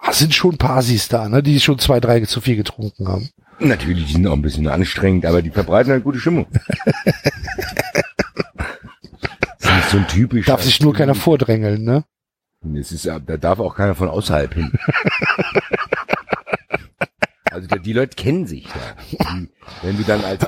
Ah, 0.00 0.12
sind 0.12 0.34
schon 0.34 0.56
Pasis 0.56 1.08
da, 1.08 1.28
ne? 1.28 1.42
Die 1.42 1.60
schon 1.60 1.78
zwei, 1.78 2.00
drei 2.00 2.20
zu 2.22 2.40
viel 2.40 2.56
getrunken 2.56 3.06
haben. 3.08 3.28
Natürlich, 3.64 4.06
die 4.06 4.12
sind 4.14 4.26
auch 4.26 4.32
ein 4.32 4.42
bisschen 4.42 4.66
anstrengend, 4.68 5.24
aber 5.26 5.40
die 5.42 5.50
verbreiten 5.50 5.92
halt 5.92 6.04
gute 6.04 6.18
Stimmung. 6.18 6.46
das 6.52 6.80
ist 9.60 9.74
nicht 9.76 9.90
so 9.90 9.96
ein 9.98 10.08
typisch. 10.08 10.46
Darf 10.46 10.62
sich 10.62 10.80
nur 10.82 10.92
keiner 10.94 11.14
vordrängeln, 11.14 11.84
ne? 11.84 12.04
Es 12.78 12.92
ist, 12.92 13.04
ja- 13.04 13.18
da 13.18 13.36
darf 13.36 13.58
auch 13.60 13.74
keiner 13.74 13.94
von 13.94 14.08
außerhalb 14.08 14.54
hin. 14.54 14.72
Also 17.50 17.66
da- 17.68 17.76
die 17.76 17.92
Leute 17.92 18.16
kennen 18.16 18.46
sich 18.46 18.66
da. 18.66 18.80
Die, 19.10 19.48
wenn 19.82 19.96
du 19.98 20.04
dann 20.04 20.24
als 20.24 20.44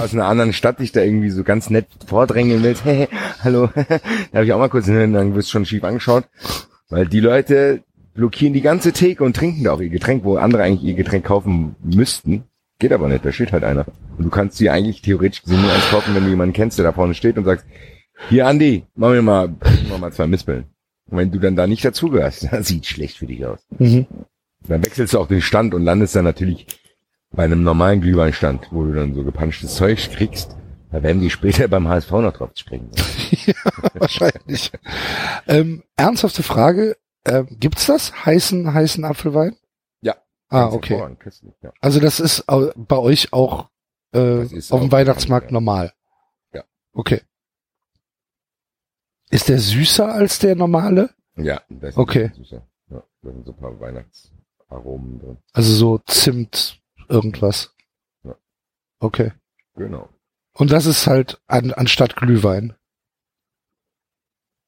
aus 0.00 0.12
einer 0.14 0.26
anderen 0.26 0.52
Stadt 0.52 0.80
dich 0.80 0.90
da 0.92 1.00
irgendwie 1.00 1.30
so 1.30 1.44
ganz 1.44 1.70
nett 1.70 1.86
vordrängeln 2.06 2.62
willst, 2.62 2.84
hey, 2.84 3.08
hallo, 3.44 3.68
darf 4.32 4.42
ich 4.44 4.52
auch 4.52 4.58
mal 4.58 4.68
kurz 4.68 4.86
hin, 4.86 5.12
dann 5.12 5.34
wirst 5.34 5.48
du 5.48 5.52
schon 5.52 5.66
schief 5.66 5.84
angeschaut. 5.84 6.24
Weil 6.88 7.06
die 7.06 7.20
Leute 7.20 7.82
blockieren 8.14 8.54
die 8.54 8.60
ganze 8.60 8.92
Theke 8.92 9.24
und 9.24 9.36
trinken 9.36 9.64
da 9.64 9.72
auch 9.72 9.80
ihr 9.80 9.90
Getränk, 9.90 10.24
wo 10.24 10.36
andere 10.36 10.62
eigentlich 10.62 10.84
ihr 10.84 10.94
Getränk 10.94 11.24
kaufen 11.24 11.76
müssten. 11.82 12.44
Geht 12.78 12.92
aber 12.92 13.08
nicht, 13.08 13.24
da 13.24 13.32
steht 13.32 13.52
halt 13.52 13.64
einer. 13.64 13.86
Und 14.16 14.24
du 14.24 14.30
kannst 14.30 14.58
dir 14.60 14.72
eigentlich 14.72 15.02
theoretisch 15.02 15.42
gesehen 15.42 15.62
nur 15.62 15.72
eins 15.72 15.88
kaufen, 15.90 16.14
wenn 16.14 16.24
du 16.24 16.30
jemanden 16.30 16.54
kennst, 16.54 16.78
der 16.78 16.84
da 16.84 16.92
vorne 16.92 17.14
steht 17.14 17.36
und 17.38 17.44
sagst, 17.44 17.66
hier 18.28 18.46
Andi, 18.46 18.84
mach 18.94 19.10
mir 19.10 19.22
mal, 19.22 19.48
bring 19.48 19.88
mir 19.88 19.98
mal 19.98 20.12
zwei 20.12 20.26
Mispeln. 20.26 20.64
Und 21.10 21.18
wenn 21.18 21.30
du 21.30 21.38
dann 21.38 21.56
da 21.56 21.66
nicht 21.66 21.84
dazugehörst, 21.84 22.48
das 22.50 22.68
sieht 22.68 22.86
schlecht 22.86 23.18
für 23.18 23.26
dich 23.26 23.44
aus. 23.44 23.60
Mhm. 23.78 24.06
Dann 24.66 24.84
wechselst 24.84 25.14
du 25.14 25.18
auch 25.18 25.28
den 25.28 25.42
Stand 25.42 25.74
und 25.74 25.82
landest 25.82 26.16
dann 26.16 26.24
natürlich 26.24 26.66
bei 27.32 27.44
einem 27.44 27.62
normalen 27.62 28.00
Glühweinstand, 28.00 28.68
wo 28.70 28.84
du 28.84 28.92
dann 28.92 29.14
so 29.14 29.24
gepanschtes 29.24 29.74
Zeug 29.74 30.10
kriegst. 30.12 30.56
Da 30.90 31.02
werden 31.02 31.20
die 31.20 31.30
später 31.30 31.66
beim 31.66 31.88
HSV 31.88 32.10
noch 32.12 32.32
drauf 32.32 32.50
springen. 32.54 32.90
Wahrscheinlich. 33.94 34.70
ähm, 35.48 35.82
ernsthafte 35.96 36.44
Frage, 36.44 36.96
äh, 37.24 37.44
gibt's 37.50 37.86
das? 37.86 38.24
Heißen, 38.24 38.72
heißen 38.72 39.04
Apfelwein? 39.04 39.56
Ja. 40.02 40.16
Ah, 40.48 40.66
okay. 40.68 41.00
köstlich, 41.18 41.54
Ja. 41.62 41.72
Also 41.80 42.00
das 42.00 42.20
ist 42.20 42.44
bei 42.46 42.96
euch 42.98 43.32
auch 43.32 43.70
äh, 44.12 44.42
auf 44.42 44.80
dem 44.80 44.92
Weihnachtsmarkt 44.92 45.46
bekannt, 45.48 45.52
normal. 45.52 45.92
Ja. 46.52 46.64
Okay. 46.92 47.22
Ist 49.30 49.48
der 49.48 49.58
süßer 49.58 50.12
als 50.12 50.38
der 50.38 50.54
normale? 50.54 51.10
ja, 51.36 51.60
das 51.68 51.90
ist 51.90 51.98
Okay. 51.98 52.30
süßer. 52.36 52.66
Ja, 52.90 53.02
da 53.22 53.30
sind 53.32 53.46
so 53.46 53.52
ein 53.52 53.58
paar 53.58 53.80
Weihnachtsaromen 53.80 55.18
drin. 55.18 55.38
Also 55.52 55.72
so 55.74 55.98
Zimt 56.06 56.80
irgendwas. 57.08 57.74
Ja. 58.22 58.36
Okay. 59.00 59.32
Genau. 59.74 60.08
Und 60.52 60.70
das 60.70 60.86
ist 60.86 61.06
halt 61.08 61.40
an, 61.48 61.72
anstatt 61.72 62.14
Glühwein. 62.16 62.74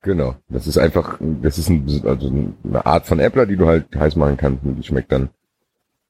Genau. 0.07 0.37
Das 0.49 0.67
ist 0.69 0.79
einfach, 0.79 1.19
das 1.43 1.59
ist 1.59 1.69
ein, 1.69 1.85
also 2.05 2.33
eine 2.65 2.87
Art 2.87 3.07
von 3.07 3.19
Äppler, 3.19 3.45
die 3.45 3.57
du 3.57 3.67
halt 3.67 3.87
heiß 3.95 4.15
machen 4.17 4.37
kannst 4.37 4.65
und 4.65 4.77
die 4.77 4.83
schmeckt 4.85 5.11
dann. 5.11 5.31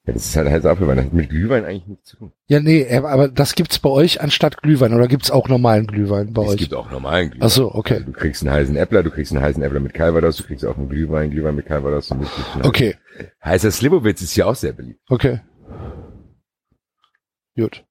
Ja, 0.07 0.13
das 0.13 0.27
ist 0.27 0.37
halt 0.37 0.49
heißer 0.49 0.71
Apfelwein. 0.71 0.99
Das 0.99 1.07
hat 1.07 1.15
mit 1.15 1.31
Glühwein 1.31 1.65
eigentlich 1.65 1.87
nichts 1.89 2.11
zu 2.11 2.17
tun. 2.19 2.33
Ja, 2.47 2.61
nee, 2.61 2.87
aber 2.95 3.09
aber 3.11 3.29
das 3.29 3.55
gibt's 3.57 3.79
bei 3.79 3.89
euch 3.89 4.21
anstatt 4.21 4.63
Glühwein 4.63 4.93
oder 4.95 5.09
gibt's 5.09 5.31
auch 5.31 5.49
normalen 5.49 5.87
Glühwein 5.87 6.33
bei 6.35 6.43
es 6.45 6.51
euch? 6.51 6.57
gibt 6.59 6.75
auch 6.75 6.91
normalen 6.91 7.31
Glühwein. 7.31 7.47
Ach 7.47 7.51
so, 7.51 7.75
okay. 7.75 7.95
Also 7.95 8.07
du 8.07 8.13
kriegst 8.13 8.43
einen 8.43 8.53
heißen 8.55 8.77
Äppler, 8.77 9.03
du 9.03 9.11
kriegst 9.11 9.33
einen 9.33 9.43
heißen 9.43 9.63
Äppler 9.63 9.81
mit 9.81 9.95
Calvados, 9.95 10.37
du 10.37 10.45
kriegst 10.45 10.65
auch 10.67 10.77
einen 10.77 10.89
Glühwein, 10.91 11.31
Glühwein 11.31 11.57
mit 11.57 11.67
Calvados 11.67 12.11
und 12.11 12.21
Whisky. 12.21 12.43
Okay, 12.63 12.95
Heißer 13.45 13.71
Slivovitz 13.71 14.21
ist 14.23 14.37
ja 14.37 14.45
auch 14.47 14.55
sehr 14.55 14.75
beliebt. 14.75 15.01
okay. 15.09 15.41
Gut. 17.57 17.85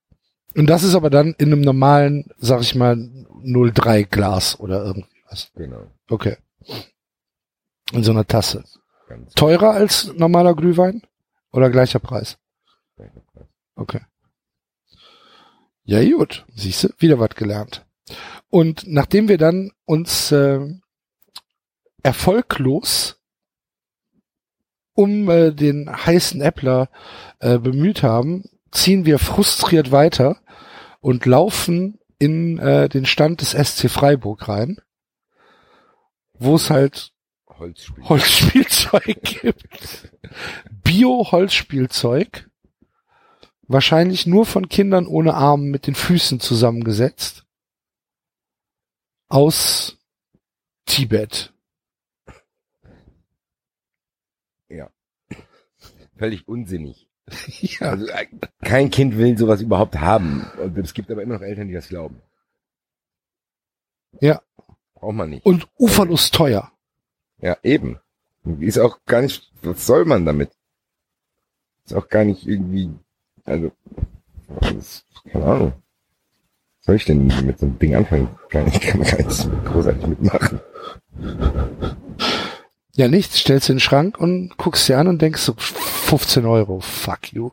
Und 0.55 0.67
das 0.69 0.83
ist 0.83 0.95
aber 0.95 1.09
dann 1.09 1.33
in 1.37 1.51
einem 1.51 1.61
normalen, 1.61 2.29
sag 2.37 2.61
ich 2.61 2.75
mal, 2.75 2.95
03 3.43 4.03
Glas 4.03 4.57
oder 4.59 4.95
irgendwas. 5.25 5.51
Genau. 5.55 5.91
Okay. 6.09 6.37
In 7.91 8.03
so 8.03 8.11
einer 8.11 8.25
Tasse. 8.25 8.63
Ganz 9.07 9.33
Teurer 9.33 9.71
als 9.71 10.13
normaler 10.13 10.55
Glühwein? 10.55 11.01
Oder 11.51 11.69
gleicher 11.69 11.99
Preis? 11.99 12.37
gleicher 12.95 13.21
Preis. 13.31 13.47
Okay. 13.75 14.01
Ja, 15.83 16.03
gut. 16.03 16.45
Siehst 16.55 16.83
du, 16.83 16.89
wieder 16.97 17.19
was 17.19 17.35
gelernt. 17.35 17.85
Und 18.49 18.85
nachdem 18.87 19.27
wir 19.27 19.37
dann 19.37 19.71
uns 19.85 20.31
äh, 20.31 20.59
erfolglos 22.03 23.21
um 24.93 25.29
äh, 25.29 25.51
den 25.51 25.89
heißen 25.89 26.41
Äppler 26.41 26.89
äh, 27.39 27.57
bemüht 27.57 28.01
haben, 28.01 28.45
ziehen 28.71 29.05
wir 29.05 29.19
frustriert 29.19 29.91
weiter 29.91 30.37
und 31.01 31.25
laufen 31.25 31.99
in 32.17 32.57
äh, 32.59 32.87
den 32.87 33.05
Stand 33.05 33.41
des 33.41 33.51
SC 33.51 33.89
Freiburg 33.89 34.47
rein, 34.47 34.79
wo 36.39 36.55
es 36.55 36.69
halt 36.69 37.11
Holzspiel. 37.47 38.03
Holzspielzeug 38.03 39.21
gibt. 39.23 40.11
Bio-Holzspielzeug. 40.83 42.49
Wahrscheinlich 43.67 44.27
nur 44.27 44.45
von 44.45 44.69
Kindern 44.69 45.07
ohne 45.07 45.33
Arme 45.33 45.63
mit 45.63 45.87
den 45.87 45.95
Füßen 45.95 46.39
zusammengesetzt. 46.39 47.45
Aus 49.27 49.97
Tibet. 50.85 51.55
Völlig 56.17 56.47
unsinnig. 56.47 57.09
Ja. 57.59 57.89
Also 57.89 58.05
äh, 58.07 58.27
kein 58.63 58.91
Kind 58.91 59.17
will 59.17 59.35
sowas 59.35 59.59
überhaupt 59.61 59.95
haben. 59.99 60.45
Und 60.61 60.77
es 60.77 60.93
gibt 60.93 61.09
aber 61.09 61.23
immer 61.23 61.35
noch 61.35 61.41
Eltern, 61.41 61.67
die 61.67 61.73
das 61.73 61.89
glauben. 61.89 62.21
Ja. 64.21 64.41
Braucht 65.05 65.17
man 65.17 65.29
nicht. 65.29 65.45
Und 65.45 65.67
uferlos 65.77 66.31
teuer. 66.31 66.71
Ja, 67.39 67.57
eben. 67.61 67.99
Ist 68.59 68.79
auch 68.79 68.97
gar 69.05 69.21
nicht, 69.21 69.51
was 69.61 69.85
soll 69.85 70.03
man 70.03 70.25
damit? 70.25 70.49
Ist 71.85 71.93
auch 71.93 72.07
gar 72.09 72.23
nicht 72.23 72.47
irgendwie, 72.47 72.89
also, 73.43 73.71
ist, 74.75 75.05
keine 75.31 75.45
Ahnung. 75.45 75.73
Was 76.79 76.85
soll 76.87 76.95
ich 76.95 77.05
denn 77.05 77.27
mit 77.45 77.59
so 77.59 77.67
einem 77.67 77.77
Ding 77.77 77.93
anfangen? 77.93 78.29
Ich 78.49 78.79
kann 78.81 79.03
gar 79.03 79.17
nichts 79.17 79.47
großartig 79.65 80.07
mitmachen. 80.07 80.59
Ja, 82.95 83.07
nichts. 83.07 83.37
Stellst 83.37 83.69
du 83.69 83.73
in 83.73 83.77
den 83.77 83.81
Schrank 83.81 84.17
und 84.17 84.57
guckst 84.57 84.89
dir 84.89 84.97
an 84.97 85.07
und 85.07 85.21
denkst 85.21 85.41
so, 85.43 85.53
15 85.55 86.47
Euro, 86.47 86.79
fuck 86.79 87.31
you. 87.31 87.51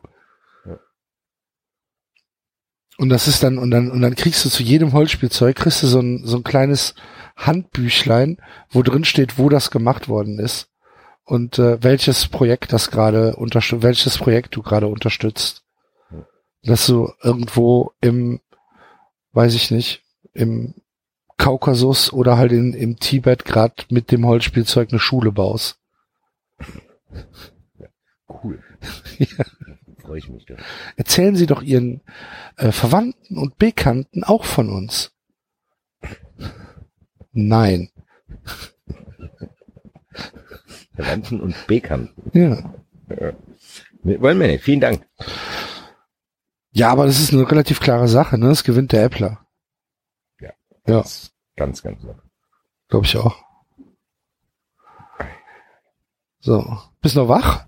Und 2.97 3.09
das 3.09 3.27
ist 3.27 3.43
dann, 3.43 3.57
und 3.57 3.71
dann, 3.71 3.89
und 3.89 4.01
dann 4.01 4.15
kriegst 4.15 4.45
du 4.45 4.49
zu 4.49 4.63
jedem 4.63 4.93
Holzspielzeug, 4.93 5.55
kriegst 5.55 5.81
du 5.83 5.87
so 5.87 5.99
ein, 5.99 6.25
so 6.25 6.37
ein 6.37 6.43
kleines 6.43 6.93
Handbüchlein, 7.35 8.37
wo 8.69 8.83
drin 8.83 9.03
steht, 9.03 9.37
wo 9.37 9.49
das 9.49 9.71
gemacht 9.71 10.07
worden 10.07 10.39
ist. 10.39 10.69
Und 11.25 11.57
äh, 11.57 11.81
welches 11.81 12.27
Projekt 12.27 12.73
das 12.73 12.91
gerade 12.91 13.35
unterstützt, 13.35 13.83
welches 13.83 14.17
Projekt 14.17 14.55
du 14.55 14.61
gerade 14.61 14.87
unterstützt. 14.87 15.63
Dass 16.63 16.85
du 16.85 17.11
irgendwo 17.21 17.91
im, 18.01 18.41
weiß 19.31 19.53
ich 19.55 19.71
nicht, 19.71 20.03
im 20.33 20.75
Kaukasus 21.37 22.13
oder 22.13 22.37
halt 22.37 22.51
in, 22.51 22.73
im 22.73 22.99
Tibet 22.99 23.45
gerade 23.45 23.75
mit 23.89 24.11
dem 24.11 24.25
Holzspielzeug 24.25 24.89
eine 24.91 24.99
Schule 24.99 25.31
baust. 25.31 25.77
Cool. 28.27 28.63
Ja. 29.19 29.45
Freue 30.03 30.17
ich 30.19 30.29
mich 30.29 30.45
doch. 30.45 30.57
Erzählen 30.97 31.35
Sie 31.35 31.45
doch 31.47 31.61
Ihren 31.61 32.01
äh, 32.57 32.71
Verwandten 32.71 33.37
und 33.37 33.57
Bekannten 33.57 34.23
auch 34.23 34.43
von 34.45 34.69
uns. 34.69 35.11
Nein. 37.31 37.89
Verwandten 40.95 41.41
und 41.41 41.55
Bekannten. 41.67 42.37
Ja. 42.37 42.73
Nee, 44.03 44.19
wollen 44.21 44.39
wir 44.39 44.47
nicht. 44.47 44.63
Vielen 44.63 44.81
Dank. 44.81 45.07
Ja, 46.71 46.89
aber 46.89 47.05
das 47.05 47.19
ist 47.19 47.31
eine 47.33 47.49
relativ 47.49 47.79
klare 47.79 48.07
Sache, 48.07 48.37
ne? 48.37 48.49
Es 48.49 48.63
gewinnt 48.63 48.91
der 48.91 49.03
Äppler. 49.05 49.45
Ja. 50.39 50.49
Ja, 50.87 50.97
Das 50.97 51.23
ist 51.23 51.33
Ganz, 51.55 51.81
ganz 51.83 52.01
locker. 52.03 52.23
glaube 52.89 53.05
ich 53.05 53.15
auch. 53.17 53.37
So, 56.39 56.77
bist 56.99 57.15
noch 57.15 57.29
wach? 57.29 57.67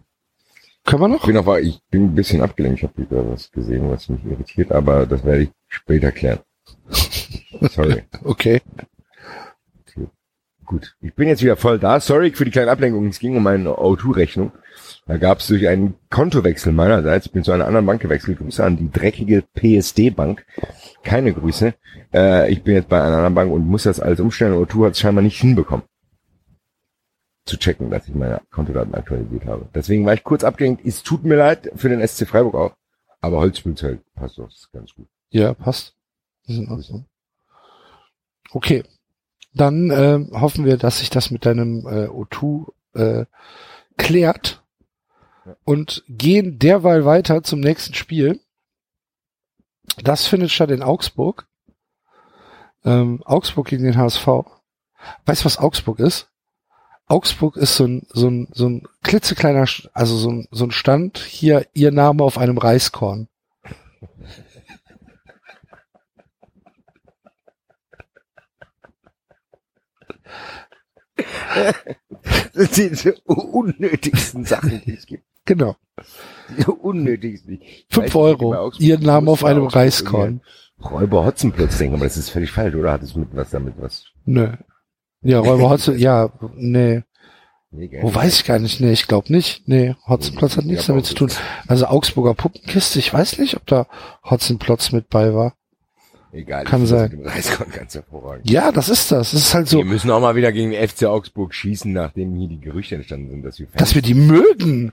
Können 0.85 1.01
wir 1.01 1.07
Ich 1.07 1.13
noch? 1.13 1.25
bin 1.25 1.37
aber, 1.37 1.61
ich 1.61 1.79
bin 1.89 2.05
ein 2.05 2.15
bisschen 2.15 2.41
abgelenkt. 2.41 2.79
Ich 2.79 2.83
habe 2.83 2.97
wieder 2.97 3.29
was 3.29 3.51
gesehen, 3.51 3.89
was 3.89 4.07
mich 4.07 4.23
irritiert, 4.25 4.71
aber 4.71 5.05
das 5.05 5.23
werde 5.25 5.43
ich 5.43 5.49
später 5.67 6.11
klären. 6.11 6.39
Sorry. 7.71 8.03
Okay. 8.23 8.61
Gut. 10.67 10.95
Ich 10.99 11.13
bin 11.13 11.27
jetzt 11.27 11.43
wieder 11.43 11.57
voll 11.57 11.77
da. 11.77 11.99
Sorry 11.99 12.31
für 12.31 12.43
die 12.43 12.49
kleine 12.49 12.71
Ablenkung. 12.71 13.05
Es 13.07 13.19
ging 13.19 13.37
um 13.37 13.45
eine 13.45 13.69
O2-Rechnung. 13.69 14.51
Da 15.05 15.17
gab 15.17 15.37
es 15.39 15.45
durch 15.47 15.67
einen 15.67 15.93
Kontowechsel 16.09 16.73
meinerseits, 16.73 17.27
ich 17.27 17.31
bin 17.31 17.43
zu 17.43 17.51
einer 17.51 17.67
anderen 17.67 17.85
Bank 17.85 18.01
gewechselt, 18.01 18.39
Grüße 18.39 18.63
an 18.63 18.75
die 18.75 18.89
dreckige 18.91 19.43
PSD-Bank. 19.53 20.43
Keine 21.03 21.33
Grüße. 21.33 21.75
Äh, 22.11 22.51
ich 22.51 22.63
bin 22.63 22.73
jetzt 22.73 22.89
bei 22.89 22.97
einer 22.97 23.17
anderen 23.17 23.35
Bank 23.35 23.51
und 23.51 23.67
muss 23.67 23.83
das 23.83 23.99
alles 23.99 24.19
umstellen. 24.19 24.55
O2 24.55 24.85
hat 24.87 24.91
es 24.93 24.99
scheinbar 24.99 25.21
nicht 25.21 25.39
hinbekommen. 25.39 25.85
Zu 27.45 27.57
checken, 27.57 27.91
dass 27.91 28.07
ich 28.07 28.15
meine 28.15 28.41
Kontodaten 28.49 28.95
aktualisiert 28.95 29.45
habe. 29.45 29.69
Deswegen 29.73 30.05
war 30.05 30.13
ich 30.13 30.23
kurz 30.23 30.43
abgelenkt. 30.43 30.85
Es 30.85 31.03
tut 31.03 31.23
mir 31.23 31.35
leid 31.35 31.71
für 31.75 31.89
den 31.89 32.05
SC 32.05 32.27
Freiburg 32.27 32.55
auch. 32.55 32.75
Aber 33.21 33.37
Holzspielzeit 33.37 33.99
passt 34.15 34.37
doch, 34.37 34.49
ganz 34.71 34.93
gut. 34.95 35.07
Ja, 35.29 35.53
passt. 35.53 35.95
Das 36.47 36.57
ist. 36.57 36.93
Okay. 38.51 38.83
Dann 39.53 39.89
ähm, 39.91 40.29
hoffen 40.41 40.65
wir, 40.65 40.77
dass 40.77 40.99
sich 40.99 41.09
das 41.09 41.31
mit 41.31 41.45
deinem 41.45 41.87
äh, 41.87 42.07
O2 42.07 42.71
äh, 42.93 43.25
klärt 43.97 44.63
und 45.63 46.03
gehen 46.07 46.59
derweil 46.59 47.05
weiter 47.05 47.43
zum 47.43 47.59
nächsten 47.61 47.93
Spiel. 47.93 48.39
Das 50.03 50.27
findet 50.27 50.51
statt 50.51 50.71
in 50.71 50.83
Augsburg. 50.83 51.47
Ähm, 52.83 53.23
Augsburg 53.23 53.67
gegen 53.67 53.83
den 53.83 53.97
HSV. 53.97 54.27
Weißt 55.25 55.41
du, 55.41 55.45
was 55.45 55.57
Augsburg 55.57 55.99
ist? 55.99 56.29
Augsburg 57.07 57.55
ist 57.57 57.75
so 57.75 57.85
ein, 57.85 58.07
so 58.09 58.27
ein, 58.27 58.47
so 58.51 58.67
ein 58.67 58.83
klitzekleiner, 59.03 59.65
also 59.93 60.17
so 60.17 60.29
ein, 60.29 60.47
so 60.51 60.65
ein 60.65 60.71
Stand, 60.71 61.19
hier 61.19 61.67
ihr 61.73 61.91
Name 61.91 62.23
auf 62.23 62.37
einem 62.37 62.57
Reiskorn. 62.57 63.27
Das 72.53 72.75
sind 72.75 73.03
die 73.03 73.13
unnötigsten 73.25 74.45
Sachen, 74.45 74.81
die 74.85 74.93
es 74.93 75.05
gibt. 75.05 75.23
Genau. 75.45 75.75
Die 76.57 76.65
unnötigsten. 76.65 77.59
Weiß 77.59 77.67
Fünf 77.89 78.15
Euro. 78.15 78.71
Ihren 78.79 79.03
Namen 79.03 79.29
auf 79.29 79.43
einem 79.43 79.67
Reiskorn. 79.67 80.41
Räuber 80.83 81.23
Hotzenplotz 81.25 81.77
denken, 81.77 81.95
aber 81.95 82.05
das 82.05 82.17
ist 82.17 82.29
völlig 82.29 82.51
falsch, 82.51 82.75
oder? 82.75 82.91
Hat 82.91 83.03
es 83.03 83.15
mit 83.15 83.29
was 83.33 83.51
damit 83.51 83.75
was? 83.77 84.05
Nö. 84.25 84.51
Ja, 85.25 85.39
Räuber 85.39 85.69
Hotze, 85.71 85.95
ja, 85.95 86.29
nee. 86.55 87.01
Nee? 87.71 87.99
Wo 88.01 88.13
weiß 88.13 88.35
ich 88.35 88.45
gar 88.45 88.59
nicht. 88.59 88.79
Nee, 88.79 88.93
ich 88.93 89.07
glaube 89.07 89.33
nicht. 89.33 89.67
Nee, 89.67 89.95
Hotzenplotz 90.07 90.55
hat 90.55 90.65
nichts 90.65 90.85
damit 90.85 91.05
zu 91.05 91.13
tun. 91.13 91.29
Also 91.67 91.87
Augsburger 91.87 92.33
Puppenkiste, 92.33 92.99
ich 92.99 93.13
weiß 93.13 93.37
nicht, 93.39 93.57
ob 93.57 93.65
da 93.65 93.87
Hotzenplotz 94.23 94.93
mit 94.93 95.09
bei 95.09 95.33
war. 95.33 95.55
Egal. 96.31 96.65
kann 96.65 96.85
sein. 96.85 97.25
Ja, 98.43 98.71
das 98.71 98.89
ist 98.89 99.11
das. 99.11 99.31
Das 99.31 99.41
ist 99.41 99.53
halt 99.53 99.67
so, 99.69 99.77
Wir 99.77 99.85
müssen 99.85 100.11
auch 100.11 100.19
mal 100.19 100.35
wieder 100.35 100.51
gegen 100.51 100.71
den 100.71 100.87
FC 100.87 101.05
Augsburg 101.05 101.53
schießen, 101.53 101.91
nachdem 101.91 102.35
hier 102.35 102.49
die 102.49 102.59
Gerüchte 102.59 102.95
entstanden 102.95 103.29
sind, 103.29 103.43
dass 103.43 103.57
wir 103.57 103.67
Fans 103.67 103.79
dass 103.79 103.95
wir 103.95 104.01
die 104.01 104.13
mögen. 104.13 104.91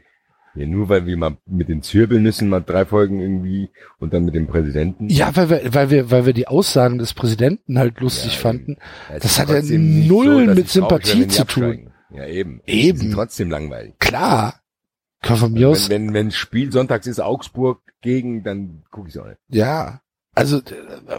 Ja, 0.55 0.67
nur 0.67 0.89
weil 0.89 1.07
wir 1.07 1.17
mal 1.17 1.37
mit 1.47 1.69
den 1.69 1.83
Zirbelnüssen 1.83 2.49
mal 2.49 2.61
drei 2.61 2.85
Folgen 2.85 3.21
irgendwie 3.21 3.71
und 3.99 4.13
dann 4.13 4.25
mit 4.25 4.35
dem 4.35 4.47
Präsidenten. 4.47 5.09
Ja, 5.09 5.35
weil 5.35 5.49
wir, 5.51 5.75
weil 5.75 5.91
wir, 5.91 6.11
weil 6.11 6.27
wir 6.27 6.33
die 6.35 6.49
Aussagen 6.49 6.99
des 6.99 7.15
Präsidenten 7.15 7.79
halt 7.79 8.01
lustig 8.01 8.35
Ja, 8.35 8.39
fanden. 8.39 8.77
Es 9.11 9.23
das 9.23 9.33
ist 9.33 9.39
hat 9.39 9.49
ja 9.49 9.79
null 9.79 10.47
dass 10.47 10.57
mit 10.57 10.69
Sympathie 10.69 11.27
zu 11.27 11.45
tun. 11.47 11.91
Ja, 12.11 12.27
eben. 12.27 12.61
Eben. 12.67 13.13
Trotzdem 13.13 13.51
langweilig. 13.51 13.95
Klar. 13.99 14.61
Kann 15.23 15.37
von 15.37 15.53
mir 15.53 15.69
aus, 15.69 15.89
Wenn, 15.89 16.09
wenn, 16.09 16.15
wenn 16.15 16.31
Spiel 16.33 16.73
sonntags 16.73 17.07
ist, 17.07 17.21
Augsburg 17.21 17.81
gegen, 18.03 18.43
dann 18.43 18.83
gucke 18.91 19.09
ich 19.09 19.19
auch 19.19 19.27
nicht. 19.27 19.39
ja. 19.49 20.01
Also, 20.35 20.63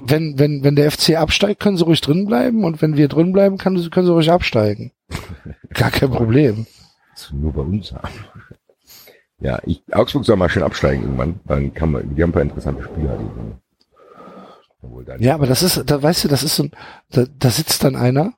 wenn, 0.01 0.39
wenn, 0.39 0.63
wenn 0.63 0.75
der 0.75 0.89
FC 0.89 1.17
absteigt, 1.17 1.59
können 1.59 1.77
sie 1.77 1.83
ruhig 1.83 2.01
drin 2.01 2.25
bleiben 2.25 2.63
und 2.63 2.81
wenn 2.81 2.97
wir 2.97 3.07
drin 3.07 3.31
bleiben, 3.31 3.59
können 3.59 3.77
sie, 3.77 3.91
können 3.91 4.07
sie 4.07 4.11
ruhig 4.11 4.31
absteigen. 4.31 4.91
Gar 5.75 5.91
kein 5.91 6.09
Problem. 6.09 6.65
Das 7.13 7.31
wir 7.31 7.39
nur 7.39 7.53
bei 7.53 7.61
uns 7.61 7.91
haben. 7.93 8.09
Ja, 9.43 9.59
ich, 9.65 9.83
Augsburg 9.91 10.25
soll 10.25 10.37
mal 10.37 10.47
schön 10.47 10.63
absteigen 10.63 11.03
irgendwann. 11.03 11.41
Dann 11.45 11.73
kann 11.73 11.91
man, 11.91 12.15
die 12.15 12.23
haben 12.23 12.29
ein 12.29 12.33
paar 12.33 12.41
interessante 12.41 12.81
Spieler. 12.81 13.17
Dann, 13.17 13.59
Ja, 15.19 15.35
aber 15.35 15.47
das 15.47 15.63
ist, 15.63 15.83
da 15.85 16.01
weißt 16.01 16.23
du, 16.23 16.29
das 16.29 16.43
ist 16.43 16.55
so 16.55 16.63
ein, 16.63 16.71
da, 17.11 17.25
da 17.37 17.49
sitzt 17.49 17.83
dann 17.83 17.97
einer 17.97 18.35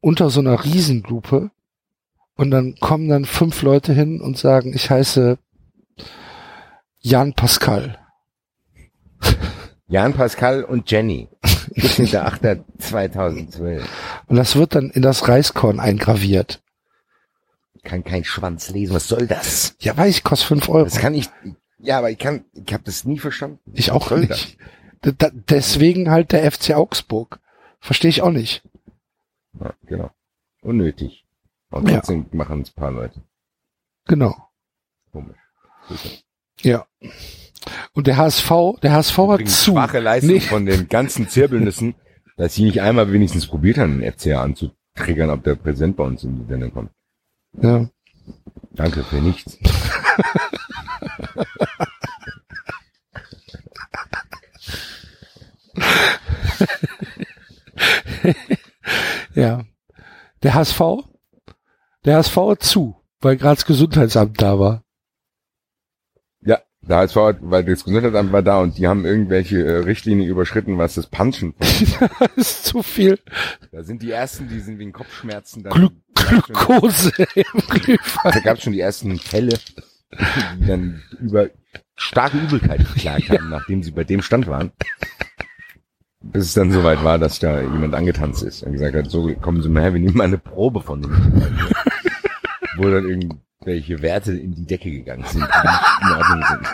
unter 0.00 0.28
so 0.28 0.40
einer 0.40 0.62
Riesenlupe 0.64 1.50
und 2.36 2.50
dann 2.50 2.74
kommen 2.78 3.08
dann 3.08 3.24
fünf 3.24 3.62
Leute 3.62 3.94
hin 3.94 4.20
und 4.20 4.36
sagen, 4.36 4.74
ich 4.74 4.90
heiße 4.90 5.38
Jan 6.98 7.32
Pascal. 7.32 7.96
Jan 9.88 10.12
Pascal 10.12 10.62
und 10.62 10.90
Jenny. 10.90 11.30
17.8.2012. 11.74 13.80
Und 14.26 14.36
das 14.36 14.56
wird 14.56 14.74
dann 14.74 14.90
in 14.90 15.00
das 15.00 15.26
Reiskorn 15.26 15.80
eingraviert. 15.80 16.60
Kann 17.82 18.04
kein 18.04 18.24
Schwanz 18.24 18.70
lesen. 18.70 18.94
Was 18.94 19.08
soll 19.08 19.26
das? 19.26 19.76
Ja, 19.80 19.96
weiß 19.96 20.16
ich, 20.16 20.24
kostet 20.24 20.48
fünf 20.48 20.68
Euro. 20.68 20.84
Das 20.84 20.98
kann 20.98 21.14
ich, 21.14 21.28
ja, 21.78 21.98
aber 21.98 22.10
ich 22.10 22.18
kann, 22.18 22.44
ich 22.52 22.72
habe 22.72 22.84
das 22.84 23.04
nie 23.04 23.18
verstanden. 23.18 23.58
ich 23.72 23.90
auch 23.90 24.10
nicht. 24.10 24.58
Da, 25.02 25.12
da, 25.12 25.30
deswegen 25.32 26.10
halt 26.10 26.32
der 26.32 26.50
FC 26.50 26.72
Augsburg. 26.74 27.40
Verstehe 27.80 28.10
ich 28.10 28.20
auch 28.22 28.30
nicht. 28.32 28.62
Ja, 29.58 29.72
genau. 29.86 30.10
Unnötig. 30.62 31.24
Und 31.70 31.88
Ja. 31.88 31.96
trotzdem 31.96 32.26
machen 32.32 32.62
es 32.62 32.70
ein 32.70 32.74
paar 32.74 32.92
Leute. 32.92 33.22
Genau. 34.06 34.36
Komisch. 35.12 35.38
Ja. 36.60 36.86
Und 37.94 38.06
der 38.06 38.16
HSV, 38.18 38.50
der 38.82 38.92
HSV 38.92 39.16
hat 39.18 39.48
zu. 39.48 39.72
schwache 39.72 40.00
Leistung 40.00 40.34
Nee. 40.34 40.40
von 40.40 40.66
den 40.66 40.88
ganzen 40.88 41.28
Zirbelnüssen, 41.28 41.94
dass 42.36 42.54
sie 42.54 42.64
nicht 42.64 42.80
einmal 42.82 43.10
wenigstens 43.12 43.46
probiert 43.46 43.78
haben, 43.78 44.00
den 44.00 44.12
FCA 44.12 44.42
anzutriggern, 44.42 45.30
ob 45.30 45.42
der 45.44 45.54
Präsident 45.54 45.96
bei 45.96 46.04
uns 46.04 46.24
in 46.24 46.38
die 46.40 46.46
Sendung 46.46 46.72
kommt. 46.72 46.90
Ja. 47.52 47.88
Danke 48.72 49.04
für 49.04 49.16
nichts. 49.16 49.58
Ja. 59.34 59.64
Der 60.42 60.54
HSV, 60.54 60.80
der 62.04 62.16
HSV 62.16 62.36
zu, 62.58 62.96
weil 63.20 63.36
gerade 63.36 63.56
das 63.56 63.66
Gesundheitsamt 63.66 64.40
da 64.40 64.58
war. 64.58 64.82
Ja, 66.90 66.96
der 66.96 66.98
HSV 66.98 67.16
hat, 67.16 67.36
weil 67.40 67.64
das 67.64 67.84
Gesundheitsamt 67.84 68.32
war 68.32 68.42
da 68.42 68.58
und 68.60 68.76
die 68.76 68.88
haben 68.88 69.04
irgendwelche 69.04 69.64
äh, 69.64 69.76
Richtlinien 69.78 70.28
überschritten, 70.28 70.76
was 70.76 70.94
das 70.94 71.06
Punchen. 71.06 71.54
das 71.60 72.36
ist 72.36 72.64
zu 72.64 72.82
viel 72.82 73.18
Da 73.70 73.84
sind 73.84 74.02
die 74.02 74.10
ersten, 74.10 74.48
die 74.48 74.58
sind 74.58 74.80
wegen 74.80 74.92
Kopfschmerzen. 74.92 75.62
Dann, 75.62 75.72
Glu 75.72 75.88
da 76.14 76.40
Glukose 76.40 77.12
im 77.34 77.44
Glühwein. 77.68 77.98
Da 78.32 78.40
gab 78.40 78.56
es 78.56 78.64
schon 78.64 78.72
die 78.72 78.80
ersten 78.80 79.18
Fälle, 79.18 79.56
die 80.12 80.66
dann 80.66 81.02
über 81.20 81.50
starke 81.94 82.38
Übelkeit 82.38 82.80
geklagt 82.80 83.30
haben, 83.30 83.50
nachdem 83.50 83.84
sie 83.84 83.92
bei 83.92 84.04
dem 84.04 84.20
Stand 84.20 84.48
waren. 84.48 84.72
Bis 86.22 86.46
es 86.46 86.54
dann 86.54 86.72
soweit 86.72 87.04
war, 87.04 87.18
dass 87.18 87.38
da 87.38 87.60
jemand 87.60 87.94
angetanzt 87.94 88.42
ist 88.42 88.64
und 88.64 88.72
gesagt 88.72 88.96
hat, 88.96 89.10
so 89.10 89.32
kommen 89.36 89.62
Sie 89.62 89.68
mal 89.68 89.82
her, 89.82 89.94
wir 89.94 90.00
nehmen 90.00 90.16
mal 90.16 90.24
eine 90.24 90.38
Probe 90.38 90.82
von 90.82 91.02
dem. 91.02 91.12
Wo 92.76 92.90
dann 92.90 93.40
irgendwelche 93.60 94.02
Werte 94.02 94.32
in 94.32 94.54
die 94.54 94.64
Decke 94.64 94.90
gegangen 94.90 95.24
sind, 95.26 95.44
die 95.44 95.68
nicht 95.68 95.82
in 96.02 96.12
Ordnung 96.16 96.44
sind. 96.48 96.66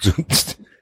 so, 0.00 0.12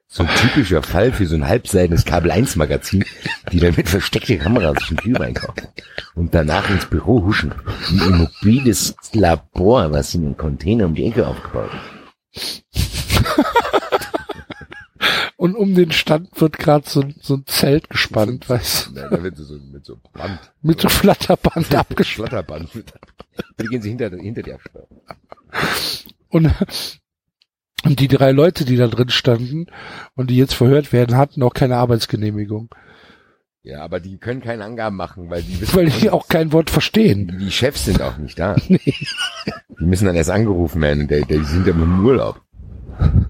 so 0.08 0.22
ein 0.22 0.28
typischer 0.36 0.82
Fall 0.82 1.12
für 1.12 1.26
so 1.26 1.34
ein 1.34 1.46
halbseidenes 1.46 2.06
Kabel-1-Magazin, 2.06 3.04
die 3.52 3.60
dann 3.60 3.74
mit 3.76 3.90
versteckter 3.90 4.36
Kamera 4.36 4.72
sich 4.74 4.88
einen 4.88 4.96
Glühwein 4.96 5.34
kaufen 5.34 5.68
und 6.14 6.34
danach 6.34 6.70
ins 6.70 6.86
Büro 6.86 7.22
huschen. 7.24 7.52
Ein 7.90 8.00
immobiles 8.00 8.94
Labor, 9.12 9.92
was 9.92 10.14
in 10.14 10.24
einem 10.24 10.36
Container 10.38 10.86
um 10.86 10.94
die 10.94 11.06
Ecke 11.06 11.26
aufgebaut 11.26 11.70
ist. 12.32 12.91
Und 15.42 15.56
um 15.56 15.74
den 15.74 15.90
Stand 15.90 16.40
wird 16.40 16.56
gerade 16.56 16.88
so, 16.88 17.02
so 17.20 17.34
ein 17.34 17.46
Zelt 17.46 17.90
gespannt, 17.90 18.48
weißt 18.48 18.90
du, 18.90 18.94
Da, 18.94 19.08
da 19.08 19.24
wird 19.24 19.36
so 19.36 19.58
mit 19.72 19.84
so 19.84 19.96
Band, 20.12 20.38
mit 20.62 20.80
so 20.80 20.88
Flatterband 20.88 21.74
abgespannt. 21.74 22.28
Flatterband 22.28 22.72
mit. 22.76 22.92
Die 23.60 23.66
gehen 23.66 23.82
sie 23.82 23.88
hinter, 23.88 24.08
hinter 24.10 24.42
die 24.42 24.52
Absperrung. 24.52 25.02
Und, 26.28 26.54
und 27.82 27.98
die 27.98 28.06
drei 28.06 28.30
Leute, 28.30 28.64
die 28.64 28.76
da 28.76 28.86
drin 28.86 29.08
standen 29.08 29.66
und 30.14 30.30
die 30.30 30.36
jetzt 30.36 30.54
verhört 30.54 30.92
werden, 30.92 31.16
hatten 31.16 31.42
auch 31.42 31.54
keine 31.54 31.76
Arbeitsgenehmigung. 31.76 32.72
Ja, 33.64 33.82
aber 33.82 33.98
die 33.98 34.18
können 34.18 34.42
keine 34.42 34.62
Angaben 34.64 34.94
machen, 34.94 35.28
weil 35.28 35.42
die 35.42 35.60
wissen, 35.60 35.74
Weil 35.74 35.90
die 35.90 36.10
auch 36.10 36.28
kein 36.28 36.52
Wort 36.52 36.70
verstehen. 36.70 37.26
die, 37.26 37.38
die 37.46 37.50
Chefs 37.50 37.86
sind 37.86 38.00
auch 38.00 38.16
nicht 38.16 38.38
da. 38.38 38.54
Die 38.68 39.86
müssen 39.88 40.06
dann 40.06 40.14
erst 40.14 40.30
angerufen 40.30 40.80
werden. 40.80 41.08
Die, 41.08 41.24
die 41.24 41.42
sind 41.44 41.66
ja 41.66 41.72
im 41.72 42.04
Urlaub. 42.04 42.40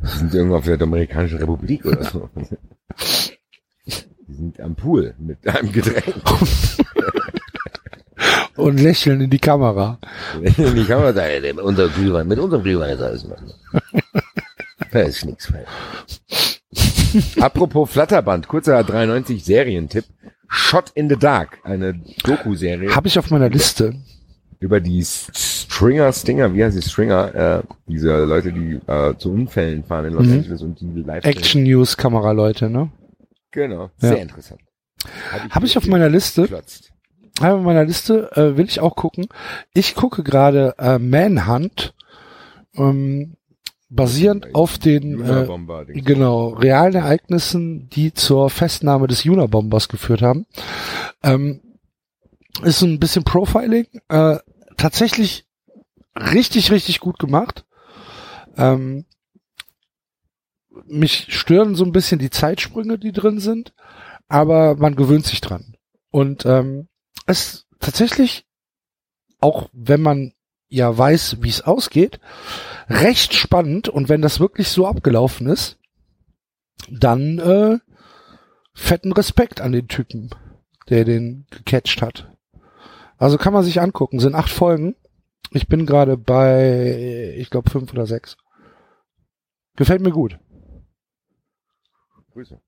Die 0.02 0.18
sind 0.18 0.34
irgendwo 0.34 0.56
auf 0.56 0.64
der 0.64 0.76
Dominikanischen 0.76 1.38
Republik 1.38 1.84
oder 1.84 2.04
so. 2.04 2.28
Die 4.28 4.34
sind 4.34 4.60
am 4.60 4.74
Pool 4.74 5.14
mit 5.18 5.46
einem 5.46 5.72
Getränk. 5.72 6.14
Und 8.56 8.80
lächeln 8.80 9.20
in 9.20 9.30
die 9.30 9.38
Kamera. 9.38 9.98
Die 10.40 10.84
kann 10.84 11.02
man 11.02 11.14
sagen, 11.14 11.42
mit 11.42 11.60
unserem 11.60 11.92
Glühwein, 11.92 12.28
mit 12.28 12.38
unserem 12.38 12.62
Glühwein 12.62 12.90
ist 12.90 13.02
alles 13.02 13.26
machen. 13.26 13.52
Da 14.90 15.00
ist 15.00 15.24
nichts 15.24 15.46
falsch. 15.46 16.60
Apropos 17.40 17.90
Flatterband, 17.90 18.48
kurzer 18.48 18.82
93 18.84 19.44
Serientipp. 19.44 20.04
Shot 20.48 20.90
in 20.94 21.08
the 21.08 21.16
Dark, 21.16 21.60
eine 21.64 21.94
Doku-Serie 22.24 22.94
Habe 22.94 23.08
ich 23.08 23.18
auf 23.18 23.30
meiner 23.30 23.48
Liste. 23.48 23.94
Über 24.62 24.80
die 24.80 25.02
Stringer, 25.04 26.12
Stinger, 26.12 26.54
wie 26.54 26.64
heißt 26.64 26.76
die 26.76 26.82
Stringer, 26.82 27.34
äh, 27.34 27.62
diese 27.86 28.24
Leute, 28.24 28.52
die 28.52 28.80
äh, 28.86 29.14
zu 29.18 29.32
Unfällen 29.32 29.84
fahren 29.84 30.06
in 30.06 30.14
Los 30.14 30.26
Mhm. 30.26 30.32
Angeles 30.34 30.62
und 30.62 30.80
die 30.80 31.02
live 31.02 31.24
Action 31.24 31.62
News 31.64 31.96
Kameraleute, 31.96 32.68
ne? 32.70 32.90
Genau, 33.50 33.90
Ja. 34.00 34.08
sehr 34.08 34.22
interessant. 34.22 34.60
Habe 35.50 35.66
ich 35.66 35.76
auf 35.76 35.86
meiner 35.86 36.08
Liste. 36.08 36.42
geklotzt. 36.42 36.92
Habe 37.40 37.56
auf 37.56 37.62
meiner 37.64 37.84
Liste, 37.84 38.30
äh, 38.36 38.56
will 38.56 38.66
ich 38.66 38.80
auch 38.80 38.94
gucken. 38.94 39.26
Ich 39.74 39.94
gucke 39.94 40.22
gerade 40.22 40.74
äh, 40.78 40.98
Manhunt, 40.98 41.94
ähm, 42.76 43.34
basierend 43.90 44.54
auf 44.54 44.78
den 44.78 45.20
äh, 45.22 45.46
genau 46.00 46.48
realen 46.50 46.94
Ereignissen, 46.94 47.88
die 47.90 48.14
zur 48.14 48.48
Festnahme 48.48 49.06
des 49.08 49.24
Unabombers 49.26 49.88
geführt 49.88 50.22
haben. 50.22 50.46
Ähm, 51.22 51.60
ist 52.62 52.82
ein 52.82 53.00
bisschen 53.00 53.24
Profiling, 53.24 53.86
äh, 54.08 54.38
tatsächlich 54.76 55.46
richtig, 56.16 56.70
richtig 56.70 57.00
gut 57.00 57.18
gemacht. 57.18 57.64
Ähm, 58.56 59.06
mich 60.86 61.26
stören 61.28 61.74
so 61.74 61.84
ein 61.84 61.92
bisschen 61.92 62.18
die 62.18 62.30
Zeitsprünge, 62.30 62.98
die 62.98 63.12
drin 63.12 63.38
sind, 63.38 63.74
aber 64.28 64.76
man 64.76 64.96
gewöhnt 64.96 65.26
sich 65.26 65.40
dran. 65.40 65.76
Und 66.10 66.44
ähm, 66.46 66.88
es 67.26 67.66
tatsächlich, 67.80 68.46
auch 69.40 69.68
wenn 69.72 70.02
man 70.02 70.32
ja 70.68 70.96
weiß, 70.96 71.38
wie 71.40 71.48
es 71.48 71.62
ausgeht, 71.62 72.20
recht 72.88 73.34
spannend. 73.34 73.88
Und 73.88 74.08
wenn 74.08 74.22
das 74.22 74.40
wirklich 74.40 74.68
so 74.68 74.86
abgelaufen 74.86 75.46
ist, 75.46 75.78
dann 76.90 77.38
äh, 77.38 77.78
fetten 78.74 79.12
Respekt 79.12 79.60
an 79.60 79.72
den 79.72 79.88
Typen, 79.88 80.30
der 80.88 81.04
den 81.04 81.46
gecatcht 81.50 82.02
hat. 82.02 82.31
Also 83.22 83.38
kann 83.38 83.52
man 83.52 83.62
sich 83.62 83.80
angucken. 83.80 84.18
Sind 84.18 84.34
acht 84.34 84.50
Folgen. 84.50 84.96
Ich 85.52 85.68
bin 85.68 85.86
gerade 85.86 86.16
bei, 86.16 87.36
ich 87.36 87.50
glaube, 87.50 87.70
fünf 87.70 87.92
oder 87.92 88.04
sechs. 88.04 88.36
Gefällt 89.76 90.00
mir 90.00 90.10
gut. 90.10 90.40
Grüße. 92.32 92.60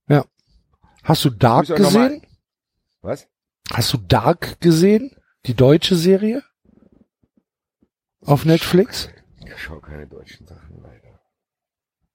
Hast 1.02 1.24
du 1.24 1.30
Dark 1.30 1.66
Grüße 1.66 1.82
gesehen? 1.82 2.22
Was? 3.02 3.26
Hast 3.72 3.92
du 3.94 3.96
Dark 3.96 4.60
gesehen? 4.60 5.16
Die 5.46 5.54
deutsche 5.54 5.96
Serie? 5.96 6.44
Auf 8.24 8.44
Netflix? 8.44 9.08
Ich 9.44 9.60
schaue 9.60 9.80
keine 9.80 10.06
deutschen 10.06 10.46
Sachen 10.46 10.80
leider. 10.80 11.20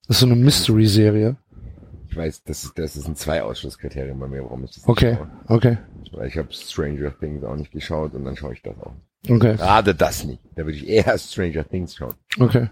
Das 0.07 0.15
ist 0.15 0.19
so 0.21 0.27
eine 0.27 0.37
Mystery-Serie. 0.37 1.35
Ich 2.09 2.15
weiß, 2.17 2.43
das, 2.43 2.63
ist- 2.63 2.77
das 2.79 2.95
ist 2.95 3.07
ein 3.07 3.15
zwei 3.15 3.43
Ausschlusskriterien 3.43 4.17
bei 4.19 4.27
mir, 4.27 4.43
warum 4.43 4.63
ich 4.63 4.71
das 4.71 4.77
nicht 4.79 4.89
Okay, 4.89 5.15
schaue. 5.15 5.29
okay, 5.57 5.77
Weil 6.11 6.27
ich 6.27 6.37
habe 6.37 6.51
Stranger 6.51 7.17
Things 7.19 7.43
auch 7.43 7.55
nicht 7.55 7.71
geschaut 7.71 8.13
und 8.15 8.25
dann 8.25 8.35
schaue 8.35 8.53
ich 8.53 8.61
das 8.63 8.75
auch. 8.79 8.93
okay, 9.29 9.55
Gerade 9.55 9.93
das 9.93 10.23
nicht. 10.23 10.41
Da 10.55 10.65
würde 10.65 10.77
ich 10.77 10.87
eher 10.87 11.17
Stranger 11.17 11.67
Things 11.67 11.95
schauen. 11.95 12.15
okay. 12.39 12.69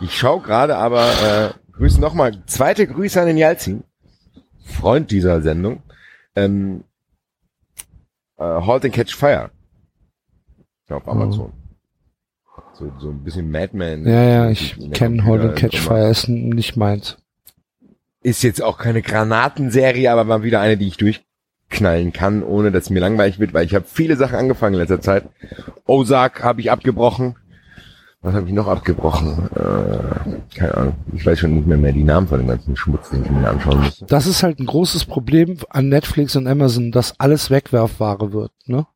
Ich 0.00 0.16
schaue 0.16 0.40
gerade 0.42 0.76
aber, 0.76 1.04
äh, 1.06 1.50
Grüße 1.72 2.00
nochmal, 2.00 2.42
zweite 2.46 2.86
Grüße 2.86 3.20
an 3.20 3.26
den 3.28 3.36
Jalzin, 3.36 3.84
Freund 4.64 5.10
dieser 5.10 5.40
Sendung, 5.42 5.82
ähm, 6.34 6.82
äh, 8.38 8.42
Halt 8.44 8.84
and 8.84 8.94
Catch 8.94 9.14
Fire. 9.14 9.50
Auf 10.88 11.06
Amazon. 11.08 11.52
So, 12.74 12.92
so 12.98 13.10
ein 13.10 13.22
bisschen 13.22 13.50
Madman. 13.50 14.04
Ja, 14.06 14.22
ja, 14.24 14.50
ich 14.50 14.76
kenne 14.92 15.24
Hold 15.24 15.42
and 15.42 15.56
Catch 15.56 15.78
Fire, 15.78 16.08
ist 16.10 16.28
nicht 16.28 16.76
meins. 16.76 17.16
Ist 18.24 18.42
jetzt 18.42 18.62
auch 18.62 18.78
keine 18.78 19.02
Granatenserie, 19.02 20.10
aber 20.10 20.24
mal 20.24 20.42
wieder 20.42 20.60
eine, 20.60 20.78
die 20.78 20.88
ich 20.88 20.96
durchknallen 20.96 22.14
kann, 22.14 22.42
ohne 22.42 22.72
dass 22.72 22.88
mir 22.88 23.00
langweilig 23.00 23.38
wird, 23.38 23.52
weil 23.52 23.66
ich 23.66 23.74
habe 23.74 23.84
viele 23.86 24.16
Sachen 24.16 24.36
angefangen 24.36 24.74
in 24.74 24.80
letzter 24.80 25.02
Zeit. 25.02 25.24
Ozark 25.84 26.42
habe 26.42 26.62
ich 26.62 26.70
abgebrochen. 26.70 27.36
Was 28.22 28.34
habe 28.34 28.46
ich 28.48 28.54
noch 28.54 28.66
abgebrochen? 28.66 29.50
Äh, 29.54 30.56
keine 30.58 30.74
Ahnung. 30.74 30.94
Ich 31.12 31.26
weiß 31.26 31.38
schon 31.38 31.54
nicht 31.54 31.66
mehr 31.66 31.76
mehr 31.76 31.92
die 31.92 32.02
Namen 32.02 32.26
von 32.26 32.38
dem 32.38 32.48
ganzen 32.48 32.74
Schmutz, 32.74 33.10
den 33.10 33.22
ich 33.22 33.30
mir 33.30 33.46
anschauen 33.46 33.80
müsste. 33.80 34.06
Das 34.06 34.26
ist 34.26 34.42
halt 34.42 34.58
ein 34.58 34.64
großes 34.64 35.04
Problem 35.04 35.58
an 35.68 35.90
Netflix 35.90 36.34
und 36.34 36.46
Amazon, 36.46 36.90
dass 36.90 37.20
alles 37.20 37.50
Wegwerfware 37.50 38.32
wird, 38.32 38.52
ne? 38.64 38.86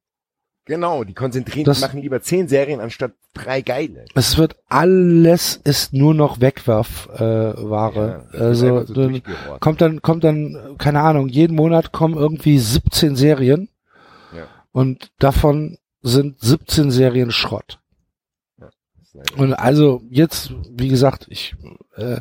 Genau, 0.68 1.02
die 1.02 1.14
konzentrieren, 1.14 1.64
Das- 1.64 1.78
die 1.78 1.84
machen 1.86 2.00
lieber 2.02 2.20
zehn 2.22 2.46
Serien 2.46 2.78
anstatt 2.80 3.12
drei 3.34 3.62
geile. 3.62 4.04
Es 4.14 4.36
wird 4.38 4.56
alles 4.68 5.56
ist 5.64 5.92
nur 5.92 6.14
noch 6.14 6.40
Wegwerfware. 6.40 7.56
Äh. 7.58 8.36
Ja, 8.36 8.40
also 8.40 8.84
so 8.84 8.94
dann 8.94 9.22
kommt 9.60 9.80
dann 9.80 10.02
kommt 10.02 10.24
dann 10.24 10.76
keine 10.78 11.00
Ahnung, 11.00 11.28
jeden 11.28 11.56
Monat 11.56 11.90
kommen 11.92 12.16
irgendwie 12.16 12.58
17 12.58 13.16
Serien 13.16 13.68
Ja. 14.36 14.44
und 14.72 15.10
davon 15.18 15.78
sind 16.02 16.40
17 16.40 16.90
Serien 16.90 17.30
Schrott. 17.32 17.80
Leider- 19.14 19.38
Und 19.38 19.52
also 19.54 20.02
jetzt, 20.10 20.52
wie 20.70 20.88
gesagt, 20.88 21.26
ich 21.30 21.56
äh, 21.96 22.20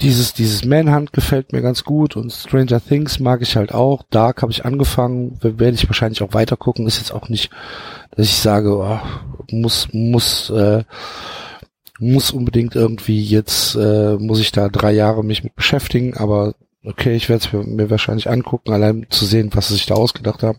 dieses 0.00 0.34
dieses 0.34 0.64
Manhunt 0.64 1.12
gefällt 1.12 1.52
mir 1.52 1.62
ganz 1.62 1.84
gut 1.84 2.16
und 2.16 2.32
Stranger 2.32 2.80
Things 2.80 3.18
mag 3.18 3.42
ich 3.42 3.56
halt 3.56 3.72
auch. 3.74 4.04
Dark 4.10 4.42
habe 4.42 4.52
ich 4.52 4.64
angefangen, 4.64 5.38
werde 5.42 5.74
ich 5.74 5.88
wahrscheinlich 5.88 6.22
auch 6.22 6.32
weiter 6.32 6.56
gucken. 6.56 6.86
Ist 6.86 6.98
jetzt 6.98 7.12
auch 7.12 7.28
nicht, 7.28 7.50
dass 8.12 8.26
ich 8.26 8.36
sage, 8.36 8.76
oh, 8.76 9.00
muss 9.50 9.88
muss 9.92 10.50
äh, 10.50 10.84
muss 11.98 12.30
unbedingt 12.30 12.76
irgendwie 12.76 13.22
jetzt 13.22 13.74
äh, 13.74 14.16
muss 14.16 14.40
ich 14.40 14.52
da 14.52 14.68
drei 14.68 14.92
Jahre 14.92 15.24
mich 15.24 15.44
mit 15.44 15.54
beschäftigen, 15.56 16.16
aber 16.16 16.54
okay, 16.84 17.14
ich 17.14 17.28
werde 17.28 17.44
es 17.44 17.52
mir, 17.52 17.64
mir 17.64 17.90
wahrscheinlich 17.90 18.28
angucken, 18.28 18.72
allein 18.72 19.06
zu 19.10 19.24
sehen, 19.24 19.50
was 19.54 19.68
sie 19.68 19.74
sich 19.74 19.86
da 19.86 19.94
ausgedacht 19.94 20.42
haben. 20.42 20.58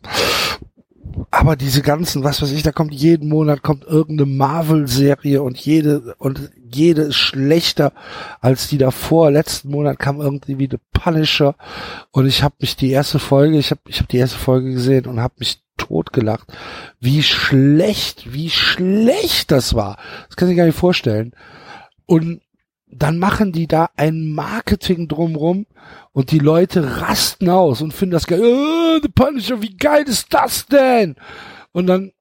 Aber 1.37 1.57
diese 1.57 1.81
ganzen, 1.81 2.23
was 2.23 2.41
weiß 2.41 2.53
ich, 2.53 2.63
da 2.63 2.71
kommt 2.71 2.93
jeden 2.93 3.27
Monat 3.27 3.61
kommt 3.61 3.83
irgendeine 3.83 4.31
Marvel-Serie 4.31 5.43
und 5.43 5.57
jede 5.57 6.15
und 6.17 6.49
jede 6.71 7.01
ist 7.01 7.17
schlechter 7.17 7.91
als 8.39 8.69
die 8.69 8.77
davor. 8.77 9.31
Letzten 9.31 9.69
Monat 9.69 9.99
kam 9.99 10.21
irgendwie 10.21 10.59
wie 10.59 10.69
The 10.71 10.79
Punisher 10.93 11.55
und 12.11 12.25
ich 12.25 12.41
habe 12.41 12.55
mich 12.59 12.77
die 12.77 12.89
erste 12.89 13.19
Folge, 13.19 13.57
ich 13.57 13.71
habe 13.71 13.81
ich 13.85 13.97
habe 13.97 14.07
die 14.07 14.17
erste 14.17 14.37
Folge 14.37 14.71
gesehen 14.71 15.07
und 15.07 15.19
habe 15.19 15.33
mich 15.39 15.59
totgelacht, 15.75 16.47
wie 17.01 17.21
schlecht, 17.21 18.31
wie 18.31 18.49
schlecht 18.49 19.51
das 19.51 19.73
war. 19.73 19.97
Das 20.27 20.37
kann 20.37 20.49
ich 20.49 20.55
gar 20.55 20.65
nicht 20.65 20.79
vorstellen. 20.79 21.33
Und 22.05 22.39
dann 22.97 23.19
machen 23.19 23.51
die 23.51 23.67
da 23.67 23.89
ein 23.97 24.33
Marketing 24.33 25.07
drumrum 25.07 25.65
und 26.13 26.31
die 26.31 26.39
Leute 26.39 27.01
rasten 27.01 27.49
aus 27.49 27.81
und 27.81 27.93
finden 27.93 28.13
das 28.13 28.27
geil. 28.27 28.41
Oh, 28.41 28.99
The 29.01 29.09
Punisher, 29.09 29.61
wie 29.61 29.75
geil 29.75 30.03
ist 30.07 30.33
das 30.33 30.65
denn? 30.65 31.15
Und 31.71 31.87
dann 31.87 32.11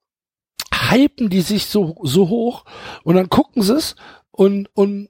hypen 0.91 1.31
die 1.31 1.43
sich 1.43 1.67
so, 1.67 1.97
so 2.03 2.28
hoch 2.28 2.65
und 3.05 3.15
dann 3.15 3.31
gucken 3.31 3.62
sie 3.62 3.77
es 3.77 3.94
und, 4.31 4.69
und 4.75 5.09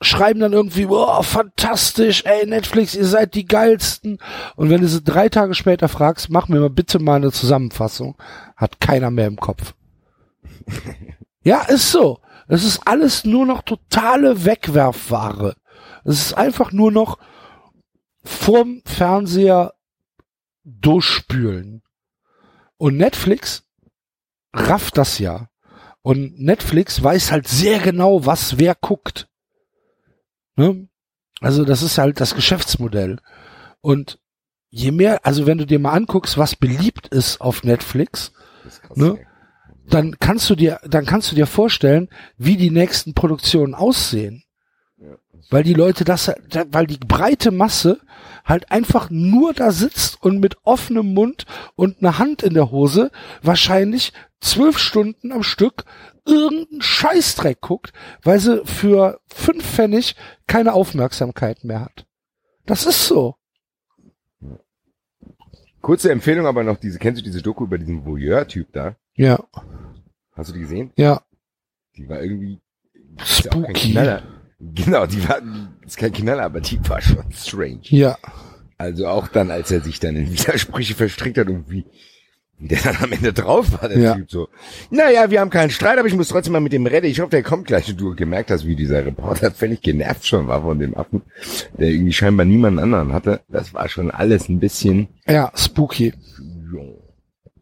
schreiben 0.00 0.40
dann 0.40 0.52
irgendwie, 0.52 0.86
oh, 0.86 1.22
fantastisch, 1.22 2.24
ey, 2.24 2.46
Netflix, 2.46 2.94
ihr 2.94 3.04
seid 3.04 3.34
die 3.34 3.46
geilsten. 3.46 4.18
Und 4.56 4.70
wenn 4.70 4.80
du 4.80 4.88
sie 4.88 5.02
drei 5.02 5.28
Tage 5.28 5.54
später 5.54 5.88
fragst, 5.88 6.30
mach 6.30 6.48
mir 6.48 6.60
mal 6.60 6.70
bitte 6.70 6.98
mal 6.98 7.16
eine 7.16 7.32
Zusammenfassung, 7.32 8.16
hat 8.56 8.80
keiner 8.80 9.10
mehr 9.10 9.26
im 9.26 9.36
Kopf. 9.36 9.74
ja, 11.42 11.62
ist 11.62 11.90
so. 11.90 12.20
Es 12.48 12.64
ist 12.64 12.86
alles 12.86 13.24
nur 13.24 13.46
noch 13.46 13.62
totale 13.62 14.44
Wegwerfware. 14.44 15.54
Es 16.04 16.18
ist 16.18 16.32
einfach 16.34 16.72
nur 16.72 16.90
noch 16.90 17.18
vorm 18.24 18.82
Fernseher 18.84 19.74
durchspülen. 20.64 21.82
Und 22.78 22.96
Netflix 22.96 23.64
rafft 24.52 24.96
das 24.96 25.18
ja. 25.18 25.48
Und 26.02 26.40
Netflix 26.40 27.02
weiß 27.02 27.32
halt 27.32 27.48
sehr 27.48 27.80
genau, 27.80 28.24
was 28.24 28.58
wer 28.58 28.74
guckt. 28.74 29.28
Ne? 30.56 30.88
Also 31.40 31.64
das 31.64 31.82
ist 31.82 31.98
halt 31.98 32.20
das 32.20 32.34
Geschäftsmodell. 32.34 33.18
Und 33.80 34.18
je 34.70 34.90
mehr, 34.90 35.26
also 35.26 35.46
wenn 35.46 35.58
du 35.58 35.66
dir 35.66 35.78
mal 35.78 35.92
anguckst, 35.92 36.38
was 36.38 36.56
beliebt 36.56 37.08
ist 37.08 37.40
auf 37.40 37.62
Netflix, 37.62 38.32
ist 38.66 38.82
Ne? 38.96 39.26
Dann 39.90 40.18
kannst 40.18 40.48
du 40.50 40.54
dir, 40.54 40.80
dann 40.86 41.06
kannst 41.06 41.30
du 41.30 41.36
dir 41.36 41.46
vorstellen, 41.46 42.08
wie 42.36 42.56
die 42.56 42.70
nächsten 42.70 43.14
Produktionen 43.14 43.74
aussehen. 43.74 44.44
Ja. 44.98 45.16
Weil 45.50 45.62
die 45.62 45.74
Leute 45.74 46.04
das, 46.04 46.30
weil 46.70 46.86
die 46.86 46.98
breite 46.98 47.50
Masse 47.50 48.00
halt 48.44 48.70
einfach 48.70 49.10
nur 49.10 49.52
da 49.52 49.70
sitzt 49.70 50.22
und 50.22 50.40
mit 50.40 50.56
offenem 50.64 51.14
Mund 51.14 51.46
und 51.76 52.00
einer 52.00 52.18
Hand 52.18 52.42
in 52.42 52.54
der 52.54 52.70
Hose 52.70 53.10
wahrscheinlich 53.42 54.12
zwölf 54.40 54.78
Stunden 54.78 55.32
am 55.32 55.42
Stück 55.42 55.84
irgendeinen 56.26 56.82
Scheißdreck 56.82 57.60
guckt, 57.60 57.92
weil 58.22 58.38
sie 58.38 58.64
für 58.64 59.20
fünf 59.26 59.64
Pfennig 59.64 60.16
keine 60.46 60.74
Aufmerksamkeit 60.74 61.64
mehr 61.64 61.80
hat. 61.80 62.06
Das 62.66 62.84
ist 62.84 63.06
so. 63.06 63.36
Kurze 65.80 66.10
Empfehlung 66.10 66.46
aber 66.46 66.64
noch, 66.64 66.76
diese, 66.76 66.98
kennst 66.98 67.20
du 67.20 67.24
diese 67.24 67.40
Doku 67.40 67.64
über 67.64 67.78
diesen 67.78 68.04
Voyeur-Typ 68.04 68.72
da? 68.72 68.96
Ja, 69.18 69.38
Hast 70.32 70.48
du 70.50 70.54
die 70.54 70.60
gesehen? 70.60 70.90
ja. 70.96 71.20
Die 71.96 72.08
war 72.08 72.22
irgendwie 72.22 72.60
kein 73.16 73.26
Spooky. 73.26 73.90
Knaller. 73.92 74.22
Genau, 74.60 75.04
die 75.06 75.28
war, 75.28 75.40
ist 75.84 75.96
kein 75.98 76.12
Knaller, 76.12 76.44
aber 76.44 76.60
die 76.60 76.78
war 76.88 77.00
schon 77.00 77.24
strange. 77.32 77.80
Ja. 77.84 78.16
Also 78.76 79.08
auch 79.08 79.26
dann, 79.26 79.50
als 79.50 79.70
er 79.72 79.80
sich 79.80 79.98
dann 79.98 80.14
in 80.14 80.32
Widersprüche 80.32 80.94
verstrickt 80.94 81.38
hat 81.38 81.48
und 81.48 81.68
wie, 81.68 81.84
wie 82.58 82.68
der 82.68 82.80
dann 82.82 82.96
am 83.02 83.10
Ende 83.12 83.32
drauf 83.32 83.72
war, 83.82 83.88
der 83.88 83.98
Ja. 83.98 84.14
Typ 84.14 84.30
so. 84.30 84.48
Naja, 84.90 85.28
wir 85.32 85.40
haben 85.40 85.50
keinen 85.50 85.70
Streit, 85.70 85.98
aber 85.98 86.06
ich 86.06 86.14
muss 86.14 86.28
trotzdem 86.28 86.52
mal 86.52 86.60
mit 86.60 86.72
dem 86.72 86.86
reden. 86.86 87.06
Ich 87.06 87.18
hoffe, 87.18 87.30
der 87.30 87.42
kommt 87.42 87.66
gleich. 87.66 87.88
Und 87.88 88.00
du 88.00 88.14
gemerkt 88.14 88.52
hast, 88.52 88.64
wie 88.64 88.76
dieser 88.76 89.04
Reporter 89.04 89.50
völlig 89.50 89.80
genervt 89.80 90.24
schon 90.24 90.46
war 90.46 90.62
von 90.62 90.78
dem 90.78 90.96
Affen, 90.96 91.22
der 91.76 91.88
irgendwie 91.88 92.12
scheinbar 92.12 92.46
niemanden 92.46 92.78
anderen 92.78 93.12
hatte. 93.12 93.40
Das 93.48 93.74
war 93.74 93.88
schon 93.88 94.12
alles 94.12 94.48
ein 94.48 94.60
bisschen, 94.60 95.08
Ja, 95.26 95.50
spooky. 95.56 96.14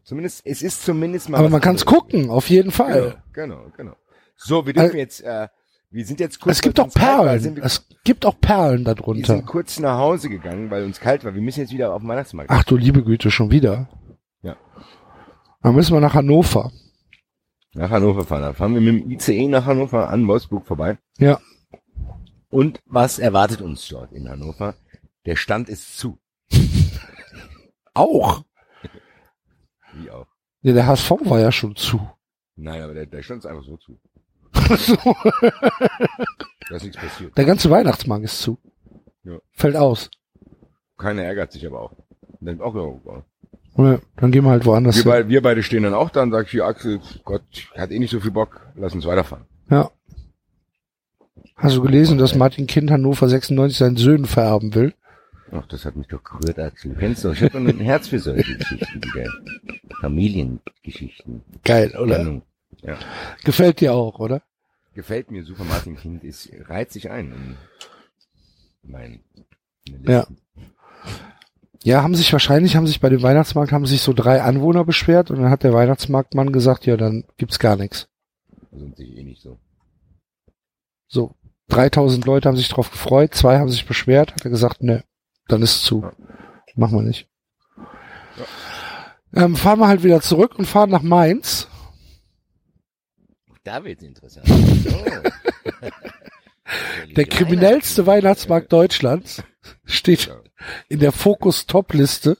Zumindest, 0.07 0.41
es 0.45 0.61
ist 0.61 0.83
zumindest 0.85 1.27
mal 1.27 1.37
Aber 1.39 1.49
man 1.49 1.59
kann 1.59 1.75
es 1.75 1.85
gucken, 1.85 2.29
auf 2.29 2.49
jeden 2.49 2.71
Fall. 2.71 3.21
Genau, 3.33 3.55
genau, 3.57 3.71
genau. 3.75 3.95
So, 4.37 4.65
wir 4.65 4.71
dürfen 4.71 4.85
Also- 4.87 4.97
jetzt, 4.97 5.19
äh, 5.21 5.49
wir 5.89 6.05
sind 6.05 6.21
jetzt 6.21 6.39
kurz, 6.39 6.55
Es 6.55 6.61
gibt 6.61 6.79
auch 6.79 6.89
Perlen. 6.93 7.57
Wir, 7.57 7.63
Es 7.65 7.85
gibt 8.05 8.25
auch 8.25 8.39
Perlen 8.39 8.85
wir 8.85 8.95
darunter. 8.95 9.35
sind 9.35 9.45
kurz 9.45 9.79
nach 9.79 9.97
Hause 9.97 10.29
gegangen, 10.29 10.71
weil 10.71 10.85
uns 10.85 11.01
kalt 11.01 11.25
war. 11.25 11.33
Wir 11.35 11.41
müssen 11.41 11.59
jetzt 11.59 11.73
wieder 11.73 11.93
auf 11.93 12.01
den 12.01 12.07
Weihnachtsmarkt. 12.07 12.49
Ach 12.49 12.63
du 12.63 12.77
liebe 12.77 13.03
Güte, 13.03 13.31
schon 13.31 13.51
wieder. 13.51 13.89
Ja. 14.43 14.55
Dann 15.61 15.75
müssen 15.75 15.93
wir 15.93 15.99
nach 15.99 16.13
Hannover. 16.13 16.71
Nach 17.73 17.89
Hannover 17.89 18.23
fahren. 18.23 18.43
Da 18.43 18.53
fahren 18.53 18.75
wir 18.75 18.81
mit 18.81 19.03
dem 19.03 19.11
ICE 19.11 19.47
nach 19.49 19.65
Hannover 19.65 20.09
an 20.09 20.25
Wolfsburg 20.25 20.65
vorbei. 20.65 20.97
Ja. 21.17 21.37
Und 22.49 22.79
was 22.85 23.19
erwartet 23.19 23.61
uns 23.61 23.85
dort 23.89 24.13
in 24.13 24.29
Hannover? 24.29 24.73
Der 25.25 25.35
Stand 25.35 25.67
ist 25.67 25.97
zu. 25.97 26.17
Auch. 27.93 28.43
Ja, 30.67 30.73
der 30.73 30.85
HSV 30.85 31.11
war 31.21 31.39
ja 31.39 31.49
schon 31.49 31.77
zu. 31.77 31.97
Nein, 32.57 32.81
aber 32.81 32.93
der, 32.93 33.05
der 33.05 33.23
Stand 33.23 33.45
einfach 33.45 33.63
so 33.63 33.77
zu. 33.77 33.97
So. 34.77 34.97
Da 36.69 36.75
ist 36.75 36.83
nichts 36.83 36.97
passiert. 36.97 37.37
Der 37.37 37.45
ganze 37.45 37.69
Weihnachtsmarkt 37.69 38.25
ist 38.25 38.41
zu. 38.41 38.57
Ja. 39.23 39.37
Fällt 39.53 39.77
aus. 39.77 40.09
Keiner 40.97 41.23
ärgert 41.23 41.53
sich 41.53 41.65
aber 41.65 41.79
auch. 41.79 41.93
Dann 42.41 42.59
auch 42.59 42.75
ja, 42.75 43.23
Ja, 43.77 43.99
Dann 44.17 44.31
gehen 44.33 44.43
wir 44.43 44.49
halt 44.51 44.65
woanders 44.65 44.97
wir, 44.97 45.03
hin. 45.03 45.11
beide, 45.11 45.29
wir 45.29 45.41
beide 45.41 45.63
stehen 45.63 45.83
dann 45.83 45.93
auch 45.93 46.09
da 46.09 46.23
und 46.23 46.31
sag 46.31 46.47
ich, 46.47 46.51
hier 46.51 46.65
Axel, 46.65 46.99
Gott, 47.23 47.43
hat 47.77 47.91
eh 47.91 47.99
nicht 47.99 48.11
so 48.11 48.19
viel 48.19 48.31
Bock, 48.31 48.59
lass 48.75 48.93
uns 48.93 49.05
weiterfahren. 49.05 49.45
Ja. 49.69 49.89
Hast 51.55 51.77
du 51.77 51.81
gelesen, 51.81 52.17
dass 52.17 52.35
Martin 52.35 52.67
Kind 52.67 52.91
Hannover 52.91 53.29
96 53.29 53.77
seinen 53.77 53.95
Söhnen 53.95 54.25
vererben 54.25 54.75
will? 54.75 54.93
Ach, 55.51 55.65
das 55.67 55.85
hat 55.85 55.95
mich 55.95 56.07
doch 56.07 56.23
gerührt, 56.23 56.59
Axel. 56.59 56.93
Du 56.93 56.99
kennst 56.99 57.23
doch, 57.23 57.33
ich 57.33 57.41
hab 57.41 57.51
doch 57.53 57.59
ein 57.59 57.79
Herz 57.79 58.07
für 58.07 58.19
solche 58.19 58.57
Geschichten 58.57 59.01
wieder. 59.03 59.31
Familiengeschichten. 60.01 61.41
Geil, 61.63 61.95
oder? 61.97 62.41
Ja. 62.81 62.97
Gefällt 63.43 63.79
dir 63.79 63.93
auch, 63.93 64.19
oder? 64.19 64.41
Gefällt 64.93 65.31
mir 65.31 65.43
super, 65.43 65.63
Martin 65.63 65.95
Kind 65.95 66.23
ist, 66.23 66.49
reiht 66.67 66.91
sich 66.91 67.09
ein 67.09 67.31
in 67.31 67.57
mein, 68.91 69.19
in 69.85 70.03
Ja. 70.03 70.27
Ja, 71.83 72.01
haben 72.01 72.15
sich 72.15 72.33
wahrscheinlich, 72.33 72.75
haben 72.75 72.87
sich 72.87 72.99
bei 72.99 73.09
dem 73.09 73.21
Weihnachtsmarkt, 73.21 73.71
haben 73.71 73.85
sich 73.85 74.01
so 74.01 74.11
drei 74.11 74.41
Anwohner 74.41 74.83
beschwert 74.83 75.31
und 75.31 75.39
dann 75.39 75.49
hat 75.49 75.63
der 75.63 75.73
Weihnachtsmarktmann 75.73 76.51
gesagt, 76.51 76.85
ja, 76.85 76.97
dann 76.97 77.23
gibt's 77.37 77.59
gar 77.59 77.75
nichts. 77.77 78.09
Sind 78.71 78.97
sich 78.97 79.15
eh 79.15 79.23
nicht 79.23 79.41
so. 79.41 79.57
So, 81.07 81.35
3000 81.69 82.25
Leute 82.25 82.49
haben 82.49 82.57
sich 82.57 82.67
drauf 82.67 82.91
gefreut, 82.91 83.35
zwei 83.35 83.59
haben 83.59 83.69
sich 83.69 83.85
beschwert, 83.85 84.33
hat 84.33 84.43
er 84.43 84.51
gesagt, 84.51 84.83
ne, 84.83 85.03
dann 85.47 85.61
ist 85.61 85.83
zu. 85.83 86.01
Ja. 86.01 86.11
Machen 86.75 86.97
wir 86.97 87.03
nicht. 87.03 87.27
Ähm, 89.33 89.55
fahren 89.55 89.79
wir 89.79 89.87
halt 89.87 90.03
wieder 90.03 90.21
zurück 90.21 90.57
und 90.57 90.65
fahren 90.65 90.89
nach 90.89 91.01
Mainz. 91.01 91.67
Da 93.63 93.83
wird's 93.83 94.03
interessant. 94.03 94.47
So. 94.47 94.95
Der 97.15 97.25
kriminellste 97.25 98.05
Weihnachtsmarkt 98.05 98.71
Deutschlands 98.71 99.43
steht 99.85 100.29
in 100.89 100.99
der 100.99 101.11
Fokus-Top-Liste, 101.11 102.37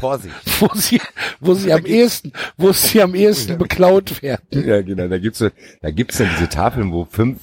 Vorsicht. 0.00 0.34
wo 0.60 0.68
sie, 0.74 1.00
wo 1.40 1.54
sie 1.54 1.72
am 1.72 1.84
ehesten, 1.86 2.32
wo 2.56 2.72
sie 2.72 3.02
am 3.02 3.14
ehesten 3.14 3.58
beklaut 3.58 4.22
werden. 4.22 4.44
Ja, 4.50 4.82
genau. 4.82 5.08
Da 5.08 5.18
gibt's 5.18 5.38
da 5.38 5.90
gibt's 5.90 6.18
dann 6.18 6.28
diese 6.34 6.48
Tafeln, 6.48 6.92
wo 6.92 7.04
fünf 7.04 7.40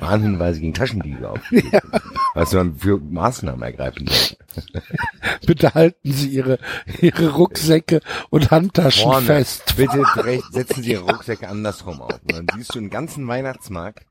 Warnhinweise 0.00 0.60
gegen 0.60 0.74
Taschendiebe 0.74 1.28
aufgeführt 1.28 1.82
sind. 1.90 2.02
Was 2.34 2.52
man 2.52 2.76
für 2.76 2.98
Maßnahmen 2.98 3.62
ergreifen 3.62 4.06
soll. 4.06 4.36
Bitte 5.46 5.74
halten 5.74 6.12
Sie 6.12 6.28
Ihre, 6.28 6.58
Ihre 7.00 7.34
Rucksäcke 7.34 8.00
und 8.30 8.50
Handtaschen 8.50 9.02
Vorne. 9.10 9.26
fest. 9.26 9.74
Bitte 9.76 10.02
recht, 10.16 10.52
setzen 10.52 10.82
Sie 10.82 10.92
Ihre 10.92 11.04
Rucksäcke 11.04 11.48
andersrum 11.48 12.00
auf. 12.00 12.20
Und 12.22 12.32
dann 12.32 12.46
siehst 12.56 12.74
du 12.74 12.78
einen 12.78 12.90
ganzen 12.90 13.26
Weihnachtsmarkt 13.26 14.04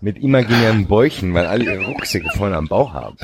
mit 0.00 0.18
imaginären 0.18 0.86
Bäuchen, 0.86 1.34
weil 1.34 1.46
alle 1.46 1.64
ihre 1.64 1.84
Rucksäcke 1.84 2.30
vorne 2.36 2.56
am 2.56 2.68
Bauch 2.68 2.94
haben. 2.94 3.16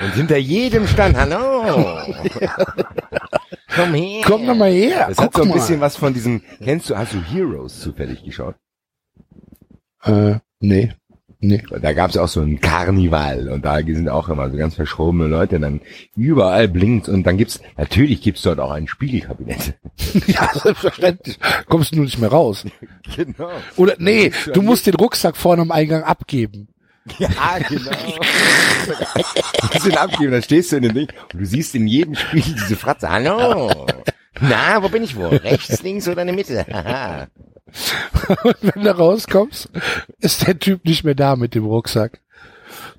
Und 0.00 0.14
hinter 0.14 0.36
jedem 0.36 0.86
stand, 0.86 1.16
hallo! 1.16 1.98
Komm 3.74 3.94
her! 3.94 4.22
Komm 4.24 4.46
doch 4.46 4.54
mal 4.54 4.70
her. 4.70 5.06
Das 5.08 5.16
guck 5.16 5.26
hat 5.26 5.34
so 5.34 5.42
ein 5.42 5.48
mal. 5.48 5.54
bisschen 5.54 5.80
was 5.80 5.96
von 5.96 6.14
diesem, 6.14 6.42
kennst 6.62 6.90
du, 6.90 6.96
hast 6.96 7.14
du 7.14 7.20
Heroes 7.20 7.80
zufällig 7.80 8.24
geschaut? 8.24 8.54
Äh, 10.04 10.36
nee. 10.60 10.92
Nee. 11.40 11.62
Da 11.70 11.92
gab's 11.92 12.16
auch 12.16 12.26
so 12.26 12.40
ein 12.40 12.60
Karneval 12.60 13.48
und 13.48 13.64
da 13.64 13.76
sind 13.76 14.08
auch 14.08 14.28
immer 14.28 14.50
so 14.50 14.56
ganz 14.56 14.74
verschrobene 14.74 15.28
Leute, 15.28 15.60
dann 15.60 15.80
überall 16.16 16.66
blinkt 16.66 17.08
und 17.08 17.24
dann 17.24 17.36
gibt's, 17.36 17.60
natürlich 17.76 18.22
gibt's 18.22 18.42
dort 18.42 18.58
auch 18.58 18.72
ein 18.72 18.88
Spiegelkabinett. 18.88 19.74
Ja, 20.26 20.50
selbstverständlich. 20.54 21.38
Kommst 21.68 21.92
du 21.92 21.96
nur 21.96 22.04
nicht 22.06 22.18
mehr 22.18 22.30
raus. 22.30 22.64
genau. 23.16 23.50
Oder, 23.76 23.94
nee, 23.98 24.32
du 24.52 24.62
musst 24.62 24.86
den 24.86 24.94
Rucksack 24.94 25.36
vorne 25.36 25.62
am 25.62 25.70
Eingang 25.70 26.02
abgeben. 26.02 26.68
Ja, 27.18 27.58
genau. 27.68 27.90
Du 29.60 29.74
musst 29.74 29.86
ihn 29.86 29.96
abgeben, 29.96 30.32
dann 30.32 30.42
stehst 30.42 30.72
du 30.72 30.76
in 30.76 30.82
dem 30.84 30.94
Ding 30.94 31.08
und 31.32 31.40
du 31.40 31.44
siehst 31.44 31.74
in 31.74 31.86
jedem 31.86 32.14
Spiel 32.14 32.42
diese 32.42 32.76
Fratze. 32.76 33.10
Hallo! 33.10 33.86
Na, 34.40 34.82
wo 34.82 34.88
bin 34.88 35.02
ich 35.02 35.14
wohl? 35.16 35.28
Rechts, 35.36 35.82
links 35.82 36.08
oder 36.08 36.22
in 36.22 36.28
der 36.28 36.36
Mitte? 36.36 36.66
Haha. 36.72 37.26
Und 38.44 38.56
wenn 38.62 38.84
du 38.84 38.96
rauskommst, 38.96 39.68
ist 40.20 40.46
der 40.46 40.58
Typ 40.58 40.84
nicht 40.84 41.04
mehr 41.04 41.14
da 41.14 41.36
mit 41.36 41.54
dem 41.54 41.64
Rucksack. 41.66 42.20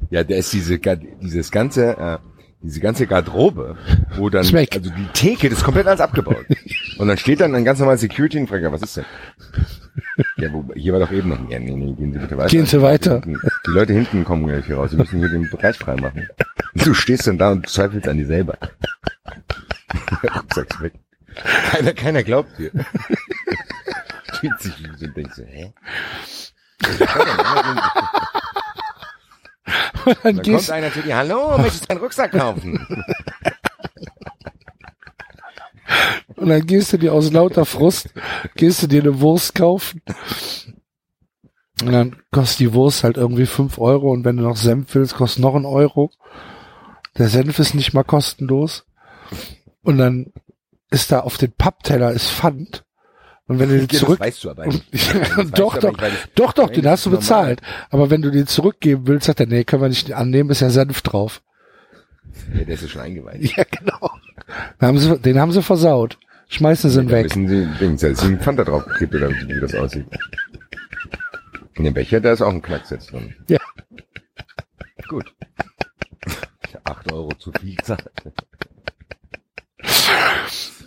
ja, 0.09 0.23
der 0.23 0.37
ist 0.37 0.53
diese, 0.53 0.77
dieses 0.79 1.49
ganze, 1.51 1.97
äh, 1.97 2.17
diese 2.61 2.79
ganze 2.81 3.07
Garderobe, 3.07 3.77
wo 4.15 4.29
dann, 4.29 4.51
weg. 4.51 4.75
also 4.75 4.89
die 4.89 5.07
Theke, 5.13 5.49
das 5.49 5.59
ist 5.59 5.63
komplett 5.63 5.87
alles 5.87 6.01
abgebaut. 6.01 6.45
Und 6.97 7.07
dann 7.07 7.17
steht 7.17 7.39
dann 7.39 7.55
ein 7.55 7.63
ganz 7.63 7.79
normaler 7.79 7.97
Security 7.97 8.37
und 8.37 8.47
fragt, 8.47 8.63
was 8.69 8.81
ist 8.81 8.97
denn? 8.97 9.05
Ja, 10.37 10.51
wo, 10.51 10.65
hier 10.75 10.93
war 10.93 10.99
doch 10.99 11.11
eben 11.11 11.29
noch, 11.29 11.49
ja, 11.49 11.59
nee, 11.59 11.75
nee, 11.75 11.93
gehen 11.93 12.11
Sie 12.13 12.19
bitte 12.19 12.37
weiter. 12.37 12.49
Gehen 12.49 12.65
Sie 12.65 12.81
weiter. 12.81 13.21
Die, 13.21 13.37
die 13.65 13.71
Leute 13.71 13.93
hinten 13.93 14.25
kommen 14.25 14.45
gleich 14.45 14.65
hier 14.65 14.75
raus, 14.75 14.91
Sie 14.91 14.97
müssen 14.97 15.19
hier 15.19 15.29
den 15.29 15.49
Bereich 15.49 15.77
freimachen. 15.77 16.27
Und 16.73 16.85
du 16.85 16.93
stehst 16.93 17.27
dann 17.27 17.37
da 17.37 17.51
und 17.51 17.69
zweifelst 17.69 18.07
an 18.07 18.17
dir 18.17 18.27
selber. 18.27 18.57
Rucksack's 20.35 20.81
weg. 20.81 20.93
Keiner, 21.71 21.93
keiner 21.93 22.23
glaubt 22.23 22.57
dir. 22.57 22.71
Fühlt 24.39 24.59
sich 24.61 24.73
und 25.01 25.15
denkst 25.15 25.35
so, 25.35 25.43
hä? 25.43 25.73
Und 30.05 30.17
dann 30.23 30.35
Dann 30.37 30.55
kommt 30.55 30.69
einer 30.69 30.91
zu 30.91 31.01
dir, 31.01 31.17
hallo, 31.17 31.57
möchtest 31.57 31.85
du 31.85 31.89
einen 31.89 31.99
Rucksack 31.99 32.31
kaufen? 32.31 32.85
und 36.35 36.49
dann 36.49 36.65
gehst 36.65 36.93
du 36.93 36.97
dir 36.97 37.13
aus 37.13 37.31
lauter 37.31 37.65
Frust, 37.65 38.13
gehst 38.55 38.83
du 38.83 38.87
dir 38.87 39.01
eine 39.01 39.19
Wurst 39.19 39.55
kaufen. 39.55 40.01
Und 41.81 41.91
dann 41.91 42.15
kostet 42.31 42.59
die 42.59 42.73
Wurst 42.73 43.03
halt 43.03 43.17
irgendwie 43.17 43.45
fünf 43.45 43.77
Euro 43.77 44.11
und 44.11 44.25
wenn 44.25 44.37
du 44.37 44.43
noch 44.43 44.57
Senf 44.57 44.95
willst, 44.95 45.15
kostet 45.15 45.41
noch 45.41 45.55
ein 45.55 45.65
Euro. 45.65 46.11
Der 47.17 47.29
Senf 47.29 47.59
ist 47.59 47.73
nicht 47.73 47.93
mal 47.93 48.03
kostenlos. 48.03 48.85
Und 49.81 49.97
dann 49.97 50.31
ist 50.89 51.11
da 51.11 51.21
auf 51.21 51.37
den 51.37 51.51
Pappteller 51.51 52.11
ist 52.11 52.29
Pfand. 52.29 52.83
Und 53.49 53.59
wenn 53.59 53.67
du 53.69 53.77
den 53.79 53.87
das 53.89 53.99
zurück, 53.99 54.19
weißt 54.19 54.43
du 54.43 54.51
aber 54.51 54.65
nicht. 54.67 54.87
Doch, 55.55 55.77
doch, 55.77 55.97
doch, 56.35 56.53
doch, 56.53 56.69
den 56.69 56.87
hast 56.87 57.05
du 57.05 57.09
bezahlt. 57.09 57.61
Aber 57.89 58.09
wenn 58.09 58.21
du 58.21 58.31
den 58.31 58.47
zurückgeben 58.47 59.07
willst, 59.07 59.25
sagt 59.25 59.39
er, 59.41 59.47
nee, 59.47 59.63
können 59.65 59.81
wir 59.81 59.89
nicht 59.89 60.13
annehmen, 60.13 60.51
ist 60.51 60.61
ja 60.61 60.69
Senf 60.69 61.01
drauf. 61.01 61.41
Ja, 62.53 62.63
der 62.63 62.75
ist 62.75 62.83
ja 62.83 62.87
schon 62.87 63.01
eingeweiht. 63.01 63.41
Ja, 63.57 63.63
genau. 63.63 64.11
Den 64.79 64.87
haben 64.87 64.97
sie, 64.99 65.19
den 65.19 65.39
haben 65.39 65.51
sie 65.51 65.61
versaut. 65.63 66.17
schmeißen 66.47 66.89
sie 66.91 66.99
ihn 67.01 67.09
weg. 67.09 67.23
müssen 67.23 67.47
die 67.47 67.67
Dings, 67.79 68.01
da 68.01 68.07
ist 68.07 68.23
ein 68.23 68.39
Pfand 68.39 68.59
da 68.59 68.63
drauf 68.63 68.85
gekippt 68.85 69.15
oder 69.15 69.29
wie 69.29 69.47
wie 69.55 69.59
das 69.59 69.75
aussieht. 69.75 70.05
In 71.73 71.83
dem 71.85 71.93
Becher, 71.93 72.21
da 72.21 72.31
ist 72.31 72.41
auch 72.41 72.53
ein 72.53 72.61
Knacks 72.61 72.91
jetzt 72.91 73.11
drin. 73.11 73.35
Ja. 73.47 73.59
Gut. 75.07 75.33
Acht 76.83 77.11
Euro 77.11 77.29
zu 77.37 77.51
viel 77.59 77.75
gesagt. 77.75 78.09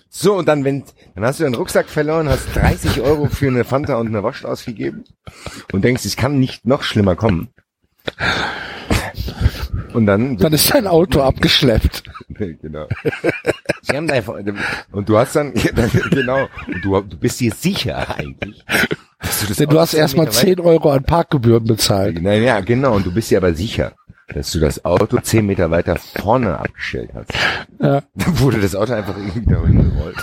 So, 0.08 0.34
und 0.34 0.47
dann, 0.47 0.65
wenn, 0.65 0.84
dann 1.15 1.24
hast 1.24 1.41
du 1.41 1.44
deinen 1.44 1.55
Rucksack 1.55 1.89
verloren, 1.89 2.28
hast 2.28 2.55
30 2.55 3.00
Euro 3.00 3.26
für 3.26 3.49
eine 3.49 3.65
Fanta 3.65 3.97
und 3.97 4.08
eine 4.08 4.23
Wurst 4.23 4.44
ausgegeben 4.47 5.05
und 5.73 5.82
denkst, 5.82 6.05
es 6.05 6.16
kann 6.16 6.39
nicht 6.39 6.66
noch 6.66 6.82
schlimmer 6.82 7.16
kommen. 7.16 7.49
Und 9.92 10.07
dann, 10.07 10.39
Dann 10.39 10.52
ist 10.52 10.73
dein 10.73 10.86
Auto 10.86 11.20
abgeschleppt. 11.20 12.02
genau. 12.28 12.86
Sie 13.82 13.97
haben 13.97 14.07
da 14.07 14.15
einfach, 14.15 14.34
und 14.92 15.08
du 15.08 15.18
hast 15.18 15.36
dann, 15.36 15.52
genau, 16.10 16.49
du, 16.82 17.00
du 17.02 17.16
bist 17.18 17.41
dir 17.41 17.52
sicher 17.52 18.16
eigentlich. 18.16 18.65
dass 19.20 19.47
das 19.47 19.57
Denn 19.58 19.68
du 19.68 19.78
hast 19.78 19.91
10 19.91 20.00
erstmal 20.00 20.26
Meter 20.26 20.36
10 20.39 20.60
Euro 20.60 20.91
an 20.92 21.05
Parkgebühren 21.05 21.65
bezahlt. 21.65 22.23
Naja, 22.23 22.60
genau, 22.60 22.94
und 22.97 23.05
du 23.07 23.12
bist 23.12 23.31
dir 23.31 23.39
aber 23.39 23.55
sicher, 23.55 23.92
dass 24.32 24.50
du 24.52 24.60
das 24.60 24.84
Auto 24.84 25.18
10 25.18 25.44
Meter 25.44 25.70
weiter 25.70 25.97
vorne 25.97 26.58
abgestellt 26.58 27.10
hast. 27.15 27.31
Ja. 27.81 28.02
Dann 28.15 28.41
wurde 28.41 28.60
das 28.60 28.74
Auto 28.74 28.94
einfach 28.94 29.16
irgendwie 29.16 29.44
da 29.44 29.62
hingerollt. 29.66 30.16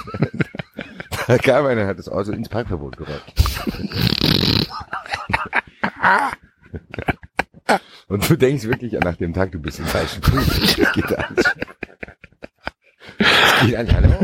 Da 1.29 1.37
kam 1.37 1.67
einer, 1.67 1.85
hat 1.85 1.99
das 1.99 2.09
Auto 2.09 2.31
ins 2.31 2.49
Parkverbot 2.49 2.97
gerollt. 2.97 3.21
Und 8.07 8.27
du 8.27 8.35
denkst 8.35 8.63
wirklich 8.63 8.93
nach 8.93 9.15
dem 9.15 9.35
Tag, 9.35 9.51
du 9.51 9.59
bist 9.59 9.77
im 9.77 9.85
falschen 9.85 10.21
Punkt. 10.21 10.79
Das 10.79 10.91
geht 10.91 11.15
alles. 11.15 11.45
Das 13.19 13.61
geht 13.61 13.75
an, 13.75 13.93
hallo. 13.93 14.15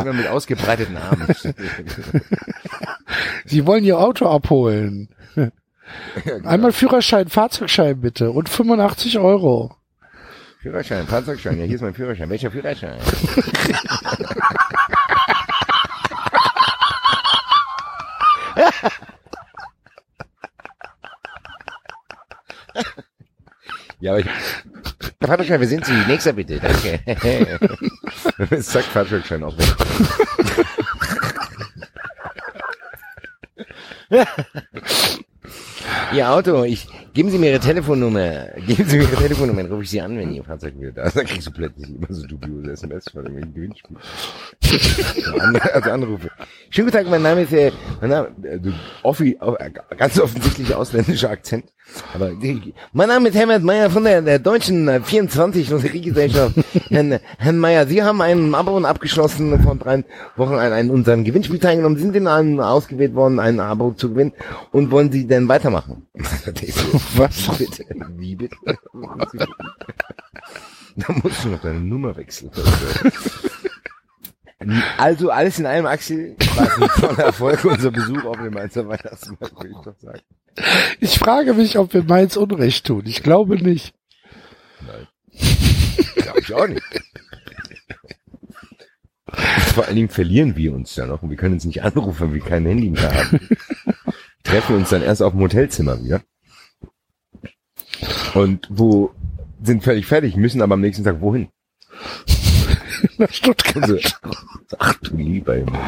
Immer 0.00 0.14
mit 0.14 0.28
ausgebreiteten 0.28 0.96
Armen. 0.96 1.28
Sie 3.44 3.66
wollen 3.66 3.84
ihr 3.84 3.98
Auto 3.98 4.30
abholen. 4.30 5.10
Einmal 6.44 6.72
Führerschein, 6.72 7.28
Fahrzeugschein 7.28 8.00
bitte 8.00 8.30
und 8.30 8.48
85 8.48 9.18
Euro. 9.18 9.76
Führerschein, 10.60 11.06
Fahrzeugschein. 11.06 11.58
Ja, 11.58 11.64
hier 11.64 11.76
ist 11.76 11.80
mein 11.80 11.94
Führerschein. 11.94 12.28
Welcher 12.28 12.50
Führerschein? 12.50 12.98
ja, 24.00 24.10
aber 24.10 24.20
ich... 24.20 24.26
Fahrzeugschein, 25.24 25.60
wir 25.60 25.68
sind 25.68 25.86
Sie. 25.86 25.94
Nächster 26.06 26.34
bitte. 26.34 26.60
Danke. 26.60 27.00
Zack, 28.60 28.84
Fahrzeugschein 28.84 29.42
auch 29.42 29.56
weg. 29.56 29.66
Ihr 36.12 36.28
Auto, 36.28 36.64
ich, 36.64 36.86
geben 37.12 37.30
Sie 37.30 37.38
mir 37.38 37.50
Ihre 37.50 37.60
Telefonnummer. 37.60 38.46
Geben 38.66 38.88
Sie 38.88 38.98
mir 38.98 39.04
Ihre 39.04 39.16
Telefonnummer, 39.16 39.62
dann 39.62 39.72
rufe 39.72 39.84
ich 39.84 39.90
Sie 39.90 40.00
an, 40.00 40.16
wenn 40.18 40.32
Ihr 40.32 40.44
Fahrzeug 40.44 40.74
wieder 40.78 40.92
da 40.92 41.02
ist. 41.04 41.16
Dann 41.16 41.26
kriegst 41.26 41.46
du 41.46 41.50
plötzlich 41.50 41.88
immer 41.88 42.06
so 42.08 42.26
dubiose 42.26 42.72
SMS 42.72 43.10
von 43.10 43.24
irgendwelchen 43.24 43.54
Gewinnspielen. 43.54 44.00
also 45.72 45.90
Anrufe. 45.90 46.30
Schönen 46.70 46.88
guten 46.88 46.98
Tag, 46.98 47.10
mein 47.10 47.22
Name 47.22 47.42
ist, 47.42 47.52
äh, 47.52 47.72
mein 48.00 48.10
Name, 48.10 48.28
äh, 48.42 48.58
du, 48.58 48.72
offi, 49.02 49.36
oh, 49.40 49.54
äh, 49.58 49.70
ganz 49.96 50.18
offensichtlich 50.20 50.74
ausländischer 50.74 51.30
Akzent. 51.30 51.64
Aber 52.14 52.30
die, 52.30 52.74
mein 52.92 53.08
Name 53.08 53.28
ist 53.28 53.34
Herbert 53.34 53.62
Meyer 53.62 53.90
von 53.90 54.04
der, 54.04 54.22
der 54.22 54.38
deutschen 54.38 54.86
äh, 54.88 55.00
24 55.00 55.70
Lotteriegesellschaft. 55.70 56.54
Herrn, 56.88 57.18
Herrn 57.38 57.58
Meyer, 57.58 57.86
Sie 57.86 58.02
haben 58.02 58.22
einen 58.22 58.54
Abo 58.54 58.78
abgeschlossen 58.78 59.60
vor 59.62 59.74
drei 59.74 60.04
Wochen 60.36 60.54
an, 60.54 60.72
an 60.72 60.90
unseren 60.90 61.24
Gewinnspiel 61.24 61.58
teilgenommen, 61.58 61.98
sind 61.98 62.14
in 62.14 62.26
einem 62.26 62.60
ausgewählt 62.60 63.14
worden, 63.14 63.40
ein 63.40 63.60
Abo 63.60 63.92
zu 63.92 64.10
gewinnen 64.10 64.32
und 64.72 64.90
wollen 64.90 65.10
Sie 65.10 65.26
denn 65.26 65.48
weitermachen? 65.48 66.06
Was 67.16 67.58
bitte? 67.58 67.84
Wie 68.16 68.36
bitte? 68.36 68.56
Da 70.96 71.12
musst 71.22 71.44
du 71.44 71.48
noch 71.48 71.60
deine 71.60 71.80
Nummer 71.80 72.16
wechseln. 72.16 72.50
Also 74.98 75.30
alles 75.30 75.58
in 75.58 75.66
allem, 75.66 75.86
Axel, 75.86 76.36
war 76.54 76.82
ein 76.82 76.88
voller 76.90 77.24
Erfolg, 77.24 77.64
unser 77.64 77.90
Besuch 77.90 78.24
auf 78.24 78.36
dem 78.36 78.52
Mainzer 78.52 78.86
Weihnachtsmarkt, 78.86 79.56
würde 79.56 79.70
ich 79.70 79.84
doch 79.84 79.98
sagen. 79.98 80.20
Ich 81.00 81.18
frage 81.18 81.54
mich, 81.54 81.78
ob 81.78 81.94
wir 81.94 82.02
Mainz 82.02 82.36
Unrecht 82.36 82.86
tun. 82.86 83.02
Ich 83.06 83.22
glaube 83.22 83.56
nicht. 83.56 83.94
Glaube 86.16 86.40
ich 86.40 86.52
auch 86.52 86.66
nicht. 86.66 86.82
Vor 89.74 89.86
allen 89.86 89.96
Dingen 89.96 90.08
verlieren 90.08 90.56
wir 90.56 90.74
uns 90.74 90.94
dann 90.94 91.08
noch 91.08 91.22
und 91.22 91.30
wir 91.30 91.36
können 91.36 91.54
uns 91.54 91.64
nicht 91.64 91.82
anrufen, 91.82 92.28
weil 92.28 92.34
wir 92.34 92.42
kein 92.42 92.66
Handy 92.66 92.90
mehr 92.90 93.14
haben. 93.14 93.48
Treffen 94.42 94.76
uns 94.76 94.90
dann 94.90 95.02
erst 95.02 95.22
auf 95.22 95.32
dem 95.32 95.40
Hotelzimmer 95.40 96.02
wieder. 96.02 96.20
Und 98.34 98.68
wo 98.70 99.10
sind 99.62 99.82
völlig 99.82 100.06
fertig, 100.06 100.36
müssen 100.36 100.62
aber 100.62 100.74
am 100.74 100.80
nächsten 100.80 101.04
Tag 101.04 101.20
wohin? 101.20 101.48
Nach 103.18 103.32
Stuttgart. 103.32 103.82
Also, 103.82 103.98
ach 104.78 104.94
du 105.02 105.16
lieber 105.16 105.54
Himmel. 105.54 105.78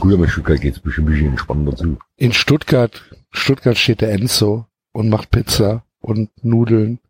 Gut, 0.00 0.14
aber 0.14 0.24
in 0.24 0.30
Stuttgart 0.30 0.60
geht's 0.60 0.78
ein 0.78 1.04
bisschen 1.04 1.28
entspannter 1.28 1.76
zu. 1.76 1.98
In 2.16 2.32
Stuttgart, 2.32 3.02
Stuttgart 3.30 3.76
steht 3.76 4.00
der 4.00 4.12
Enzo 4.12 4.66
und 4.92 5.08
macht 5.08 5.30
Pizza 5.30 5.84
und 6.00 6.30
Nudeln. 6.44 7.00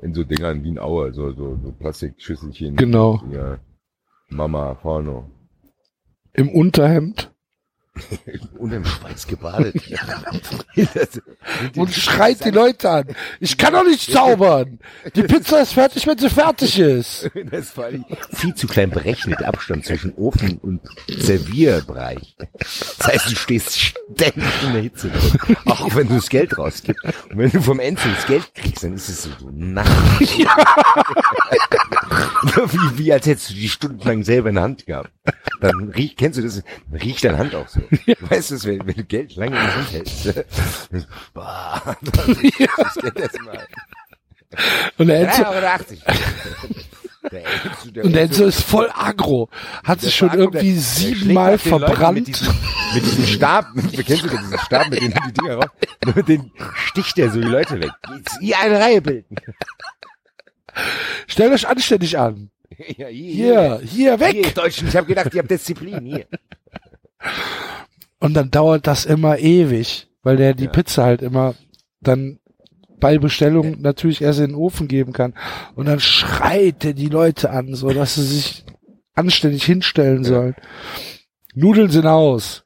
In 0.00 0.14
so 0.14 0.22
Dingern 0.22 0.62
wie 0.62 0.70
ein 0.70 0.78
Auer, 0.78 1.12
so, 1.12 1.32
so, 1.32 1.58
so 1.62 1.72
Plastikschüsselchen. 1.72 2.76
Genau. 2.76 3.20
Ja. 3.32 3.58
Mama, 4.28 4.74
Porno. 4.74 5.28
Im 6.32 6.50
Unterhemd 6.50 7.32
Und 8.58 8.72
im 8.72 8.84
Schweiß 8.84 9.26
gebadet. 9.26 9.74
Und 11.76 11.92
schreit 11.92 12.44
die 12.44 12.50
Leute 12.50 12.90
an. 12.90 13.04
Ich 13.40 13.56
kann 13.56 13.72
doch 13.72 13.84
nicht 13.84 14.12
zaubern. 14.12 14.78
Die 15.14 15.22
Pizza 15.22 15.62
ist 15.62 15.72
fertig, 15.72 16.06
wenn 16.06 16.18
sie 16.18 16.30
fertig 16.30 16.78
ist. 16.78 17.30
Das 17.50 17.78
allem 17.88 18.04
viel 18.32 18.54
zu 18.54 18.66
klein 18.66 18.90
berechnet, 18.90 19.40
der 19.40 19.48
Abstand 19.48 19.84
zwischen 19.84 20.14
Ofen 20.14 20.58
und 20.58 20.80
Servierbereich. 21.08 22.36
Das 22.98 23.06
heißt, 23.06 23.30
du 23.30 23.36
stehst 23.36 23.78
ständig 23.78 24.44
in 24.64 24.72
der 24.72 24.82
Hitze 24.82 25.08
drin. 25.08 25.56
Auch 25.66 25.94
wenn 25.94 26.08
du 26.08 26.16
das 26.16 26.28
Geld 26.28 26.56
rausgibst. 26.58 27.02
Und 27.30 27.38
wenn 27.38 27.50
du 27.50 27.62
vom 27.62 27.80
Enzo 27.80 28.08
das 28.14 28.26
Geld 28.26 28.54
kriegst, 28.54 28.84
dann 28.84 28.94
ist 28.94 29.08
es 29.08 29.22
so, 29.22 29.30
so 29.38 29.50
nass. 29.52 29.88
wie, 32.42 32.98
wie 32.98 33.12
als 33.12 33.26
hättest 33.26 33.50
du 33.50 33.54
die 33.54 33.68
stundenlang 33.68 34.24
selber 34.24 34.48
in 34.50 34.56
der 34.56 34.64
Hand 34.64 34.86
gehabt. 34.86 35.10
Dann 35.60 35.90
riech, 35.90 36.16
kennst 36.16 36.38
du 36.38 36.42
das? 36.42 36.62
Dann 36.90 37.00
riecht 37.00 37.24
deine 37.24 37.38
Hand 37.38 37.54
auch 37.54 37.68
so. 37.68 37.80
Du 37.90 38.30
weißt 38.30 38.52
es, 38.52 38.64
wenn, 38.64 38.86
wenn 38.86 38.94
du 38.94 39.04
Geld 39.04 39.34
lange 39.36 39.56
in 39.56 39.62
der 39.62 39.76
Hand 39.76 39.92
hältst. 39.92 40.34
Boah, 41.34 41.96
das 42.16 42.94
Geld 42.94 43.18
erstmal. 43.18 43.66
Und 44.96 45.08
der 45.08 45.20
Enzo, 45.20 45.42
3,80 45.42 45.98
Der 47.30 47.40
Enzo, 47.44 47.90
der 47.90 48.04
und 48.04 48.12
der 48.12 48.22
Enzo 48.22 48.44
ist 48.46 48.62
voll 48.62 48.88
agro. 48.94 49.50
Hat 49.84 50.00
sich 50.00 50.14
schon 50.14 50.32
irgendwie 50.32 50.72
siebenmal 50.78 51.58
verbrannt. 51.58 52.18
Mit 52.18 52.28
diesem, 52.28 52.54
mit 52.94 53.04
diesem 53.04 53.26
Stab, 53.26 53.66
kennst 53.74 54.24
du 54.24 54.28
diesen 54.28 54.58
Stab, 54.58 54.88
mit 54.88 55.02
dem 55.02 55.12
die 55.12 55.32
Dinger 55.32 55.56
raus, 55.56 55.70
mit 56.14 56.28
dem 56.28 56.50
sticht 56.86 57.18
der 57.18 57.30
so 57.30 57.40
die 57.40 57.48
Leute 57.48 57.80
weg. 57.80 57.90
Jetzt 58.16 58.38
hier 58.40 58.58
eine 58.58 58.80
Reihe 58.80 59.02
bilden. 59.02 59.36
Stellt 61.26 61.52
euch 61.52 61.66
anständig 61.68 62.18
an. 62.18 62.50
Ja, 62.96 63.08
Hier, 63.08 63.80
hier, 63.84 64.20
weg. 64.20 64.36
Hier, 64.36 64.50
Deutschen, 64.52 64.88
ich 64.88 64.96
habe 64.96 65.06
gedacht, 65.06 65.32
ihr 65.34 65.40
habt 65.40 65.50
Disziplin, 65.50 66.04
hier. 66.04 66.26
Und 68.20 68.34
dann 68.34 68.50
dauert 68.50 68.86
das 68.86 69.04
immer 69.04 69.38
ewig, 69.38 70.08
weil 70.22 70.36
der 70.36 70.54
die 70.54 70.64
Ja. 70.64 70.70
Pizza 70.70 71.04
halt 71.04 71.22
immer 71.22 71.54
dann 72.00 72.38
bei 73.00 73.18
Bestellung 73.18 73.80
natürlich 73.80 74.20
erst 74.22 74.40
in 74.40 74.46
den 74.48 74.54
Ofen 74.54 74.88
geben 74.88 75.12
kann. 75.12 75.34
Und 75.74 75.86
dann 75.86 76.00
schreit 76.00 76.84
er 76.84 76.94
die 76.94 77.08
Leute 77.08 77.50
an, 77.50 77.74
so 77.74 77.90
dass 77.90 78.16
sie 78.16 78.24
sich 78.24 78.64
anständig 79.14 79.64
hinstellen 79.64 80.24
sollen. 80.24 80.54
Nudeln 81.54 81.90
sind 81.90 82.06
aus. 82.06 82.64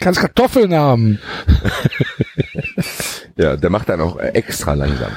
Kannst 0.00 0.20
Kartoffeln 0.20 0.74
haben. 0.74 1.18
Ja, 3.38 3.54
der 3.54 3.68
macht 3.68 3.90
dann 3.90 4.00
auch 4.00 4.18
extra 4.18 4.72
langsam. 4.72 5.12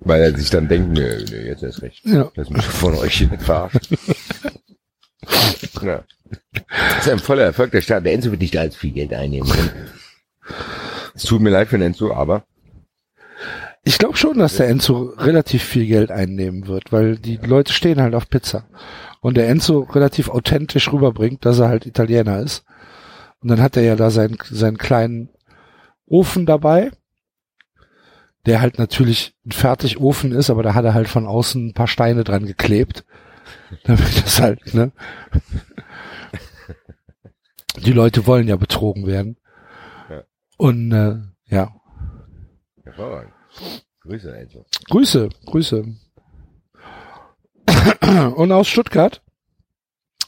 Weil 0.00 0.20
er 0.20 0.36
sich 0.36 0.50
dann 0.50 0.68
denkt, 0.68 0.90
nö, 0.90 1.24
nö, 1.30 1.36
jetzt 1.46 1.62
ist 1.62 1.80
recht. 1.80 2.04
Ja. 2.04 2.30
Das 2.34 2.50
muss 2.50 2.64
von 2.66 2.94
euch 2.96 3.26
verarschen. 3.38 3.80
ja. 5.82 6.04
Das 6.60 7.06
ist 7.06 7.10
ein 7.10 7.18
voller 7.18 7.44
Erfolg 7.44 7.70
der 7.70 7.80
Stadt. 7.80 8.04
Der 8.04 8.12
Enzo 8.12 8.30
wird 8.30 8.42
nicht 8.42 8.56
allzu 8.56 8.78
viel 8.78 8.92
Geld 8.92 9.14
einnehmen. 9.14 9.50
Es 11.14 11.22
tut 11.22 11.40
mir 11.40 11.48
leid 11.50 11.68
für 11.68 11.78
den 11.78 11.86
Enzo, 11.86 12.12
aber 12.12 12.44
Ich 13.82 13.96
glaube 13.98 14.18
schon, 14.18 14.38
dass 14.38 14.56
der 14.56 14.68
Enzo 14.68 15.14
relativ 15.16 15.62
viel 15.62 15.86
Geld 15.86 16.10
einnehmen 16.10 16.66
wird, 16.66 16.92
weil 16.92 17.16
die 17.16 17.36
Leute 17.38 17.72
stehen 17.72 18.00
halt 18.02 18.14
auf 18.14 18.28
Pizza. 18.28 18.68
Und 19.20 19.38
der 19.38 19.48
Enzo 19.48 19.80
relativ 19.80 20.28
authentisch 20.28 20.92
rüberbringt, 20.92 21.46
dass 21.46 21.58
er 21.58 21.68
halt 21.68 21.86
Italiener 21.86 22.40
ist. 22.40 22.64
Und 23.40 23.48
dann 23.48 23.60
hat 23.60 23.76
er 23.76 23.82
ja 23.82 23.96
da 23.96 24.10
seinen, 24.10 24.38
seinen 24.50 24.78
kleinen 24.78 25.28
Ofen 26.06 26.46
dabei, 26.46 26.90
der 28.46 28.60
halt 28.60 28.78
natürlich 28.78 29.34
ein 29.46 29.52
Fertigofen 29.52 30.32
ist, 30.32 30.50
aber 30.50 30.62
da 30.62 30.74
hat 30.74 30.84
er 30.84 30.94
halt 30.94 31.08
von 31.08 31.26
außen 31.26 31.68
ein 31.68 31.74
paar 31.74 31.88
Steine 31.88 32.24
dran 32.24 32.46
geklebt, 32.46 33.04
damit 33.84 34.24
das 34.24 34.40
halt, 34.40 34.74
ne? 34.74 34.92
Die 37.76 37.92
Leute 37.92 38.26
wollen 38.26 38.48
ja 38.48 38.56
betrogen 38.56 39.06
werden. 39.06 39.36
Ja. 40.10 40.24
Und 40.56 40.90
äh, 40.90 41.18
ja, 41.46 41.78
Hervorragend. 42.88 43.32
Grüße, 44.00 44.32
Angel. 44.32 44.64
Grüße, 44.88 45.28
Grüße. 45.46 45.84
Und 48.34 48.52
aus 48.52 48.66
Stuttgart 48.66 49.22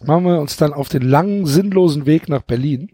machen 0.03 0.25
wir 0.25 0.41
uns 0.41 0.57
dann 0.57 0.73
auf 0.75 0.89
den 0.89 1.03
langen, 1.03 1.47
sinnlosen 1.47 2.07
Weg 2.07 2.29
nach 2.29 2.43
Berlin. 2.43 2.93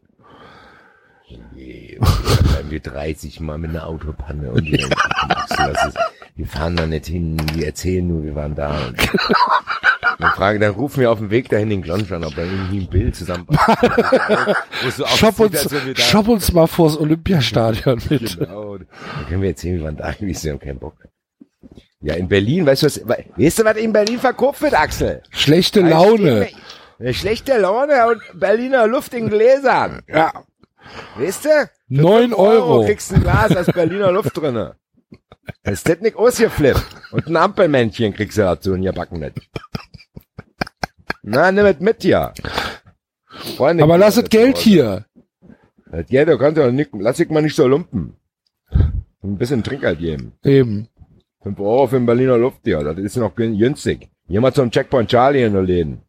Da 2.01 2.71
wir 2.71 2.81
30 2.81 3.41
Mal 3.41 3.59
mit 3.59 3.71
einer 3.71 3.87
Autopanne 3.87 4.51
und 4.51 4.71
das 4.73 5.87
ist, 5.87 5.99
wir 6.37 6.47
fahren 6.47 6.77
da 6.77 6.87
nicht 6.87 7.07
hin, 7.07 7.37
wir 7.55 7.67
erzählen 7.67 8.07
nur, 8.07 8.23
wir 8.25 8.35
waren 8.35 8.55
da. 8.55 8.77
Und 8.89 8.97
dann, 10.19 10.31
fragen, 10.33 10.61
dann 10.61 10.73
rufen 10.73 11.01
wir 11.01 11.11
auf 11.11 11.19
dem 11.19 11.31
Weg 11.31 11.49
dahin 11.49 11.69
den 11.71 11.83
Glonsch 11.83 12.11
an, 12.13 12.25
ob 12.25 12.37
er 12.39 12.45
irgendwie 12.45 12.79
ein 12.81 12.89
Bild 12.89 13.17
Schopp 15.17 15.41
aussieht, 15.41 15.41
uns, 15.41 15.63
da- 15.69 16.03
schopp 16.03 16.29
uns 16.29 16.53
mal 16.53 16.67
vors 16.67 16.99
Olympiastadion 16.99 18.01
mit. 18.09 18.39
Genau. 18.39 18.79
Dann 18.79 18.87
können 19.29 19.43
wir 19.43 19.51
erzählen, 19.51 19.79
wir 19.79 19.85
waren 19.85 19.97
da 19.97 20.13
gewesen, 20.13 20.45
wir 20.45 20.53
haben 20.53 20.61
keinen 20.61 20.79
Bock. 20.79 20.95
Ja, 22.01 22.15
in 22.15 22.29
Berlin, 22.29 22.67
weißt 22.67 22.83
du 22.83 22.87
was, 22.87 23.01
we- 23.09 23.25
weißt 23.37 23.59
du, 23.61 23.65
was 23.65 23.77
in 23.77 23.93
Berlin 23.93 24.19
verkauft 24.19 24.63
wird, 24.63 24.75
Axel? 24.75 25.23
Schlechte 25.31 25.81
Laune. 25.81 26.49
Schlechte 27.13 27.59
Laune 27.59 28.07
und 28.09 28.21
Berliner 28.41 28.87
Luft 28.87 29.13
in 29.15 29.29
Gläsern. 29.29 30.01
Ja. 30.09 30.33
Weißt 31.17 31.45
du? 31.45 31.49
Für 31.49 31.71
Neun 31.89 32.23
fünf 32.31 32.39
Euro. 32.39 32.85
kriegst 32.85 33.13
ein 33.13 33.23
Glas 33.23 33.55
aus 33.57 33.67
Berliner 33.67 34.13
Luft 34.13 34.37
drinne. 34.37 34.77
Das 35.63 35.85
ist 35.85 36.03
nicht 36.03 36.17
ausgeflippt. 36.17 36.85
Und 37.13 37.29
ein 37.29 37.37
Ampelmännchen 37.37 38.13
kriegst 38.13 38.37
du 38.37 38.43
dazu 38.43 38.75
in 38.75 38.83
ihr 38.83 38.93
Backen 38.93 39.21
nicht. 39.21 39.49
Na, 41.23 41.53
nimm 41.53 41.67
es 41.67 41.79
mit 41.79 42.03
hier. 42.03 42.33
Freunde, 43.57 43.85
Aber 43.85 43.97
lass 43.97 44.17
das 44.17 44.29
Geld 44.29 44.59
hier. 44.59 45.07
Das 45.91 46.07
Geld, 46.09 46.29
du 46.29 46.37
kannst 46.39 46.59
ja 46.59 46.71
nicht, 46.73 46.91
lass 46.95 47.19
dich 47.19 47.31
mal 47.31 47.43
nicht 47.43 47.55
so 47.55 47.69
lumpen. 47.69 48.17
Ein 49.23 49.39
bisschen 49.39 49.63
Trinkgeld 49.63 50.01
geben. 50.01 50.33
Eben. 50.43 50.89
5 51.45 51.61
Euro 51.61 51.87
für 51.87 51.97
ein 51.97 52.07
Berliner 52.07 52.39
Luft, 52.39 52.67
ja, 52.67 52.83
das 52.83 52.99
ist 52.99 53.17
noch 53.17 53.37
gün- 53.37 53.57
günstig. 53.57 54.09
Geh 54.29 54.41
mal 54.41 54.53
zum 54.53 54.73
Checkpoint 54.73 55.09
Charlie 55.11 55.45
in 55.45 55.53
der 55.53 55.63
Läden. 55.63 56.01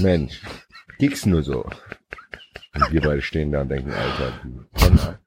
Mensch, 0.00 0.42
kickst 1.00 1.26
nur 1.26 1.42
so. 1.42 1.68
Und 2.76 2.92
wir 2.92 3.00
beide 3.00 3.22
stehen 3.22 3.52
da 3.52 3.62
und 3.62 3.68
denken, 3.68 3.92
Alter, 3.92 4.32
Penner. 4.74 5.18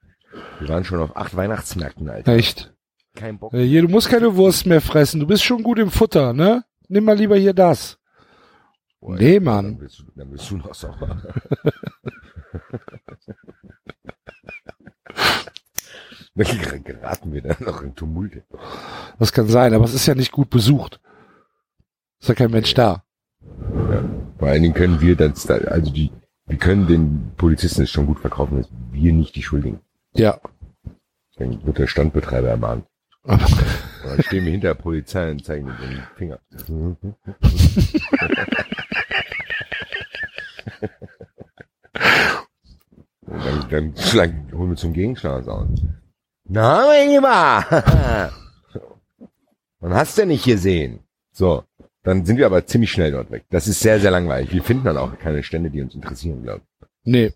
wir 0.58 0.68
waren 0.68 0.84
schon 0.84 1.00
auf 1.00 1.16
acht 1.16 1.36
Weihnachtsmärkten, 1.36 2.08
Alter. 2.08 2.32
Echt. 2.32 2.72
Kein 3.14 3.38
Bock. 3.38 3.52
Äh, 3.54 3.64
Hier, 3.64 3.82
du 3.82 3.88
musst 3.88 4.08
keine 4.08 4.36
Wurst 4.36 4.66
mehr 4.66 4.80
fressen. 4.80 5.20
Du 5.20 5.26
bist 5.26 5.44
schon 5.44 5.62
gut 5.62 5.78
im 5.78 5.90
Futter, 5.90 6.32
ne? 6.32 6.64
Nimm 6.88 7.04
mal 7.04 7.16
lieber 7.16 7.36
hier 7.36 7.54
das. 7.54 7.98
Boah, 9.00 9.16
Nee, 9.16 9.34
Dann 9.36 9.44
Mann. 9.44 9.78
bist 9.78 9.98
du, 10.00 10.04
dann 10.14 10.30
bist 10.30 10.50
du 10.50 10.56
noch 10.58 10.74
sauer. 10.74 11.22
dann 16.34 16.84
geraten 16.84 17.32
wir 17.32 17.42
dann 17.42 17.56
noch 17.60 17.82
in 17.82 17.94
Tumulte. 17.94 18.44
Das 19.18 19.32
kann 19.32 19.48
sein, 19.48 19.74
aber 19.74 19.84
es 19.84 19.94
ist 19.94 20.06
ja 20.06 20.14
nicht 20.14 20.32
gut 20.32 20.50
besucht. 20.50 21.00
Ist 22.20 22.28
ja 22.28 22.34
kein 22.34 22.50
Mensch 22.50 22.74
da. 22.74 23.04
Vor 24.38 24.48
allen 24.48 24.62
Dingen 24.62 24.74
können 24.74 25.00
wir 25.00 25.16
das, 25.16 25.44
da- 25.44 25.56
also 25.56 25.90
die, 25.92 26.10
wir 26.50 26.58
können 26.58 26.86
den 26.86 27.32
Polizisten 27.36 27.82
es 27.82 27.90
schon 27.90 28.06
gut 28.06 28.18
verkaufen, 28.20 28.58
dass 28.58 28.68
wir 28.90 29.12
nicht 29.12 29.34
die 29.36 29.42
Schuldigen. 29.42 29.80
Ja. 30.14 30.38
Dann 31.36 31.64
wird 31.64 31.78
der 31.78 31.86
Standbetreiber 31.86 32.48
ermahnt. 32.48 32.84
Aber- 33.22 33.46
dann 34.04 34.22
stehen 34.22 34.44
wir 34.44 34.52
hinter 34.52 34.68
der 34.68 34.74
Polizei 34.82 35.30
und 35.30 35.44
zeigen 35.44 35.66
dem 35.66 36.02
Finger. 36.16 36.38
Und 43.26 43.44
dann, 43.44 43.68
dann 43.70 43.96
schlagen, 43.96 44.50
holen 44.52 44.70
wir 44.70 44.76
zum 44.76 44.92
Gegenschlag 44.92 45.46
aus. 45.46 45.68
Na, 46.44 46.86
mein 46.86 47.10
Lieber! 47.10 48.32
Man 49.80 49.94
hast 49.94 50.18
du 50.18 50.26
nicht 50.26 50.44
gesehen. 50.44 51.00
So. 51.32 51.64
Dann 52.02 52.24
sind 52.24 52.38
wir 52.38 52.46
aber 52.46 52.66
ziemlich 52.66 52.90
schnell 52.90 53.12
dort 53.12 53.30
weg. 53.30 53.44
Das 53.50 53.68
ist 53.68 53.80
sehr, 53.80 54.00
sehr 54.00 54.10
langweilig. 54.10 54.52
Wir 54.52 54.62
finden 54.62 54.84
dann 54.84 54.96
auch 54.96 55.18
keine 55.18 55.42
Stände, 55.42 55.70
die 55.70 55.82
uns 55.82 55.94
interessieren, 55.94 56.42
glaube 56.42 56.62
ich. 56.62 56.86
Nee. 57.04 57.32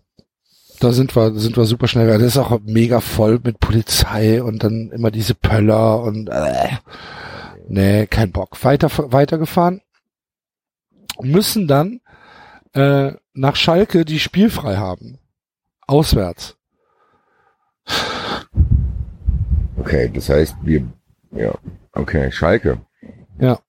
Da 0.79 0.91
sind 0.91 1.15
wir, 1.15 1.33
sind 1.35 1.55
wir 1.55 1.65
super 1.65 1.87
schnell. 1.87 2.07
Das 2.07 2.21
ist 2.21 2.37
auch 2.37 2.59
mega 2.65 2.99
voll 2.99 3.39
mit 3.43 3.59
Polizei 3.59 4.43
und 4.43 4.63
dann 4.63 4.91
immer 4.91 5.09
diese 5.11 5.33
Pöller 5.33 6.01
und 6.01 6.27
äh, 6.27 6.69
nee, 7.69 8.07
kein 8.07 8.31
Bock. 8.31 8.61
Weiter 8.63 8.89
weitergefahren. 9.11 9.81
Müssen 11.21 11.67
dann 11.67 12.01
äh, 12.73 13.13
nach 13.33 13.55
Schalke 13.55 14.03
die 14.03 14.19
spielfrei 14.19 14.75
haben. 14.75 15.17
Auswärts. 15.87 16.57
Okay, 19.77 20.11
das 20.13 20.29
heißt, 20.29 20.55
wir, 20.63 20.83
ja, 21.31 21.53
okay, 21.93 22.31
Schalke. 22.31 22.81
Ja. 23.39 23.59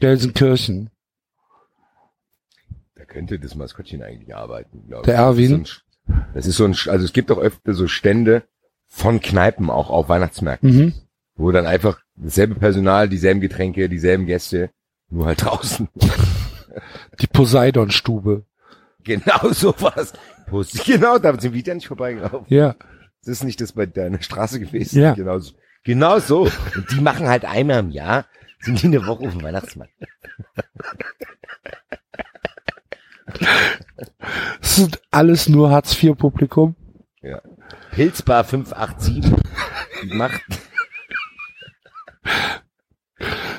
Gelsenkirchen. 0.00 0.90
Da 2.96 3.04
könnte 3.04 3.38
das 3.38 3.54
Maskottchen 3.54 4.02
eigentlich 4.02 4.34
arbeiten, 4.34 4.86
glaube 4.86 5.02
ich. 5.02 5.06
Der 5.06 5.16
Erwin? 5.16 5.64
Das 5.64 5.66
ist, 5.66 5.76
so 5.76 5.84
ein, 6.14 6.32
das 6.34 6.46
ist 6.46 6.56
so 6.56 6.64
ein, 6.90 6.92
also 6.92 7.04
es 7.04 7.12
gibt 7.12 7.30
doch 7.30 7.38
öfter 7.38 7.74
so 7.74 7.88
Stände 7.88 8.42
von 8.86 9.20
Kneipen 9.20 9.70
auch 9.70 9.90
auf 9.90 10.08
Weihnachtsmärkten, 10.08 10.70
Mhm. 10.70 10.94
wo 11.34 11.50
dann 11.50 11.66
einfach 11.66 12.00
dasselbe 12.16 12.54
Personal, 12.54 13.08
dieselben 13.08 13.40
Getränke, 13.40 13.88
dieselben 13.88 14.26
Gäste, 14.26 14.70
nur 15.10 15.26
halt 15.26 15.42
draußen. 15.44 15.88
Die 17.20 17.26
Poseidon-Stube. 17.26 18.44
genau 19.02 19.48
sowas. 19.50 20.12
Genau, 20.84 21.18
da 21.18 21.38
sind 21.40 21.54
wir 21.54 21.62
ja 21.62 21.74
nicht 21.74 21.88
vorbeigelaufen. 21.88 22.46
Ja. 22.48 22.74
Das 23.24 23.28
ist 23.38 23.44
nicht 23.44 23.60
das 23.60 23.72
bei 23.72 23.86
deiner 23.86 24.20
Straße 24.22 24.60
gewesen. 24.60 25.00
Ja. 25.00 25.14
Genau 25.14 25.38
so. 25.38 25.54
Genau 25.84 26.18
so. 26.18 26.42
Und 26.42 26.90
die 26.90 27.00
machen 27.00 27.26
halt 27.28 27.44
einmal 27.44 27.80
im 27.80 27.90
Jahr, 27.90 28.26
sind 28.64 28.82
die 28.82 28.86
eine 28.86 29.06
Woche 29.06 29.26
auf 29.26 29.32
dem 29.32 29.42
Weihnachtsmarkt. 29.42 29.92
Das 34.60 34.76
sind 34.76 35.00
alles 35.10 35.48
nur 35.48 35.70
Hartz-IV-Publikum. 35.70 36.74
Pilzbar 37.92 38.44
587 38.44 39.32
die 40.02 40.14
macht 40.14 40.42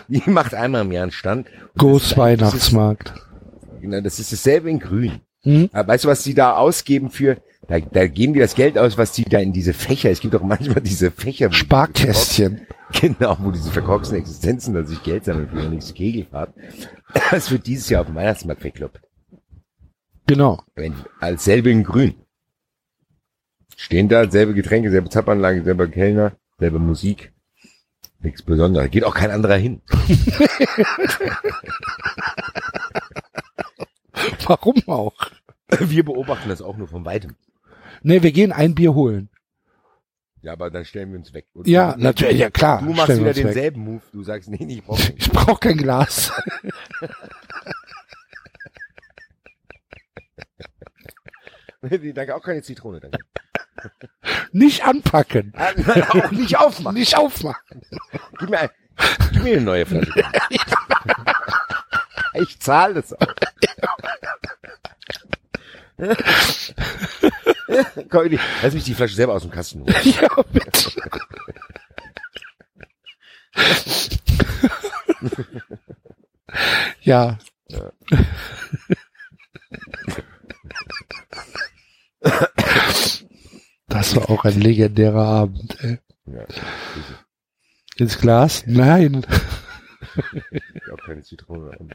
die 0.07 0.29
macht 0.29 0.53
einmal 0.53 0.81
im 0.81 0.91
Jahr 0.91 1.03
einen 1.03 1.11
Stand. 1.11 1.47
Groß 1.77 2.17
Weihnachtsmarkt. 2.17 3.13
Genau, 3.81 4.01
das 4.01 4.19
ist 4.19 4.31
dasselbe 4.31 4.69
in 4.69 4.79
Grün. 4.79 5.21
Hm? 5.43 5.69
Aber 5.73 5.89
weißt 5.89 6.05
du, 6.05 6.07
was 6.09 6.23
die 6.23 6.33
da 6.33 6.55
ausgeben 6.55 7.09
für, 7.09 7.37
da, 7.67 7.79
da 7.79 8.07
geben 8.07 8.33
die 8.33 8.39
das 8.39 8.55
Geld 8.55 8.77
aus, 8.77 8.97
was 8.97 9.11
die 9.11 9.23
da 9.25 9.39
in 9.39 9.51
diese 9.53 9.73
Fächer, 9.73 10.09
es 10.11 10.19
gibt 10.19 10.35
auch 10.35 10.43
manchmal 10.43 10.81
diese 10.81 11.11
Fächer. 11.11 11.49
die- 11.49 11.55
Sparkästchen. 11.55 12.67
Genau, 13.01 13.35
wo 13.41 13.49
diese 13.51 13.71
verkorksten 13.71 14.15
Existenzen, 14.17 14.73
dass 14.75 14.87
sich 14.89 15.01
Geld 15.03 15.25
sammeln 15.25 15.49
für 15.49 15.57
ihre 15.59 15.69
nächste 15.69 15.93
Kegelfahrt. 15.95 16.53
Das 17.31 17.49
wird 17.51 17.65
dieses 17.65 17.89
Jahr 17.89 18.01
auf 18.01 18.07
dem 18.07 18.15
Weihnachtsmarkt 18.15 18.61
verkloppt. 18.61 19.01
Genau. 20.27 20.61
Wenn, 20.75 20.93
als 21.19 21.43
selbe 21.43 21.71
in 21.71 21.83
Grün. 21.83 22.13
Stehen 23.75 24.07
da, 24.07 24.29
selbe 24.29 24.53
Getränke, 24.53 24.91
selbe 24.91 25.09
Zapfanlage, 25.09 25.63
selber 25.63 25.87
Kellner, 25.87 26.33
selbe 26.59 26.77
Musik. 26.79 27.33
Nichts 28.19 28.43
Besonderes. 28.43 28.91
Geht 28.91 29.03
auch 29.03 29.15
kein 29.15 29.31
anderer 29.31 29.57
hin. 29.57 29.81
Warum 34.45 34.75
auch? 34.87 35.15
Wir 35.79 36.05
beobachten 36.05 36.49
das 36.49 36.61
auch 36.61 36.77
nur 36.77 36.87
von 36.87 37.03
weitem. 37.05 37.35
Nee, 38.07 38.21
wir 38.21 38.31
gehen 38.31 38.51
ein 38.51 38.75
Bier 38.75 38.93
holen. 38.93 39.29
Ja, 40.43 40.53
aber 40.53 40.69
dann 40.69 40.85
stellen 40.85 41.11
wir 41.11 41.17
uns 41.17 41.33
weg. 41.33 41.47
Und 41.53 41.67
Ja, 41.67 41.95
natürlich, 41.97 42.37
ja 42.37 42.51
klar. 42.51 42.79
Du 42.83 42.93
machst 42.93 43.17
wieder 43.17 43.29
uns 43.29 43.37
weg. 43.37 43.45
denselben 43.45 43.81
Move. 43.83 44.03
Du 44.13 44.21
sagst, 44.21 44.47
nee, 44.47 44.63
nee, 44.63 44.75
ich 44.75 44.83
brauche. 44.83 45.11
Ich 45.17 45.31
brauche 45.31 45.59
kein 45.59 45.77
Glas. 45.77 46.31
danke, 52.13 52.35
auch 52.35 52.43
keine 52.43 52.61
Zitrone, 52.61 52.99
danke. 52.99 53.17
Nicht 54.51 54.85
anpacken. 54.85 55.51
Ah, 55.55 55.71
auch 56.09 56.29
nicht 56.31 56.57
aufmachen. 56.59 56.97
Nicht 56.97 57.17
aufmachen. 57.17 57.81
Gib 58.39 58.49
mir, 58.51 58.59
ein, 58.59 58.69
gib 59.33 59.43
mir 59.43 59.53
eine 59.53 59.61
neue 59.61 59.85
Flasche. 59.87 60.23
ich 62.35 62.59
zahle 62.59 62.93
das 62.95 63.13
auch. 63.13 63.33
Komm, 68.15 68.29
die- 68.29 68.39
lass 68.61 68.73
mich 68.73 68.83
die 68.85 68.93
Flasche 68.93 69.15
selber 69.15 69.33
aus 69.33 69.41
dem 69.41 69.51
Kasten 69.51 69.81
holen. 69.81 69.93
Ja, 70.03 70.29
bitte. 70.51 70.91
ja. 77.01 77.37
Das 82.19 83.25
Das 83.87 84.15
war 84.15 84.29
auch 84.29 84.45
ein 84.45 84.59
legendärer 84.61 85.25
Abend, 85.25 85.77
ey. 85.83 85.99
Ja, 86.25 86.45
Ins 87.97 88.19
Glas? 88.19 88.63
Nein. 88.65 89.25
ich 90.73 90.91
auch 90.91 90.97
keine 91.05 91.21
Zitrone. 91.21 91.69
rein. 91.71 91.93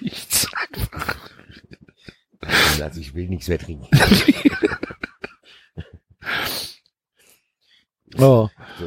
Nichts. 0.00 0.46
Also 2.80 3.00
ich 3.00 3.14
will 3.14 3.24
nichts 3.36 3.48
mehr 3.48 3.58
trinken. 3.58 3.86
Oh. 8.18 8.48
So. 8.78 8.86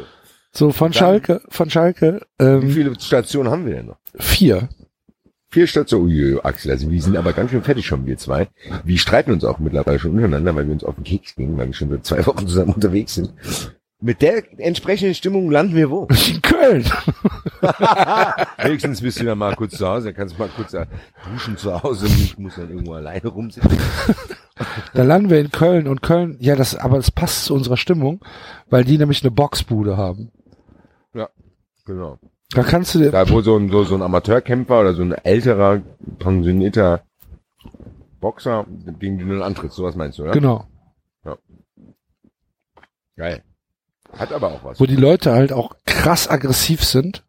So, 0.52 0.72
von 0.72 0.88
Dann- 0.92 0.94
Schalke, 0.94 1.42
von 1.50 1.70
Schalke, 1.70 2.22
Wie 2.40 2.44
ähm, 2.46 2.70
viele 2.72 3.00
Stationen 3.00 3.52
haben 3.52 3.66
wir 3.68 3.76
denn 3.76 3.86
noch? 3.88 3.98
vier. 4.16 4.70
Vier 5.52 5.68
Stationen. 5.68 6.06
Uiuiui, 6.08 6.40
Axel, 6.44 6.72
also 6.72 6.90
wir 6.90 7.02
sind 7.02 7.16
aber 7.16 7.34
ganz 7.34 7.52
schön 7.52 7.62
fertig 7.64 7.86
schon, 7.86 8.06
wir 8.06 8.18
zwei. 8.18 8.48
Wir 8.84 8.98
streiten 8.98 9.32
uns 9.32 9.44
auch 9.44 9.60
mittlerweile 9.60 10.00
schon 10.00 10.12
untereinander, 10.12 10.56
weil 10.56 10.66
wir 10.66 10.74
uns 10.74 10.84
auf 10.84 10.96
den 10.96 11.04
Keks 11.04 11.36
gehen, 11.36 11.58
weil 11.58 11.68
wir 11.68 11.74
schon 11.74 11.90
seit 11.90 12.06
zwei 12.06 12.26
Wochen 12.26 12.48
zusammen 12.48 12.74
unterwegs 12.74 13.16
sind. 13.16 13.34
Mit 14.02 14.22
der 14.22 14.44
entsprechenden 14.60 15.14
Stimmung 15.14 15.52
landen 15.52 15.76
wir 15.76 15.90
wo? 15.92 16.08
In 16.30 16.42
Köln. 16.42 16.86
Wenigstens 18.58 19.02
bist 19.02 19.20
du 19.20 19.26
dann 19.26 19.38
mal 19.38 19.56
kurz 19.56 19.78
zu 19.78 19.88
Hause, 19.88 20.08
dann 20.08 20.16
kannst 20.16 20.36
du 20.36 20.40
mal 20.40 20.50
kurz 20.56 20.76
duschen 21.32 21.58
zu 21.58 21.84
Hause 21.84 22.06
und 22.06 22.20
ich 22.20 22.38
muss 22.38 22.56
dann 22.56 22.70
irgendwo 22.70 22.94
alleine 22.94 23.28
rumsitzen. 23.28 23.78
Da 24.94 25.04
landen 25.04 25.30
wir 25.30 25.40
in 25.40 25.52
Köln 25.52 25.88
und 25.88 26.02
Köln, 26.02 26.38
ja, 26.40 26.56
das, 26.56 26.76
aber 26.76 26.98
es 26.98 27.12
passt 27.12 27.46
zu 27.46 27.54
unserer 27.54 27.78
Stimmung, 27.78 28.20
weil 28.70 28.84
die 28.84 28.98
nämlich 28.98 29.22
eine 29.24 29.32
Boxbude 29.32 29.98
haben. 29.98 30.32
Genau. 31.86 32.20
Da 32.52 32.62
kannst 32.62 32.94
du 32.94 33.00
dir, 33.00 33.10
Da 33.12 33.28
wo 33.30 33.42
so 33.42 33.56
ein, 33.58 33.70
so, 33.70 33.84
so 33.84 33.96
ein 33.96 34.02
Amateurkämpfer 34.04 34.80
oder 34.82 34.94
so 34.94 35.02
ein 35.02 35.12
älterer, 35.14 35.82
pensionierter 36.20 37.02
Boxer, 38.20 38.66
gegen 39.00 39.18
den 39.18 39.30
du 39.30 39.44
antrittst, 39.44 39.76
sowas 39.76 39.96
meinst 39.96 40.20
du, 40.20 40.24
oder? 40.24 40.32
genau, 40.34 40.66
Geil. 43.16 43.44
Hat 44.18 44.32
aber 44.32 44.48
auch 44.48 44.64
was. 44.64 44.80
wo 44.80 44.86
die 44.86 44.96
Leute 44.96 45.34
halt 45.34 45.52
auch 45.52 45.76
krass 45.86 46.30
aggressiv 46.30 46.84
sind. 46.86 47.24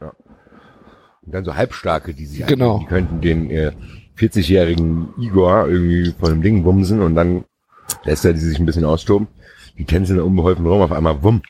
Und 0.00 1.34
dann 1.34 1.44
so 1.44 1.54
Halbstarke, 1.54 2.14
die 2.14 2.26
sich 2.26 2.46
Genau. 2.46 2.78
die 2.78 2.86
könnten 2.86 3.20
den 3.20 3.50
äh, 3.50 3.72
40-jährigen 4.18 5.08
Igor 5.18 5.68
irgendwie 5.68 6.14
von 6.18 6.30
dem 6.30 6.42
Ding 6.42 6.62
bumsen 6.62 7.00
und 7.00 7.14
dann 7.14 7.44
lässt 8.04 8.24
er 8.24 8.32
die 8.32 8.40
sich 8.40 8.58
ein 8.58 8.66
bisschen 8.66 8.84
austoben. 8.84 9.28
Die 9.78 9.84
tänzeln 9.84 10.18
da 10.18 10.24
unbeholfen 10.24 10.66
rum, 10.66 10.82
auf 10.82 10.92
einmal 10.92 11.22
wumm. 11.22 11.42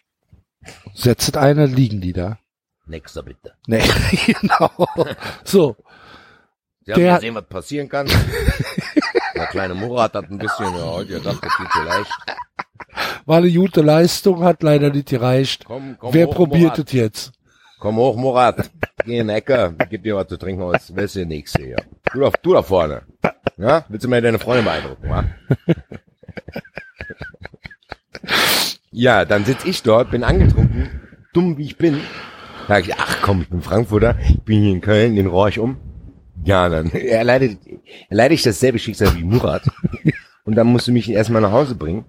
Setzt 0.94 1.36
einer, 1.36 1.66
liegen 1.66 2.00
die 2.00 2.12
da. 2.12 2.38
Nächster 2.86 3.22
bitte. 3.22 3.52
Nee, 3.66 3.82
genau. 4.40 4.70
So, 5.44 5.76
Sie 6.84 6.92
haben 6.92 7.00
Der- 7.00 7.14
gesehen, 7.16 7.34
was 7.34 7.46
passieren 7.46 7.88
kann. 7.88 8.06
Der 9.34 9.46
kleine 9.46 9.74
Murat 9.74 10.14
hat 10.14 10.30
ein 10.30 10.38
bisschen, 10.38 10.66
ja, 10.74 10.84
heute 10.86 11.14
gedacht, 11.14 11.38
das 11.42 11.56
geht 11.56 11.72
so 11.72 11.82
leicht. 11.82 12.10
war 13.26 13.38
eine 13.38 13.50
gute 13.52 13.82
Leistung, 13.82 14.42
hat 14.44 14.62
leider 14.62 14.90
nicht 14.90 15.08
gereicht. 15.08 15.64
Komm, 15.64 15.96
komm 15.98 16.12
Wer 16.14 16.26
hoch, 16.26 16.34
probiert 16.34 16.76
Murat. 16.76 16.86
es 16.88 16.92
jetzt? 16.92 17.32
Komm 17.82 17.96
hoch, 17.96 18.14
Murat. 18.14 18.70
Geh 19.04 19.18
in 19.18 19.26
den 19.26 19.34
Ecke, 19.34 19.74
gib 19.90 20.04
dir 20.04 20.14
was 20.14 20.28
zu 20.28 20.36
trinken 20.36 20.62
aus. 20.62 20.92
Wer 20.94 21.02
ist 21.02 21.16
der 21.16 21.26
Nächste 21.26 21.64
hier? 21.64 21.76
Du 22.12 22.20
da, 22.20 22.30
du 22.40 22.52
da 22.52 22.62
vorne. 22.62 23.02
Ja? 23.56 23.84
Willst 23.88 24.04
du 24.04 24.08
mal 24.08 24.22
deine 24.22 24.38
Freundin 24.38 24.66
beeindrucken, 24.66 25.10
wa? 25.10 25.24
Ja, 28.92 29.24
dann 29.24 29.44
sitz 29.44 29.64
ich 29.64 29.82
dort, 29.82 30.12
bin 30.12 30.22
angetrunken, 30.22 31.00
dumm 31.32 31.58
wie 31.58 31.64
ich 31.64 31.76
bin. 31.76 32.00
Sag 32.68 32.86
ich, 32.86 32.94
ach 32.94 33.20
komm, 33.20 33.42
ich 33.42 33.48
bin 33.48 33.62
Frankfurter, 33.62 34.16
ich 34.28 34.40
bin 34.42 34.62
hier 34.62 34.74
in 34.74 34.80
Köln, 34.80 35.16
den 35.16 35.26
rohr 35.26 35.48
ich 35.48 35.58
um. 35.58 35.76
Ja, 36.44 36.68
dann 36.68 36.92
erleide, 36.92 37.56
erleide 38.08 38.34
ich 38.34 38.44
dasselbe 38.44 38.78
Schicksal 38.78 39.16
wie 39.16 39.24
Murat. 39.24 39.68
Und 40.44 40.54
dann 40.54 40.68
musst 40.68 40.86
du 40.86 40.92
mich 40.92 41.10
erstmal 41.10 41.42
nach 41.42 41.50
Hause 41.50 41.74
bringen, 41.74 42.04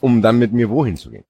um 0.00 0.22
dann 0.22 0.38
mit 0.38 0.52
mir 0.52 0.70
wohin 0.70 0.96
zu 0.96 1.10
gehen. 1.10 1.24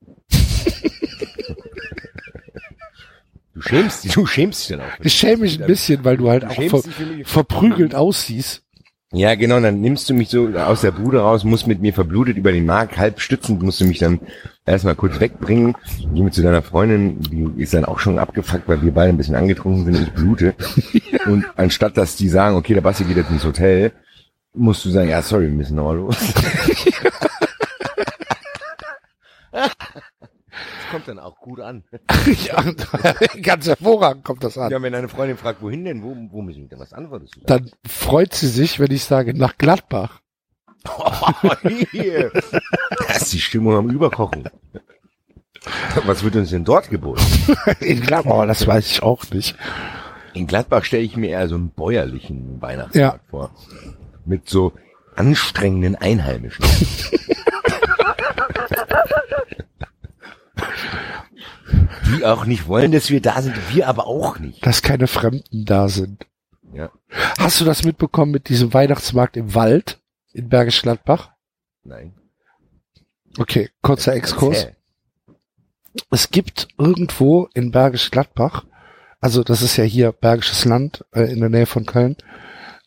Du 3.54 3.60
schämst 3.60 4.04
dich, 4.04 4.12
du 4.12 4.26
schämst 4.26 4.60
dich 4.62 4.76
dann 4.76 4.86
auch. 4.86 4.92
Ich 5.00 5.12
schäme 5.12 5.42
mich 5.42 5.60
ein 5.60 5.66
bisschen, 5.66 6.04
weil 6.04 6.16
du 6.16 6.30
halt 6.30 6.44
Du 6.44 6.48
auch 6.48 6.54
ver 6.54 6.82
dich 6.82 7.26
verprügelt 7.26 7.94
aussiehst. 7.94 8.62
Ja, 9.14 9.34
genau, 9.34 9.60
dann 9.60 9.82
nimmst 9.82 10.08
du 10.08 10.14
mich 10.14 10.30
so 10.30 10.48
aus 10.48 10.80
der 10.80 10.90
Bude 10.90 11.20
raus, 11.20 11.44
musst 11.44 11.66
mit 11.66 11.82
mir 11.82 11.92
verblutet 11.92 12.38
über 12.38 12.50
den 12.50 12.64
Markt, 12.64 12.96
halb 12.96 13.20
stützend, 13.20 13.62
musst 13.62 13.78
du 13.82 13.84
mich 13.84 13.98
dann 13.98 14.20
erstmal 14.64 14.94
kurz 14.94 15.20
wegbringen, 15.20 15.76
geh 16.14 16.22
mit 16.22 16.32
zu 16.32 16.40
deiner 16.40 16.62
Freundin, 16.62 17.20
die 17.20 17.60
ist 17.62 17.74
dann 17.74 17.84
auch 17.84 17.98
schon 17.98 18.18
abgefuckt, 18.18 18.66
weil 18.68 18.80
wir 18.80 18.92
beide 18.92 19.10
ein 19.10 19.18
bisschen 19.18 19.34
angetrunken 19.34 19.84
sind, 19.84 20.02
ich 20.02 20.12
blute. 20.14 20.54
Und 21.26 21.44
anstatt 21.56 21.98
dass 21.98 22.16
die 22.16 22.30
sagen, 22.30 22.56
okay, 22.56 22.72
der 22.72 22.80
Basti 22.80 23.04
geht 23.04 23.18
jetzt 23.18 23.30
ins 23.30 23.44
Hotel, 23.44 23.92
musst 24.54 24.82
du 24.86 24.90
sagen, 24.90 25.10
ja, 25.10 25.20
sorry, 25.20 25.44
wir 25.44 25.50
müssen 25.50 25.76
noch 25.76 25.92
los. 25.92 26.16
Das 30.92 31.00
kommt 31.06 31.08
dann 31.08 31.18
auch 31.24 31.36
gut 31.38 31.58
an. 31.60 31.84
ja, 32.44 32.62
ganz 33.40 33.66
hervorragend 33.66 34.24
kommt 34.24 34.44
das 34.44 34.58
an. 34.58 34.70
Ja, 34.70 34.82
wenn 34.82 34.92
deine 34.92 35.08
Freundin 35.08 35.38
fragt, 35.38 35.62
wohin 35.62 35.86
denn, 35.86 36.02
wo, 36.02 36.14
wo 36.30 36.42
müssen 36.42 36.62
wir 36.64 36.68
denn, 36.68 36.78
was 36.80 36.92
antwortest 36.92 37.36
du? 37.36 37.40
Dann 37.46 37.70
freut 37.86 38.34
sie 38.34 38.48
sich, 38.48 38.78
wenn 38.78 38.90
ich 38.90 39.04
sage, 39.04 39.32
nach 39.32 39.56
Gladbach. 39.56 40.20
Hier. 41.92 42.30
Da 43.08 43.14
ist 43.14 43.32
die 43.32 43.40
Stimmung 43.40 43.74
am 43.74 43.88
Überkochen. 43.90 44.44
Was 46.04 46.22
wird 46.24 46.36
uns 46.36 46.50
denn 46.50 46.64
dort 46.64 46.90
geboten? 46.90 47.22
In 47.80 48.00
Gladbach, 48.02 48.42
oh, 48.42 48.46
das 48.46 48.66
weiß 48.66 48.86
ich 48.90 49.02
auch 49.02 49.24
nicht. 49.30 49.56
In 50.34 50.46
Gladbach 50.46 50.84
stelle 50.84 51.04
ich 51.04 51.16
mir 51.16 51.30
eher 51.30 51.48
so 51.48 51.54
einen 51.54 51.70
bäuerlichen 51.70 52.60
Weihnachtsmarkt 52.60 53.22
Ja. 53.24 53.30
vor. 53.30 53.50
Mit 54.26 54.46
so 54.48 54.72
anstrengenden 55.16 55.94
Einheimischen. 55.96 56.64
Die 62.06 62.24
auch 62.24 62.44
nicht 62.44 62.66
wollen, 62.66 62.92
dass 62.92 63.10
wir 63.10 63.20
da 63.20 63.40
sind, 63.40 63.56
wir 63.74 63.88
aber 63.88 64.06
auch 64.06 64.38
nicht. 64.38 64.64
Dass 64.64 64.82
keine 64.82 65.06
Fremden 65.06 65.64
da 65.64 65.88
sind. 65.88 66.26
Ja. 66.72 66.90
Hast 67.38 67.60
du 67.60 67.64
das 67.64 67.84
mitbekommen 67.84 68.32
mit 68.32 68.48
diesem 68.48 68.72
Weihnachtsmarkt 68.72 69.36
im 69.36 69.54
Wald 69.54 70.00
in 70.32 70.48
Bergisch 70.48 70.82
Gladbach? 70.82 71.30
Nein. 71.84 72.14
Okay, 73.38 73.70
kurzer 73.82 74.14
Exkurs. 74.14 74.68
Es 76.10 76.30
gibt 76.30 76.68
irgendwo 76.78 77.48
in 77.54 77.70
Bergisch 77.70 78.10
Gladbach, 78.10 78.64
also 79.20 79.44
das 79.44 79.62
ist 79.62 79.76
ja 79.76 79.84
hier 79.84 80.12
Bergisches 80.12 80.64
Land 80.64 81.04
äh, 81.12 81.30
in 81.32 81.40
der 81.40 81.48
Nähe 81.48 81.66
von 81.66 81.86
Köln, 81.86 82.16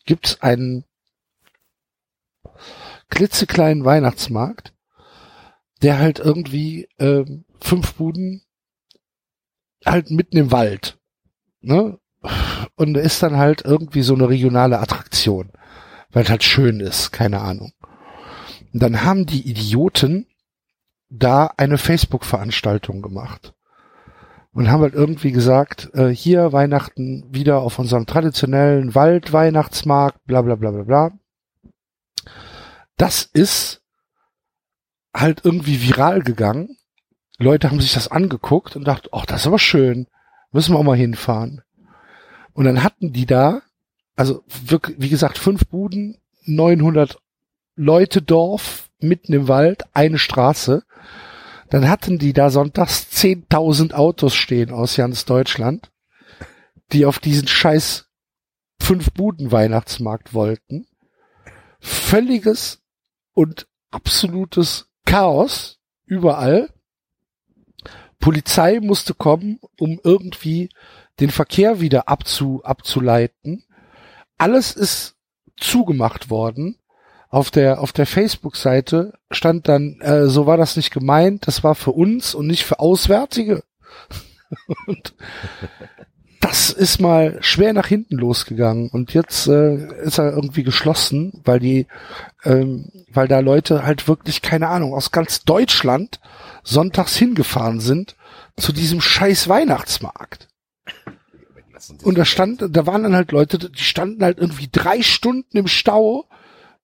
gibt 0.04 0.26
es 0.26 0.42
einen 0.42 0.84
klitzekleinen 3.08 3.84
Weihnachtsmarkt, 3.84 4.74
der 5.82 5.98
halt 5.98 6.18
irgendwie 6.18 6.88
ähm, 6.98 7.45
fünf 7.60 7.94
Buden 7.94 8.42
halt 9.84 10.10
mitten 10.10 10.36
im 10.36 10.52
Wald, 10.52 10.98
ne? 11.60 11.98
Und 12.74 12.96
ist 12.96 13.22
dann 13.22 13.36
halt 13.36 13.62
irgendwie 13.64 14.02
so 14.02 14.14
eine 14.14 14.28
regionale 14.28 14.80
Attraktion, 14.80 15.50
weil 16.10 16.24
es 16.24 16.30
halt 16.30 16.42
schön 16.42 16.80
ist, 16.80 17.12
keine 17.12 17.40
Ahnung. 17.40 17.72
Und 18.72 18.82
dann 18.82 19.04
haben 19.04 19.26
die 19.26 19.48
Idioten 19.48 20.26
da 21.08 21.52
eine 21.56 21.78
Facebook-Veranstaltung 21.78 23.00
gemacht 23.00 23.54
und 24.56 24.70
haben 24.70 24.80
halt 24.80 24.94
irgendwie 24.94 25.32
gesagt, 25.32 25.90
äh, 25.94 26.08
hier 26.08 26.52
Weihnachten 26.52 27.24
wieder 27.32 27.60
auf 27.60 27.78
unserem 27.78 28.06
traditionellen 28.06 28.94
Waldweihnachtsmarkt, 28.94 30.24
bla 30.24 30.40
bla 30.40 30.54
bla 30.54 30.70
bla 30.70 30.82
bla. 30.82 31.12
Das 32.96 33.22
ist 33.22 33.82
halt 35.14 35.44
irgendwie 35.44 35.86
viral 35.86 36.22
gegangen. 36.22 36.76
Leute 37.38 37.70
haben 37.70 37.80
sich 37.80 37.92
das 37.92 38.08
angeguckt 38.08 38.76
und 38.76 38.84
dachten, 38.84 39.08
ach, 39.12 39.26
das 39.26 39.42
ist 39.42 39.46
aber 39.46 39.58
schön, 39.58 40.06
müssen 40.52 40.74
wir 40.74 40.78
auch 40.78 40.84
mal 40.84 40.96
hinfahren. 40.96 41.62
Und 42.52 42.64
dann 42.64 42.82
hatten 42.82 43.12
die 43.12 43.26
da, 43.26 43.62
also 44.14 44.42
wirklich, 44.46 44.96
wie 44.98 45.10
gesagt, 45.10 45.36
fünf 45.36 45.66
Buden, 45.66 46.18
900 46.46 47.18
Leute 47.74 48.22
Dorf, 48.22 48.88
mitten 48.98 49.34
im 49.34 49.48
Wald, 49.48 49.84
eine 49.92 50.18
Straße. 50.18 50.84
Dann 51.68 51.88
hatten 51.88 52.18
die 52.18 52.32
da 52.32 52.48
sonntags 52.50 53.08
10.000 53.12 53.92
Autos 53.92 54.34
stehen 54.34 54.70
aus 54.70 54.96
ganz 54.96 55.24
Deutschland, 55.26 55.90
die 56.92 57.04
auf 57.04 57.18
diesen 57.18 57.48
scheiß 57.48 58.06
fünf 58.80 59.12
Buden 59.12 59.52
Weihnachtsmarkt 59.52 60.32
wollten. 60.32 60.86
Völliges 61.80 62.82
und 63.34 63.68
absolutes 63.90 64.88
Chaos 65.04 65.78
überall. 66.06 66.70
Polizei 68.26 68.80
musste 68.82 69.14
kommen, 69.14 69.60
um 69.78 70.00
irgendwie 70.02 70.70
den 71.20 71.30
Verkehr 71.30 71.78
wieder 71.78 72.08
abzu, 72.08 72.60
abzuleiten. 72.64 73.62
Alles 74.36 74.72
ist 74.72 75.14
zugemacht 75.56 76.28
worden. 76.28 76.76
Auf 77.28 77.52
der, 77.52 77.80
auf 77.80 77.92
der 77.92 78.04
Facebook-Seite 78.04 79.12
stand 79.30 79.68
dann, 79.68 80.00
äh, 80.00 80.26
so 80.26 80.44
war 80.44 80.56
das 80.56 80.76
nicht 80.76 80.90
gemeint, 80.90 81.46
das 81.46 81.62
war 81.62 81.76
für 81.76 81.92
uns 81.92 82.34
und 82.34 82.48
nicht 82.48 82.64
für 82.64 82.80
Auswärtige. 82.80 83.62
und 84.88 85.14
das 86.40 86.70
ist 86.70 87.00
mal 87.00 87.38
schwer 87.42 87.74
nach 87.74 87.86
hinten 87.86 88.16
losgegangen 88.16 88.88
und 88.88 89.14
jetzt 89.14 89.46
äh, 89.46 90.02
ist 90.02 90.18
er 90.18 90.32
irgendwie 90.32 90.64
geschlossen, 90.64 91.40
weil 91.44 91.60
die, 91.60 91.86
ähm, 92.44 92.90
weil 93.08 93.28
da 93.28 93.38
Leute 93.38 93.84
halt 93.84 94.08
wirklich 94.08 94.42
keine 94.42 94.66
Ahnung 94.66 94.94
aus 94.94 95.12
ganz 95.12 95.44
Deutschland 95.44 96.18
sonntags 96.64 97.14
hingefahren 97.14 97.78
sind 97.78 98.15
zu 98.56 98.72
diesem 98.72 99.00
scheiß 99.00 99.48
Weihnachtsmarkt. 99.48 100.48
Und 102.02 102.16
da 102.16 102.24
stand, 102.24 102.64
da 102.70 102.86
waren 102.86 103.02
dann 103.02 103.14
halt 103.14 103.32
Leute, 103.32 103.58
die 103.58 103.82
standen 103.82 104.22
halt 104.24 104.38
irgendwie 104.38 104.68
drei 104.70 105.02
Stunden 105.02 105.56
im 105.58 105.66
Stau, 105.68 106.26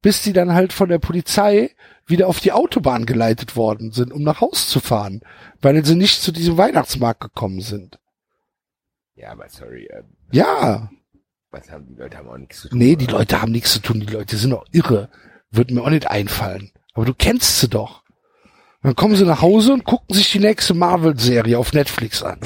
bis 0.02 0.22
die 0.22 0.32
dann 0.32 0.52
halt 0.52 0.72
von 0.72 0.88
der 0.88 0.98
Polizei 0.98 1.74
wieder 2.06 2.28
auf 2.28 2.40
die 2.40 2.52
Autobahn 2.52 3.06
geleitet 3.06 3.56
worden 3.56 3.92
sind, 3.92 4.12
um 4.12 4.22
nach 4.22 4.40
Haus 4.40 4.68
zu 4.68 4.80
fahren, 4.80 5.22
weil 5.60 5.84
sie 5.84 5.94
nicht 5.94 6.20
zu 6.20 6.30
diesem 6.30 6.56
Weihnachtsmarkt 6.58 7.20
gekommen 7.20 7.60
sind. 7.60 7.98
Ja, 9.14 9.32
aber 9.32 9.48
sorry, 9.48 9.86
äh, 9.86 10.02
Ja, 10.30 10.90
was 11.50 11.70
haben 11.70 11.86
die 11.86 11.94
Leute 11.94 12.16
haben 12.18 12.28
auch 12.28 12.38
nichts 12.38 12.60
zu 12.62 12.68
tun. 12.68 12.78
nee, 12.78 12.96
die 12.96 13.04
oder? 13.06 13.18
Leute 13.18 13.40
haben 13.40 13.52
nichts 13.52 13.72
zu 13.72 13.80
tun, 13.80 14.00
die 14.00 14.06
Leute 14.06 14.36
sind 14.36 14.50
doch 14.50 14.66
irre. 14.72 15.08
Wird 15.50 15.70
mir 15.70 15.82
auch 15.82 15.90
nicht 15.90 16.08
einfallen. 16.10 16.72
Aber 16.94 17.04
du 17.06 17.14
kennst 17.14 17.60
sie 17.60 17.68
doch. 17.68 18.01
Dann 18.82 18.96
kommen 18.96 19.14
sie 19.14 19.24
nach 19.24 19.42
Hause 19.42 19.74
und 19.74 19.84
gucken 19.84 20.14
sich 20.14 20.32
die 20.32 20.40
nächste 20.40 20.74
Marvel-Serie 20.74 21.56
auf 21.58 21.72
Netflix 21.72 22.22
an. 22.22 22.40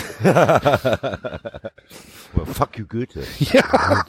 Oh, 2.37 2.45
fuck 2.45 2.79
you 2.79 2.87
Goethe. 2.87 3.23
Ja. 3.39 4.05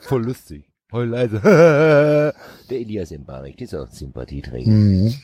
Voll 0.00 0.24
lustig. 0.24 0.64
Heul 0.90 1.08
leise. 1.08 1.40
Der 2.70 2.78
Elias 2.78 3.10
Mbarek, 3.10 3.60
ist 3.60 3.74
auch 3.74 3.86
Sympathieträger. 3.88 4.70
Mhm. 4.70 5.14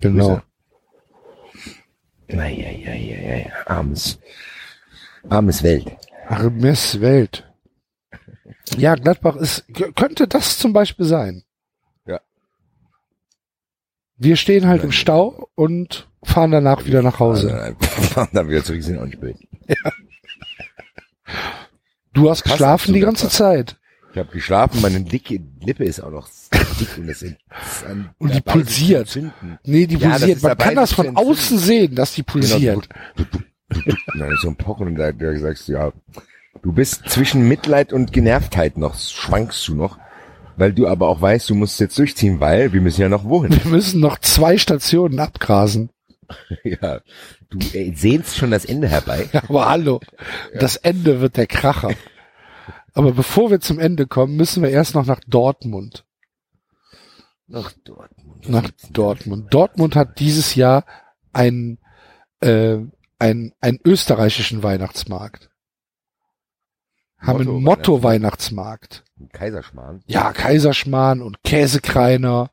Genau. 0.00 0.40
Eieieiei, 2.28 3.52
armes, 3.66 4.18
armes 5.28 5.62
Welt. 5.62 5.96
Armes 6.28 7.00
Welt. 7.00 7.46
Ja, 8.76 8.94
Gladbach 8.94 9.36
ist, 9.36 9.64
könnte 9.96 10.28
das 10.28 10.58
zum 10.58 10.72
Beispiel 10.72 11.06
sein. 11.06 11.42
Wir 14.20 14.36
stehen 14.36 14.66
halt 14.68 14.84
im 14.84 14.92
Stau 14.92 15.48
und 15.54 16.06
fahren 16.22 16.50
danach 16.50 16.84
wieder 16.84 17.02
nach 17.02 17.18
Hause. 17.20 17.54
Also, 17.54 18.26
dann 18.34 18.48
wieder 18.50 18.62
zurück, 18.62 18.82
sind 18.82 18.98
auch 18.98 19.06
nicht 19.06 19.18
böse. 19.18 19.38
Du 22.12 22.28
hast 22.28 22.42
Passt 22.42 22.52
geschlafen 22.54 22.92
die 22.92 23.00
ganze. 23.00 23.30
Zeit. 23.30 23.76
Ich 24.12 24.18
habe 24.18 24.30
geschlafen, 24.30 24.82
meine 24.82 25.00
dicke 25.00 25.40
Lippe 25.60 25.84
ist 25.84 26.00
auch 26.00 26.10
noch 26.10 26.28
dick 26.80 26.98
und 26.98 27.06
das 27.06 27.22
ist 27.22 27.36
an, 27.88 28.10
Und 28.18 28.34
die 28.34 28.42
pulsiert. 28.42 29.18
Nee, 29.64 29.86
die 29.86 29.96
Ja, 29.96 30.10
pulsiert. 30.10 30.42
Man 30.42 30.58
kann 30.58 30.74
das 30.74 30.92
von 30.92 31.16
außen 31.16 31.58
sehen, 31.58 31.94
dass 31.94 32.12
die 32.12 32.22
pulsiert. 32.22 32.88
Genau. 33.16 33.28
Dann 34.18 34.32
ist 34.32 34.42
so 34.42 34.48
ein 34.48 34.56
Pochen 34.56 34.88
und 34.88 34.96
da, 34.96 35.12
da 35.12 35.34
sagst 35.38 35.68
du, 35.68 35.72
ja, 35.72 35.92
du 36.60 36.72
bist 36.72 37.08
zwischen 37.08 37.48
Mitleid 37.48 37.92
und 37.94 38.12
Genervtheit 38.12 38.76
noch, 38.76 38.98
schwankst 38.98 39.66
du 39.68 39.76
noch, 39.76 39.98
weil 40.60 40.74
du 40.74 40.86
aber 40.86 41.08
auch 41.08 41.20
weißt, 41.20 41.48
du 41.48 41.54
musst 41.54 41.80
jetzt 41.80 41.98
durchziehen, 41.98 42.38
weil 42.38 42.72
wir 42.72 42.82
müssen 42.82 43.00
ja 43.00 43.08
noch 43.08 43.24
wohin. 43.24 43.52
Wir 43.64 43.70
müssen 43.70 44.00
noch 44.00 44.18
zwei 44.18 44.58
Stationen 44.58 45.18
abgrasen. 45.18 45.90
ja, 46.64 47.00
du 47.48 47.58
äh, 47.72 47.92
sehnst 47.94 48.36
schon 48.36 48.50
das 48.50 48.66
Ende 48.66 48.86
herbei. 48.88 49.28
Ja, 49.32 49.42
aber 49.48 49.68
hallo, 49.68 50.00
das 50.54 50.76
Ende 50.76 51.20
wird 51.20 51.36
der 51.36 51.46
Kracher. 51.46 51.90
Aber 52.92 53.12
bevor 53.12 53.50
wir 53.50 53.60
zum 53.60 53.78
Ende 53.78 54.06
kommen, 54.06 54.36
müssen 54.36 54.62
wir 54.62 54.70
erst 54.70 54.94
noch 54.94 55.06
nach 55.06 55.20
Dortmund. 55.26 56.04
Nach 57.46 57.72
Dortmund. 57.84 58.48
Nach 58.48 58.70
Dortmund. 58.92 59.52
Dortmund 59.52 59.96
hat 59.96 60.20
dieses 60.20 60.54
Jahr 60.54 60.84
einen, 61.32 61.78
äh, 62.40 62.78
einen, 63.18 63.52
einen 63.60 63.80
österreichischen 63.84 64.62
Weihnachtsmarkt. 64.62 65.49
Haben 67.20 67.40
einen 67.40 67.62
Motto-Weihnachtsmarkt. 67.62 69.04
Kaiserschmarrn. 69.32 70.02
Ja, 70.06 70.32
Kaiserschmarrn 70.32 71.20
und 71.22 71.42
Käsekreiner 71.44 72.50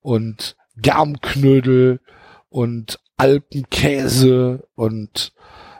und 0.00 0.56
Germknödel 0.76 2.00
und 2.48 2.98
Alpenkäse 3.18 4.66
und 4.74 5.32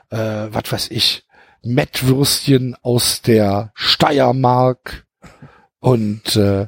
äh, 0.09 0.17
was 0.17 0.71
weiß 0.71 0.91
ich, 0.91 1.25
Mettwürstchen 1.63 2.75
aus 2.81 3.21
der 3.21 3.71
Steiermark 3.73 5.05
und 5.79 6.35
äh, 6.35 6.67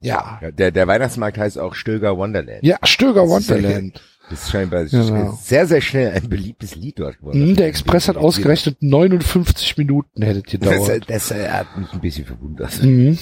ja, 0.00 0.38
Ja, 0.42 0.50
der, 0.50 0.70
der 0.70 0.86
Weihnachtsmarkt 0.86 1.38
heißt 1.38 1.58
auch 1.58 1.74
Stöger 1.74 2.16
Wonderland. 2.16 2.62
ja, 2.62 2.78
Stöger 2.84 3.28
Wonderland. 3.28 4.00
Das 4.30 4.42
ist 4.44 4.50
scheinbar 4.50 4.84
Genau. 4.86 5.38
sehr, 5.42 5.66
sehr 5.66 5.80
schnell 5.80 6.12
ein 6.12 6.28
beliebtes 6.28 6.74
Lied 6.76 6.98
dort 6.98 7.18
geworden. 7.18 7.48
Hm, 7.48 7.56
Der 7.56 7.66
Express 7.68 8.08
hat 8.08 8.16
ausgerechnet 8.16 8.78
59 8.80 9.76
Minuten 9.76 10.22
hättet 10.22 10.52
ihr 10.54 10.60
dauert. 10.60 11.08
das, 11.10 11.28
das 11.28 11.52
hat 11.52 11.76
mich 11.76 11.92
ein 11.92 12.00
bisschen 12.00 12.24
verwundert. 12.24 12.82
Mhm. 12.82 13.18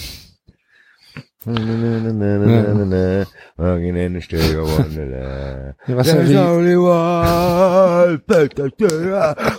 Ja, 5.89 5.97
was. 5.97 6.09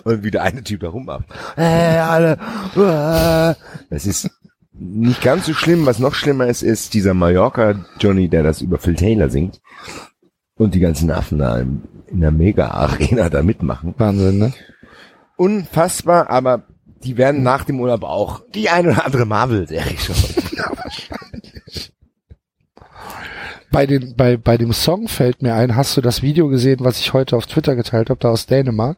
Und 0.06 0.24
wieder 0.24 0.44
eine 0.44 0.64
Typ 0.64 0.80
da. 0.82 1.24
Hey, 1.56 1.98
alle. 2.00 2.34
äh. 2.78 3.56
Das 3.90 4.06
ist 4.06 4.30
nicht 4.72 5.22
ganz 5.22 5.46
so 5.46 5.54
schlimm. 5.54 5.86
Was 5.86 6.00
noch 6.00 6.16
schlimmer 6.16 6.48
ist, 6.48 6.64
ist 6.64 6.94
dieser 6.94 7.14
Mallorca 7.14 7.76
Johnny, 8.00 8.30
der 8.30 8.44
das 8.44 8.62
über 8.62 8.78
Phil 8.78 8.96
Taylor 8.96 9.30
singt. 9.30 9.60
Und 10.56 10.76
die 10.76 10.80
ganzen 10.80 11.10
Affen 11.12 11.40
da 11.40 11.58
in 11.60 12.22
der 12.22 12.32
Mega-Arena 12.32 13.30
da 13.30 13.42
mitmachen. 13.42 13.96
Wahnsinn, 13.98 14.38
ne? 14.38 14.54
Unfassbar, 15.36 16.30
aber 16.30 16.64
die 17.04 17.18
werden 17.18 17.42
nach 17.44 17.64
dem 17.66 17.80
Urlaub 17.80 18.04
auch 18.04 18.44
die 18.54 18.70
ein 18.70 18.88
oder 18.88 19.06
andere 19.06 19.26
Marvel-Serie 19.26 19.98
schon. 19.98 20.16
Bei, 23.72 23.88
den, 23.88 24.16
bei, 24.16 24.38
bei 24.38 24.58
dem 24.58 24.72
Song 24.72 25.08
fällt 25.08 25.42
mir 25.42 25.56
ein, 25.56 25.76
hast 25.76 25.98
du 25.98 26.02
das 26.02 26.22
Video 26.22 26.48
gesehen, 26.48 26.82
was 26.82 27.00
ich 27.00 27.14
heute 27.14 27.36
auf 27.36 27.48
Twitter 27.48 27.76
geteilt 27.76 28.10
habe, 28.12 28.20
da 28.20 28.30
aus 28.30 28.46
Dänemark? 28.46 28.98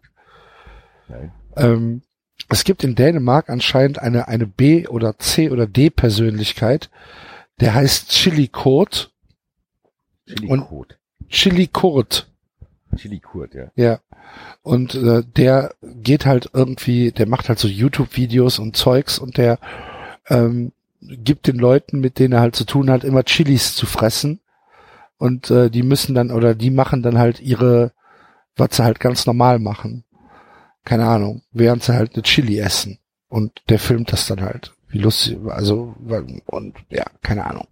Nein. 1.08 1.32
Ähm, 1.56 2.02
es 2.50 2.66
gibt 2.66 2.84
in 2.84 2.96
Dänemark 2.96 3.50
anscheinend 3.50 4.00
eine, 4.00 4.28
eine 4.28 4.46
B- 4.46 4.88
oder 4.88 5.18
C- 5.18 5.50
oder 5.50 5.66
D-Persönlichkeit, 5.66 6.90
der 7.62 7.74
heißt 7.74 8.10
Chili 8.10 8.50
Kurt. 8.50 9.14
Chili 10.28 10.48
Und- 10.48 10.66
Kurt. 10.68 11.00
Chili 11.30 11.68
Kurt, 11.68 12.28
Chili 12.96 13.20
Kurt, 13.20 13.54
ja. 13.54 13.72
ja. 13.76 14.00
Und 14.62 14.96
äh, 14.96 15.24
der 15.24 15.76
geht 15.84 16.26
halt 16.26 16.50
irgendwie, 16.54 17.12
der 17.12 17.28
macht 17.28 17.50
halt 17.50 17.60
so 17.60 17.68
YouTube-Videos 17.68 18.60
und 18.60 18.76
Zeugs 18.76 19.20
und 19.20 19.38
der 19.38 19.60
ähm, 20.28 20.72
gibt 21.02 21.48
den 21.48 21.58
Leuten, 21.58 22.00
mit 22.00 22.20
denen 22.20 22.34
er 22.34 22.42
halt 22.42 22.56
zu 22.56 22.66
tun 22.66 22.90
hat, 22.90 23.04
immer 23.04 23.24
Chilis 23.24 23.76
zu 23.76 23.86
fressen. 23.86 24.40
Und 25.18 25.50
äh, 25.52 25.70
die 25.70 25.84
müssen 25.84 26.16
dann, 26.16 26.32
oder 26.32 26.56
die 26.56 26.72
machen 26.72 27.04
dann 27.04 27.18
halt 27.18 27.40
ihre, 27.40 27.92
was 28.56 28.76
sie 28.76 28.84
halt 28.84 29.00
ganz 29.00 29.26
normal 29.26 29.60
machen. 29.60 30.04
Keine 30.84 31.06
Ahnung, 31.06 31.44
während 31.52 31.84
sie 31.84 31.94
halt 31.94 32.16
eine 32.16 32.24
Chili 32.24 32.60
essen. 32.60 33.00
Und 33.30 33.62
der 33.70 33.80
filmt 33.80 34.12
das 34.12 34.28
dann 34.28 34.42
halt. 34.42 34.74
Wie 34.88 35.00
lustig, 35.00 35.38
also, 35.48 35.96
und 36.46 36.76
ja, 36.90 37.06
keine 37.22 37.46
Ahnung. 37.46 37.68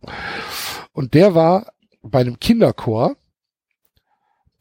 Und 0.94 1.14
der 1.14 1.36
war 1.36 1.74
bei 2.02 2.22
einem 2.22 2.40
Kinderchor, 2.40 3.16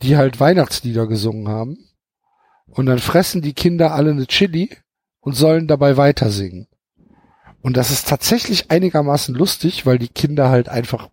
die 0.03 0.17
halt 0.17 0.41
Weihnachtslieder 0.41 1.07
gesungen 1.07 1.49
haben. 1.49 1.79
Und 2.67 2.87
dann 2.87 2.99
fressen 2.99 3.43
die 3.43 3.55
Kinder 3.55 3.93
alle 3.93 4.11
eine 4.11 4.27
Chili 4.27 4.77
und 5.21 5.35
sollen 5.35 5.69
dabei 5.69 5.97
weiter 5.97 6.31
singen. 6.31 6.69
Und 7.61 7.77
das 7.77 7.91
ist 7.91 8.09
tatsächlich 8.09 8.71
einigermaßen 8.71 9.35
lustig, 9.35 9.87
weil 9.87 9.99
die 9.99 10.09
Kinder 10.09 10.49
halt 10.49 10.69
einfach 10.69 11.11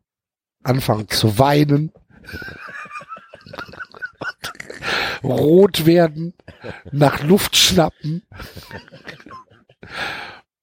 anfangen 0.63 1.07
zu 1.07 1.37
weinen, 1.37 1.91
rot 5.23 5.85
werden, 5.85 6.33
nach 6.91 7.23
Luft 7.23 7.55
schnappen 7.55 8.23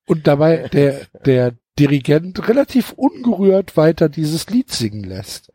und 0.07 0.27
dabei 0.27 0.69
der, 0.69 1.07
der 1.25 1.55
Dirigent 1.79 2.49
relativ 2.49 2.93
ungerührt 2.93 3.77
weiter 3.77 4.09
dieses 4.09 4.49
Lied 4.49 4.73
singen 4.73 5.05
lässt. 5.05 5.53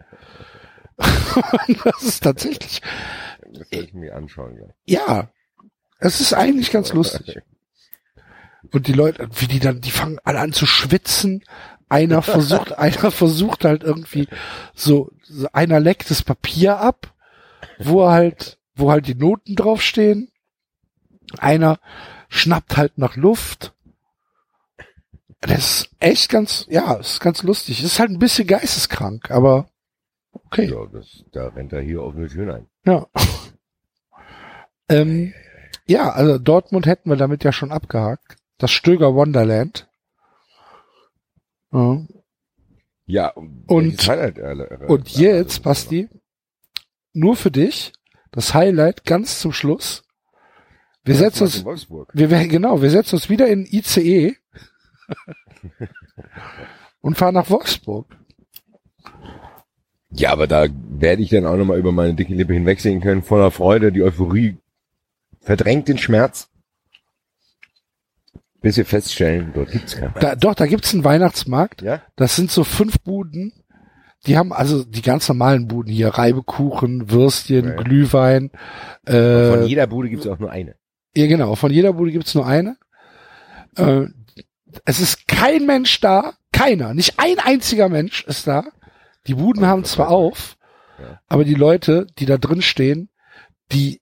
Das 1.84 2.04
ist 2.04 2.24
tatsächlich, 2.24 2.82
Das 3.54 3.72
will 3.72 3.84
ich 3.84 3.94
mir 3.94 4.16
anschauen. 4.16 4.58
Ja. 4.86 4.98
ja, 5.08 5.30
es 6.00 6.20
ist 6.22 6.34
eigentlich 6.34 6.72
ganz 6.72 6.94
lustig. 6.94 7.42
Und 8.72 8.88
die 8.88 8.94
Leute, 8.94 9.30
wie 9.36 9.48
die 9.48 9.60
dann, 9.60 9.82
die 9.82 9.92
fangen 9.92 10.20
alle 10.24 10.40
an 10.40 10.54
zu 10.54 10.66
schwitzen. 10.66 11.44
Einer 11.90 12.22
versucht, 12.22 12.78
einer 12.78 13.12
versucht 13.12 13.66
halt 13.66 13.84
irgendwie 13.84 14.28
so, 14.74 15.12
einer 15.54 15.80
leckt 15.80 16.10
das 16.10 16.24
Papier 16.24 16.78
ab, 16.78 17.14
wo 17.80 18.10
halt, 18.10 18.58
wo 18.76 18.92
halt 18.92 19.08
die 19.08 19.16
Noten 19.16 19.56
draufstehen. 19.56 20.32
Einer 21.38 21.80
schnappt 22.30 22.78
halt 22.78 22.98
nach 22.98 23.16
Luft. 23.16 23.74
Das 25.42 25.58
ist 25.58 25.90
echt 26.00 26.30
ganz, 26.30 26.66
ja, 26.70 26.94
ist 26.94 27.20
ganz 27.20 27.42
lustig. 27.44 27.84
Ist 27.84 28.00
halt 28.00 28.12
ein 28.12 28.20
bisschen 28.20 28.48
geisteskrank, 28.48 29.32
aber 29.32 29.71
okay. 30.32 30.66
Ja, 30.72 30.86
das, 30.92 31.24
da 31.32 31.48
rennt 31.48 31.74
er 31.74 31.82
hier 31.82 32.02
offene 32.04 32.28
Türen 32.28 32.50
ein. 32.52 32.68
Ja. 32.86 33.08
ähm, 34.90 35.34
Ja, 35.88 36.10
also 36.12 36.38
Dortmund 36.38 36.86
hätten 36.86 37.10
wir 37.10 37.18
damit 37.18 37.44
ja 37.44 37.52
schon 37.52 37.72
abgehakt. 37.72 38.38
Das 38.58 38.72
Stöger 38.72 39.14
Wonderland. 39.16 39.90
Ja. 41.72 42.02
Ja, 43.06 43.28
Und- 43.68 43.68
welches 43.94 44.08
Highlight, 44.10 44.38
äh, 44.38 44.52
äh, 44.54 44.86
Und 44.88 45.16
äh, 45.18 45.22
jetzt, 45.22 45.64
Basti, 45.64 46.08
nur 47.14 47.36
für 47.36 47.52
dich, 47.52 47.92
das 48.32 48.54
Highlight 48.54 49.04
ganz 49.04 49.40
zum 49.42 49.52
Schluss. 49.52 50.04
Wir 51.04 51.16
setzen 51.16 51.44
uns, 51.44 51.66
wir 52.14 52.28
genau, 52.48 52.82
wir 52.82 52.90
setzen 52.92 53.16
uns 53.16 53.28
wieder 53.30 53.48
in 53.48 53.66
ICE 53.66 54.38
und 57.02 57.18
fahren 57.18 57.34
nach 57.34 57.50
Wolfsburg. 57.50 58.16
Ja, 60.14 60.32
aber 60.32 60.48
da 60.48 60.68
werde 60.90 61.22
ich 61.22 61.30
dann 61.30 61.46
auch 61.46 61.56
nochmal 61.56 61.80
über 61.80 61.92
meine 61.92 62.14
dicke 62.14 62.34
Lippe 62.34 62.54
hinwegsehen 62.54 63.02
können, 63.02 63.24
voller 63.24 63.52
Freude, 63.52 63.92
die 63.92 64.04
Euphorie 64.04 64.58
verdrängt 65.40 65.88
den 65.88 65.98
Schmerz. 65.98 66.50
Bis 68.62 68.78
wir 68.78 68.86
feststellen, 68.86 69.52
dort 69.56 69.72
gibt's 69.72 69.96
keinen. 69.96 70.14
Da, 70.20 70.36
doch, 70.36 70.54
da 70.54 70.68
gibt's 70.68 70.94
einen 70.94 71.04
Weihnachtsmarkt. 71.04 71.82
Ja? 71.82 72.02
Das 72.16 72.36
sind 72.36 72.52
so 72.52 72.64
fünf 72.64 73.00
Buden. 73.00 73.54
Die 74.28 74.38
haben 74.38 74.54
also 74.54 74.84
die 74.84 75.02
ganz 75.02 75.28
normalen 75.28 75.68
Buden 75.68 75.92
hier, 75.92 76.10
Reibekuchen, 76.10 77.10
Würstchen, 77.10 77.70
Ja. 77.70 77.76
Glühwein. 77.76 78.52
Äh, 79.08 79.50
Von 79.50 79.66
jeder 79.66 79.88
Bude 79.88 80.10
gibt's 80.10 80.28
auch 80.28 80.38
nur 80.38 80.52
eine. 80.52 80.76
Ja, 81.16 81.26
genau. 81.26 81.56
Von 81.56 81.72
jeder 81.72 81.94
Bude 81.94 82.12
gibt's 82.12 82.36
nur 82.36 82.46
eine. 82.46 82.78
Äh, 83.78 84.06
es 84.86 85.00
ist 85.00 85.28
kein 85.28 85.66
Mensch 85.66 86.00
da. 86.02 86.34
Keiner. 86.52 86.94
Nicht 86.94 87.16
ein 87.18 87.40
einziger 87.40 87.90
Mensch 87.90 88.26
ist 88.26 88.46
da. 88.46 88.66
Die 89.28 89.36
Buden 89.36 89.66
haben 89.66 89.84
zwar 89.84 90.10
auf, 90.10 90.58
Ja. 91.00 91.20
aber 91.28 91.44
die 91.44 91.56
Leute, 91.56 92.08
die 92.20 92.26
da 92.26 92.38
drin 92.38 92.62
stehen, 92.62 93.10
die 93.72 94.02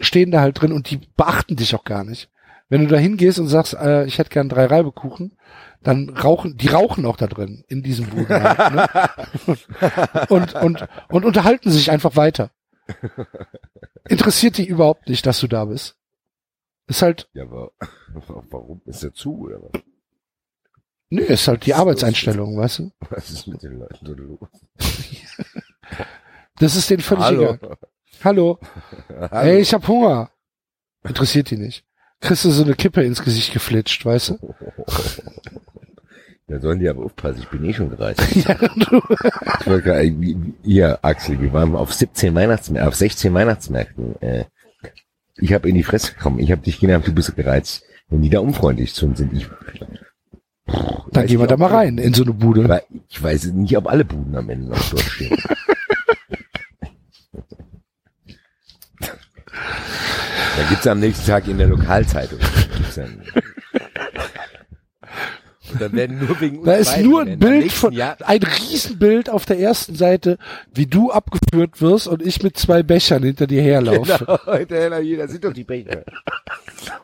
stehen 0.00 0.30
da 0.30 0.40
halt 0.40 0.60
drin 0.60 0.72
und 0.72 0.90
die 0.90 0.98
beachten 1.16 1.56
dich 1.56 1.74
auch 1.74 1.84
gar 1.84 2.04
nicht. 2.04 2.30
Wenn 2.68 2.82
du 2.82 2.86
da 2.86 2.96
hingehst 2.98 3.38
und 3.38 3.48
sagst, 3.48 3.74
äh, 3.74 4.04
ich 4.06 4.18
hätte 4.18 4.30
gern 4.30 4.48
drei 4.48 4.66
Reibekuchen, 4.66 5.36
dann 5.82 6.08
rauchen, 6.10 6.56
die 6.56 6.68
rauchen 6.68 7.04
auch 7.06 7.16
da 7.16 7.26
drin, 7.26 7.64
in 7.68 7.82
diesem 7.82 8.06
Buden. 8.06 8.28
Halt, 8.28 8.74
ne? 9.46 10.26
und, 10.28 10.54
und, 10.54 10.88
und 11.08 11.24
unterhalten 11.24 11.70
sich 11.70 11.90
einfach 11.90 12.16
weiter. 12.16 12.50
Interessiert 14.08 14.58
die 14.58 14.66
überhaupt 14.66 15.08
nicht, 15.08 15.24
dass 15.26 15.40
du 15.40 15.46
da 15.46 15.64
bist. 15.64 15.96
Ist 16.86 17.02
halt, 17.02 17.28
Ja, 17.32 17.44
aber 17.44 17.72
warum 18.50 18.82
ist 18.86 19.02
er 19.04 19.12
zu 19.12 19.38
oder 19.38 19.62
was? 19.62 19.82
Nö, 21.10 21.22
ist 21.22 21.46
halt 21.48 21.66
die 21.66 21.74
Arbeitseinstellung, 21.74 22.56
weißt 22.56 22.78
du? 22.80 22.92
Was 23.10 23.30
ist 23.30 23.46
mit 23.46 23.62
den 23.62 23.78
Leuten 23.78 24.06
so 24.06 24.14
los? 24.14 24.38
Das 26.58 26.76
ist 26.76 26.90
denen 26.90 27.00
völlig 27.00 27.24
Hallo. 27.24 27.54
egal. 27.54 27.76
Hallo. 28.24 28.58
Ey, 29.30 29.60
ich 29.60 29.72
hab 29.72 29.88
Hunger. 29.88 30.30
Interessiert 31.04 31.48
die 31.50 31.56
nicht. 31.56 31.84
Kriegst 32.20 32.44
du 32.44 32.50
so 32.50 32.64
eine 32.64 32.74
Kippe 32.74 33.02
ins 33.02 33.22
Gesicht 33.22 33.54
geflitscht, 33.54 34.04
weißt 34.04 34.30
du? 34.30 34.54
Da 36.48 36.60
sollen 36.60 36.80
die 36.80 36.88
aber 36.88 37.04
aufpassen, 37.04 37.40
ich 37.40 37.48
bin 37.48 37.64
eh 37.64 37.72
schon 37.72 37.88
gereist. 37.88 38.20
ja, 38.36 38.54
du. 38.54 39.00
Ich 39.60 39.66
wollte 39.66 39.82
gerade, 39.82 40.14
hier, 40.62 40.98
Axel, 41.02 41.40
wir 41.40 41.50
waren 41.54 41.74
auf 41.74 41.94
17 41.94 42.34
Weihnachtsmärkten, 42.34 42.88
auf 42.88 42.94
16 42.94 43.32
Weihnachtsmärkten. 43.32 44.20
Äh, 44.20 44.44
ich 45.36 45.54
habe 45.54 45.66
in 45.68 45.76
die 45.76 45.82
Fresse 45.82 46.12
bekommen. 46.12 46.40
Ich 46.40 46.52
habe 46.52 46.60
dich 46.60 46.78
genervt, 46.78 47.06
du 47.06 47.14
bist 47.14 47.34
gereizt. 47.34 47.84
Wenn 48.08 48.20
die 48.20 48.28
da 48.28 48.40
unfreundlich 48.40 48.92
zu 48.92 49.06
uns 49.06 49.16
sind, 49.16 49.32
ich. 49.32 49.48
Dann 51.12 51.26
gehen 51.26 51.40
wir 51.40 51.46
da 51.46 51.56
mal 51.56 51.70
rein 51.70 51.98
in 51.98 52.14
so 52.14 52.22
eine 52.22 52.32
Bude. 52.32 52.68
Weil 52.68 52.82
ich 53.08 53.22
weiß 53.22 53.46
nicht, 53.46 53.76
ob 53.76 53.88
alle 53.88 54.04
Buden 54.04 54.36
am 54.36 54.48
Ende 54.48 54.68
noch 54.68 54.90
dort 54.90 55.02
stehen. 55.02 55.36
da 59.00 59.08
gibt's 60.68 60.86
am 60.86 61.00
nächsten 61.00 61.26
Tag 61.26 61.48
in 61.48 61.58
der 61.58 61.66
Lokalzeitung. 61.66 62.38
Gibt's 62.76 62.94
dann, 62.94 63.22
dann 65.80 65.92
werden 65.92 66.18
nur 66.26 66.40
wegen 66.40 66.58
uns 66.58 66.66
Da 66.66 66.74
ist 66.74 66.98
nur 66.98 67.22
ein 67.22 67.38
Bild 67.38 67.72
von, 67.72 67.92
Jahr, 67.92 68.16
ein 68.24 68.42
Riesenbild 68.42 69.30
auf 69.30 69.46
der 69.46 69.58
ersten 69.58 69.94
Seite, 69.94 70.38
wie 70.72 70.86
du 70.86 71.10
abgeführt 71.10 71.80
wirst 71.80 72.06
und 72.06 72.22
ich 72.22 72.42
mit 72.42 72.56
zwei 72.56 72.82
Bechern 72.82 73.22
hinter 73.22 73.46
dir 73.46 73.62
herlaufe. 73.62 74.24
Genau, 74.68 75.16
das 75.18 75.30
sind 75.30 75.44
doch 75.44 75.52
die 75.52 75.64
Becher. 75.64 76.04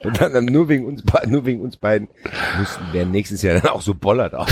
Und 0.00 0.20
dann, 0.20 0.32
dann 0.32 0.44
nur 0.44 0.68
wegen 0.68 0.86
uns 0.86 1.02
beiden, 1.02 1.32
nur 1.32 1.44
wegen 1.46 1.60
uns 1.60 1.76
beiden 1.76 2.08
müssten 2.58 2.92
werden 2.92 3.10
nächstes 3.10 3.42
Jahr 3.42 3.60
dann 3.60 3.70
auch 3.70 3.82
so 3.82 3.94
bollert 3.94 4.34
auf. 4.34 4.48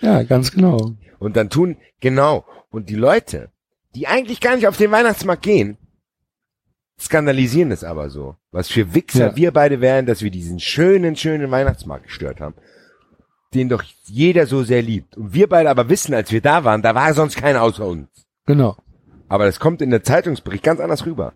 Ja, 0.00 0.22
ganz 0.22 0.52
genau. 0.52 0.92
Und 1.18 1.36
dann 1.36 1.50
tun, 1.50 1.76
genau. 2.00 2.44
Und 2.70 2.88
die 2.90 2.94
Leute, 2.94 3.50
die 3.94 4.06
eigentlich 4.06 4.40
gar 4.40 4.54
nicht 4.54 4.68
auf 4.68 4.76
den 4.76 4.90
Weihnachtsmarkt 4.90 5.42
gehen, 5.42 5.78
skandalisieren 6.98 7.70
es 7.72 7.84
aber 7.84 8.10
so. 8.10 8.36
Was 8.52 8.68
für 8.68 8.94
Wichser 8.94 9.28
Ja. 9.28 9.36
wir 9.36 9.50
beide 9.52 9.80
wären, 9.80 10.06
dass 10.06 10.22
wir 10.22 10.30
diesen 10.30 10.58
schönen, 10.60 11.16
schönen 11.16 11.50
Weihnachtsmarkt 11.50 12.04
gestört 12.06 12.40
haben. 12.40 12.54
Den 13.54 13.68
doch 13.68 13.84
jeder 14.06 14.46
so 14.46 14.62
sehr 14.62 14.82
liebt. 14.82 15.16
Und 15.16 15.32
wir 15.34 15.48
beide 15.48 15.70
aber 15.70 15.88
wissen, 15.88 16.14
als 16.14 16.32
wir 16.32 16.40
da 16.40 16.64
waren, 16.64 16.82
da 16.82 16.94
war 16.94 17.14
sonst 17.14 17.36
keiner 17.36 17.62
außer 17.62 17.86
uns. 17.86 18.08
Genau. 18.46 18.76
Aber 19.28 19.44
das 19.44 19.60
kommt 19.60 19.82
in 19.82 19.90
der 19.90 20.02
Zeitungsbericht 20.02 20.62
ganz 20.62 20.80
anders 20.80 21.06
rüber. 21.06 21.32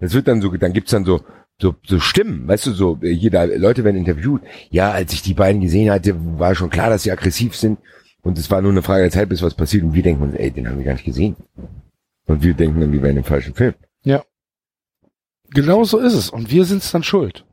Das 0.00 0.12
wird 0.14 0.28
dann 0.28 0.40
so, 0.40 0.50
dann 0.56 0.72
gibt's 0.72 0.90
dann 0.90 1.04
so, 1.04 1.20
so, 1.60 1.74
so 1.86 2.00
Stimmen, 2.00 2.48
weißt 2.48 2.66
du, 2.66 2.72
so, 2.72 2.98
äh, 3.02 3.10
jeder, 3.10 3.46
Leute 3.46 3.84
werden 3.84 3.96
interviewt. 3.96 4.42
Ja, 4.70 4.90
als 4.90 5.12
ich 5.12 5.22
die 5.22 5.34
beiden 5.34 5.60
gesehen 5.60 5.90
hatte, 5.90 6.14
war 6.38 6.54
schon 6.54 6.70
klar, 6.70 6.90
dass 6.90 7.04
sie 7.04 7.12
aggressiv 7.12 7.56
sind. 7.56 7.78
Und 8.22 8.38
es 8.38 8.50
war 8.50 8.60
nur 8.62 8.72
eine 8.72 8.82
Frage 8.82 9.02
der 9.02 9.10
Zeit, 9.10 9.28
bis 9.28 9.42
was 9.42 9.54
passiert. 9.54 9.84
Und 9.84 9.94
wir 9.94 10.02
denken 10.02 10.22
uns, 10.22 10.34
ey, 10.34 10.50
den 10.50 10.68
haben 10.68 10.78
wir 10.78 10.84
gar 10.84 10.94
nicht 10.94 11.04
gesehen. 11.04 11.36
Und 12.26 12.42
wir 12.42 12.54
denken 12.54 12.80
dann, 12.80 12.92
wir 12.92 13.02
wären 13.02 13.16
im 13.18 13.24
falschen 13.24 13.54
Film. 13.54 13.74
Ja. 14.02 14.24
Genau 15.50 15.84
so 15.84 15.98
ist 15.98 16.14
es. 16.14 16.30
Und 16.30 16.50
wir 16.50 16.64
sind's 16.64 16.90
dann 16.90 17.02
schuld. 17.02 17.44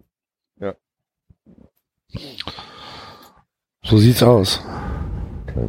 Ja. 0.59 0.75
So 3.83 3.97
sieht's 3.97 4.23
aus. 4.23 4.61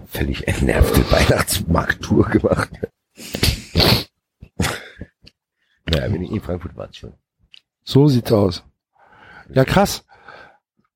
Völlig 0.07 0.47
entnervte 0.47 1.11
Weihnachtsmarkttour 1.11 2.29
gemacht. 2.29 2.71
naja, 5.87 6.13
wenn 6.13 6.23
ich 6.23 6.31
in 6.31 6.41
Frankfurt 6.41 6.77
war, 6.77 6.93
schon. 6.93 7.15
So 7.85 8.07
sieht's 8.09 8.31
aus. 8.33 8.63
Ja, 9.53 9.65
krass. 9.65 10.05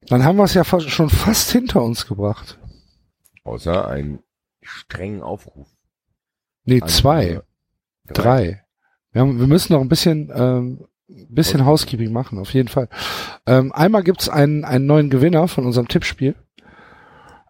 Dann 0.09 0.25
haben 0.25 0.37
wir 0.37 0.45
es 0.45 0.55
ja 0.55 0.63
fa- 0.65 0.81
schon 0.81 1.11
fast 1.11 1.51
hinter 1.51 1.83
uns 1.83 2.07
gebracht. 2.07 2.59
Außer 3.43 3.89
einen 3.89 4.21
strengen 4.63 5.23
Aufruf. 5.23 5.67
Nee, 6.65 6.81
an 6.81 6.89
zwei, 6.89 7.23
unsere- 7.27 7.45
drei. 8.23 8.65
Wir, 9.11 9.23
haben, 9.23 9.41
wir 9.41 9.47
müssen 9.49 9.73
noch 9.73 9.81
ein 9.81 9.89
bisschen, 9.89 10.31
ähm, 10.35 10.87
bisschen 11.09 11.65
Housekeeping 11.65 12.13
machen, 12.13 12.39
auf 12.39 12.53
jeden 12.53 12.69
Fall. 12.69 12.89
Ähm, 13.47 13.73
einmal 13.73 14.03
gibt's 14.03 14.29
einen, 14.29 14.65
einen 14.65 14.87
neuen 14.87 15.11
Gewinner 15.11 15.49
von 15.49 15.65
unserem 15.67 15.89
Tippspiel. 15.89 16.35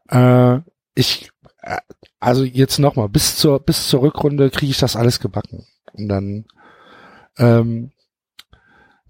Äh, 0.08 0.58
ich, 0.94 1.30
äh, 1.62 1.78
also 2.20 2.44
jetzt 2.44 2.78
nochmal, 2.78 3.08
bis 3.08 3.36
zur, 3.36 3.60
bis 3.60 3.88
zur 3.88 4.02
Rückrunde 4.02 4.50
kriege 4.50 4.70
ich 4.70 4.78
das 4.78 4.96
alles 4.96 5.20
gebacken. 5.20 5.66
Und 5.92 6.08
dann 6.08 6.44
ähm, 7.38 7.92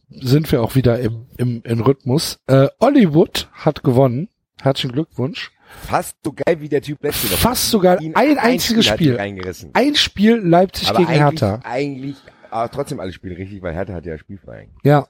sind 0.08 0.50
wir 0.52 0.62
auch 0.62 0.74
wieder 0.74 0.98
im, 1.00 1.26
im, 1.36 1.62
im 1.64 1.80
Rhythmus. 1.80 2.38
Äh, 2.46 2.68
Hollywood 2.80 3.48
hat 3.52 3.82
gewonnen. 3.82 4.28
Herzlichen 4.60 4.92
Glückwunsch. 4.92 5.52
Fast 5.68 6.16
so 6.24 6.32
geil 6.32 6.60
wie 6.60 6.68
der 6.68 6.80
Typ 6.80 7.02
letzte 7.02 7.28
Woche. 7.30 7.38
Fast 7.38 7.70
sogar 7.70 8.00
Ihn 8.00 8.14
ein 8.14 8.38
einziges 8.38 8.86
Spiel. 8.86 9.18
Ein 9.18 9.94
Spiel 9.96 10.36
Leipzig 10.36 10.88
Aber 10.88 10.98
gegen 10.98 11.10
eigentlich, 11.10 11.42
Hertha. 11.42 11.60
eigentlich, 11.64 12.16
aber 12.50 12.70
trotzdem 12.70 13.00
alle 13.00 13.12
Spiele 13.12 13.36
richtig, 13.36 13.62
weil 13.62 13.74
Hertha 13.74 13.94
hat 13.94 14.06
ja 14.06 14.18
spielfrei. 14.18 14.68
Ja. 14.84 15.08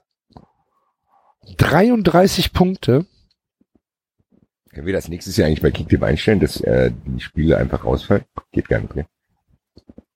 33 1.57 2.53
Punkte. 2.53 3.05
Können 4.73 4.85
wir 4.85 4.93
das 4.93 5.07
nächstes 5.07 5.37
Jahr 5.37 5.47
eigentlich 5.47 5.61
bei 5.61 5.71
Kicktip 5.71 6.03
einstellen, 6.03 6.39
dass 6.39 6.61
äh, 6.61 6.91
die 7.05 7.19
Spiele 7.21 7.57
einfach 7.57 7.83
rausfallen? 7.83 8.25
Geht 8.51 8.67
gar 8.67 8.79
nicht, 8.79 8.95
ne? 8.95 9.07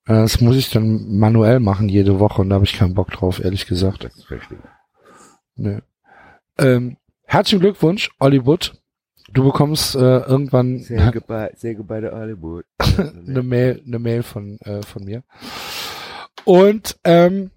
Äh, 0.06 0.22
Das 0.22 0.42
muss 0.42 0.56
ich 0.56 0.70
dann 0.70 1.18
manuell 1.18 1.60
machen 1.60 1.90
jede 1.90 2.20
Woche 2.20 2.42
und 2.42 2.50
da 2.50 2.56
habe 2.56 2.66
ich 2.66 2.74
keinen 2.78 2.94
Bock 2.94 3.10
drauf, 3.12 3.44
ehrlich 3.44 3.66
gesagt. 3.66 4.04
Das 4.04 4.24
verstehe 4.24 4.58
ich. 4.60 4.70
Nö. 5.56 5.80
Ähm, 6.60 6.98
herzlichen 7.24 7.62
Glückwunsch, 7.62 8.12
Hollywood. 8.20 8.74
Du 9.34 9.46
bekommst 9.46 9.96
äh, 9.96 10.00
irgendwann 10.20 10.80
Say 10.80 11.12
goodbye, 11.14 11.52
say 11.56 11.74
goodbye 11.74 12.02
to 12.02 12.12
Hollywood. 12.12 12.66
eine 12.98 13.42
Mail, 13.42 13.82
eine 13.86 13.98
Mail 14.00 14.24
von 14.24 14.58
äh, 14.60 14.82
von 14.84 15.06
mir. 15.06 15.24
Und 16.46 16.98
ähm, 17.04 17.52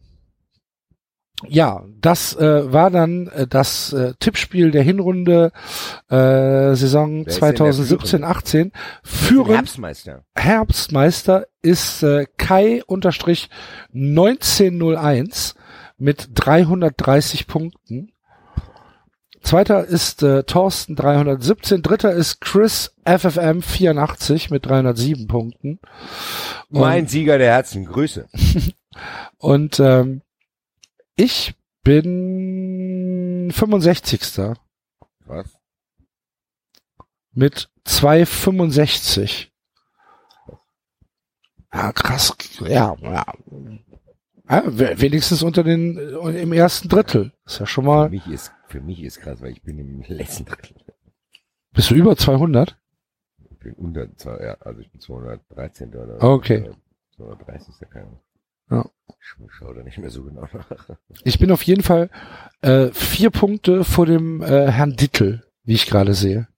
ja, 1.48 1.84
das 2.00 2.36
äh, 2.36 2.72
war 2.72 2.90
dann 2.90 3.28
äh, 3.28 3.46
das 3.46 3.92
äh, 3.92 4.14
Tippspiel 4.18 4.70
der 4.70 4.82
Hinrunde 4.82 5.52
äh, 6.08 6.74
Saison 6.74 7.26
Wer 7.26 7.32
ist 7.32 7.42
denn 7.42 7.56
der 7.56 7.72
2017-18. 7.72 8.70
Führend 9.02 9.56
Herbstmeister. 9.56 10.24
Herbstmeister 10.36 11.46
ist 11.60 12.02
äh, 12.02 12.26
Kai 12.36 12.82
unterstrich 12.86 13.50
1901 13.94 15.54
mit 15.98 16.28
330 16.34 17.46
Punkten. 17.46 18.12
Zweiter 19.44 19.84
ist 19.84 20.22
äh, 20.22 20.42
Thorsten 20.44 20.96
317. 20.96 21.82
Dritter 21.82 22.12
ist 22.12 22.40
Chris 22.40 22.94
FFM 23.04 23.62
84 23.62 24.50
mit 24.50 24.66
307 24.66 25.28
Punkten. 25.28 25.78
Mein 26.70 27.06
Sieger 27.06 27.38
der 27.38 27.52
Herzen, 27.52 27.84
Grüße. 27.84 28.26
Und 29.38 29.78
ähm, 29.80 30.22
ich 31.14 31.54
bin 31.82 33.50
65. 33.54 34.20
Was? 35.26 35.46
mit 37.36 37.68
2,65. 37.86 39.48
Ja, 41.72 41.92
krass. 41.92 42.32
Ja, 42.60 42.94
ja. 43.02 43.24
ja 44.48 44.62
we- 44.66 44.94
wenigstens 45.00 45.42
unter 45.42 45.64
den 45.64 45.98
äh, 45.98 46.40
im 46.40 46.52
ersten 46.52 46.88
Drittel. 46.88 47.32
Ist 47.44 47.58
ja 47.58 47.66
schon 47.66 47.84
Für 47.84 47.90
mal. 47.90 48.08
mich 48.10 48.24
ist, 48.28 48.52
für 48.68 48.80
mich 48.80 49.02
ist 49.02 49.20
krass, 49.20 49.40
weil 49.42 49.52
ich 49.52 49.62
bin 49.62 49.78
im 49.78 50.02
letzten 50.08 50.44
Drittel. 50.44 50.76
Bist 51.72 51.90
du 51.90 51.94
über 51.94 52.16
200? 52.16 52.76
Ich 53.50 53.58
bin 53.58 53.72
unter 53.74 54.06
ja, 54.44 54.56
also 54.60 54.80
ich 54.80 54.90
bin 54.90 55.00
213. 55.00 55.88
oder 55.94 56.22
Okay. 56.22 56.70
230. 57.16 57.74
keine 57.90 58.06
Ahnung. 58.06 58.20
Ja. 58.70 58.84
Ich 59.20 59.52
schaue 59.52 59.74
da 59.74 59.82
nicht 59.82 59.98
mehr 59.98 60.10
so 60.10 60.22
genau 60.24 60.48
nach. 60.52 60.88
Ich 61.24 61.38
bin 61.38 61.50
auf 61.50 61.62
jeden 61.62 61.82
Fall 61.82 62.10
äh, 62.62 62.88
vier 62.92 63.30
Punkte 63.30 63.84
vor 63.84 64.06
dem 64.06 64.42
äh, 64.42 64.70
Herrn 64.70 64.96
Dittel, 64.96 65.44
wie 65.64 65.74
ich 65.74 65.86
gerade 65.86 66.14
sehe. 66.14 66.48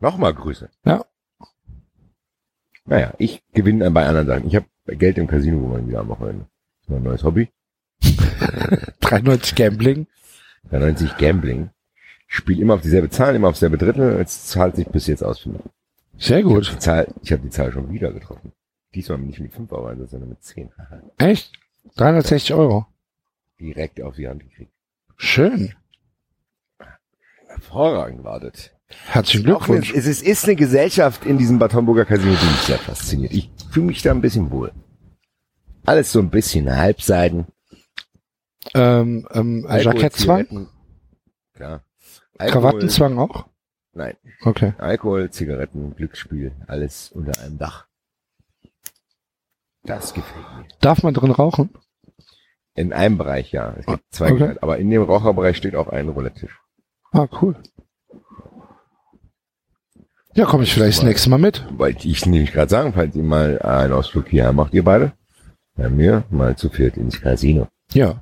Nochmal 0.00 0.34
Grüße. 0.34 0.68
Ja. 0.84 1.04
Naja, 2.84 3.14
ich 3.18 3.42
gewinne 3.52 3.90
bei 3.90 4.06
anderen 4.06 4.26
Sachen. 4.26 4.46
Ich 4.46 4.56
habe 4.56 4.66
Geld 4.86 5.18
im 5.18 5.26
Casino 5.26 5.60
gewonnen 5.60 5.88
wieder 5.88 6.00
am 6.00 6.08
Wochenende. 6.08 6.44
Das 6.44 6.82
ist 6.82 6.90
mein 6.90 7.02
neues 7.02 7.24
Hobby. 7.24 7.48
93 9.00 9.54
Gambling. 9.54 10.06
93 10.70 11.16
Gambling. 11.18 11.70
Ich 12.28 12.34
spiele 12.36 12.60
immer 12.60 12.74
auf 12.74 12.80
dieselbe 12.82 13.08
Zahl, 13.10 13.34
immer 13.34 13.48
auf 13.48 13.56
selbe 13.56 13.78
Drittel. 13.78 14.20
Es 14.20 14.46
zahlt 14.46 14.76
sich 14.76 14.86
bis 14.88 15.06
jetzt 15.06 15.22
aus 15.22 15.38
für 15.40 15.50
mich. 15.50 15.60
Sehr 16.18 16.38
Ich 16.38 16.44
habe 16.44 16.54
gut. 16.54 16.72
die 16.72 16.78
Zahl, 16.78 17.06
ich 17.22 17.32
habe 17.32 17.42
die 17.42 17.50
Zahl 17.50 17.72
schon 17.72 17.90
wieder 17.90 18.12
getroffen. 18.12 18.52
Diesmal 18.94 19.18
nicht 19.18 19.40
mit 19.40 19.52
5 19.52 19.70
Euro, 19.72 19.86
Einsatz, 19.86 20.10
sondern 20.10 20.30
mit 20.30 20.42
10. 20.42 20.70
Echt? 21.18 21.52
360 21.96 22.54
Euro. 22.54 22.86
Direkt 23.60 24.00
auf 24.02 24.16
die 24.16 24.28
Hand 24.28 24.40
gekriegt. 24.42 24.72
Schön. 25.16 25.74
Hervorragend 27.48 28.24
wartet. 28.24 28.72
Herzlichen 29.06 29.44
Glückwunsch. 29.44 29.92
es, 29.94 30.06
es 30.06 30.22
ist 30.22 30.44
eine 30.44 30.56
Gesellschaft 30.56 31.24
in 31.26 31.38
diesem 31.38 31.58
Bad 31.58 31.74
Homburger 31.74 32.04
Casino, 32.04 32.34
die 32.40 32.46
mich 32.46 32.60
sehr 32.60 32.78
fasziniert. 32.78 33.32
Ich 33.32 33.50
fühle 33.70 33.86
mich 33.86 34.02
da 34.02 34.10
ein 34.12 34.20
bisschen 34.20 34.50
wohl. 34.50 34.72
Alles 35.84 36.12
so 36.12 36.18
ein 36.20 36.30
bisschen 36.30 36.74
Halbseiten. 36.74 37.46
Ähm, 38.74 39.26
ähm, 39.32 39.66
Jackettzwang? 39.68 40.68
Alkohol, 41.58 41.82
Krawattenzwang 42.38 43.18
auch? 43.18 43.46
Nein. 43.92 44.14
Okay. 44.42 44.74
Alkohol, 44.78 45.30
Zigaretten, 45.30 45.94
Glücksspiel, 45.96 46.52
alles 46.66 47.10
unter 47.12 47.40
einem 47.40 47.58
Dach. 47.58 47.86
Das 49.84 50.12
gefällt 50.12 50.44
mir. 50.56 50.66
Darf 50.80 51.02
man 51.02 51.14
drin 51.14 51.30
rauchen? 51.30 51.70
In 52.74 52.92
einem 52.92 53.16
Bereich, 53.16 53.52
ja. 53.52 53.74
Es 53.78 53.86
gibt 53.86 54.04
zwei 54.10 54.32
Okay. 54.32 54.56
Aber 54.60 54.76
in 54.78 54.90
dem 54.90 55.02
Raucherbereich 55.02 55.56
steht 55.56 55.76
auch 55.76 55.88
ein 55.88 56.08
Roulette-Tisch. 56.08 56.60
Ah, 57.12 57.26
cool. 57.40 57.56
Ja, 60.34 60.44
komme 60.44 60.64
ich 60.64 60.74
vielleicht 60.74 60.98
das 60.98 61.04
nächste 61.04 61.30
Mal 61.30 61.38
mit. 61.38 61.64
Weil 61.70 61.96
ich 62.02 62.26
nämlich 62.26 62.52
gerade 62.52 62.68
sagen, 62.68 62.92
falls 62.92 63.16
ihr 63.16 63.22
mal 63.22 63.58
einen 63.60 63.94
Ausflug 63.94 64.28
hierher 64.28 64.52
macht, 64.52 64.74
ihr 64.74 64.84
beide, 64.84 65.12
bei 65.74 65.88
mir 65.88 66.24
mal 66.28 66.56
zu 66.56 66.68
viert 66.68 66.98
ins 66.98 67.18
Casino. 67.22 67.68
Ja. 67.92 68.20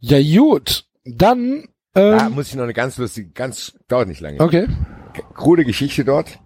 Ja, 0.00 0.18
gut. 0.22 0.84
Dann, 1.04 1.68
Da 1.92 2.26
ähm, 2.26 2.32
muss 2.34 2.48
ich 2.48 2.54
noch 2.54 2.64
eine 2.64 2.72
ganz 2.74 2.96
lustige, 2.98 3.30
ganz, 3.30 3.74
dauert 3.88 4.08
nicht 4.08 4.20
lange. 4.20 4.40
okay. 4.40 4.66
Krude 5.34 5.64
Geschichte 5.64 6.04
dort. 6.04 6.38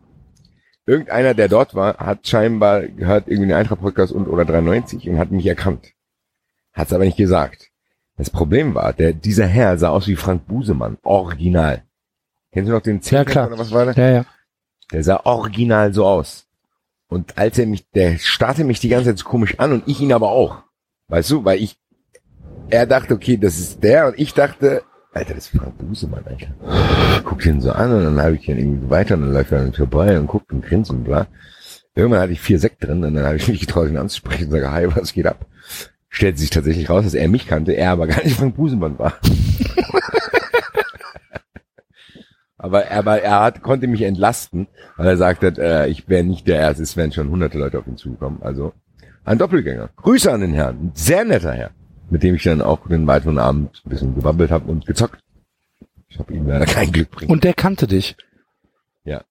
Irgendeiner, 0.86 1.34
der 1.34 1.48
dort 1.48 1.74
war, 1.74 1.98
hat 1.98 2.26
scheinbar 2.26 2.82
gehört 2.86 3.28
irgendwie 3.28 3.48
den 3.48 3.56
Eintracht-Podcast 3.56 4.12
und 4.12 4.26
oder 4.26 4.44
93 4.44 5.08
und 5.08 5.18
hat 5.18 5.30
mich 5.30 5.46
erkannt. 5.46 5.92
Hat's 6.72 6.92
aber 6.92 7.04
nicht 7.04 7.16
gesagt. 7.16 7.70
Das 8.16 8.30
Problem 8.30 8.74
war, 8.74 8.92
der, 8.92 9.12
dieser 9.12 9.46
Herr 9.46 9.76
sah 9.78 9.90
aus 9.90 10.06
wie 10.06 10.16
Frank 10.16 10.46
Busemann. 10.46 10.98
Original. 11.02 11.82
Kennst 12.52 12.68
du 12.68 12.72
noch 12.74 12.82
den 12.82 12.96
Ja, 12.96 13.02
Zehner 13.02 13.24
klar. 13.24 13.46
oder 13.48 13.58
was 13.58 13.70
war 13.70 13.92
der? 13.92 13.94
Ja, 13.96 14.14
ja. 14.20 14.24
Der 14.92 15.02
sah 15.04 15.20
original 15.24 15.92
so 15.92 16.06
aus. 16.06 16.46
Und 17.08 17.36
als 17.38 17.58
er 17.58 17.66
mich, 17.66 17.88
der 17.90 18.18
starrte 18.18 18.64
mich 18.64 18.80
die 18.80 18.88
ganze 18.88 19.10
Zeit 19.10 19.18
so 19.18 19.24
komisch 19.28 19.58
an 19.58 19.72
und 19.72 19.88
ich 19.88 20.00
ihn 20.00 20.12
aber 20.12 20.30
auch. 20.30 20.62
Weißt 21.08 21.30
du, 21.30 21.44
weil 21.44 21.60
ich, 21.62 21.76
er 22.70 22.86
dachte, 22.86 23.14
okay, 23.14 23.36
das 23.36 23.58
ist 23.58 23.82
der 23.82 24.08
und 24.08 24.18
ich 24.18 24.34
dachte, 24.34 24.82
Alter, 25.12 25.34
das 25.34 25.46
ist 25.46 25.56
Frank 25.56 25.78
Busemann, 25.78 26.24
Alter. 26.26 26.48
Ich 27.16 27.24
guck 27.24 27.46
ihn 27.46 27.60
so 27.60 27.70
an 27.70 27.92
und 27.92 28.04
dann 28.04 28.20
habe 28.20 28.34
ich 28.34 28.48
ihn 28.48 28.58
irgendwie 28.58 28.90
weiter 28.90 29.14
und 29.14 29.22
dann 29.22 29.32
läuft 29.32 29.52
er 29.52 29.60
an 29.60 29.72
vorbei 29.72 30.18
und 30.18 30.26
guckt 30.26 30.52
und 30.52 30.64
grinst 30.64 30.90
und 30.90 31.04
bla. 31.04 31.28
Irgendwann 31.94 32.20
hatte 32.20 32.32
ich 32.32 32.40
vier 32.40 32.58
Sekt 32.58 32.82
drin 32.82 33.04
und 33.04 33.14
dann 33.14 33.24
habe 33.24 33.36
ich 33.36 33.46
mich 33.48 33.60
getraut, 33.60 33.88
ihn 33.88 33.96
anzusprechen 33.96 34.46
und 34.46 34.50
sage, 34.50 34.72
hi, 34.72 34.88
was 34.96 35.12
geht 35.12 35.26
ab? 35.26 35.46
Stellt 36.08 36.38
sich 36.38 36.50
tatsächlich 36.50 36.90
raus, 36.90 37.04
dass 37.04 37.14
er 37.14 37.28
mich 37.28 37.46
kannte, 37.46 37.72
er 37.72 37.92
aber 37.92 38.06
gar 38.08 38.22
nicht 38.24 38.36
Frank 38.36 38.56
Busemann 38.56 38.98
war. 38.98 39.14
aber, 42.58 42.90
aber 42.90 43.22
er 43.22 43.40
hat, 43.40 43.62
konnte 43.62 43.86
mich 43.86 44.02
entlasten, 44.02 44.66
weil 44.96 45.06
er 45.06 45.16
sagt 45.16 45.44
hat, 45.44 45.58
äh, 45.58 45.86
ich 45.86 46.08
wäre 46.08 46.24
nicht 46.24 46.48
der 46.48 46.58
Erste, 46.58 46.82
es 46.82 46.96
wären 46.96 47.12
schon 47.12 47.30
hunderte 47.30 47.58
Leute 47.58 47.78
auf 47.78 47.86
ihn 47.86 47.96
zugekommen. 47.96 48.42
Also 48.42 48.72
ein 49.24 49.38
Doppelgänger. 49.38 49.90
Grüße 49.96 50.32
an 50.32 50.40
den 50.40 50.54
Herrn. 50.54 50.90
Sehr 50.94 51.24
netter 51.24 51.52
Herr, 51.52 51.70
mit 52.10 52.22
dem 52.22 52.34
ich 52.34 52.42
dann 52.42 52.62
auch 52.62 52.86
den 52.88 53.06
weiteren 53.06 53.38
Abend 53.38 53.82
ein 53.84 53.88
bisschen 53.90 54.14
gewabbelt 54.14 54.50
habe 54.50 54.70
und 54.70 54.86
gezockt. 54.86 55.20
Ich 56.08 56.18
habe 56.18 56.32
ihm 56.34 56.46
leider 56.46 56.66
kein 56.66 56.92
Glück 56.92 57.10
bringen. 57.10 57.30
Und 57.32 57.44
der 57.44 57.54
kannte 57.54 57.86
dich. 57.86 58.16
Ja. 59.04 59.24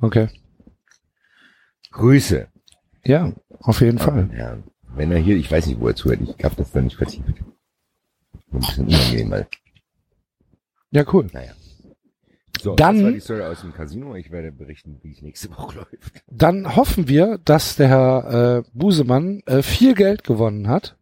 Okay. 0.00 0.28
Grüße 1.92 2.48
Ja, 3.04 3.32
auf 3.60 3.80
jeden 3.80 3.98
Fall. 3.98 4.28
Herrn. 4.32 4.64
Wenn 4.96 5.12
er 5.12 5.18
hier, 5.18 5.36
ich 5.36 5.50
weiß 5.50 5.66
nicht, 5.66 5.80
wo 5.80 5.88
er 5.88 5.96
zuhört, 5.96 6.20
ich 6.22 6.44
habe 6.44 6.54
das 6.56 6.70
dann 6.72 6.84
nicht 6.84 6.96
vertieft. 6.96 7.28
Ein 8.52 8.58
bisschen 8.60 8.86
unangenehm, 8.86 9.30
weil, 9.30 9.46
Ja, 10.90 11.04
cool. 11.12 11.28
naja. 11.32 11.52
So, 12.60 12.74
Dann- 12.76 12.96
das 12.96 13.04
war 13.04 13.10
die 13.12 13.20
Story 13.20 13.42
aus 13.42 13.60
dem 13.60 13.74
Casino. 13.74 14.14
Ich 14.14 14.30
werde 14.30 14.50
berichten, 14.52 14.98
wie 15.02 15.10
es 15.12 15.20
nächste 15.22 15.50
Woche 15.50 15.76
läuft. 15.78 16.22
Dann 16.30 16.76
hoffen 16.76 17.08
wir, 17.08 17.38
dass 17.44 17.76
der 17.76 17.88
Herr 17.88 18.58
äh, 18.58 18.70
Busemann 18.72 19.40
äh, 19.46 19.62
viel 19.62 19.94
Geld 19.94 20.24
gewonnen 20.24 20.68
hat 20.68 20.96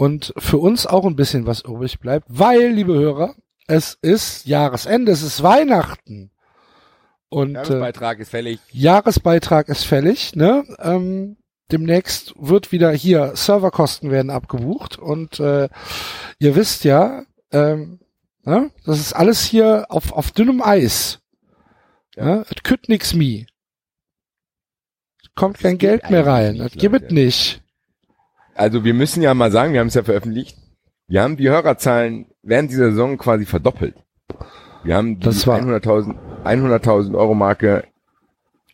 und 0.00 0.32
für 0.38 0.56
uns 0.56 0.86
auch 0.86 1.04
ein 1.04 1.14
bisschen 1.14 1.44
was 1.44 1.60
übrig 1.60 2.00
bleibt, 2.00 2.24
weil, 2.26 2.68
liebe 2.70 2.94
Hörer, 2.94 3.34
es 3.66 3.98
ist 4.00 4.46
Jahresende, 4.46 5.12
es 5.12 5.20
ist 5.20 5.42
Weihnachten. 5.42 6.30
Und 7.28 7.50
äh, 7.50 7.58
Jahresbeitrag 7.58 8.18
ist 8.18 8.30
fällig. 8.30 8.60
Jahresbeitrag 8.70 9.68
ist 9.68 9.84
fällig, 9.84 10.34
ne? 10.34 10.64
Ähm, 10.78 11.36
demnächst 11.70 12.32
wird 12.38 12.72
wieder 12.72 12.92
hier 12.92 13.36
Serverkosten 13.36 14.10
werden 14.10 14.30
abgebucht 14.30 14.96
und 14.98 15.38
äh, 15.38 15.68
ihr 16.38 16.56
wisst 16.56 16.84
ja, 16.84 17.24
ähm, 17.52 18.00
ne? 18.44 18.70
das 18.86 19.00
ist 19.00 19.12
alles 19.12 19.44
hier 19.44 19.84
auf, 19.90 20.14
auf 20.14 20.30
dünnem 20.30 20.62
Eis. 20.62 21.20
Ja. 22.16 22.24
Ne? 22.24 22.46
Es 22.48 22.62
kütt 22.62 22.88
nix 22.88 23.12
mi. 23.12 23.46
Kommt 25.34 25.58
kein 25.58 25.76
Geld 25.76 26.08
mehr 26.08 26.24
rein. 26.24 26.56
Das 26.56 26.72
gibt 26.72 26.94
es 26.94 27.02
Leute. 27.02 27.14
nicht. 27.14 27.62
Also 28.60 28.84
wir 28.84 28.92
müssen 28.92 29.22
ja 29.22 29.32
mal 29.32 29.50
sagen, 29.50 29.72
wir 29.72 29.80
haben 29.80 29.86
es 29.86 29.94
ja 29.94 30.02
veröffentlicht. 30.02 30.54
Wir 31.08 31.22
haben 31.22 31.38
die 31.38 31.48
Hörerzahlen 31.48 32.26
während 32.42 32.70
dieser 32.70 32.90
Saison 32.90 33.16
quasi 33.16 33.46
verdoppelt. 33.46 33.94
Wir 34.84 34.96
haben 34.96 35.18
die 35.18 35.24
Das 35.24 35.46
war- 35.46 35.58
100.000 35.58 36.14
100.000 36.44 37.16
Euro 37.16 37.34
Marke 37.34 37.84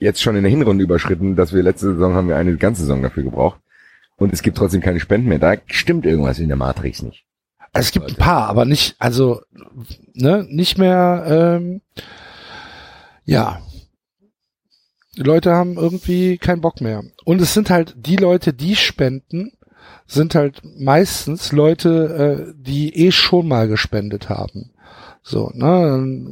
jetzt 0.00 0.20
schon 0.20 0.34
in 0.34 0.42
der 0.42 0.50
Hinrunde 0.50 0.82
überschritten, 0.82 1.36
dass 1.36 1.52
wir 1.52 1.62
letzte 1.62 1.92
Saison 1.92 2.15
haben 2.15 2.26
wir 2.28 2.36
eine 2.36 2.56
ganze 2.56 2.82
Saison 2.82 3.00
dafür 3.00 3.23
gebraucht. 3.23 3.60
Und 4.16 4.32
es 4.32 4.42
gibt 4.42 4.56
trotzdem 4.58 4.81
keine 4.81 4.98
Spenden 4.98 5.28
mehr. 5.28 5.39
Da 5.39 5.55
stimmt 5.66 6.05
irgendwas 6.05 6.40
in 6.40 6.48
der 6.48 6.56
Matrix 6.56 7.02
nicht. 7.02 7.24
Also 7.73 7.86
es 7.86 7.92
gibt 7.92 8.08
ein 8.08 8.16
paar, 8.16 8.48
aber 8.48 8.65
nicht, 8.65 8.97
also 8.98 9.40
ne, 10.15 10.44
nicht 10.48 10.78
mehr. 10.78 11.60
Ähm, 11.60 11.81
ja, 13.24 13.60
die 15.16 15.23
Leute 15.23 15.52
haben 15.55 15.76
irgendwie 15.76 16.39
keinen 16.39 16.60
Bock 16.60 16.81
mehr. 16.81 17.05
Und 17.24 17.40
es 17.40 17.55
sind 17.55 17.70
halt 17.70 17.94
die 17.97 18.16
Leute, 18.16 18.52
die 18.52 18.74
spenden, 18.74 19.52
sind 20.06 20.34
halt 20.34 20.62
meistens 20.78 21.52
Leute, 21.52 22.48
äh, 22.48 22.54
die 22.56 22.94
eh 22.96 23.10
schon 23.10 23.48
mal 23.48 23.68
gespendet 23.68 24.28
haben. 24.28 24.72
So, 25.22 25.50
ne, 25.54 26.26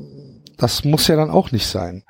das 0.57 0.85
muss 0.85 1.09
ja 1.09 1.17
dann 1.17 1.31
auch 1.31 1.51
nicht 1.51 1.67
sein. 1.67 2.05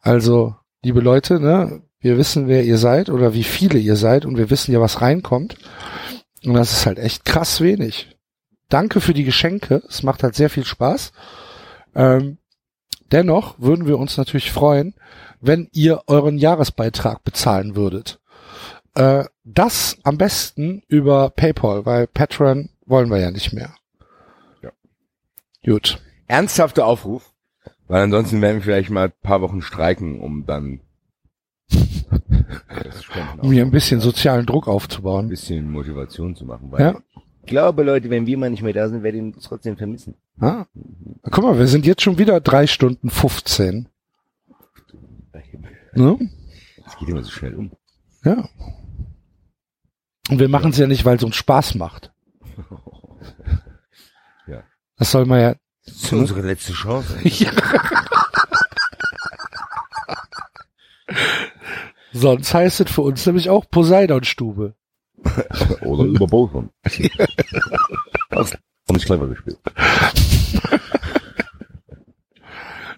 Also, 0.00 0.56
liebe 0.82 1.00
Leute, 1.00 1.38
ne, 1.40 1.82
wir 2.00 2.18
wissen, 2.18 2.48
wer 2.48 2.64
ihr 2.64 2.78
seid 2.78 3.10
oder 3.10 3.34
wie 3.34 3.44
viele 3.44 3.78
ihr 3.78 3.96
seid 3.96 4.24
und 4.24 4.36
wir 4.36 4.50
wissen 4.50 4.72
ja, 4.72 4.80
was 4.80 5.00
reinkommt. 5.00 5.56
Und 6.44 6.54
das 6.54 6.72
ist 6.72 6.86
halt 6.86 6.98
echt 6.98 7.24
krass 7.24 7.60
wenig. 7.60 8.16
Danke 8.68 9.00
für 9.00 9.14
die 9.14 9.24
Geschenke. 9.24 9.82
Es 9.88 10.02
macht 10.02 10.22
halt 10.22 10.34
sehr 10.34 10.50
viel 10.50 10.64
Spaß. 10.64 11.12
Ähm, 11.94 12.38
dennoch 13.12 13.58
würden 13.58 13.86
wir 13.86 13.98
uns 13.98 14.16
natürlich 14.16 14.52
freuen, 14.52 14.94
wenn 15.40 15.68
ihr 15.72 16.02
euren 16.06 16.38
Jahresbeitrag 16.38 17.22
bezahlen 17.24 17.76
würdet. 17.76 18.20
Äh, 18.94 19.24
das 19.44 19.98
am 20.04 20.18
besten 20.18 20.82
über 20.88 21.30
PayPal, 21.30 21.84
weil 21.84 22.06
Patreon 22.06 22.68
wollen 22.86 23.10
wir 23.10 23.18
ja 23.18 23.30
nicht 23.30 23.52
mehr. 23.52 23.74
Ja. 24.62 24.70
Gut. 25.64 26.00
Ernsthafter 26.26 26.86
Aufruf, 26.86 27.32
weil 27.88 28.02
ansonsten 28.02 28.40
werden 28.40 28.56
wir 28.56 28.62
vielleicht 28.62 28.90
mal 28.90 29.06
ein 29.08 29.12
paar 29.22 29.40
Wochen 29.42 29.60
streiken, 29.62 30.20
um 30.20 30.46
dann 30.46 30.80
das 31.70 33.02
um 33.40 33.52
hier 33.52 33.64
ein 33.64 33.70
bisschen 33.70 33.98
ein 33.98 34.02
sozialen 34.02 34.46
Druck 34.46 34.68
aufzubauen. 34.68 35.28
bisschen 35.28 35.70
Motivation 35.70 36.34
zu 36.36 36.44
machen. 36.44 36.70
Weil 36.70 36.80
Ja. 36.80 37.00
ich 37.14 37.46
glaube, 37.46 37.82
Leute, 37.82 38.10
wenn 38.10 38.26
wir 38.26 38.38
mal 38.38 38.50
nicht 38.50 38.62
mehr 38.62 38.72
da 38.72 38.88
sind, 38.88 39.02
werden 39.02 39.30
wir 39.30 39.36
uns 39.36 39.44
trotzdem 39.44 39.76
vermissen. 39.76 40.14
Ah. 40.40 40.66
Guck 41.30 41.44
mal, 41.44 41.58
wir 41.58 41.66
sind 41.66 41.84
jetzt 41.86 42.02
schon 42.02 42.18
wieder 42.18 42.40
drei 42.40 42.66
Stunden 42.66 43.10
15. 43.10 43.88
Ne? 45.94 46.18
Es 46.86 46.96
geht 46.98 47.08
immer 47.08 47.22
so 47.22 47.30
schnell 47.30 47.54
um. 47.54 47.70
Ja. 48.24 48.48
Und 50.30 50.38
wir 50.38 50.48
machen 50.48 50.70
es 50.70 50.78
ja 50.78 50.86
nicht, 50.86 51.04
weil 51.04 51.16
es 51.16 51.24
uns 51.24 51.36
Spaß 51.36 51.74
macht. 51.76 52.12
Ja. 54.46 54.62
Das 54.98 55.10
soll 55.10 55.24
man 55.24 55.40
ja. 55.40 55.54
Das 55.86 55.94
ist 55.94 56.12
unsere 56.12 56.42
letzte 56.42 56.74
Chance. 56.74 57.16
ja. 57.22 57.50
Sonst 62.12 62.52
heißt 62.52 62.80
es 62.80 62.90
für 62.90 63.00
uns 63.00 63.24
nämlich 63.24 63.48
auch 63.48 63.68
Poseidon-Stube. 63.70 64.74
Oder 65.80 66.04
über. 66.04 66.26
Das 68.30 68.52
haben 68.52 68.60
nicht 68.90 69.06
clever 69.06 69.26
gespielt. 69.28 69.58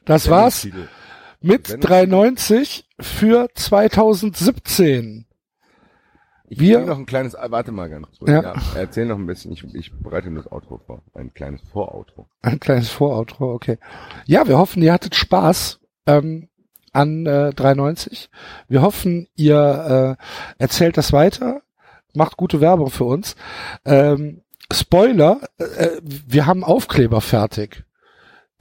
Das 0.05 0.29
war's 0.29 0.67
mit 1.41 1.69
Sendung- 1.69 1.89
390 1.89 2.89
für 3.01 3.49
2017. 3.55 5.26
Ich 6.49 6.61
Wir- 6.61 6.81
noch 6.81 6.99
ein 6.99 7.07
kleines, 7.07 7.35
ah, 7.35 7.51
warte 7.51 7.73
mal 7.73 7.89
ganz 7.91 8.07
kurz. 8.19 8.31
Ja. 8.31 8.43
Ja. 8.43 8.55
erzähl 8.77 9.07
noch 9.07 9.19
ein 9.19 9.27
bisschen. 9.27 9.53
Ich, 9.53 9.65
ich 9.75 9.93
bereite 9.93 10.31
nur 10.31 10.43
das 10.43 10.53
Outro 10.53 10.79
vor. 10.87 11.03
Ein 11.15 11.33
kleines 11.35 11.61
Voroutro. 11.73 12.29
Ein 12.43 12.61
kleines 12.61 12.89
Voroutro, 12.91 13.53
okay. 13.53 13.79
Ja, 14.27 14.47
wir 14.47 14.59
hoffen, 14.59 14.83
ihr 14.83 14.93
hattet 14.93 15.15
Spaß 15.15 15.81
ähm, 16.07 16.49
an 16.93 17.27
äh, 17.27 17.53
390. 17.53 18.31
Wir 18.69 18.83
hoffen, 18.83 19.29
ihr 19.35 20.17
äh, 20.19 20.63
erzählt 20.63 20.97
das 20.97 21.13
weiter, 21.13 21.63
macht 22.15 22.37
gute 22.37 22.61
Werbung 22.61 22.91
für 22.91 23.05
uns. 23.05 23.35
Ähm, 23.85 24.43
Spoiler, 24.73 25.41
äh, 25.59 25.89
wir 26.03 26.47
haben 26.47 26.65
Aufkleber 26.65 27.21
fertig. 27.21 27.85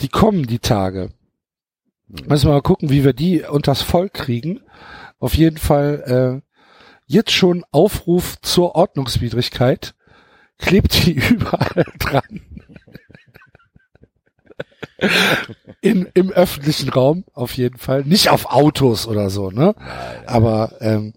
Die 0.01 0.09
kommen 0.09 0.43
die 0.43 0.59
Tage. 0.59 1.09
Müssen 2.07 2.47
wir 2.49 2.53
mal 2.53 2.61
gucken, 2.61 2.89
wie 2.89 3.03
wir 3.03 3.13
die 3.13 3.41
unters 3.41 3.81
Volk 3.81 4.13
kriegen. 4.13 4.61
Auf 5.19 5.33
jeden 5.35 5.57
Fall 5.57 6.41
äh, 6.43 6.54
jetzt 7.07 7.31
schon 7.31 7.63
Aufruf 7.71 8.39
zur 8.41 8.75
Ordnungswidrigkeit. 8.75 9.93
Klebt 10.57 11.05
die 11.05 11.13
überall 11.29 11.85
dran. 11.99 12.41
In, 15.81 16.07
Im 16.13 16.31
öffentlichen 16.31 16.89
Raum 16.89 17.25
auf 17.33 17.53
jeden 17.57 17.77
Fall. 17.77 18.03
Nicht 18.05 18.29
auf 18.29 18.45
Autos 18.51 19.07
oder 19.07 19.29
so, 19.29 19.51
ne? 19.51 19.75
Aber 20.25 20.73
ähm, 20.79 21.13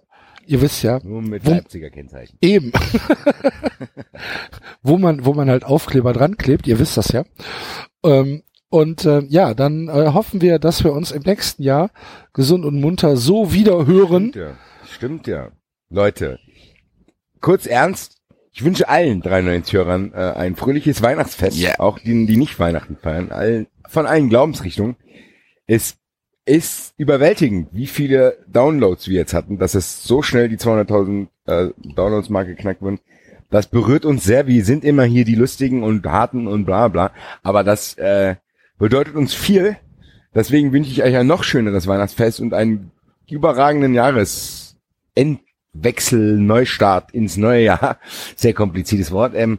ihr 0.47 0.60
wisst 0.60 0.83
ja, 0.83 0.99
Nur 1.05 1.23
mit 1.23 1.47
Wo- 1.47 1.50
Leipziger 1.50 1.89
Kennzeichen. 1.91 2.36
Eben. 2.41 2.73
wo 4.83 4.99
man, 4.99 5.25
wo 5.25 5.33
man 5.33 5.49
halt 5.49 5.65
Aufkleber 5.65 6.12
dran 6.12 6.36
klebt, 6.36 6.67
ihr 6.67 6.78
wisst 6.78 6.97
das 6.97 7.08
ja. 7.12 7.25
Ähm, 8.05 8.42
und 8.68 9.05
äh, 9.05 9.20
ja, 9.28 9.55
dann 9.55 9.89
äh, 9.89 10.08
hoffen 10.12 10.41
wir, 10.42 10.58
dass 10.58 10.83
wir 10.84 10.92
uns 10.92 11.10
im 11.12 11.23
nächsten 11.23 11.62
Jahr 11.62 11.91
gesund 12.34 12.65
und 12.65 12.81
munter 12.81 13.17
so 13.17 13.52
wieder 13.52 13.86
hören. 13.86 14.31
Stimmt 14.31 14.36
ja. 14.36 14.57
Stimmt 14.91 15.26
ja. 15.26 15.49
Leute, 15.91 16.39
kurz 17.41 17.67
ernst. 17.67 18.17
Ich 18.52 18.65
wünsche 18.65 18.89
allen 18.89 19.23
93 19.23 19.73
Hörern 19.75 20.12
äh, 20.12 20.17
ein 20.17 20.57
fröhliches 20.57 21.00
Weihnachtsfest. 21.00 21.58
Auch 21.78 21.99
denen, 21.99 22.26
die 22.26 22.36
nicht 22.36 22.58
Weihnachten 22.58 22.97
feiern. 22.97 23.31
Allen, 23.31 23.68
von 23.89 24.07
allen 24.07 24.28
Glaubensrichtungen. 24.28 24.97
Es 25.67 25.97
ist 26.44 26.94
überwältigend, 26.97 27.68
wie 27.73 27.86
viele 27.86 28.44
Downloads 28.49 29.08
wir 29.08 29.17
jetzt 29.17 29.33
hatten, 29.33 29.58
dass 29.58 29.75
es 29.75 30.02
so 30.02 30.23
schnell 30.23 30.49
die 30.49 30.57
200.000 30.57 31.28
äh, 31.47 31.70
Downloads-Marke 31.94 32.55
knackt 32.57 32.83
wird. 32.83 33.00
Das 33.50 33.67
berührt 33.67 34.05
uns 34.05 34.25
sehr. 34.25 34.47
Wir 34.47 34.65
sind 34.65 34.84
immer 34.84 35.05
hier 35.05 35.25
die 35.25 35.36
Lustigen 35.36 35.83
und 35.83 36.05
Harten 36.07 36.47
und 36.47 36.67
bla 36.67 36.89
bla. 36.89 37.12
Aber 37.42 37.65
das 37.65 37.94
äh, 37.94 38.36
bedeutet 38.78 39.15
uns 39.15 39.34
viel. 39.34 39.76
Deswegen 40.34 40.73
wünsche 40.73 40.91
ich 40.91 41.02
euch 41.02 41.17
ein 41.17 41.26
noch 41.26 41.44
schöneres 41.44 41.86
Weihnachtsfest 41.86 42.41
und 42.41 42.52
einen 42.52 42.91
überragenden 43.31 43.94
Jahresendwechsel, 45.75 46.39
Neustart 46.39 47.13
ins 47.13 47.37
neue 47.37 47.65
Jahr. 47.65 47.99
Sehr 48.37 48.55
kompliziertes 48.55 49.11
Wort. 49.11 49.33
Ähm, 49.35 49.59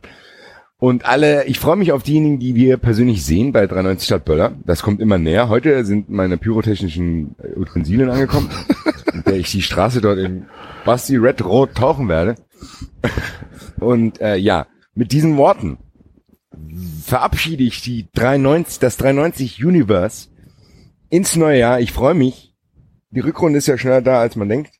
und 0.78 1.06
alle, 1.06 1.46
ich 1.46 1.60
freue 1.60 1.76
mich 1.76 1.92
auf 1.92 2.04
diejenigen, 2.04 2.40
die 2.40 2.56
wir 2.56 2.78
persönlich 2.78 3.26
sehen 3.26 3.52
bei 3.52 3.68
93 3.68 4.06
Stadt 4.06 4.26
Böller. 4.26 4.54
Das 4.66 4.82
kommt 4.82 5.02
immer 5.02 5.18
näher. 5.18 5.50
Heute 5.50 5.84
sind 5.84 6.10
meine 6.10 6.38
pyrotechnischen 6.38 7.36
äh, 7.38 7.60
Utensilien 7.60 8.10
angekommen, 8.10 8.50
mit 9.14 9.28
der 9.28 9.36
ich 9.36 9.52
die 9.52 9.62
Straße 9.62 10.00
dort 10.00 10.20
in 10.20 10.46
Basti 10.86 11.18
Red 11.18 11.44
Rot 11.44 11.76
tauchen 11.76 12.08
werde. 12.08 12.36
Und 13.80 14.22
äh, 14.22 14.38
ja, 14.38 14.68
mit 14.94 15.12
diesen 15.12 15.36
Worten 15.38 15.78
verabschiede 17.04 17.64
ich 17.64 17.82
die 17.82 18.08
390, 18.14 18.80
das 18.80 18.98
390 18.98 19.64
Universe 19.64 20.30
ins 21.10 21.36
neue 21.36 21.60
Jahr. 21.60 21.80
Ich 21.82 21.92
freue 21.92 22.14
mich. 22.14 22.56
Die 23.12 23.22
Rückrunde 23.22 23.58
ist 23.58 23.68
ja 23.68 23.78
schneller 23.78 24.02
da, 24.02 24.20
als 24.20 24.36
man 24.36 24.48
denkt. 24.48 24.78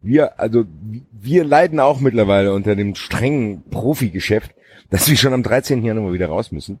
Wir, 0.00 0.38
also, 0.38 0.64
wir 1.12 1.44
leiden 1.44 1.80
auch 1.80 2.00
mittlerweile 2.00 2.52
unter 2.52 2.76
dem 2.76 2.94
strengen 2.94 3.62
Profigeschäft, 3.70 4.54
dass 4.90 5.08
wir 5.08 5.16
schon 5.16 5.32
am 5.32 5.42
13. 5.42 5.84
Januar 5.84 6.12
wieder 6.12 6.28
raus 6.28 6.52
müssen. 6.52 6.80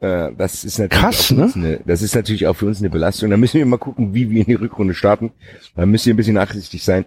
Äh, 0.00 0.32
das 0.36 0.64
ist 0.64 0.78
natürlich 0.78 1.02
Krass, 1.02 1.20
auch 1.20 1.24
für 1.26 1.34
ne? 1.34 1.42
uns 1.42 1.56
eine, 1.56 1.80
das 1.84 2.02
ist 2.02 2.14
natürlich 2.14 2.46
auch 2.46 2.54
für 2.54 2.66
uns 2.66 2.78
eine 2.78 2.90
Belastung. 2.90 3.30
Da 3.30 3.36
müssen 3.36 3.58
wir 3.58 3.66
mal 3.66 3.76
gucken, 3.78 4.14
wie 4.14 4.30
wir 4.30 4.40
in 4.40 4.46
die 4.46 4.54
Rückrunde 4.54 4.94
starten. 4.94 5.32
Da 5.76 5.84
müsst 5.86 6.06
ihr 6.06 6.14
ein 6.14 6.16
bisschen 6.16 6.34
nachsichtig 6.34 6.84
sein. 6.84 7.04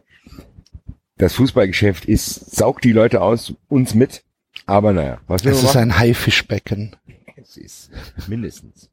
Das 1.17 1.33
Fußballgeschäft 1.35 2.05
ist, 2.05 2.55
saugt 2.55 2.83
die 2.83 2.91
Leute 2.93 3.21
aus, 3.21 3.53
uns 3.67 3.95
mit. 3.95 4.23
Aber 4.65 4.93
naja, 4.93 5.21
was 5.27 5.43
wir 5.43 5.51
Es 5.51 5.63
machen? 5.63 5.69
ist 5.69 5.75
ein 5.77 5.97
Haifischbecken. 5.97 6.95
Es 7.35 7.57
ist 7.57 7.91
mindestens. 8.27 8.90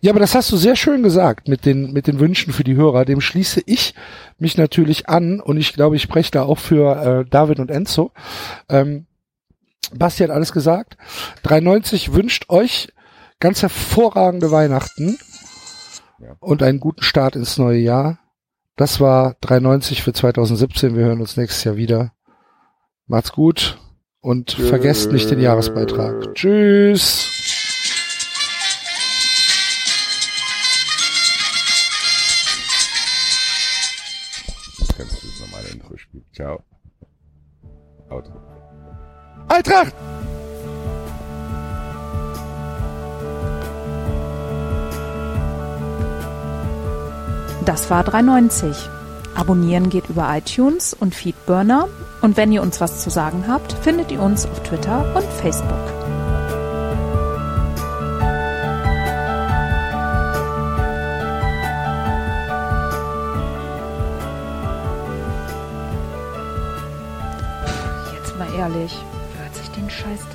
Ja, 0.00 0.12
aber 0.12 0.20
das 0.20 0.34
hast 0.34 0.50
du 0.52 0.56
sehr 0.56 0.76
schön 0.76 1.02
gesagt 1.02 1.48
mit 1.48 1.64
den, 1.66 1.92
mit 1.92 2.06
den 2.06 2.20
Wünschen 2.20 2.52
für 2.52 2.64
die 2.64 2.76
Hörer. 2.76 3.04
Dem 3.04 3.20
schließe 3.20 3.62
ich 3.66 3.94
mich 4.38 4.56
natürlich 4.56 5.08
an 5.08 5.40
und 5.40 5.56
ich 5.56 5.72
glaube, 5.72 5.96
ich 5.96 6.02
spreche 6.02 6.30
da 6.30 6.42
auch 6.42 6.58
für 6.58 7.20
äh, 7.26 7.28
David 7.30 7.58
und 7.60 7.70
Enzo. 7.70 8.12
Ähm, 8.68 9.06
Basti 9.94 10.22
hat 10.22 10.30
alles 10.30 10.52
gesagt. 10.52 10.96
390 11.44 12.12
wünscht 12.12 12.46
euch 12.50 12.92
ganz 13.40 13.62
hervorragende 13.62 14.50
Weihnachten 14.50 15.18
Ja. 16.20 16.34
und 16.40 16.62
einen 16.62 16.80
guten 16.80 17.02
Start 17.02 17.36
ins 17.36 17.56
neue 17.58 17.78
Jahr. 17.78 18.18
Das 18.76 19.00
war 19.00 19.36
390 19.40 20.02
für 20.02 20.12
2017. 20.12 20.96
Wir 20.96 21.06
hören 21.06 21.20
uns 21.20 21.36
nächstes 21.36 21.64
Jahr 21.64 21.76
wieder. 21.76 22.12
Macht's 23.06 23.32
gut 23.32 23.78
und 24.20 24.52
vergesst 24.52 25.10
nicht 25.12 25.30
den 25.30 25.40
Jahresbeitrag. 25.40 26.34
Tschüss. 26.34 27.37
Ciao. 36.38 36.62
Outro. 38.10 38.32
Eintracht! 39.48 39.92
Das 47.64 47.90
war 47.90 48.04
390. 48.04 48.88
Abonnieren 49.34 49.90
geht 49.90 50.08
über 50.08 50.28
iTunes 50.32 50.94
und 50.94 51.12
Feedburner. 51.12 51.88
Und 52.22 52.36
wenn 52.36 52.52
ihr 52.52 52.62
uns 52.62 52.80
was 52.80 53.02
zu 53.02 53.10
sagen 53.10 53.46
habt, 53.48 53.72
findet 53.72 54.12
ihr 54.12 54.22
uns 54.22 54.46
auf 54.46 54.62
Twitter 54.62 55.12
und 55.16 55.24
Facebook. 55.24 56.07
Ehrlich, 68.68 68.94
wer 69.32 69.44
hört 69.44 69.54
sich 69.54 69.68
den 69.70 69.88
Scheiß? 69.88 70.27